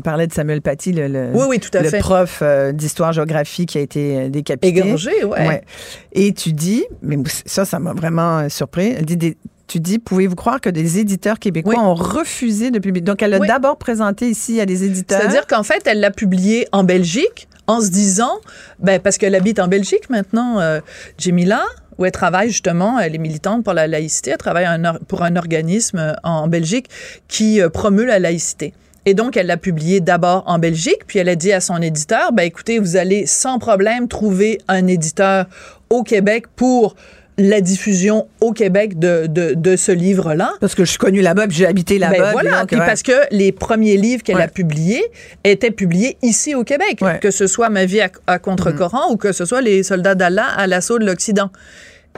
parlait 0.02 0.28
de 0.28 0.34
Samuel 0.34 0.62
Paty, 0.62 0.92
le, 0.92 1.08
le, 1.08 2.00
prof 2.00 2.44
d'histoire-géographie 2.74 3.66
qui 3.66 3.80
a 3.80 3.82
été 3.82 4.30
décapité. 4.30 4.68
Égorgé, 4.68 5.24
ouais. 5.24 5.48
ouais. 5.48 5.64
Et 6.12 6.32
tu 6.34 6.54
dis, 6.54 6.86
mais 7.02 7.18
ça, 7.46 7.66
ça 7.66 7.80
m'a 7.80 7.94
vraiment 7.94 8.48
surpris. 8.50 8.94
dit 9.02 9.36
tu 9.70 9.80
dis, 9.80 10.00
pouvez-vous 10.00 10.36
croire 10.36 10.60
que 10.60 10.70
des 10.70 10.98
éditeurs 10.98 11.40
québécois 11.40 11.80
ont 11.80 11.94
refusé 11.94 12.72
de 12.72 12.80
publier? 12.80 13.04
Donc, 13.04 13.22
elle 13.22 13.30
l'a 13.30 13.40
d'abord 13.40 13.78
présenté 13.78 14.28
ici 14.28 14.60
à 14.60 14.66
des 14.66 14.84
éditeurs. 14.84 15.22
C'est-à-dire 15.22 15.46
qu'en 15.48 15.64
fait, 15.64 15.84
elle 15.86 16.00
l'a 16.00 16.12
publié 16.12 16.68
en 16.72 16.84
Belgique 16.84 17.48
en 17.68 17.80
se 17.80 17.90
disant, 17.90 18.32
ben, 18.80 19.00
parce 19.00 19.20
qu'elle 19.20 19.36
habite 19.36 19.60
en 19.60 19.68
Belgique 19.68 20.10
maintenant, 20.10 20.60
euh, 20.60 20.80
Jemila, 21.20 21.62
où 22.00 22.06
elle 22.06 22.12
travaille 22.12 22.50
justement, 22.50 22.98
elle 22.98 23.14
est 23.14 23.20
militante 23.20 23.64
pour 23.64 23.74
la 23.74 23.86
laïcité, 23.86 24.32
elle 24.32 24.38
travaille 24.38 24.68
pour 25.08 25.22
un 25.22 25.36
organisme 25.36 26.00
euh, 26.00 26.14
en 26.24 26.48
Belgique 26.48 26.90
qui 27.28 27.62
euh, 27.62 27.70
promeut 27.70 28.06
la 28.06 28.18
laïcité. 28.18 28.74
Et 29.06 29.14
donc, 29.14 29.38
elle 29.38 29.48
l'a 29.48 29.58
publié 29.58 30.02
d'abord 30.02 30.44
en 30.48 30.58
Belgique, 30.58 31.06
puis 31.06 31.20
elle 31.20 31.30
a 31.30 31.36
dit 31.36 31.54
à 31.54 31.62
son 31.62 31.80
éditeur, 31.82 32.32
ben 32.34 32.44
écoutez, 32.44 32.80
vous 32.80 32.98
allez 32.98 33.28
sans 33.28 33.60
problème 33.60 34.08
trouver 34.08 34.60
un 34.68 34.88
éditeur 34.88 35.46
au 35.92 36.04
Québec 36.04 36.46
pour 36.56 36.96
la 37.40 37.62
diffusion 37.62 38.28
au 38.42 38.52
Québec 38.52 39.00
de, 39.00 39.26
de, 39.28 39.76
ce 39.76 39.92
livre-là. 39.92 40.54
Parce 40.60 40.76
que 40.76 40.84
je 40.84 40.90
suis 40.90 40.98
connue 40.98 41.22
là-bas, 41.22 41.48
puis 41.48 41.58
j'ai 41.58 41.66
habité 41.66 41.98
ben 41.98 42.12
là-bas. 42.12 42.32
voilà, 42.34 42.66
puis 42.66 42.78
parce 42.78 43.02
que 43.02 43.14
les 43.32 43.52
premiers 43.52 43.98
livres 43.98 44.24
qu'elle 44.24 44.42
a 44.42 44.48
publiés 44.48 45.04
étaient 45.44 45.72
publiés 45.72 46.18
ici 46.22 46.54
au 46.54 46.64
Québec, 46.64 47.00
que 47.22 47.32
ce 47.32 47.48
soit 47.48 47.70
Ma 47.70 47.86
vie 47.86 48.02
à, 48.28 48.40
contre-courant 48.40 49.10
mm. 49.10 49.14
ou 49.14 49.18
que 49.18 49.32
ce 49.32 49.46
soit 49.46 49.62
Les 49.62 49.84
soldats 49.84 50.16
d'Allah 50.16 50.48
à 50.58 50.68
l'assaut 50.68 51.00
de 51.00 51.06
l'Occident. 51.06 51.52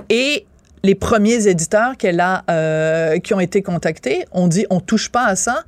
Et 0.10 0.46
les 0.84 0.96
premiers 0.96 1.48
éditeurs 1.48 1.98
qu'elle 1.98 2.20
a, 2.20 2.44
euh, 2.50 3.20
qui 3.20 3.34
ont 3.34 3.40
été 3.40 3.62
contactés 3.62 4.26
ont 4.32 4.48
dit 4.48 4.66
on 4.70 4.80
touche 4.80 5.10
pas 5.10 5.26
à 5.26 5.36
ça 5.36 5.64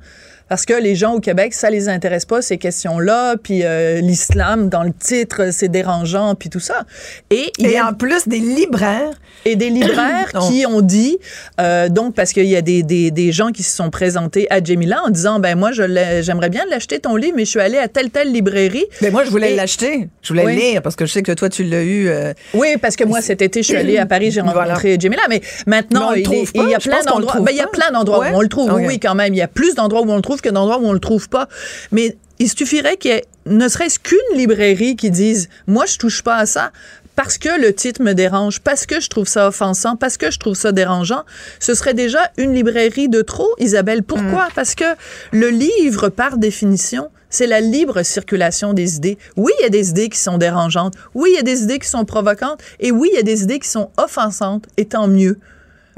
parce 0.48 0.66
que 0.66 0.74
les 0.74 0.94
gens 0.94 1.14
au 1.14 1.20
Québec, 1.20 1.54
ça 1.54 1.70
les 1.70 1.88
intéresse 1.88 2.24
pas 2.24 2.42
ces 2.42 2.58
questions-là, 2.58 3.36
puis 3.42 3.64
euh, 3.64 4.00
l'islam 4.00 4.68
dans 4.68 4.82
le 4.82 4.92
titre, 4.92 5.50
c'est 5.52 5.68
dérangeant, 5.68 6.34
puis 6.34 6.50
tout 6.50 6.60
ça. 6.60 6.84
Et, 7.30 7.50
il 7.58 7.70
y 7.70 7.76
a, 7.76 7.88
en 7.88 7.94
plus 7.94 8.28
des 8.28 8.38
libraires 8.38 9.14
et 9.44 9.56
des 9.56 9.70
libraires 9.70 10.32
qui 10.48 10.66
ont 10.66 10.80
dit 10.80 11.18
euh, 11.60 11.88
donc 11.88 12.14
parce 12.14 12.32
qu'il 12.32 12.46
y 12.46 12.56
a 12.56 12.62
des, 12.62 12.82
des, 12.82 13.10
des, 13.10 13.32
gens 13.32 13.50
qui 13.50 13.62
se 13.62 13.74
sont 13.74 13.90
présentés 13.90 14.46
à 14.50 14.62
Jemila 14.62 15.02
en 15.04 15.10
disant 15.10 15.38
ben 15.40 15.56
moi 15.56 15.72
je 15.72 15.82
j'aimerais 16.22 16.50
bien 16.50 16.64
l'acheter 16.70 16.98
ton 16.98 17.16
livre, 17.16 17.34
mais 17.36 17.44
je 17.44 17.50
suis 17.50 17.60
allée 17.60 17.78
à 17.78 17.88
telle 17.88 18.10
telle 18.10 18.32
librairie. 18.32 18.84
Mais 19.00 19.08
ben, 19.08 19.12
moi 19.12 19.24
je 19.24 19.30
voulais 19.30 19.54
l'acheter, 19.54 20.08
je 20.22 20.28
voulais 20.28 20.44
le 20.44 20.50
lire 20.50 20.82
parce 20.82 20.96
que 20.96 21.06
je 21.06 21.12
sais 21.12 21.22
que 21.22 21.32
toi 21.32 21.48
tu 21.48 21.64
l'as 21.64 21.82
eu. 21.82 22.08
Euh, 22.08 22.32
oui, 22.54 22.76
parce 22.80 22.96
que 22.96 23.04
moi 23.04 23.20
cet 23.20 23.42
été 23.42 23.62
je 23.62 23.68
suis 23.68 23.76
allée 23.76 23.98
à 23.98 24.06
Paris, 24.06 24.30
j'ai 24.30 24.40
rencontré 24.40 24.98
Jemila, 25.00 25.22
mais 25.28 25.40
maintenant 25.66 26.12
il, 26.12 26.22
y 26.22 26.74
a 26.74 26.78
plein 26.78 27.02
d'endroits. 27.02 27.40
Ben, 27.40 27.50
il 27.50 27.56
y 27.56 27.60
a 27.60 27.66
plein 27.66 27.90
d'endroits 27.90 28.26
où 28.30 28.34
on 28.34 28.40
le 28.40 28.48
trouve. 28.48 28.72
Oui, 28.74 28.98
quand 28.98 29.14
même, 29.14 29.34
il 29.34 29.38
y 29.38 29.42
a 29.42 29.48
plus 29.48 29.74
d'endroits 29.74 30.02
où 30.02 30.10
on 30.10 30.16
le 30.16 30.22
trouve 30.22 30.33
que 30.40 30.48
d'endroits 30.48 30.78
où 30.78 30.86
on 30.86 30.92
le 30.92 31.00
trouve 31.00 31.28
pas. 31.28 31.48
Mais 31.92 32.16
il 32.38 32.50
suffirait 32.50 32.96
qu'il 32.96 33.12
y 33.12 33.14
ait 33.14 33.24
ne 33.46 33.68
serait-ce 33.68 33.98
qu'une 33.98 34.18
librairie 34.36 34.96
qui 34.96 35.10
dise 35.10 35.50
moi 35.66 35.84
je 35.84 35.98
touche 35.98 36.22
pas 36.22 36.36
à 36.36 36.46
ça 36.46 36.72
parce 37.16 37.38
que 37.38 37.60
le 37.60 37.72
titre 37.72 38.02
me 38.02 38.12
dérange, 38.12 38.60
parce 38.60 38.86
que 38.86 39.00
je 39.00 39.08
trouve 39.08 39.28
ça 39.28 39.48
offensant, 39.48 39.96
parce 39.96 40.16
que 40.16 40.30
je 40.30 40.38
trouve 40.38 40.56
ça 40.56 40.72
dérangeant, 40.72 41.22
ce 41.60 41.74
serait 41.74 41.94
déjà 41.94 42.32
une 42.38 42.54
librairie 42.54 43.08
de 43.08 43.22
trop, 43.22 43.48
Isabelle. 43.58 44.02
Pourquoi? 44.02 44.46
Mm. 44.46 44.52
Parce 44.54 44.74
que 44.74 44.84
le 45.30 45.48
livre, 45.48 46.08
par 46.08 46.38
définition, 46.38 47.10
c'est 47.30 47.46
la 47.46 47.60
libre 47.60 48.02
circulation 48.02 48.72
des 48.72 48.96
idées. 48.96 49.18
Oui, 49.36 49.52
il 49.58 49.62
y 49.62 49.66
a 49.66 49.70
des 49.70 49.90
idées 49.90 50.08
qui 50.08 50.18
sont 50.18 50.38
dérangeantes. 50.38 50.94
Oui, 51.14 51.30
il 51.32 51.36
y 51.36 51.40
a 51.40 51.42
des 51.42 51.62
idées 51.62 51.78
qui 51.78 51.88
sont 51.88 52.04
provocantes. 52.04 52.60
Et 52.80 52.90
oui, 52.90 53.10
il 53.12 53.16
y 53.16 53.20
a 53.20 53.22
des 53.22 53.42
idées 53.42 53.58
qui 53.58 53.68
sont 53.68 53.90
offensantes. 53.96 54.66
Et 54.76 54.84
tant 54.84 55.08
mieux. 55.08 55.38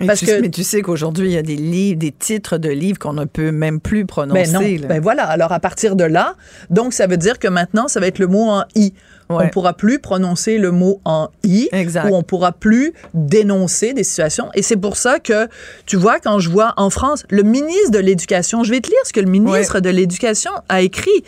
Parce 0.05 0.21
que, 0.21 0.41
mais 0.41 0.51
tu 0.51 0.63
sais 0.63 0.83
qu'aujourd'hui, 0.83 1.29
il 1.29 1.33
y 1.33 1.39
a 1.39 1.43
des 1.43 1.57
livres, 1.57 1.99
des 1.99 2.13
titres 2.13 2.59
de 2.59 2.69
livres 2.69 2.99
qu'on 2.99 3.15
ne 3.15 3.25
peut 3.25 3.51
même 3.51 3.81
plus 3.81 4.05
prononcer. 4.05 4.53
Ben 4.53 4.81
non. 4.83 4.89
Ben 4.89 5.01
voilà. 5.01 5.25
Alors, 5.25 5.53
à 5.53 5.61
partir 5.61 5.97
de 5.97 6.05
là, 6.05 6.35
donc, 6.69 6.93
ça 6.93 7.07
veut 7.07 7.17
dire 7.17 7.39
que 7.39 7.49
maintenant, 7.49 7.89
ça 7.89 8.01
va 8.01 8.07
être 8.07 8.19
le 8.19 8.27
mot 8.27 8.51
en 8.51 8.65
I. 8.75 8.93
On 9.29 9.47
On 9.47 9.49
pourra 9.49 9.73
plus 9.73 9.99
prononcer 9.99 10.59
le 10.59 10.71
mot 10.71 11.01
en 11.05 11.29
i 11.43 11.69
exact. 11.73 12.09
ou 12.09 12.15
on 12.15 12.23
pourra 12.23 12.53
plus 12.53 12.93
dénoncer 13.15 13.93
des 13.93 14.05
situations. 14.05 14.49
Et 14.55 14.63
c'est 14.63 14.77
pour 14.77 14.97
ça 14.97 15.19
que, 15.19 15.49
tu 15.85 15.97
vois, 15.97 16.21
quand 16.21 16.39
je 16.39 16.49
vois 16.49 16.75
en 16.77 16.91
France, 16.91 17.25
le 17.31 17.43
ministre 17.43 17.91
de 17.91 17.99
l'Éducation, 17.99 18.63
je 18.63 18.71
vais 18.71 18.81
te 18.81 18.89
lire 18.89 18.99
ce 19.05 19.13
que 19.13 19.21
le 19.21 19.31
ministre 19.31 19.81
de 19.81 19.91
l'Éducation 19.91 20.51
a 20.69 20.83
écrit 20.83 21.25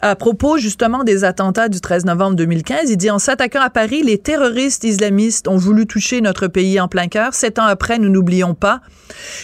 à 0.00 0.16
propos 0.16 0.58
justement 0.58 1.04
des 1.04 1.24
attentats 1.24 1.68
du 1.68 1.80
13 1.80 2.06
novembre 2.06 2.36
2015. 2.36 2.90
Il 2.90 2.96
dit, 2.96 3.10
en 3.10 3.18
s'attaquant 3.18 3.60
à 3.60 3.70
Paris, 3.70 4.02
les 4.02 4.18
terroristes 4.18 4.84
islamistes 4.84 5.48
ont 5.48 5.56
voulu 5.56 5.86
toucher 5.86 6.20
notre 6.20 6.46
pays 6.46 6.80
en 6.80 6.88
plein 6.88 7.08
cœur. 7.08 7.34
Sept 7.34 7.58
ans 7.58 7.64
après, 7.64 7.98
nous 7.98 8.08
n'oublions 8.08 8.54
pas. 8.54 8.80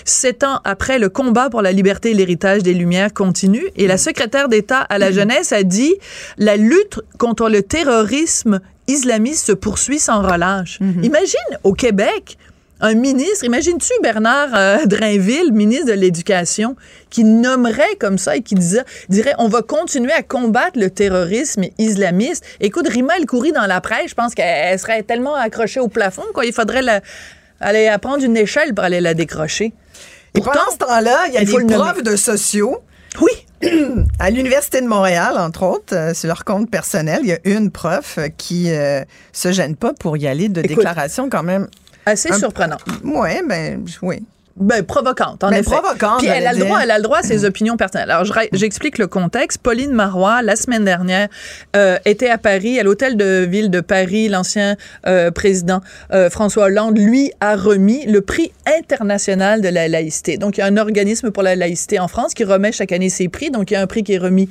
Sept 0.05 0.43
ans 0.45 0.61
après, 0.65 0.99
le 0.99 1.09
combat 1.09 1.51
pour 1.51 1.63
la 1.63 1.73
liberté 1.73 2.13
et 2.13 2.15
l'héritage 2.15 2.63
des 2.63 2.75
Lumières 2.75 3.13
continue. 3.13 3.65
Et 3.77 3.87
la 3.87 3.99
secrétaire 3.99 4.49
d'État 4.49 4.81
à 4.81 4.99
la 4.99 5.13
jeunesse 5.13 5.53
a 5.53 5.63
dit, 5.63 5.95
la 6.39 6.57
lutte 6.57 7.01
contre 7.19 7.51
le 7.51 7.63
terrorisme 7.63 7.90
terrorisme 7.91 8.61
islamiste 8.87 9.47
se 9.47 9.53
poursuit 9.53 9.99
sans 9.99 10.23
relâche. 10.23 10.79
Mhm. 10.81 11.05
Imagine 11.05 11.59
au 11.65 11.75
Québec, 11.75 12.39
un 12.81 12.95
ministre, 12.95 13.45
imagines-tu 13.45 13.93
Bernard 14.03 14.55
euh, 14.55 14.79
Drainville, 14.87 15.53
ministre 15.53 15.87
de 15.87 15.93
l'Éducation, 15.93 16.77
qui 17.11 17.25
nommerait 17.25 17.97
comme 17.99 18.17
ça 18.17 18.37
et 18.37 18.43
qui 18.43 18.55
dirait 18.55 19.35
on 19.39 19.49
va 19.49 19.63
continuer 19.63 20.13
à 20.13 20.23
combattre 20.23 20.79
le 20.79 20.89
terrorisme 20.89 21.65
islamiste. 21.79 22.45
Écoute, 22.61 22.89
Rima 22.89 23.17
El 23.19 23.27
Khoury 23.27 23.53
dans 23.53 23.67
la 23.67 23.81
presse, 23.81 24.11
je 24.11 24.15
pense 24.15 24.35
qu'elle 24.35 24.79
serait 24.79 25.03
tellement 25.03 25.35
accrochée 25.35 25.81
au 25.81 25.89
plafond 25.89 26.25
qu'il 26.39 26.53
faudrait 26.53 27.03
aller 27.61 27.89
apprendre 27.89 28.25
une 28.25 28.37
échelle 28.37 28.73
pour 28.73 28.85
aller 28.85 29.01
la 29.01 29.15
décrocher. 29.15 29.73
Et 30.35 30.41
pendant 30.41 30.71
ce 30.73 30.79
temps-là, 30.79 31.27
il 31.29 31.35
y 31.35 31.39
a 31.39 31.45
des 31.45 31.75
profs 31.75 32.03
de 32.03 32.17
sociaux. 32.17 32.79
À 34.19 34.31
l'Université 34.31 34.81
de 34.81 34.87
Montréal, 34.87 35.35
entre 35.39 35.65
autres, 35.65 35.95
euh, 35.95 36.15
sur 36.15 36.29
leur 36.29 36.45
compte 36.45 36.71
personnel, 36.71 37.21
il 37.23 37.29
y 37.29 37.33
a 37.33 37.39
une 37.45 37.71
prof 37.71 38.19
qui 38.39 38.71
euh, 38.71 39.03
se 39.33 39.53
gêne 39.53 39.77
pas 39.77 39.93
pour 39.93 40.17
y 40.17 40.27
aller 40.27 40.49
de 40.49 40.63
déclaration 40.63 41.29
quand 41.29 41.43
même. 41.43 41.69
Assez 42.07 42.33
surprenant. 42.33 42.79
Oui, 43.05 43.31
ben 43.47 43.85
oui. 44.03 44.23
Ben, 44.61 44.85
provocante, 44.85 45.43
en 45.43 45.49
ben, 45.49 45.57
effet. 45.57 45.71
Provocante, 45.71 46.19
Puis 46.19 46.29
elle 46.29 46.47
a, 46.47 46.53
le 46.53 46.59
droit, 46.61 46.81
elle 46.83 46.91
a 46.91 46.99
le 46.99 47.03
droit 47.03 47.19
à 47.19 47.23
ses 47.23 47.47
opinions 47.47 47.79
personnelles. 47.79 48.11
Alors, 48.11 48.27
j'explique 48.53 48.99
le 48.99 49.07
contexte. 49.07 49.59
Pauline 49.63 49.93
Marois, 49.93 50.43
la 50.43 50.55
semaine 50.55 50.85
dernière, 50.85 51.29
euh, 51.75 51.99
était 52.05 52.29
à 52.29 52.37
Paris, 52.37 52.79
à 52.79 52.83
l'hôtel 52.83 53.17
de 53.17 53.47
ville 53.49 53.71
de 53.71 53.81
Paris. 53.81 54.29
L'ancien 54.29 54.77
euh, 55.07 55.31
président 55.31 55.81
euh, 56.13 56.29
François 56.29 56.65
Hollande, 56.65 56.99
lui, 56.99 57.33
a 57.41 57.57
remis 57.57 58.05
le 58.05 58.21
prix 58.21 58.53
international 58.67 59.63
de 59.63 59.69
la 59.69 59.89
laïcité. 59.89 60.37
Donc, 60.37 60.59
il 60.59 60.61
y 60.61 60.63
a 60.63 60.67
un 60.67 60.77
organisme 60.77 61.31
pour 61.31 61.43
la 61.43 61.57
laïcité 61.57 61.99
en 61.99 62.09
France 62.09 62.35
qui 62.35 62.45
remet 62.45 62.71
chaque 62.71 62.93
année 62.93 63.09
ses 63.09 63.29
prix. 63.29 63.51
Donc, 63.51 63.71
il 63.71 63.75
y 63.75 63.77
a 63.79 63.81
un 63.81 63.87
prix 63.87 64.03
qui 64.03 64.13
est 64.13 64.19
remis 64.19 64.51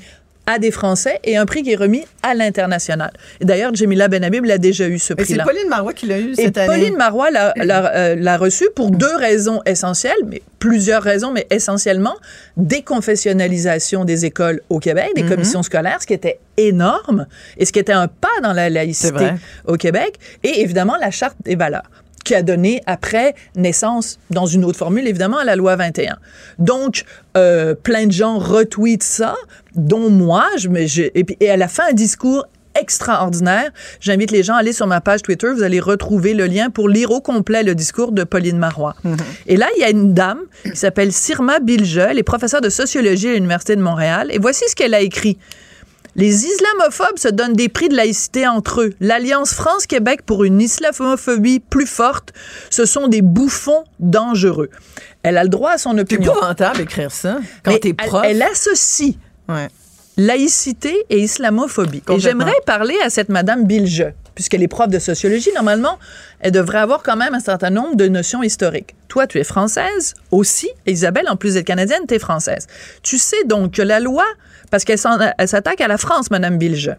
à 0.50 0.58
des 0.58 0.72
Français 0.72 1.20
et 1.24 1.38
un 1.38 1.46
prix 1.46 1.62
qui 1.62 1.74
est 1.74 1.76
remis 1.76 2.06
à 2.24 2.34
l'international. 2.34 3.12
D'ailleurs, 3.40 3.74
Jamila 3.76 4.08
Benhabib 4.08 4.46
l'a 4.46 4.58
déjà 4.58 4.88
eu 4.88 4.98
ce 4.98 5.14
prix-là. 5.14 5.44
C'est 5.46 5.54
Pauline 5.54 5.70
Marois 5.70 5.94
qui 5.94 6.08
l'a 6.08 6.20
eu 6.20 6.34
cette 6.34 6.58
et 6.58 6.60
année. 6.60 6.68
Pauline 6.68 6.98
Marois 6.98 7.28
euh, 7.36 8.16
l'a 8.16 8.38
reçu 8.38 8.68
pour 8.76 8.90
deux 8.90 9.16
raisons 9.16 9.62
essentielles, 9.68 10.18
mais 10.28 10.42
plusieurs 10.58 11.04
raisons, 11.04 11.32
mais 11.32 11.46
essentiellement 11.52 12.16
déconfessionnalisation 12.58 14.06
des 14.06 14.26
écoles 14.26 14.62
au 14.70 14.80
Québec, 14.80 15.12
des 15.16 15.22
mhm. 15.22 15.30
commissions 15.30 15.62
scolaires, 15.62 16.02
ce 16.02 16.08
qui 16.08 16.14
était 16.14 16.40
énorme 16.58 17.28
et 17.58 17.66
ce 17.66 17.72
qui 17.72 17.78
était 17.78 17.94
un 17.94 18.08
pas 18.08 18.28
dans 18.42 18.54
la 18.54 18.72
laïcité 18.72 19.34
au 19.68 19.76
Québec, 19.76 20.16
et 20.44 20.62
évidemment 20.62 20.96
la 21.00 21.12
charte 21.12 21.38
des 21.46 21.56
valeurs 21.56 21.84
qui 22.30 22.36
a 22.36 22.44
donné 22.44 22.82
après 22.86 23.34
naissance, 23.56 24.20
dans 24.30 24.46
une 24.46 24.64
autre 24.64 24.78
formule 24.78 25.08
évidemment, 25.08 25.40
à 25.40 25.46
la 25.46 25.56
loi 25.56 25.76
21. 25.76 26.18
Donc, 26.60 27.04
euh, 27.38 27.74
plein 27.74 28.06
de 28.06 28.12
gens 28.12 28.38
retweetent 28.38 29.02
ça, 29.02 29.36
dont 29.76 30.10
moi, 30.10 30.48
je, 30.58 30.70
je, 30.86 31.04
et, 31.14 31.24
puis, 31.24 31.38
et 31.40 31.50
à 31.50 31.58
la 31.58 31.68
fin, 31.68 31.84
un 31.90 31.94
discours 31.94 32.46
extraordinaire. 32.76 33.72
J'invite 34.00 34.32
les 34.32 34.44
gens 34.44 34.56
à 34.56 34.60
aller 34.60 34.74
sur 34.74 34.88
ma 34.88 35.02
page 35.02 35.22
Twitter. 35.22 35.52
Vous 35.54 35.64
allez 35.64 35.80
retrouver 35.80 36.34
le 36.34 36.46
lien 36.46 36.70
pour 36.70 36.88
lire 36.88 37.12
au 37.12 37.22
complet 37.22 37.64
le 37.64 37.76
discours 37.76 38.12
de 38.12 38.24
Pauline 38.24 38.58
Marois. 38.58 38.96
Mm-hmm. 39.04 39.18
Et 39.48 39.58
là, 39.58 39.68
il 39.76 39.82
y 39.82 39.84
a 39.84 39.90
une 39.90 40.14
dame 40.14 40.42
qui 40.64 40.76
s'appelle 40.76 41.12
Sirma 41.12 41.60
Bilge, 41.60 41.98
elle 41.98 42.20
est 42.20 42.24
professeure 42.24 42.62
de 42.62 42.70
sociologie 42.70 43.30
à 43.30 43.34
l'Université 43.34 43.76
de 43.76 43.82
Montréal. 43.82 44.30
Et 44.32 44.40
voici 44.40 44.64
ce 44.68 44.76
qu'elle 44.76 44.94
a 44.94 45.02
écrit. 45.02 45.38
Les 46.16 46.46
islamophobes 46.46 47.18
se 47.18 47.28
donnent 47.28 47.54
des 47.54 47.70
prix 47.70 47.88
de 47.88 47.96
laïcité 47.96 48.48
entre 48.48 48.82
eux. 48.82 48.94
L'Alliance 49.00 49.54
France-Québec 49.54 50.24
pour 50.26 50.44
une 50.44 50.60
islamophobie 50.60 51.60
plus 51.60 51.86
forte, 51.86 52.34
ce 52.70 52.86
sont 52.86 53.08
des 53.08 53.22
bouffons 53.22 53.84
dangereux. 54.00 54.70
Elle 55.24 55.38
a 55.38 55.44
le 55.44 55.50
droit 55.50 55.72
à 55.72 55.78
son 55.78 55.98
opinion. 55.98 56.34
C'est 56.34 56.38
épouvantable 56.38 56.78
d'écrire 56.78 57.12
ça 57.12 57.40
quand 57.64 57.80
t'es 57.80 57.94
prof. 57.94 58.24
Elle, 58.26 58.42
associe 58.42 59.16
laïcité 60.18 61.06
et 61.10 61.20
islamophobie. 61.20 62.04
Et 62.10 62.20
j'aimerais 62.20 62.52
parler 62.66 62.96
à 63.04 63.10
cette 63.10 63.30
Madame 63.30 63.66
Bilge 63.66 64.06
puisqu'elle 64.40 64.64
est 64.64 64.70
prof 64.70 64.88
de 64.88 65.00
sociologie, 65.00 65.50
normalement, 65.54 66.00
elle 66.40 66.54
devrait 66.54 66.78
avoir 66.78 67.04
quand 67.04 67.18
même 67.18 67.36
un 67.36 67.42
certain 67.42 67.72
nombre 67.72 67.98
de 67.98 68.08
notions 68.08 68.42
historiques. 68.42 68.96
Toi, 69.10 69.28
tu 69.28 69.38
es 69.38 69.44
française 69.44 70.14
aussi. 70.32 70.70
Isabelle, 70.88 71.26
en 71.28 71.36
plus 71.36 71.56
d'être 71.56 71.66
canadienne, 71.66 72.04
tu 72.08 72.14
es 72.14 72.20
française. 72.20 72.66
Tu 73.04 73.18
sais 73.18 73.44
donc 73.44 73.74
que 73.74 73.82
la 73.82 74.00
loi, 74.00 74.24
parce 74.72 74.86
qu'elle 74.86 74.98
s'attaque 74.98 75.82
à 75.82 75.90
la 75.90 75.98
France, 75.98 76.32
Madame 76.32 76.58
Bilge. 76.58 76.96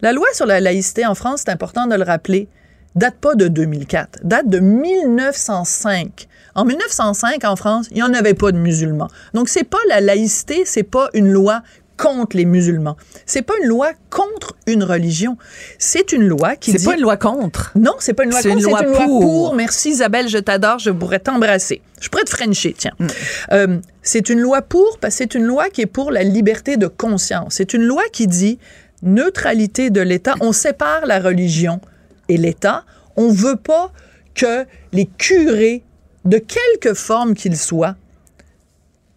La 0.00 0.12
loi 0.12 0.26
sur 0.32 0.46
la 0.46 0.58
laïcité 0.58 1.06
en 1.06 1.14
France, 1.14 1.42
c'est 1.44 1.52
important 1.52 1.86
de 1.86 1.94
le 1.94 2.02
rappeler, 2.02 2.48
date 2.96 3.14
pas 3.20 3.36
de 3.36 3.46
2004, 3.46 4.22
date 4.24 4.48
de 4.48 4.58
1905. 4.58 6.26
En 6.56 6.64
1905, 6.64 7.44
en 7.44 7.54
France, 7.54 7.86
il 7.92 7.98
n'y 7.98 8.02
en 8.02 8.12
avait 8.12 8.34
pas 8.34 8.50
de 8.50 8.58
musulmans. 8.58 9.08
Donc, 9.32 9.48
c'est 9.48 9.62
pas 9.62 9.78
la 9.88 10.00
laïcité, 10.00 10.64
c'est 10.64 10.82
pas 10.82 11.08
une 11.14 11.30
loi 11.30 11.62
contre 12.00 12.36
les 12.36 12.46
musulmans. 12.46 12.96
C'est 13.26 13.42
pas 13.42 13.52
une 13.62 13.68
loi 13.68 13.90
contre 14.08 14.56
une 14.66 14.82
religion. 14.82 15.36
C'est 15.78 16.12
une 16.12 16.26
loi 16.26 16.56
qui 16.56 16.72
C'est 16.72 16.84
pas 16.84 16.94
une 16.94 17.02
loi 17.02 17.18
contre. 17.18 17.72
Non, 17.74 17.92
c'est 17.98 18.14
pas 18.14 18.24
une 18.24 18.30
loi 18.30 18.40
contre, 18.42 18.58
c'est 18.58 18.58
une 18.58 18.70
loi 18.70 18.82
pour. 19.06 19.54
Merci 19.54 19.90
Isabelle, 19.90 20.28
je 20.28 20.38
t'adore, 20.38 20.78
je 20.78 20.90
pourrais 20.90 21.18
t'embrasser. 21.18 21.82
Je 22.00 22.08
pourrais 22.08 22.24
te 22.24 22.30
frencher, 22.30 22.74
tiens. 22.76 22.94
Mm. 22.98 23.06
Euh, 23.52 23.78
c'est 24.02 24.30
une 24.30 24.40
loi 24.40 24.62
pour 24.62 24.98
parce 24.98 25.14
que 25.14 25.18
c'est 25.18 25.34
une 25.34 25.44
loi 25.44 25.68
qui 25.68 25.82
est 25.82 25.86
pour 25.86 26.10
la 26.10 26.22
liberté 26.22 26.78
de 26.78 26.86
conscience. 26.86 27.54
C'est 27.56 27.74
une 27.74 27.82
loi 27.82 28.02
qui 28.10 28.26
dit 28.26 28.58
neutralité 29.02 29.90
de 29.90 30.00
l'État, 30.00 30.34
on 30.40 30.52
sépare 30.52 31.04
la 31.06 31.20
religion 31.20 31.80
et 32.30 32.38
l'État. 32.38 32.84
On 33.16 33.30
veut 33.30 33.56
pas 33.56 33.92
que 34.34 34.64
les 34.92 35.06
curés 35.06 35.82
de 36.24 36.38
quelque 36.38 36.94
forme 36.94 37.34
qu'ils 37.34 37.58
soient 37.58 37.96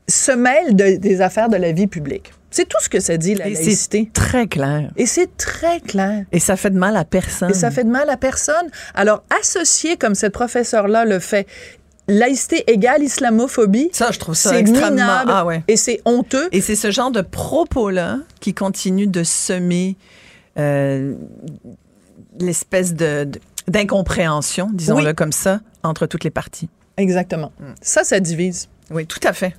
se 0.10 0.34
mêlent 0.34 0.76
des 0.76 1.22
affaires 1.22 1.48
de 1.48 1.56
la 1.56 1.72
vie 1.72 1.88
publique. 1.88 2.34
C'est 2.54 2.70
tout 2.70 2.78
ce 2.82 2.88
que 2.88 3.00
ça 3.00 3.18
dit, 3.18 3.34
la 3.34 3.46
laïcité. 3.46 4.04
C'est 4.06 4.14
très 4.14 4.48
clair. 4.48 4.92
Et 4.96 5.08
c'est 5.08 5.38
très 5.38 5.80
clair. 5.80 6.24
Et 6.32 6.40
ça 6.40 6.56
fait 6.56 6.70
de 6.70 6.78
mal 6.78 6.96
à 6.96 7.04
personne. 7.04 7.50
Et 7.50 7.54
ça 7.56 7.72
fait 7.72 7.84
de 7.84 7.90
mal 7.90 8.08
à 8.12 8.16
personne. 8.16 8.70
Alors, 8.94 9.24
associer 9.42 9.98
comme 9.98 10.14
cette 10.14 10.34
professeure-là 10.34 11.04
le 11.06 11.18
fait, 11.18 11.48
laïcité 12.08 12.64
égale 12.72 13.02
islamophobie. 13.02 13.90
Ça, 13.92 14.12
je 14.12 14.20
trouve 14.20 14.36
ça 14.36 14.56
extrêmement... 14.60 15.24
ah 15.28 15.46
ouais. 15.46 15.64
Et 15.68 15.78
c'est 15.78 16.02
honteux. 16.06 16.48
Et 16.52 16.62
c'est 16.62 16.76
ce 16.76 16.92
genre 16.92 17.10
de 17.10 17.22
propos-là 17.22 18.20
qui 18.40 18.54
continue 18.54 19.08
de 19.08 19.24
semer 19.24 19.98
euh, 20.60 21.16
l'espèce 22.40 22.94
de, 22.94 23.28
d'incompréhension, 23.68 24.70
disons-le 24.72 25.14
comme 25.14 25.32
ça, 25.32 25.62
entre 25.82 26.06
toutes 26.06 26.24
les 26.24 26.30
parties. 26.30 26.70
Exactement. 26.98 27.52
Mm. 27.60 27.74
Ça, 27.82 28.04
ça 28.04 28.20
divise. 28.20 28.70
Oui, 28.92 29.08
tout 29.08 29.22
à 29.24 29.34
fait. 29.34 29.56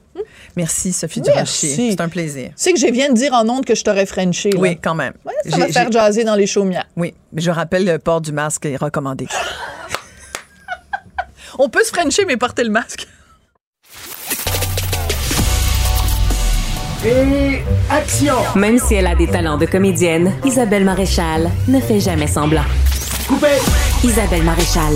Merci, 0.57 0.93
Sophie 0.93 1.21
Durocher. 1.21 1.91
C'est 1.91 2.01
un 2.01 2.09
plaisir. 2.09 2.51
C'est 2.55 2.73
que 2.73 2.79
je 2.79 2.87
viens 2.87 3.09
de 3.09 3.15
dire 3.15 3.33
en 3.33 3.49
ondes 3.49 3.65
que 3.65 3.75
je 3.75 3.83
t'aurais 3.83 4.07
frenché. 4.07 4.51
Oui, 4.57 4.79
quand 4.81 4.95
même. 4.95 5.15
ça 5.49 5.59
va 5.59 5.69
faire 5.69 5.91
jaser 5.91 6.25
dans 6.25 6.37
les 6.37 6.47
chaumières. 6.47 6.87
Oui, 6.97 7.15
mais 7.33 7.43
je 7.43 7.51
rappelle, 7.51 7.85
le 7.85 7.99
port 7.99 8.21
du 8.21 8.33
masque 8.33 8.67
est 8.67 8.77
recommandé. 8.77 9.27
On 11.59 11.69
peut 11.69 11.83
se 11.85 11.93
frencher, 11.93 12.25
mais 12.25 12.37
porter 12.37 12.65
le 12.65 12.71
masque. 12.71 13.07
Et 17.05 17.63
action! 17.91 18.35
Même 18.57 18.79
si 18.79 18.95
elle 18.95 19.07
a 19.07 19.15
des 19.15 19.27
talents 19.27 19.59
de 19.59 19.67
comédienne, 19.67 20.33
Isabelle 20.45 20.85
Maréchal 20.85 21.51
ne 21.69 21.79
fait 21.79 22.01
jamais 22.01 22.27
semblant. 22.27 22.65
Coupé! 23.29 23.49
Isabelle 24.03 24.43
Maréchal. 24.43 24.95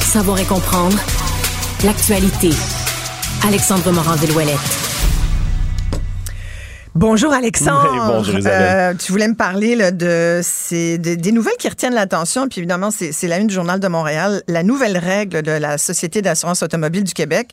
Savoir 0.00 0.40
et 0.40 0.44
comprendre 0.44 0.98
l'actualité. 1.84 2.50
Alexandre 3.46 3.92
Morand-Villouellette. 3.92 4.58
Bonjour 6.94 7.32
Alexandre. 7.32 8.08
bonjour 8.08 8.36
Isabelle. 8.36 8.94
Euh, 8.94 8.94
tu 8.98 9.12
voulais 9.12 9.28
me 9.28 9.36
parler 9.36 9.76
là, 9.76 9.92
de, 9.92 10.40
ces, 10.42 10.98
des 10.98 11.30
nouvelles 11.30 11.56
qui 11.56 11.68
retiennent 11.68 11.94
l'attention. 11.94 12.48
Puis 12.48 12.58
évidemment, 12.58 12.90
c'est 12.90 13.28
la 13.28 13.38
une 13.38 13.46
du 13.46 13.54
Journal 13.54 13.78
de 13.78 13.86
Montréal. 13.86 14.42
La 14.48 14.64
nouvelle 14.64 14.98
règle 14.98 15.42
de 15.42 15.52
la 15.52 15.78
Société 15.78 16.20
d'assurance 16.20 16.64
automobile 16.64 17.04
du 17.04 17.14
Québec 17.14 17.52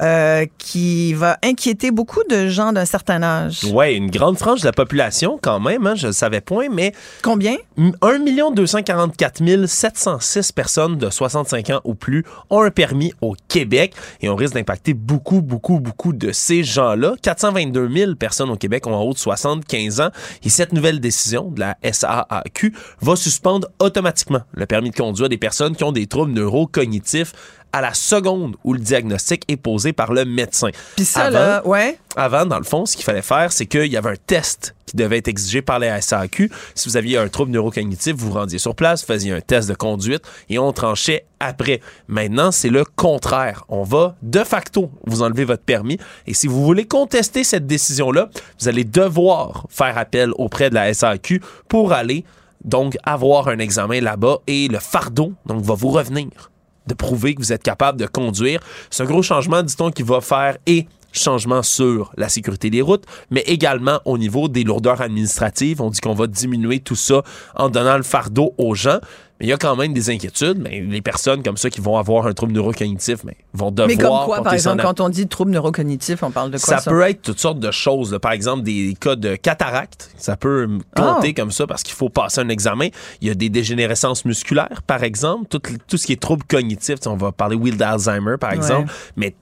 euh, 0.00 0.46
qui 0.58 1.14
va 1.14 1.38
inquiéter 1.42 1.90
beaucoup 1.90 2.22
de 2.28 2.48
gens 2.48 2.72
d'un 2.72 2.84
certain 2.84 3.22
âge. 3.22 3.60
Oui, 3.72 3.94
une 3.94 4.10
grande 4.10 4.38
frange 4.38 4.60
de 4.60 4.66
la 4.66 4.72
population 4.72 5.38
quand 5.40 5.60
même, 5.60 5.86
hein, 5.86 5.94
je 5.94 6.08
ne 6.08 6.12
savais 6.12 6.40
point, 6.40 6.68
mais... 6.70 6.92
Combien? 7.22 7.56
1 7.78 8.50
244 8.54 9.66
706 9.66 10.52
personnes 10.52 10.98
de 10.98 11.10
65 11.10 11.70
ans 11.70 11.80
ou 11.84 11.94
plus 11.94 12.24
ont 12.50 12.62
un 12.62 12.70
permis 12.70 13.12
au 13.20 13.34
Québec 13.48 13.94
et 14.20 14.28
on 14.28 14.36
risque 14.36 14.54
d'impacter 14.54 14.94
beaucoup, 14.94 15.42
beaucoup, 15.42 15.80
beaucoup 15.80 16.12
de 16.12 16.32
ces 16.32 16.62
gens-là. 16.62 17.14
422 17.22 17.88
000 17.88 18.14
personnes 18.14 18.50
au 18.50 18.56
Québec 18.56 18.86
ont 18.86 18.94
en 18.94 19.02
haut 19.02 19.12
de 19.12 19.18
75 19.18 20.00
ans 20.00 20.10
et 20.42 20.48
cette 20.48 20.72
nouvelle 20.72 21.00
décision 21.00 21.50
de 21.50 21.60
la 21.60 21.76
SAAQ 21.82 22.74
va 23.00 23.16
suspendre 23.16 23.68
automatiquement 23.78 24.40
le 24.52 24.66
permis 24.66 24.90
de 24.90 24.96
conduire 24.96 25.28
des 25.28 25.38
personnes 25.38 25.76
qui 25.76 25.84
ont 25.84 25.92
des 25.92 26.06
troubles 26.06 26.32
neurocognitifs 26.32 27.32
à 27.74 27.80
la 27.80 27.92
seconde 27.92 28.54
où 28.62 28.72
le 28.72 28.78
diagnostic 28.78 29.42
est 29.48 29.56
posé 29.56 29.92
par 29.92 30.12
le 30.12 30.24
médecin. 30.24 30.68
Puis 30.94 31.04
ça, 31.04 31.28
là, 31.28 31.60
ouais. 31.66 31.98
Avant, 32.14 32.46
dans 32.46 32.58
le 32.58 32.64
fond, 32.64 32.86
ce 32.86 32.94
qu'il 32.94 33.04
fallait 33.04 33.20
faire, 33.20 33.50
c'est 33.52 33.66
qu'il 33.66 33.86
y 33.86 33.96
avait 33.96 34.10
un 34.10 34.16
test 34.28 34.76
qui 34.86 34.96
devait 34.96 35.18
être 35.18 35.26
exigé 35.26 35.60
par 35.60 35.80
les 35.80 36.00
SAQ. 36.00 36.52
Si 36.76 36.88
vous 36.88 36.96
aviez 36.96 37.18
un 37.18 37.26
trouble 37.26 37.50
neurocognitif, 37.50 38.14
vous 38.14 38.28
vous 38.28 38.38
rendiez 38.38 38.60
sur 38.60 38.76
place, 38.76 39.00
vous 39.00 39.12
faisiez 39.12 39.32
un 39.32 39.40
test 39.40 39.68
de 39.68 39.74
conduite 39.74 40.22
et 40.48 40.60
on 40.60 40.72
tranchait 40.72 41.26
après. 41.40 41.80
Maintenant, 42.06 42.52
c'est 42.52 42.68
le 42.68 42.84
contraire. 42.84 43.64
On 43.68 43.82
va 43.82 44.14
de 44.22 44.44
facto 44.44 44.92
vous 45.04 45.22
enlever 45.22 45.44
votre 45.44 45.64
permis 45.64 45.98
et 46.28 46.34
si 46.34 46.46
vous 46.46 46.64
voulez 46.64 46.86
contester 46.86 47.42
cette 47.42 47.66
décision-là, 47.66 48.30
vous 48.60 48.68
allez 48.68 48.84
devoir 48.84 49.66
faire 49.68 49.98
appel 49.98 50.30
auprès 50.36 50.70
de 50.70 50.76
la 50.76 50.94
SAQ 50.94 51.42
pour 51.68 51.92
aller 51.92 52.24
donc 52.64 52.96
avoir 53.02 53.48
un 53.48 53.58
examen 53.58 54.00
là-bas 54.00 54.38
et 54.46 54.68
le 54.68 54.78
fardeau 54.78 55.32
donc 55.44 55.62
va 55.62 55.74
vous 55.74 55.90
revenir 55.90 56.52
de 56.86 56.94
prouver 56.94 57.34
que 57.34 57.40
vous 57.40 57.52
êtes 57.52 57.62
capable 57.62 57.98
de 57.98 58.06
conduire. 58.06 58.60
Un 58.98 59.04
gros 59.04 59.22
changement, 59.22 59.62
dit-on, 59.62 59.90
qui 59.90 60.02
va 60.02 60.20
faire 60.20 60.56
et 60.66 60.86
changement 61.14 61.62
sur 61.62 62.12
la 62.16 62.28
sécurité 62.28 62.70
des 62.70 62.82
routes, 62.82 63.04
mais 63.30 63.40
également 63.46 64.00
au 64.04 64.18
niveau 64.18 64.48
des 64.48 64.64
lourdeurs 64.64 65.00
administratives. 65.00 65.80
On 65.80 65.90
dit 65.90 66.00
qu'on 66.00 66.14
va 66.14 66.26
diminuer 66.26 66.80
tout 66.80 66.96
ça 66.96 67.22
en 67.54 67.68
donnant 67.68 67.96
le 67.96 68.02
fardeau 68.02 68.54
aux 68.58 68.74
gens. 68.74 68.98
Mais 69.40 69.46
il 69.46 69.48
y 69.48 69.52
a 69.52 69.56
quand 69.56 69.74
même 69.74 69.92
des 69.92 70.10
inquiétudes. 70.10 70.58
Mais 70.58 70.80
les 70.80 71.02
personnes 71.02 71.42
comme 71.42 71.56
ça 71.56 71.68
qui 71.68 71.80
vont 71.80 71.96
avoir 71.96 72.26
un 72.26 72.32
trouble 72.32 72.52
neurocognitif 72.52 73.24
mais 73.24 73.36
vont 73.52 73.72
devoir. 73.72 73.88
Mais 73.88 73.96
comme 73.96 74.24
quoi, 74.26 74.42
par 74.42 74.54
exemple, 74.54 74.82
quand 74.82 75.00
on 75.00 75.08
dit 75.08 75.26
trouble 75.26 75.50
neurocognitif, 75.50 76.22
on 76.22 76.30
parle 76.30 76.52
de 76.52 76.58
quoi? 76.58 76.78
Ça, 76.78 76.90
peut 76.90 77.00
être 77.02 77.22
toutes 77.22 77.40
sortes 77.40 77.58
de 77.58 77.70
choses. 77.70 78.16
Par 78.22 78.32
exemple, 78.32 78.62
des 78.62 78.96
cas 79.00 79.16
de 79.16 79.34
cataracte. 79.34 80.12
Ça 80.16 80.36
peut 80.36 80.68
compter 80.94 81.30
ah. 81.30 81.40
comme 81.40 81.50
ça 81.50 81.66
parce 81.66 81.82
qu'il 81.82 81.94
faut 81.94 82.10
passer 82.10 82.40
un 82.40 82.48
examen. 82.48 82.88
Il 83.20 83.28
y 83.28 83.30
a 83.30 83.34
des 83.34 83.48
dégénérescences 83.48 84.24
musculaires, 84.24 84.82
par 84.86 85.02
exemple. 85.02 85.48
Tout, 85.48 85.60
tout 85.88 85.96
ce 85.96 86.06
qui 86.06 86.12
est 86.12 86.20
trouble 86.20 86.44
cognitif. 86.44 86.98
On 87.06 87.16
va 87.16 87.32
parler 87.32 87.56
Will 87.56 87.76
d'Alzheimer, 87.76 88.36
par 88.38 88.52
exemple. 88.52 88.92
Mais 89.16 89.34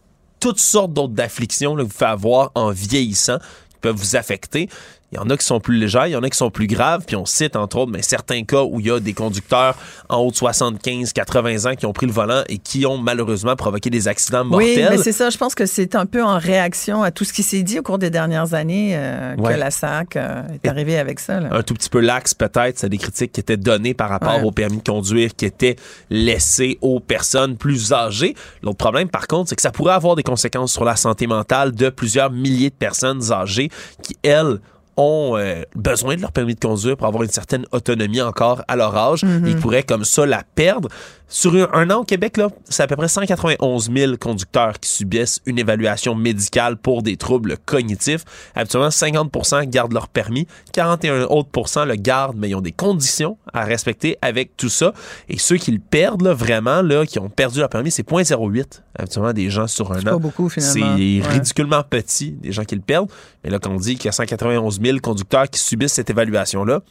toutes 0.42 0.58
sortes 0.58 0.92
d'autres 0.92 1.22
afflictions 1.22 1.76
que 1.76 1.82
vous 1.82 1.88
faites 1.88 2.08
avoir 2.08 2.50
en 2.56 2.72
vieillissant 2.72 3.38
qui 3.38 3.76
peuvent 3.80 3.94
vous 3.94 4.16
affecter. 4.16 4.68
Il 5.12 5.16
y 5.16 5.18
en 5.18 5.28
a 5.28 5.36
qui 5.36 5.44
sont 5.44 5.60
plus 5.60 5.76
légers, 5.76 6.04
il 6.06 6.12
y 6.12 6.16
en 6.16 6.22
a 6.22 6.30
qui 6.30 6.38
sont 6.38 6.50
plus 6.50 6.66
graves, 6.66 7.04
puis 7.06 7.16
on 7.16 7.26
cite 7.26 7.54
entre 7.54 7.76
autres 7.76 7.92
mais 7.92 8.00
certains 8.00 8.44
cas 8.44 8.62
où 8.62 8.80
il 8.80 8.86
y 8.86 8.90
a 8.90 8.98
des 8.98 9.12
conducteurs 9.12 9.76
en 10.08 10.16
haut 10.16 10.30
de 10.30 10.36
75, 10.36 11.12
80 11.12 11.70
ans 11.70 11.74
qui 11.74 11.84
ont 11.84 11.92
pris 11.92 12.06
le 12.06 12.12
volant 12.12 12.42
et 12.48 12.56
qui 12.56 12.86
ont 12.86 12.96
malheureusement 12.96 13.54
provoqué 13.54 13.90
des 13.90 14.08
accidents 14.08 14.44
mortels. 14.44 14.68
Oui, 14.68 14.84
mais 14.90 14.96
c'est 14.96 15.12
ça, 15.12 15.28
je 15.28 15.36
pense 15.36 15.54
que 15.54 15.66
c'est 15.66 15.96
un 15.96 16.06
peu 16.06 16.24
en 16.24 16.38
réaction 16.38 17.02
à 17.02 17.10
tout 17.10 17.24
ce 17.24 17.34
qui 17.34 17.42
s'est 17.42 17.62
dit 17.62 17.78
au 17.78 17.82
cours 17.82 17.98
des 17.98 18.08
dernières 18.08 18.54
années 18.54 18.92
euh, 18.94 19.36
que 19.36 19.52
la 19.52 19.70
SAC 19.70 20.16
euh, 20.16 20.42
est 20.54 20.66
arrivée 20.66 20.98
avec 20.98 21.20
ça. 21.20 21.40
Un 21.50 21.62
tout 21.62 21.74
petit 21.74 21.90
peu 21.90 22.00
lax 22.00 22.32
peut-être, 22.32 22.78
c'est 22.78 22.88
des 22.88 22.96
critiques 22.96 23.32
qui 23.32 23.40
étaient 23.40 23.58
données 23.58 23.92
par 23.92 24.08
rapport 24.08 24.42
au 24.42 24.50
permis 24.50 24.78
de 24.78 24.82
conduire 24.82 25.36
qui 25.36 25.44
étaient 25.44 25.76
laissés 26.08 26.78
aux 26.80 27.00
personnes 27.00 27.58
plus 27.58 27.92
âgées. 27.92 28.34
L'autre 28.62 28.78
problème 28.78 29.10
par 29.10 29.26
contre, 29.26 29.50
c'est 29.50 29.56
que 29.56 29.62
ça 29.62 29.72
pourrait 29.72 29.92
avoir 29.92 30.16
des 30.16 30.22
conséquences 30.22 30.72
sur 30.72 30.84
la 30.84 30.96
santé 30.96 31.26
mentale 31.26 31.72
de 31.72 31.90
plusieurs 31.90 32.30
milliers 32.30 32.70
de 32.70 32.74
personnes 32.74 33.30
âgées 33.30 33.68
qui, 34.02 34.16
elles, 34.22 34.58
ont 34.96 35.36
euh, 35.36 35.62
besoin 35.74 36.16
de 36.16 36.20
leur 36.20 36.32
permis 36.32 36.54
de 36.54 36.60
conduire 36.60 36.96
pour 36.96 37.06
avoir 37.06 37.22
une 37.22 37.30
certaine 37.30 37.64
autonomie 37.72 38.20
encore 38.20 38.62
à 38.68 38.76
leur 38.76 38.96
âge. 38.96 39.24
Mhm. 39.24 39.46
Ils 39.46 39.56
pourraient 39.56 39.82
comme 39.82 40.04
ça 40.04 40.26
la 40.26 40.42
perdre. 40.54 40.88
Sur 41.34 41.54
un, 41.74 41.88
an 41.88 42.00
au 42.00 42.04
Québec, 42.04 42.36
là, 42.36 42.50
c'est 42.68 42.82
à 42.82 42.86
peu 42.86 42.94
près 42.94 43.08
191 43.08 43.90
000 43.90 44.16
conducteurs 44.18 44.78
qui 44.78 44.90
subissent 44.90 45.40
une 45.46 45.58
évaluation 45.58 46.14
médicale 46.14 46.76
pour 46.76 47.02
des 47.02 47.16
troubles 47.16 47.56
cognitifs. 47.64 48.22
Habituellement, 48.54 48.90
50% 48.90 49.66
gardent 49.70 49.94
leur 49.94 50.08
permis, 50.08 50.46
41 50.74 51.22
autres 51.22 51.48
le 51.86 51.94
gardent, 51.94 52.36
mais 52.36 52.50
ils 52.50 52.54
ont 52.54 52.60
des 52.60 52.72
conditions 52.72 53.38
à 53.54 53.64
respecter 53.64 54.18
avec 54.20 54.58
tout 54.58 54.68
ça. 54.68 54.92
Et 55.30 55.38
ceux 55.38 55.56
qui 55.56 55.72
le 55.72 55.78
perdent, 55.78 56.20
là, 56.20 56.34
vraiment, 56.34 56.82
là, 56.82 57.06
qui 57.06 57.18
ont 57.18 57.30
perdu 57.30 57.60
leur 57.60 57.70
permis, 57.70 57.90
c'est 57.90 58.06
0.08. 58.06 58.82
Habituellement, 58.98 59.32
des 59.32 59.48
gens 59.48 59.66
sur 59.66 59.90
un 59.90 60.00
an. 60.00 60.04
Pas 60.04 60.18
beaucoup, 60.18 60.50
finalement. 60.50 60.96
C'est 60.98 61.28
ridiculement 61.30 61.82
petit, 61.82 62.32
des 62.32 62.52
gens 62.52 62.64
qui 62.64 62.74
le 62.74 62.82
perdent. 62.82 63.10
Mais 63.42 63.48
là, 63.48 63.58
quand 63.58 63.70
on 63.70 63.76
dit 63.76 63.96
qu'il 63.96 64.04
y 64.04 64.08
a 64.10 64.12
191 64.12 64.82
000 64.82 64.98
conducteurs 64.98 65.48
qui 65.48 65.60
subissent 65.60 65.94
cette 65.94 66.10
évaluation-là, 66.10 66.82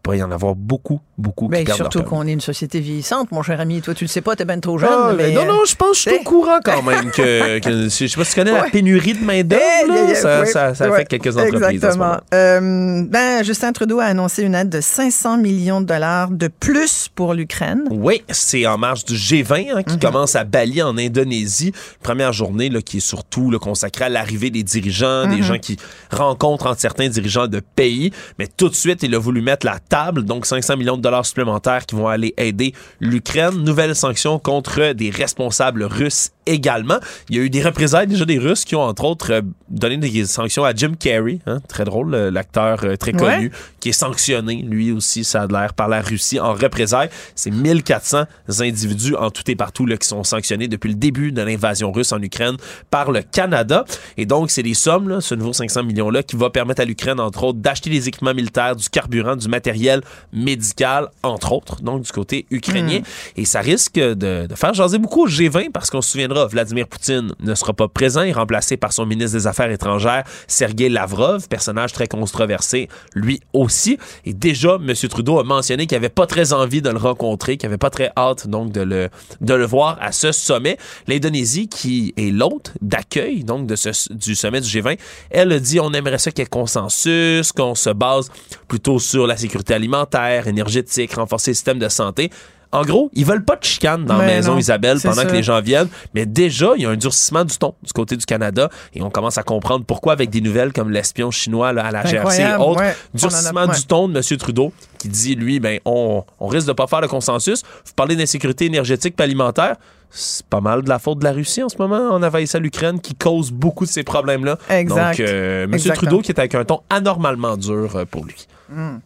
il 0.00 0.02
pourrait 0.02 0.18
y 0.18 0.22
en 0.22 0.30
avoir 0.30 0.54
beaucoup, 0.54 0.98
beaucoup 1.18 1.48
ben, 1.48 1.62
qui 1.62 1.72
Surtout 1.72 2.02
qu'on 2.02 2.26
est 2.26 2.32
une 2.32 2.40
société 2.40 2.80
vieillissante, 2.80 3.30
mon 3.32 3.42
cher 3.42 3.60
ami. 3.60 3.82
Toi, 3.82 3.92
tu 3.92 4.04
le 4.04 4.08
sais 4.08 4.22
pas, 4.22 4.34
t'es 4.34 4.46
ben 4.46 4.58
trop 4.58 4.78
jeune. 4.78 4.88
Ah, 4.90 5.12
mais 5.14 5.30
non, 5.32 5.44
non, 5.44 5.64
je 5.66 5.76
pense 5.76 5.90
que 5.90 6.10
je 6.10 6.16
suis 6.16 6.20
au 6.20 6.22
courant 6.22 6.58
quand 6.64 6.82
même. 6.86 7.10
que, 7.10 7.58
que 7.58 7.82
je 7.84 7.88
sais 7.88 8.08
pas 8.16 8.24
si 8.24 8.30
tu 8.30 8.40
connais 8.40 8.52
la 8.52 8.70
pénurie 8.70 9.12
de 9.12 9.22
main-d'œuvre. 9.22 10.08
Eh, 10.08 10.14
ça, 10.14 10.46
ça, 10.46 10.74
ça 10.74 10.84
affecte 10.86 11.10
quelques 11.10 11.36
entreprises. 11.36 11.84
Exactement. 11.84 12.16
Euh, 12.32 13.04
ben, 13.06 13.44
Justin 13.44 13.72
Trudeau 13.72 14.00
a 14.00 14.04
annoncé 14.04 14.42
une 14.42 14.54
aide 14.54 14.70
de 14.70 14.80
500 14.80 15.36
millions 15.36 15.82
de 15.82 15.86
dollars 15.86 16.30
de 16.30 16.48
plus 16.48 17.10
pour 17.14 17.34
l'Ukraine. 17.34 17.84
Oui, 17.90 18.22
c'est 18.30 18.66
en 18.66 18.78
marge 18.78 19.04
du 19.04 19.14
G20 19.14 19.76
hein, 19.76 19.82
qui 19.82 19.94
mhm. 19.96 20.00
commence 20.00 20.34
à 20.34 20.44
Bali, 20.44 20.80
en 20.80 20.96
Indonésie. 20.96 21.72
Première 22.02 22.32
journée 22.32 22.70
là, 22.70 22.80
qui 22.80 22.96
est 22.98 23.00
surtout 23.00 23.50
là, 23.50 23.58
consacrée 23.58 24.06
à 24.06 24.08
l'arrivée 24.08 24.48
des 24.48 24.62
dirigeants, 24.62 25.26
des 25.26 25.36
mhm. 25.36 25.42
gens 25.42 25.58
qui 25.58 25.76
rencontrent 26.10 26.68
entre 26.68 26.80
certains 26.80 27.08
dirigeants 27.08 27.48
de 27.48 27.60
pays. 27.60 28.12
Mais 28.38 28.46
tout 28.46 28.70
de 28.70 28.74
suite, 28.74 29.02
il 29.02 29.14
a 29.14 29.18
voulu 29.18 29.42
mettre 29.42 29.66
la 29.66 29.78
donc 30.24 30.46
500 30.46 30.76
millions 30.76 30.96
de 30.96 31.02
dollars 31.02 31.26
supplémentaires 31.26 31.84
qui 31.84 31.94
vont 31.94 32.08
aller 32.08 32.34
aider 32.36 32.74
l'Ukraine. 33.00 33.62
Nouvelles 33.64 33.96
sanctions 33.96 34.38
contre 34.38 34.92
des 34.92 35.10
responsables 35.10 35.82
russes 35.82 36.30
également. 36.50 36.98
Il 37.28 37.36
y 37.36 37.38
a 37.38 37.42
eu 37.42 37.50
des 37.50 37.62
représailles 37.62 38.06
déjà 38.06 38.24
des 38.24 38.38
Russes 38.38 38.64
qui 38.64 38.74
ont 38.76 38.82
entre 38.82 39.04
autres 39.04 39.32
euh, 39.32 39.42
donné 39.68 39.96
des 39.96 40.26
sanctions 40.26 40.64
à 40.64 40.74
Jim 40.74 40.92
Carrey, 40.98 41.38
hein, 41.46 41.60
très 41.68 41.84
drôle, 41.84 42.14
l'acteur 42.14 42.80
euh, 42.84 42.96
très 42.96 43.12
connu, 43.12 43.52
qui 43.80 43.90
est 43.90 43.92
sanctionné 43.92 44.62
lui 44.62 44.92
aussi, 44.92 45.24
ça 45.24 45.42
a 45.42 45.46
l'air, 45.46 45.74
par 45.74 45.88
la 45.88 46.00
Russie 46.00 46.40
en 46.40 46.52
représailles. 46.52 47.10
C'est 47.34 47.50
1400 47.50 48.24
individus 48.60 49.14
en 49.14 49.30
tout 49.30 49.48
et 49.50 49.56
partout 49.56 49.86
là, 49.86 49.96
qui 49.96 50.08
sont 50.08 50.24
sanctionnés 50.24 50.68
depuis 50.68 50.88
le 50.88 50.94
début 50.94 51.32
de 51.32 51.42
l'invasion 51.42 51.92
russe 51.92 52.12
en 52.12 52.20
Ukraine 52.20 52.56
par 52.90 53.10
le 53.10 53.22
Canada. 53.22 53.84
Et 54.16 54.26
donc, 54.26 54.50
c'est 54.50 54.62
des 54.62 54.74
sommes, 54.74 55.08
là, 55.08 55.20
ce 55.20 55.34
nouveau 55.34 55.52
500 55.52 55.84
millions-là, 55.84 56.22
qui 56.22 56.36
va 56.36 56.50
permettre 56.50 56.82
à 56.82 56.84
l'Ukraine, 56.84 57.20
entre 57.20 57.44
autres, 57.44 57.58
d'acheter 57.58 57.90
des 57.90 58.08
équipements 58.08 58.34
militaires, 58.34 58.76
du 58.76 58.88
carburant, 58.88 59.36
du 59.36 59.48
matériel 59.48 60.02
médical, 60.32 61.08
entre 61.22 61.52
autres, 61.52 61.82
donc 61.82 62.02
du 62.02 62.12
côté 62.12 62.46
ukrainien. 62.50 63.00
Hmm. 63.00 63.40
Et 63.40 63.44
ça 63.44 63.60
risque 63.60 63.94
de, 63.94 64.46
de 64.46 64.54
faire 64.54 64.74
jaser 64.74 64.98
beaucoup 64.98 65.24
au 65.24 65.28
G20 65.28 65.70
parce 65.70 65.90
qu'on 65.90 66.02
se 66.02 66.10
souviendra 66.10 66.39
Vladimir 66.46 66.86
Poutine 66.86 67.32
ne 67.40 67.54
sera 67.54 67.72
pas 67.72 67.88
présent, 67.88 68.22
il 68.22 68.30
est 68.30 68.32
remplacé 68.32 68.76
par 68.76 68.92
son 68.92 69.06
ministre 69.06 69.36
des 69.36 69.46
Affaires 69.46 69.70
étrangères, 69.70 70.24
Sergei 70.46 70.88
Lavrov, 70.88 71.48
personnage 71.48 71.92
très 71.92 72.06
controversé, 72.06 72.88
lui 73.14 73.40
aussi. 73.52 73.98
Et 74.24 74.32
déjà, 74.32 74.76
M. 74.76 74.94
Trudeau 75.08 75.38
a 75.38 75.44
mentionné 75.44 75.86
qu'il 75.86 75.96
n'avait 75.96 76.08
pas 76.08 76.26
très 76.26 76.52
envie 76.52 76.82
de 76.82 76.90
le 76.90 76.98
rencontrer, 76.98 77.56
qu'il 77.56 77.68
n'avait 77.68 77.78
pas 77.78 77.90
très 77.90 78.10
hâte 78.16 78.46
donc 78.46 78.72
de 78.72 78.82
le, 78.82 79.08
de 79.40 79.54
le 79.54 79.64
voir 79.64 79.98
à 80.00 80.12
ce 80.12 80.32
sommet. 80.32 80.76
L'Indonésie, 81.06 81.68
qui 81.68 82.14
est 82.16 82.30
l'hôte 82.30 82.72
d'accueil 82.80 83.44
donc 83.44 83.66
de 83.66 83.76
ce, 83.76 84.12
du 84.12 84.34
sommet 84.34 84.60
du 84.60 84.68
G20, 84.68 84.98
elle 85.30 85.52
a 85.52 85.58
dit 85.58 85.80
on 85.80 85.92
aimerait 85.92 86.18
ça 86.18 86.30
qu'il 86.30 86.42
y 86.42 86.46
ait 86.46 86.46
consensus, 86.46 87.52
qu'on 87.52 87.74
se 87.74 87.90
base 87.90 88.30
plutôt 88.68 88.98
sur 88.98 89.26
la 89.26 89.36
sécurité 89.36 89.74
alimentaire, 89.74 90.46
énergétique, 90.46 91.14
renforcer 91.14 91.52
le 91.52 91.54
système 91.54 91.78
de 91.78 91.88
santé. 91.88 92.30
En 92.72 92.82
gros, 92.82 93.10
ils 93.14 93.24
veulent 93.24 93.44
pas 93.44 93.56
de 93.56 93.64
chicane 93.64 94.04
dans 94.04 94.16
la 94.16 94.26
maison 94.26 94.56
Isabelle 94.56 94.98
pendant 95.02 95.24
que 95.24 95.32
les 95.32 95.42
gens 95.42 95.60
viennent, 95.60 95.88
mais 96.14 96.24
déjà, 96.24 96.72
il 96.76 96.82
y 96.82 96.86
a 96.86 96.90
un 96.90 96.96
durcissement 96.96 97.44
du 97.44 97.56
ton 97.58 97.74
du 97.82 97.92
côté 97.92 98.16
du 98.16 98.24
Canada 98.24 98.68
et 98.94 99.02
on 99.02 99.10
commence 99.10 99.38
à 99.38 99.42
comprendre 99.42 99.84
pourquoi 99.84 100.12
avec 100.12 100.30
des 100.30 100.40
nouvelles 100.40 100.72
comme 100.72 100.90
l'espion 100.90 101.30
chinois 101.30 101.68
à 101.68 101.90
la 101.90 102.02
GRC 102.02 102.42
et 102.42 102.54
autres, 102.54 102.82
durcissement 103.12 103.66
du 103.66 103.84
ton 103.86 104.08
de 104.08 104.16
M. 104.16 104.38
Trudeau 104.38 104.72
qui 104.98 105.08
dit, 105.08 105.34
lui, 105.34 105.58
ben, 105.58 105.80
on, 105.84 106.24
risque 106.40 106.68
de 106.68 106.72
pas 106.72 106.86
faire 106.86 107.00
le 107.00 107.08
consensus. 107.08 107.62
Vous 107.86 107.92
parlez 107.96 108.14
d'insécurité 108.14 108.66
énergétique 108.66 109.14
et 109.18 109.22
alimentaire 109.22 109.76
c'est 110.12 110.44
pas 110.46 110.60
mal 110.60 110.82
de 110.82 110.88
la 110.88 110.98
faute 110.98 111.20
de 111.20 111.24
la 111.24 111.30
Russie 111.30 111.62
en 111.62 111.68
ce 111.68 111.76
moment 111.78 112.10
en 112.10 112.20
envahissant 112.24 112.58
l'Ukraine 112.58 113.00
qui 113.00 113.14
cause 113.14 113.52
beaucoup 113.52 113.84
de 113.84 113.90
ces 113.90 114.02
problèmes-là. 114.02 114.58
Exact. 114.68 115.18
Donc, 115.18 115.20
euh, 115.20 115.64
M. 115.64 115.78
Trudeau 115.94 116.20
qui 116.20 116.32
est 116.32 116.38
avec 116.40 116.56
un 116.56 116.64
ton 116.64 116.80
anormalement 116.90 117.56
dur 117.56 117.94
euh, 117.94 118.04
pour 118.04 118.24
lui. 118.24 118.34
Hmm 118.68 118.96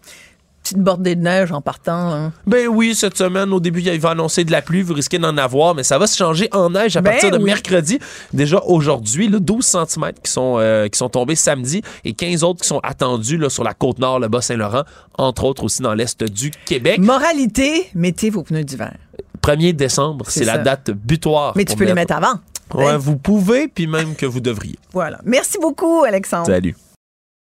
petite 0.65 0.78
bordée 0.78 1.15
de 1.15 1.20
neige 1.20 1.53
en 1.53 1.61
partant. 1.61 2.11
Hein. 2.11 2.32
Ben 2.47 2.66
oui, 2.69 2.95
cette 2.95 3.19
semaine, 3.19 3.53
au 3.53 3.61
début, 3.61 3.82
il 3.82 4.01
va 4.01 4.11
annoncer 4.11 4.45
de 4.45 4.51
la 4.51 4.62
pluie, 4.62 4.81
vous 4.81 4.95
risquez 4.95 5.19
d'en 5.19 5.36
avoir, 5.36 5.74
mais 5.74 5.82
ça 5.82 5.99
va 5.99 6.07
se 6.07 6.16
changer 6.16 6.49
en 6.53 6.70
neige 6.70 6.97
à 6.97 7.03
ben 7.03 7.11
partir 7.11 7.31
de 7.31 7.39
mercredi. 7.39 7.99
Déjà 8.32 8.62
aujourd'hui, 8.65 9.28
12 9.28 9.62
cm 9.62 10.12
qui 10.23 10.32
sont, 10.32 10.57
euh, 10.59 10.89
qui 10.89 10.97
sont 10.99 11.11
tombés 11.11 11.35
samedi 11.36 11.82
et 12.05 12.15
15 12.15 12.45
autres 12.45 12.62
qui 12.62 12.69
sont 12.69 12.81
attendus 12.82 13.36
là, 13.36 13.51
sur 13.51 13.62
la 13.62 13.74
côte 13.74 13.99
nord, 13.99 14.19
le 14.20 14.28
Bas-Saint-Laurent, 14.28 14.85
entre 15.19 15.45
autres 15.45 15.65
aussi 15.65 15.82
dans 15.82 15.93
l'est 15.93 16.24
du 16.24 16.51
Québec. 16.65 16.99
Moralité, 16.99 17.91
mettez 17.95 18.31
vos 18.31 18.43
pneus 18.43 18.65
d'hiver. 18.65 18.95
1er 19.43 19.74
décembre, 19.74 20.24
c'est 20.28 20.47
la 20.47 20.57
date 20.57 20.91
butoir. 20.91 21.53
Mais 21.57 21.66
tu 21.66 21.77
peux 21.77 21.85
les 21.85 21.93
mettre 21.93 22.15
avant. 22.15 22.41
Ouais, 22.73 22.86
hein? 22.86 22.97
vous 22.97 23.16
pouvez, 23.19 23.69
puis 23.69 23.86
même 23.86 24.16
que 24.16 24.24
vous 24.24 24.41
devriez. 24.41 24.78
Voilà. 24.95 25.20
Merci 25.24 25.59
beaucoup, 25.61 26.05
Alexandre. 26.05 26.47
Salut. 26.47 26.74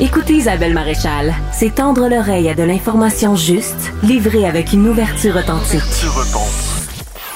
Écoutez 0.00 0.34
Isabelle 0.34 0.74
Maréchal, 0.74 1.34
c'est 1.52 1.74
tendre 1.74 2.08
l'oreille 2.08 2.48
à 2.48 2.54
de 2.54 2.62
l'information 2.62 3.34
juste, 3.34 3.92
livrée 4.04 4.44
avec 4.44 4.72
une 4.72 4.86
ouverture 4.86 5.34
authentique. 5.34 5.82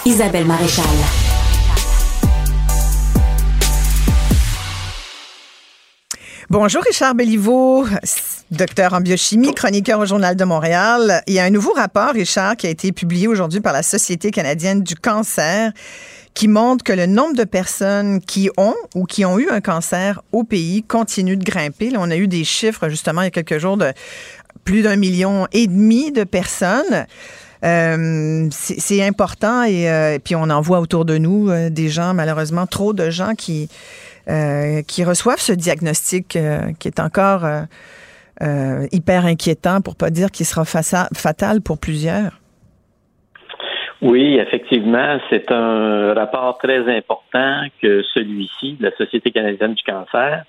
Isabelle 0.06 0.44
Maréchal. 0.44 0.84
Bonjour 6.51 6.84
Richard 6.84 7.16
Belliveau, 7.16 7.84
docteur 8.52 8.94
en 8.94 9.01
biochimie, 9.01 9.55
chroniqueur 9.55 9.98
au 9.98 10.06
Journal 10.06 10.36
de 10.36 10.44
Montréal. 10.44 11.24
Il 11.26 11.34
y 11.34 11.40
a 11.40 11.44
un 11.44 11.51
nouveau 11.51 11.72
rapport, 11.72 12.12
Richard, 12.12 12.56
qui 12.56 12.68
a 12.68 12.70
été 12.70 12.93
publié 12.93 13.26
aujourd'hui 13.26 13.60
par 13.60 13.72
la 13.72 13.82
Société 13.82 14.30
canadienne 14.30 14.84
du 14.84 14.94
cancer 14.94 15.72
qui 16.34 16.48
montre 16.48 16.82
que 16.82 16.92
le 16.92 17.06
nombre 17.06 17.36
de 17.36 17.44
personnes 17.44 18.20
qui 18.20 18.50
ont 18.56 18.74
ou 18.94 19.04
qui 19.04 19.24
ont 19.24 19.38
eu 19.38 19.48
un 19.50 19.60
cancer 19.60 20.22
au 20.32 20.44
pays 20.44 20.82
continue 20.82 21.36
de 21.36 21.44
grimper. 21.44 21.92
On 21.96 22.10
a 22.10 22.16
eu 22.16 22.28
des 22.28 22.44
chiffres 22.44 22.88
justement 22.88 23.22
il 23.22 23.24
y 23.24 23.28
a 23.28 23.30
quelques 23.30 23.59
jours 23.59 23.76
de 23.76 23.92
plus 24.64 24.82
d'un 24.82 24.96
million 24.96 25.46
et 25.52 25.66
demi 25.66 26.12
de 26.12 26.24
personnes. 26.24 27.06
Euh, 27.64 28.48
c'est 28.50 29.06
important 29.06 29.62
et, 29.62 29.88
euh, 29.88 30.18
puis 30.18 30.34
on 30.34 30.42
en 30.50 30.60
voit 30.60 30.80
autour 30.80 31.04
de 31.04 31.16
nous 31.16 31.48
euh, 31.48 31.70
des 31.70 31.88
gens, 31.88 32.12
malheureusement, 32.12 32.66
trop 32.66 32.92
de 32.92 33.10
gens 33.10 33.34
qui, 33.34 33.68
qui 34.86 35.04
reçoivent 35.04 35.40
ce 35.40 35.52
diagnostic 35.52 36.38
qui 36.78 36.88
est 36.88 37.00
encore 37.00 37.44
hyper 38.92 39.26
inquiétant, 39.26 39.80
pour 39.80 39.96
pas 39.96 40.10
dire 40.10 40.30
qu'il 40.30 40.46
sera 40.46 40.64
fatal 40.64 41.60
pour 41.60 41.78
plusieurs. 41.78 42.41
Oui, 44.02 44.36
effectivement, 44.36 45.18
c'est 45.30 45.50
un 45.52 46.12
rapport 46.12 46.58
très 46.58 46.88
important 46.94 47.62
que 47.80 48.02
celui-ci 48.14 48.74
de 48.74 48.86
la 48.86 48.96
Société 48.96 49.30
canadienne 49.30 49.74
du 49.74 49.82
cancer 49.84 50.44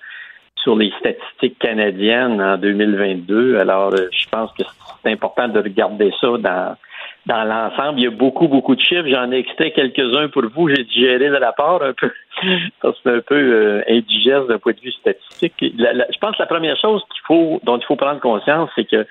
sur 0.56 0.74
les 0.76 0.92
statistiques 0.98 1.58
canadiennes 1.60 2.42
en 2.42 2.56
2022. 2.56 3.58
Alors, 3.58 3.94
euh, 3.94 4.08
je 4.10 4.28
pense 4.28 4.50
que 4.58 4.64
c'est 5.02 5.12
important 5.12 5.46
de 5.46 5.60
regarder 5.60 6.12
ça 6.20 6.28
dans 6.38 6.76
dans 7.26 7.44
l'ensemble. 7.44 8.00
Il 8.00 8.04
y 8.04 8.06
a 8.06 8.10
beaucoup, 8.10 8.48
beaucoup 8.48 8.74
de 8.74 8.80
chiffres. 8.80 9.08
J'en 9.08 9.30
ai 9.32 9.38
extrait 9.38 9.70
quelques-uns 9.70 10.28
pour 10.28 10.44
vous. 10.54 10.68
J'ai 10.68 10.84
digéré 10.84 11.28
le 11.28 11.38
rapport 11.38 11.82
un 11.82 11.92
peu 11.92 12.10
parce 12.82 12.96
que 12.96 13.00
c'est 13.04 13.16
un 13.16 13.20
peu 13.20 13.34
euh, 13.34 13.82
indigeste 13.88 14.48
d'un 14.48 14.58
point 14.58 14.72
de 14.72 14.80
vue 14.80 14.92
statistique. 14.92 15.54
je 15.60 16.18
pense 16.20 16.36
que 16.36 16.42
la 16.42 16.46
première 16.46 16.76
chose 16.76 17.02
qu'il 17.12 17.22
faut, 17.26 17.60
dont 17.64 17.78
il 17.78 17.84
faut 17.84 17.96
prendre 17.96 18.20
conscience, 18.20 18.68
c'est 18.74 18.88
que 18.88 19.06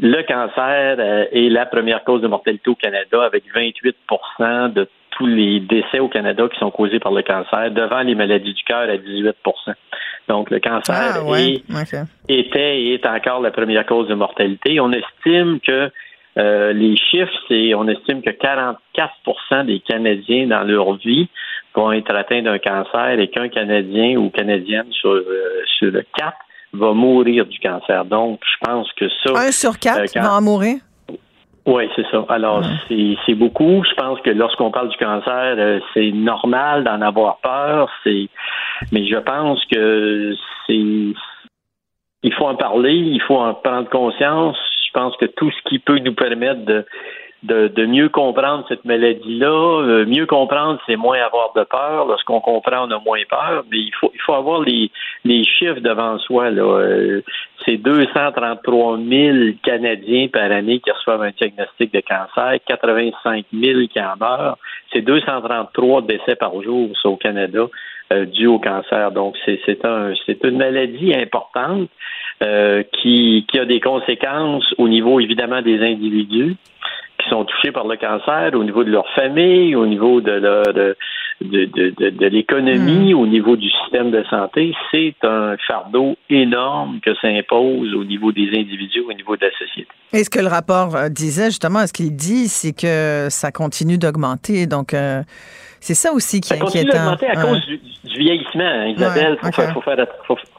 le 0.00 0.22
cancer 0.22 0.96
euh, 0.98 1.24
est 1.32 1.48
la 1.48 1.66
première 1.66 2.02
cause 2.04 2.22
de 2.22 2.26
mortalité 2.26 2.70
au 2.70 2.74
Canada 2.74 3.24
avec 3.24 3.44
28% 3.54 4.72
de 4.72 4.88
tous 5.10 5.26
les 5.26 5.60
décès 5.60 6.00
au 6.00 6.08
Canada 6.08 6.48
qui 6.52 6.58
sont 6.58 6.70
causés 6.70 6.98
par 6.98 7.12
le 7.12 7.22
cancer, 7.22 7.70
devant 7.70 8.00
les 8.00 8.14
maladies 8.14 8.52
du 8.52 8.64
cœur 8.64 8.88
à 8.88 8.96
18% 8.96 9.32
Donc, 10.28 10.50
le 10.50 10.58
cancer 10.58 10.94
ah, 10.96 11.20
était 12.28 12.80
et 12.80 12.94
est 12.94 13.06
encore 13.06 13.40
la 13.40 13.52
première 13.52 13.86
cause 13.86 14.08
de 14.08 14.14
mortalité. 14.14 14.80
On 14.80 14.90
estime 14.90 15.60
que 15.60 15.90
euh, 16.36 16.72
les 16.72 16.96
chiffres, 16.96 17.32
c'est 17.46 17.74
on 17.74 17.86
estime 17.86 18.22
que 18.22 18.30
44% 18.30 19.66
des 19.66 19.78
Canadiens 19.80 20.48
dans 20.48 20.64
leur 20.64 20.94
vie 20.94 21.28
vont 21.74 21.92
être 21.92 22.12
atteints 22.14 22.42
d'un 22.42 22.58
cancer 22.58 23.20
et 23.20 23.28
qu'un 23.28 23.48
Canadien 23.48 24.16
ou 24.16 24.30
Canadienne 24.30 24.90
sur, 24.90 25.10
euh, 25.10 25.62
sur 25.78 25.92
le 25.92 26.04
4 26.18 26.36
va 26.74 26.92
mourir 26.92 27.46
du 27.46 27.58
cancer. 27.58 28.04
Donc, 28.04 28.40
je 28.44 28.66
pense 28.66 28.92
que 28.92 29.08
ça... 29.22 29.32
Un 29.34 29.52
sur 29.52 29.78
quatre 29.78 30.16
euh, 30.16 30.20
va 30.20 30.34
en 30.34 30.42
mourir? 30.42 30.76
Oui, 31.66 31.88
c'est 31.96 32.06
ça. 32.10 32.26
Alors, 32.28 32.62
c'est 32.88 33.34
beaucoup. 33.34 33.82
Je 33.88 33.94
pense 33.94 34.20
que 34.20 34.30
lorsqu'on 34.30 34.70
parle 34.70 34.90
du 34.90 34.96
cancer, 34.98 35.54
euh, 35.56 35.80
c'est 35.94 36.10
normal 36.12 36.84
d'en 36.84 37.00
avoir 37.00 37.38
peur. 37.38 37.90
C'est, 38.02 38.28
mais 38.92 39.06
je 39.06 39.16
pense 39.16 39.64
que 39.72 40.34
c'est, 40.66 40.74
il 42.22 42.34
faut 42.36 42.46
en 42.46 42.56
parler, 42.56 42.92
il 42.92 43.22
faut 43.22 43.38
en 43.38 43.54
prendre 43.54 43.88
conscience. 43.88 44.58
Je 44.86 44.92
pense 44.92 45.16
que 45.16 45.24
tout 45.24 45.50
ce 45.50 45.68
qui 45.68 45.78
peut 45.78 45.98
nous 45.98 46.14
permettre 46.14 46.64
de 46.66 46.84
de, 47.44 47.86
mieux 47.86 48.08
comprendre 48.08 48.64
cette 48.68 48.84
maladie-là. 48.84 49.46
Euh, 49.46 50.06
mieux 50.06 50.26
comprendre, 50.26 50.80
c'est 50.86 50.96
moins 50.96 51.18
avoir 51.18 51.52
de 51.54 51.62
peur. 51.64 52.06
Lorsqu'on 52.06 52.40
comprend, 52.40 52.88
on 52.88 52.90
a 52.90 52.98
moins 52.98 53.22
peur. 53.28 53.64
Mais 53.70 53.78
il 53.78 53.92
faut, 54.00 54.10
il 54.14 54.20
faut 54.20 54.34
avoir 54.34 54.60
les, 54.60 54.90
les 55.24 55.44
chiffres 55.44 55.80
devant 55.80 56.18
soi. 56.18 56.50
Là. 56.50 56.62
Euh, 56.62 57.22
c'est 57.64 57.76
233 57.76 58.98
000 58.98 59.38
Canadiens 59.62 60.28
par 60.28 60.50
année 60.50 60.80
qui 60.80 60.90
reçoivent 60.90 61.22
un 61.22 61.30
diagnostic 61.30 61.92
de 61.92 62.00
cancer, 62.00 62.58
85 62.66 63.44
000 63.52 63.80
qui 63.92 64.00
en 64.00 64.16
meurent. 64.18 64.58
C'est 64.92 65.02
233 65.02 66.02
décès 66.02 66.36
par 66.36 66.60
jour 66.62 66.90
au 67.04 67.16
Canada 67.16 67.66
euh, 68.12 68.26
dû 68.26 68.46
au 68.46 68.58
cancer. 68.58 69.12
Donc, 69.12 69.36
c'est, 69.44 69.60
c'est, 69.66 69.84
un, 69.84 70.12
c'est 70.26 70.42
une 70.44 70.58
maladie 70.58 71.14
importante 71.14 71.88
euh, 72.42 72.82
qui, 73.00 73.46
qui 73.50 73.58
a 73.58 73.64
des 73.64 73.80
conséquences 73.80 74.74
au 74.78 74.88
niveau, 74.88 75.20
évidemment, 75.20 75.62
des 75.62 75.80
individus 75.80 76.56
qui 77.24 77.30
sont 77.30 77.44
touchés 77.44 77.72
par 77.72 77.86
le 77.86 77.96
cancer, 77.96 78.50
au 78.54 78.64
niveau 78.64 78.84
de 78.84 78.90
leur 78.90 79.08
famille, 79.14 79.74
au 79.74 79.86
niveau 79.86 80.20
de 80.20 80.32
leur 80.32 80.64
de, 80.74 80.96
de, 81.40 81.64
de, 81.66 82.10
de 82.10 82.26
l'économie, 82.26 83.12
hmm. 83.12 83.18
au 83.18 83.26
niveau 83.26 83.56
du 83.56 83.68
système 83.70 84.10
de 84.10 84.22
santé, 84.30 84.74
c'est 84.90 85.14
un 85.22 85.56
fardeau 85.66 86.16
énorme 86.30 87.00
que 87.00 87.14
ça 87.20 87.28
impose 87.28 87.94
au 87.94 88.04
niveau 88.04 88.32
des 88.32 88.48
individus, 88.48 89.00
au 89.00 89.12
niveau 89.12 89.36
de 89.36 89.46
la 89.46 89.52
société. 89.52 89.88
Et 90.12 90.24
ce 90.24 90.30
que 90.30 90.40
le 90.40 90.48
rapport 90.48 90.94
euh, 90.94 91.08
disait 91.08 91.46
justement, 91.46 91.86
ce 91.86 91.92
qu'il 91.92 92.14
dit, 92.14 92.48
c'est 92.48 92.72
que 92.72 93.28
ça 93.30 93.50
continue 93.50 93.98
d'augmenter. 93.98 94.66
Donc 94.66 94.94
euh, 94.94 95.22
c'est 95.84 95.92
ça 95.92 96.14
aussi 96.14 96.40
qui 96.40 96.54
est 96.54 96.62
inquiétant. 96.62 96.70
Ça 96.70 96.70
continue 96.70 96.92
d'augmenter 96.92 97.26
à 97.26 97.42
cause 97.42 97.66
du, 97.66 97.78
vieillissement, 98.16 98.64
hein, 98.64 98.86
Isabelle. 98.86 99.36
Il 99.42 99.52
faut, 99.52 99.82
faire, 99.82 100.06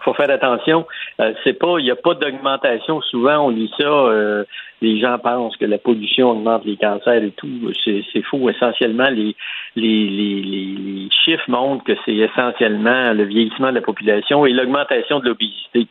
faut, 0.03 0.13
faire, 0.13 0.29
attention. 0.29 0.85
Euh, 1.19 1.33
c'est 1.43 1.53
pas, 1.53 1.79
il 1.79 1.85
n'y 1.85 1.89
a 1.89 1.95
pas 1.95 2.13
d'augmentation. 2.13 3.01
Souvent, 3.01 3.47
on 3.47 3.51
dit 3.51 3.71
ça. 3.75 3.87
Euh, 3.87 4.43
les 4.83 4.99
gens 4.99 5.17
pensent 5.17 5.57
que 5.57 5.65
la 5.65 5.79
pollution 5.79 6.29
augmente 6.29 6.63
les 6.65 6.77
cancers 6.77 7.23
et 7.23 7.31
tout. 7.31 7.71
C'est 7.83 8.21
faux. 8.21 8.47
Essentiellement, 8.51 9.09
les, 9.09 9.35
les, 9.75 10.07
les, 10.09 10.41
les 10.43 11.09
chiffres 11.09 11.49
montrent 11.49 11.83
que 11.85 11.97
c'est 12.05 12.13
essentiellement 12.13 13.13
le 13.13 13.23
vieillissement 13.23 13.69
de 13.69 13.75
la 13.75 13.81
population 13.81 14.45
et 14.45 14.51
l'augmentation 14.51 15.21
de 15.21 15.25
l'obésité 15.25 15.87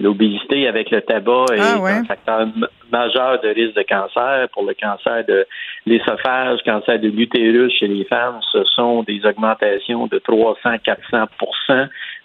l'obésité 0.00 0.68
avec 0.68 0.90
le 0.90 1.00
tabac 1.02 1.46
est 1.52 1.60
ah, 1.60 1.78
un 1.84 2.04
facteur 2.04 2.46
majeur 2.90 3.40
de 3.40 3.48
risque 3.48 3.76
de 3.76 3.82
cancer. 3.82 4.48
Pour 4.52 4.64
le 4.64 4.74
cancer 4.74 5.24
de 5.26 5.46
l'ésophage, 5.86 6.60
cancer 6.64 6.98
de 6.98 7.08
l'utérus 7.08 7.72
chez 7.78 7.88
les 7.88 8.04
femmes, 8.04 8.40
ce 8.52 8.64
sont 8.64 9.02
des 9.02 9.24
augmentations 9.24 10.06
de 10.06 10.18
300-400 10.18 11.26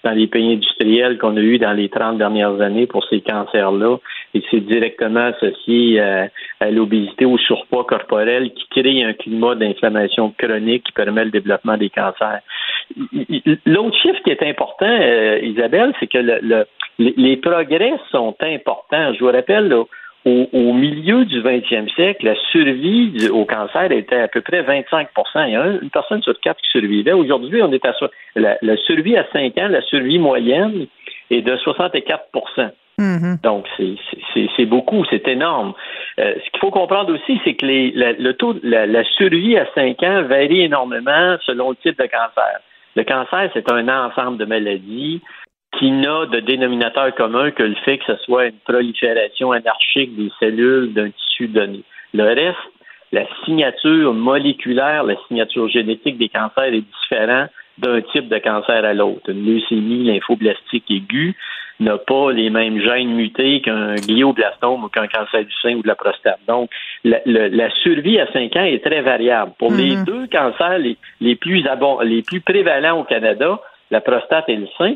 dans 0.03 0.11
les 0.11 0.28
pays 0.28 0.53
industriels 0.53 1.18
qu'on 1.18 1.38
a 1.38 1.41
eu 1.41 1.57
dans 1.57 1.73
les 1.73 1.90
30 1.90 2.18
dernières 2.18 2.60
années 2.61 2.88
pour 2.88 3.06
ces 3.10 3.22
cancers-là. 3.22 3.98
Et 4.34 4.44
c'est 4.49 4.61
directement 4.61 5.26
associé 5.28 5.99
à, 5.99 6.30
à 6.60 6.72
l'obésité, 6.72 7.26
au 7.26 7.38
surpoids 7.38 7.86
corporel 7.86 8.52
qui 8.53 8.82
crée 8.82 9.03
un 9.03 9.14
climat 9.14 9.56
d'inflammation 9.56 10.34
chronique 10.38 10.86
qui 10.86 10.91
permet 10.94 11.26
le 11.26 11.32
développement 11.32 11.78
des 11.78 11.90
cancers. 11.90 12.41
L'autre 13.65 13.98
chiffre 14.02 14.22
qui 14.23 14.32
est 14.32 14.44
important, 14.44 14.86
euh, 14.86 15.40
Isabelle, 15.41 15.94
c'est 15.99 16.07
que 16.07 16.18
le, 16.18 16.65
les 16.99 17.38
progrès 17.38 17.94
sont 18.11 18.36
importants. 18.41 19.14
Je 19.14 19.19
vous 19.19 19.32
rappelle, 19.32 19.73
au, 20.26 20.73
milieu 20.73 21.26
du 21.26 21.41
20e 21.41 21.91
siècle, 21.95 22.26
la 22.26 22.35
survie 22.52 23.27
au 23.31 23.45
cancer 23.45 23.91
était 23.91 24.22
à 24.22 24.27
peu 24.27 24.41
près 24.41 24.61
25% 24.61 25.07
Il 25.48 25.53
y 25.53 25.56
a 25.56 25.65
une 25.81 25.89
personne 25.89 26.22
sur 26.22 26.39
quatre 26.39 26.61
qui 26.61 26.69
survivait. 26.69 27.14
Aujourd'hui, 27.14 27.61
on 27.64 27.72
est 27.72 27.84
à 27.85 27.93
la, 28.35 28.57
la 28.61 28.77
survie 28.77 29.18
à 29.18 29.26
5 29.34 29.57
ans, 29.57 29.68
la 29.68 29.81
survie 29.81 30.19
moyenne 30.19 30.85
est 31.31 31.41
de 31.41 31.57
64 31.57 32.26
mm-hmm. 32.99 33.41
Donc, 33.41 33.65
c'est 33.77 34.65
beaucoup, 34.65 35.03
c'est 35.10 35.27
énorme. 35.27 35.73
Euh, 36.19 36.35
ce 36.35 36.52
qu'il 36.52 36.60
faut 36.60 36.72
comprendre 36.72 37.14
aussi, 37.14 37.41
c'est 37.43 37.56
que 37.56 37.65
les, 37.65 37.91
le 37.91 38.34
taux, 38.34 38.56
la, 38.61 38.85
la, 38.85 39.03
survie 39.03 39.57
à 39.57 39.65
5 39.73 40.03
ans 40.03 40.23
varie 40.23 40.61
énormément 40.61 41.38
selon 41.45 41.72
le 41.72 41.76
type 41.77 41.98
de 41.98 42.06
cancer. 42.06 42.60
Le 42.95 43.03
cancer, 43.03 43.49
c'est 43.53 43.72
un 43.72 43.88
ensemble 43.88 44.38
de 44.38 44.45
maladies 44.45 45.22
qui 45.77 45.91
n'a 45.91 46.26
de 46.26 46.39
dénominateur 46.39 47.14
commun 47.15 47.52
que 47.52 47.64
le 47.64 47.76
fait 47.85 47.98
que 47.98 48.06
ce 48.06 48.15
soit 48.23 48.48
une 48.48 48.60
prolifération 48.65 49.52
anarchique 49.52 50.15
des 50.15 50.30
cellules 50.39 50.93
d'un 50.93 51.10
tissu 51.10 51.48
donné. 51.48 51.84
Le 52.14 52.23
reste, 52.23 52.57
la 53.11 53.26
signature 53.45 54.14
moléculaire, 54.14 55.03
la 55.03 55.15
signature 55.27 55.68
génétique 55.69 56.18
des 56.18 56.30
cancers 56.30 56.73
est 56.73 56.84
différente 57.02 57.49
d'un 57.77 58.02
type 58.02 58.27
de 58.27 58.38
cancer 58.38 58.84
à 58.85 58.93
l'autre. 58.93 59.30
Une 59.30 59.45
leucémie 59.45 60.03
lymphoblastique 60.03 60.89
aiguë 60.89 61.35
n'a 61.80 61.98
pas 61.98 62.31
les 62.31 62.49
mêmes 62.49 62.80
gènes 62.80 63.14
mutés 63.14 63.61
qu'un 63.61 63.95
glioblastome 63.95 64.84
ou 64.84 64.88
qu'un 64.88 65.07
cancer 65.07 65.43
du 65.43 65.53
sein 65.61 65.73
ou 65.73 65.81
de 65.81 65.88
la 65.88 65.95
prostate. 65.95 66.39
Donc, 66.48 66.69
la, 67.03 67.69
survie 67.81 68.19
à 68.19 68.31
5 68.31 68.56
ans 68.56 68.64
est 68.64 68.84
très 68.85 69.02
variable. 69.02 69.53
Pour 69.57 69.72
les 69.72 69.95
mm-hmm. 69.95 70.06
deux 70.06 70.27
cancers 70.27 70.77
les, 70.77 71.35
plus 71.35 71.64
les 72.03 72.22
plus 72.22 72.41
prévalents 72.41 72.99
au 72.99 73.03
Canada, 73.03 73.60
la 73.89 74.02
prostate 74.02 74.48
et 74.48 74.57
le 74.57 74.68
sein, 74.77 74.95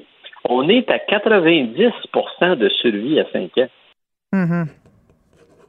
on 0.49 0.69
est 0.69 0.89
à 0.89 0.97
90% 0.97 2.55
de 2.55 2.69
survie 2.69 3.19
à 3.19 3.25
5 3.31 3.57
ans. 3.57 3.67
Mm-hmm. 4.33 4.67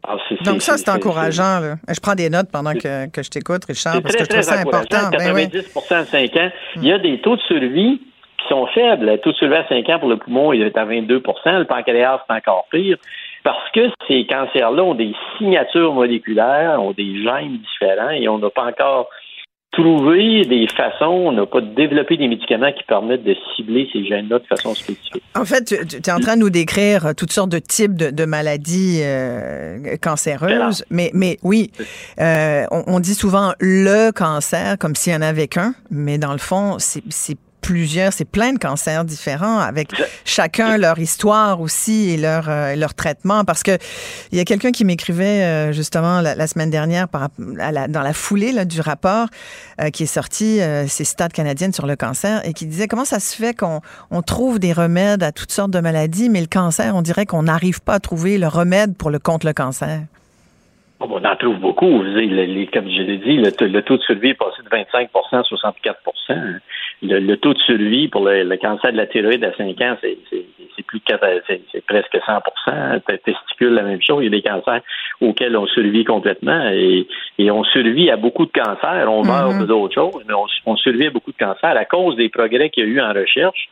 Ah, 0.09 0.17
Donc 0.45 0.63
ça, 0.63 0.77
c'est 0.77 0.89
encourageant. 0.89 1.77
Je 1.89 2.01
prends 2.01 2.15
des 2.15 2.31
notes 2.31 2.49
pendant 2.53 2.73
que, 2.75 3.23
je 3.23 3.29
t'écoute, 3.29 3.65
Richard, 3.65 4.01
parce 4.03 4.15
que 4.15 4.25
je 4.25 4.29
trouve 4.29 4.43
ça 4.43 4.61
important. 4.61 5.11
90 5.11 5.75
ben 5.91 5.97
à 5.97 6.05
5 6.05 6.37
ans. 6.37 6.51
Il 6.77 6.85
y 6.85 6.93
a 6.93 6.99
des 6.99 7.21
taux 7.21 7.37
de 7.37 7.43
survie 7.43 8.01
qui 8.39 8.49
sont 8.49 8.67
faibles. 8.69 9.07
Le 9.07 9.19
taux 9.19 9.33
de 9.33 9.37
survie 9.37 9.57
à 9.57 9.67
5 9.69 9.89
ans 9.89 9.99
pour 9.99 10.09
le 10.09 10.17
poumon, 10.17 10.53
il 10.53 10.63
est 10.63 10.77
à 10.77 10.85
22% 10.85 11.59
Le 11.59 11.65
pancréas, 11.65 12.23
c'est 12.29 12.35
encore 12.35 12.67
pire. 12.71 12.99
Parce 13.43 13.71
que 13.71 13.91
ces 14.07 14.27
cancers-là 14.27 14.83
ont 14.83 14.95
des 14.95 15.15
signatures 15.39 15.95
moléculaires, 15.95 16.81
ont 16.83 16.93
des 16.93 17.23
gènes 17.23 17.59
différents 17.59 18.11
et 18.11 18.29
on 18.29 18.39
n'a 18.39 18.51
pas 18.51 18.65
encore 18.65 19.09
trouver 19.77 20.45
des 20.45 20.67
façons, 20.75 21.05
on 21.05 21.33
n'a 21.33 21.47
pas 21.47 21.61
développé 21.61 22.17
des 22.17 22.29
médicaments 22.29 22.73
qui 22.73 22.83
permettent 22.85 23.25
de 23.25 23.37
cibler 23.55 23.89
ces 23.93 24.05
gènes-là 24.05 24.39
de 24.39 24.47
façon 24.47 24.75
spécifique. 24.75 25.23
En 25.35 25.45
fait, 25.45 25.65
tu, 25.65 25.75
es 25.97 26.13
en 26.13 26.19
train 26.19 26.37
de 26.37 26.41
nous 26.41 26.51
décrire 26.51 27.15
toutes 27.17 27.33
sortes 27.33 27.51
de 27.51 27.59
types 27.59 27.95
de, 27.95 28.25
maladies 28.25 29.01
euh, 29.03 29.97
cancéreuses, 30.01 30.85
mais, 30.91 31.11
mais 31.15 31.39
oui, 31.43 31.71
euh, 32.19 32.65
on, 32.71 32.85
on, 32.87 33.01
dit 33.01 33.15
souvent 33.15 33.53
le 33.61 34.11
cancer 34.11 34.79
comme 34.79 34.95
s'il 34.95 35.13
y 35.13 35.17
en 35.17 35.23
avait 35.23 35.49
qu'un, 35.49 35.75
mais 35.91 36.19
dans 36.19 36.33
le 36.33 36.39
fond, 36.39 36.77
c'est 36.79 37.37
plusieurs, 37.61 38.13
c'est 38.13 38.25
plein 38.25 38.53
de 38.53 38.59
cancers 38.59 39.05
différents 39.05 39.59
avec 39.59 39.89
chacun 40.25 40.77
leur 40.77 40.99
histoire 40.99 41.61
aussi 41.61 42.11
et 42.11 42.17
leur 42.17 42.49
euh, 42.49 42.77
leur 42.77 42.95
traitement. 42.95 43.45
Parce 43.45 43.63
que 43.63 43.79
il 44.33 44.39
y 44.39 44.41
a 44.41 44.45
quelqu'un 44.45 44.73
qui 44.73 44.85
m'écrivait 44.85 45.43
euh, 45.43 45.73
justement 45.73 46.21
la, 46.21 46.47
semaine 46.47 46.71
dernière 46.71 47.09
par, 47.09 47.29
dans 47.39 48.03
la 48.03 48.13
foulée 48.13 48.53
là, 48.53 48.65
du 48.65 48.81
rapport 48.81 49.29
euh, 49.81 49.91
qui 49.91 50.05
est 50.05 50.07
sorti, 50.07 50.61
ces 50.87 51.05
stades 51.05 51.33
canadiennes 51.33 51.73
sur 51.73 51.87
le 51.87 51.97
cancer, 51.97 52.47
et 52.47 52.53
qui 52.53 52.67
disait 52.67 52.89
comment 52.89 53.05
ça 53.05 53.21
se 53.21 53.37
fait 53.37 53.55
qu'on 53.55 53.81
on 54.11 54.23
trouve 54.23 54.59
des 54.59 54.73
remèdes 54.73 55.23
à 55.23 55.33
toutes 55.33 55.53
sortes 55.53 55.71
de 55.71 55.81
maladies, 55.81 56.29
mais 56.29 56.41
le 56.41 56.47
cancer, 56.47 56.95
on 56.95 57.03
dirait 57.03 57.27
qu'on 57.27 57.45
n'arrive 57.45 57.81
pas 57.81 57.95
à 57.95 58.01
trouver 58.01 58.39
le 58.39 58.49
remède 58.49 58.97
pour 58.97 59.11
le 59.11 59.19
contre 59.19 59.47
le 59.47 59.53
cancer? 59.53 60.01
on 61.01 61.25
en 61.25 61.37
trouve 61.37 61.59
beaucoup. 61.59 61.99
comme 61.99 62.05
je 62.05 63.03
l'ai 63.03 63.19
dit, 63.19 63.37
le, 63.37 63.51
taux 63.83 63.97
de 63.97 64.03
survie 64.03 64.31
est 64.31 64.35
passé 64.35 64.63
de 64.63 64.69
25% 64.69 65.09
à 65.33 65.43
64 65.43 65.99
le, 67.03 67.35
taux 67.37 67.55
de 67.55 67.59
survie 67.59 68.09
pour 68.09 68.25
le, 68.25 68.57
cancer 68.57 68.93
de 68.93 68.97
la 68.97 69.07
thyroïde 69.07 69.45
à 69.45 69.55
5 69.55 69.81
ans, 69.83 69.97
c'est 70.01 70.17
plus 70.87 71.01
de 71.01 71.43
c'est 71.73 71.87
presque 71.87 72.19
100 72.25 72.41
Testicule, 73.25 73.75
la 73.75 73.83
même 73.83 74.01
chose. 74.03 74.23
Il 74.23 74.25
y 74.25 74.27
a 74.29 74.31
des 74.31 74.43
cancers 74.43 74.81
auxquels 75.21 75.57
on 75.57 75.67
survit 75.67 76.05
complètement 76.05 76.69
et, 76.71 77.07
on 77.51 77.65
survit 77.65 78.11
à 78.11 78.17
beaucoup 78.17 78.47
de 78.47 78.53
cancers. 78.53 79.11
On 79.11 79.25
meurt 79.25 79.53
mm-hmm. 79.53 79.67
d'autres 79.67 79.95
choses, 79.95 80.23
mais 80.27 80.35
on, 80.67 80.77
survit 80.77 81.07
à 81.07 81.11
beaucoup 81.11 81.33
de 81.33 81.37
cancers 81.37 81.77
à 81.77 81.85
cause 81.85 82.17
des 82.17 82.29
progrès 82.29 82.71
qu'il 82.71 82.85
y 82.85 82.87
a 82.87 82.91
eu 82.91 83.01
en 83.01 83.13
recherche. 83.13 83.69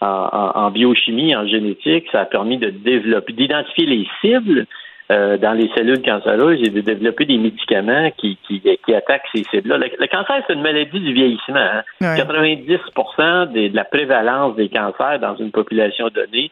En, 0.00 0.52
en, 0.54 0.70
biochimie, 0.70 1.34
en 1.34 1.44
génétique, 1.48 2.06
ça 2.12 2.20
a 2.20 2.24
permis 2.24 2.56
de 2.56 2.70
développer, 2.70 3.32
d'identifier 3.32 3.86
les 3.86 4.06
cibles 4.20 4.66
euh, 5.10 5.38
dans 5.38 5.52
les 5.52 5.70
cellules 5.74 6.02
cancéreuses 6.02 6.60
et 6.62 6.68
de 6.68 6.80
développer 6.82 7.24
des 7.24 7.38
médicaments 7.38 8.10
qui, 8.18 8.36
qui, 8.46 8.60
qui 8.60 8.94
attaquent 8.94 9.28
ces 9.34 9.42
cellules-là. 9.44 9.78
Le, 9.78 10.06
cancer, 10.06 10.42
c'est 10.46 10.52
une 10.52 10.60
maladie 10.60 11.00
du 11.00 11.14
vieillissement. 11.14 11.56
Hein. 11.56 11.82
90% 12.02 13.52
de 13.52 13.74
la 13.74 13.84
prévalence 13.84 14.56
des 14.56 14.68
cancers 14.68 15.18
dans 15.18 15.36
une 15.36 15.50
population 15.50 16.08
donnée, 16.08 16.50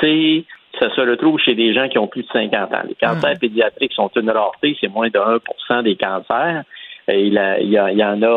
c'est 0.00 0.44
ça 0.78 0.88
se 0.94 1.00
retrouve 1.02 1.38
chez 1.40 1.54
des 1.54 1.74
gens 1.74 1.88
qui 1.88 1.98
ont 1.98 2.06
plus 2.06 2.22
de 2.22 2.28
50 2.32 2.54
ans. 2.72 2.82
Les 2.88 2.94
cancers 2.94 3.38
pédiatriques 3.38 3.92
sont 3.92 4.10
une 4.16 4.30
rareté, 4.30 4.76
c'est 4.80 4.88
moins 4.88 5.08
de 5.08 5.18
1% 5.18 5.82
des 5.82 5.96
cancers. 5.96 6.62
Il, 7.08 7.34
y, 7.34 7.78
en 8.04 8.22
a 8.22 8.26
9% 8.26 8.30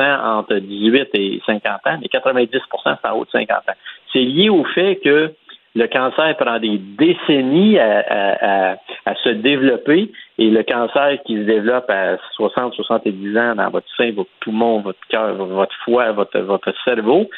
euh, 0.00 0.18
entre 0.24 0.56
18 0.56 1.08
et 1.14 1.40
50 1.44 1.64
ans, 1.86 1.98
mais 2.00 2.08
90 2.08 2.48
c'est 2.50 3.08
en 3.08 3.12
haut 3.14 3.24
de 3.24 3.30
50 3.30 3.50
ans. 3.50 3.72
C'est 4.12 4.22
lié 4.22 4.48
au 4.48 4.64
fait 4.64 4.96
que 5.04 5.32
le 5.74 5.86
cancer 5.86 6.36
prend 6.36 6.58
des 6.58 6.78
décennies 6.78 7.78
à, 7.78 8.76
se 9.22 9.30
développer 9.30 10.10
et 10.38 10.50
le 10.50 10.62
cancer 10.62 11.18
qui 11.26 11.36
se 11.36 11.42
développe 11.42 11.88
à 11.90 12.16
60, 12.34 12.74
70 12.74 13.38
ans 13.38 13.54
dans 13.54 13.70
votre 13.70 13.86
sein, 13.96 14.12
votre 14.12 14.30
poumon, 14.40 14.80
votre 14.80 14.98
cœur, 15.08 15.34
votre 15.34 15.74
foie, 15.84 16.12
votre, 16.12 16.38
votre 16.40 16.72
cerveau, 16.84 17.28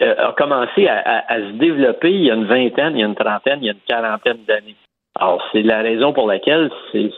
euh, 0.00 0.14
a 0.16 0.32
commencé 0.32 0.86
à, 0.86 1.24
se 1.36 1.52
développer 1.58 2.10
il 2.10 2.24
y 2.24 2.30
a 2.30 2.34
une 2.34 2.46
vingtaine, 2.46 2.96
il 2.96 3.00
y 3.00 3.02
a 3.02 3.06
une 3.06 3.14
trentaine, 3.14 3.58
il 3.62 3.66
y 3.66 3.70
a 3.70 3.72
une 3.72 3.78
quarantaine 3.86 4.38
d'années. 4.46 4.76
Alors, 5.18 5.42
c'est 5.52 5.62
la 5.62 5.82
raison 5.82 6.12
pour 6.12 6.28
laquelle 6.28 6.70
c'est, 6.92 7.10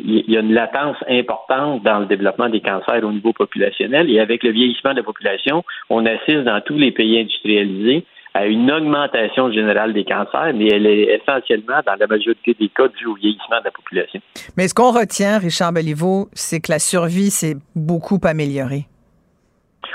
il 0.00 0.30
y 0.30 0.36
a 0.36 0.40
une 0.40 0.52
latence 0.52 0.96
importante 1.08 1.82
dans 1.82 2.00
le 2.00 2.06
développppement 2.06 2.48
des 2.48 2.60
cancers 2.60 3.04
au 3.04 3.12
niveau 3.12 3.32
populationnel 3.32 4.10
et 4.10 4.20
avec 4.20 4.42
le 4.42 4.50
vieillissement 4.50 4.92
de 4.92 4.98
la 4.98 5.02
population, 5.02 5.64
on 5.88 6.04
assiste 6.04 6.44
dans 6.44 6.60
tous 6.60 6.76
les 6.76 6.90
pays 6.90 7.20
industrialisés 7.20 8.04
à 8.34 8.46
une 8.46 8.70
augmentation 8.70 9.50
générale 9.52 9.92
des 9.92 10.04
cancers, 10.04 10.52
mais 10.54 10.68
elle 10.72 10.86
est 10.86 11.20
essentiellement, 11.20 11.80
dans 11.86 11.94
la 11.98 12.06
majorité 12.06 12.56
des 12.58 12.68
cas, 12.68 12.88
due 12.88 13.06
au 13.06 13.14
vieillissement 13.14 13.60
de 13.60 13.64
la 13.64 13.70
population. 13.70 14.20
Mais 14.56 14.66
ce 14.66 14.74
qu'on 14.74 14.90
retient, 14.90 15.38
Richard 15.38 15.72
Belliveau, 15.72 16.28
c'est 16.32 16.60
que 16.60 16.72
la 16.72 16.80
survie 16.80 17.30
s'est 17.30 17.56
beaucoup 17.76 18.18
améliorée. 18.24 18.86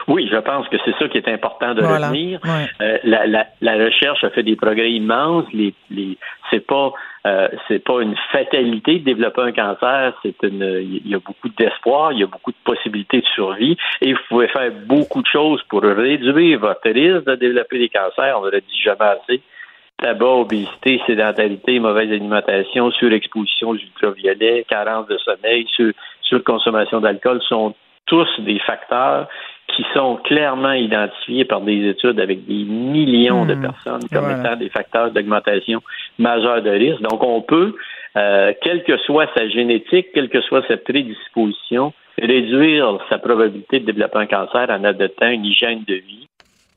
Oui, 0.10 0.28
je 0.32 0.38
pense 0.38 0.68
que 0.70 0.78
c'est 0.84 0.98
ça 0.98 1.08
qui 1.08 1.20
est 1.20 1.28
important 1.28 1.76
de 1.76 1.84
retenir. 1.84 2.40
Euh, 2.82 2.98
la, 3.04 3.28
la, 3.28 3.46
la, 3.62 3.74
recherche 3.74 4.24
a 4.24 4.32
fait 4.32 4.42
des 4.42 4.56
progrès 4.56 4.92
immenses. 4.92 5.46
Les, 5.54 5.74
les, 5.92 6.18
c'est 6.50 6.66
pas 6.66 6.92
euh, 7.28 7.48
c'est 7.68 7.84
pas 7.84 8.02
une 8.02 8.16
fatalité 8.32 9.00
de 9.00 9.06
développer 9.06 9.42
un 9.42 9.52
cancer. 9.52 10.14
C'est 10.24 10.42
une 10.42 10.64
il 10.82 11.08
y 11.08 11.14
a 11.14 11.20
beaucoup 11.20 11.50
d'espoir, 11.50 12.12
il 12.12 12.20
y 12.20 12.24
a 12.24 12.28
beaucoup 12.28 12.52
de 12.52 12.58
possibilités 12.64 13.22
de 13.22 13.26
survie 13.36 13.78
et 14.02 14.14
vous 14.14 14.20
pouvez 14.30 14.48
faire 14.48 14.72
beaucoup 14.88 15.22
de 15.22 15.28
choses 15.28 15.62
pour 15.70 15.84
réduire 15.84 16.60
votre 16.60 16.90
risque 16.90 17.26
de 17.26 17.36
développer 17.36 17.78
des 17.78 17.90
cancers. 17.90 18.40
On 18.40 18.46
l'a 18.46 18.60
dit 18.60 18.82
jamais 18.84 18.98
assez. 19.02 19.42
Tabac, 20.02 20.26
obésité, 20.26 21.02
sédentarité, 21.06 21.78
mauvaise 21.80 22.10
alimentation, 22.10 22.90
surexposition 22.92 23.70
aux 23.70 23.76
ultraviolets, 23.76 24.66
carence 24.68 25.08
de 25.08 25.18
sommeil, 25.18 25.68
sur, 25.76 25.92
surconsommation 26.22 27.02
d'alcool 27.02 27.42
sont 27.48 27.76
tous 28.06 28.28
des 28.40 28.60
facteurs 28.60 29.28
qui 29.76 29.86
sont 29.94 30.18
clairement 30.18 30.74
identifiés 30.74 31.46
par 31.46 31.62
des 31.62 31.90
études 31.90 32.20
avec 32.20 32.46
des 32.46 32.64
millions 32.64 33.46
de 33.46 33.56
hmm. 33.56 33.62
personnes 33.62 34.02
comme 34.12 34.30
étant 34.30 34.56
des 34.56 34.70
facteurs 34.70 35.12
d'augmentation 35.12 35.82
majeure 36.18 36.62
de 36.62 36.70
risque. 36.70 37.02
Donc, 37.02 37.24
on 37.24 37.42
peut, 37.42 37.76
euh, 38.18 38.54
quelle 38.62 38.84
que 38.84 38.98
soit 38.98 39.28
sa 39.36 39.48
génétique, 39.50 40.08
quelle 40.14 40.30
que 40.30 40.42
soit 40.42 40.66
sa 40.68 40.78
prédisposition, 40.78 41.94
réduire 42.18 43.00
sa 43.10 43.18
probabilité 43.18 43.80
de 43.80 43.86
développer 43.86 44.20
un 44.20 44.26
cancer 44.26 44.70
en 44.70 44.84
adoptant 44.84 45.30
une 45.30 45.46
hygiène 45.46 45.84
de 45.88 45.96
vie 45.96 46.28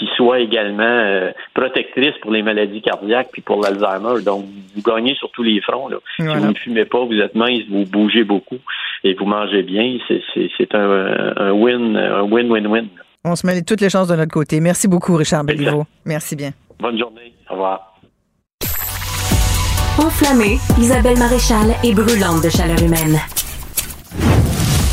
qui 0.03 0.09
soit 0.17 0.41
également 0.41 0.83
euh, 0.83 1.31
protectrice 1.55 2.15
pour 2.21 2.33
les 2.33 2.43
maladies 2.43 2.83
cardiaques 2.83 3.29
puis 3.33 3.43
pour 3.43 3.63
l'Alzheimer. 3.63 4.23
Donc, 4.25 4.47
vous 4.75 4.83
gagnez 4.83 5.15
sur 5.15 5.31
tous 5.31 5.45
les 5.45 5.61
fronts. 5.61 5.89
Là. 5.89 5.99
Si 6.17 6.23
vous 6.23 6.47
ne 6.47 6.55
fumez 6.55 6.85
pas, 6.85 7.05
vous 7.05 7.19
êtes 7.21 7.35
mince, 7.35 7.63
vous 7.71 7.85
bougez 7.85 8.25
beaucoup 8.25 8.59
et 9.05 9.15
vous 9.15 9.27
mangez 9.27 9.63
bien, 9.63 9.99
c'est 10.09 10.75
un, 10.75 11.53
win, 11.53 11.97
un 11.97 12.23
win-win-win. 12.23 12.87
On 13.25 13.37
se 13.37 13.47
met 13.47 13.63
toutes 13.63 13.81
les 13.81 13.91
chances 13.91 14.09
de 14.09 14.17
notre 14.17 14.33
côté. 14.33 14.61
Merci 14.61 14.89
beaucoup, 14.89 15.15
Richard 15.15 15.45
Belliveau. 15.45 15.85
Merci 16.05 16.35
bien. 16.35 16.51
Bonne 16.81 16.99
journée. 16.99 17.33
Au 17.49 17.53
revoir. 17.53 17.95
Enflammée, 19.99 20.59
Isabelle 20.79 21.19
Maréchal 21.19 21.75
est 21.85 21.95
brûlante 21.95 22.43
de 22.43 22.49
chaleur 22.49 22.83
humaine. 22.83 23.21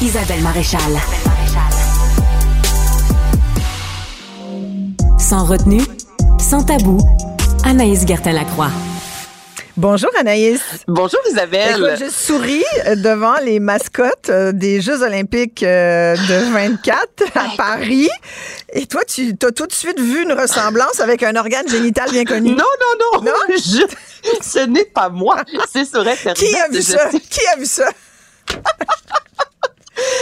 Isabelle 0.01 0.43
Maréchal. 0.43 1.38
Sans 5.19 5.43
retenue, 5.43 5.81
sans 6.39 6.63
tabou, 6.63 6.97
Anaïs 7.65 8.05
Gertin-Lacroix. 8.07 8.71
Bonjour 9.75 10.09
Anaïs. 10.17 10.61
Bonjour 10.87 11.19
Isabelle. 11.29 11.75
Écoute, 11.77 12.05
je 12.05 12.09
souris 12.09 12.63
devant 12.95 13.35
les 13.43 13.59
mascottes 13.59 14.29
euh, 14.29 14.51
des 14.53 14.81
Jeux 14.81 15.03
olympiques 15.03 15.61
euh, 15.63 16.15
de 16.15 16.53
24 16.53 17.07
à 17.35 17.55
Paris. 17.57 18.09
Et 18.73 18.85
toi, 18.85 19.01
tu 19.05 19.35
as 19.43 19.51
tout 19.51 19.67
de 19.67 19.73
suite 19.73 19.99
vu 19.99 20.23
une 20.23 20.33
ressemblance 20.33 20.99
avec 21.01 21.21
un 21.23 21.35
organe 21.35 21.67
génital 21.67 22.09
bien 22.11 22.23
connu. 22.23 22.51
Non, 22.51 22.57
non, 22.57 23.21
non. 23.21 23.25
non? 23.25 23.57
ce 24.41 24.65
n'est 24.65 24.85
pas 24.85 25.09
moi. 25.09 25.43
C'est 25.71 25.85
sur 25.85 25.99
Internet. 25.99 26.37
Qui 26.37 26.55
a 26.57 26.69
vu 26.69 26.81
ça? 26.81 27.09
Qui 27.29 27.41
a 27.53 27.59
vu 27.59 27.65
ça? 27.65 27.89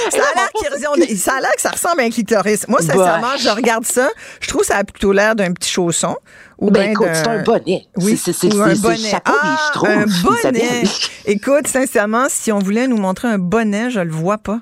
Ça 0.09 1.33
a 1.33 1.41
l'air 1.41 1.51
que 1.55 1.61
ça 1.61 1.69
ressemble 1.71 2.01
à 2.01 2.03
un 2.03 2.09
clitoris. 2.09 2.67
Moi, 2.67 2.81
sincèrement, 2.81 3.37
je 3.37 3.49
regarde 3.49 3.85
ça. 3.85 4.09
Je 4.39 4.47
trouve 4.47 4.61
que 4.61 4.67
ça 4.67 4.77
a 4.77 4.83
plutôt 4.83 5.11
l'air 5.11 5.35
d'un 5.35 5.53
petit 5.53 5.69
chausson. 5.69 6.15
Ou 6.59 6.71
ben 6.71 6.91
écoute, 6.91 7.07
c'est 7.13 7.27
un 7.27 7.43
bonnet. 7.43 7.87
Oui, 7.97 8.17
c'est 8.17 8.31
un 8.45 8.75
bonnet. 8.75 9.11
Ah, 9.25 9.57
un 9.85 10.05
bonnet. 10.23 10.83
écoute, 11.25 11.67
sincèrement, 11.67 12.27
si 12.29 12.51
on 12.51 12.59
voulait 12.59 12.87
nous 12.87 12.97
montrer 12.97 13.27
un 13.27 13.37
bonnet, 13.37 13.91
je 13.91 13.99
le 13.99 14.11
vois 14.11 14.37
pas. 14.37 14.59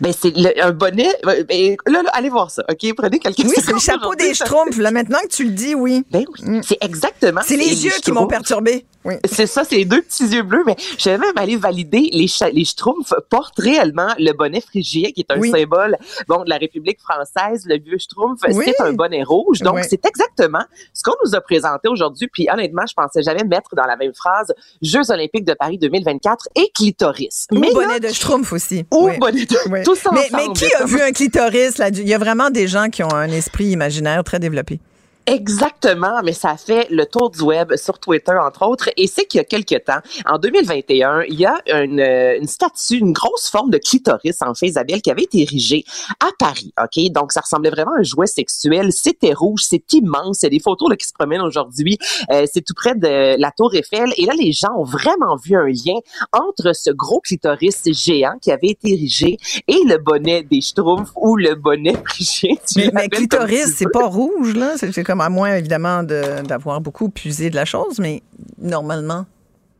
Ben, 0.00 0.12
c'est 0.18 0.60
un 0.60 0.72
bonnet. 0.72 1.10
Ben, 1.22 1.76
là, 1.86 2.02
allez 2.12 2.28
voir 2.28 2.50
ça, 2.50 2.64
OK? 2.68 2.94
Prenez 2.96 3.18
quelques 3.18 3.38
Oui, 3.38 3.54
c'est 3.56 3.72
le 3.72 3.78
chapeau 3.78 4.14
des 4.14 4.34
schtroumpfs. 4.34 4.78
Là, 4.78 4.90
maintenant 4.90 5.20
que 5.22 5.28
tu 5.28 5.44
le 5.44 5.50
dis, 5.50 5.74
oui. 5.74 6.04
Ben 6.10 6.24
oui, 6.28 6.58
mm. 6.58 6.62
c'est 6.66 6.78
exactement. 6.80 7.40
C'est 7.44 7.56
les 7.56 7.84
yeux 7.84 7.92
qui 8.02 8.10
m'ont 8.10 8.26
perturbé. 8.26 8.86
Oui. 9.04 9.14
C'est 9.30 9.46
ça, 9.46 9.64
c'est 9.64 9.76
les 9.76 9.84
deux 9.84 10.02
petits 10.02 10.26
yeux 10.26 10.42
bleus. 10.42 10.62
Mais 10.66 10.76
je 10.98 11.10
vais 11.10 11.18
même 11.18 11.36
aller 11.36 11.56
valider, 11.56 12.08
les, 12.12 12.26
les 12.52 12.64
Schtroumpfs 12.64 13.14
portent 13.28 13.58
réellement 13.58 14.08
le 14.18 14.32
bonnet 14.32 14.60
phrygien, 14.60 15.10
qui 15.10 15.20
est 15.20 15.30
un 15.30 15.40
symbole 15.42 15.96
bon, 16.28 16.44
de 16.44 16.50
la 16.50 16.56
République 16.56 17.00
française. 17.00 17.64
Le 17.66 17.78
vieux 17.78 17.98
Schtroumpf, 17.98 18.40
c'est 18.48 18.80
un 18.80 18.92
bonnet 18.92 19.22
rouge. 19.22 19.60
Donc, 19.60 19.80
c'est 19.88 20.04
exactement 20.04 20.64
ce 20.92 21.02
qu'on 21.02 21.14
nous 21.24 21.34
a 21.34 21.40
présenté 21.40 21.88
aujourd'hui. 21.88 22.28
Puis 22.32 22.48
honnêtement, 22.52 22.84
je 22.88 22.94
pensais 22.94 23.22
jamais 23.22 23.44
mettre 23.44 23.74
dans 23.74 23.86
la 23.86 23.96
même 23.96 24.14
phrase 24.14 24.52
Jeux 24.82 25.10
olympiques 25.10 25.44
de 25.44 25.54
Paris 25.54 25.78
2024 25.78 26.48
et 26.56 26.70
clitoris. 26.74 27.46
Ou 27.52 27.60
bonnet 27.60 28.00
de 28.00 28.08
Schtroumpf 28.08 28.52
aussi. 28.52 28.84
Ou 28.92 29.10
bonnet 29.18 29.46
de... 29.46 29.84
Tout 29.84 29.94
ça 29.94 30.10
mais, 30.12 30.28
mais 30.32 30.52
qui 30.54 30.72
a 30.74 30.84
vu 30.84 31.00
un 31.00 31.12
clitoris? 31.12 31.78
Là? 31.78 31.88
Il 31.88 32.08
y 32.08 32.14
a 32.14 32.18
vraiment 32.18 32.50
des 32.50 32.68
gens 32.68 32.88
qui 32.88 33.02
ont 33.02 33.12
un 33.14 33.28
esprit 33.28 33.66
imaginaire 33.66 34.22
très 34.24 34.38
développé. 34.38 34.80
Exactement, 35.26 36.20
mais 36.22 36.32
ça 36.32 36.56
fait 36.56 36.86
le 36.90 37.06
tour 37.06 37.30
du 37.30 37.40
web 37.40 37.74
sur 37.76 37.98
Twitter, 37.98 38.34
entre 38.38 38.66
autres. 38.66 38.90
Et 38.96 39.06
c'est 39.06 39.24
qu'il 39.24 39.38
y 39.38 39.40
a 39.40 39.44
quelques 39.44 39.84
temps, 39.84 40.00
en 40.26 40.38
2021, 40.38 41.22
il 41.28 41.40
y 41.40 41.46
a 41.46 41.56
une, 41.66 42.00
une 42.00 42.46
statue, 42.46 42.98
une 42.98 43.12
grosse 43.12 43.48
forme 43.48 43.70
de 43.70 43.78
clitoris, 43.78 44.42
en 44.42 44.54
fait, 44.54 44.66
Isabelle, 44.66 45.00
qui 45.00 45.10
avait 45.10 45.22
été 45.22 45.40
érigée 45.40 45.84
à 46.20 46.28
Paris. 46.38 46.72
OK? 46.82 47.10
Donc, 47.10 47.32
ça 47.32 47.40
ressemblait 47.40 47.70
vraiment 47.70 47.92
à 47.92 48.00
un 48.00 48.02
jouet 48.02 48.26
sexuel. 48.26 48.92
C'était 48.92 49.32
rouge, 49.32 49.62
c'est 49.64 49.92
immense. 49.94 50.42
Il 50.42 50.46
y 50.46 50.48
a 50.48 50.50
des 50.50 50.60
photos 50.60 50.90
là, 50.90 50.96
qui 50.96 51.06
se 51.06 51.12
promènent 51.12 51.40
aujourd'hui. 51.40 51.98
Euh, 52.30 52.44
c'est 52.52 52.62
tout 52.62 52.74
près 52.74 52.94
de 52.94 53.40
la 53.40 53.50
Tour 53.50 53.74
Eiffel. 53.74 54.12
Et 54.18 54.26
là, 54.26 54.34
les 54.38 54.52
gens 54.52 54.74
ont 54.76 54.84
vraiment 54.84 55.36
vu 55.36 55.56
un 55.56 55.66
lien 55.66 55.98
entre 56.32 56.74
ce 56.74 56.90
gros 56.90 57.20
clitoris 57.20 57.82
géant 57.86 58.36
qui 58.42 58.52
avait 58.52 58.68
été 58.68 58.92
érigé 58.92 59.38
et 59.68 59.80
le 59.86 59.96
bonnet 59.96 60.42
des 60.42 60.60
Schtroumpfs 60.60 61.12
ou 61.16 61.36
le 61.36 61.54
bonnet 61.54 61.92
prigé. 62.04 62.58
Mais, 62.76 62.90
mais 62.92 63.08
clitoris, 63.08 63.74
c'est 63.74 63.90
pas 63.90 64.06
rouge, 64.06 64.54
là? 64.54 64.74
C'est 64.76 65.04
à 65.20 65.28
moins 65.28 65.54
évidemment 65.56 66.02
d'avoir 66.02 66.80
beaucoup 66.80 67.08
puisé 67.08 67.50
de 67.50 67.56
la 67.56 67.64
chose, 67.64 67.98
mais 67.98 68.22
normalement. 68.58 69.26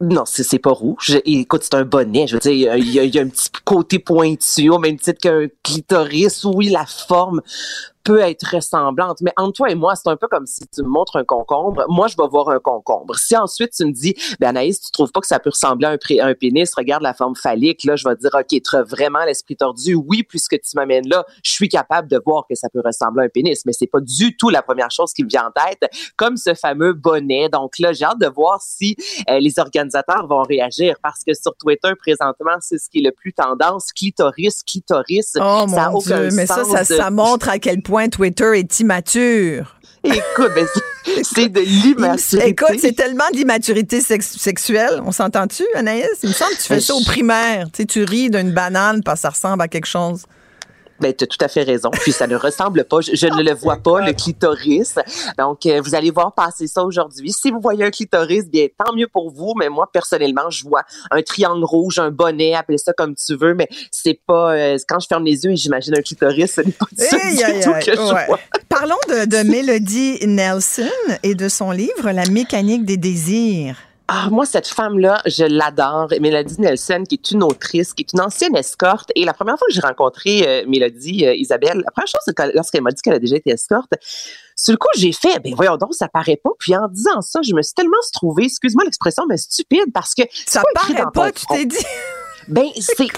Non, 0.01 0.25
c'est 0.27 0.59
pas 0.59 0.73
rouge. 0.73 1.21
écoute, 1.25 1.63
c'est 1.63 1.75
un 1.75 1.85
bonnet. 1.85 2.27
Je 2.27 2.35
veux 2.35 2.41
dire, 2.41 2.77
il 2.77 2.91
y, 2.91 3.19
a, 3.19 3.23
un 3.23 3.29
petit 3.29 3.51
côté 3.65 3.99
pointu, 3.99 4.69
au 4.69 4.79
même 4.79 4.99
titre 4.99 5.21
qu'un 5.21 5.47
clitoris. 5.63 6.45
Oui, 6.45 6.69
la 6.69 6.85
forme 6.85 7.41
peut 8.05 8.21
être 8.21 8.55
ressemblante. 8.55 9.19
Mais 9.23 9.33
entre 9.37 9.55
toi 9.55 9.71
et 9.71 9.75
moi, 9.75 9.95
c'est 9.97 10.09
un 10.09 10.17
peu 10.17 10.29
comme 10.29 10.47
si 10.47 10.61
tu 10.69 10.83
me 10.83 10.89
montres 10.89 11.17
un 11.17 11.25
concombre. 11.25 11.85
Moi, 11.89 12.07
je 12.07 12.17
vais 12.17 12.29
voir 12.29 12.51
un 12.51 12.61
concombre. 12.61 13.17
Si 13.17 13.37
ensuite 13.37 13.73
tu 13.73 13.87
me 13.87 13.93
dis, 13.93 14.15
ben 14.39 14.49
Anaïs, 14.49 14.79
tu 14.81 14.91
trouves 14.93 15.11
pas 15.11 15.21
que 15.21 15.27
ça 15.27 15.41
peut 15.41 15.51
ressembler 15.51 15.87
à 15.87 15.91
un, 15.91 16.29
un 16.29 16.35
pénis, 16.35 16.73
regarde 16.75 17.03
la 17.03 17.15
forme 17.15 17.35
phallique, 17.35 17.85
là, 17.85 17.97
je 17.97 18.07
vais 18.07 18.15
te 18.15 18.21
dire, 18.21 18.31
OK, 18.35 18.47
tu 18.63 18.77
as 18.77 18.83
vraiment 18.83 19.25
l'esprit 19.25 19.57
tordu. 19.57 19.95
Oui, 19.95 20.23
puisque 20.23 20.61
tu 20.61 20.77
m'amènes 20.77 21.09
là, 21.09 21.25
je 21.43 21.51
suis 21.51 21.69
capable 21.69 22.09
de 22.09 22.21
voir 22.25 22.45
que 22.49 22.55
ça 22.55 22.69
peut 22.69 22.83
ressembler 22.85 23.23
à 23.23 23.27
un 23.27 23.29
pénis, 23.31 23.65
mais 23.65 23.73
c'est 23.73 23.87
pas 23.87 24.01
du 24.01 24.37
tout 24.37 24.51
la 24.51 24.63
première 24.63 24.91
chose 24.91 25.13
qui 25.13 25.25
me 25.25 25.29
vient 25.29 25.47
en 25.47 25.51
tête, 25.51 25.91
comme 26.17 26.37
ce 26.37 26.53
fameux 26.55 26.93
bonnet. 26.93 27.49
Donc 27.49 27.79
là, 27.79 27.95
j'ai 27.95 28.05
hâte 28.05 28.21
de 28.21 28.29
voir 28.29 28.61
si 28.61 28.97
euh, 29.31 29.39
les 29.39 29.59
organisateurs 29.59 30.27
vont 30.27 30.43
réagir 30.43 30.97
parce 31.03 31.25
que 31.27 31.33
sur 31.33 31.57
Twitter, 31.57 31.93
présentement, 31.99 32.57
c'est 32.61 32.79
ce 32.79 32.91
qui 32.91 32.99
est 32.99 33.03
le 33.03 33.13
plus 33.13 33.33
tendance. 33.33 33.93
Clitoris, 33.93 34.63
clitoris. 34.63 35.37
Oh, 35.37 35.65
ça 35.69 35.91
mon 35.91 35.99
Dieu, 35.99 36.29
mais 36.33 36.47
ça, 36.47 36.65
ça, 36.65 36.85
ça 36.85 37.11
montre 37.11 37.49
à 37.49 37.59
quel 37.59 37.83
point 37.83 37.94
Twitter 38.11 38.59
est 38.59 38.81
immature. 38.81 39.77
Écoute, 40.05 40.51
ben, 40.55 40.67
c'est 41.23 41.49
de 41.49 41.61
l'immaturité. 41.61 42.49
Écoute, 42.49 42.77
c'est 42.79 42.95
tellement 42.95 43.29
d'immaturité 43.33 44.01
sexuelle. 44.01 45.01
On 45.05 45.13
s'entend-tu, 45.13 45.65
Anaïs? 45.75 46.07
Il 46.23 46.29
me 46.29 46.35
semble 46.35 46.53
que 46.53 46.61
tu 46.61 46.69
fais 46.69 46.81
ça 46.81 46.95
au 46.95 47.03
primaire. 47.03 47.67
Tu, 47.73 47.83
sais, 47.83 47.87
tu 47.87 48.05
ris 48.05 48.31
d'une 48.31 48.53
banane 48.53 49.03
parce 49.03 49.21
que 49.21 49.23
ça 49.23 49.31
ressemble 49.31 49.63
à 49.63 49.69
quelque 49.69 49.87
chose. 49.87 50.25
Ben, 51.01 51.13
tu 51.13 51.25
as 51.25 51.27
tout 51.27 51.39
à 51.41 51.49
fait 51.49 51.63
raison. 51.63 51.91
Puis 51.91 52.13
ça 52.13 52.27
ne 52.27 52.37
ressemble 52.37 52.85
pas. 52.85 53.01
Je, 53.01 53.27
ne 53.27 53.43
le 53.43 53.53
vois 53.53 53.77
pas, 53.77 54.01
le 54.01 54.13
clitoris. 54.13 54.95
Donc, 55.39 55.67
euh, 55.67 55.81
vous 55.81 55.95
allez 55.95 56.11
voir 56.11 56.33
passer 56.33 56.67
ça 56.67 56.85
aujourd'hui. 56.85 57.33
Si 57.33 57.51
vous 57.51 57.61
voyez 57.61 57.85
un 57.85 57.91
clitoris, 57.91 58.49
bien, 58.49 58.67
tant 58.79 58.95
mieux 58.95 59.09
pour 59.09 59.31
vous. 59.31 59.55
Mais 59.59 59.69
moi, 59.69 59.89
personnellement, 59.93 60.51
je 60.51 60.65
vois 60.65 60.83
un 61.11 61.23
triangle 61.23 61.65
rouge, 61.65 61.99
un 61.99 62.11
bonnet, 62.11 62.55
appelez 62.55 62.79
ça 62.79 62.93
comme 62.93 63.15
tu 63.15 63.37
veux. 63.37 63.55
Mais 63.55 63.69
c'est 63.91 64.21
pas... 64.27 64.55
Euh, 64.55 64.79
quand 64.89 65.01
je 65.01 65.07
ferme 65.09 65.25
les 65.25 65.45
yeux 65.45 65.53
et 65.53 65.57
j'imagine 65.57 65.95
un 65.99 66.03
clitoris, 66.03 66.53
ce 66.53 66.61
n'est 66.61 66.73
pas 66.73 66.87
ça 66.97 67.17
du 67.17 67.61
tout 67.61 67.73
que 67.85 67.97
je 67.97 68.27
vois. 68.27 68.39
Parlons 68.69 68.95
de, 69.09 69.25
de 69.25 69.49
Melody 69.49 70.27
Nelson 70.27 70.89
et 71.23 71.35
de 71.35 71.49
son 71.49 71.71
livre 71.71 72.11
«La 72.13 72.27
mécanique 72.27 72.85
des 72.85 72.97
désirs». 72.97 73.77
Ah, 74.07 74.29
moi, 74.31 74.45
cette 74.45 74.69
femme-là, 74.69 75.23
je 75.25 75.45
l'adore. 75.45 76.09
Mélodie 76.21 76.61
Nelson, 76.61 77.05
qui 77.09 77.15
est 77.15 77.31
une 77.31 77.43
autrice, 77.43 77.95
qui 77.95 78.03
est 78.03 78.13
une 78.13 78.21
ancienne 78.21 78.55
escorte. 78.55 79.11
Et 79.15 79.25
la 79.25 79.33
première 79.33 79.59
fois 79.59 79.67
que 79.67 79.73
j'ai 79.73 79.81
rencontré 79.81 80.47
euh, 80.47 80.65
Mélodie, 80.69 81.27
euh, 81.27 81.35
Isabelle, 81.35 81.83
la 81.83 81.91
première 81.91 82.09
chose, 82.09 82.21
c'est 82.27 82.55
lorsqu'elle 82.55 82.83
m'a 82.83 82.91
dit 82.91 83.01
qu'elle 83.01 83.15
a 83.15 83.19
déjà 83.19 83.37
été 83.37 83.51
escorte, 83.51 83.95
sur 84.57 84.73
le 84.73 84.77
coup, 84.77 84.89
j'ai 84.97 85.13
fait, 85.13 85.41
ben 85.41 85.55
voyons 85.55 85.79
donc, 85.79 85.95
ça 85.95 86.09
paraît 86.09 86.37
pas. 86.37 86.51
Puis 86.59 86.77
en 86.77 86.87
disant 86.89 87.23
ça, 87.23 87.41
je 87.43 87.55
me 87.55 87.63
suis 87.63 87.75
tellement 87.75 87.97
trouvée, 88.13 88.45
excuse-moi 88.45 88.85
l'expression, 88.85 89.25
mais 89.27 89.39
stupide, 89.39 89.93
parce 89.93 90.15
que 90.15 90.23
ça 90.47 90.63
paraît 90.75 91.05
pas, 91.13 91.33
tu 91.33 91.47
t'es 91.47 91.65
dit. 91.65 91.77
Ben, 92.49 92.67
c'est. 92.77 93.09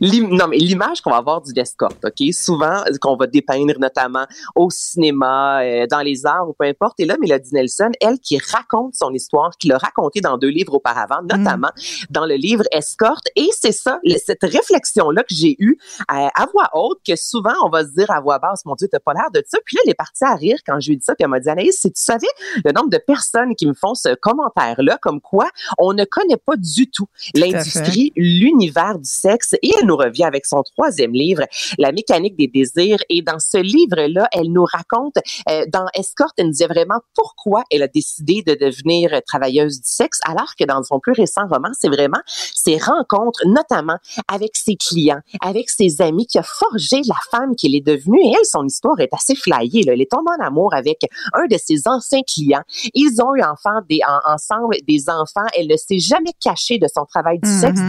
non, 0.00 0.48
mais 0.48 0.58
l'image 0.58 1.00
qu'on 1.00 1.10
va 1.10 1.16
avoir 1.16 1.40
du 1.40 1.52
escorte, 1.58 2.04
OK? 2.04 2.32
Souvent, 2.32 2.82
qu'on 3.00 3.16
va 3.16 3.26
dépeindre 3.26 3.78
notamment 3.78 4.26
au 4.54 4.70
cinéma, 4.70 5.62
euh, 5.62 5.86
dans 5.86 6.00
les 6.00 6.26
arts 6.26 6.48
ou 6.48 6.54
peu 6.58 6.66
importe. 6.66 7.00
Et 7.00 7.06
là, 7.06 7.16
Mélodie 7.20 7.54
Nelson, 7.54 7.90
elle 8.00 8.18
qui 8.18 8.38
raconte 8.38 8.94
son 8.94 9.12
histoire, 9.12 9.50
qui 9.58 9.68
l'a 9.68 9.78
racontée 9.78 10.20
dans 10.20 10.38
deux 10.38 10.48
livres 10.48 10.74
auparavant, 10.74 11.22
mm. 11.22 11.36
notamment 11.36 11.70
dans 12.10 12.26
le 12.26 12.34
livre 12.34 12.64
Escorte. 12.72 13.28
Et 13.36 13.48
c'est 13.52 13.72
ça, 13.72 14.00
cette 14.24 14.42
réflexion-là 14.42 15.22
que 15.22 15.34
j'ai 15.34 15.56
eue 15.58 15.78
à, 16.08 16.46
voix 16.52 16.68
haute, 16.74 16.98
que 17.06 17.16
souvent 17.16 17.54
on 17.64 17.68
va 17.68 17.84
se 17.84 17.92
dire 17.92 18.10
à 18.10 18.20
voix 18.20 18.38
basse, 18.38 18.64
mon 18.64 18.74
Dieu, 18.74 18.88
t'as 18.90 18.98
pas 18.98 19.14
l'air 19.14 19.30
de 19.32 19.42
ça. 19.46 19.58
Puis 19.64 19.76
là, 19.76 19.82
elle 19.84 19.90
est 19.92 19.94
partie 19.94 20.24
à 20.24 20.34
rire 20.34 20.58
quand 20.66 20.80
je 20.80 20.88
lui 20.88 20.94
ai 20.94 20.96
dit 20.96 21.04
ça. 21.04 21.14
Puis 21.14 21.24
elle 21.24 21.30
m'a 21.30 21.40
dit, 21.40 21.48
Anaïs, 21.48 21.78
si 21.80 21.92
tu 21.92 22.02
savais 22.02 22.26
le 22.64 22.72
nombre 22.72 22.90
de 22.90 22.98
personnes 22.98 23.54
qui 23.54 23.66
me 23.66 23.74
font 23.74 23.94
ce 23.94 24.14
commentaire-là, 24.14 24.98
comme 25.00 25.20
quoi 25.20 25.48
on 25.78 25.92
ne 25.92 26.04
connaît 26.04 26.36
pas 26.36 26.56
du 26.56 26.90
tout 26.90 27.06
l'industrie 27.34 27.99
l'univers 28.16 28.98
du 28.98 29.08
sexe 29.08 29.54
et 29.62 29.70
elle 29.78 29.86
nous 29.86 29.96
revient 29.96 30.24
avec 30.24 30.46
son 30.46 30.62
troisième 30.62 31.12
livre, 31.12 31.42
La 31.78 31.92
mécanique 31.92 32.36
des 32.36 32.48
désirs. 32.48 32.98
Et 33.08 33.22
dans 33.22 33.38
ce 33.38 33.58
livre-là, 33.58 34.28
elle 34.32 34.52
nous 34.52 34.64
raconte, 34.64 35.16
euh, 35.48 35.64
dans 35.72 35.86
Escorte, 35.94 36.34
elle 36.38 36.46
nous 36.46 36.52
dit 36.52 36.64
vraiment 36.64 37.00
pourquoi 37.14 37.62
elle 37.70 37.82
a 37.82 37.88
décidé 37.88 38.42
de 38.46 38.54
devenir 38.54 39.20
travailleuse 39.26 39.80
du 39.80 39.88
sexe, 39.88 40.20
alors 40.24 40.54
que 40.58 40.64
dans 40.64 40.82
son 40.82 41.00
plus 41.00 41.12
récent 41.12 41.46
roman, 41.48 41.70
c'est 41.78 41.88
vraiment 41.88 42.20
ses 42.54 42.78
rencontres, 42.78 43.40
notamment 43.46 43.96
avec 44.28 44.56
ses 44.56 44.76
clients, 44.76 45.20
avec 45.40 45.70
ses 45.70 46.00
amis, 46.00 46.26
qui 46.26 46.38
a 46.38 46.42
forgé 46.42 47.00
la 47.06 47.16
femme 47.30 47.54
qu'elle 47.56 47.74
est 47.74 47.86
devenue. 47.86 48.20
Et 48.22 48.32
elle, 48.36 48.44
son 48.44 48.64
histoire 48.64 48.98
est 49.00 49.12
assez 49.12 49.34
flyée. 49.34 49.82
Là. 49.82 49.92
Elle 49.92 50.02
est 50.02 50.10
tombée 50.10 50.30
en 50.38 50.44
amour 50.44 50.74
avec 50.74 51.00
un 51.32 51.46
de 51.46 51.56
ses 51.58 51.86
anciens 51.86 52.22
clients. 52.22 52.62
Ils 52.94 53.20
ont 53.22 53.34
eu 53.34 53.42
enfant 53.42 53.80
des, 53.88 54.00
ensemble 54.26 54.76
des 54.86 55.08
enfants. 55.08 55.46
Elle 55.56 55.68
ne 55.68 55.76
s'est 55.76 55.98
jamais 55.98 56.32
cachée 56.40 56.78
de 56.78 56.86
son 56.92 57.04
travail 57.04 57.38
du 57.38 57.48
sexe, 57.48 57.80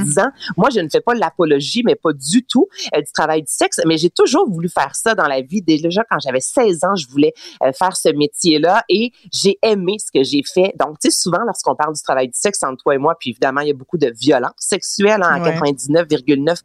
moi, 0.58 0.70
je 0.74 0.80
ne 0.80 0.90
fais 0.90 1.02
pas 1.02 1.14
l'apologie, 1.14 1.84
mais 1.86 1.96
pas 1.96 2.14
du 2.14 2.44
tout 2.44 2.68
euh, 2.96 3.02
du 3.02 3.12
travail 3.12 3.42
du 3.42 3.52
sexe, 3.52 3.80
mais 3.86 3.98
j'ai 3.98 4.10
toujours 4.10 4.50
voulu 4.50 4.70
faire 4.70 4.96
ça 4.96 5.16
dans 5.16 5.28
la 5.28 5.42
vie. 5.42 5.62
Déjà, 5.62 6.04
quand 6.10 6.20
j'avais 6.20 6.40
16 6.40 6.84
ans, 6.84 6.96
je 6.96 7.08
voulais 7.08 7.34
euh, 7.64 7.72
faire 7.74 7.96
ce 7.96 8.10
métier-là 8.10 8.84
et 8.90 9.12
j'ai 9.32 9.58
aimé 9.64 9.98
ce 10.00 10.12
que 10.12 10.24
j'ai 10.24 10.44
fait. 10.44 10.74
Donc, 10.80 11.00
tu 11.00 11.10
sais, 11.10 11.18
souvent, 11.18 11.44
lorsqu'on 11.46 11.76
parle 11.76 11.94
du 11.94 12.02
travail 12.02 12.28
du 12.28 12.38
sexe 12.38 12.64
entre 12.64 12.84
toi 12.84 12.96
et 12.96 12.98
moi, 12.98 13.16
puis 13.20 13.32
évidemment, 13.32 13.62
il 13.62 13.68
y 13.68 13.72
a 13.72 13.76
beaucoup 13.76 13.98
de 13.98 14.12
violence 14.20 14.54
sexuelle 14.58 15.22
hein, 15.24 15.42
à 15.44 15.52
99,9 15.52 16.62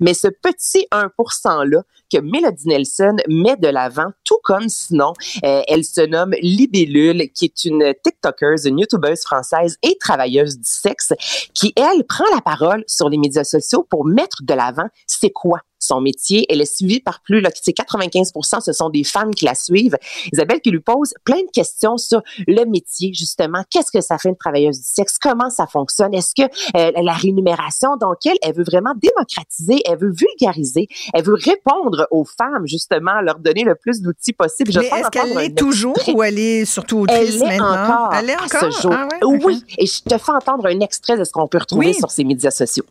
mais 0.00 0.14
ce 0.14 0.28
petit 0.28 0.86
1 0.90 1.10
%-là 1.18 1.82
que 2.12 2.18
Mélodie 2.18 2.68
Nelson 2.68 3.16
met 3.28 3.56
de 3.56 3.68
l'avant, 3.68 4.10
tout 4.24 4.38
comme 4.42 4.68
sinon, 4.68 5.12
euh, 5.44 5.62
elle 5.68 5.84
se 5.84 6.00
nomme 6.00 6.34
Libellule, 6.40 7.30
qui 7.34 7.46
est 7.46 7.64
une 7.64 7.92
TikToker, 8.02 8.54
une 8.64 8.78
YouTubeuse 8.78 9.22
française 9.22 9.76
et 9.82 9.96
travailleuse 10.00 10.56
du 10.56 10.68
sexe, 10.68 11.12
qui, 11.54 11.72
elle, 11.76 12.04
prend 12.04 12.24
la 12.34 12.40
parole 12.40 12.57
sur 12.86 13.08
les 13.08 13.18
médias 13.18 13.44
sociaux 13.44 13.86
pour 13.88 14.06
mettre 14.06 14.42
de 14.42 14.54
l'avant 14.54 14.88
c'est 15.06 15.30
quoi 15.30 15.60
son 15.78 16.00
métier. 16.00 16.46
Elle 16.48 16.60
est 16.60 16.76
suivie 16.76 17.00
par 17.00 17.20
plus, 17.20 17.40
là, 17.40 17.50
c'est 17.54 17.72
95 17.72 18.32
ce 18.60 18.72
sont 18.72 18.90
des 18.90 19.04
femmes 19.04 19.34
qui 19.34 19.44
la 19.44 19.54
suivent. 19.54 19.96
Isabelle 20.32 20.60
qui 20.60 20.70
lui 20.70 20.80
pose 20.80 21.14
plein 21.24 21.38
de 21.38 21.50
questions 21.52 21.96
sur 21.96 22.22
le 22.46 22.64
métier, 22.64 23.12
justement. 23.14 23.64
Qu'est-ce 23.70 23.92
que 23.92 24.00
ça 24.00 24.18
fait 24.18 24.28
une 24.28 24.36
travailleuse 24.36 24.78
du 24.78 24.84
sexe? 24.84 25.18
Comment 25.18 25.50
ça 25.50 25.66
fonctionne? 25.66 26.14
Est-ce 26.14 26.34
que 26.34 26.42
euh, 26.76 26.92
la 27.02 27.12
rémunération, 27.12 27.96
donc 27.96 28.18
elle, 28.26 28.38
elle 28.42 28.54
veut 28.54 28.64
vraiment 28.64 28.94
démocratiser, 28.96 29.82
elle 29.86 29.98
veut 29.98 30.12
vulgariser, 30.12 30.88
elle 31.14 31.24
veut 31.24 31.34
répondre 31.34 32.06
aux 32.10 32.24
femmes, 32.24 32.66
justement, 32.66 33.20
leur 33.20 33.38
donner 33.38 33.64
le 33.64 33.74
plus 33.74 34.00
d'outils 34.00 34.32
possible. 34.32 34.72
Mais 34.76 34.86
est-ce 34.86 35.10
qu'elle 35.10 35.38
est 35.38 35.56
toujours 35.56 35.96
ou 36.14 36.22
elle 36.22 36.38
est 36.38 36.64
surtout 36.64 37.00
autrice 37.00 37.40
elle 37.42 37.52
est 37.52 37.60
Encore 37.60 38.14
elle 38.14 38.30
est 38.30 38.36
encore 38.36 38.72
ce 38.72 38.82
jour. 38.82 38.92
Ah 38.92 39.08
oui, 39.26 39.64
et 39.76 39.86
je 39.86 40.02
te 40.02 40.18
fais 40.18 40.32
entendre 40.32 40.66
un 40.66 40.80
extrait 40.80 41.16
de 41.16 41.24
ce 41.24 41.32
qu'on 41.32 41.46
peut 41.46 41.58
retrouver 41.58 41.92
sur 41.92 42.10
ses 42.10 42.24
médias 42.24 42.50
sociaux. 42.50 42.84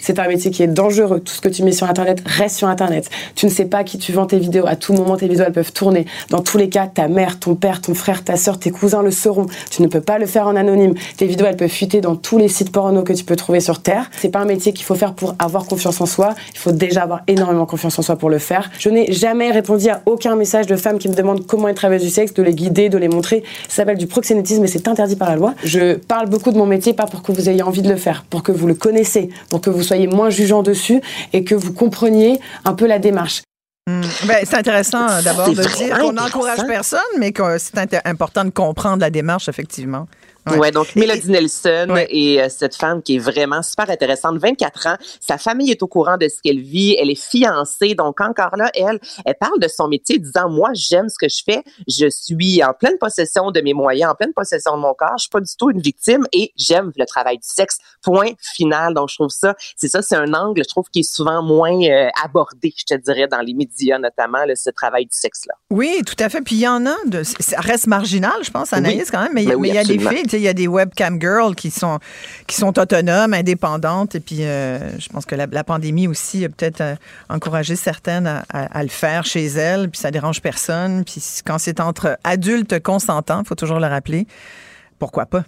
C'est 0.00 0.18
un 0.18 0.28
métier 0.28 0.50
qui 0.50 0.62
est 0.62 0.68
dangereux. 0.68 1.20
Tout 1.20 1.32
ce 1.32 1.40
que 1.40 1.48
tu 1.48 1.62
mets 1.62 1.72
sur 1.72 1.88
Internet 1.88 2.22
reste 2.26 2.56
sur 2.56 2.68
Internet. 2.68 3.08
Tu 3.34 3.46
ne 3.46 3.50
sais 3.50 3.64
pas 3.64 3.84
qui 3.84 3.98
tu 3.98 4.12
vends 4.12 4.26
tes 4.26 4.38
vidéos. 4.38 4.66
À 4.66 4.76
tout 4.76 4.92
moment, 4.92 5.16
tes 5.16 5.28
vidéos, 5.28 5.44
elles 5.46 5.52
peuvent 5.52 5.72
tourner. 5.72 6.06
Dans 6.30 6.40
tous 6.40 6.58
les 6.58 6.68
cas, 6.68 6.86
ta 6.86 7.08
mère, 7.08 7.40
ton 7.40 7.54
père, 7.54 7.80
ton 7.80 7.94
frère, 7.94 8.22
ta 8.22 8.36
soeur, 8.36 8.58
tes 8.58 8.70
cousins 8.70 9.02
le 9.02 9.10
sauront. 9.10 9.46
Tu 9.70 9.82
ne 9.82 9.88
peux 9.88 10.00
pas 10.00 10.18
le 10.18 10.26
faire 10.26 10.46
en 10.46 10.56
anonyme. 10.56 10.94
Tes 11.16 11.26
vidéos, 11.26 11.46
elles 11.46 11.56
peuvent 11.56 11.70
fuiter 11.70 12.00
dans 12.00 12.16
tous 12.16 12.38
les 12.38 12.48
sites 12.48 12.70
porno 12.70 13.02
que 13.02 13.12
tu 13.12 13.24
peux 13.24 13.36
trouver 13.36 13.60
sur 13.60 13.80
Terre. 13.80 14.10
C'est 14.20 14.28
pas 14.28 14.40
un 14.40 14.44
métier 14.44 14.72
qu'il 14.72 14.84
faut 14.84 14.94
faire 14.94 15.14
pour 15.14 15.34
avoir 15.38 15.64
confiance 15.64 16.00
en 16.00 16.06
soi. 16.06 16.34
Il 16.52 16.58
faut 16.58 16.72
déjà 16.72 17.02
avoir 17.02 17.22
énormément 17.26 17.66
confiance 17.66 17.98
en 17.98 18.02
soi 18.02 18.16
pour 18.16 18.30
le 18.30 18.38
faire. 18.38 18.70
Je 18.78 18.90
n'ai 18.90 19.12
jamais 19.12 19.50
répondu 19.50 19.88
à 19.88 20.02
aucun 20.06 20.36
message 20.36 20.66
de 20.66 20.76
femmes 20.76 20.98
qui 20.98 21.08
me 21.08 21.14
demandent 21.14 21.46
comment 21.46 21.68
être 21.68 21.76
travailleuse 21.76 22.04
du 22.04 22.10
sexe, 22.10 22.34
de 22.34 22.42
les 22.42 22.54
guider, 22.54 22.88
de 22.88 22.98
les 22.98 23.08
montrer. 23.08 23.42
Ça 23.68 23.76
s'appelle 23.76 23.98
du 23.98 24.06
proxénétisme 24.06 24.64
et 24.64 24.68
c'est 24.68 24.86
interdit 24.86 25.16
par 25.16 25.30
la 25.30 25.36
loi. 25.36 25.54
Je 25.64 25.94
parle 25.94 26.28
beaucoup 26.28 26.52
de 26.52 26.58
mon 26.58 26.66
métier, 26.66 26.92
pas 26.92 27.06
pour 27.06 27.22
que 27.22 27.32
vous 27.32 27.48
ayez 27.48 27.62
envie 27.62 27.82
de 27.82 27.88
le 27.88 27.96
faire, 27.96 28.24
pour 28.28 28.42
que 28.42 28.52
vous 28.52 28.66
le 28.66 28.74
connaissez, 28.74 29.30
que 29.64 29.70
vous 29.70 29.82
soyez 29.82 30.06
moins 30.06 30.30
jugeant 30.30 30.62
dessus 30.62 31.00
et 31.32 31.44
que 31.44 31.54
vous 31.54 31.72
compreniez 31.72 32.40
un 32.64 32.74
peu 32.74 32.86
la 32.86 32.98
démarche. 32.98 33.42
Hmm. 33.86 34.02
Ben, 34.26 34.44
c'est 34.44 34.56
intéressant 34.56 35.22
d'abord 35.22 35.48
de 35.48 35.76
dire 35.76 35.98
qu'on 35.98 36.12
n'encourage 36.12 36.66
personne, 36.66 37.00
mais 37.18 37.32
que 37.32 37.58
c'est 37.58 37.76
important 38.06 38.44
de 38.44 38.50
comprendre 38.50 39.00
la 39.00 39.10
démarche, 39.10 39.48
effectivement. 39.48 40.06
Ouais, 40.46 40.70
donc 40.70 40.94
Mélodie 40.94 41.30
Nelson 41.30 41.96
et 42.08 42.42
euh, 42.42 42.48
cette 42.48 42.76
femme 42.76 43.02
qui 43.02 43.16
est 43.16 43.18
vraiment 43.18 43.62
super 43.62 43.88
intéressante, 43.88 44.38
24 44.38 44.86
ans, 44.88 44.96
sa 45.20 45.38
famille 45.38 45.70
est 45.70 45.82
au 45.82 45.86
courant 45.86 46.16
de 46.16 46.28
ce 46.28 46.40
qu'elle 46.42 46.60
vit, 46.60 46.96
elle 47.00 47.10
est 47.10 47.20
fiancée, 47.20 47.94
donc 47.94 48.20
encore 48.20 48.56
là, 48.56 48.70
elle, 48.74 49.00
elle 49.24 49.34
parle 49.40 49.58
de 49.58 49.68
son 49.68 49.88
métier 49.88 50.18
disant, 50.18 50.50
moi, 50.50 50.70
j'aime 50.74 51.08
ce 51.08 51.16
que 51.18 51.28
je 51.28 51.42
fais, 51.44 51.62
je 51.88 52.08
suis 52.10 52.62
en 52.62 52.74
pleine 52.74 52.98
possession 52.98 53.50
de 53.50 53.60
mes 53.60 53.72
moyens, 53.72 54.12
en 54.12 54.14
pleine 54.14 54.32
possession 54.34 54.76
de 54.76 54.82
mon 54.82 54.94
corps, 54.94 55.14
je 55.16 55.22
suis 55.22 55.30
pas 55.30 55.40
du 55.40 55.52
tout 55.58 55.70
une 55.70 55.80
victime 55.80 56.26
et 56.32 56.52
j'aime 56.56 56.92
le 56.96 57.06
travail 57.06 57.38
du 57.38 57.48
sexe, 57.48 57.78
point 58.02 58.32
final. 58.40 58.94
Donc, 58.94 59.08
je 59.08 59.14
trouve 59.16 59.30
ça, 59.30 59.54
c'est 59.76 59.88
ça, 59.88 60.02
c'est 60.02 60.16
un 60.16 60.32
angle, 60.34 60.62
je 60.62 60.68
trouve, 60.68 60.84
qui 60.92 61.00
est 61.00 61.10
souvent 61.10 61.42
moins 61.42 61.80
euh, 61.82 62.08
abordé, 62.22 62.74
je 62.76 62.84
te 62.84 63.00
dirais, 63.00 63.26
dans 63.28 63.40
les 63.40 63.54
médias, 63.54 63.98
notamment, 63.98 64.44
ce 64.54 64.70
travail 64.70 65.06
du 65.06 65.16
sexe-là. 65.16 65.54
Oui, 65.70 66.02
tout 66.06 66.16
à 66.18 66.28
fait. 66.28 66.42
Puis 66.42 66.56
il 66.56 66.60
y 66.60 66.68
en 66.68 66.86
a, 66.86 66.94
de, 67.06 67.22
ça 67.22 67.60
reste 67.60 67.86
marginal, 67.86 68.32
je 68.42 68.50
pense, 68.50 68.72
Anaïs, 68.72 69.10
quand 69.10 69.22
même, 69.22 69.32
mais, 69.32 69.46
ben 69.46 69.64
il 69.64 69.74
y 69.74 69.78
a 69.78 69.84
des 69.84 69.98
filles, 69.98 70.26
il 70.38 70.42
y 70.42 70.48
a 70.48 70.52
des 70.52 70.68
webcam 70.68 71.20
girls 71.20 71.54
qui 71.54 71.70
sont, 71.70 71.98
qui 72.46 72.56
sont 72.56 72.78
autonomes, 72.78 73.34
indépendantes. 73.34 74.14
Et 74.14 74.20
puis, 74.20 74.44
euh, 74.44 74.98
je 74.98 75.08
pense 75.08 75.26
que 75.26 75.34
la, 75.34 75.64
pandémie 75.64 76.08
aussi 76.08 76.44
a 76.44 76.48
peut-être 76.48 76.80
euh, 76.80 76.94
encouragé 77.28 77.76
certaines 77.76 78.42
à, 78.52 78.82
le 78.82 78.88
faire 78.88 79.24
chez 79.24 79.46
elles. 79.46 79.90
Puis, 79.90 80.00
ça 80.00 80.10
dérange 80.10 80.40
personne. 80.40 81.04
Puis, 81.04 81.22
quand 81.44 81.58
c'est 81.58 81.80
entre 81.80 82.18
adultes 82.24 82.82
consentants, 82.82 83.40
il 83.42 83.46
faut 83.46 83.54
toujours 83.54 83.80
le 83.80 83.86
rappeler, 83.86 84.26
pourquoi 84.98 85.26
pas? 85.26 85.44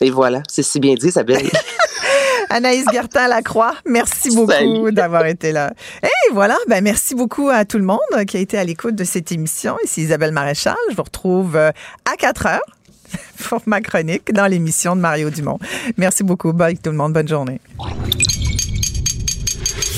Et 0.00 0.10
voilà, 0.10 0.42
c'est 0.48 0.62
si 0.62 0.80
bien 0.80 0.94
dit, 0.94 1.06
Isabelle. 1.06 1.48
Anaïs 2.50 2.84
Gertin-Lacroix, 2.92 3.74
merci 3.86 4.34
beaucoup 4.34 4.90
d'avoir 4.90 5.26
été 5.26 5.50
là. 5.50 5.72
Et 6.02 6.32
voilà, 6.32 6.56
ben 6.68 6.82
merci 6.82 7.14
beaucoup 7.14 7.48
à 7.48 7.64
tout 7.64 7.78
le 7.78 7.84
monde 7.84 7.98
qui 8.28 8.36
a 8.36 8.40
été 8.40 8.58
à 8.58 8.64
l'écoute 8.64 8.94
de 8.94 9.04
cette 9.04 9.32
émission. 9.32 9.76
Ici 9.84 10.02
Isabelle 10.02 10.32
Maréchal. 10.32 10.76
Je 10.90 10.94
vous 10.94 11.02
retrouve 11.02 11.56
euh, 11.56 11.70
à 12.04 12.16
4 12.16 12.46
heures 12.46 12.73
pour 13.48 13.62
ma 13.66 13.80
chronique 13.80 14.32
dans 14.32 14.46
l'émission 14.46 14.96
de 14.96 15.00
Mario 15.00 15.30
Dumont. 15.30 15.58
Merci 15.96 16.22
beaucoup. 16.22 16.52
Bye 16.52 16.78
tout 16.78 16.90
le 16.90 16.96
monde. 16.96 17.12
Bonne 17.12 17.28
journée. 17.28 17.60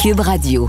Cube 0.03 0.21
Radio. 0.21 0.69